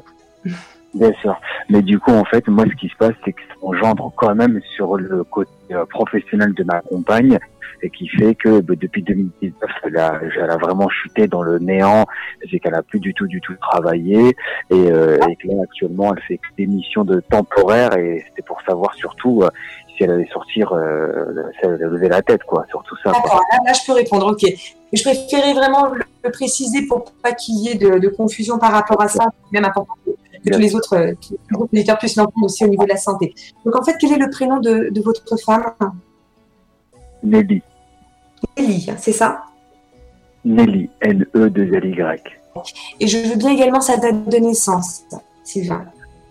Bien 0.93 1.11
sûr. 1.19 1.35
Mais 1.69 1.81
du 1.81 1.99
coup, 1.99 2.11
en 2.11 2.23
fait, 2.23 2.47
moi, 2.47 2.63
ce 2.71 2.75
qui 2.77 2.87
se 2.87 2.95
passe, 2.95 3.15
c'est 3.25 3.33
que 3.33 3.41
ça 3.49 3.55
engendre 3.65 4.13
quand 4.15 4.33
même 4.33 4.61
sur 4.75 4.95
le 4.97 5.23
côté 5.23 5.51
professionnel 5.89 6.53
de 6.53 6.63
ma 6.63 6.81
compagne 6.81 7.37
et 7.85 7.89
qui 7.91 8.07
fait 8.07 8.35
que 8.35 8.61
bah, 8.61 8.73
depuis 8.79 9.03
2019, 9.03 9.69
elle 9.83 9.97
a, 9.97 10.19
elle 10.35 10.49
a 10.49 10.57
vraiment 10.57 10.89
chuté 10.89 11.27
dans 11.27 11.43
le 11.43 11.59
néant, 11.59 12.05
c'est 12.49 12.59
qu'elle 12.59 12.73
a 12.73 12.81
plus 12.81 12.99
du 12.99 13.13
tout, 13.13 13.27
du 13.27 13.39
tout 13.41 13.53
travaillé 13.61 14.35
et, 14.69 14.73
euh, 14.73 15.17
et 15.29 15.35
que 15.35 15.47
là, 15.47 15.63
actuellement, 15.63 16.13
elle 16.15 16.21
fait 16.23 16.37
que 16.37 16.47
des 16.57 16.65
missions 16.65 17.03
de 17.03 17.19
temporaire 17.19 17.95
et 17.97 18.23
c'était 18.27 18.41
pour 18.41 18.59
savoir 18.63 18.93
surtout 18.95 19.43
euh, 19.43 19.49
si 19.95 20.03
elle 20.03 20.11
allait 20.11 20.29
sortir, 20.33 20.73
euh, 20.73 21.43
si 21.53 21.59
elle 21.63 21.73
allait 21.73 21.85
lever 21.85 22.09
la 22.09 22.21
tête, 22.21 22.43
quoi, 22.43 22.65
sur 22.69 22.83
tout 22.83 22.95
ça. 23.03 23.11
D'accord, 23.11 23.41
là, 23.51 23.59
là, 23.65 23.73
je 23.73 23.85
peux 23.85 23.93
répondre, 23.93 24.31
ok. 24.31 24.51
Je 24.93 25.03
préférais 25.03 25.53
vraiment 25.53 25.89
le, 25.89 26.31
préciser 26.31 26.87
pour 26.87 27.05
pas 27.21 27.33
qu'il 27.33 27.55
y 27.59 27.69
ait 27.69 27.75
de, 27.75 27.99
de 27.99 28.07
confusion 28.07 28.57
par 28.57 28.71
rapport 28.71 28.99
à 28.99 29.07
ça, 29.07 29.27
même 29.51 29.65
important 29.65 29.93
que, 30.03 30.11
tous 30.51 30.59
les 30.59 30.75
autres, 30.75 30.95
euh, 30.95 31.13
les 31.51 31.57
autres 31.57 31.69
auditeurs 31.71 31.97
puissent 31.99 32.15
l'entendre 32.15 32.45
aussi 32.45 32.65
au 32.65 32.67
niveau 32.67 32.83
de 32.83 32.89
la 32.89 32.97
santé. 32.97 33.33
Donc 33.63 33.75
en 33.75 33.83
fait, 33.83 33.95
quel 33.99 34.11
est 34.13 34.17
le 34.17 34.29
prénom 34.29 34.59
de, 34.59 34.89
de 34.89 35.01
votre 35.01 35.37
femme? 35.37 35.73
Nelly. 37.25 37.61
Nelly, 38.57 38.89
c'est 38.97 39.11
ça? 39.11 39.41
Nelly, 40.43 40.89
E 41.03 41.09
N-E-2-L-Y. 41.09 42.21
Et 42.99 43.07
je 43.07 43.17
veux 43.17 43.35
bien 43.35 43.49
également 43.51 43.81
sa 43.81 43.97
date 43.97 44.29
de 44.29 44.37
naissance, 44.37 45.03
Sylvain. 45.43 45.85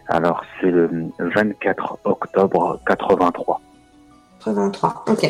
Alors, 0.09 0.43
c'est 0.61 0.71
le 0.71 0.91
24 1.19 1.99
octobre 2.05 2.81
83. 2.87 3.61
83, 4.45 5.05
ok. 5.09 5.27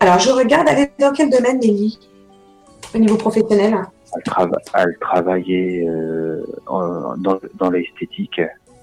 Alors 0.00 0.18
je 0.18 0.30
regarde, 0.30 0.66
elle 0.70 0.78
est 0.80 0.92
dans 0.98 1.12
quel 1.12 1.30
domaine, 1.30 1.58
Nelly? 1.60 1.98
Au 2.94 2.98
niveau 2.98 3.16
professionnel? 3.16 3.74
Elle, 4.16 4.22
trava- 4.22 4.58
elle 4.74 4.96
travaillait 5.00 5.86
euh, 5.88 6.42
dans 6.66 7.70
l'esthétique, 7.70 8.40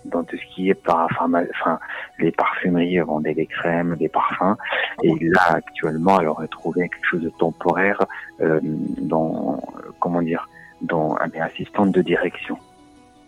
dans 0.08 0.24
tout 0.24 0.38
ce 0.38 0.56
qui 0.56 0.70
est 0.70 0.74
par, 0.74 1.08
pharma- 1.12 1.48
enfin, 1.54 1.80
les 2.20 2.32
parfumeries, 2.32 3.00
vendait 3.00 3.34
des 3.34 3.46
crèmes, 3.46 3.96
des 3.98 4.10
parfums. 4.10 4.56
Et 5.04 5.14
là, 5.22 5.54
actuellement, 5.56 6.20
elle 6.20 6.28
aurait 6.28 6.48
trouvé 6.48 6.90
quelque 6.90 7.06
chose 7.06 7.22
de 7.22 7.32
temporaire 7.38 8.04
euh, 8.42 8.60
dans, 8.64 9.62
comment 10.00 10.22
dire, 10.22 10.48
dans 10.82 11.18
est 11.34 11.40
assistante 11.40 11.92
de 11.92 12.02
direction. 12.02 12.58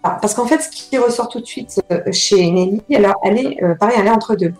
Ah, 0.03 0.17
Parce 0.21 0.33
qu'en 0.33 0.45
fait, 0.45 0.61
ce 0.61 0.69
qui 0.69 0.97
ressort 0.97 1.27
tout 1.27 1.41
de 1.41 1.45
suite 1.45 1.81
euh, 1.91 1.99
chez 2.11 2.49
Nelly, 2.51 2.81
alors 2.95 3.15
elle 3.23 3.37
est, 3.37 3.63
euh, 3.63 3.75
pareil, 3.75 3.97
elle 3.99 4.07
est 4.07 4.11
entre 4.11 4.35
deux. 4.35 4.53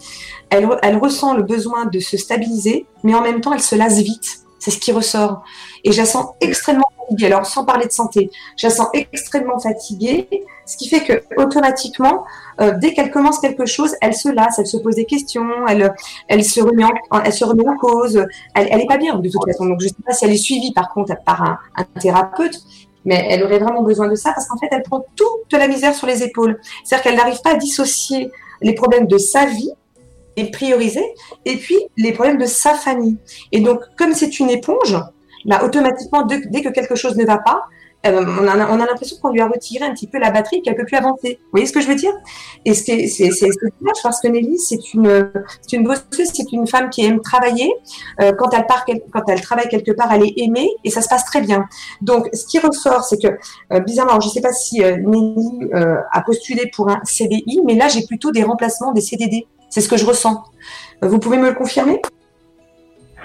Elle, 0.49 0.67
elle 0.81 0.97
ressent 0.97 1.33
le 1.35 1.43
besoin 1.43 1.85
de 1.85 1.99
se 1.99 2.17
stabiliser, 2.17 2.85
mais 3.03 3.13
en 3.15 3.21
même 3.21 3.39
temps, 3.39 3.53
elle 3.53 3.61
se 3.61 3.75
lasse 3.75 3.99
vite. 3.99 4.38
C'est 4.59 4.71
ce 4.71 4.77
qui 4.77 4.91
ressort. 4.91 5.43
Et 5.83 5.91
je 5.91 5.97
la 5.97 6.05
sens 6.05 6.27
extrêmement 6.41 6.89
fatiguée. 6.99 7.27
Alors, 7.27 7.45
sans 7.45 7.65
parler 7.65 7.87
de 7.87 7.91
santé, 7.91 8.29
je 8.57 8.67
la 8.67 8.73
sens 8.73 8.87
extrêmement 8.93 9.59
fatiguée, 9.59 10.27
ce 10.65 10.77
qui 10.77 10.87
fait 10.87 11.03
que 11.03 11.23
automatiquement, 11.37 12.25
euh, 12.61 12.73
dès 12.77 12.93
qu'elle 12.93 13.09
commence 13.09 13.39
quelque 13.39 13.65
chose, 13.65 13.95
elle 14.01 14.13
se 14.13 14.29
lasse, 14.29 14.59
elle 14.59 14.67
se 14.67 14.77
pose 14.77 14.95
des 14.95 15.05
questions, 15.05 15.49
elle, 15.67 16.43
se 16.43 16.61
remet 16.61 16.83
en, 16.83 17.77
cause. 17.77 18.17
Elle, 18.53 18.67
elle 18.69 18.81
est 18.81 18.87
pas 18.87 18.97
bien 18.97 19.15
de 19.17 19.29
toute 19.29 19.45
façon. 19.45 19.65
Donc, 19.65 19.81
je 19.81 19.87
sais 19.87 19.95
pas 20.05 20.13
si 20.13 20.25
elle 20.25 20.31
est 20.31 20.37
suivie 20.37 20.73
par 20.73 20.93
contre 20.93 21.15
par 21.25 21.41
un, 21.41 21.57
un 21.75 21.83
thérapeute, 21.99 22.59
mais 23.05 23.25
elle 23.29 23.43
aurait 23.43 23.59
vraiment 23.59 23.81
besoin 23.81 24.07
de 24.07 24.15
ça 24.15 24.31
parce 24.33 24.47
qu'en 24.47 24.57
fait, 24.57 24.67
elle 24.71 24.83
prend 24.83 25.03
toute 25.15 25.53
la 25.53 25.67
misère 25.67 25.95
sur 25.95 26.05
les 26.05 26.21
épaules. 26.21 26.59
C'est-à-dire 26.83 27.03
qu'elle 27.03 27.15
n'arrive 27.15 27.41
pas 27.41 27.51
à 27.51 27.55
dissocier 27.55 28.29
les 28.61 28.73
problèmes 28.73 29.07
de 29.07 29.17
sa 29.17 29.45
vie 29.45 29.71
prioriser, 30.45 31.05
et 31.45 31.57
puis 31.57 31.77
les 31.97 32.11
problèmes 32.11 32.37
de 32.37 32.45
sa 32.45 32.73
famille. 32.73 33.17
Et 33.51 33.61
donc, 33.61 33.81
comme 33.97 34.13
c'est 34.13 34.39
une 34.39 34.49
éponge, 34.49 34.97
là, 35.45 35.63
automatiquement, 35.63 36.23
dès, 36.23 36.41
que 36.41 36.69
quelque 36.69 36.95
chose 36.95 37.15
ne 37.17 37.25
va 37.25 37.37
pas, 37.37 37.63
euh, 38.05 38.25
on 38.25 38.47
a, 38.47 38.55
on 38.71 38.79
a 38.79 38.85
l'impression 38.85 39.17
qu'on 39.21 39.31
lui 39.31 39.41
a 39.41 39.47
retiré 39.47 39.83
un 39.83 39.93
petit 39.93 40.07
peu 40.07 40.19
la 40.19 40.31
batterie 40.31 40.61
qu'elle 40.61 40.75
peut 40.75 40.85
plus 40.85 40.95
avancer. 40.95 41.37
Vous 41.41 41.49
voyez 41.51 41.65
ce 41.65 41.73
que 41.73 41.81
je 41.81 41.87
veux 41.87 41.95
dire? 41.95 42.13
Et 42.63 42.73
c'est 42.73 42.95
dommage 42.95 43.97
parce 44.01 44.21
que 44.21 44.29
Nelly, 44.29 44.57
c'est 44.57 44.93
une, 44.93 45.31
une 45.73 45.83
bosseuse, 45.83 46.29
c'est 46.33 46.51
une 46.53 46.65
femme 46.65 46.89
qui 46.89 47.05
aime 47.05 47.19
travailler. 47.19 47.69
Euh, 48.21 48.31
quand 48.31 48.53
elle 48.53 48.65
part, 48.67 48.85
quand 48.85 49.23
elle 49.27 49.41
travaille 49.41 49.67
quelque 49.67 49.91
part, 49.91 50.13
elle 50.13 50.23
est 50.23 50.33
aimée 50.37 50.69
et 50.85 50.89
ça 50.89 51.01
se 51.01 51.09
passe 51.09 51.25
très 51.25 51.41
bien. 51.41 51.65
Donc, 52.01 52.29
ce 52.33 52.45
qui 52.45 52.59
ressort, 52.59 53.03
c'est 53.03 53.21
que 53.21 53.27
euh, 53.73 53.81
bizarrement, 53.81 54.19
je 54.21 54.27
ne 54.27 54.31
sais 54.31 54.41
pas 54.41 54.53
si 54.53 54.79
Nelly 54.79 55.69
a 55.73 56.21
postulé 56.21 56.71
pour 56.73 56.89
un 56.89 57.01
CDI, 57.03 57.61
mais 57.65 57.75
là, 57.75 57.89
j'ai 57.89 58.05
plutôt 58.05 58.31
des 58.31 58.43
remplacements 58.43 58.93
des 58.93 59.01
CDD. 59.01 59.45
C'est 59.69 59.81
ce 59.81 59.89
que 59.89 59.97
je 59.97 60.05
ressens. 60.05 60.43
Vous 61.01 61.19
pouvez 61.19 61.37
me 61.37 61.47
le 61.49 61.55
confirmer? 61.55 62.01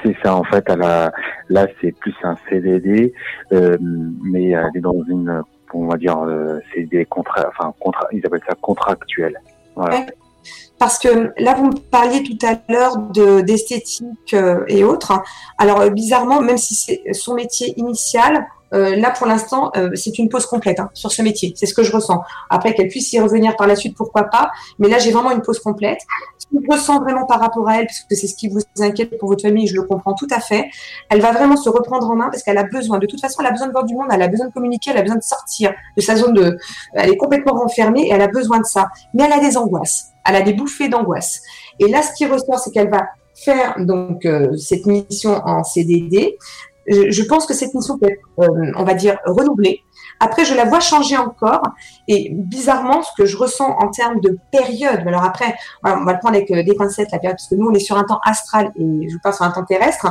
C'est 0.03 0.17
ça, 0.23 0.35
en 0.37 0.45
fait, 0.45 0.65
elle 0.69 0.83
a, 0.83 1.13
là, 1.49 1.67
c'est 1.81 1.93
plus 1.93 2.15
un 2.23 2.37
CDD, 2.49 3.15
euh, 3.53 3.77
mais 3.81 4.51
elle 4.51 4.71
est 4.75 4.81
dans 4.81 5.03
une, 5.09 5.43
on 5.73 5.87
va 5.87 5.97
dire, 5.97 6.19
euh, 6.19 6.61
c'est 6.75 6.83
des 6.83 7.07
contrats, 7.07 7.47
enfin, 7.49 7.73
contrats, 7.81 8.07
ils 8.13 8.25
appellent 8.27 8.43
ça 8.47 8.55
contractuel. 8.61 9.41
Voilà. 9.75 10.01
Ouais. 10.01 10.07
Parce 10.79 10.99
que 10.99 11.33
là, 11.39 11.55
vous 11.55 11.69
me 11.69 11.79
parliez 11.91 12.23
tout 12.23 12.47
à 12.47 12.61
l'heure 12.71 12.99
de- 12.99 13.41
d'esthétique 13.41 14.35
euh, 14.35 14.65
et 14.69 14.85
autres. 14.85 15.13
Alors, 15.57 15.81
euh, 15.81 15.89
bizarrement, 15.89 16.43
même 16.43 16.59
si 16.59 16.75
c'est 16.75 17.13
son 17.15 17.35
métier 17.35 17.73
initial, 17.79 18.47
euh, 18.73 18.97
là, 18.97 19.11
pour 19.11 19.27
l'instant, 19.27 19.71
euh, 19.77 19.91
c'est 19.95 20.19
une 20.19 20.29
pause 20.29 20.47
complète 20.47 20.81
hein, 20.81 20.91
sur 20.95 21.13
ce 21.13 21.23
métier. 21.23 21.53
C'est 21.57 21.67
ce 21.67 21.75
que 21.75 21.83
je 21.83 21.93
ressens. 21.93 22.23
Après, 22.51 22.75
qu'elle 22.75 22.89
puisse 22.89 23.13
y 23.13 23.21
revenir 23.21 23.57
par 23.57 23.67
la 23.67 23.77
suite, 23.77 23.97
pourquoi 23.97 24.25
pas. 24.25 24.51
Mais 24.79 24.89
là, 24.89 24.99
j'ai 24.99 25.11
vraiment 25.11 25.31
une 25.31 25.43
pause 25.43 25.59
complète. 25.59 25.99
Ce 26.39 26.47
que 26.47 26.65
je 26.65 26.73
ressens 26.73 27.01
vraiment 27.01 27.27
par 27.27 27.41
rapport 27.41 27.69
à 27.69 27.81
elle, 27.81 27.87
puisque 27.87 28.07
c'est 28.11 28.27
ce 28.27 28.35
qui 28.35 28.49
vous 28.49 28.61
inquiète 28.81 29.19
pour 29.19 29.29
votre 29.29 29.43
famille, 29.43 29.67
je 29.67 29.75
le 29.75 29.83
comprends 29.83 30.15
tout 30.15 30.29
à 30.31 30.41
fait. 30.41 30.71
Elle 31.11 31.21
va 31.21 31.33
vraiment 31.33 31.57
se 31.57 31.69
reprendre 31.69 32.09
en 32.11 32.17
main 32.17 32.29
parce 32.31 32.43
qu'elle 32.43 32.59
a 32.59 32.65
besoin. 32.65 32.99
De 32.99 33.07
toute 33.07 33.21
façon, 33.21 33.41
elle 33.41 33.49
a 33.49 33.53
besoin 33.53 33.69
de 33.69 33.73
voir 33.73 33.85
du 33.85 33.95
monde, 33.95 34.09
elle 34.11 34.23
a 34.23 34.29
besoin 34.29 34.49
de 34.49 34.53
communiquer, 34.53 34.91
elle 34.91 34.99
a 34.99 35.03
besoin 35.03 35.19
de 35.19 35.23
sortir 35.23 35.73
de 35.97 36.03
sa 36.03 36.17
zone 36.17 36.35
de. 36.35 36.59
Elle 36.95 37.11
est 37.11 37.17
complètement 37.17 37.55
renfermée 37.55 38.07
et 38.09 38.11
elle 38.11 38.23
a 38.23 38.29
besoin 38.29 38.59
de 38.59 38.65
ça. 38.65 38.89
Mais 39.13 39.25
elle 39.25 39.33
a 39.33 39.41
des 39.41 39.57
angoisses. 39.57 40.09
Elle 40.27 40.37
a 40.37 40.43
des 40.43 40.55
bouffées 40.55 40.89
d'angoisse. 40.89 41.43
Et 41.79 41.89
là, 41.89 42.03
ce 42.03 42.13
qui 42.15 42.27
ressort, 42.27 42.59
c'est 42.59 42.71
qu'elle 42.71 42.91
va 42.91 43.09
faire 43.35 43.75
donc 43.79 44.25
euh, 44.25 44.57
cette 44.57 44.87
mission 44.87 45.41
en 45.45 45.65
CDD. 45.65 46.37
Je, 46.87 47.23
pense 47.23 47.47
que 47.47 47.55
cette 47.55 47.75
mission 47.75 47.99
peut 47.99 48.11
être, 48.11 48.21
euh, 48.41 48.73
on 48.77 48.85
va 48.85 48.95
dire, 48.95 49.19
renouvelée. 49.27 49.81
Après, 50.21 50.45
je 50.45 50.55
la 50.55 50.65
vois 50.65 50.81
changer 50.81 51.17
encore. 51.17 51.63
Et 52.09 52.31
bizarrement, 52.33 53.03
ce 53.03 53.11
que 53.17 53.27
je 53.27 53.37
ressens 53.37 53.77
en 53.79 53.89
termes 53.89 54.21
de 54.21 54.39
période, 54.53 55.01
alors 55.07 55.25
après, 55.25 55.55
on 55.83 56.05
va 56.05 56.13
le 56.13 56.19
prendre 56.19 56.37
avec 56.37 56.51
euh, 56.51 56.63
des 56.63 56.75
pincettes, 56.75 57.11
la 57.13 57.19
période, 57.19 57.37
parce 57.37 57.49
que 57.49 57.55
nous, 57.55 57.67
on 57.67 57.75
est 57.75 57.81
sur 57.81 57.97
un 57.97 58.05
temps 58.05 58.21
astral 58.25 58.71
et 58.77 59.09
je 59.09 59.17
passe 59.19 59.37
sur 59.37 59.45
un 59.45 59.51
temps 59.51 59.65
terrestre. 59.65 60.07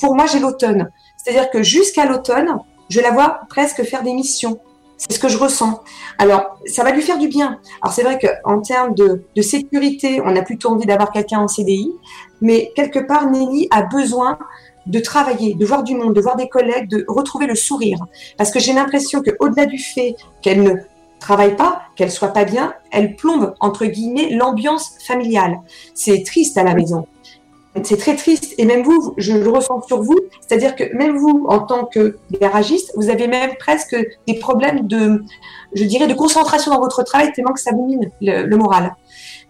Pour 0.00 0.14
moi, 0.14 0.26
j'ai 0.26 0.38
l'automne. 0.38 0.90
C'est-à-dire 1.16 1.50
que 1.50 1.62
jusqu'à 1.62 2.06
l'automne, 2.06 2.58
je 2.88 3.00
la 3.00 3.10
vois 3.10 3.40
presque 3.48 3.82
faire 3.84 4.02
des 4.02 4.14
missions. 4.14 4.58
C'est 4.96 5.12
ce 5.12 5.18
que 5.18 5.28
je 5.28 5.36
ressens. 5.36 5.82
Alors, 6.16 6.58
ça 6.66 6.82
va 6.82 6.90
lui 6.90 7.02
faire 7.02 7.18
du 7.18 7.28
bien. 7.28 7.58
Alors, 7.82 7.92
c'est 7.92 8.02
vrai 8.02 8.18
qu'en 8.18 8.62
termes 8.62 8.94
de 8.94 9.42
sécurité, 9.42 10.22
on 10.24 10.34
a 10.34 10.40
plutôt 10.40 10.70
envie 10.70 10.86
d'avoir 10.86 11.10
quelqu'un 11.10 11.40
en 11.40 11.48
CDI, 11.48 11.92
mais 12.40 12.72
quelque 12.74 13.00
part, 13.00 13.30
Nelly 13.30 13.68
a 13.70 13.82
besoin 13.82 14.38
de 14.86 14.98
travailler, 15.00 15.54
de 15.54 15.66
voir 15.66 15.82
du 15.82 15.94
monde, 15.94 16.14
de 16.14 16.20
voir 16.20 16.36
des 16.36 16.48
collègues, 16.48 16.88
de 16.88 17.04
retrouver 17.08 17.46
le 17.46 17.54
sourire. 17.54 17.98
Parce 18.36 18.50
que 18.50 18.60
j'ai 18.60 18.72
l'impression 18.72 19.22
qu'au-delà 19.22 19.66
du 19.66 19.78
fait 19.78 20.16
qu'elle 20.42 20.62
ne 20.62 20.74
travaille 21.18 21.56
pas, 21.56 21.82
qu'elle 21.96 22.10
soit 22.10 22.28
pas 22.28 22.44
bien, 22.44 22.74
elle 22.92 23.16
plombe, 23.16 23.54
entre 23.60 23.86
guillemets, 23.86 24.30
l'ambiance 24.30 24.92
familiale. 25.04 25.60
C'est 25.94 26.22
triste 26.24 26.56
à 26.58 26.62
la 26.62 26.74
maison. 26.74 27.06
C'est 27.82 27.98
très 27.98 28.16
triste. 28.16 28.54
Et 28.58 28.64
même 28.64 28.82
vous, 28.82 29.14
je 29.18 29.32
le 29.32 29.50
ressens 29.50 29.82
sur 29.82 30.02
vous, 30.02 30.18
c'est-à-dire 30.40 30.74
que 30.74 30.96
même 30.96 31.16
vous, 31.16 31.46
en 31.48 31.60
tant 31.60 31.84
que 31.84 32.16
garagiste, 32.40 32.92
vous 32.96 33.10
avez 33.10 33.26
même 33.28 33.50
presque 33.58 33.96
des 34.26 34.34
problèmes 34.38 34.86
de, 34.86 35.22
je 35.74 35.84
dirais, 35.84 36.06
de 36.06 36.14
concentration 36.14 36.72
dans 36.72 36.80
votre 36.80 37.02
travail, 37.02 37.32
tellement 37.32 37.52
que 37.52 37.60
ça 37.60 37.72
vous 37.72 37.86
mine 37.86 38.10
le, 38.22 38.44
le 38.46 38.56
moral. 38.56 38.94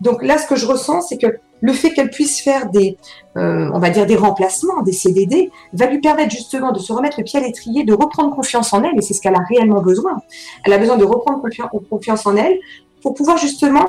Donc 0.00 0.22
là, 0.22 0.38
ce 0.38 0.46
que 0.46 0.56
je 0.56 0.66
ressens, 0.66 1.02
c'est 1.02 1.18
que 1.18 1.38
le 1.60 1.72
fait 1.72 1.90
qu'elle 1.90 2.10
puisse 2.10 2.40
faire 2.40 2.70
des, 2.70 2.98
euh, 3.36 3.70
on 3.72 3.78
va 3.78 3.90
dire, 3.90 4.06
des 4.06 4.16
remplacements, 4.16 4.82
des 4.82 4.92
CDD, 4.92 5.50
va 5.72 5.86
lui 5.86 6.00
permettre 6.00 6.30
justement 6.30 6.72
de 6.72 6.78
se 6.78 6.92
remettre 6.92 7.18
le 7.18 7.24
pied 7.24 7.38
à 7.38 7.42
l'étrier, 7.42 7.84
de 7.84 7.94
reprendre 7.94 8.34
confiance 8.34 8.72
en 8.72 8.82
elle, 8.82 8.96
et 8.98 9.02
c'est 9.02 9.14
ce 9.14 9.20
qu'elle 9.20 9.34
a 9.34 9.44
réellement 9.48 9.80
besoin. 9.80 10.18
Elle 10.64 10.72
a 10.72 10.78
besoin 10.78 10.96
de 10.96 11.04
reprendre 11.04 11.42
confiance, 11.88 12.26
en 12.26 12.36
elle 12.36 12.58
pour 13.02 13.14
pouvoir 13.14 13.38
justement. 13.38 13.86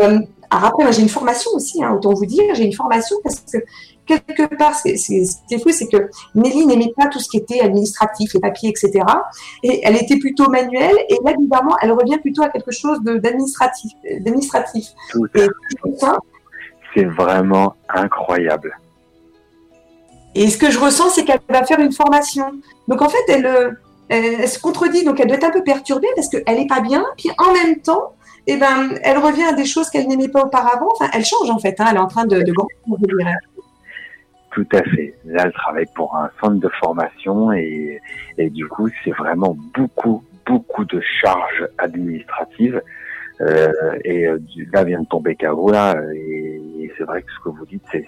Euh, 0.00 0.20
alors 0.50 0.66
après, 0.66 0.92
j'ai 0.92 1.02
une 1.02 1.08
formation 1.08 1.50
aussi, 1.54 1.82
hein, 1.82 1.94
autant 1.94 2.14
vous 2.14 2.26
dire, 2.26 2.54
j'ai 2.54 2.64
une 2.64 2.72
formation 2.72 3.16
parce 3.22 3.40
que 3.40 3.58
quelque 4.06 4.54
part, 4.56 4.74
ce 4.74 4.82
qui 4.82 5.54
est 5.54 5.58
fou, 5.62 5.70
c'est 5.70 5.88
que 5.88 6.08
Nelly 6.34 6.66
n'aimait 6.66 6.92
pas 6.96 7.06
tout 7.06 7.18
ce 7.20 7.28
qui 7.28 7.38
était 7.38 7.60
administratif, 7.60 8.34
les 8.34 8.40
papiers, 8.40 8.70
etc. 8.70 9.04
Et 9.62 9.80
elle 9.84 9.96
était 9.96 10.18
plutôt 10.18 10.48
manuelle, 10.50 10.96
et 11.08 11.18
là, 11.24 11.32
bizarrement, 11.38 11.76
elle 11.82 11.92
revient 11.92 12.18
plutôt 12.18 12.42
à 12.42 12.48
quelque 12.48 12.72
chose 12.72 12.98
d'administratif. 13.02 13.92
Et 14.04 14.20
C'est 16.94 17.04
vraiment 17.04 17.74
incroyable. 17.88 18.76
Et 20.34 20.48
ce 20.48 20.56
que 20.56 20.70
je 20.70 20.78
ressens, 20.78 21.10
c'est 21.10 21.24
qu'elle 21.24 21.40
va 21.48 21.64
faire 21.64 21.78
une 21.80 21.92
formation. 21.92 22.52
Donc 22.88 23.02
en 23.02 23.08
fait, 23.08 23.22
elle, 23.28 23.46
euh, 23.46 23.70
elle, 24.08 24.40
elle 24.40 24.48
se 24.48 24.58
contredit, 24.58 25.04
donc 25.04 25.20
elle 25.20 25.26
doit 25.26 25.36
être 25.36 25.44
un 25.44 25.50
peu 25.50 25.62
perturbée 25.62 26.08
parce 26.16 26.28
qu'elle 26.28 26.56
n'est 26.58 26.66
pas 26.66 26.80
bien. 26.80 27.04
Puis 27.18 27.30
en 27.38 27.52
même 27.52 27.76
temps, 27.80 28.14
eh 28.46 28.56
ben, 28.56 28.98
elle 29.02 29.18
revient 29.18 29.44
à 29.44 29.52
des 29.52 29.64
choses 29.66 29.88
qu'elle 29.90 30.08
n'aimait 30.08 30.28
pas 30.28 30.44
auparavant. 30.44 30.88
Enfin, 30.92 31.10
elle 31.12 31.24
change 31.24 31.50
en 31.50 31.58
fait. 31.58 31.78
hein. 31.80 31.86
Elle 31.90 31.96
est 31.96 32.00
en 32.00 32.08
train 32.08 32.24
de, 32.24 32.40
de 32.42 32.52
grandir. 32.52 32.72
Tout 34.52 34.66
à 34.72 34.82
fait. 34.82 35.14
Là, 35.24 35.44
elle 35.46 35.52
travaille 35.52 35.86
pour 35.94 36.14
un 36.14 36.30
centre 36.40 36.60
de 36.60 36.68
formation 36.68 37.52
et, 37.52 38.00
et 38.36 38.50
du 38.50 38.66
coup, 38.68 38.88
c'est 39.02 39.12
vraiment 39.12 39.56
beaucoup, 39.74 40.22
beaucoup 40.46 40.84
de 40.84 41.00
charges 41.00 41.66
administratives. 41.78 42.82
Euh, 43.40 43.72
et 44.04 44.26
euh, 44.26 44.38
là 44.72 44.84
vient 44.84 45.00
de 45.00 45.06
tomber 45.06 45.34
KO 45.34 45.70
là, 45.72 45.96
et, 46.14 46.60
et 46.80 46.92
c'est 46.96 47.04
vrai 47.04 47.22
que 47.22 47.32
ce 47.32 47.44
que 47.44 47.48
vous 47.48 47.66
dites, 47.66 47.82
c'est 47.90 48.04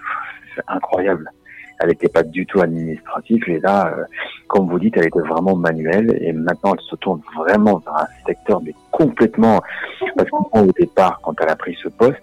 incroyable. 0.69 1.29
Elle 1.81 1.89
n'était 1.89 2.09
pas 2.09 2.23
du 2.23 2.47
tout 2.47 2.61
administrative 2.61 3.43
et 3.49 3.59
là, 3.59 3.93
euh, 3.99 4.05
comme 4.47 4.69
vous 4.69 4.79
dites, 4.79 4.97
elle 4.97 5.07
était 5.07 5.21
vraiment 5.21 5.57
manuelle 5.57 6.17
et 6.21 6.33
maintenant 6.33 6.75
elle 6.75 6.85
se 6.89 6.95
tourne 6.97 7.21
vraiment 7.37 7.79
vers 7.79 7.97
un 7.97 8.07
secteur 8.27 8.61
mais 8.63 8.75
complètement. 8.93 9.61
Parce 10.15 10.31
que 10.31 10.59
au 10.61 10.73
départ, 10.79 11.21
quand 11.23 11.35
elle 11.41 11.49
a 11.49 11.57
pris 11.57 11.77
ce 11.83 11.89
poste, 11.89 12.23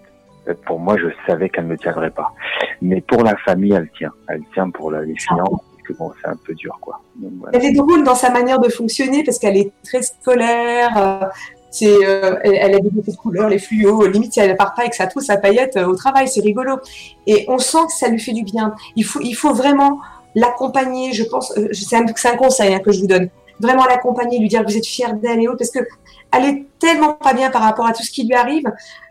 pour 0.66 0.78
moi, 0.78 0.96
je 0.98 1.06
savais 1.26 1.48
qu'elle 1.48 1.66
ne 1.66 1.76
tiendrait 1.76 2.10
pas. 2.10 2.32
Mais 2.80 3.00
pour 3.00 3.22
la 3.22 3.36
famille, 3.36 3.72
elle 3.72 3.90
tient. 3.96 4.12
Elle 4.28 4.42
tient 4.52 4.70
pour 4.70 4.90
la, 4.90 5.02
les 5.02 5.16
finances, 5.16 5.48
parce 5.48 5.82
que 5.86 5.92
bon, 5.94 6.12
c'est 6.20 6.28
un 6.28 6.36
peu 6.36 6.54
dur, 6.54 6.76
quoi. 6.80 7.00
Donc, 7.16 7.32
voilà. 7.38 7.58
Elle 7.58 7.64
est 7.66 7.72
drôle 7.72 8.02
dans 8.02 8.14
sa 8.14 8.30
manière 8.30 8.58
de 8.58 8.68
fonctionner 8.68 9.22
parce 9.24 9.38
qu'elle 9.38 9.56
est 9.56 9.72
très 9.84 10.02
scolaire. 10.02 10.96
euh, 10.96 11.26
c'est, 11.70 12.06
euh, 12.06 12.36
elle, 12.44 12.54
elle 12.54 12.74
a 12.74 12.78
des 12.80 12.90
de 12.90 13.16
couleurs, 13.16 13.48
les 13.48 13.58
fluos. 13.58 14.06
Limite, 14.06 14.34
si 14.34 14.40
elle 14.40 14.56
part 14.56 14.74
pas 14.74 14.82
avec 14.82 14.94
sa 14.94 15.06
trousse, 15.06 15.26
sa 15.26 15.38
paillette 15.38 15.76
euh, 15.76 15.86
au 15.86 15.96
travail, 15.96 16.28
c'est 16.28 16.42
rigolo. 16.42 16.78
Et 17.26 17.46
on 17.48 17.58
sent 17.58 17.86
que 17.86 17.92
ça 17.92 18.08
lui 18.08 18.20
fait 18.20 18.32
du 18.32 18.42
bien. 18.44 18.74
Il 18.94 19.04
faut, 19.04 19.20
il 19.22 19.32
faut 19.32 19.54
vraiment 19.54 19.98
l'accompagner. 20.34 21.12
Je 21.12 21.24
pense, 21.24 21.56
euh, 21.56 21.68
c'est 21.72 21.96
un, 21.96 22.04
c'est 22.14 22.28
un 22.28 22.36
conseil 22.36 22.74
hein, 22.74 22.80
que 22.80 22.92
je 22.92 23.00
vous 23.00 23.06
donne. 23.06 23.30
Vraiment 23.62 23.84
l'accompagner, 23.86 24.38
lui 24.40 24.48
dire 24.48 24.60
que 24.64 24.70
vous 24.70 24.76
êtes 24.76 24.86
fier 24.86 25.14
d'elle 25.14 25.40
et 25.40 25.48
autres, 25.48 25.58
parce 25.58 25.70
que 25.70 25.78
elle 26.34 26.44
est 26.46 26.64
tellement 26.78 27.12
pas 27.12 27.34
bien 27.34 27.50
par 27.50 27.60
rapport 27.62 27.86
à 27.86 27.92
tout 27.92 28.02
ce 28.02 28.10
qui 28.10 28.24
lui 28.26 28.34
arrive. 28.34 28.64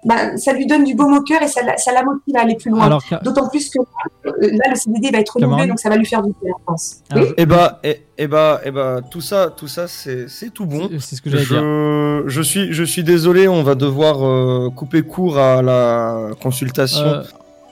Ben, 0.03 0.37
ça 0.37 0.53
lui 0.53 0.65
donne 0.65 0.83
du 0.83 0.95
baume 0.95 1.13
au 1.13 1.21
cœur 1.21 1.41
et 1.43 1.47
ça, 1.47 1.61
la- 1.61 1.77
ça 1.77 1.93
la 1.93 2.03
motive 2.03 2.35
à 2.35 2.41
aller 2.41 2.55
plus 2.55 2.71
loin. 2.71 2.81
Alors, 2.81 3.01
D'autant 3.23 3.47
plus 3.47 3.69
que 3.69 3.77
euh, 3.79 4.31
là, 4.41 4.69
le 4.71 4.75
CDD 4.75 5.11
va 5.11 5.19
être 5.19 5.35
renouvelé, 5.37 5.67
donc 5.67 5.79
ça 5.79 5.89
va 5.89 5.97
lui 5.97 6.05
faire 6.05 6.23
du 6.23 6.31
bien, 6.41 6.51
je 6.59 6.65
pense. 6.65 6.95
Ah, 7.11 7.15
Oui. 7.17 7.27
Et 7.37 7.45
bah, 7.45 7.79
et, 7.83 8.01
et 8.17 8.27
bah, 8.27 8.59
et 8.65 8.71
bah, 8.71 9.01
tout 9.09 9.21
ça, 9.21 9.53
tout 9.55 9.67
ça, 9.67 9.87
c'est, 9.87 10.27
c'est 10.27 10.49
tout 10.49 10.65
bon. 10.65 10.89
C'est 10.99 11.15
ce 11.15 11.21
que 11.21 11.29
j'allais 11.29 11.43
je, 11.43 12.23
Je 12.25 12.41
suis, 12.41 12.73
je 12.73 12.83
suis 12.83 13.03
désolé, 13.03 13.47
on 13.47 13.61
va 13.61 13.75
devoir 13.75 14.25
euh, 14.27 14.69
couper 14.75 15.03
court 15.03 15.37
à 15.37 15.61
la 15.61 16.29
consultation. 16.41 17.05
Euh, 17.05 17.23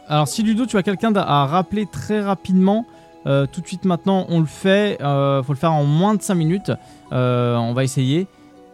alors, 0.07 0.27
si 0.27 0.43
Ludo, 0.43 0.65
tu 0.67 0.77
as 0.77 0.83
quelqu'un 0.83 1.11
à 1.15 1.45
rappeler 1.47 1.87
très 1.91 2.21
rapidement, 2.21 2.85
euh, 3.29 3.45
tout 3.51 3.61
de 3.61 3.67
suite 3.67 3.85
maintenant, 3.85 4.25
on 4.29 4.39
le 4.39 4.45
fait. 4.45 4.97
Euh, 5.01 5.41
faut 5.43 5.53
le 5.53 5.57
faire 5.59 5.71
en 5.73 5.83
moins 5.85 6.15
de 6.15 6.21
5 6.21 6.35
minutes. 6.35 6.71
Euh, 7.13 7.55
on 7.57 7.73
va 7.73 7.83
essayer. 7.83 8.27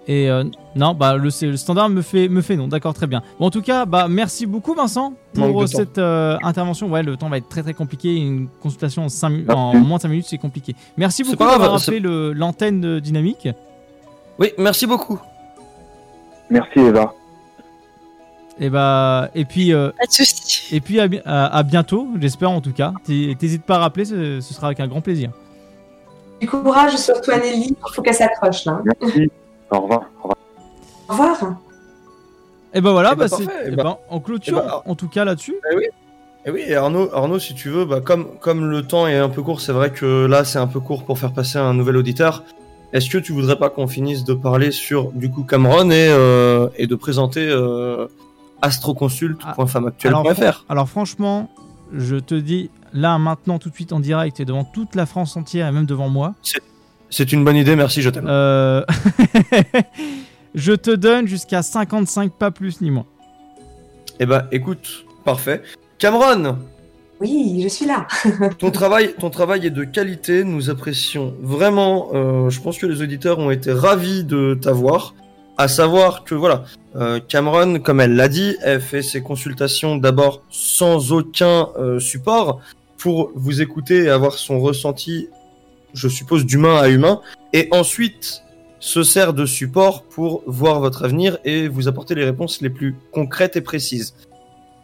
Et 0.08 0.30
euh, 0.30 0.44
non, 0.76 0.94
bah 0.94 1.18
le, 1.18 1.30
le 1.48 1.58
standard 1.58 1.90
me 1.90 2.04
fait, 2.04 2.30
me 2.30 2.42
fait 2.42 2.56
non. 2.56 2.68
D'accord, 2.68 2.94
très 2.94 3.08
bien. 3.08 3.24
Bon, 3.40 3.48
en 3.48 3.50
tout 3.50 3.64
cas, 3.64 3.86
bah 3.86 4.08
merci 4.08 4.46
beaucoup 4.46 4.76
Vincent 4.76 5.14
pour 5.34 5.68
cette 5.68 5.98
euh, 5.98 6.38
intervention. 6.44 6.88
Ouais, 6.90 7.02
le 7.02 7.18
temps 7.18 7.28
va 7.28 7.38
être 7.38 7.50
très 7.50 7.64
très 7.64 7.74
compliqué. 7.74 8.16
Une 8.16 8.48
consultation 8.62 9.08
en, 9.08 9.54
en 9.54 9.74
moins 9.80 9.98
de 9.98 10.02
5 10.04 10.08
minutes, 10.10 10.28
c'est 10.30 10.38
compliqué. 10.38 10.76
Merci 10.96 11.24
C'est 11.26 11.32
beaucoup 11.32 11.38
pas 11.40 11.46
grave, 11.46 11.60
d'avoir 11.62 11.80
rappelé 11.80 12.00
le- 12.00 12.34
l'antenne 12.34 13.00
dynamique. 13.00 13.48
Oui, 14.38 14.52
merci 14.60 14.86
beaucoup. 14.86 15.20
Merci 16.52 16.80
Eva. 16.80 17.12
Et 18.60 18.70
bah 18.70 19.30
et 19.36 19.44
puis 19.46 19.74
euh, 19.74 19.90
Pas 20.00 20.06
de 20.08 20.12
soucis. 20.12 20.74
et 20.74 20.80
puis 20.80 21.00
à, 21.00 21.08
bi- 21.08 21.20
à- 21.26 21.48
à 21.58 21.64
bientôt, 21.64 22.08
j'espère 22.22 22.52
en 22.52 22.62
tout 22.62 22.72
cas. 22.72 22.94
T'hé- 23.06 23.36
T'hésites 23.38 23.64
pas 23.64 23.76
à 23.76 23.80
rappeler, 23.80 24.06
ce, 24.06 24.40
ce 24.40 24.54
sera 24.54 24.68
avec 24.68 24.80
un 24.80 24.88
grand 24.88 25.02
plaisir. 25.02 25.32
Du 26.40 26.48
courage 26.48 26.96
surtout 26.96 27.32
à 27.32 27.38
Nelly, 27.40 27.68
il 27.70 27.94
faut 27.94 28.02
qu'elle 28.02 28.14
s'accroche 28.16 28.66
là. 28.66 28.82
Merci. 29.02 29.30
Au 29.72 29.82
revoir. 29.82 30.02
Au 30.24 30.28
revoir. 30.30 30.38
Au 31.10 31.12
revoir. 31.14 31.56
Et 32.74 32.82
ben 32.82 32.92
voilà, 32.92 33.12
Eh 33.14 33.16
ben, 33.16 33.20
bah, 33.28 33.28
c'est- 33.38 33.44
parfait, 33.46 33.60
eh 33.66 33.70
eh 33.72 33.76
ben- 33.76 33.84
ben, 33.84 33.98
on 34.10 34.20
clôture 34.20 34.62
eh 34.86 34.90
en 34.90 34.96
tout 34.96 35.08
cas 35.10 35.26
là-dessus. 35.26 35.56
Eh 35.72 35.76
oui. 35.76 35.84
Et 36.48 36.52
oui, 36.52 36.62
et 36.68 36.76
Arnaud, 36.76 37.10
Arnaud, 37.14 37.40
si 37.40 37.56
tu 37.56 37.70
veux, 37.70 37.86
bah, 37.86 38.02
comme, 38.02 38.28
comme 38.40 38.70
le 38.70 38.84
temps 38.86 39.08
est 39.08 39.18
un 39.18 39.30
peu 39.30 39.42
court, 39.42 39.62
c'est 39.62 39.72
vrai 39.72 39.90
que 39.92 40.26
là, 40.28 40.44
c'est 40.46 40.60
un 40.60 40.68
peu 40.68 40.80
court 40.80 41.04
pour 41.04 41.18
faire 41.18 41.32
passer 41.34 41.58
un 41.58 41.74
nouvel 41.74 41.98
auditeur. 41.98 42.44
Est-ce 42.94 43.10
que 43.10 43.18
tu 43.18 43.32
voudrais 43.34 43.56
pas 43.58 43.70
qu'on 43.72 43.88
finisse 43.88 44.24
de 44.24 44.34
parler 44.36 44.70
sur, 44.72 45.12
du 45.12 45.32
coup, 45.32 45.44
Cameron 45.44 45.90
et, 45.90 46.08
euh, 46.10 46.68
et 46.78 46.86
de 46.86 46.94
présenter 46.96 47.48
euh, 47.50 48.06
astroconsult.femmeactuelle.fr 48.66 50.42
Alors, 50.42 50.66
alors 50.70 50.90
franchement, 50.90 51.50
je 51.94 52.16
te 52.18 52.36
dis 52.36 52.70
là 52.94 53.18
maintenant 53.18 53.60
tout 53.60 53.70
de 53.70 53.76
suite 53.76 53.94
en 53.94 54.00
direct 54.00 54.40
et 54.40 54.46
devant 54.46 54.64
toute 54.64 54.96
la 54.96 55.06
France 55.06 55.38
entière 55.38 55.68
et 55.68 55.72
même 55.72 55.86
devant 55.86 56.10
moi. 56.10 56.34
C'est 57.10 57.32
une 57.32 57.44
bonne 57.46 57.56
idée, 57.56 57.76
merci, 57.76 58.02
je 58.02 58.10
t'aime. 58.10 58.26
Euh, 58.28 58.84
je 60.56 60.74
te 60.74 60.92
donne 60.92 61.28
jusqu'à 61.28 61.62
55, 61.62 62.32
pas 62.34 62.52
plus 62.52 62.82
ni 62.82 62.92
moins. 62.92 63.06
Eh 64.20 64.26
bah, 64.26 64.48
écoute, 64.52 65.06
parfait. 65.24 65.62
Cameron, 66.00 66.58
Oui, 67.22 67.60
je 67.64 67.68
suis 67.68 67.86
là. 67.86 68.08
ton 68.58 68.72
travail, 68.72 69.14
ton 69.20 69.30
travail 69.30 69.66
est 69.68 69.72
de 69.72 69.84
qualité. 69.84 70.44
Nous 70.44 70.70
apprécions 70.70 71.36
vraiment. 71.42 72.10
euh, 72.14 72.50
je 72.50 72.60
pense 72.60 72.78
que 72.78 72.86
les 72.86 73.02
auditeurs 73.02 73.40
ont 73.40 73.52
été 73.52 73.72
ravis 73.72 74.24
de 74.24 74.58
t'avoir. 74.60 75.14
À 75.58 75.70
savoir 75.70 76.26
que 76.26 76.36
voilà, 76.36 76.66
euh, 76.98 77.20
Cameron, 77.26 77.80
comme 77.80 78.02
elle 78.02 78.16
l'a 78.16 78.28
dit, 78.28 78.58
elle 78.62 78.82
fait 78.82 79.02
ses 79.02 79.22
consultations 79.22 79.96
d'abord 79.96 80.44
sans 80.50 81.14
aucun 81.14 81.70
euh, 81.78 82.00
support 82.00 82.60
pour 82.98 83.32
vous 83.36 83.62
écouter 83.62 84.04
et 84.04 84.10
avoir 84.10 84.34
son 84.34 84.60
ressenti, 84.60 85.30
je 85.94 86.10
suppose, 86.10 86.46
d'humain 86.46 86.76
à 86.78 86.90
humain, 86.90 87.22
et 87.54 87.70
ensuite 87.72 88.44
se 88.80 89.04
sert 89.04 89.34
de 89.34 89.46
support 89.46 90.04
pour 90.04 90.44
voir 90.46 90.82
votre 90.82 91.06
avenir 91.06 91.38
et 91.46 91.70
vous 91.70 91.88
apporter 91.88 92.16
les 92.16 92.26
réponses 92.26 92.62
les 92.62 92.70
plus 92.70 92.96
concrètes 93.14 93.56
et 93.56 93.62
précises. 93.62 94.14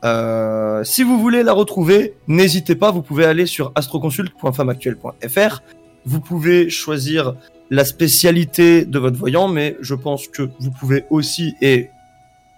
Euh, 0.03 0.83
si 0.83 1.03
vous 1.03 1.19
voulez 1.19 1.43
la 1.43 1.53
retrouver, 1.53 2.15
n'hésitez 2.27 2.75
pas, 2.75 2.91
vous 2.91 3.01
pouvez 3.01 3.25
aller 3.25 3.45
sur 3.45 3.71
astroconsulte.femmeactuelle.fr. 3.75 5.61
Vous 6.05 6.19
pouvez 6.21 6.69
choisir 6.69 7.35
la 7.71 7.85
spécialité 7.85 8.85
de 8.85 8.99
votre 8.99 9.17
voyant, 9.17 9.47
mais 9.47 9.77
je 9.79 9.95
pense 9.95 10.27
que 10.27 10.49
vous 10.59 10.71
pouvez 10.71 11.05
aussi, 11.09 11.55
et 11.61 11.89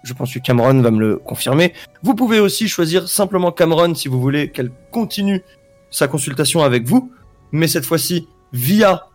je 0.02 0.12
pense 0.12 0.34
que 0.34 0.40
Cameron 0.40 0.82
va 0.82 0.90
me 0.90 0.98
le 0.98 1.16
confirmer, 1.16 1.72
vous 2.02 2.16
pouvez 2.16 2.40
aussi 2.40 2.68
choisir 2.68 3.08
simplement 3.08 3.52
Cameron 3.52 3.94
si 3.94 4.08
vous 4.08 4.20
voulez 4.20 4.50
qu'elle 4.50 4.72
continue 4.90 5.42
sa 5.90 6.08
consultation 6.08 6.62
avec 6.62 6.84
vous, 6.84 7.12
mais 7.52 7.68
cette 7.68 7.86
fois-ci 7.86 8.26
via 8.52 9.06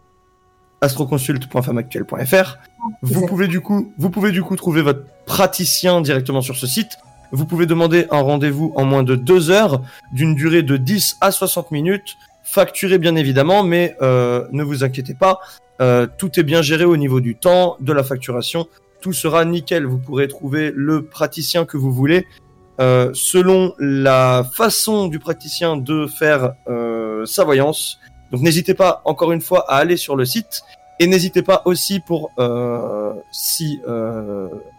astroconsulte.femmeactuelle.fr. 0.80 2.58
Vous 3.02 3.26
pouvez 3.28 3.48
du 3.48 3.60
coup, 3.60 3.94
vous 3.98 4.10
pouvez 4.10 4.32
du 4.32 4.42
coup 4.42 4.56
trouver 4.56 4.82
votre 4.82 5.04
praticien 5.26 6.00
directement 6.00 6.42
sur 6.42 6.56
ce 6.56 6.66
site. 6.66 6.92
Vous 7.34 7.46
pouvez 7.46 7.66
demander 7.66 8.08
un 8.10 8.22
rendez-vous 8.22 8.72
en 8.78 8.86
moins 8.86 9.04
de 9.04 9.16
deux 9.16 9.52
heures, 9.52 9.82
d'une 10.14 10.34
durée 10.34 10.64
de 10.64 10.78
10 10.78 11.18
à 11.20 11.32
60 11.32 11.72
minutes, 11.72 12.16
facturé 12.44 12.98
bien 12.98 13.18
évidemment, 13.18 13.64
mais 13.64 13.98
euh, 14.02 14.48
ne 14.54 14.64
vous 14.64 14.86
inquiétez 14.86 15.14
pas, 15.14 15.42
euh, 15.82 16.08
tout 16.18 16.40
est 16.40 16.44
bien 16.44 16.62
géré 16.62 16.86
au 16.86 16.98
niveau 16.98 17.22
du 17.22 17.36
temps, 17.36 17.78
de 17.80 17.94
la 17.94 18.04
facturation, 18.04 18.68
tout 19.02 19.14
sera 19.14 19.46
nickel. 19.46 19.86
Vous 19.86 19.98
pourrez 19.98 20.28
trouver 20.28 20.72
le 20.76 21.04
praticien 21.06 21.66
que 21.66 21.78
vous 21.78 21.92
voulez. 21.92 22.26
euh, 22.80 23.12
selon 23.14 23.74
la 23.78 24.46
façon 24.54 25.08
du 25.08 25.20
praticien 25.20 25.76
de 25.76 26.08
faire 26.08 26.54
euh, 26.70 27.26
sa 27.26 27.44
voyance. 27.44 28.00
Donc 28.32 28.40
n'hésitez 28.40 28.74
pas 28.74 29.02
encore 29.04 29.34
une 29.34 29.42
fois 29.42 29.70
à 29.70 29.76
aller 29.76 29.98
sur 29.98 30.16
le 30.16 30.24
site 30.24 30.62
et 30.98 31.06
n'hésitez 31.06 31.42
pas 31.42 31.62
aussi 31.66 32.00
pour 32.00 32.32
si 33.32 33.82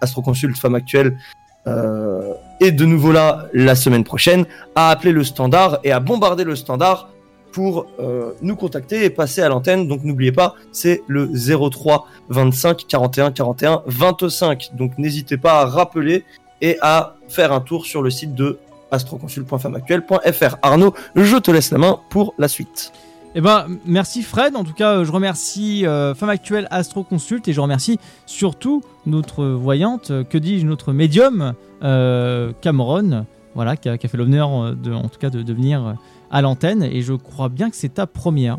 Astroconsulte 0.01 0.57
Femme 0.57 0.77
Actuelle 0.77 1.19
est 1.67 2.73
de 2.73 2.85
nouveau 2.87 3.13
là 3.13 3.49
la 3.53 3.75
semaine 3.75 4.05
prochaine 4.05 4.47
à 4.75 4.89
appeler 4.89 5.13
le 5.13 5.25
standard 5.25 5.79
et 5.85 5.93
à 5.93 6.01
bombarder 6.01 6.45
le 6.45 6.57
standard 6.57 7.11
pour 7.53 7.87
euh, 7.99 8.33
nous 8.43 8.57
contacter 8.57 9.05
et 9.05 9.11
passer 9.11 9.43
à 9.43 9.49
l'antenne. 9.49 9.89
Donc 9.89 10.05
n'oubliez 10.05 10.33
pas, 10.33 10.55
c'est 10.73 11.03
le 11.07 11.31
03 11.35 12.07
25 12.29 12.87
41 12.87 13.33
41 13.33 13.83
25. 13.87 14.71
Donc 14.75 14.99
n'hésitez 14.99 15.37
pas 15.37 15.61
à 15.61 15.65
rappeler 15.67 16.25
et 16.61 16.77
à 16.81 17.17
faire 17.29 17.53
un 17.53 17.61
tour 17.61 17.87
sur 17.87 18.03
le 18.03 18.11
site 18.11 18.35
de 18.35 18.59
astroconsul.femmeactuelle.fr. 18.91 20.57
Arnaud, 20.63 20.95
je 21.15 21.37
te 21.37 21.51
laisse 21.51 21.71
la 21.71 21.79
main 21.79 22.01
pour 22.11 22.35
la 22.39 22.49
suite. 22.49 22.93
Eh 23.37 23.41
ben, 23.41 23.67
merci 23.87 24.23
Fred. 24.23 24.57
En 24.57 24.65
tout 24.65 24.73
cas, 24.73 25.05
je 25.05 25.13
remercie 25.13 25.87
euh, 25.87 26.15
Femme 26.15 26.31
et 26.31 27.53
je 27.53 27.61
remercie 27.61 28.01
surtout 28.27 28.83
notre 29.07 29.45
voyante, 29.45 30.11
euh, 30.11 30.25
que 30.25 30.37
dis-je, 30.37 30.67
notre 30.67 30.93
médium, 30.93 31.55
euh, 31.85 32.53
Cameron, 32.61 33.27
voilà, 33.55 33.77
qui 33.77 33.89
a, 33.89 33.97
fait 33.99 34.17
l'honneur, 34.17 34.49
en 34.49 34.75
tout 34.75 35.19
cas, 35.21 35.31
de, 35.31 35.43
de 35.43 35.53
venir 35.53 35.87
euh, 35.87 35.93
à 36.31 36.43
l'antenne. 36.43 36.83
Et 36.83 37.03
je 37.03 37.15
crois 37.15 37.49
bien 37.49 37.71
que 37.71 37.77
c'est 37.77 37.95
ta 37.95 38.07
première. 38.07 38.59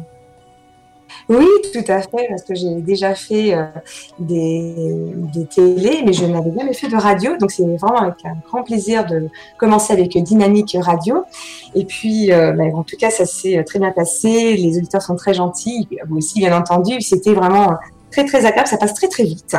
Oui, 1.30 1.46
tout 1.74 1.84
à 1.88 2.02
fait, 2.02 2.28
parce 2.30 2.44
que 2.44 2.56
j'ai 2.56 2.82
déjà 2.82 3.16
fait 3.16 3.54
euh, 3.54 3.66
des, 4.20 5.14
des 5.34 5.46
télés, 5.46 6.04
mais 6.06 6.14
je 6.14 6.26
n'avais 6.26 6.52
jamais 6.58 6.74
fait 6.74 6.88
de 6.88 6.96
radio, 6.96 7.38
donc 7.38 7.52
c'est 7.52 7.64
vraiment 7.64 8.00
avec 8.00 8.16
un 8.26 8.36
grand 8.48 8.64
plaisir 8.64 9.06
de 9.06 9.28
commencer 9.58 9.94
avec 9.94 10.18
Dynamique 10.18 10.76
Radio. 10.80 11.24
Et 11.76 11.86
puis, 11.86 12.32
euh, 12.32 12.54
bah, 12.54 12.64
en 12.74 12.84
tout 12.84 12.98
cas, 12.98 13.10
ça 13.10 13.26
s'est 13.26 13.64
très 13.64 13.80
bien 13.80 13.92
passé, 13.92 14.56
les 14.56 14.78
auditeurs 14.78 15.02
sont 15.02 15.16
très 15.16 15.34
gentils, 15.34 15.88
vous 16.08 16.18
aussi, 16.18 16.40
bien 16.40 16.58
entendu, 16.58 17.02
c'était 17.02 17.34
vraiment 17.34 17.78
très, 18.12 18.26
très 18.26 18.46
agréable, 18.46 18.68
ça 18.68 18.78
passe 18.78 18.94
très, 18.94 19.08
très 19.08 19.24
vite. 19.24 19.56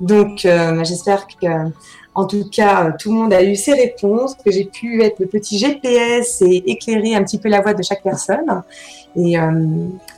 Donc, 0.00 0.44
euh, 0.44 0.84
j'espère 0.84 1.26
que, 1.26 1.46
en 2.14 2.26
tout 2.26 2.48
cas, 2.50 2.92
tout 2.98 3.12
le 3.12 3.18
monde 3.18 3.32
a 3.32 3.42
eu 3.42 3.56
ses 3.56 3.72
réponses, 3.72 4.36
que 4.44 4.50
j'ai 4.50 4.64
pu 4.64 5.02
être 5.02 5.18
le 5.18 5.26
petit 5.26 5.58
GPS 5.58 6.42
et 6.42 6.62
éclairer 6.70 7.14
un 7.14 7.24
petit 7.24 7.38
peu 7.38 7.48
la 7.48 7.60
voix 7.60 7.74
de 7.74 7.82
chaque 7.82 8.02
personne. 8.02 8.62
Et 9.16 9.38
euh, 9.38 9.50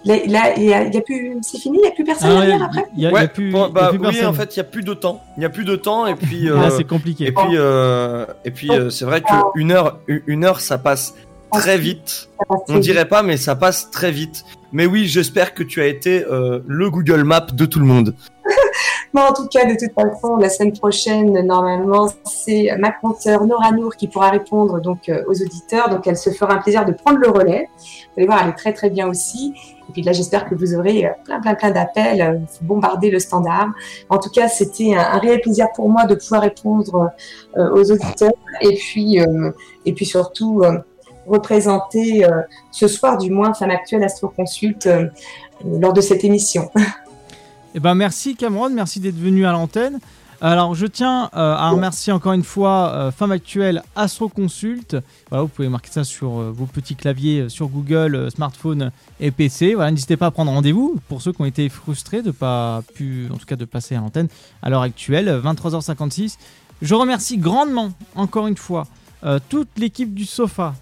là, 0.04 0.16
il 0.24 0.30
y 0.30 0.36
a, 0.36 0.84
il 0.84 0.94
y 0.94 0.96
a 0.96 1.00
plus, 1.02 1.36
c'est 1.42 1.58
fini, 1.58 1.78
il 1.78 1.82
n'y 1.82 1.88
a 1.88 1.90
plus 1.90 2.04
personne 2.04 2.30
Ah 2.32 2.40
à 2.40 2.44
venir 2.46 2.62
après? 2.62 2.84
il 2.96 3.02
y 3.02 3.06
a- 3.06 3.24
y 3.24 3.28
plus- 3.28 3.50
bon, 3.52 3.68
il 3.70 3.74
y 3.74 3.78
a 3.84 3.88
plus 3.88 3.98
oui, 3.98 4.04
personne. 4.04 4.26
en 4.26 4.32
fait, 4.32 4.56
il 4.56 4.58
y 4.58 4.60
a 4.60 4.64
plus 4.64 4.82
de 4.82 4.94
temps. 4.94 5.22
Il 5.36 5.42
y 5.42 5.46
a 5.46 5.50
plus 5.50 5.64
de 5.64 5.76
temps 5.76 6.06
et 6.06 6.14
puis. 6.14 6.48
Ah, 6.48 6.64
euh, 6.66 6.70
c'est 6.76 6.84
compliqué. 6.84 7.26
Et 7.26 7.32
puis, 7.32 7.44
euh, 7.54 8.24
et 8.44 8.50
puis, 8.50 8.70
euh, 8.70 8.88
c'est 8.90 9.04
vrai 9.04 9.20
que 9.20 9.26
une 9.54 9.72
heure, 9.72 9.98
une 10.26 10.44
heure, 10.44 10.60
ça 10.60 10.78
passe 10.78 11.14
très 11.52 11.76
vite. 11.78 12.28
passe 12.48 12.58
On 12.68 12.78
dirait 12.78 13.08
pas, 13.08 13.22
mais 13.22 13.36
ça 13.36 13.54
passe 13.54 13.90
très 13.90 14.10
vite. 14.10 14.44
Mais 14.72 14.86
oui, 14.86 15.06
j'espère 15.06 15.54
que 15.54 15.62
tu 15.62 15.80
as 15.80 15.86
été 15.86 16.24
euh, 16.24 16.60
le 16.66 16.90
Google 16.90 17.22
Map 17.24 17.46
de 17.52 17.66
tout 17.66 17.78
le 17.78 17.86
monde. 17.86 18.14
En 19.16 19.32
tout 19.32 19.46
cas, 19.48 19.64
de 19.64 19.76
toute 19.78 19.94
façon, 19.94 20.36
la 20.36 20.50
semaine 20.50 20.72
prochaine, 20.72 21.32
normalement, 21.46 22.08
c'est 22.24 22.70
ma 22.78 22.92
consoeur 22.92 23.46
Nora 23.46 23.72
Nour 23.72 23.96
qui 23.96 24.08
pourra 24.08 24.30
répondre 24.30 24.80
donc 24.80 25.08
euh, 25.08 25.24
aux 25.26 25.42
auditeurs. 25.42 25.88
Donc, 25.88 26.06
elle 26.06 26.16
se 26.16 26.30
fera 26.30 26.54
un 26.54 26.58
plaisir 26.58 26.84
de 26.84 26.92
prendre 26.92 27.18
le 27.18 27.30
relais. 27.30 27.68
Vous 27.78 28.12
allez 28.18 28.26
voir, 28.26 28.40
elle 28.42 28.50
est 28.50 28.56
très 28.56 28.72
très 28.72 28.90
bien 28.90 29.08
aussi. 29.08 29.54
Et 29.88 29.92
puis 29.92 30.02
là, 30.02 30.12
j'espère 30.12 30.48
que 30.48 30.54
vous 30.54 30.74
aurez 30.74 31.06
euh, 31.06 31.10
plein 31.24 31.40
plein 31.40 31.54
plein 31.54 31.70
d'appels, 31.70 32.20
euh, 32.20 32.38
bombarder 32.60 33.10
le 33.10 33.18
standard. 33.18 33.68
En 34.10 34.18
tout 34.18 34.30
cas, 34.30 34.48
c'était 34.48 34.94
un, 34.94 35.18
réel 35.18 35.40
plaisir 35.40 35.68
pour 35.74 35.88
moi 35.88 36.04
de 36.04 36.14
pouvoir 36.14 36.42
répondre 36.42 37.10
aux 37.56 37.90
auditeurs 37.90 38.32
et 38.60 38.74
puis 38.74 39.18
et 39.84 39.92
puis 39.92 40.04
surtout 40.04 40.62
représenter 41.26 42.26
ce 42.70 42.88
soir 42.88 43.18
du 43.18 43.30
moins 43.30 43.54
Femme 43.54 43.70
Actuelle 43.70 44.04
Astro 44.04 44.28
Consulte 44.28 44.88
euh, 45.64 45.78
lors 45.80 45.92
de 45.92 46.00
cette 46.00 46.24
émission. 46.24 46.70
Eh 47.76 47.80
ben 47.80 47.94
merci 47.94 48.36
Cameron, 48.36 48.70
merci 48.70 49.00
d'être 49.00 49.18
venu 49.18 49.44
à 49.44 49.52
l'antenne. 49.52 49.98
Alors 50.40 50.74
je 50.74 50.86
tiens 50.86 51.30
euh, 51.34 51.54
à 51.54 51.70
remercier 51.70 52.10
encore 52.12 52.32
une 52.32 52.42
fois 52.42 52.90
euh, 52.94 53.10
Femme 53.10 53.32
Actuelle 53.32 53.82
Astro 53.94 54.28
Consult. 54.30 54.96
Voilà, 55.28 55.42
vous 55.42 55.48
pouvez 55.48 55.68
marquer 55.68 55.90
ça 55.90 56.02
sur 56.02 56.38
euh, 56.40 56.50
vos 56.54 56.64
petits 56.66 56.94
claviers 56.96 57.50
sur 57.50 57.68
Google, 57.68 58.30
smartphone 58.30 58.92
et 59.20 59.30
PC. 59.30 59.74
Voilà, 59.74 59.90
n'hésitez 59.90 60.16
pas 60.16 60.26
à 60.26 60.30
prendre 60.30 60.50
rendez-vous 60.52 60.98
pour 61.08 61.20
ceux 61.20 61.32
qui 61.34 61.42
ont 61.42 61.46
été 61.46 61.68
frustrés 61.68 62.22
de 62.22 62.30
pas 62.30 62.82
pu, 62.94 63.28
en 63.30 63.36
tout 63.36 63.46
cas 63.46 63.56
de 63.56 63.64
passer 63.66 63.94
à 63.94 64.00
l'antenne 64.00 64.28
à 64.62 64.70
l'heure 64.70 64.82
actuelle, 64.82 65.28
23h56. 65.44 66.36
Je 66.80 66.94
remercie 66.94 67.36
grandement 67.38 67.92
encore 68.14 68.46
une 68.46 68.56
fois 68.56 68.86
toute 69.48 69.68
l'équipe 69.78 70.14
du 70.14 70.24
Sofa. 70.24 70.74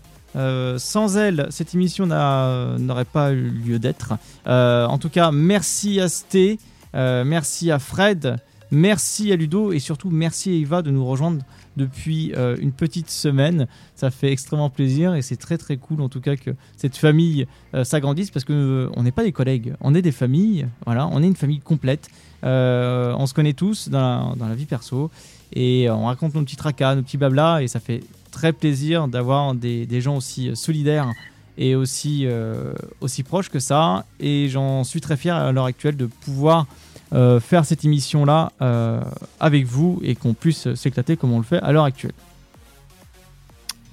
Sans 0.78 1.16
elle, 1.16 1.46
cette 1.50 1.74
émission 1.74 2.06
n'a- 2.06 2.76
n'aurait 2.78 3.04
pas 3.04 3.30
eu 3.32 3.48
lieu 3.50 3.78
d'être. 3.78 4.14
En 4.46 4.98
tout 4.98 5.08
cas, 5.08 5.30
merci 5.30 6.00
à 6.00 6.08
Sté, 6.08 6.58
merci 6.94 7.70
à 7.70 7.78
Fred, 7.78 8.36
merci 8.70 9.32
à 9.32 9.36
Ludo 9.36 9.72
et 9.72 9.78
surtout 9.78 10.10
merci 10.10 10.50
à 10.50 10.54
Eva 10.54 10.82
de 10.82 10.90
nous 10.90 11.04
rejoindre 11.04 11.42
depuis 11.76 12.32
euh, 12.36 12.56
une 12.60 12.72
petite 12.72 13.10
semaine. 13.10 13.66
Ça 13.94 14.10
fait 14.10 14.30
extrêmement 14.30 14.70
plaisir 14.70 15.14
et 15.14 15.22
c'est 15.22 15.36
très 15.36 15.58
très 15.58 15.76
cool 15.76 16.00
en 16.00 16.08
tout 16.08 16.20
cas 16.20 16.36
que 16.36 16.50
cette 16.76 16.96
famille 16.96 17.46
euh, 17.74 17.84
s'agrandisse 17.84 18.30
parce 18.30 18.44
que 18.44 18.52
euh, 18.52 18.90
on 18.96 19.02
n'est 19.02 19.12
pas 19.12 19.24
des 19.24 19.32
collègues, 19.32 19.74
on 19.80 19.94
est 19.94 20.02
des 20.02 20.12
familles. 20.12 20.66
Voilà, 20.84 21.08
on 21.08 21.22
est 21.22 21.26
une 21.26 21.36
famille 21.36 21.60
complète. 21.60 22.08
Euh, 22.44 23.14
on 23.18 23.26
se 23.26 23.34
connaît 23.34 23.54
tous 23.54 23.88
dans 23.88 24.34
la, 24.38 24.54
vie 24.54 24.66
perso 24.66 25.10
et 25.52 25.88
on 25.90 26.06
raconte 26.06 26.34
nos 26.34 26.42
petits 26.42 26.56
tracas, 26.56 26.94
nos 26.94 27.02
petits 27.02 27.16
blabla 27.16 27.62
et 27.62 27.68
ça 27.68 27.80
fait 27.80 28.02
très 28.30 28.52
plaisir 28.52 29.08
d'avoir 29.08 29.54
des, 29.54 29.86
des 29.86 30.00
gens 30.00 30.16
aussi 30.16 30.50
euh, 30.50 30.54
solidaires 30.54 31.08
et 31.56 31.76
aussi, 31.76 32.26
euh, 32.26 32.74
aussi 33.00 33.22
proches 33.22 33.48
que 33.48 33.58
ça. 33.58 34.06
Et 34.20 34.48
j'en 34.48 34.84
suis 34.84 35.00
très 35.00 35.16
fier 35.16 35.34
à 35.34 35.52
l'heure 35.52 35.66
actuelle 35.66 35.96
de 35.96 36.06
pouvoir 36.06 36.66
euh, 37.14 37.40
faire 37.40 37.64
cette 37.64 37.84
émission-là 37.84 38.52
euh, 38.60 39.00
avec 39.40 39.64
vous 39.66 40.00
et 40.02 40.14
qu'on 40.14 40.34
puisse 40.34 40.74
s'éclater 40.74 41.16
comme 41.16 41.32
on 41.32 41.38
le 41.38 41.44
fait 41.44 41.58
à 41.58 41.72
l'heure 41.72 41.84
actuelle. 41.84 42.12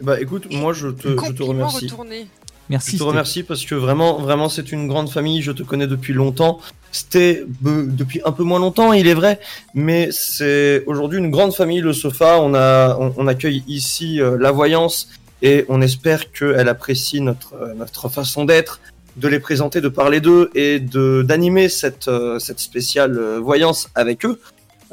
Bah 0.01 0.19
écoute, 0.19 0.47
moi 0.51 0.73
je 0.73 0.87
te, 0.87 1.09
je 1.09 1.31
te 1.31 1.43
remercie. 1.43 1.85
retourné. 1.85 2.27
Merci. 2.69 2.91
Je 2.93 2.97
te 2.99 3.03
remercie 3.03 3.43
parce 3.43 3.65
que 3.65 3.75
vraiment, 3.75 4.19
vraiment, 4.19 4.47
c'est 4.47 4.71
une 4.71 4.87
grande 4.87 5.09
famille. 5.09 5.41
Je 5.41 5.51
te 5.51 5.61
connais 5.61 5.87
depuis 5.87 6.13
longtemps. 6.13 6.59
C'était 6.93 7.43
be- 7.61 7.93
depuis 7.93 8.21
un 8.25 8.31
peu 8.31 8.43
moins 8.43 8.59
longtemps, 8.59 8.93
il 8.93 9.07
est 9.07 9.13
vrai, 9.13 9.39
mais 9.73 10.09
c'est 10.11 10.83
aujourd'hui 10.85 11.19
une 11.19 11.29
grande 11.31 11.53
famille. 11.53 11.81
Le 11.81 11.93
Sofa, 11.93 12.39
on 12.39 12.53
a, 12.53 12.97
on, 12.97 13.13
on 13.17 13.27
accueille 13.27 13.63
ici 13.67 14.21
euh, 14.21 14.37
la 14.39 14.51
voyance 14.51 15.09
et 15.41 15.65
on 15.69 15.81
espère 15.81 16.31
qu'elle 16.31 16.69
apprécie 16.69 17.19
notre 17.21 17.53
euh, 17.55 17.73
notre 17.73 18.07
façon 18.09 18.45
d'être, 18.45 18.79
de 19.17 19.27
les 19.27 19.39
présenter, 19.39 19.81
de 19.81 19.89
parler 19.89 20.21
d'eux 20.21 20.49
et 20.55 20.79
de 20.79 21.21
d'animer 21.21 21.69
cette 21.69 22.07
euh, 22.07 22.39
cette 22.39 22.59
spéciale 22.59 23.17
euh, 23.17 23.39
voyance 23.39 23.89
avec 23.95 24.25
eux. 24.25 24.39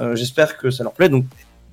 Euh, 0.00 0.14
j'espère 0.16 0.56
que 0.56 0.70
ça 0.70 0.84
leur 0.84 0.92
plaît. 0.92 1.08
Donc 1.08 1.24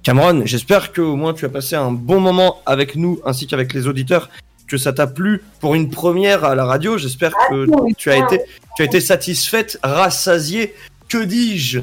Cameron, 0.04 0.44
j'espère 0.46 0.92
que 0.92 1.02
au 1.02 1.16
moins 1.16 1.34
tu 1.34 1.46
as 1.46 1.50
passé 1.50 1.76
un 1.76 1.92
bon 1.92 2.20
moment 2.20 2.62
avec 2.66 2.96
nous 2.96 3.20
ainsi 3.26 3.48
qu'avec 3.48 3.74
les 3.74 3.88
auditeurs 3.88 4.30
que 4.68 4.78
ça 4.78 4.94
t'a 4.94 5.08
plu 5.08 5.44
pour 5.60 5.76
une 5.76 5.90
première 5.90 6.44
à 6.44 6.56
la 6.56 6.66
radio. 6.66 6.98
J'espère 6.98 7.34
que 7.50 7.68
tu 7.94 8.12
as 8.12 8.18
été, 8.18 8.42
tu 8.76 8.82
as 8.82 8.86
été 8.86 9.00
satisfaite, 9.00 9.80
rassasiée, 9.84 10.74
que 11.10 11.24
dis-je, 11.24 11.80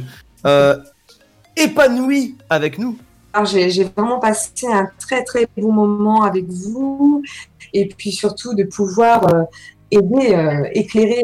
euh, 0.47 0.76
épanouie 1.57 2.36
avec 2.50 2.78
nous. 2.78 2.99
J'ai 3.44 3.70
j'ai 3.70 3.84
vraiment 3.84 4.18
passé 4.18 4.66
un 4.70 4.89
très 4.99 5.24
très 5.24 5.47
bon 5.57 5.73
moment 5.73 6.23
avec 6.23 6.44
vous 6.49 7.23
et 7.73 7.89
puis 7.89 8.12
surtout 8.12 8.55
de 8.55 8.65
pouvoir 8.65 9.34
euh, 9.34 9.44
aider, 9.93 10.35
euh, 10.35 10.65
éclairer 10.73 11.23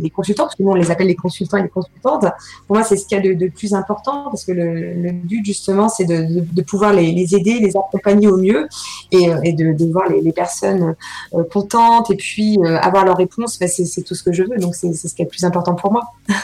les, 0.00 0.10
consultants, 0.10 0.44
parce 0.44 0.56
que 0.56 0.62
nous 0.62 0.70
on 0.70 0.74
les 0.74 0.90
appelle 0.90 1.06
les 1.06 1.14
consultants 1.14 1.56
et 1.56 1.62
les 1.62 1.68
consultantes. 1.68 2.26
Pour 2.66 2.76
moi, 2.76 2.82
c'est 2.82 2.96
ce 2.96 3.06
qu'il 3.06 3.16
y 3.16 3.28
a 3.28 3.34
de, 3.34 3.48
plus 3.48 3.72
important 3.74 4.24
parce 4.24 4.44
que 4.44 4.52
le, 4.52 5.12
but 5.12 5.44
justement, 5.44 5.88
c'est 5.88 6.04
de, 6.04 6.62
pouvoir 6.62 6.92
les, 6.92 7.34
aider, 7.34 7.60
les 7.60 7.76
accompagner 7.76 8.26
au 8.26 8.36
mieux 8.36 8.68
et, 9.12 9.30
euh, 9.30 9.40
de, 9.52 9.92
voir 9.92 10.08
les, 10.08 10.32
personnes 10.32 10.94
euh, 11.34 11.44
contentes 11.44 12.10
et 12.10 12.16
puis 12.16 12.58
avoir 12.64 13.04
leurs 13.04 13.16
réponses. 13.16 13.58
Ben, 13.58 13.68
c'est 13.68 14.02
tout 14.02 14.14
ce 14.14 14.22
que 14.22 14.32
je 14.32 14.42
veux, 14.42 14.58
donc 14.58 14.74
c'est 14.74 14.92
ce 14.92 15.14
qui 15.14 15.22
est 15.22 15.24
le 15.24 15.30
plus 15.30 15.44
important 15.44 15.74
pour 15.74 15.92
moi. 15.92 16.02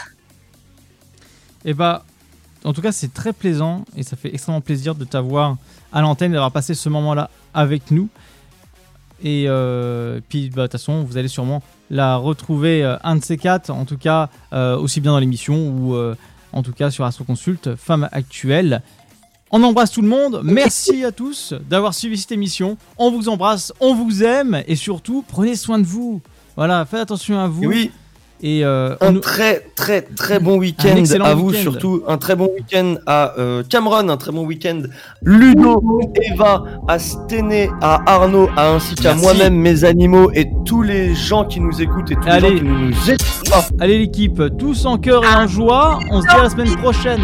Et 1.67 1.73
bah, 1.73 2.05
en 2.63 2.73
tout 2.73 2.81
cas, 2.81 2.91
c'est 2.91 3.11
très 3.11 3.33
plaisant 3.33 3.85
et 3.97 4.03
ça 4.03 4.15
fait 4.15 4.31
extrêmement 4.31 4.61
plaisir 4.61 4.93
de 4.93 5.03
t'avoir 5.03 5.57
à 5.91 6.01
l'antenne, 6.01 6.31
d'avoir 6.31 6.51
passé 6.51 6.75
ce 6.75 6.89
moment-là 6.89 7.31
avec 7.55 7.89
nous. 7.89 8.07
Et 9.25 9.45
euh, 9.47 10.19
puis, 10.29 10.51
bah, 10.51 10.61
de 10.61 10.67
toute 10.67 10.73
façon, 10.73 11.03
vous 11.03 11.17
allez 11.17 11.27
sûrement 11.27 11.63
la 11.89 12.15
retrouver 12.15 12.83
euh, 12.83 12.95
un 13.03 13.15
de 13.15 13.23
ces 13.23 13.37
quatre, 13.37 13.71
en 13.71 13.83
tout 13.83 13.97
cas, 13.97 14.29
euh, 14.53 14.77
aussi 14.77 15.01
bien 15.01 15.11
dans 15.11 15.19
l'émission 15.19 15.55
ou 15.67 15.97
en 16.53 16.63
tout 16.63 16.71
cas 16.71 16.91
sur 16.91 17.03
Astro 17.03 17.25
Consult, 17.25 17.75
Femme 17.75 18.07
Actuelle. 18.11 18.81
On 19.51 19.63
embrasse 19.63 19.91
tout 19.91 20.03
le 20.03 20.07
monde. 20.07 20.41
Merci 20.43 21.03
à 21.03 21.11
tous 21.11 21.53
d'avoir 21.67 21.95
suivi 21.95 22.17
cette 22.17 22.31
émission. 22.31 22.77
On 22.97 23.11
vous 23.11 23.27
embrasse, 23.27 23.73
on 23.79 23.95
vous 23.95 24.23
aime 24.23 24.63
et 24.67 24.75
surtout, 24.75 25.25
prenez 25.27 25.55
soin 25.55 25.79
de 25.79 25.85
vous. 25.85 26.21
Voilà, 26.55 26.85
faites 26.85 27.01
attention 27.01 27.39
à 27.39 27.47
vous. 27.47 27.65
Oui. 27.65 27.91
Et 28.43 28.65
euh, 28.65 28.95
Un 28.99 29.15
très 29.19 29.65
très 29.75 30.01
très 30.01 30.39
bon 30.39 30.57
week-end 30.57 31.01
à 31.23 31.33
vous 31.33 31.53
surtout, 31.53 32.03
un 32.07 32.17
très 32.17 32.35
bon 32.35 32.49
week-end 32.53 32.95
à 33.07 33.33
euh, 33.39 33.63
Cameron, 33.67 34.09
un 34.09 34.17
très 34.17 34.31
bon 34.33 34.45
week-end 34.45 34.81
Ludo, 35.23 35.81
Eva, 36.33 36.63
à 36.87 36.99
Stené, 36.99 37.69
à 37.81 38.01
Arnaud, 38.05 38.49
à 38.57 38.71
ainsi 38.71 38.95
qu'à 38.95 39.13
moi-même, 39.13 39.55
mes 39.55 39.85
animaux 39.85 40.31
et 40.33 40.47
tous 40.65 40.81
les 40.81 41.15
gens 41.15 41.45
qui 41.45 41.61
nous 41.61 41.81
écoutent 41.81 42.11
et 42.11 42.15
tous 42.15 42.25
les 42.25 42.31
Allez. 42.31 42.49
gens 42.49 42.55
qui 42.57 42.63
nous 42.63 43.09
écoutent. 43.11 43.51
Ah, 43.53 43.63
Allez 43.79 43.99
l'équipe, 43.99 44.41
tous 44.57 44.85
en 44.85 44.97
cœur 44.97 45.23
et 45.23 45.35
en 45.35 45.47
joie. 45.47 45.99
On 46.11 46.21
se 46.21 46.27
dit 46.27 46.33
à 46.33 46.43
la 46.43 46.49
semaine 46.49 46.75
prochaine. 46.75 47.21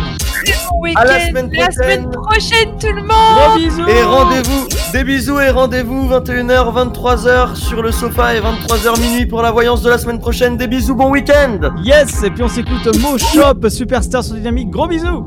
À 0.96 1.06
la 1.06 1.28
semaine 1.28 1.52
La 1.54 1.70
semaine 1.72 2.10
prochaine, 2.10 2.70
tout 2.80 2.88
le 2.88 3.02
monde. 3.02 3.10
Gros 3.36 3.58
bisous. 3.58 3.88
Et 3.88 4.02
rendez-vous, 4.02 4.68
des 4.94 5.04
bisous 5.04 5.40
et 5.40 5.50
rendez-vous 5.52 6.10
21h, 6.10 6.92
23h 6.92 7.56
sur 7.56 7.84
le 7.84 7.92
sofa 7.92 8.36
et 8.36 8.40
23h 8.40 9.00
minuit 9.00 9.26
pour 9.28 9.42
la 9.44 9.52
voyance 9.52 9.84
de 9.84 9.90
la 9.90 10.00
semaine 10.00 10.20
prochaine. 10.20 10.58
Des 10.58 10.68
bisous, 10.68 10.96
bon 11.02 11.12
week-end. 11.12 11.60
Yes, 11.84 12.24
et 12.24 12.30
puis 12.30 12.44
on 12.44 12.48
s'écoute 12.48 12.86
Mo 13.00 13.18
Shop, 13.18 13.70
Superstar 13.70 14.24
sur 14.24 14.36
Dynamique. 14.36 14.70
Gros 14.70 14.88
bisous. 14.88 15.26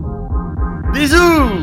Bisous. 0.93 1.63